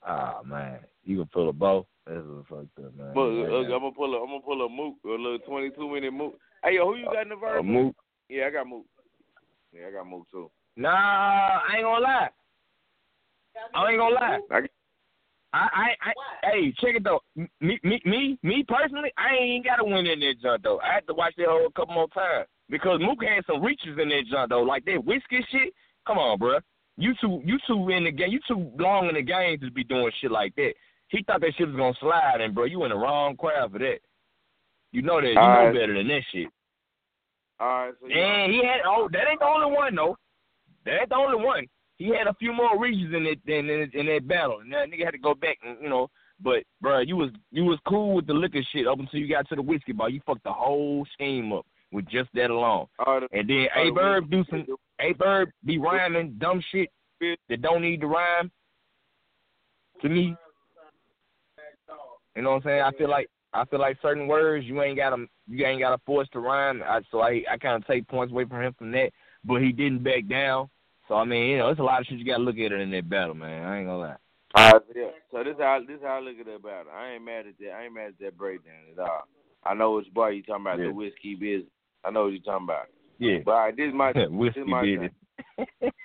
Ah 0.06 0.40
man, 0.44 0.80
you 1.04 1.18
can 1.18 1.26
pull 1.26 1.48
a 1.48 1.52
bow. 1.52 1.86
This 2.06 2.18
is 2.18 2.44
fucked 2.48 2.78
up, 2.78 2.94
man. 2.96 3.12
But, 3.14 3.20
uh, 3.20 3.62
I'm 3.62 3.68
gonna 3.68 3.92
pull 3.92 4.14
a. 4.14 4.22
I'm 4.22 4.28
gonna 4.28 4.40
pull 4.40 4.64
a 4.64 4.68
mook, 4.68 4.96
a 5.04 5.08
little 5.08 5.38
22 5.40 5.88
minute 5.92 6.12
mook. 6.12 6.38
Hey 6.64 6.76
yo, 6.76 6.86
who 6.86 6.96
you 6.96 7.04
got 7.04 7.22
in 7.22 7.28
the 7.28 7.36
verse? 7.36 7.60
a 7.60 7.62
mook. 7.62 7.94
Yeah, 8.28 8.46
I 8.46 8.50
got 8.50 8.66
mook. 8.66 8.86
Yeah, 9.72 9.88
I 9.88 9.90
got 9.92 10.06
mook 10.06 10.26
too. 10.30 10.50
Nah, 10.76 10.90
I 10.90 11.76
ain't 11.76 11.84
gonna 11.84 12.00
lie. 12.00 12.28
I 13.74 13.90
ain't 13.90 13.98
gonna 13.98 14.14
lie. 14.14 14.38
I, 15.52 15.58
I, 15.58 15.86
I, 16.02 16.50
hey, 16.50 16.74
check 16.78 16.94
it 16.94 17.04
though. 17.04 17.20
Me, 17.34 17.48
me, 17.82 18.00
me, 18.04 18.38
me 18.42 18.64
personally, 18.68 19.10
I 19.16 19.34
ain't 19.34 19.64
got 19.64 19.76
to 19.76 19.84
win 19.84 20.06
in 20.06 20.20
that 20.20 20.34
junk 20.42 20.62
though. 20.62 20.78
I 20.80 20.94
had 20.94 21.06
to 21.06 21.14
watch 21.14 21.34
that 21.38 21.46
whole 21.48 21.66
a 21.66 21.72
couple 21.72 21.94
more 21.94 22.08
times 22.08 22.46
because 22.68 23.00
Mook 23.00 23.22
had 23.22 23.44
some 23.46 23.62
reaches 23.62 23.98
in 24.00 24.10
that 24.10 24.24
junk 24.30 24.50
though, 24.50 24.62
like 24.62 24.84
that 24.84 25.04
whiskey 25.04 25.44
shit. 25.50 25.72
Come 26.06 26.18
on, 26.18 26.38
bro. 26.38 26.58
You 26.98 27.14
too, 27.20 27.40
you 27.44 27.58
too 27.64 27.88
in 27.90 28.04
the 28.04 28.10
game. 28.10 28.30
You 28.32 28.40
too 28.46 28.72
long 28.76 29.08
in 29.08 29.14
the 29.14 29.22
game 29.22 29.60
to 29.60 29.70
be 29.70 29.84
doing 29.84 30.10
shit 30.20 30.32
like 30.32 30.54
that. 30.56 30.72
He 31.08 31.22
thought 31.22 31.40
that 31.40 31.52
shit 31.56 31.68
was 31.68 31.76
gonna 31.76 31.94
slide, 32.00 32.40
and 32.40 32.52
bro, 32.52 32.64
you 32.64 32.82
in 32.84 32.90
the 32.90 32.96
wrong 32.96 33.36
crowd 33.36 33.70
for 33.72 33.78
that. 33.78 34.00
You 34.90 35.02
know 35.02 35.20
that. 35.20 35.28
You 35.28 35.38
All 35.38 35.48
know 35.48 35.64
right. 35.66 35.74
better 35.74 35.94
than 35.94 36.08
that 36.08 36.22
shit. 36.32 36.48
All 37.60 37.68
right, 37.68 37.94
so 38.00 38.06
And 38.06 38.52
he 38.52 38.58
had 38.58 38.80
oh, 38.84 39.08
that 39.12 39.28
ain't 39.30 39.38
the 39.38 39.46
only 39.46 39.74
one 39.74 39.94
though. 39.94 40.16
That 40.84 41.00
ain't 41.00 41.08
the 41.08 41.14
only 41.14 41.44
one. 41.44 41.66
He 41.98 42.08
had 42.08 42.26
a 42.26 42.34
few 42.34 42.52
more 42.52 42.78
reasons 42.78 43.14
in 43.14 43.24
that 43.24 43.52
in, 43.52 43.70
in, 43.70 43.90
in 43.94 44.06
that 44.06 44.26
battle, 44.26 44.58
and 44.60 44.72
that 44.72 44.88
nigga 44.90 45.04
had 45.04 45.12
to 45.12 45.18
go 45.18 45.34
back 45.34 45.58
and 45.64 45.78
you 45.80 45.88
know. 45.88 46.08
But 46.40 46.64
bro, 46.80 47.00
you 47.00 47.16
was 47.16 47.30
you 47.52 47.64
was 47.64 47.78
cool 47.86 48.16
with 48.16 48.26
the 48.26 48.34
liquor 48.34 48.62
shit 48.72 48.88
up 48.88 48.98
until 48.98 49.20
you 49.20 49.28
got 49.28 49.48
to 49.50 49.56
the 49.56 49.62
whiskey 49.62 49.92
bar. 49.92 50.10
You 50.10 50.20
fucked 50.26 50.44
the 50.44 50.52
whole 50.52 51.06
scheme 51.14 51.52
up 51.52 51.64
with 51.92 52.06
just 52.08 52.28
that 52.34 52.50
alone. 52.50 52.86
the, 52.98 53.28
And 53.32 53.48
then 53.48 53.66
A 53.76 53.90
Bird 53.90 54.30
do 54.30 54.44
some 54.50 54.66
A 55.00 55.12
Bird 55.14 55.52
be 55.64 55.78
rhyming 55.78 56.36
dumb 56.38 56.62
shit 56.70 56.90
that 57.48 57.62
don't 57.62 57.82
need 57.82 58.00
to 58.00 58.06
rhyme. 58.06 58.50
To 60.02 60.08
me, 60.08 60.36
you 62.36 62.42
know 62.42 62.50
what 62.50 62.56
I'm 62.56 62.62
saying? 62.62 62.82
I 62.82 62.90
feel 62.92 63.08
like 63.10 63.28
I 63.52 63.64
feel 63.64 63.80
like 63.80 63.96
certain 64.00 64.28
words 64.28 64.64
you 64.66 64.80
ain't 64.82 64.96
got 64.96 65.10
to 65.16 65.26
you 65.48 65.66
ain't 65.66 65.80
got 65.80 65.90
to 65.90 65.98
force 66.06 66.28
to 66.32 66.40
rhyme. 66.40 66.82
I, 66.86 67.00
so 67.10 67.20
I 67.20 67.42
I 67.50 67.56
kind 67.56 67.82
of 67.82 67.86
take 67.86 68.06
points 68.06 68.30
away 68.32 68.44
from 68.44 68.62
him 68.62 68.74
from 68.78 68.92
that. 68.92 69.10
But 69.44 69.62
he 69.62 69.72
didn't 69.72 70.04
back 70.04 70.28
down. 70.28 70.68
So 71.08 71.14
I 71.14 71.24
mean, 71.24 71.46
you 71.50 71.58
know, 71.58 71.70
it's 71.70 71.80
a 71.80 71.82
lot 71.82 72.00
of 72.00 72.06
shit 72.06 72.18
you 72.18 72.24
got 72.24 72.36
to 72.36 72.42
look 72.42 72.56
at 72.58 72.70
it 72.72 72.80
in 72.80 72.90
that 72.90 73.08
battle, 73.08 73.34
man. 73.34 73.64
I 73.66 73.78
ain't 73.78 73.86
gonna 73.88 73.98
lie. 73.98 74.16
All 74.54 74.70
right, 74.72 74.82
yeah. 74.94 75.04
So 75.32 75.42
this 75.42 75.56
how 75.58 75.80
this 75.86 75.98
how 76.02 76.18
I 76.18 76.20
look 76.20 76.38
at 76.38 76.46
that 76.46 76.62
battle. 76.62 76.92
I 76.94 77.12
ain't 77.14 77.24
mad 77.24 77.46
at 77.46 77.58
that. 77.58 77.72
I 77.72 77.84
ain't 77.84 77.94
mad 77.94 78.08
at 78.08 78.18
that 78.20 78.36
breakdown 78.38 78.74
at 78.92 78.98
all. 79.00 79.24
I 79.64 79.74
know 79.74 79.92
which 79.92 80.12
boy 80.14 80.28
you 80.28 80.42
talking 80.42 80.62
about 80.62 80.78
Yeah. 80.78 80.86
the 80.86 80.92
whiskey 80.92 81.34
business. 81.34 81.70
I 82.04 82.10
know 82.10 82.24
what 82.24 82.32
you're 82.32 82.40
talking 82.42 82.64
about. 82.66 82.86
Yeah. 83.18 83.38
But 83.44 83.50
all 83.52 83.58
right, 83.64 83.76
this 83.76 83.88
is 83.88 83.94
my 83.94 84.12
this 84.14 84.24
is 84.56 84.66
my 84.66 84.82
thing. 84.82 85.10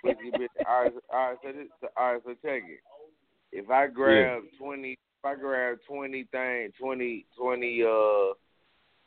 Whiskey 0.03 0.31
business. 0.31 0.49
All 0.67 0.81
right, 0.83 0.91
so- 0.93 1.15
all 1.15 1.29
right. 1.29 1.37
So 1.43 1.51
this, 1.51 1.67
all 1.97 2.13
right. 2.13 2.21
So 2.25 2.31
check 2.41 2.63
it. 2.67 2.79
If 3.51 3.69
I 3.69 3.87
grab 3.87 4.41
twenty, 4.57 4.91
if 4.93 5.25
I 5.25 5.35
grab 5.35 5.77
twenty 5.87 6.23
thing, 6.31 6.71
20, 6.79 7.25
20, 7.39 7.83
uh, 7.83 8.33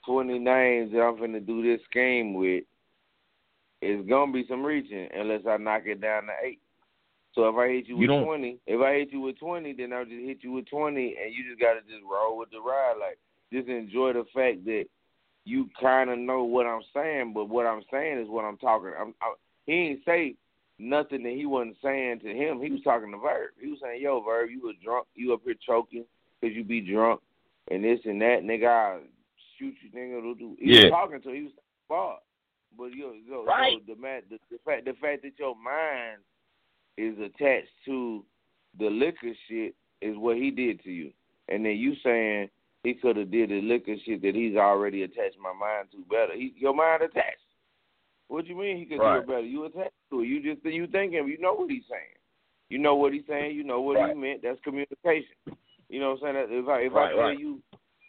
twenty 0.06 0.38
names 0.38 0.92
that 0.92 1.00
I'm 1.02 1.16
finna 1.16 1.44
do 1.44 1.62
this 1.62 1.80
game 1.92 2.34
with, 2.34 2.62
it's 3.82 4.08
gonna 4.08 4.32
be 4.32 4.44
some 4.48 4.64
reaching 4.64 5.08
unless 5.14 5.42
I 5.48 5.56
knock 5.56 5.82
it 5.86 6.00
down 6.00 6.24
to 6.26 6.32
eight. 6.44 6.60
So 7.34 7.48
if 7.48 7.56
I 7.56 7.68
hit 7.68 7.88
you 7.88 7.96
You 7.96 8.00
with 8.02 8.08
don't- 8.08 8.24
twenty, 8.24 8.58
if 8.66 8.80
I 8.80 8.94
hit 8.98 9.12
you 9.12 9.20
with 9.20 9.38
twenty, 9.38 9.72
then 9.74 9.92
I'll 9.92 10.04
just 10.04 10.24
hit 10.24 10.38
you 10.42 10.52
with 10.52 10.66
twenty, 10.70 11.16
and 11.22 11.34
you 11.34 11.44
just 11.48 11.60
gotta 11.60 11.80
just 11.80 12.02
roll 12.10 12.38
with 12.38 12.50
the 12.50 12.60
ride. 12.60 12.94
Like 13.00 13.18
just 13.52 13.68
enjoy 13.68 14.12
the 14.14 14.24
fact 14.34 14.64
that 14.64 14.86
you 15.46 15.70
kind 15.80 16.10
of 16.10 16.18
know 16.18 16.42
what 16.42 16.66
I'm 16.66 16.82
saying, 16.92 17.32
but 17.32 17.48
what 17.48 17.66
I'm 17.66 17.82
saying 17.90 18.18
is 18.18 18.28
what 18.28 18.44
I'm 18.44 18.58
talking. 18.58 18.90
I'm, 19.00 19.14
I, 19.22 19.34
he 19.64 19.72
ain't 19.72 20.04
say 20.04 20.34
nothing 20.78 21.22
that 21.22 21.32
he 21.34 21.46
wasn't 21.46 21.76
saying 21.82 22.18
to 22.20 22.28
him. 22.34 22.60
He 22.60 22.70
was 22.70 22.82
talking 22.82 23.12
to 23.12 23.18
Verb. 23.18 23.50
He 23.58 23.68
was 23.68 23.78
saying, 23.80 24.02
"Yo, 24.02 24.20
Verb, 24.20 24.50
you 24.50 24.60
was 24.60 24.74
drunk. 24.84 25.06
You 25.14 25.32
up 25.32 25.40
here 25.44 25.54
choking 25.64 26.04
because 26.40 26.54
you 26.54 26.64
be 26.64 26.80
drunk 26.80 27.20
and 27.70 27.84
this 27.84 28.00
and 28.04 28.20
that, 28.20 28.40
nigga. 28.42 28.66
I 28.68 28.98
shoot 29.56 29.74
you, 29.82 29.90
nigga." 29.96 30.36
Do 30.36 30.56
He 30.58 30.74
Yeah. 30.74 30.84
was 30.84 30.90
talking 30.90 31.22
to. 31.22 31.30
He 31.30 31.42
was 31.44 31.52
bar. 31.88 32.18
But 32.76 32.92
yo, 32.92 33.12
yo, 33.12 33.44
Right. 33.44 33.78
so 33.86 33.94
the, 33.94 34.22
the 34.28 34.38
the 34.50 34.58
fact 34.64 34.84
the 34.84 34.94
fact 34.94 35.22
that 35.22 35.38
your 35.38 35.54
mind 35.54 36.18
is 36.98 37.16
attached 37.20 37.70
to 37.84 38.24
the 38.78 38.90
liquor 38.90 39.32
shit 39.48 39.76
is 40.02 40.16
what 40.16 40.36
he 40.36 40.50
did 40.50 40.82
to 40.82 40.90
you, 40.90 41.12
and 41.48 41.64
then 41.64 41.76
you 41.76 41.94
saying 42.02 42.50
he 42.86 42.94
could 42.94 43.16
have 43.16 43.32
did 43.32 43.50
the 43.50 43.60
liquor 43.62 43.96
shit 44.04 44.22
that 44.22 44.36
he's 44.36 44.56
already 44.56 45.02
attached 45.02 45.36
my 45.42 45.52
mind 45.52 45.88
to 45.90 45.98
better. 46.08 46.34
He, 46.34 46.54
your 46.56 46.72
mind 46.72 47.02
attached. 47.02 47.42
What 48.28 48.44
do 48.44 48.50
you 48.50 48.56
mean 48.56 48.76
he 48.76 48.84
could 48.84 49.00
do 49.00 49.14
it 49.16 49.26
better? 49.26 49.40
You 49.40 49.64
attached 49.64 49.90
to 50.10 50.20
it. 50.20 50.26
You 50.26 50.54
just 50.54 50.64
you 50.64 50.86
thinking. 50.86 51.26
You 51.26 51.38
know 51.38 51.54
what 51.54 51.68
he's 51.68 51.82
saying. 51.90 52.14
You 52.68 52.78
know 52.78 52.94
what 52.94 53.12
he's 53.12 53.26
saying. 53.28 53.56
You 53.56 53.64
know 53.64 53.80
what 53.80 53.96
Right. 53.96 54.14
he 54.14 54.20
meant. 54.20 54.42
That's 54.42 54.60
communication. 54.60 55.34
You 55.88 55.98
know 55.98 56.14
what 56.14 56.28
I'm 56.28 56.34
saying? 56.34 56.62
If 56.62 56.68
I 56.68 56.78
if 56.82 56.92
Right, 56.92 57.06
I 57.06 57.14
tell 57.14 57.20
right. 57.22 57.38
you 57.38 57.60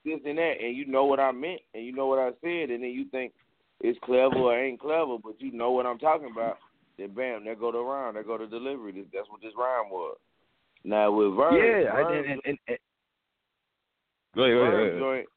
this 0.06 0.20
and 0.26 0.38
that, 0.38 0.62
and 0.62 0.78
you 0.78 0.86
know 0.86 1.06
what 1.06 1.20
I 1.20 1.32
meant, 1.32 1.62
and 1.74 1.84
you 1.84 1.92
know 1.92 2.06
what 2.06 2.20
I 2.20 2.30
said, 2.42 2.70
and 2.70 2.84
then 2.84 2.92
you 2.92 3.06
think 3.06 3.34
it's 3.82 3.98
clever 4.04 4.36
or 4.36 4.58
ain't 4.58 4.80
clever, 4.80 5.18
but 5.18 5.42
you 5.42 5.52
know 5.54 5.72
what 5.72 5.88
I'm 5.88 5.98
talking 5.98 6.30
about, 6.32 6.58
then 6.98 7.16
bam, 7.16 7.46
there 7.46 7.56
go 7.56 7.72
the 7.72 7.80
rhyme, 7.80 8.14
there 8.14 8.24
go 8.24 8.38
the 8.38 8.46
delivery. 8.46 8.92
That's 9.12 9.30
what 9.30 9.42
this 9.42 9.54
rhyme 9.58 9.90
was. 9.90 10.18
Now 10.84 11.12
with 11.12 11.36
Verb, 11.36 11.54
yeah, 11.54 11.92
I, 11.94 12.14
and, 12.14 12.42
and, 12.46 12.58
and, 12.68 12.78
go 14.38 14.44
ahead, 14.44 14.56
go 14.56 14.62
ahead, 14.62 14.74
go 14.74 14.84
ahead. 14.84 15.00
joint, 15.00 15.28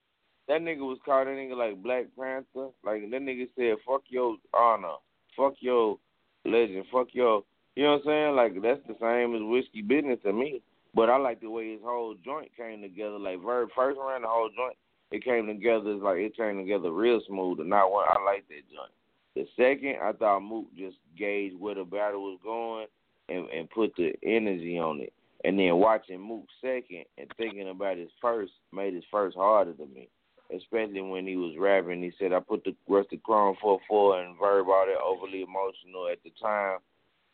that 0.48 0.60
nigga 0.62 0.80
was 0.80 0.98
called 1.04 1.26
that 1.26 1.32
nigga 1.32 1.56
like 1.56 1.82
Black 1.82 2.06
Panther. 2.18 2.70
Like 2.84 3.10
that 3.10 3.22
nigga 3.22 3.48
said, 3.56 3.76
"Fuck 3.86 4.02
your 4.08 4.36
honor, 4.54 4.96
fuck 5.36 5.54
your 5.60 5.98
legend, 6.44 6.84
fuck 6.92 7.08
your." 7.12 7.42
You 7.76 7.84
know 7.84 7.92
what 7.92 8.00
I'm 8.00 8.06
saying? 8.06 8.36
Like 8.36 8.62
that's 8.62 8.86
the 8.86 8.96
same 9.00 9.34
as 9.34 9.42
whiskey 9.42 9.82
business 9.82 10.18
to 10.24 10.32
me. 10.32 10.62
But 10.94 11.08
I 11.08 11.16
like 11.16 11.40
the 11.40 11.50
way 11.50 11.72
his 11.72 11.82
whole 11.82 12.14
joint 12.24 12.50
came 12.56 12.82
together. 12.82 13.18
Like 13.18 13.42
Verb 13.42 13.70
first 13.76 13.98
ran 13.98 14.22
the 14.22 14.28
whole 14.28 14.50
joint, 14.54 14.76
it 15.10 15.24
came 15.24 15.46
together 15.46 15.92
it's 15.92 16.02
like 16.02 16.18
it 16.18 16.36
came 16.36 16.58
together 16.58 16.90
real 16.90 17.20
smooth. 17.26 17.60
And 17.60 17.70
not 17.70 17.90
one, 17.90 18.06
I 18.08 18.22
like 18.24 18.46
that 18.48 18.66
joint. 18.70 18.92
The 19.36 19.46
second, 19.56 19.96
I 20.02 20.12
thought 20.12 20.40
Mook 20.40 20.66
just 20.76 20.96
gauged 21.16 21.58
where 21.58 21.76
the 21.76 21.84
battle 21.84 22.22
was 22.22 22.38
going 22.42 22.86
and 23.28 23.48
and 23.50 23.70
put 23.70 23.94
the 23.96 24.12
energy 24.22 24.78
on 24.78 25.00
it. 25.00 25.12
And 25.44 25.58
then 25.58 25.76
watching 25.76 26.20
Mook 26.20 26.46
second 26.60 27.04
and 27.16 27.28
thinking 27.36 27.68
about 27.68 27.96
his 27.96 28.10
first 28.20 28.52
made 28.72 28.94
his 28.94 29.04
first 29.10 29.36
harder 29.36 29.72
to 29.74 29.86
me. 29.86 30.08
Especially 30.54 31.00
when 31.00 31.26
he 31.26 31.36
was 31.36 31.54
rapping, 31.56 32.02
he 32.02 32.12
said, 32.18 32.32
"I 32.32 32.40
put 32.40 32.64
the 32.64 32.74
Rusty 32.88 33.18
Chrome 33.18 33.56
four 33.60 33.78
four 33.86 34.20
and 34.20 34.36
Verb 34.36 34.66
all 34.68 34.84
that 34.84 35.00
overly 35.00 35.42
emotional 35.42 36.08
at 36.08 36.18
the 36.24 36.32
time, 36.42 36.78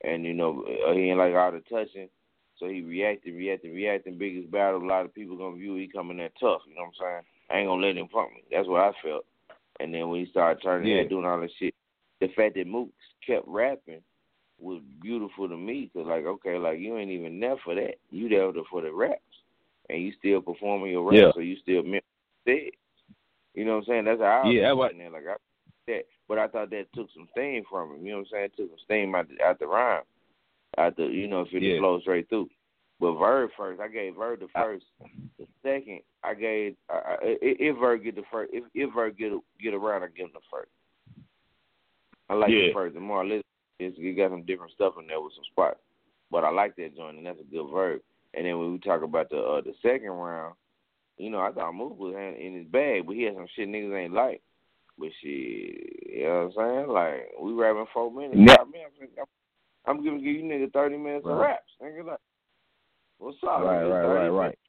and 0.04 0.24
you 0.24 0.34
know 0.34 0.62
uh, 0.86 0.92
he 0.92 1.08
ain't 1.08 1.18
like 1.18 1.34
all 1.34 1.50
the 1.50 1.60
touching, 1.60 2.10
so 2.58 2.68
he 2.68 2.82
reacted, 2.82 3.34
reacted, 3.34 3.74
reacted. 3.74 4.18
Biggest 4.18 4.50
battle, 4.50 4.82
a 4.82 4.86
lot 4.86 5.06
of 5.06 5.14
people 5.14 5.38
gonna 5.38 5.56
view 5.56 5.76
he 5.76 5.88
coming 5.88 6.18
that 6.18 6.32
tough. 6.38 6.60
You 6.68 6.74
know 6.74 6.82
what 6.82 6.88
I'm 6.88 6.92
saying? 7.00 7.22
I 7.50 7.58
ain't 7.60 7.68
gonna 7.68 7.86
let 7.86 7.96
him 7.96 8.08
punk 8.08 8.34
me. 8.34 8.44
That's 8.52 8.68
what 8.68 8.82
I 8.82 8.92
felt. 9.02 9.24
And 9.80 9.94
then 9.94 10.10
when 10.10 10.22
he 10.22 10.30
started 10.30 10.62
turning 10.62 10.90
Yeah. 10.92 11.00
and 11.00 11.08
doing 11.08 11.24
all 11.24 11.40
that 11.40 11.50
shit, 11.58 11.74
the 12.20 12.28
fact 12.28 12.54
that 12.56 12.66
Mook 12.66 12.90
kept 13.26 13.46
rapping 13.46 14.02
was 14.58 14.80
beautiful 15.02 15.48
to 15.48 15.56
me. 15.56 15.90
Cause 15.92 16.06
like, 16.06 16.24
okay, 16.24 16.58
like 16.58 16.78
you 16.78 16.96
ain't 16.96 17.10
even 17.10 17.38
there 17.40 17.56
for 17.64 17.74
that. 17.74 17.96
You 18.10 18.28
there 18.28 18.50
for 18.70 18.80
the 18.82 18.92
raps, 18.92 19.20
and 19.90 20.02
you 20.02 20.12
still 20.18 20.40
performing 20.40 20.92
your 20.92 21.02
raps, 21.04 21.16
Yeah. 21.16 21.32
so 21.34 21.40
you 21.40 21.56
still 21.56 21.82
meant 21.82 22.04
it. 22.46 22.74
You 23.54 23.64
know 23.64 23.72
what 23.76 23.78
I'm 23.78 23.84
saying? 23.86 24.04
That's 24.04 24.20
how 24.20 24.26
I 24.26 24.46
was 24.46 24.54
Yeah, 24.54 24.62
that 24.62 24.76
wa- 24.76 24.86
sitting 24.88 24.98
there. 25.00 25.10
Like 25.10 25.26
I 25.28 25.36
that, 25.88 26.02
but 26.28 26.38
I 26.38 26.48
thought 26.48 26.70
that 26.70 26.92
took 26.94 27.08
some 27.14 27.28
steam 27.32 27.64
from 27.70 27.92
him. 27.94 28.04
You 28.04 28.12
know 28.12 28.18
what 28.18 28.26
I'm 28.26 28.30
saying? 28.32 28.44
It 28.46 28.56
took 28.56 28.68
some 28.70 28.78
steam 28.84 29.14
out 29.14 29.28
the, 29.28 29.42
out 29.44 29.58
the 29.58 29.66
rhyme, 29.66 30.02
out 30.78 30.96
the 30.96 31.04
you 31.04 31.28
know 31.28 31.42
if 31.42 31.52
it 31.52 31.62
Yeah. 31.62 31.78
flow 31.78 32.00
straight 32.00 32.28
through. 32.28 32.48
But 32.98 33.12
Verb 33.18 33.50
first, 33.56 33.80
I 33.80 33.88
gave 33.88 34.16
Verb 34.16 34.40
the 34.40 34.48
first. 34.48 34.86
The 35.38 35.46
second, 35.62 36.00
I 36.24 36.34
gave 36.34 36.76
I, 36.90 36.94
I, 36.94 37.16
if 37.22 37.76
Verb 37.78 38.02
get 38.02 38.16
the 38.16 38.22
first, 38.32 38.50
if 38.54 38.64
if 38.74 38.92
Verb 38.94 39.16
get 39.18 39.32
a, 39.32 39.38
get 39.60 39.74
around, 39.74 40.02
I 40.02 40.06
give 40.08 40.26
him 40.26 40.32
the 40.34 40.40
first. 40.50 40.70
I 42.28 42.34
like 42.34 42.50
the 42.50 42.66
Yeah. 42.68 42.72
first. 42.72 42.94
The 42.94 43.00
more 43.00 43.20
I 43.20 43.24
listen, 43.24 43.42
it's, 43.78 43.97
it 43.98 44.16
got 44.16 44.31
some 44.31 44.44
different 44.44 44.73
stuff 44.73 44.94
in 45.01 45.07
there 45.07 45.20
with 45.20 45.35
some 45.35 45.44
spots. 45.51 45.78
But 46.31 46.44
I 46.44 46.51
like 46.51 46.77
that 46.77 46.97
joint, 46.97 47.19
and 47.19 47.27
that's 47.27 47.40
a 47.40 47.44
good 47.44 47.70
verb. 47.73 48.01
And 48.35 48.44
then 48.44 48.59
when 48.59 48.73
we 48.73 48.78
talk 48.78 49.03
about 49.03 49.31
the 49.31 49.39
uh, 49.39 49.61
the 49.61 49.73
second 49.82 50.11
round, 50.11 50.55
you 51.19 51.31
know, 51.31 51.40
I 51.40 51.53
thought 51.53 51.73
Mook 51.73 51.98
was 51.98 52.15
in, 52.15 52.47
in 52.47 52.59
his 52.59 52.66
bag, 52.66 53.07
but 53.07 53.15
he 53.15 53.23
had 53.23 53.35
some 53.35 53.47
shit 53.55 53.69
niggas 53.69 54.05
ain't 54.05 54.12
like. 54.12 54.43
But 54.98 55.09
shit, 55.23 56.11
you 56.11 56.24
know 56.24 56.51
what 56.55 56.65
I'm 56.65 56.74
saying? 56.74 56.89
Like 56.89 57.31
we 57.40 57.53
rapping 57.53 57.86
four 57.93 58.11
minutes. 58.11 58.40
Yeah. 58.47 58.57
five 58.57 58.66
minutes, 58.69 59.19
I'm, 59.19 59.98
I'm 59.98 60.05
gonna 60.05 60.19
give 60.19 60.35
you 60.35 60.43
niggas 60.43 60.73
thirty 60.73 60.97
minutes 60.97 61.27
of 61.27 61.36
Right. 61.36 61.48
raps. 61.48 61.73
Nigga, 61.82 62.07
like, 62.07 62.19
what's 63.19 63.39
up? 63.43 63.61
Right, 63.62 63.82
It's 63.82 63.93
right, 63.93 64.05
right, 64.05 64.28
right. 64.28 64.43
minutes. 64.43 64.61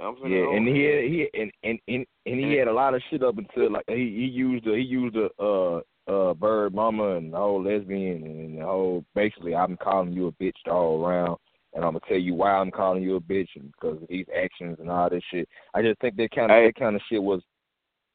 I'm 0.00 0.16
finna 0.16 0.30
Yeah, 0.30 0.56
and 0.56 0.68
he 0.68 0.82
had 0.82 1.04
he 1.04 1.28
and 1.40 1.52
and 1.62 1.78
and, 1.88 2.06
and 2.26 2.40
he 2.40 2.56
had 2.56 2.68
a 2.68 2.72
lot 2.72 2.94
of 2.94 3.02
shit 3.10 3.22
up 3.22 3.38
until 3.38 3.70
like 3.70 3.84
he 3.86 3.94
he 3.94 4.26
used 4.26 4.64
the 4.64 4.72
he 4.72 4.82
used 4.82 5.14
the 5.14 5.30
uh 5.42 5.80
uh 6.06 6.34
Verb 6.34 6.74
mama 6.74 7.16
and 7.16 7.32
the 7.32 7.36
whole 7.36 7.62
lesbian 7.62 8.22
and 8.24 8.58
the 8.58 8.64
whole 8.64 9.04
basically 9.14 9.54
I'm 9.54 9.76
calling 9.76 10.12
you 10.12 10.26
a 10.28 10.32
bitch 10.32 10.52
all 10.70 11.04
around 11.04 11.38
and 11.72 11.82
I'm 11.84 11.92
gonna 11.92 12.00
tell 12.08 12.18
you 12.18 12.34
why 12.34 12.52
I'm 12.52 12.70
calling 12.70 13.02
you 13.02 13.16
a 13.16 13.20
bitch 13.20 13.48
and 13.56 13.72
because 13.72 14.02
of 14.02 14.08
these 14.08 14.26
actions 14.36 14.76
and 14.80 14.90
all 14.90 15.08
this 15.08 15.22
shit. 15.30 15.48
I 15.72 15.80
just 15.82 15.98
think 16.00 16.16
that 16.16 16.30
kind 16.34 16.50
of 16.52 16.56
Hey. 16.58 16.66
that 16.66 16.74
kind 16.76 16.94
of 16.94 17.02
shit 17.08 17.22
was 17.22 17.42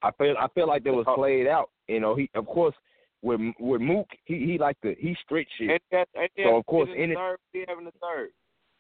I 0.02 0.12
feel 0.12 0.36
I 0.40 0.48
feel 0.50 0.68
like 0.68 0.84
that 0.84 0.94
was 0.94 1.06
played 1.16 1.48
out. 1.48 1.70
You 1.88 2.00
know, 2.00 2.16
he 2.16 2.30
of 2.36 2.46
course 2.46 2.76
with 3.22 3.42
with 3.60 3.82
Mook 3.82 4.08
he 4.26 4.46
he 4.46 4.58
like 4.58 4.78
the 4.84 4.96
he 5.00 5.16
straight 5.26 5.48
shit. 5.58 5.70
And 5.72 5.80
that, 5.92 6.08
and 6.16 6.30
So, 6.42 6.56
of 6.58 6.66
course, 6.68 6.90
in 6.96 7.02
in 7.02 7.10
the 7.10 7.14
it- 7.16 7.18
third. 7.18 7.38
He 7.52 7.66
having 7.68 7.86
the 7.86 7.92
third, 8.00 8.30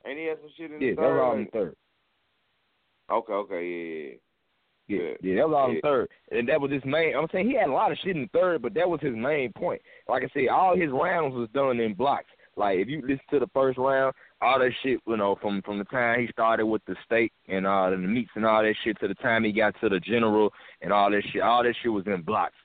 and 0.06 0.18
he 0.18 0.26
had 0.26 0.38
some 0.40 0.50
shit 0.56 0.72
in 0.72 0.80
Yeah, 0.80 0.92
the 0.92 0.96
that 0.96 1.02
was 1.02 1.10
third. 1.10 1.20
all 1.20 1.34
in 1.36 1.44
the 1.46 1.52
third. 1.52 1.76
Okay, 3.12 3.34
okay, 3.34 3.66
yeah, 3.66 4.10
yeah. 4.12 4.16
Yeah, 4.90 5.00
Yeah. 5.00 5.14
yeah, 5.22 5.36
that 5.38 5.50
was 5.50 5.56
all 5.56 5.72
in 5.72 5.82
third, 5.82 6.10
and 6.32 6.50
that 6.50 6.60
was 6.60 6.72
his 6.72 6.84
main. 6.84 7.16
I'm 7.16 7.28
saying 7.32 7.48
he 7.48 7.56
had 7.56 7.70
a 7.70 7.74
lot 7.74 7.92
of 7.92 7.98
shit 8.04 8.16
in 8.18 8.28
third, 8.34 8.62
but 8.62 8.74
that 8.74 8.90
was 8.90 9.00
his 9.02 9.16
main 9.16 9.54
point. 9.54 9.82
Like 10.08 10.24
I 10.24 10.30
said, 10.34 10.48
all 10.50 10.76
his 10.76 10.90
rounds 10.92 11.36
was 11.36 11.48
done 11.54 11.80
in 11.80 11.94
blocks. 11.94 12.26
Like 12.58 12.80
if 12.80 12.88
you 12.90 13.02
listen 13.02 13.20
to 13.30 13.40
the 13.40 13.48
first 13.54 13.78
round, 13.78 14.14
all 14.42 14.60
that 14.60 14.72
shit, 14.84 15.00
you 15.08 15.16
know, 15.18 15.38
from 15.42 15.62
from 15.62 15.78
the 15.78 15.86
time 15.86 16.20
he 16.22 16.28
started 16.28 16.66
with 16.66 16.84
the 16.86 16.96
steak 17.06 17.32
and 17.48 17.66
uh 17.66 17.90
the 17.92 17.98
meats 17.98 18.32
and 18.36 18.46
all 18.46 18.62
that 18.64 18.76
shit 18.84 19.00
to 19.00 19.08
the 19.08 19.14
time 19.16 19.44
he 19.46 19.52
got 19.54 19.80
to 19.80 19.88
the 19.90 20.00
general 20.00 20.52
and 20.82 20.92
all 20.92 21.10
that 21.12 21.24
shit, 21.32 21.42
all 21.42 21.64
that 21.64 21.76
shit 21.82 21.92
was 21.94 22.06
in 22.08 22.22
blocks. 22.22 22.56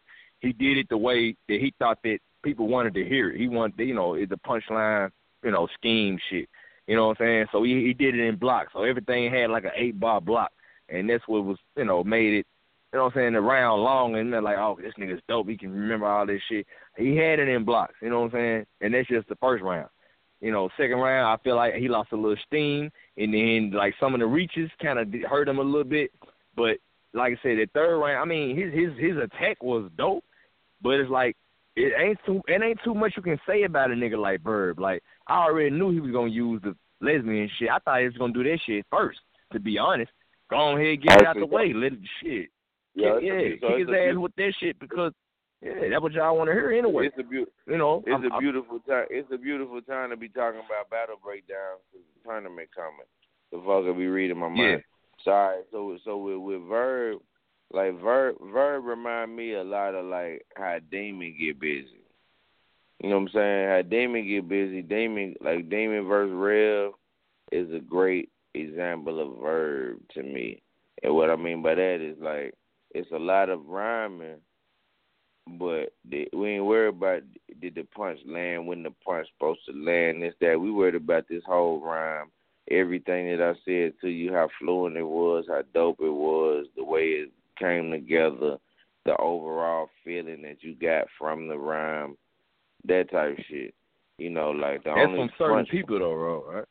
He 0.40 0.52
did 0.52 0.78
it 0.78 0.88
the 0.88 0.96
way 0.96 1.36
that 1.48 1.60
he 1.60 1.72
thought 1.78 1.98
that 2.04 2.18
people 2.42 2.66
wanted 2.66 2.94
to 2.94 3.04
hear 3.04 3.30
it. 3.30 3.38
He 3.40 3.48
wanted, 3.48 3.86
you 3.86 3.94
know, 3.94 4.14
it's 4.14 4.32
a 4.32 4.48
punchline, 4.48 5.10
you 5.44 5.50
know, 5.52 5.68
scheme 5.78 6.18
shit. 6.30 6.48
You 6.86 6.96
know 6.96 7.06
what 7.08 7.20
I'm 7.20 7.26
saying? 7.26 7.46
So 7.52 7.62
he 7.62 7.82
he 7.84 7.94
did 7.94 8.14
it 8.14 8.20
in 8.26 8.36
blocks. 8.36 8.72
So 8.72 8.82
everything 8.82 9.30
had 9.32 9.50
like 9.50 9.64
an 9.64 9.70
eight 9.76 9.98
bar 10.00 10.20
block, 10.20 10.50
and 10.88 11.08
that's 11.08 11.26
what 11.26 11.44
was, 11.44 11.58
you 11.76 11.84
know, 11.84 12.04
made 12.04 12.34
it 12.34 12.46
you 12.94 12.98
know 12.98 13.06
what 13.06 13.16
I'm 13.16 13.22
saying, 13.22 13.34
around 13.34 13.80
long 13.80 14.14
and 14.14 14.32
they're 14.32 14.40
like, 14.40 14.56
oh, 14.56 14.78
this 14.80 14.92
nigga's 15.00 15.20
dope. 15.26 15.48
He 15.48 15.56
can 15.56 15.72
remember 15.72 16.06
all 16.06 16.24
this 16.24 16.40
shit. 16.48 16.64
He 16.96 17.16
had 17.16 17.40
it 17.40 17.48
in 17.48 17.64
blocks, 17.64 17.94
you 18.00 18.08
know 18.08 18.20
what 18.20 18.26
I'm 18.26 18.32
saying? 18.32 18.66
And 18.82 18.94
that's 18.94 19.08
just 19.08 19.28
the 19.28 19.34
first 19.36 19.64
round. 19.64 19.88
You 20.40 20.52
know, 20.52 20.68
second 20.76 20.98
round, 20.98 21.26
I 21.26 21.42
feel 21.42 21.56
like 21.56 21.74
he 21.74 21.88
lost 21.88 22.12
a 22.12 22.16
little 22.16 22.36
steam, 22.46 22.92
and 23.16 23.34
then 23.34 23.72
like 23.74 23.94
some 23.98 24.14
of 24.14 24.20
the 24.20 24.26
reaches 24.26 24.70
kind 24.80 25.00
of 25.00 25.08
hurt 25.28 25.48
him 25.48 25.58
a 25.58 25.62
little 25.62 25.82
bit. 25.82 26.12
But 26.54 26.76
like 27.14 27.32
I 27.32 27.42
said, 27.42 27.58
the 27.58 27.66
third 27.74 27.98
round, 27.98 28.18
I 28.18 28.24
mean, 28.26 28.56
his 28.56 28.72
his 28.72 28.90
his 28.96 29.16
attack 29.16 29.60
was 29.60 29.90
dope, 29.98 30.22
but 30.80 31.00
it's 31.00 31.10
like 31.10 31.36
it 31.74 31.92
ain't 31.98 32.18
too 32.24 32.42
it 32.46 32.62
ain't 32.62 32.78
too 32.84 32.94
much 32.94 33.14
you 33.16 33.22
can 33.22 33.40
say 33.44 33.64
about 33.64 33.90
a 33.90 33.94
nigga 33.94 34.18
like 34.18 34.42
Verb. 34.42 34.78
Like 34.78 35.02
I 35.26 35.38
already 35.38 35.70
knew 35.70 35.90
he 35.90 36.00
was 36.00 36.12
gonna 36.12 36.30
use 36.30 36.60
the 36.62 36.76
lesbian 37.00 37.50
shit. 37.58 37.70
I 37.70 37.78
thought 37.78 38.00
he 38.00 38.06
was 38.06 38.16
gonna 38.18 38.32
do 38.32 38.44
that 38.44 38.58
shit 38.64 38.86
first. 38.90 39.18
To 39.52 39.58
be 39.58 39.78
honest, 39.78 40.12
go 40.54 40.76
ahead, 40.76 41.02
get 41.02 41.20
it 41.20 41.26
out 41.26 41.36
the 41.36 41.46
way, 41.46 41.72
let 41.72 41.92
it 41.92 41.98
shit. 42.22 42.48
Yeah, 42.94 43.18
yeah, 43.20 43.56
so 43.60 43.68
kick 43.68 43.88
his 43.88 43.88
ass 43.88 44.14
with 44.16 44.34
that 44.36 44.54
shit 44.60 44.78
because 44.78 45.12
yeah, 45.60 45.88
that's 45.90 46.02
what 46.02 46.12
y'all 46.12 46.36
want 46.36 46.48
to 46.48 46.52
hear 46.54 46.70
anyway. 46.72 47.06
It's 47.06 47.18
a 47.18 47.22
beautiful. 47.22 47.52
You 47.66 47.78
know, 47.78 48.02
It's 48.06 48.12
I'm- 48.12 48.24
a 48.24 48.32
I'm- 48.34 48.40
beautiful 48.42 48.78
time. 48.80 49.06
It's 49.10 49.30
a 49.32 49.38
beautiful 49.38 49.80
time 49.82 50.10
to 50.10 50.16
be 50.16 50.28
talking 50.28 50.60
about 50.60 50.90
battle 50.90 51.16
breakdowns. 51.22 51.80
tournament 52.24 52.68
coming. 52.74 53.06
The 53.52 53.58
fuck 53.66 53.96
be 53.96 54.06
reading 54.06 54.38
my 54.38 54.48
mind. 54.48 54.58
Yeah. 54.58 54.76
Sorry. 55.24 55.62
So 55.70 55.96
so 56.04 56.16
with 56.18 56.38
with 56.38 56.68
Verb, 56.68 57.20
like 57.70 58.00
Verb 58.00 58.36
Verb 58.52 58.84
remind 58.84 59.34
me 59.34 59.54
a 59.54 59.64
lot 59.64 59.94
of 59.94 60.06
like 60.06 60.46
how 60.56 60.78
Damon 60.90 61.36
get 61.38 61.58
busy. 61.60 62.00
You 63.00 63.10
know 63.10 63.16
what 63.18 63.22
I'm 63.22 63.28
saying? 63.34 63.68
How 63.68 63.82
Damon 63.82 64.26
get 64.26 64.48
busy. 64.48 64.82
Damon 64.82 65.34
like 65.40 65.68
Damon 65.68 66.04
versus 66.06 66.34
Rev 66.34 66.92
is 67.52 67.72
a 67.72 67.80
great 67.80 68.30
example 68.54 69.20
of 69.20 69.42
Verb 69.42 69.98
to 70.14 70.22
me. 70.22 70.62
And 71.02 71.14
what 71.14 71.30
I 71.30 71.36
mean 71.36 71.62
by 71.62 71.74
that 71.74 71.98
is 72.00 72.16
like 72.20 72.54
it's 72.90 73.10
a 73.12 73.18
lot 73.18 73.50
of 73.50 73.66
rhyming 73.66 74.40
but 75.46 75.92
the, 76.08 76.28
we 76.32 76.52
ain't 76.52 76.64
worried 76.64 76.94
about 76.96 77.22
did 77.60 77.74
the 77.74 77.84
punch 77.94 78.18
land 78.26 78.66
when 78.66 78.82
the 78.82 78.92
punch 79.04 79.28
supposed 79.34 79.60
to 79.66 79.72
land. 79.72 80.22
This 80.22 80.34
that 80.40 80.58
we 80.58 80.70
worried 80.70 80.94
about 80.94 81.28
this 81.28 81.42
whole 81.46 81.80
rhyme, 81.80 82.30
everything 82.70 83.26
that 83.26 83.42
I 83.42 83.52
said 83.64 83.92
to 84.00 84.08
you, 84.08 84.32
how 84.32 84.48
fluent 84.58 84.96
it 84.96 85.02
was, 85.02 85.44
how 85.48 85.62
dope 85.74 86.00
it 86.00 86.10
was, 86.10 86.66
the 86.76 86.84
way 86.84 87.02
it 87.02 87.30
came 87.58 87.90
together, 87.90 88.56
the 89.04 89.16
overall 89.18 89.90
feeling 90.02 90.42
that 90.42 90.62
you 90.62 90.74
got 90.74 91.06
from 91.18 91.46
the 91.46 91.58
rhyme, 91.58 92.16
that 92.86 93.10
type 93.10 93.38
of 93.38 93.44
shit. 93.48 93.74
You 94.16 94.30
know, 94.30 94.50
like 94.50 94.84
the 94.84 94.92
that's 94.94 95.08
only 95.08 95.18
from 95.18 95.30
certain 95.38 95.66
people 95.66 95.98
though, 95.98 96.14
bro. 96.14 96.44
Right? 96.54 96.64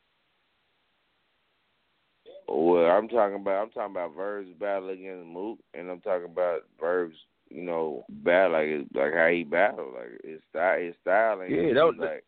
Well, 2.56 2.86
I'm 2.86 3.08
talking 3.08 3.38
about 3.38 3.64
I'm 3.64 3.70
talking 3.72 3.92
about 3.96 4.16
Verb's 4.16 4.50
battle 4.60 4.90
against 4.90 5.26
Mook, 5.26 5.58
and 5.74 5.90
I'm 5.90 6.02
talking 6.02 6.26
about 6.32 6.62
Verb's 6.80 7.16
you 7.50 7.64
know 7.64 8.06
battle 8.10 8.52
like 8.52 8.88
like 8.94 9.14
how 9.14 9.28
he 9.28 9.44
battled, 9.44 9.94
like 9.96 10.22
his 10.24 10.40
style, 10.50 10.80
his 10.80 10.96
style 11.02 11.42
ain't 11.42 11.52
Yeah, 11.52 11.74
that 11.74 11.86
was- 11.86 11.96
like 11.98 12.24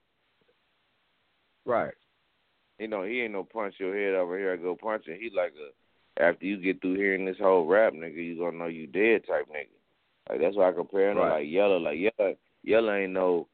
Right. 1.66 1.94
you 2.80 2.88
know 2.88 3.04
he 3.04 3.22
ain't 3.22 3.34
no 3.34 3.44
punch 3.44 3.76
your 3.80 3.96
head 3.96 4.14
over 4.16 4.38
here 4.38 4.54
and 4.54 4.64
go 4.64 4.76
punching. 4.76 5.20
He 5.20 5.30
like 5.36 5.54
a 5.56 6.24
after 6.24 6.46
you 6.46 6.58
get 6.58 6.82
through 6.82 6.96
hearing 6.96 7.26
this 7.26 7.38
whole 7.40 7.66
rap, 7.66 7.94
nigga, 7.94 8.16
you 8.16 8.38
gonna 8.38 8.58
know 8.58 8.68
you 8.68 8.88
dead 8.88 9.26
type 9.28 9.48
nigga. 9.50 9.68
Like 10.30 10.40
that's 10.42 10.56
why 10.56 10.70
I 10.70 10.72
compare 10.74 11.12
him 11.12 11.18
to 11.18 11.22
like 11.24 11.48
Yellow. 11.48 11.78
Like 11.78 12.00
Yellow, 12.00 12.36
Yellow 12.64 12.94
ain't 12.96 13.14
no 13.14 13.48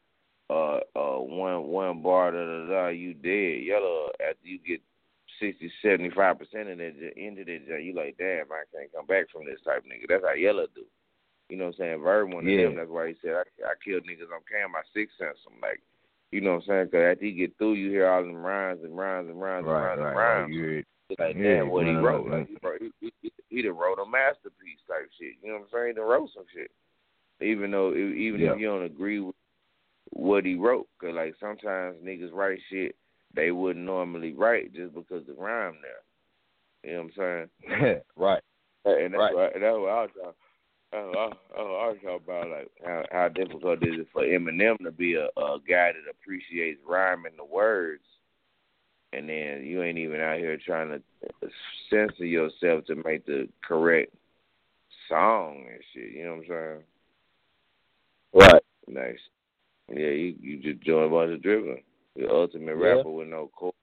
uh 0.50 0.80
uh 0.96 1.20
one 1.20 1.64
one 1.68 2.02
bar 2.02 2.32
da 2.32 2.38
da 2.46 2.68
da 2.68 2.88
you 2.90 3.14
dead. 3.14 3.64
Yellow 3.64 4.10
after 4.26 4.48
you 4.48 4.60
get 4.60 4.82
sixty 5.42 5.72
seventy 5.82 6.10
five 6.12 6.38
percent 6.40 6.70
of 6.70 6.78
that 6.78 6.94
j- 6.98 7.18
into 7.20 7.44
that 7.44 7.68
joint, 7.68 7.84
you 7.84 7.94
like 7.94 8.16
damn 8.18 8.48
I 8.52 8.64
can't 8.72 8.94
come 8.94 9.08
back 9.08 9.26
from 9.34 9.44
this 9.46 9.60
type 9.66 9.80
of 9.84 9.90
nigga. 9.92 10.08
That's 10.08 10.24
how 10.24 10.34
Yellow 10.34 10.68
do. 10.74 10.86
You 11.50 11.58
know 11.58 11.66
what 11.66 11.76
I'm 11.84 12.00
saying? 12.00 12.02
Verb 12.04 12.32
one 12.34 12.48
of 12.48 12.54
Yeah. 12.54 12.66
them. 12.72 12.76
That's 12.78 12.90
why 12.90 13.10
he 13.10 13.16
said 13.22 13.34
I, 13.36 13.44
I 13.68 13.74
killed 13.84 14.04
niggas 14.08 14.32
on 14.32 14.46
cam. 14.48 14.72
My 14.72 14.86
six 14.94 15.12
sense. 15.20 15.38
I'm 15.50 15.60
like, 15.60 15.82
you 16.32 16.40
know 16.40 16.56
what 16.56 16.64
I'm 16.64 16.68
saying? 16.68 16.86
Because 16.86 17.12
after 17.12 17.26
you 17.26 17.36
get 17.36 17.58
through, 17.58 17.74
you 17.74 17.90
hear 17.90 18.08
all 18.08 18.24
them 18.24 18.36
rhymes 18.38 18.80
and 18.84 18.96
rhymes 18.98 19.28
and 19.28 19.42
rhymes 19.42 19.68
Right, 19.68 19.92
and 19.92 20.00
rhymes 20.00 20.00
right, 20.00 20.48
and 20.48 20.56
right. 20.56 20.72
rhymes. 20.72 20.86
It's 21.10 21.20
like 21.20 21.36
Yeah, 21.36 21.44
damn, 21.60 21.70
what 21.70 21.88
he 21.88 21.96
wrote. 21.96 22.30
Like 22.30 22.48
he, 22.48 22.58
wrote, 22.64 22.82
he, 23.02 23.12
he, 23.22 23.32
he 23.50 23.62
done 23.62 23.76
wrote 23.76 24.00
a 24.00 24.08
masterpiece 24.10 24.80
type 24.88 25.10
shit. 25.20 25.36
You 25.44 25.50
know 25.50 25.56
what 25.60 25.64
I'm 25.64 25.68
saying? 25.74 25.88
He 25.88 25.94
done 25.96 26.08
wrote 26.08 26.30
some 26.34 26.46
shit. 26.54 26.72
Even 27.42 27.72
though, 27.72 27.92
even 27.94 28.40
Yeah. 28.40 28.54
if 28.54 28.60
you 28.60 28.68
don't 28.68 28.84
agree 28.86 29.20
with 29.20 29.36
what 30.12 30.46
he 30.46 30.56
wrote, 30.56 30.88
because 31.00 31.16
like 31.16 31.36
sometimes 31.40 31.98
niggas 31.98 32.32
write 32.32 32.60
shit 32.70 32.96
they 33.36 33.52
wouldn't 33.52 33.86
normally 33.86 34.34
write 34.34 34.74
just 34.74 34.94
because 34.94 35.26
the 35.26 35.34
rhyme 35.34 35.78
there. 35.82 36.02
You 36.84 36.98
know 36.98 37.10
what 37.16 37.26
I'm 37.26 37.50
saying? 37.70 38.02
right. 38.16 38.42
And 38.86 39.14
that's 39.14 39.20
Right. 39.20 39.34
what 39.34 39.54
that's 39.54 39.64
what 39.64 39.90
I 39.90 40.02
was 40.02 40.10
talking. 40.16 40.34
Oh, 40.94 41.14
I, 41.16 41.58
oh, 41.58 41.76
I 41.76 41.88
was 41.88 41.98
talking 42.04 42.26
about 42.26 42.50
like 42.50 42.72
how, 42.84 43.06
how 43.12 43.30
difficult 43.30 43.82
is 43.84 44.00
it 44.00 44.08
for 44.12 44.24
Eminem 44.24 44.78
to 44.84 44.92
be 44.92 45.16
a, 45.16 45.28
a 45.40 45.58
guy 45.68 45.94
that 45.94 46.10
appreciates 46.10 46.82
rhyming 46.86 47.38
the 47.38 47.46
words, 47.46 48.04
and 49.14 49.30
then 49.30 49.64
you 49.64 49.84
ain't 49.84 50.00
even 50.00 50.20
out 50.20 50.40
here 50.40 50.58
trying 50.58 50.90
to 50.90 51.50
censor 51.90 52.26
yourself 52.26 52.84
to 52.86 52.96
make 52.96 53.26
the 53.26 53.48
correct 53.64 54.14
song 55.08 55.66
and 55.72 55.82
shit. 55.94 56.12
You 56.12 56.26
know 56.26 56.32
what 56.32 56.40
I'm 56.40 56.48
saying? 56.50 56.84
Right. 58.34 58.64
Nice. 58.88 59.20
Yeah, 59.90 60.10
you 60.10 60.36
you 60.42 60.58
just 60.58 60.82
join 60.84 61.10
bunch 61.10 61.32
of 61.32 61.42
dribbling. 61.42 61.84
The 62.16 62.30
ultimate 62.30 62.78
Yeah. 62.78 62.96
rapper 62.96 63.10
with 63.10 63.28
no 63.28 63.48
chords. 63.48 63.76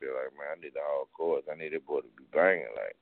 You're 0.00 0.14
like, 0.14 0.32
man, 0.36 0.58
I 0.58 0.60
need 0.60 0.74
the 0.74 0.80
whole 0.82 1.08
chords. 1.12 1.48
I 1.50 1.54
need 1.56 1.72
that 1.72 1.86
boy 1.86 2.00
to 2.00 2.08
be 2.16 2.24
banging. 2.32 2.66
Like, 2.76 2.96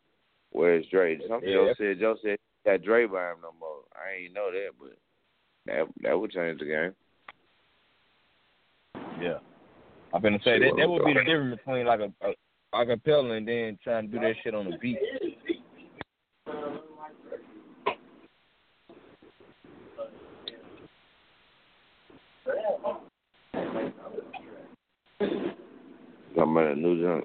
where's 0.51 0.87
Dre? 0.89 1.19
Some 1.27 1.43
Yeah. 1.45 1.53
Joe 1.53 1.75
said 1.79 1.99
Joe 1.99 2.17
said 2.23 2.39
he 2.65 2.71
got 2.71 2.83
Dre 2.83 3.07
by 3.07 3.33
him 3.33 3.41
no 3.43 3.53
more. 3.53 3.83
I 3.95 4.13
ain't 4.13 4.35
know 4.35 4.51
that, 4.51 4.71
but 4.79 4.97
that 5.67 5.89
that 6.03 6.19
would 6.19 6.31
change 6.31 6.61
the 6.61 6.67
game. 6.67 6.95
Yeah. 9.21 9.39
I'm 10.13 10.23
gonna 10.23 10.41
say 10.43 10.59
that 10.59 10.77
that 10.77 10.89
would 10.89 11.05
be 11.05 11.15
the 11.15 11.25
difference 11.25 11.57
between 11.57 11.87
like 11.87 12.01
a, 12.01 12.13
a 12.21 12.35
acapella 12.75 13.37
and 13.37 13.47
then 13.47 13.79
trying 13.83 14.09
to 14.11 14.13
do 14.13 14.21
that 14.21 14.37
shit 14.43 14.55
on 14.55 14.71
the 14.71 14.77
beat. 14.79 14.99
About 26.45 26.73
a 26.73 26.77
new. 26.77 27.23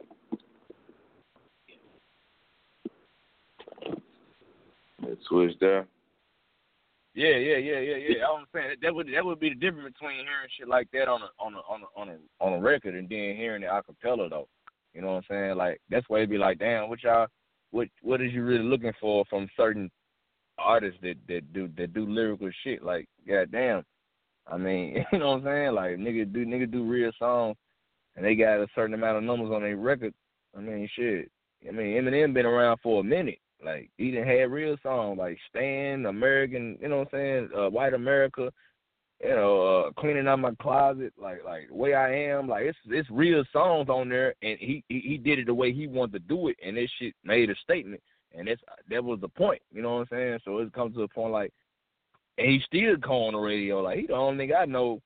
That 5.02 5.18
switch 5.28 5.52
there. 5.60 5.86
Yeah, 7.14 7.36
yeah, 7.36 7.58
yeah, 7.58 7.80
yeah, 7.80 7.96
yeah. 7.98 8.26
I'm 8.34 8.46
saying 8.56 8.78
that 8.82 8.96
would 8.96 9.08
that 9.14 9.26
would 9.26 9.41
be 9.41 9.50
the 9.50 9.56
difference 9.56 9.94
between 9.94 10.20
hearing 10.20 10.48
shit 10.58 10.70
like 10.70 10.88
that 10.94 11.10
on 11.10 11.22
a 11.22 11.30
on 11.38 11.54
a 11.54 11.58
on 11.58 11.82
a 11.82 12.00
on 12.00 12.10
a 12.10 12.44
on 12.44 12.54
a 12.54 12.62
record 12.62 12.96
and 12.96 13.10
then 13.10 13.36
hearing 13.36 13.64
it 13.64 13.70
acapella 13.70 14.30
though. 14.30 14.48
You 14.94 15.02
know 15.02 15.08
what 15.08 15.16
I'm 15.16 15.24
saying? 15.30 15.58
Like 15.58 15.82
that's 15.90 16.08
why 16.08 16.20
it'd 16.20 16.30
be 16.30 16.38
like, 16.38 16.60
damn, 16.60 16.88
what 16.88 17.04
y'all 17.04 17.28
what 17.72 17.90
what 18.02 18.22
is 18.22 18.32
you 18.32 18.44
really 18.44 18.64
looking 18.64 18.94
for 19.02 19.26
from 19.30 19.50
certain 19.58 19.91
artists 20.58 21.00
that 21.02 21.16
that 21.28 21.52
do 21.52 21.70
that 21.76 21.94
do 21.94 22.06
lyrical 22.06 22.50
shit? 22.64 22.84
Like, 22.84 23.10
goddamn. 23.28 23.84
I 24.48 24.56
mean, 24.56 25.06
you 25.12 25.20
know 25.20 25.32
what 25.32 25.40
I'm 25.40 25.44
saying? 25.44 25.74
Like 25.74 25.98
nigga 25.98 26.32
do 26.32 26.46
nigga 26.46 26.72
do 26.72 26.84
real 26.86 27.12
songs 27.20 27.58
and 28.20 28.28
they 28.28 28.36
got 28.36 28.60
a 28.60 28.68
certain 28.76 28.94
amount 28.94 29.18
of 29.18 29.24
numbers 29.24 29.50
on 29.50 29.62
their 29.62 29.78
record. 29.78 30.14
I 30.56 30.60
mean, 30.60 30.90
shit. 30.94 31.32
I 31.66 31.72
mean, 31.72 31.96
Eminem 31.96 32.34
been 32.34 32.46
around 32.46 32.80
for 32.84 33.00
a 33.00 33.04
minute. 33.04 33.40
Like 33.64 33.90
he 33.98 34.12
done 34.12 34.28
had 34.28 34.52
real 34.52 34.76
songs 34.84 35.18
like 35.18 35.38
"Stan," 35.50 36.06
American, 36.06 36.78
you 36.82 36.90
know 36.90 37.00
what 37.00 37.14
I'm 37.14 37.20
saying, 37.20 37.50
uh, 37.58 37.70
White 37.70 37.94
America, 37.94 38.52
you 39.24 39.30
know, 39.30 39.62
uh, 39.62 39.91
cleaning 40.00 40.28
out 40.28 40.40
my 40.40 40.52
closet, 40.62 41.14
like 41.18 41.44
like 41.46 41.70
the 41.70 41.76
way 41.76 41.94
I 41.94 42.14
am, 42.14 42.48
like 42.50 42.66
it's 42.66 42.78
it's 42.88 43.10
real 43.10 43.44
songs 43.54 43.88
on 43.90 44.10
there, 44.10 44.34
and 44.41 44.58
he 44.60 44.84
he, 44.90 45.00
he 45.00 45.18
did 45.18 45.40
it 45.40 45.46
the 45.46 45.54
way 45.54 45.74
he 45.74 45.88
wanted 45.88 46.14
to 46.14 46.20
do 46.20 46.50
it, 46.50 46.58
and 46.66 46.76
this 46.76 46.90
shit 47.00 47.14
made 47.24 47.50
a 47.50 47.56
statement, 47.56 48.02
and 48.34 48.48
that's 48.48 48.62
that 48.90 49.04
was 49.04 49.20
the 49.22 49.30
point, 49.30 49.62
you 49.72 49.82
know 49.82 49.96
what 49.96 50.08
I'm 50.12 50.18
saying? 50.18 50.40
So 50.44 50.58
it 50.60 50.74
comes 50.74 50.96
to 50.96 51.04
a 51.04 51.08
point 51.08 51.34
like, 51.34 51.54
and 52.38 52.48
he 52.48 52.62
still 52.66 52.98
calling 52.98 53.34
the 53.34 53.40
radio, 53.40 53.82
like 53.82 54.00
he 54.00 54.08
the 54.08 54.14
only 54.14 54.48
nigga 54.48 54.62
I 54.62 54.66
know. 54.66 55.02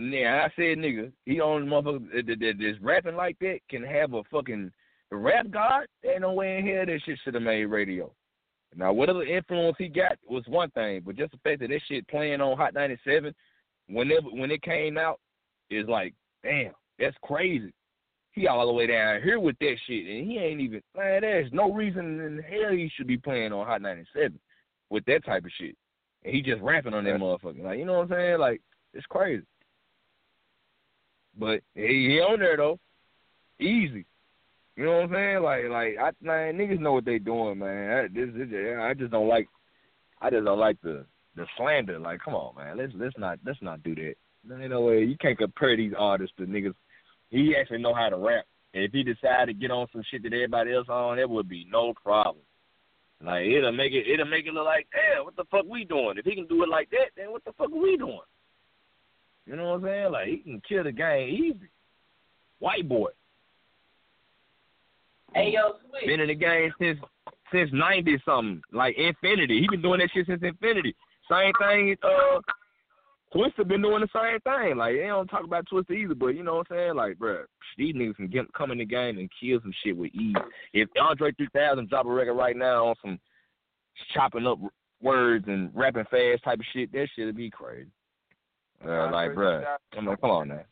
Yeah, 0.00 0.46
I 0.46 0.52
said 0.54 0.78
nigga, 0.78 1.10
he 1.26 1.34
the 1.36 1.40
only 1.40 1.68
motherfucker 1.68 2.12
that, 2.14 2.26
that, 2.26 2.40
that, 2.40 2.54
that's 2.60 2.80
rapping 2.80 3.16
like 3.16 3.38
that 3.40 3.58
can 3.68 3.82
have 3.82 4.14
a 4.14 4.22
fucking 4.30 4.70
rap 5.10 5.50
god. 5.50 5.86
There 6.02 6.12
ain't 6.12 6.22
no 6.22 6.32
way 6.32 6.58
in 6.58 6.64
here 6.64 6.86
that 6.86 7.00
shit 7.04 7.18
should 7.24 7.34
have 7.34 7.42
made 7.42 7.64
radio. 7.64 8.12
Now, 8.76 8.92
whatever 8.92 9.24
influence 9.24 9.76
he 9.78 9.88
got 9.88 10.16
was 10.28 10.44
one 10.46 10.70
thing, 10.70 11.02
but 11.04 11.16
just 11.16 11.32
the 11.32 11.38
fact 11.38 11.60
that 11.60 11.70
that 11.70 11.80
shit 11.88 12.06
playing 12.06 12.40
on 12.40 12.56
Hot 12.56 12.72
97, 12.72 13.34
whenever 13.88 14.28
when 14.28 14.52
it 14.52 14.62
came 14.62 14.96
out, 14.96 15.18
is 15.70 15.88
like, 15.88 16.14
damn, 16.44 16.72
that's 16.98 17.16
crazy. 17.22 17.72
He 18.32 18.46
all 18.46 18.66
the 18.66 18.72
way 18.72 18.86
down 18.86 19.22
here 19.22 19.40
with 19.40 19.58
that 19.58 19.76
shit, 19.86 20.06
and 20.06 20.30
he 20.30 20.38
ain't 20.38 20.60
even 20.60 20.82
man. 20.96 21.22
There's 21.22 21.52
no 21.52 21.72
reason 21.72 22.20
in 22.20 22.44
hell 22.48 22.72
he 22.72 22.90
should 22.94 23.08
be 23.08 23.16
playing 23.16 23.52
on 23.52 23.66
Hot 23.66 23.82
97 23.82 24.38
with 24.88 25.04
that 25.06 25.24
type 25.24 25.44
of 25.44 25.50
shit, 25.58 25.76
and 26.24 26.32
he 26.32 26.40
just 26.40 26.62
rapping 26.62 26.94
on 26.94 27.04
that 27.04 27.16
motherfucker. 27.16 27.64
Like 27.64 27.78
you 27.80 27.84
know 27.84 27.98
what 27.98 28.12
I'm 28.12 28.18
saying? 28.18 28.38
Like 28.38 28.60
it's 28.94 29.06
crazy. 29.06 29.42
But 31.38 31.60
he, 31.74 32.08
he 32.10 32.20
on 32.20 32.40
there 32.40 32.56
though, 32.56 32.78
easy. 33.58 34.04
You 34.76 34.84
know 34.84 34.92
what 34.92 35.04
I'm 35.04 35.12
saying? 35.12 35.42
Like 35.42 35.64
like 35.70 35.96
I 36.00 36.10
man, 36.24 36.58
niggas 36.58 36.80
know 36.80 36.94
what 36.94 37.04
they 37.04 37.18
doing, 37.18 37.58
man. 37.58 37.90
I, 37.90 38.02
this, 38.08 38.28
this, 38.34 38.48
I 38.80 38.94
just 38.94 39.10
don't 39.10 39.28
like. 39.28 39.48
I 40.22 40.30
just 40.30 40.44
don't 40.44 40.58
like 40.58 40.80
the 40.82 41.04
the 41.36 41.46
slander. 41.56 41.98
Like, 41.98 42.20
come 42.24 42.34
on, 42.34 42.56
man. 42.56 42.78
Let's 42.78 42.92
let's 42.96 43.16
not 43.18 43.38
let's 43.44 43.60
not 43.62 43.82
do 43.82 43.94
that. 43.94 44.14
No 44.44 44.80
way 44.80 45.04
you 45.04 45.16
can't 45.20 45.38
compare 45.38 45.76
these 45.76 45.92
artists 45.96 46.34
to 46.38 46.46
niggas. 46.46 46.74
He 47.30 47.54
actually 47.58 47.82
know 47.82 47.94
how 47.94 48.08
to 48.08 48.16
rap. 48.16 48.44
And 48.72 48.84
if 48.84 48.92
he 48.92 49.02
decided 49.02 49.46
to 49.46 49.52
get 49.52 49.70
on 49.70 49.86
some 49.92 50.02
shit 50.10 50.22
that 50.22 50.32
everybody 50.32 50.72
else 50.72 50.88
on, 50.88 51.18
it 51.18 51.28
would 51.28 51.48
be 51.48 51.66
no 51.70 51.92
problem. 52.02 52.44
Like 53.22 53.44
it'll 53.46 53.72
make 53.72 53.92
it 53.92 54.06
it'll 54.08 54.26
make 54.26 54.46
it 54.46 54.54
look 54.54 54.64
like, 54.64 54.86
damn, 54.92 55.24
what 55.24 55.36
the 55.36 55.44
fuck 55.50 55.66
we 55.68 55.84
doing? 55.84 56.14
If 56.16 56.24
he 56.24 56.34
can 56.34 56.46
do 56.46 56.62
it 56.62 56.68
like 56.68 56.88
that, 56.90 57.10
then 57.16 57.32
what 57.32 57.44
the 57.44 57.52
fuck 57.52 57.70
are 57.70 57.78
we 57.78 57.96
doing? 57.96 58.20
You 59.50 59.56
know 59.56 59.70
what 59.70 59.74
I'm 59.74 59.82
saying? 59.82 60.12
Like 60.12 60.28
he 60.28 60.36
can 60.36 60.62
kill 60.68 60.84
the 60.84 60.92
game 60.92 61.28
easy. 61.28 61.68
White 62.60 62.88
boy. 62.88 63.08
Hey 65.34 65.52
yo, 65.54 65.72
Sweet. 65.90 66.06
Been 66.06 66.20
in 66.20 66.28
the 66.28 66.36
game 66.36 66.72
since 66.80 67.00
since 67.52 67.68
ninety 67.72 68.16
something. 68.24 68.62
Like 68.72 68.96
Infinity. 68.96 69.60
He 69.60 69.66
been 69.68 69.82
doing 69.82 69.98
that 69.98 70.10
shit 70.14 70.26
since 70.26 70.40
Infinity. 70.44 70.94
Same 71.28 71.52
thing, 71.60 71.96
uh 72.04 72.40
Twista 73.34 73.66
been 73.66 73.82
doing 73.82 74.02
the 74.02 74.08
same 74.14 74.38
thing. 74.40 74.76
Like 74.76 74.94
they 74.94 75.06
don't 75.08 75.26
talk 75.26 75.42
about 75.42 75.66
Twista 75.66 75.96
either, 75.96 76.14
but 76.14 76.28
you 76.28 76.44
know 76.44 76.56
what 76.56 76.68
I'm 76.70 76.76
saying? 76.76 76.94
Like, 76.94 77.18
bruh, 77.18 77.42
these 77.76 77.94
niggas 77.94 78.16
can 78.16 78.28
get 78.28 78.52
come 78.52 78.70
in 78.70 78.78
the 78.78 78.84
game 78.84 79.18
and 79.18 79.28
kill 79.40 79.60
some 79.62 79.74
shit 79.82 79.96
with 79.96 80.14
ease. 80.14 80.36
If 80.72 80.88
Andre 81.00 81.32
3000 81.32 81.88
drop 81.88 82.06
a 82.06 82.08
record 82.08 82.34
right 82.34 82.56
now 82.56 82.86
on 82.86 82.94
some 83.02 83.18
chopping 84.14 84.46
up 84.46 84.60
words 85.02 85.46
and 85.48 85.70
rapping 85.74 86.04
fast 86.04 86.44
type 86.44 86.60
of 86.60 86.64
shit, 86.72 86.92
that 86.92 87.08
shit'd 87.16 87.36
be 87.36 87.50
crazy. 87.50 87.90
Uh, 88.84 89.10
like, 89.12 89.32
bruh, 89.32 89.64
come 89.94 90.08
on, 90.08 90.16
come 90.16 90.30
on 90.30 90.48
now. 90.48 90.64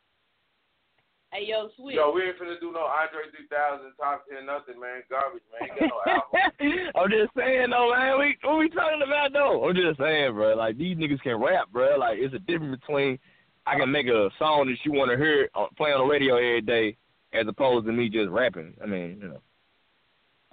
Hey 1.31 1.45
yo, 1.45 1.69
Sweet. 1.77 1.93
Yo, 1.93 2.11
we 2.11 2.23
ain't 2.23 2.39
finna 2.39 2.59
do 2.59 2.71
no 2.71 2.89
Andre 2.89 3.29
3000 3.29 3.93
top 4.01 4.25
10 4.33 4.47
nothing, 4.47 4.81
man. 4.81 5.05
Garbage, 5.11 5.45
man. 5.53 5.69
Ain't 5.69 5.77
got 5.77 5.93
no 5.93 6.01
album. 6.09 6.89
I'm 6.95 7.09
just 7.11 7.29
saying 7.37 7.69
though, 7.69 7.93
man. 7.93 8.17
We 8.17 8.35
what 8.41 8.57
we 8.57 8.69
talking 8.69 9.05
about 9.05 9.31
though? 9.31 9.69
I'm 9.69 9.75
just 9.75 9.99
saying, 9.99 10.33
bro. 10.33 10.55
Like 10.55 10.77
these 10.79 10.97
niggas 10.97 11.21
can 11.21 11.39
rap, 11.39 11.69
bro. 11.71 11.97
Like 11.97 12.17
it's 12.17 12.33
a 12.33 12.39
difference 12.39 12.79
between 12.81 13.19
I 13.67 13.77
can 13.77 13.91
make 13.91 14.07
a 14.07 14.29
song 14.39 14.73
that 14.73 14.77
you 14.83 14.91
want 14.97 15.11
to 15.11 15.17
hear 15.17 15.49
uh, 15.53 15.67
play 15.77 15.93
on 15.93 16.01
the 16.01 16.11
radio 16.11 16.37
every 16.37 16.61
day, 16.61 16.97
as 17.33 17.45
opposed 17.47 17.85
to 17.85 17.93
me 17.93 18.09
just 18.09 18.29
rapping. 18.29 18.73
I 18.81 18.87
mean, 18.87 19.19
you 19.21 19.29
know, 19.29 19.41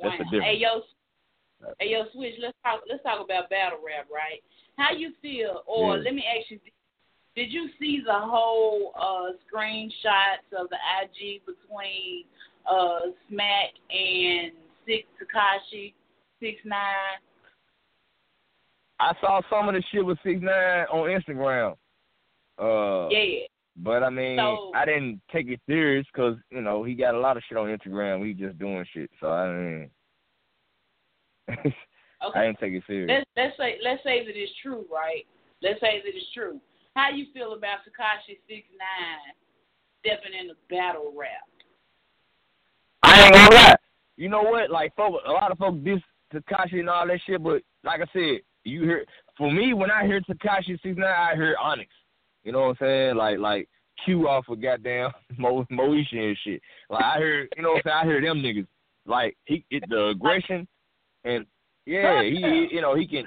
that's 0.02 0.18
the 0.18 0.24
difference. 0.24 0.44
Hey 0.44 0.58
yo, 0.60 0.82
hey 1.80 1.88
yo, 1.92 2.04
Switch. 2.12 2.34
Let's 2.38 2.56
talk. 2.62 2.82
Let's 2.86 3.02
talk 3.02 3.24
about 3.24 3.48
battle 3.48 3.78
rap, 3.80 4.08
right? 4.12 4.44
How 4.76 4.92
you 4.92 5.12
feel? 5.22 5.62
Or 5.66 5.96
Yeah. 5.96 6.02
let 6.04 6.14
me 6.14 6.22
ask 6.28 6.50
you: 6.50 6.60
Did 7.36 7.52
you 7.52 7.68
see 7.78 8.00
the 8.04 8.12
whole 8.14 8.92
uh 8.98 9.32
screenshots 9.46 10.58
of 10.58 10.68
the 10.70 10.78
IG 11.02 11.42
between 11.44 12.24
uh 12.68 13.10
Smack 13.28 13.72
and 13.90 14.52
Six 14.86 15.06
Tekashi 15.20 15.92
Six 16.40 16.58
Nine? 16.64 17.20
I 18.98 19.12
saw 19.20 19.42
some 19.50 19.68
of 19.68 19.74
the 19.74 19.82
shit 19.92 20.04
with 20.04 20.18
six 20.24 20.40
nine 20.40 20.86
on 20.90 21.08
Instagram. 21.20 21.76
Uh, 22.58 23.08
Yeah. 23.10 23.44
But 23.78 24.02
I 24.02 24.08
mean, 24.08 24.38
So- 24.38 24.72
I 24.74 24.86
didn't 24.86 25.20
take 25.30 25.48
it 25.48 25.60
serious 25.68 26.06
because 26.10 26.36
you 26.50 26.62
know 26.62 26.82
he 26.82 26.94
got 26.94 27.14
a 27.14 27.20
lot 27.20 27.36
of 27.36 27.42
shit 27.46 27.58
on 27.58 27.66
Instagram. 27.68 28.20
We 28.22 28.32
just 28.32 28.58
doing 28.58 28.84
shit, 28.94 29.10
so 29.20 29.28
I 29.30 29.52
mean, 29.52 29.90
Okay. 32.24 32.40
I 32.40 32.46
didn't 32.46 32.58
take 32.58 32.72
it 32.72 32.82
serious. 32.86 33.10
Let's 33.10 33.26
let's 33.36 33.56
say 33.58 33.76
let's 33.84 34.02
say 34.02 34.24
that 34.24 34.34
it's 34.34 34.52
true, 34.62 34.86
right? 34.90 35.26
Let's 35.62 35.78
say 35.80 36.00
that 36.02 36.08
it's 36.16 36.32
true. 36.32 36.58
How 36.96 37.10
you 37.10 37.26
feel 37.34 37.52
about 37.52 37.80
Tekashi 37.84 38.38
Six 38.48 38.66
Nine 38.72 39.34
stepping 40.00 40.32
in 40.38 40.48
the 40.48 40.54
battle 40.70 41.12
rap? 41.14 41.44
I 43.02 43.24
ain't 43.24 43.34
gonna 43.34 43.54
lie. 43.54 43.76
You 44.16 44.30
know 44.30 44.42
what? 44.42 44.70
Like, 44.70 44.96
folk, 44.96 45.20
a 45.26 45.30
lot 45.30 45.52
of 45.52 45.58
folks 45.58 45.76
diss 45.84 46.00
Tekashi 46.32 46.80
and 46.80 46.88
all 46.88 47.06
that 47.06 47.20
shit, 47.26 47.42
but 47.42 47.60
like 47.84 48.00
I 48.00 48.06
said, 48.14 48.40
you 48.64 48.82
hear 48.82 49.04
for 49.36 49.52
me 49.52 49.74
when 49.74 49.90
I 49.90 50.06
hear 50.06 50.22
Tekashi 50.22 50.80
Six 50.82 50.96
Nine, 50.96 51.04
I 51.04 51.34
hear 51.34 51.54
Onyx. 51.62 51.90
You 52.44 52.52
know 52.52 52.60
what 52.60 52.68
I'm 52.68 52.76
saying? 52.80 53.16
Like, 53.16 53.38
like 53.40 53.68
Q 54.06 54.26
off 54.26 54.48
of 54.48 54.62
goddamn 54.62 55.10
Mo 55.36 55.66
Moesha 55.70 56.28
and 56.28 56.38
shit. 56.44 56.62
Like 56.88 57.04
I 57.04 57.18
hear, 57.18 57.48
you 57.58 57.62
know 57.62 57.72
what 57.72 57.76
I'm 57.76 57.82
saying? 57.84 57.96
I 58.00 58.04
hear 58.06 58.20
them 58.22 58.38
niggas. 58.38 58.66
Like 59.04 59.36
he, 59.44 59.66
it, 59.70 59.84
the 59.90 60.06
aggression, 60.06 60.66
and 61.24 61.44
yeah, 61.84 62.22
he, 62.22 62.36
he 62.36 62.68
you 62.72 62.80
know, 62.80 62.96
he 62.96 63.06
can. 63.06 63.26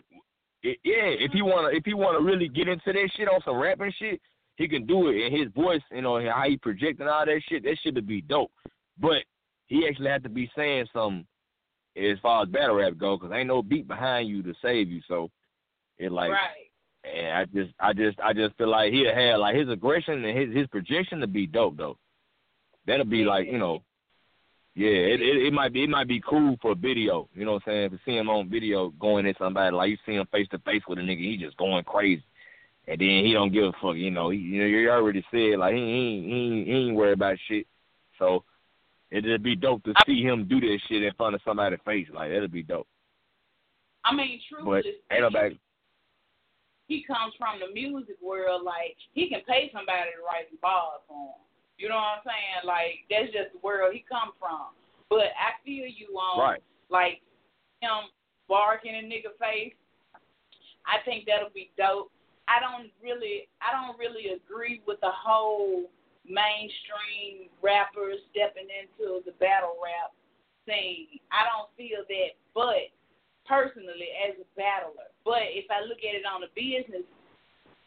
It, 0.61 0.77
yeah, 0.83 1.25
if 1.25 1.31
he 1.31 1.41
wanna, 1.41 1.69
if 1.69 1.85
he 1.85 1.93
wanna 1.93 2.19
really 2.19 2.49
get 2.49 2.67
into 2.67 2.91
that 2.91 3.09
shit 3.15 3.29
on 3.29 3.41
some 3.45 3.57
rapping 3.57 3.93
shit, 3.97 4.21
he 4.57 4.67
can 4.67 4.85
do 4.85 5.07
it. 5.07 5.25
And 5.25 5.35
his 5.35 5.47
voice, 5.53 5.81
you 5.91 6.01
know, 6.01 6.19
how 6.29 6.43
he 6.47 6.57
projecting 6.57 7.07
all 7.07 7.25
that 7.25 7.41
shit, 7.47 7.63
that 7.63 7.77
shit 7.81 7.95
would 7.95 8.07
be 8.07 8.21
dope. 8.21 8.51
But 8.99 9.23
he 9.67 9.87
actually 9.87 10.09
had 10.09 10.23
to 10.23 10.29
be 10.29 10.51
saying 10.55 10.87
something 10.91 11.25
as 11.95 12.17
far 12.21 12.43
as 12.43 12.49
battle 12.49 12.75
rap 12.75 12.97
go, 12.97 13.17
because 13.17 13.33
ain't 13.33 13.47
no 13.47 13.61
beat 13.61 13.87
behind 13.87 14.27
you 14.27 14.43
to 14.43 14.53
save 14.61 14.89
you. 14.89 15.01
So 15.07 15.29
it 15.97 16.11
like, 16.11 16.31
right. 16.31 16.69
and 17.03 17.37
I 17.37 17.45
just, 17.45 17.73
I 17.79 17.93
just, 17.93 18.19
I 18.19 18.33
just 18.33 18.55
feel 18.57 18.69
like 18.69 18.91
he 18.91 19.05
had 19.05 19.35
like 19.35 19.55
his 19.55 19.69
aggression 19.69 20.23
and 20.25 20.37
his 20.37 20.55
his 20.55 20.67
projection 20.67 21.19
to 21.21 21.27
be 21.27 21.47
dope 21.47 21.77
though. 21.77 21.97
That'll 22.85 23.05
be 23.05 23.23
like, 23.23 23.47
you 23.47 23.59
know, 23.59 23.83
yeah, 24.75 24.87
it, 24.89 25.21
it 25.21 25.47
it 25.47 25.53
might 25.53 25.73
be 25.73 25.83
it 25.83 25.89
might 25.89 26.07
be 26.07 26.21
cool 26.21 26.57
for 26.61 26.71
a 26.71 26.75
video. 26.75 27.27
You 27.33 27.45
know 27.45 27.53
what 27.53 27.63
I'm 27.67 27.71
saying? 27.71 27.89
To 27.91 27.99
see 28.05 28.15
him 28.17 28.29
on 28.29 28.49
video 28.49 28.89
going 28.99 29.25
at 29.27 29.37
somebody 29.37 29.75
like 29.75 29.89
you 29.89 29.97
see 30.05 30.13
him 30.15 30.27
face 30.31 30.47
to 30.51 30.59
face 30.59 30.83
with 30.87 30.99
a 30.99 31.01
nigga, 31.01 31.19
he 31.19 31.37
just 31.37 31.57
going 31.57 31.83
crazy. 31.83 32.23
And 32.87 32.99
then 32.99 33.23
he 33.25 33.33
don't 33.33 33.51
give 33.53 33.65
a 33.65 33.71
fuck, 33.81 33.95
you 33.95 34.09
know. 34.09 34.29
He, 34.31 34.37
you 34.39 34.61
know, 34.61 34.67
you 34.67 34.89
already 34.89 35.23
said 35.31 35.59
like 35.59 35.75
he 35.75 35.81
ain't 35.81 36.25
he 36.25 36.33
ain't, 36.33 36.67
he 36.67 36.73
ain't 36.73 36.95
worried 36.95 37.13
about 37.13 37.37
shit. 37.47 37.67
So 38.17 38.43
it'd 39.11 39.43
be 39.43 39.55
dope 39.55 39.83
to 39.83 39.93
see 40.05 40.21
him 40.23 40.47
do 40.47 40.59
that 40.59 40.79
shit 40.87 41.03
in 41.03 41.13
front 41.13 41.35
of 41.35 41.41
somebody's 41.45 41.79
face. 41.85 42.07
Like 42.13 42.31
that'd 42.31 42.51
be 42.51 42.63
dope. 42.63 42.87
I 44.05 44.15
mean, 44.15 44.39
But 44.49 44.55
truthfully, 44.83 44.93
ain't 45.11 45.21
nobody. 45.21 45.59
he 46.87 47.03
comes 47.03 47.33
from 47.37 47.59
the 47.59 47.71
music 47.73 48.15
world. 48.23 48.63
Like 48.63 48.95
he 49.13 49.29
can 49.29 49.41
pay 49.47 49.69
somebody 49.73 50.11
to 50.15 50.23
write 50.25 50.49
some 50.49 50.59
bars 50.61 51.01
for 51.07 51.15
him. 51.27 51.41
You 51.79 51.87
know 51.87 51.95
what 51.95 52.19
I'm 52.19 52.27
saying? 52.27 52.67
Like 52.67 53.07
that's 53.07 53.31
just 53.31 53.55
the 53.55 53.63
world 53.63 53.95
he 53.95 54.03
come 54.03 54.35
from. 54.35 54.75
But 55.07 55.31
I 55.39 55.55
feel 55.63 55.87
you 55.87 56.11
on 56.19 56.37
Right. 56.37 56.63
like 56.91 57.23
him 57.79 58.11
barking 58.51 58.93
in 58.93 59.07
nigga 59.07 59.31
face. 59.39 59.73
I 60.85 60.99
think 61.07 61.25
that'll 61.25 61.55
be 61.55 61.71
dope. 61.79 62.11
I 62.49 62.59
don't 62.59 62.91
really, 63.01 63.47
I 63.61 63.71
don't 63.71 63.97
really 63.97 64.35
agree 64.35 64.81
with 64.85 64.99
the 65.01 65.13
whole 65.13 65.87
mainstream 66.25 67.47
rappers 67.61 68.19
stepping 68.33 68.67
into 68.67 69.21
the 69.23 69.31
battle 69.39 69.77
rap 69.79 70.11
scene. 70.65 71.21
I 71.31 71.45
don't 71.45 71.69
feel 71.77 72.03
that, 72.09 72.33
but 72.53 72.89
personally 73.47 74.13
as 74.27 74.35
a 74.37 74.47
battler. 74.57 75.09
But 75.23 75.45
if 75.53 75.69
I 75.69 75.85
look 75.85 76.01
at 76.01 76.17
it 76.17 76.25
on 76.25 76.41
the 76.41 76.51
business 76.57 77.05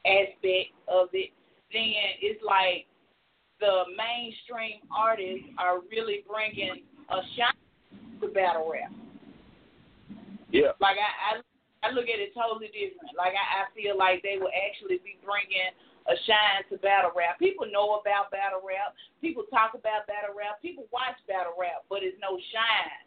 aspect 0.07 0.73
of 0.87 1.11
it, 1.13 1.35
then 1.75 2.19
it's 2.23 2.43
like 2.43 2.87
the 3.63 3.87
mainstream 3.95 4.83
artists 4.91 5.47
are 5.55 5.87
really 5.87 6.27
bringing 6.27 6.83
a 6.83 7.19
shine 7.39 7.63
to 8.19 8.27
battle 8.35 8.67
rap. 8.67 8.91
Yeah. 10.51 10.75
Like 10.83 10.99
I, 10.99 11.39
I, 11.39 11.87
I 11.87 11.89
look 11.95 12.11
at 12.11 12.19
it 12.19 12.35
totally 12.35 12.75
different. 12.75 13.15
Like 13.15 13.39
I, 13.39 13.63
I 13.63 13.71
feel 13.71 13.95
like 13.95 14.19
they 14.27 14.43
will 14.43 14.51
actually 14.51 14.99
be 15.07 15.23
bringing 15.23 15.71
a 16.11 16.19
shine 16.27 16.67
to 16.75 16.77
battle 16.83 17.15
rap. 17.15 17.39
People 17.39 17.71
know 17.71 18.03
about 18.03 18.35
battle 18.35 18.67
rap. 18.67 18.99
People 19.23 19.47
talk 19.47 19.79
about 19.79 20.11
battle 20.11 20.35
rap. 20.35 20.59
People 20.59 20.91
watch 20.91 21.15
battle 21.31 21.55
rap, 21.55 21.87
but 21.87 22.03
it's 22.03 22.19
no 22.19 22.35
shine 22.51 23.07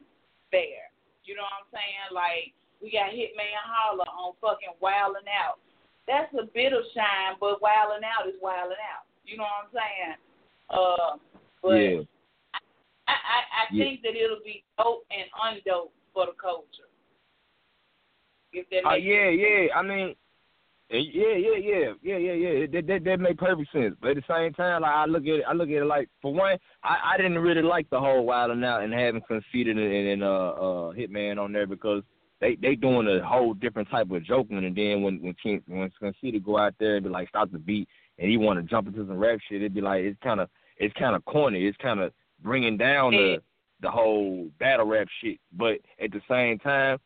there. 0.56 0.88
You 1.28 1.36
know 1.36 1.44
what 1.44 1.68
I'm 1.68 1.70
saying? 1.76 2.16
Like 2.16 2.56
we 2.80 2.96
got 2.96 3.12
Hitman 3.12 3.60
Holla 3.60 4.08
on 4.08 4.40
fucking 4.40 4.80
Wildin' 4.80 5.28
Out. 5.28 5.60
That's 6.08 6.32
a 6.40 6.48
bit 6.48 6.72
of 6.72 6.88
shine, 6.96 7.36
but 7.44 7.60
Wildin' 7.60 8.08
Out 8.08 8.32
is 8.32 8.40
Wildin' 8.40 8.80
Out. 8.80 9.04
You 9.28 9.36
know 9.36 9.44
what 9.44 9.68
I'm 9.68 9.74
saying? 9.76 10.16
Uh, 10.70 11.18
but 11.62 11.76
yeah. 11.76 12.02
I, 13.08 13.12
I, 13.12 13.14
I 13.14 13.66
Yeah. 13.72 13.84
think 13.86 14.02
that 14.04 14.16
it'll 14.16 14.44
be 14.44 14.64
dope 14.78 15.06
and 15.12 15.30
undope 15.42 15.92
for 16.14 16.26
the 16.26 16.34
culture. 16.42 16.90
If 18.54 18.70
that 18.70 18.86
Uh, 18.86 18.96
yeah, 18.96 19.30
sense. 19.30 19.42
yeah. 19.42 19.78
I 19.78 19.82
mean, 19.82 20.16
eh, 20.90 20.98
yeah, 20.98 21.36
yeah, 21.36 21.58
yeah, 21.58 21.94
yeah, 22.02 22.18
yeah, 22.18 22.34
yeah. 22.34 22.66
That 22.68 22.88
that 22.88 23.04
that 23.04 23.20
make 23.20 23.38
perfect 23.38 23.72
sense. 23.72 23.96
But 24.02 24.12
at 24.12 24.16
the 24.18 24.34
same 24.34 24.54
time, 24.54 24.82
like 24.82 24.92
I 24.92 25.06
look 25.06 25.24
at 25.24 25.40
it, 25.40 25.46
I 25.48 25.54
look 25.54 25.70
at 25.70 25.76
it 25.76 25.86
like 25.86 26.10
for 26.22 26.34
one, 26.34 26.58
I 26.84 27.14
I 27.14 27.18
didn't 27.18 27.40
really 27.40 27.62
like 27.62 27.90
the 27.90 28.00
whole 28.00 28.26
Wild 28.26 28.52
Out 28.64 28.84
and 28.84 28.94
having 28.94 29.22
Conceited 29.22 29.78
and, 29.78 30.08
and 30.08 30.24
uh 30.24 30.50
uh 30.50 30.94
Hitman 30.94 31.38
on 31.38 31.52
there 31.52 31.68
because 31.68 32.04
they 32.40 32.56
they 32.56 32.76
doing 32.76 33.08
a 33.08 33.26
whole 33.26 33.54
different 33.54 33.90
type 33.90 34.10
of 34.10 34.24
joking. 34.24 34.58
And 34.64 34.76
then 34.76 35.02
when 35.02 35.22
when 35.22 35.36
King, 35.42 35.62
when 35.68 35.92
Conceited 36.00 36.46
go 36.46 36.58
out 36.58 36.76
there 36.80 36.96
and 36.96 37.04
be 37.04 37.10
like 37.10 37.30
stop 37.30 37.52
the 37.52 37.60
beat, 37.60 37.90
and 38.18 38.30
he 38.30 38.38
want 38.38 38.60
to 38.60 38.64
jump 38.64 38.88
into 38.88 39.06
some 39.06 39.18
rap 39.18 39.40
shit, 39.48 39.62
it'd 39.62 39.74
be 39.74 39.82
like 39.82 40.04
it's 40.04 40.20
kind 40.24 40.40
of 40.40 40.50
it's 40.78 40.94
kind 40.98 41.16
of 41.16 41.24
corny. 41.26 41.66
It's 41.66 41.78
kind 41.78 42.00
of 42.00 42.12
bringing 42.42 42.78
down 42.78 43.12
the 43.12 43.42
the 43.82 43.92
whole 43.92 44.50
battle 44.60 44.86
rap 44.86 45.08
shit. 45.22 45.38
But 45.54 45.80
at 46.02 46.12
the 46.12 46.22
same 46.30 46.60
time, 46.60 46.98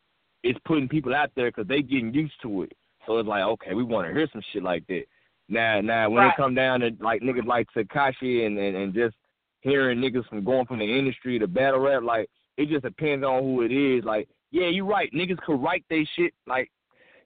it's 0.44 0.60
putting 0.66 0.88
people 0.88 1.14
out 1.14 1.32
there 1.36 1.50
because 1.50 1.68
they 1.68 1.82
getting 1.82 2.14
used 2.14 2.40
to 2.44 2.64
it. 2.64 2.74
So 3.06 3.18
it's 3.18 3.28
like, 3.28 3.44
okay, 3.44 3.74
we 3.74 3.84
want 3.84 4.08
to 4.08 4.14
hear 4.14 4.28
some 4.32 4.42
shit 4.54 4.64
like 4.64 4.86
that. 4.88 5.04
Now, 5.48 5.82
now 5.82 6.10
when 6.10 6.24
Right. 6.24 6.34
it 6.34 6.38
come 6.38 6.54
down 6.54 6.82
to 6.82 6.92
like 7.00 7.22
niggas 7.22 7.46
like 7.46 7.68
Tekashi 7.76 8.46
and, 8.46 8.58
and 8.58 8.76
and 8.78 8.94
just 8.94 9.16
hearing 9.62 10.00
niggas 10.00 10.28
from 10.30 10.44
going 10.44 10.66
from 10.68 10.80
the 10.80 10.86
industry 11.00 11.40
to 11.40 11.48
battle 11.48 11.80
rap, 11.80 12.04
like 12.04 12.30
it 12.58 12.70
just 12.70 12.84
depends 12.84 13.26
on 13.26 13.42
who 13.42 13.64
it 13.64 13.72
is. 13.72 14.04
Like, 14.04 14.30
yeah, 14.52 14.68
you 14.68 14.86
right. 14.86 15.12
Niggas 15.14 15.38
could 15.40 15.62
write 15.62 15.84
they 15.90 16.08
shit. 16.16 16.34
Like, 16.46 16.70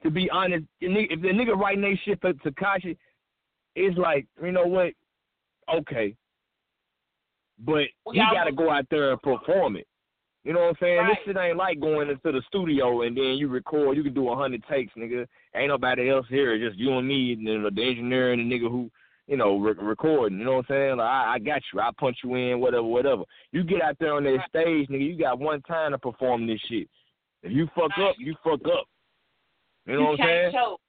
to 0.04 0.10
be 0.10 0.30
honest, 0.30 0.66
if 0.80 1.22
the 1.22 1.28
nigga 1.30 1.56
writing 1.58 1.82
they 1.82 2.00
shit 2.06 2.22
for 2.22 2.34
Tekashi, 2.34 2.98
it's 3.76 3.98
like, 3.98 4.26
you 4.41 4.52
know 4.52 4.66
what? 4.66 4.94
Okay, 5.74 6.16
but 7.60 7.86
Well, 8.06 8.14
he 8.14 8.20
got 8.20 8.45
to 8.45 8.52
go 8.52 8.70
out 8.70 8.86
there 8.90 9.12
and 9.12 9.22
perform 9.22 9.78
it. 9.78 9.88
You 10.44 10.52
know 10.52 10.60
what 10.60 10.70
I'm 10.70 10.76
saying? 10.82 10.98
Right. 10.98 11.18
This 11.26 11.34
shit 11.34 11.41
ain't 11.41 11.58
like 11.58 11.80
going 11.80 12.10
into 12.10 12.32
the 12.32 12.41
studio 12.48 13.04
and 13.04 13.16
then 13.16 13.38
you 13.38 13.48
record. 13.48 13.95
You 13.95 14.04
can 14.04 14.14
do 14.14 14.30
a 14.30 14.36
hundred 14.36 14.64
takes, 14.70 14.94
nigga. 14.95 15.26
Ain't 15.56 15.70
nobody 15.70 16.10
else 16.10 16.26
here. 16.30 16.58
Just 16.58 16.78
you 16.78 16.98
and 16.98 17.08
me 17.08 17.34
and 17.34 17.48
the, 17.48 17.72
the 17.74 17.82
engineer 17.82 18.34
and 18.34 18.52
the 18.52 18.56
nigga 18.56 18.70
who, 18.70 18.91
you 19.28 19.38
know, 19.38 19.58
re- 19.58 19.74
recording. 19.80 20.40
You 20.40 20.44
know 20.44 20.58
what 20.58 20.66
I'm 20.70 20.76
saying? 20.76 20.98
Like 20.98 21.08
I, 21.08 21.34
I 21.36 21.40
got 21.40 21.62
you. 21.74 21.80
I 21.80 21.91
punch 21.98 22.18
you 22.26 22.36
in, 22.36 22.60
whatever, 22.60 22.84
whatever. 22.84 23.24
You 23.54 23.64
get 23.64 23.82
out 23.82 23.95
there 24.00 24.16
on 24.16 24.26
that 24.26 24.40
stage, 24.50 24.90
nigga. 24.90 25.08
You 25.08 25.18
got 25.18 25.40
one 25.40 25.62
time 25.62 25.91
to 25.91 25.98
perform 25.98 26.45
this 26.45 26.60
shit. 26.70 26.90
If 27.41 27.54
you 27.54 27.68
fuck 27.74 27.91
up, 28.02 28.16
you 28.18 28.36
fuck 28.44 28.66
up. 28.66 28.86
You 29.86 29.95
know 29.95 30.04
what 30.12 30.22
I'm 30.22 30.28
saying? 30.28 30.52
choke. 30.54 30.82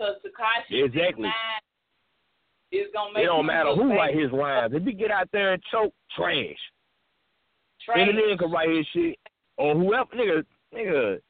Cause 0.00 0.16
Tekashi 0.26 0.84
Exactly. 0.84 1.28
Gonna 2.92 3.12
make 3.14 3.24
It 3.24 3.26
don't 3.26 3.46
matter 3.46 3.74
who 3.74 3.94
write 3.94 4.16
his 4.16 4.32
lines. 4.32 4.72
If 4.74 4.84
he 4.84 4.92
get 4.92 5.10
out 5.10 5.28
there 5.32 5.52
and 5.52 5.62
choke, 5.70 5.94
trash. 6.16 6.56
Trash. 7.84 7.98
Eminem 7.98 8.38
can 8.38 8.50
write 8.50 8.70
his 8.70 8.86
shit, 8.92 9.18
or 9.56 9.74
whoever, 9.74 10.10
nigga, 10.14 10.44
nigga. 10.74 11.20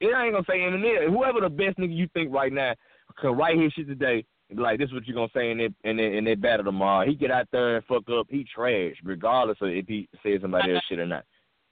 It 0.00 0.06
ain't 0.06 0.32
gonna 0.32 0.44
say 0.48 0.58
Eminem. 0.58 1.10
Whoever 1.10 1.40
the 1.40 1.48
best 1.48 1.78
nigga 1.78 1.94
you 1.94 2.08
think 2.14 2.32
right 2.32 2.52
now 2.52 2.74
can 3.20 3.36
write 3.36 3.58
his 3.58 3.72
shit 3.72 3.86
today, 3.86 4.24
like, 4.56 4.78
this 4.78 4.88
is 4.88 4.94
what 4.94 5.06
you 5.06 5.14
gonna 5.14 5.28
say 5.34 5.50
in 5.50 5.58
that 5.58 5.74
in 5.84 5.96
that, 5.96 6.12
in 6.16 6.24
that 6.24 6.40
battle 6.40 6.64
tomorrow. 6.64 7.06
He 7.06 7.14
get 7.14 7.30
out 7.30 7.48
there 7.52 7.76
and 7.76 7.84
fuck 7.84 8.08
up, 8.10 8.26
he 8.28 8.44
trash, 8.44 8.94
regardless 9.04 9.58
of 9.60 9.68
if 9.68 9.86
he 9.86 10.08
says 10.22 10.40
somebody 10.40 10.74
else 10.74 10.84
shit 10.88 10.98
or 10.98 11.06
not. 11.06 11.24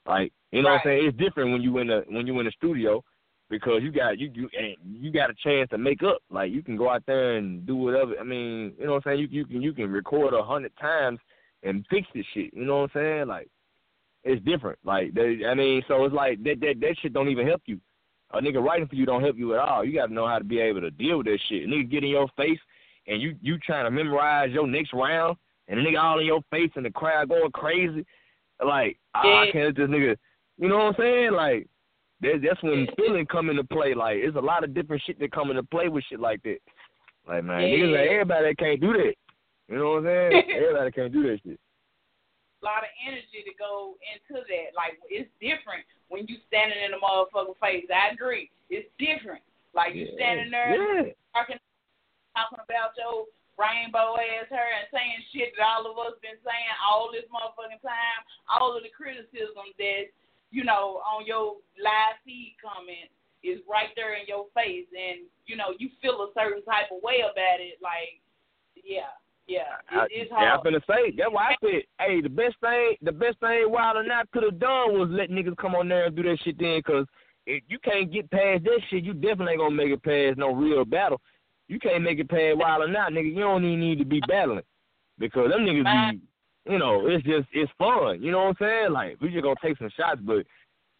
Like, 0.06 0.32
you 0.52 0.62
know 0.62 0.70
what 0.70 0.76
I'm 0.76 0.80
saying? 0.84 1.06
It's 1.06 1.18
different 1.18 1.52
when 1.52 1.62
you 1.62 1.78
in 1.78 1.88
the 1.88 2.04
when 2.08 2.26
you 2.26 2.38
in 2.38 2.46
the 2.46 2.52
studio 2.52 3.02
because 3.50 3.82
you 3.82 3.90
got 3.90 4.18
you 4.18 4.30
you 4.34 4.48
and 4.58 4.76
you 4.84 5.10
got 5.10 5.30
a 5.30 5.34
chance 5.42 5.70
to 5.70 5.78
make 5.78 6.02
up. 6.02 6.18
Like 6.30 6.52
you 6.52 6.62
can 6.62 6.76
go 6.76 6.90
out 6.90 7.02
there 7.06 7.36
and 7.36 7.66
do 7.66 7.76
whatever. 7.76 8.14
I 8.20 8.24
mean, 8.24 8.72
you 8.78 8.86
know 8.86 8.94
what 8.94 9.06
I'm 9.06 9.12
saying? 9.12 9.20
You 9.20 9.28
you 9.30 9.46
can 9.46 9.62
you 9.62 9.72
can 9.72 9.90
record 9.90 10.34
a 10.34 10.42
hundred 10.42 10.72
times 10.80 11.18
and 11.62 11.84
fix 11.90 12.06
this 12.14 12.26
shit. 12.34 12.52
You 12.54 12.64
know 12.64 12.82
what 12.82 12.90
I'm 12.94 13.00
saying? 13.02 13.26
Like 13.28 13.48
it's 14.24 14.44
different. 14.44 14.78
Like 14.84 15.14
they, 15.14 15.40
I 15.46 15.54
mean, 15.54 15.82
so 15.88 16.04
it's 16.04 16.14
like 16.14 16.42
that 16.44 16.60
that 16.60 16.74
that 16.80 16.96
shit 17.00 17.12
don't 17.12 17.28
even 17.28 17.46
help 17.46 17.62
you. 17.66 17.80
A 18.32 18.40
nigga 18.40 18.62
writing 18.62 18.86
for 18.86 18.94
you 18.94 19.06
don't 19.06 19.22
help 19.22 19.38
you 19.38 19.54
at 19.54 19.60
all. 19.60 19.84
You 19.84 19.94
gotta 19.94 20.12
know 20.12 20.26
how 20.26 20.38
to 20.38 20.44
be 20.44 20.60
able 20.60 20.82
to 20.82 20.90
deal 20.90 21.18
with 21.18 21.26
that 21.26 21.38
shit. 21.48 21.64
A 21.64 21.66
nigga 21.66 21.90
get 21.90 22.04
in 22.04 22.10
your 22.10 22.28
face 22.36 22.58
and 23.06 23.22
you 23.22 23.36
you 23.40 23.58
trying 23.58 23.86
to 23.86 23.90
memorize 23.90 24.50
your 24.52 24.66
next 24.66 24.92
round 24.92 25.36
and 25.68 25.78
the 25.78 25.82
nigga 25.82 26.02
all 26.02 26.18
in 26.18 26.26
your 26.26 26.42
face 26.50 26.70
and 26.76 26.84
the 26.84 26.90
crowd 26.90 27.30
going 27.30 27.50
crazy. 27.52 28.04
Like 28.64 28.98
ah, 29.14 29.20
I 29.20 29.50
can't 29.50 29.66
let 29.66 29.76
this 29.76 29.88
nigga. 29.88 30.16
You 30.58 30.68
know 30.68 30.76
what 30.76 30.86
I'm 30.86 30.94
saying? 30.98 31.32
Like 31.32 31.66
that, 32.22 32.40
that's 32.42 32.62
when 32.62 32.86
feeling 32.96 33.26
come 33.26 33.50
into 33.50 33.64
play. 33.64 33.94
Like 33.94 34.18
it's 34.18 34.36
a 34.36 34.40
lot 34.40 34.64
of 34.64 34.74
different 34.74 35.02
shit 35.06 35.18
that 35.20 35.32
come 35.32 35.50
into 35.50 35.62
play 35.62 35.88
with 35.88 36.04
shit 36.08 36.20
like 36.20 36.42
that. 36.42 36.58
Like 37.26 37.44
man, 37.44 37.60
niggas 37.62 37.92
like 37.92 38.10
everybody 38.10 38.44
that 38.46 38.58
can't 38.58 38.80
do 38.80 38.92
that. 38.92 39.14
You 39.68 39.76
know 39.76 40.00
what 40.00 40.06
I'm 40.08 40.32
saying? 40.32 40.50
everybody 40.56 40.90
can't 40.92 41.12
do 41.12 41.22
that 41.24 41.38
shit. 41.44 41.60
a 42.62 42.64
lot 42.64 42.82
of 42.82 42.90
energy 43.06 43.44
to 43.44 43.54
go 43.58 43.94
into 44.08 44.40
that. 44.42 44.74
Like 44.74 44.98
it's 45.08 45.30
different 45.40 45.84
when 46.08 46.26
you 46.26 46.36
standing 46.48 46.80
in 46.82 46.90
the 46.90 46.98
motherfucking 46.98 47.58
face. 47.60 47.86
I 47.92 48.10
agree. 48.14 48.50
It's 48.70 48.88
different. 48.98 49.42
Like 49.74 49.94
you 49.94 50.08
Yeah. 50.08 50.16
standing 50.16 50.50
there 50.50 50.74
Yeah. 50.74 51.12
talking 51.34 51.60
talking 52.34 52.58
about 52.64 52.94
your 52.96 53.26
rainbow 53.58 54.14
ass 54.16 54.46
her 54.54 54.68
and 54.78 54.86
saying 54.94 55.18
shit 55.34 55.50
that 55.58 55.66
all 55.66 55.84
of 55.90 55.98
us 55.98 56.14
been 56.22 56.38
saying 56.46 56.74
all 56.86 57.10
this 57.10 57.26
motherfucking 57.28 57.82
time. 57.82 58.20
All 58.48 58.74
of 58.76 58.82
the 58.82 58.88
criticism 58.94 59.66
that, 59.78 60.04
you 60.50 60.64
know, 60.64 61.00
on 61.04 61.26
your 61.26 61.56
live 61.82 62.16
feed 62.24 62.56
comments 62.62 63.12
is 63.44 63.60
right 63.70 63.88
there 63.94 64.14
in 64.14 64.26
your 64.26 64.46
face 64.54 64.86
and, 64.92 65.26
you 65.46 65.56
know, 65.56 65.74
you 65.78 65.90
feel 66.02 66.22
a 66.22 66.28
certain 66.34 66.64
type 66.64 66.90
of 66.90 67.02
way 67.02 67.20
about 67.20 67.60
it, 67.60 67.78
like 67.82 68.20
yeah, 68.84 69.12
yeah. 69.46 69.78
I, 69.90 70.04
It, 70.04 70.10
it's 70.12 70.30
yeah, 70.30 70.56
hard. 70.56 70.66
I'm 70.66 70.72
finna 70.72 70.80
say. 70.86 71.14
That's 71.16 71.32
why 71.32 71.52
I 71.52 71.54
said, 71.60 71.82
hey, 72.00 72.20
the 72.20 72.28
best 72.28 72.56
thing, 72.60 72.96
the 73.02 73.12
best 73.12 73.38
thing 73.40 73.70
Wild 73.70 73.98
and 73.98 74.10
Out 74.10 74.30
could 74.32 74.42
have 74.42 74.58
done 74.58 74.98
was 74.98 75.08
let 75.10 75.30
niggas 75.30 75.56
come 75.56 75.74
on 75.74 75.88
there 75.88 76.06
and 76.06 76.16
do 76.16 76.22
that 76.24 76.38
shit 76.44 76.58
then, 76.58 76.82
cause 76.82 77.06
if 77.46 77.62
you 77.68 77.78
can't 77.78 78.12
get 78.12 78.30
past 78.30 78.64
that 78.64 78.80
shit, 78.90 79.04
you 79.04 79.14
definitely 79.14 79.52
ain't 79.52 79.60
gonna 79.60 79.74
make 79.74 79.90
it 79.90 80.02
past 80.02 80.38
no 80.38 80.52
real 80.52 80.84
battle. 80.84 81.20
You 81.68 81.78
can't 81.78 82.02
make 82.02 82.18
it 82.18 82.28
past 82.28 82.58
Wild 82.58 82.82
and 82.82 82.96
Out, 82.96 83.12
nigga. 83.12 83.28
You 83.34 83.40
don't 83.40 83.64
even 83.64 83.80
need 83.80 83.98
to 84.00 84.04
be 84.04 84.20
battling, 84.28 84.64
because 85.18 85.50
them 85.50 85.60
niggas 85.60 86.12
be, 86.12 86.20
you 86.68 86.78
know, 86.78 87.06
it's 87.08 87.24
just 87.24 87.48
it's 87.52 87.72
fun. 87.78 88.22
You 88.22 88.30
know 88.30 88.44
what 88.44 88.56
I'm 88.60 88.60
saying? 88.60 88.92
Like 88.92 89.16
we 89.20 89.30
just 89.30 89.42
gonna 89.42 89.56
take 89.62 89.78
some 89.78 89.90
shots, 89.96 90.20
but 90.22 90.44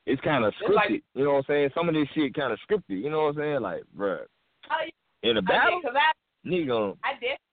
it's 0.06 0.20
kind 0.22 0.44
of 0.44 0.54
It's 0.60 0.74
like- 0.74 0.88
scripted. 0.88 1.02
you 1.14 1.24
know 1.24 1.32
what 1.36 1.44
I'm 1.48 1.50
saying? 1.52 1.70
Some 1.74 1.88
of 1.88 1.94
this 1.94 2.08
shit 2.14 2.32
kind 2.34 2.52
of 2.52 2.58
scripted. 2.64 3.02
You 3.02 3.10
know 3.10 3.28
what 3.28 3.36
I'm 3.36 3.42
saying? 3.44 3.60
Like, 3.60 3.82
bruh, 3.96 4.24
oh, 4.24 4.72
I, 4.72 4.90
in 5.22 5.36
a 5.36 5.42
battle, 5.42 5.80
because 5.82 5.96
I, 5.96 6.12
nigga, 6.48 6.72
um, 6.72 6.96
I 7.04 7.12
definitely 7.20 7.44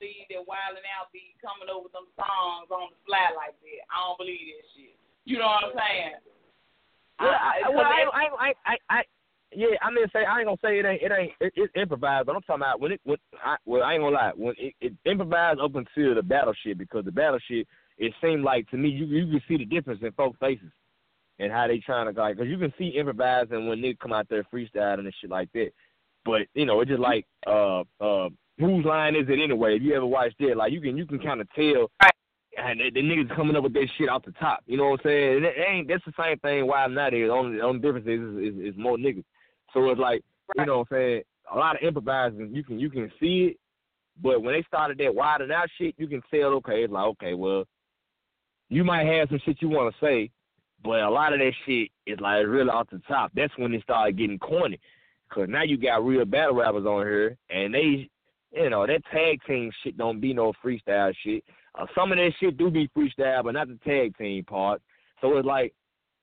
believe 0.00 0.28
that 0.28 0.44
Wild 0.44 0.76
and 0.76 0.84
Out 1.00 1.08
be 1.12 1.32
coming 1.40 1.72
over 1.72 1.88
them 1.88 2.04
songs 2.20 2.68
on 2.68 2.92
the 2.92 2.98
fly 3.08 3.32
like 3.36 3.56
that. 3.56 3.80
I 3.88 3.96
don't 4.04 4.18
believe 4.20 4.44
that 4.52 4.66
shit. 4.76 4.96
You 5.24 5.38
know 5.40 5.48
what 5.48 5.72
I'm 5.72 5.76
saying? 5.76 6.14
Well, 7.20 7.32
I, 7.32 7.52
I- 7.64 7.70
well, 7.72 7.84
I, 7.84 8.04
'cause 8.04 8.12
I, 8.12 8.24
I, 8.44 8.50
I, 8.64 8.76
I, 8.88 9.00
yeah, 9.52 9.76
I 9.82 9.90
mean, 9.90 10.06
say 10.12 10.24
I 10.24 10.38
ain't 10.38 10.46
gonna 10.46 10.56
say 10.62 10.78
it 10.78 10.86
ain't, 10.86 11.02
it 11.02 11.12
ain't, 11.12 11.32
it, 11.40 11.52
it's 11.56 11.72
improvised, 11.76 12.26
but 12.26 12.36
I'm 12.36 12.42
talking 12.42 12.62
about 12.62 12.80
when 12.80 12.92
it, 12.92 13.00
when, 13.04 13.18
I, 13.44 13.56
well, 13.64 13.82
I 13.82 13.94
ain't 13.94 14.02
gonna 14.02 14.14
lie, 14.14 14.32
when 14.36 14.54
it, 14.58 14.74
it 14.80 14.92
improvised 15.04 15.60
up 15.60 15.74
until 15.74 16.14
the 16.14 16.22
battleship 16.22 16.78
because 16.78 17.04
the 17.04 17.12
battleship 17.12 17.66
it 17.98 18.14
seemed 18.22 18.44
like 18.44 18.68
to 18.70 18.76
me, 18.76 18.88
you, 18.88 19.04
you 19.06 19.30
can 19.30 19.42
see 19.46 19.56
the 19.58 19.64
difference 19.64 20.00
in 20.02 20.12
folks' 20.12 20.38
faces 20.40 20.70
and 21.38 21.52
how 21.52 21.66
they 21.66 21.78
trying 21.78 22.12
to 22.12 22.18
like, 22.20 22.38
cause 22.38 22.46
you 22.46 22.58
can 22.58 22.72
see 22.78 22.88
improvising 22.88 23.66
when 23.66 23.82
they 23.82 23.94
come 23.94 24.12
out 24.12 24.26
there 24.28 24.44
freestyling 24.52 25.00
and 25.00 25.14
shit 25.20 25.30
like 25.30 25.50
that, 25.52 25.70
but 26.24 26.42
you 26.54 26.66
know, 26.66 26.80
it's 26.80 26.88
just 26.88 27.00
like, 27.00 27.26
uh, 27.46 27.82
uh, 28.00 28.28
whose 28.58 28.84
line 28.84 29.16
is 29.16 29.28
it 29.28 29.40
anyway? 29.42 29.76
If 29.76 29.82
you 29.82 29.94
ever 29.94 30.06
watched 30.06 30.38
that, 30.40 30.56
like 30.56 30.72
you 30.72 30.80
can, 30.80 30.96
you 30.96 31.06
can 31.06 31.18
kind 31.18 31.40
of 31.40 31.48
tell. 31.54 31.90
And 32.58 32.80
the, 32.80 32.90
the 32.90 33.00
niggas 33.00 33.34
coming 33.34 33.56
up 33.56 33.62
with 33.62 33.72
that 33.74 33.86
shit 33.96 34.08
off 34.08 34.24
the 34.24 34.32
top. 34.32 34.60
You 34.66 34.76
know 34.76 34.90
what 34.90 35.00
I'm 35.00 35.06
saying? 35.06 35.36
And 35.36 35.44
it 35.46 35.54
ain't 35.66 35.88
that's 35.88 36.04
the 36.04 36.12
same 36.18 36.38
thing 36.40 36.66
Wild 36.66 36.92
Night 36.92 37.14
is. 37.14 37.30
Only 37.30 37.58
the 37.58 37.62
only 37.62 37.80
difference 37.80 38.06
is, 38.06 38.54
is, 38.54 38.74
is 38.74 38.78
more 38.78 38.96
niggas. 38.96 39.24
So 39.72 39.88
it's 39.90 40.00
like 40.00 40.22
you 40.56 40.66
know 40.66 40.78
what 40.78 40.88
I'm 40.92 40.96
saying. 40.96 41.22
A 41.52 41.56
lot 41.56 41.76
of 41.76 41.82
improvising. 41.82 42.54
You 42.54 42.64
can 42.64 42.78
you 42.78 42.90
can 42.90 43.10
see 43.20 43.50
it, 43.50 43.56
but 44.22 44.42
when 44.42 44.54
they 44.54 44.62
started 44.62 44.98
that 44.98 45.14
Wild 45.14 45.42
and 45.42 45.52
Out 45.52 45.68
shit, 45.78 45.94
you 45.98 46.06
can 46.06 46.22
tell. 46.32 46.54
Okay, 46.54 46.84
it's 46.84 46.92
like 46.92 47.06
okay, 47.06 47.34
well, 47.34 47.64
you 48.68 48.84
might 48.84 49.06
have 49.06 49.28
some 49.28 49.40
shit 49.44 49.60
you 49.60 49.68
want 49.68 49.94
to 49.94 50.04
say, 50.04 50.30
but 50.82 51.00
a 51.00 51.10
lot 51.10 51.32
of 51.32 51.40
that 51.40 51.52
shit 51.66 51.90
is 52.06 52.20
like 52.20 52.46
really 52.46 52.70
off 52.70 52.88
the 52.90 53.00
top. 53.08 53.32
That's 53.34 53.52
when 53.56 53.74
it 53.74 53.82
started 53.82 54.16
getting 54.16 54.38
corny. 54.38 54.78
Cause 55.32 55.46
now 55.48 55.62
you 55.62 55.76
got 55.76 56.04
real 56.04 56.24
battle 56.24 56.56
rappers 56.56 56.86
on 56.86 57.06
here, 57.06 57.36
and 57.50 57.72
they, 57.72 58.10
you 58.52 58.70
know, 58.70 58.84
that 58.84 59.02
tag 59.12 59.38
team 59.46 59.70
shit 59.82 59.96
don't 59.96 60.20
be 60.20 60.34
no 60.34 60.52
freestyle 60.64 61.14
shit. 61.22 61.44
Uh, 61.78 61.86
some 61.94 62.10
of 62.10 62.18
that 62.18 62.32
shit 62.40 62.56
do 62.56 62.68
be 62.68 62.88
freestyle, 62.88 63.44
but 63.44 63.54
not 63.54 63.68
the 63.68 63.78
tag 63.84 64.16
team 64.18 64.44
part. 64.44 64.82
So 65.20 65.36
it's 65.36 65.46
like, 65.46 65.72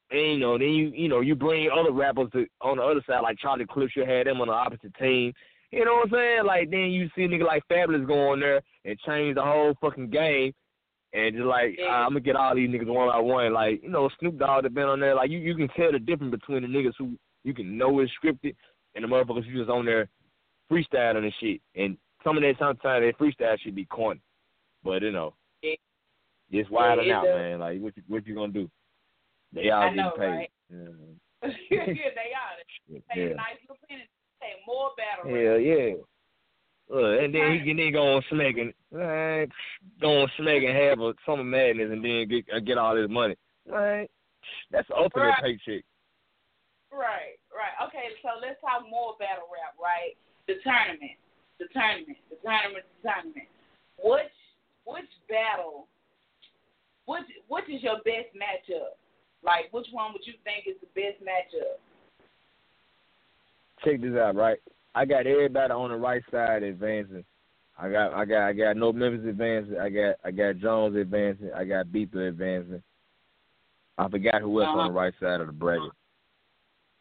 and, 0.10 0.20
you 0.22 0.38
know, 0.40 0.58
then 0.58 0.70
you 0.70 0.88
you 0.96 1.10
know 1.10 1.20
you 1.22 1.36
bring 1.36 1.70
other 1.70 1.92
rappers 1.92 2.30
to 2.34 2.46
on 2.62 2.78
the 2.78 2.84
other 2.84 3.02
side, 3.08 3.22
like 3.22 3.38
Charlie 3.40 3.66
Clips, 3.66 3.94
you 3.96 4.06
had 4.06 4.28
them 4.28 4.42
on 4.42 4.48
the 4.48 4.54
opposite 4.54 4.94
team. 4.96 5.34
You 5.72 5.84
know 5.84 5.96
what 5.96 6.06
I'm 6.06 6.12
saying? 6.14 6.46
Like 6.46 6.70
then 6.72 6.92
you 6.92 7.10
see 7.16 7.24
a 7.24 7.28
nigga 7.28 7.46
like 7.46 7.64
Fabolous 7.70 8.08
go 8.08 8.30
on 8.30 8.40
there 8.40 8.62
and 8.86 8.98
change 9.06 9.36
the 9.36 9.42
whole 9.42 9.74
fucking 9.82 10.10
game, 10.10 10.54
and 11.14 11.36
just 11.36 11.46
like 11.46 11.78
I'm 11.90 12.12
gonna 12.12 12.22
get 12.22 12.38
all 12.38 12.56
these 12.56 12.70
niggas 12.70 12.88
one 12.88 13.10
by 13.10 13.20
one. 13.20 13.54
Like 13.54 13.84
you 13.84 13.90
know 13.90 14.10
Snoop 14.20 14.38
Dogg 14.40 14.64
that 14.64 14.74
been 14.74 14.86
on 14.86 15.00
there. 15.02 15.14
Like 15.16 15.30
you 15.30 15.40
you 15.40 15.56
can 15.56 15.68
tell 15.70 15.92
the 15.92 16.00
difference 16.00 16.32
between 16.32 16.62
the 16.62 16.68
niggas 16.70 16.94
who 16.98 17.18
you 17.44 17.54
can 17.54 17.78
know 17.78 18.00
is 18.00 18.10
scripted 18.24 18.56
and 18.96 19.04
the 19.04 19.08
motherfuckers 19.08 19.46
who 19.46 19.58
just 19.58 19.70
on 19.70 19.86
there 19.86 20.08
freestyling 20.72 21.18
and 21.24 21.34
shit. 21.42 21.62
And 21.76 21.98
some 22.24 22.38
of 22.38 22.44
that 22.44 22.56
sometimes 22.60 23.04
that 23.06 23.18
freestyle 23.20 23.60
should 23.60 23.76
be 23.76 23.86
corny, 23.86 24.22
but 24.84 25.02
you 25.02 25.12
know. 25.12 25.34
Yeah. 25.62 25.76
It's 26.50 26.70
wild 26.70 27.00
Yeah, 27.06 27.18
out, 27.20 27.26
does. 27.26 27.36
man. 27.36 27.60
Like, 27.60 27.82
what 27.82 27.98
you, 27.98 28.04
what 28.08 28.26
you 28.26 28.36
gonna 28.36 28.54
do? 28.54 28.70
They 29.54 29.70
all 29.70 29.84
I 29.84 29.90
know, 29.94 30.12
paid. 30.18 30.26
right? 30.26 30.52
Yeah. 30.70 30.78
yeah, 31.72 31.86
they 31.88 32.32
are. 32.34 32.54
They 32.90 33.02
pay 33.10 33.22
Yeah. 33.22 33.34
a 33.34 33.36
nice 33.36 33.60
little 33.64 33.78
penny. 33.88 34.08
Pay 34.42 34.54
more 34.66 34.92
battle. 34.98 35.30
Hell 35.30 35.60
yeah. 35.60 35.94
Look, 36.90 37.20
and 37.22 37.36
then 37.36 37.52
he 37.54 37.66
can 37.68 37.78
then 37.78 37.92
go 37.92 38.16
on 38.16 38.24
and 38.32 38.74
uh, 38.96 39.46
go 40.00 40.22
on 40.24 40.30
and 40.48 40.78
have 40.78 41.00
a 41.00 41.14
summer 41.26 41.44
madness 41.44 41.90
and 41.92 42.04
then 42.04 42.28
get 42.30 42.46
uh, 42.56 42.60
get 42.60 42.78
all 42.78 42.96
this 42.96 43.10
money. 43.10 43.36
Right. 43.68 44.10
That's 44.72 44.88
the 44.88 44.96
ultimate 44.96 45.36
Right. 45.42 45.44
paycheck. 45.60 45.84
Right, 46.92 47.36
right. 47.52 47.76
Okay, 47.88 48.16
so 48.24 48.30
let's 48.42 48.60
talk 48.62 48.88
more 48.90 49.16
battle 49.20 49.52
rap, 49.52 49.76
right? 49.76 50.16
The 50.48 50.56
tournament. 50.64 51.20
The 51.60 51.68
tournament. 51.74 52.18
The 52.32 52.38
tournament 52.42 52.86
the 53.04 53.10
tournament. 53.10 53.48
Which 54.02 54.36
which 54.86 55.12
battle? 55.28 55.88
Which 57.06 57.28
which 57.50 57.68
is 57.68 57.84
your 57.84 57.98
best 58.08 58.32
matchup? 58.32 58.96
Like 59.44 59.72
which 59.72 59.88
one 59.92 60.14
would 60.14 60.26
you 60.26 60.34
think 60.44 60.68
is 60.68 60.76
the 60.82 60.88
best 61.00 61.22
matchup? 61.24 61.78
Check 63.84 64.02
this 64.02 64.18
out, 64.20 64.36
right? 64.36 64.58
I 64.96 65.06
got 65.06 65.28
everybody 65.28 65.72
on 65.72 65.92
the 65.92 65.96
right 65.98 66.24
side 66.32 66.64
advancing. 66.64 67.24
I 67.80 67.90
got 67.92 68.14
I 68.14 68.26
got 68.26 68.48
I 68.48 68.54
got 68.54 68.78
no 68.78 68.92
Memphis 68.92 69.28
advancing. 69.30 69.78
I 69.78 69.90
got 69.90 70.16
I 70.26 70.32
got 70.32 70.58
Jones 70.58 70.96
advancing. 70.96 71.52
I 71.56 71.64
got 71.64 71.88
Beeper 71.88 72.30
advancing. 72.30 72.82
I 74.00 74.10
forgot 74.10 74.42
who 74.42 74.62
else 74.62 74.70
Uh-huh. 74.70 74.80
on 74.80 74.88
the 74.88 75.00
right 75.00 75.14
side 75.20 75.42
of 75.42 75.48
the 75.48 75.54
bracket. 75.54 75.92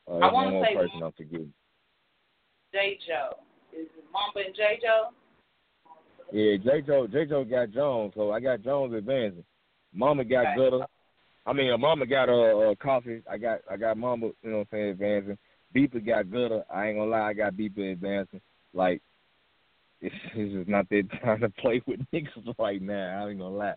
Uh, 0.08 0.18
I 0.18 0.32
one 0.32 0.50
more 0.52 0.66
say- 0.66 0.74
person 0.74 1.02
I'm 1.02 1.12
forgetting. 1.12 1.52
J 2.72 2.98
Joe. 3.06 3.38
Is 3.72 3.86
it 3.96 4.04
Mamba 4.12 4.40
and 4.46 4.54
J 4.54 4.78
Joe? 4.82 5.08
Yeah, 6.32 6.56
J 6.58 6.82
Joe 6.82 7.06
J 7.06 7.24
Joe 7.24 7.44
got 7.44 7.70
Jones, 7.70 8.12
so 8.14 8.32
I 8.32 8.40
got 8.40 8.60
Jones 8.62 8.92
advancing. 8.94 9.44
Mamba 9.94 10.24
got 10.24 10.46
Okay. 10.48 10.56
Gutter. 10.56 10.86
I 11.46 11.52
mean, 11.52 11.72
uh, 11.72 11.78
Mamba 11.78 12.06
got 12.06 12.28
uh, 12.28 12.58
uh 12.58 12.74
Coffey. 12.82 13.22
I 13.30 13.38
got 13.38 13.60
I 13.70 13.76
got 13.76 13.96
Mamba, 13.96 14.30
you 14.42 14.50
know 14.50 14.58
what 14.58 14.68
I'm 14.72 14.78
saying, 14.78 14.88
advancing. 14.90 15.38
Beeper 15.74 16.04
got 16.04 16.30
Gutter. 16.30 16.64
I 16.72 16.88
ain't 16.88 16.98
gonna 16.98 17.10
lie, 17.10 17.20
I 17.20 17.32
got 17.32 17.54
Beeper 17.54 17.92
advancing. 17.92 18.40
Like 18.74 19.00
it's, 20.00 20.14
it's 20.34 20.52
just 20.52 20.68
not 20.68 20.88
that 20.90 21.08
time 21.24 21.40
to 21.40 21.50
play 21.50 21.80
with 21.86 22.00
niggas 22.12 22.54
right 22.58 22.82
now. 22.82 23.24
I 23.24 23.30
ain't 23.30 23.38
gonna 23.38 23.54
lie. 23.54 23.74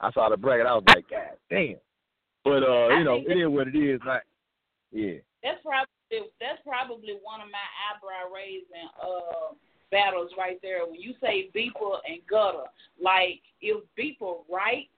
I 0.00 0.12
saw 0.12 0.28
the 0.28 0.36
bracket, 0.36 0.66
I 0.66 0.74
was 0.74 0.84
like, 0.88 1.08
God 1.08 1.36
damn. 1.48 1.76
But 2.44 2.62
uh, 2.62 2.88
you 2.98 3.04
know, 3.04 3.22
it 3.26 3.38
is 3.38 3.48
what 3.48 3.68
it 3.68 3.76
is. 3.76 4.00
Like, 4.06 4.22
yeah. 4.92 5.18
That's 5.42 5.62
probably 5.62 6.30
that's 6.40 6.60
probably 6.66 7.14
one 7.22 7.40
of 7.40 7.48
my 7.50 7.66
eyebrow 7.90 8.34
raising 8.34 8.90
uh 9.00 9.54
battles 9.90 10.30
right 10.36 10.58
there. 10.62 10.86
When 10.86 11.00
you 11.00 11.14
say 11.20 11.50
Beeper 11.54 11.98
and 12.06 12.20
Gutter, 12.28 12.68
like 13.00 13.40
if 13.60 13.82
Beeper 13.98 14.42
right, 14.50 14.88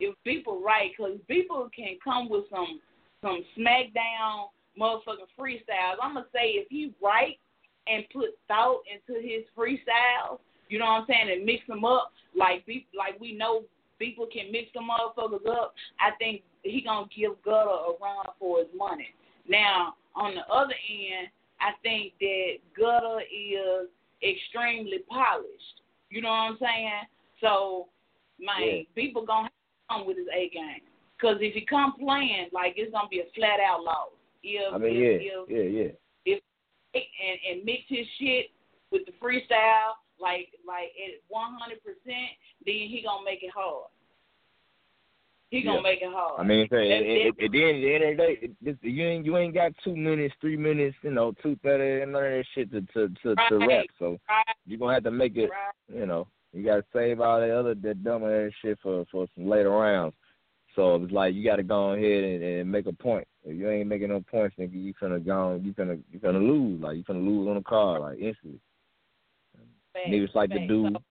if 0.00 0.14
people 0.24 0.60
write, 0.64 0.92
because 0.96 1.18
people 1.28 1.68
can 1.74 1.96
come 2.02 2.28
with 2.28 2.44
some 2.50 2.80
some 3.22 3.44
smackdown 3.56 4.48
motherfucking 4.80 5.28
freestyles. 5.38 5.96
I'm 6.02 6.14
gonna 6.14 6.26
say 6.32 6.52
if 6.52 6.68
he 6.70 6.94
write 7.02 7.38
and 7.86 8.04
put 8.12 8.30
thought 8.48 8.80
into 8.90 9.20
his 9.20 9.44
freestyles, 9.56 10.38
you 10.68 10.78
know 10.78 10.86
what 10.86 11.00
I'm 11.02 11.06
saying, 11.06 11.30
and 11.30 11.44
mix 11.44 11.66
them 11.66 11.84
up 11.84 12.12
like 12.34 12.64
Beep, 12.66 12.88
like 12.96 13.20
we 13.20 13.32
know 13.32 13.64
people 13.98 14.26
can 14.32 14.50
mix 14.50 14.72
them 14.72 14.88
motherfuckers 14.88 15.46
up. 15.46 15.74
I 16.00 16.16
think 16.18 16.42
he 16.62 16.80
gonna 16.80 17.06
give 17.14 17.32
Gutter 17.44 17.68
a 17.68 17.92
run 18.00 18.26
for 18.38 18.58
his 18.58 18.68
money. 18.74 19.14
Now, 19.48 19.94
on 20.14 20.34
the 20.34 20.52
other 20.52 20.74
end, 20.88 21.28
I 21.60 21.72
think 21.82 22.14
that 22.20 22.54
Gutter 22.76 23.20
is 23.20 23.88
extremely 24.22 25.00
polished. 25.08 25.82
You 26.08 26.22
know 26.22 26.28
what 26.28 26.34
I'm 26.34 26.58
saying? 26.58 27.02
So, 27.40 27.88
man, 28.38 28.86
people 28.94 29.26
gonna 29.26 29.50
come 29.90 30.06
with 30.06 30.16
his 30.16 30.26
A 30.32 30.48
game. 30.50 30.80
Cause 31.20 31.36
if 31.40 31.52
he 31.54 31.66
come 31.66 31.92
playing, 31.98 32.48
like 32.52 32.74
it's 32.76 32.92
gonna 32.92 33.08
be 33.08 33.20
a 33.20 33.28
flat 33.36 33.60
out 33.60 33.82
loss. 33.84 34.08
If, 34.42 34.72
I 34.72 34.78
mean, 34.78 34.96
if, 34.96 35.22
yeah, 35.22 35.28
if, 35.44 35.50
yeah, 35.50 35.82
yeah. 35.82 35.90
if 36.24 36.42
and 36.94 37.38
and 37.50 37.64
mix 37.64 37.82
his 37.88 38.06
shit 38.18 38.46
with 38.90 39.02
the 39.04 39.12
freestyle, 39.22 40.00
like 40.18 40.48
like 40.66 40.88
at 40.96 41.20
100 41.28 41.82
percent, 41.84 42.30
then 42.64 42.88
he 42.88 43.02
gonna 43.04 43.24
make 43.24 43.42
it 43.42 43.50
hard. 43.54 43.88
He 45.50 45.62
gonna 45.62 45.76
Yeah. 45.78 45.82
make 45.82 46.00
it 46.00 46.10
hard. 46.10 46.40
I 46.40 46.44
mean, 46.44 46.62
at, 46.62 46.70
the 46.70 46.76
end, 46.78 47.52
the 47.52 47.94
end 47.94 48.04
of 48.04 48.10
the 48.10 48.16
day, 48.16 48.38
it- 48.40 48.64
this, 48.64 48.76
you 48.82 49.04
ain't 49.04 49.26
you 49.26 49.36
ain't 49.36 49.52
got 49.52 49.72
two 49.84 49.96
minutes, 49.96 50.34
three 50.40 50.56
minutes, 50.56 50.96
you 51.02 51.10
know, 51.10 51.32
two 51.42 51.56
thirty, 51.62 52.02
and 52.02 52.12
none 52.12 52.24
of 52.24 52.30
that 52.30 52.44
shit 52.54 52.70
to 52.72 52.80
to 52.94 53.08
to, 53.22 53.34
to 53.48 53.58
rap. 53.66 53.84
So 53.98 54.18
Right. 54.26 54.56
you're 54.64 54.78
gonna 54.78 54.94
have 54.94 55.04
to 55.04 55.10
make 55.10 55.36
it. 55.36 55.50
Right. 55.50 55.98
You 56.00 56.06
know, 56.06 56.28
you 56.52 56.64
gotta 56.64 56.84
save 56.92 57.20
all 57.20 57.40
that 57.40 57.50
other 57.50 57.74
that 57.74 58.02
dumb 58.02 58.24
ass 58.24 58.52
shit 58.62 58.78
for 58.82 59.04
for 59.10 59.26
some 59.34 59.48
later 59.48 59.70
rounds. 59.70 60.14
So 60.76 60.96
it's 60.96 61.12
like 61.12 61.34
you 61.34 61.44
gotta 61.44 61.62
go 61.62 61.92
ahead 61.92 62.24
and, 62.24 62.42
and 62.42 62.72
make 62.72 62.86
a 62.86 62.92
point. 62.92 63.26
If 63.44 63.56
you 63.56 63.68
ain't 63.70 63.88
making 63.88 64.08
no 64.08 64.20
points, 64.20 64.56
nigga, 64.58 64.74
you 64.74 64.94
finna 65.00 65.24
go, 65.24 65.60
you 65.62 65.72
finna 65.72 66.00
you 66.10 66.20
finna 66.20 66.40
lose. 66.40 66.80
Like 66.80 66.96
you 66.96 67.04
finna 67.04 67.24
lose 67.24 67.48
on 67.48 67.56
the 67.56 67.62
card, 67.62 68.02
like 68.02 68.18
instantly. 68.18 68.60
Facts, 69.92 70.08
Niggas 70.08 70.34
like 70.34 70.50
to 70.50 70.56
facts. 70.56 70.68
do 70.68 70.88
So, 70.92 71.02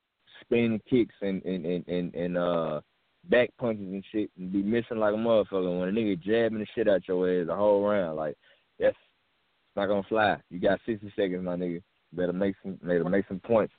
spin 0.42 0.82
kicks 0.90 1.16
and 1.22 1.44
and 1.44 1.66
and 1.66 1.88
and, 1.88 2.16
and 2.16 2.38
uh 2.38 2.82
back 3.30 3.50
punches 3.58 3.88
and 3.92 4.04
shit 4.12 4.32
and 4.38 4.52
be 4.52 4.64
missing 4.64 4.98
like 4.98 5.14
a 5.14 5.18
motherfucker 5.18 5.80
when 5.80 5.90
a 5.90 5.92
nigga 5.92 6.22
jabbing 6.22 6.60
the 6.60 6.68
shit 6.74 6.88
out 6.88 7.08
your 7.08 7.30
ass 7.30 7.48
the 7.48 7.56
whole 7.56 7.84
round. 7.84 8.16
Like 8.16 8.38
that's 8.80 8.96
it's 8.96 9.76
not 9.76 9.88
gonna 9.88 10.04
fly. 10.04 10.38
You 10.50 10.60
got 10.60 10.80
sixty 10.86 11.12
seconds, 11.16 11.44
my 11.44 11.56
nigga. 11.56 11.82
Better 12.14 12.34
make 12.34 12.56
some 12.64 12.80
better 12.82 13.04
make 13.04 13.28
some 13.28 13.40
points. 13.40 13.74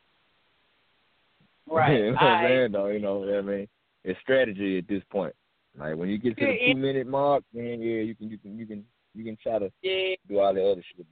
Right. 1.69 1.93
you 1.99 2.07
know 2.07 2.13
what 2.13 2.23
I'm 2.23 2.49
saying 2.49 2.73
though, 2.73 2.87
you 2.89 3.01
know 3.01 3.19
what 3.19 3.35
I 3.35 3.41
mean? 3.41 3.69
It's 4.05 4.19
strategy 4.21 4.79
at 4.79 4.89
this 4.89 5.03
point. 5.11 5.35
Like 5.79 5.97
when 5.97 6.09
you 6.09 6.19
get 6.19 6.37
to 6.39 6.47
the 6.47 6.73
two 6.73 6.79
minute 6.79 7.07
mark, 7.07 7.45
then 7.53 7.81
yeah, 7.81 8.03
you 8.03 8.15
can 8.15 8.31
you 8.31 8.39
can 8.39 8.59
you 8.59 8.67
can 8.67 8.85
you 9.15 9.25
can 9.25 9.37
try 9.43 9.59
to 9.59 9.71
Yeah, 9.83 10.15
do 10.29 10.39
all 10.41 10.55
the 10.55 10.65
other 10.65 10.83
shit. 10.97 11.07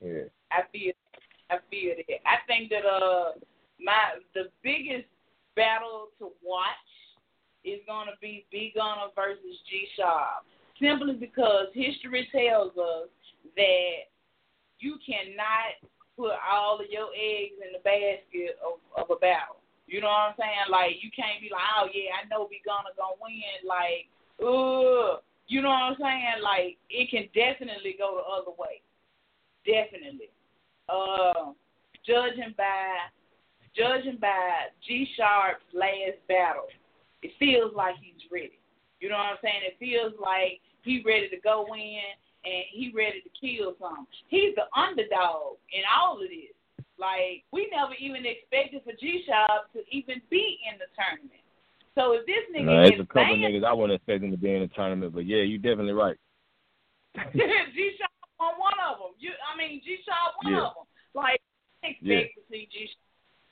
Yeah. 0.00 0.28
I 0.50 0.62
feel, 0.72 0.92
I 1.50 1.56
feel 1.70 1.94
that. 1.96 2.28
I 2.28 2.36
think 2.46 2.70
that 2.70 2.84
uh, 2.86 3.32
my 3.80 4.18
the 4.34 4.50
biggest 4.62 5.08
battle 5.56 6.08
to 6.18 6.30
watch 6.42 6.90
is 7.64 7.80
gonna 7.86 8.12
be 8.20 8.46
B 8.50 8.72
Gunner 8.74 9.12
versus 9.14 9.58
G 9.68 9.86
Sharp, 9.96 10.44
simply 10.80 11.14
because 11.14 11.66
history 11.74 12.28
tells 12.32 12.76
us 12.76 13.08
that 13.56 14.10
you 14.80 14.96
cannot 15.06 15.78
put 16.16 16.32
all 16.50 16.80
of 16.80 16.86
your 16.90 17.08
eggs 17.14 17.54
in 17.64 17.72
the 17.72 17.82
basket 17.84 18.58
of, 18.64 18.80
of 19.00 19.10
a 19.10 19.18
battle. 19.20 19.61
You 19.92 20.00
know 20.00 20.08
what 20.08 20.32
I'm 20.32 20.40
saying? 20.40 20.72
Like 20.72 21.04
you 21.04 21.12
can't 21.12 21.36
be 21.44 21.52
like, 21.52 21.68
oh 21.76 21.84
yeah, 21.92 22.16
I 22.16 22.24
know 22.32 22.48
B 22.48 22.64
Gunner 22.64 22.96
gonna 22.96 23.20
win. 23.20 23.60
Like, 23.68 24.08
ugh. 24.40 25.20
You 25.52 25.60
know 25.60 25.68
what 25.68 25.92
I'm 25.92 26.00
saying? 26.00 26.40
Like 26.40 26.80
it 26.88 27.12
can 27.12 27.28
definitely 27.36 28.00
go 28.00 28.16
the 28.16 28.24
other 28.24 28.56
way. 28.56 28.80
Definitely. 29.68 30.32
Uh, 30.88 31.52
judging 32.08 32.56
by 32.56 33.12
judging 33.76 34.16
by 34.16 34.72
G 34.80 35.04
Sharp's 35.12 35.68
last 35.76 36.24
battle, 36.24 36.72
it 37.20 37.36
feels 37.36 37.76
like 37.76 38.00
he's 38.00 38.24
ready. 38.32 38.56
You 39.04 39.12
know 39.12 39.20
what 39.20 39.36
I'm 39.36 39.44
saying? 39.44 39.60
It 39.60 39.76
feels 39.76 40.16
like 40.16 40.64
he's 40.88 41.04
ready 41.04 41.28
to 41.28 41.40
go 41.44 41.68
in 41.76 42.16
and 42.48 42.64
he 42.72 42.96
ready 42.96 43.20
to 43.20 43.30
kill 43.36 43.76
something. 43.76 44.08
He's 44.32 44.56
the 44.56 44.72
underdog 44.72 45.60
in 45.68 45.84
all 45.84 46.16
of 46.16 46.32
this. 46.32 46.51
Like 47.02 47.42
we 47.50 47.66
never 47.74 47.98
even 47.98 48.22
expected 48.22 48.86
for 48.86 48.94
G 48.94 49.24
Sharp 49.26 49.66
to 49.74 49.82
even 49.90 50.22
be 50.30 50.62
in 50.70 50.78
the 50.78 50.86
tournament. 50.94 51.42
So 51.98 52.14
if 52.14 52.22
this 52.30 52.46
nigga 52.54 52.70
No, 52.70 52.82
is 52.86 52.90
there's 52.94 53.00
a 53.02 53.06
couple 53.10 53.34
banned- 53.34 53.42
niggas 53.42 53.66
I 53.66 53.72
wouldn't 53.74 53.98
expect 53.98 54.22
them 54.22 54.30
to 54.30 54.38
be 54.38 54.54
in 54.54 54.62
the 54.62 54.68
tournament, 54.70 55.10
but 55.12 55.26
yeah, 55.26 55.42
you're 55.42 55.58
definitely 55.58 55.98
right. 55.98 56.14
G 57.34 57.90
Shot 57.98 58.08
on 58.38 58.54
one 58.62 58.78
of 58.86 59.02
them. 59.02 59.12
You, 59.18 59.34
I 59.42 59.58
mean, 59.58 59.82
G 59.84 59.98
won 60.06 60.30
one 60.46 60.52
Yeah. 60.54 60.66
of 60.70 60.74
them. 60.78 60.86
Like, 61.12 61.42
expect 61.82 62.06
Yeah. 62.06 62.22
to 62.38 62.40
see 62.48 62.68
G 62.70 62.86
Shot 62.86 63.02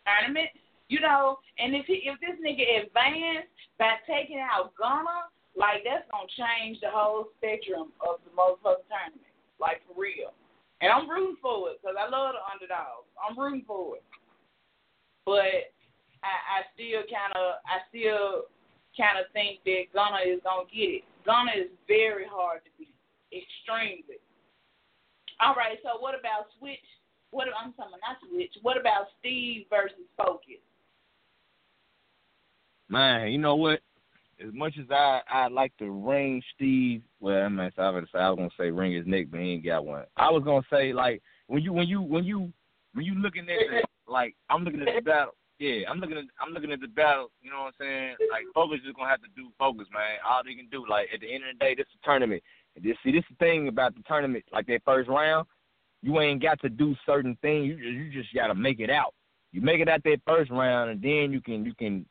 tournament, 0.07 0.49
you 0.89 1.01
know. 1.03 1.43
And 1.59 1.75
if 1.75 1.87
he, 1.87 2.07
if 2.07 2.17
this 2.23 2.39
nigga 2.39 2.87
advanced 2.87 3.51
by 3.83 3.99
taking 4.07 4.39
out 4.39 4.73
Gunna, 4.79 5.27
like 5.59 5.83
that's 5.83 6.07
gonna 6.15 6.31
change 6.39 6.79
the 6.81 6.89
whole 6.95 7.35
spectrum 7.37 7.91
of 8.01 8.23
the 8.25 8.31
motherfucking 8.31 8.87
tournament, 8.87 9.35
like 9.59 9.83
for 9.91 10.01
real. 10.01 10.33
And 10.81 10.89
I'm 10.91 11.09
rooting 11.09 11.37
for 11.43 11.71
it 11.71 11.81
because 11.81 11.97
I 11.99 12.09
love 12.09 12.33
the 12.33 12.43
underdogs. 12.49 13.09
I'm 13.21 13.37
rooting 13.37 13.65
for 13.67 13.97
it, 13.97 14.05
but 15.27 15.69
I, 16.25 16.33
I 16.33 16.59
still 16.73 17.05
kind 17.05 17.37
of, 17.37 17.61
I 17.69 17.85
still 17.93 18.49
kind 18.97 19.21
of 19.21 19.29
think 19.37 19.61
that 19.69 19.93
Gunna 19.93 20.25
is 20.25 20.41
gonna 20.41 20.65
get 20.73 21.05
it. 21.05 21.05
Gunna 21.29 21.53
is 21.53 21.69
very 21.85 22.25
hard 22.25 22.65
to 22.65 22.71
beat, 22.81 22.97
extremely. 23.29 24.21
All 25.41 25.55
right, 25.55 25.77
so 25.85 26.01
what 26.01 26.17
about 26.17 26.49
Switch? 26.59 26.81
What 27.31 27.49
I'm 27.53 27.73
talking 27.77 27.93
about, 27.93 28.01
not 28.01 28.21
Switch. 28.25 28.53
What 28.63 28.81
about 28.81 29.13
Steve 29.21 29.69
versus 29.69 30.09
Focus? 30.17 30.65
Man, 32.89 33.29
you 33.31 33.39
know 33.39 33.55
what? 33.55 33.81
As 34.41 34.53
much 34.55 34.75
as 34.79 34.87
I 34.91 35.21
I 35.31 35.49
like 35.49 35.77
to 35.79 35.91
ring 35.91 36.43
Steve, 36.55 37.03
well, 37.21 37.43
I 37.43 37.49
mean, 37.49 37.71
I 37.77 37.91
was 37.91 38.07
gonna 38.15 38.49
say 38.59 38.71
ring 38.71 38.93
his 38.93 39.07
neck, 39.07 39.27
but 39.31 39.41
he 39.41 39.53
ain't 39.53 39.65
got 39.65 39.85
one. 39.85 40.05
I 40.17 40.31
was 40.31 40.43
gonna 40.45 40.65
say 40.71 40.93
like 40.93 41.23
when 41.47 41.63
you 41.63 41.73
when 41.73 41.89
you 41.89 42.01
when 42.01 42.25
you 42.25 42.53
when 42.95 43.05
you 43.05 43.15
looking 43.15 43.43
at 43.43 43.59
the 43.71 43.83
like 44.11 44.35
I'm 44.49 44.65
looking 44.65 44.81
at 44.81 44.95
the 44.95 45.03
battle. 45.03 45.35
Yeah, 45.59 45.91
I'm 45.91 46.01
looking 46.01 46.17
at 46.17 46.25
I'm 46.41 46.55
looking 46.55 46.73
at 46.73 46.81
the 46.81 46.89
battle. 46.89 47.31
You 47.43 47.51
know 47.51 47.65
what 47.65 47.75
I'm 47.81 47.87
saying? 47.87 48.17
Like 48.31 48.45
focus 48.55 48.81
is 48.87 48.95
gonna 48.97 49.11
have 49.11 49.21
to 49.21 49.29
do 49.37 49.49
focus, 49.59 49.87
man. 49.93 50.17
All 50.27 50.43
they 50.43 50.55
can 50.55 50.69
do. 50.71 50.89
Like 50.89 51.09
at 51.13 51.21
the 51.21 51.33
end 51.33 51.45
of 51.45 51.59
the 51.59 51.65
day, 51.65 51.75
this 51.75 51.87
is 51.87 52.01
a 52.03 52.07
tournament. 52.07 52.43
And 52.77 52.85
this 52.85 52.97
see 53.05 53.13
this 53.13 53.21
is 53.31 53.37
the 53.39 53.45
thing 53.45 53.69
about 53.69 53.95
the 53.95 54.03
tournament. 54.09 54.45
Like 54.53 54.67
that 54.69 54.81
first 54.87 55.09
round, 55.09 55.47
you 56.03 56.19
ain't 56.21 56.43
got 56.43 56.61
to 56.63 56.71
do 56.71 56.97
certain 57.05 57.37
things. 57.43 57.67
You 57.67 57.77
just, 57.77 57.85
you 57.85 58.23
just 58.23 58.35
gotta 58.35 58.55
make 58.55 58.81
it 58.81 58.89
out. 58.89 59.13
You 59.53 59.61
make 59.61 59.81
it 59.81 59.89
out 59.89 60.03
that 60.05 60.21
first 60.27 60.51
round, 60.51 60.91
and 60.91 61.03
then 61.03 61.33
you 61.33 61.43
can 61.43 61.65
you 61.67 61.75
can 61.75 62.07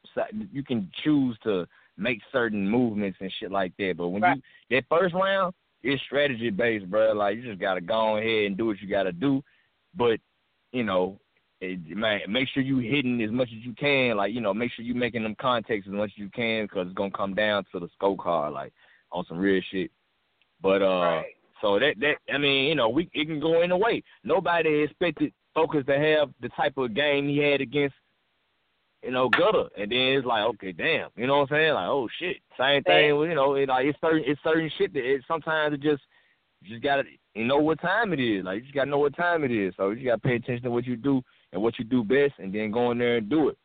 you 0.51 0.63
can 0.63 0.91
choose 1.03 1.37
to 1.43 1.65
make 1.99 2.19
certain 2.31 2.67
movements 2.67 3.17
and 3.21 3.31
shit 3.39 3.51
like 3.51 3.73
that. 3.77 3.95
But 3.97 4.09
when 4.09 4.23
you 4.23 4.41
that 4.71 4.85
first 4.89 5.13
round, 5.13 5.53
it's 5.83 6.01
strategy 6.03 6.49
based, 6.49 6.89
bro. 6.89 7.13
Like 7.13 7.37
you 7.37 7.43
just 7.43 7.59
gotta 7.59 7.81
go 7.81 8.17
ahead 8.17 8.45
and 8.45 8.57
do 8.57 8.67
what 8.67 8.79
you 8.81 8.89
gotta 8.89 9.11
do. 9.11 9.43
But 9.95 10.19
you 10.71 10.83
know, 10.83 11.19
it, 11.61 11.79
man, 11.95 12.21
make 12.29 12.47
sure 12.49 12.63
you 12.63 12.77
hitting 12.79 13.21
as 13.21 13.31
much 13.31 13.49
as 13.49 13.65
you 13.65 13.73
can. 13.73 14.17
Like 14.17 14.33
you 14.33 14.41
know, 14.41 14.53
make 14.53 14.71
sure 14.71 14.85
you 14.85 14.95
making 14.95 15.23
them 15.23 15.35
contacts 15.39 15.87
as 15.87 15.93
much 15.93 16.11
as 16.15 16.17
you 16.17 16.29
can 16.29 16.65
because 16.65 16.87
it's 16.87 16.95
gonna 16.95 17.11
come 17.11 17.33
down 17.35 17.65
to 17.71 17.79
the 17.79 17.89
scorecard, 18.01 18.53
like 18.53 18.73
on 19.11 19.25
some 19.27 19.37
real 19.37 19.61
shit. 19.71 19.91
But 20.61 20.81
uh, 20.81 20.99
Right. 21.01 21.25
so 21.61 21.79
that 21.79 21.95
that 21.99 22.15
I 22.33 22.37
mean, 22.37 22.65
you 22.65 22.75
know, 22.75 22.89
we 22.89 23.09
it 23.13 23.25
can 23.25 23.39
go 23.39 23.61
in 23.61 23.71
a 23.71 23.77
way. 23.77 24.03
Nobody 24.23 24.83
expected 24.83 25.33
Focus 25.55 25.85
to 25.87 25.97
have 25.99 26.29
the 26.41 26.49
type 26.49 26.77
of 26.77 26.93
game 26.93 27.27
he 27.27 27.39
had 27.39 27.59
against, 27.59 27.95
you 29.03 29.11
know, 29.11 29.29
Gutter, 29.29 29.69
and 29.77 29.91
then 29.91 29.97
it's 29.97 30.25
like, 30.25 30.43
okay, 30.43 30.71
damn, 30.71 31.09
you 31.15 31.25
know 31.25 31.39
what 31.39 31.51
I'm 31.51 31.57
saying? 31.57 31.73
Like, 31.73 31.87
oh 31.87 32.09
shit, 32.19 32.37
same 32.57 32.83
thing. 32.83 33.07
You 33.07 33.35
know, 33.35 33.55
it, 33.55 33.69
like 33.69 33.85
it's 33.85 33.99
certain 34.01 34.23
it's 34.25 34.41
certain 34.43 34.69
shit 34.77 34.93
that 34.93 35.03
it, 35.03 35.23
sometimes 35.27 35.73
it 35.73 35.81
just 35.81 36.03
you 36.61 36.69
just 36.69 36.83
gotta 36.83 37.03
you 37.33 37.45
know 37.45 37.57
what 37.57 37.81
time 37.81 38.11
it 38.11 38.19
is. 38.19 38.43
Like 38.43 38.57
you 38.57 38.61
just 38.63 38.75
gotta 38.75 38.89
know 38.89 38.99
what 38.99 39.15
time 39.15 39.43
it 39.43 39.51
is. 39.51 39.73
So 39.77 39.91
you 39.91 40.05
gotta 40.05 40.19
pay 40.21 40.35
attention 40.35 40.63
to 40.63 40.71
what 40.71 40.85
you 40.85 40.97
do 40.97 41.21
and 41.53 41.61
what 41.61 41.79
you 41.79 41.85
do 41.85 42.03
best, 42.03 42.33
and 42.39 42.53
then 42.53 42.71
go 42.71 42.91
in 42.91 42.97
there 42.97 43.17
and 43.17 43.29
do 43.29 43.49
it. 43.49 43.57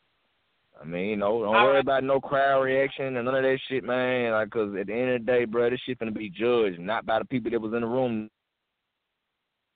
I 0.81 0.85
mean, 0.85 1.07
you 1.11 1.17
know, 1.17 1.43
don't 1.43 1.55
All 1.55 1.65
worry 1.65 1.75
right. 1.75 1.81
about 1.81 2.05
no 2.05 2.21
crowd 2.21 2.63
reaction 2.63 3.17
and 3.17 3.25
none 3.25 3.35
of 3.35 3.43
that 3.43 3.59
shit, 3.69 3.85
man. 3.85 4.33
Like, 4.33 4.51
cause 4.51 4.75
at 4.79 4.87
the 4.87 4.93
end 4.93 5.11
of 5.11 5.21
the 5.21 5.33
day, 5.33 5.45
bro, 5.45 5.71
this 5.71 5.81
shit 5.87 5.99
gonna 5.99 6.11
be 6.11 6.31
judged 6.31 6.79
not 6.79 7.07
by 7.07 7.19
the 7.19 7.25
people 7.25 7.51
that 7.51 7.61
was 7.61 7.73
in 7.73 7.81
the 7.81 7.87
room. 7.87 8.31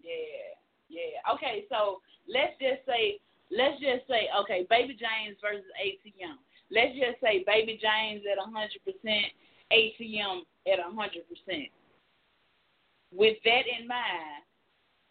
Yeah, 0.01 0.55
yeah. 0.89 1.35
Okay, 1.35 1.65
so 1.69 2.01
let's 2.29 2.53
just 2.61 2.87
say, 2.87 3.19
let's 3.51 3.81
just 3.81 4.07
say, 4.09 4.29
okay, 4.43 4.67
Baby 4.71 4.97
James 4.99 5.37
versus 5.41 5.65
ATM. 5.81 6.37
Let's 6.71 6.95
just 6.95 7.21
say 7.23 7.45
Baby 7.47 7.81
James 7.81 8.23
at 8.31 8.39
100%, 8.39 9.23
ATM 9.73 10.41
at 10.67 10.79
100%. 10.79 11.71
With 13.11 13.39
that 13.45 13.63
in 13.81 13.89
mind, 13.89 14.45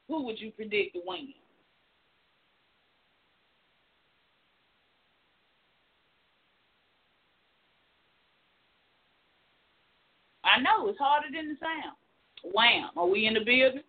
who 0.07 0.23
would 0.25 0.39
you 0.39 0.51
predict 0.51 0.93
to 0.93 1.01
win? 1.05 1.33
I 10.43 10.61
know 10.61 10.87
it's 10.87 10.99
harder 10.99 11.27
than 11.33 11.49
the 11.49 11.55
sound. 11.59 11.97
Wham! 12.53 12.89
Are 12.95 13.07
we 13.07 13.25
in 13.25 13.33
the 13.33 13.41
building? 13.41 13.81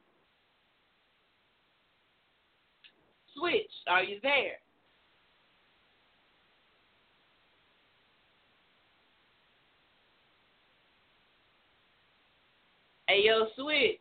Switch, 3.38 3.70
are 3.88 4.02
you 4.02 4.18
there? 4.22 4.58
Hey, 13.08 13.22
yo, 13.24 13.46
Switch. 13.56 14.00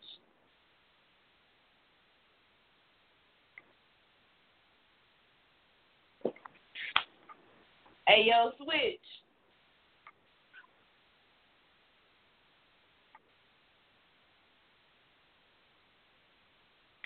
Hey, 8.08 8.26
yo, 8.28 8.52
Switch. 8.58 9.00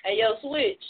Hey, 0.03 0.17
yo, 0.19 0.35
Switch. 0.41 0.81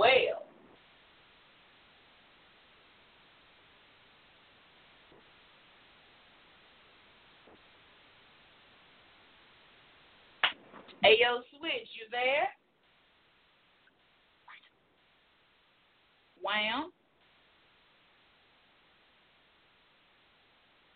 Well, 0.00 0.08
hey, 11.02 11.18
yo, 11.20 11.42
Switch, 11.50 11.86
you 11.98 12.06
there? 12.10 12.48
Wham. 16.42 16.92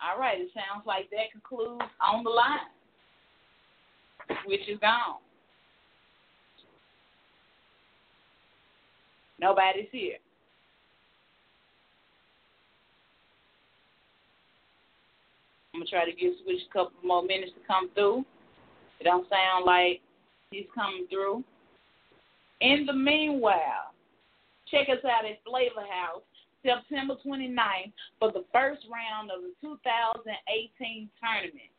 All 0.00 0.18
right, 0.18 0.41
it 0.41 0.49
sounds 0.55 0.86
like 0.86 1.10
that 1.10 1.31
concludes 1.31 1.84
on 2.00 2.24
the 2.24 2.31
line, 2.31 2.58
which 4.47 4.66
is 4.66 4.78
gone. 4.81 5.18
Nobody's 9.44 9.89
here. 9.92 10.16
I'm 15.74 15.81
gonna 15.81 15.90
try 15.90 16.06
to 16.06 16.16
give 16.16 16.32
Switch 16.42 16.62
a 16.66 16.73
couple 16.73 16.92
more 17.05 17.23
minutes 17.23 17.52
to 17.52 17.66
come 17.66 17.90
through. 17.92 18.24
It 19.00 19.05
don't 19.05 19.28
sound 19.28 19.66
like 19.66 20.00
he's 20.50 20.64
coming 20.74 21.06
through. 21.10 21.44
In 22.62 22.86
the 22.86 22.94
meanwhile, 22.94 23.92
check 24.70 24.89
us 24.89 25.05
out 25.05 25.26
at 25.26 25.44
Flavor 25.44 25.84
House 25.92 26.23
September 26.64 27.16
29th 27.23 27.92
for 28.18 28.32
the 28.32 28.47
first 28.50 28.86
round 28.89 29.31
of 29.31 29.42
the 29.42 29.52
2018 29.60 31.10
tournament. 31.20 31.74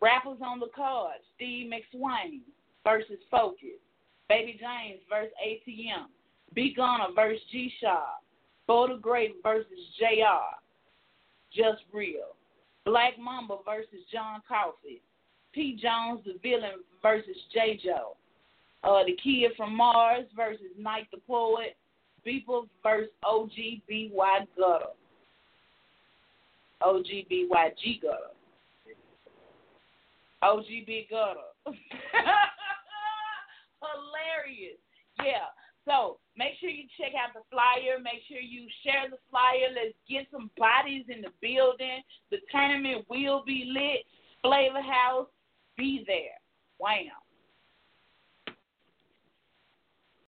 Rappers 0.00 0.38
on 0.44 0.58
the 0.58 0.70
card: 0.74 1.18
Steve 1.36 1.70
McSwain 1.70 2.40
versus 2.82 3.20
Focus. 3.30 3.85
Baby 4.28 4.58
James 4.60 5.00
versus 5.08 5.32
ATM. 5.44 6.06
B 6.54 6.72
Gunner 6.74 7.12
versus 7.14 7.42
G 7.50 7.72
Shaw. 7.80 8.04
Boulder 8.66 8.96
Grape 8.96 9.36
versus 9.42 9.66
JR. 9.98 10.56
Just 11.52 11.82
Real. 11.92 12.34
Black 12.84 13.18
Mamba 13.18 13.58
versus 13.64 14.00
John 14.12 14.40
Coffey. 14.48 15.02
P. 15.52 15.78
Jones 15.80 16.20
the 16.24 16.34
villain 16.42 16.84
versus 17.02 17.36
J. 17.52 17.80
Joe. 17.82 18.16
Uh, 18.84 19.04
the 19.04 19.16
Kid 19.22 19.52
from 19.56 19.74
Mars 19.74 20.26
versus 20.36 20.66
Night 20.78 21.06
the 21.10 21.18
Poet. 21.26 21.76
Beeple 22.26 22.68
versus 22.82 23.10
OGBY 23.24 24.10
Gutter. 24.56 24.86
OGBYG 26.82 28.02
Gutter. 28.02 28.34
OGB 30.42 31.08
Gutter. 31.08 31.40
hilarious. 33.80 34.78
Yeah. 35.22 35.50
So 35.86 36.18
make 36.36 36.58
sure 36.60 36.68
you 36.68 36.84
check 36.98 37.12
out 37.14 37.32
the 37.32 37.46
flyer. 37.50 37.98
Make 38.02 38.22
sure 38.28 38.42
you 38.42 38.66
share 38.82 39.08
the 39.08 39.18
flyer. 39.30 39.70
Let's 39.72 39.94
get 40.10 40.26
some 40.32 40.50
bodies 40.58 41.06
in 41.08 41.22
the 41.22 41.32
building. 41.40 42.02
The 42.30 42.38
tournament 42.50 43.06
will 43.08 43.44
be 43.46 43.70
lit. 43.70 44.04
Flavor 44.42 44.82
House, 44.82 45.28
be 45.76 46.04
there. 46.06 46.38
Wham. 46.78 47.25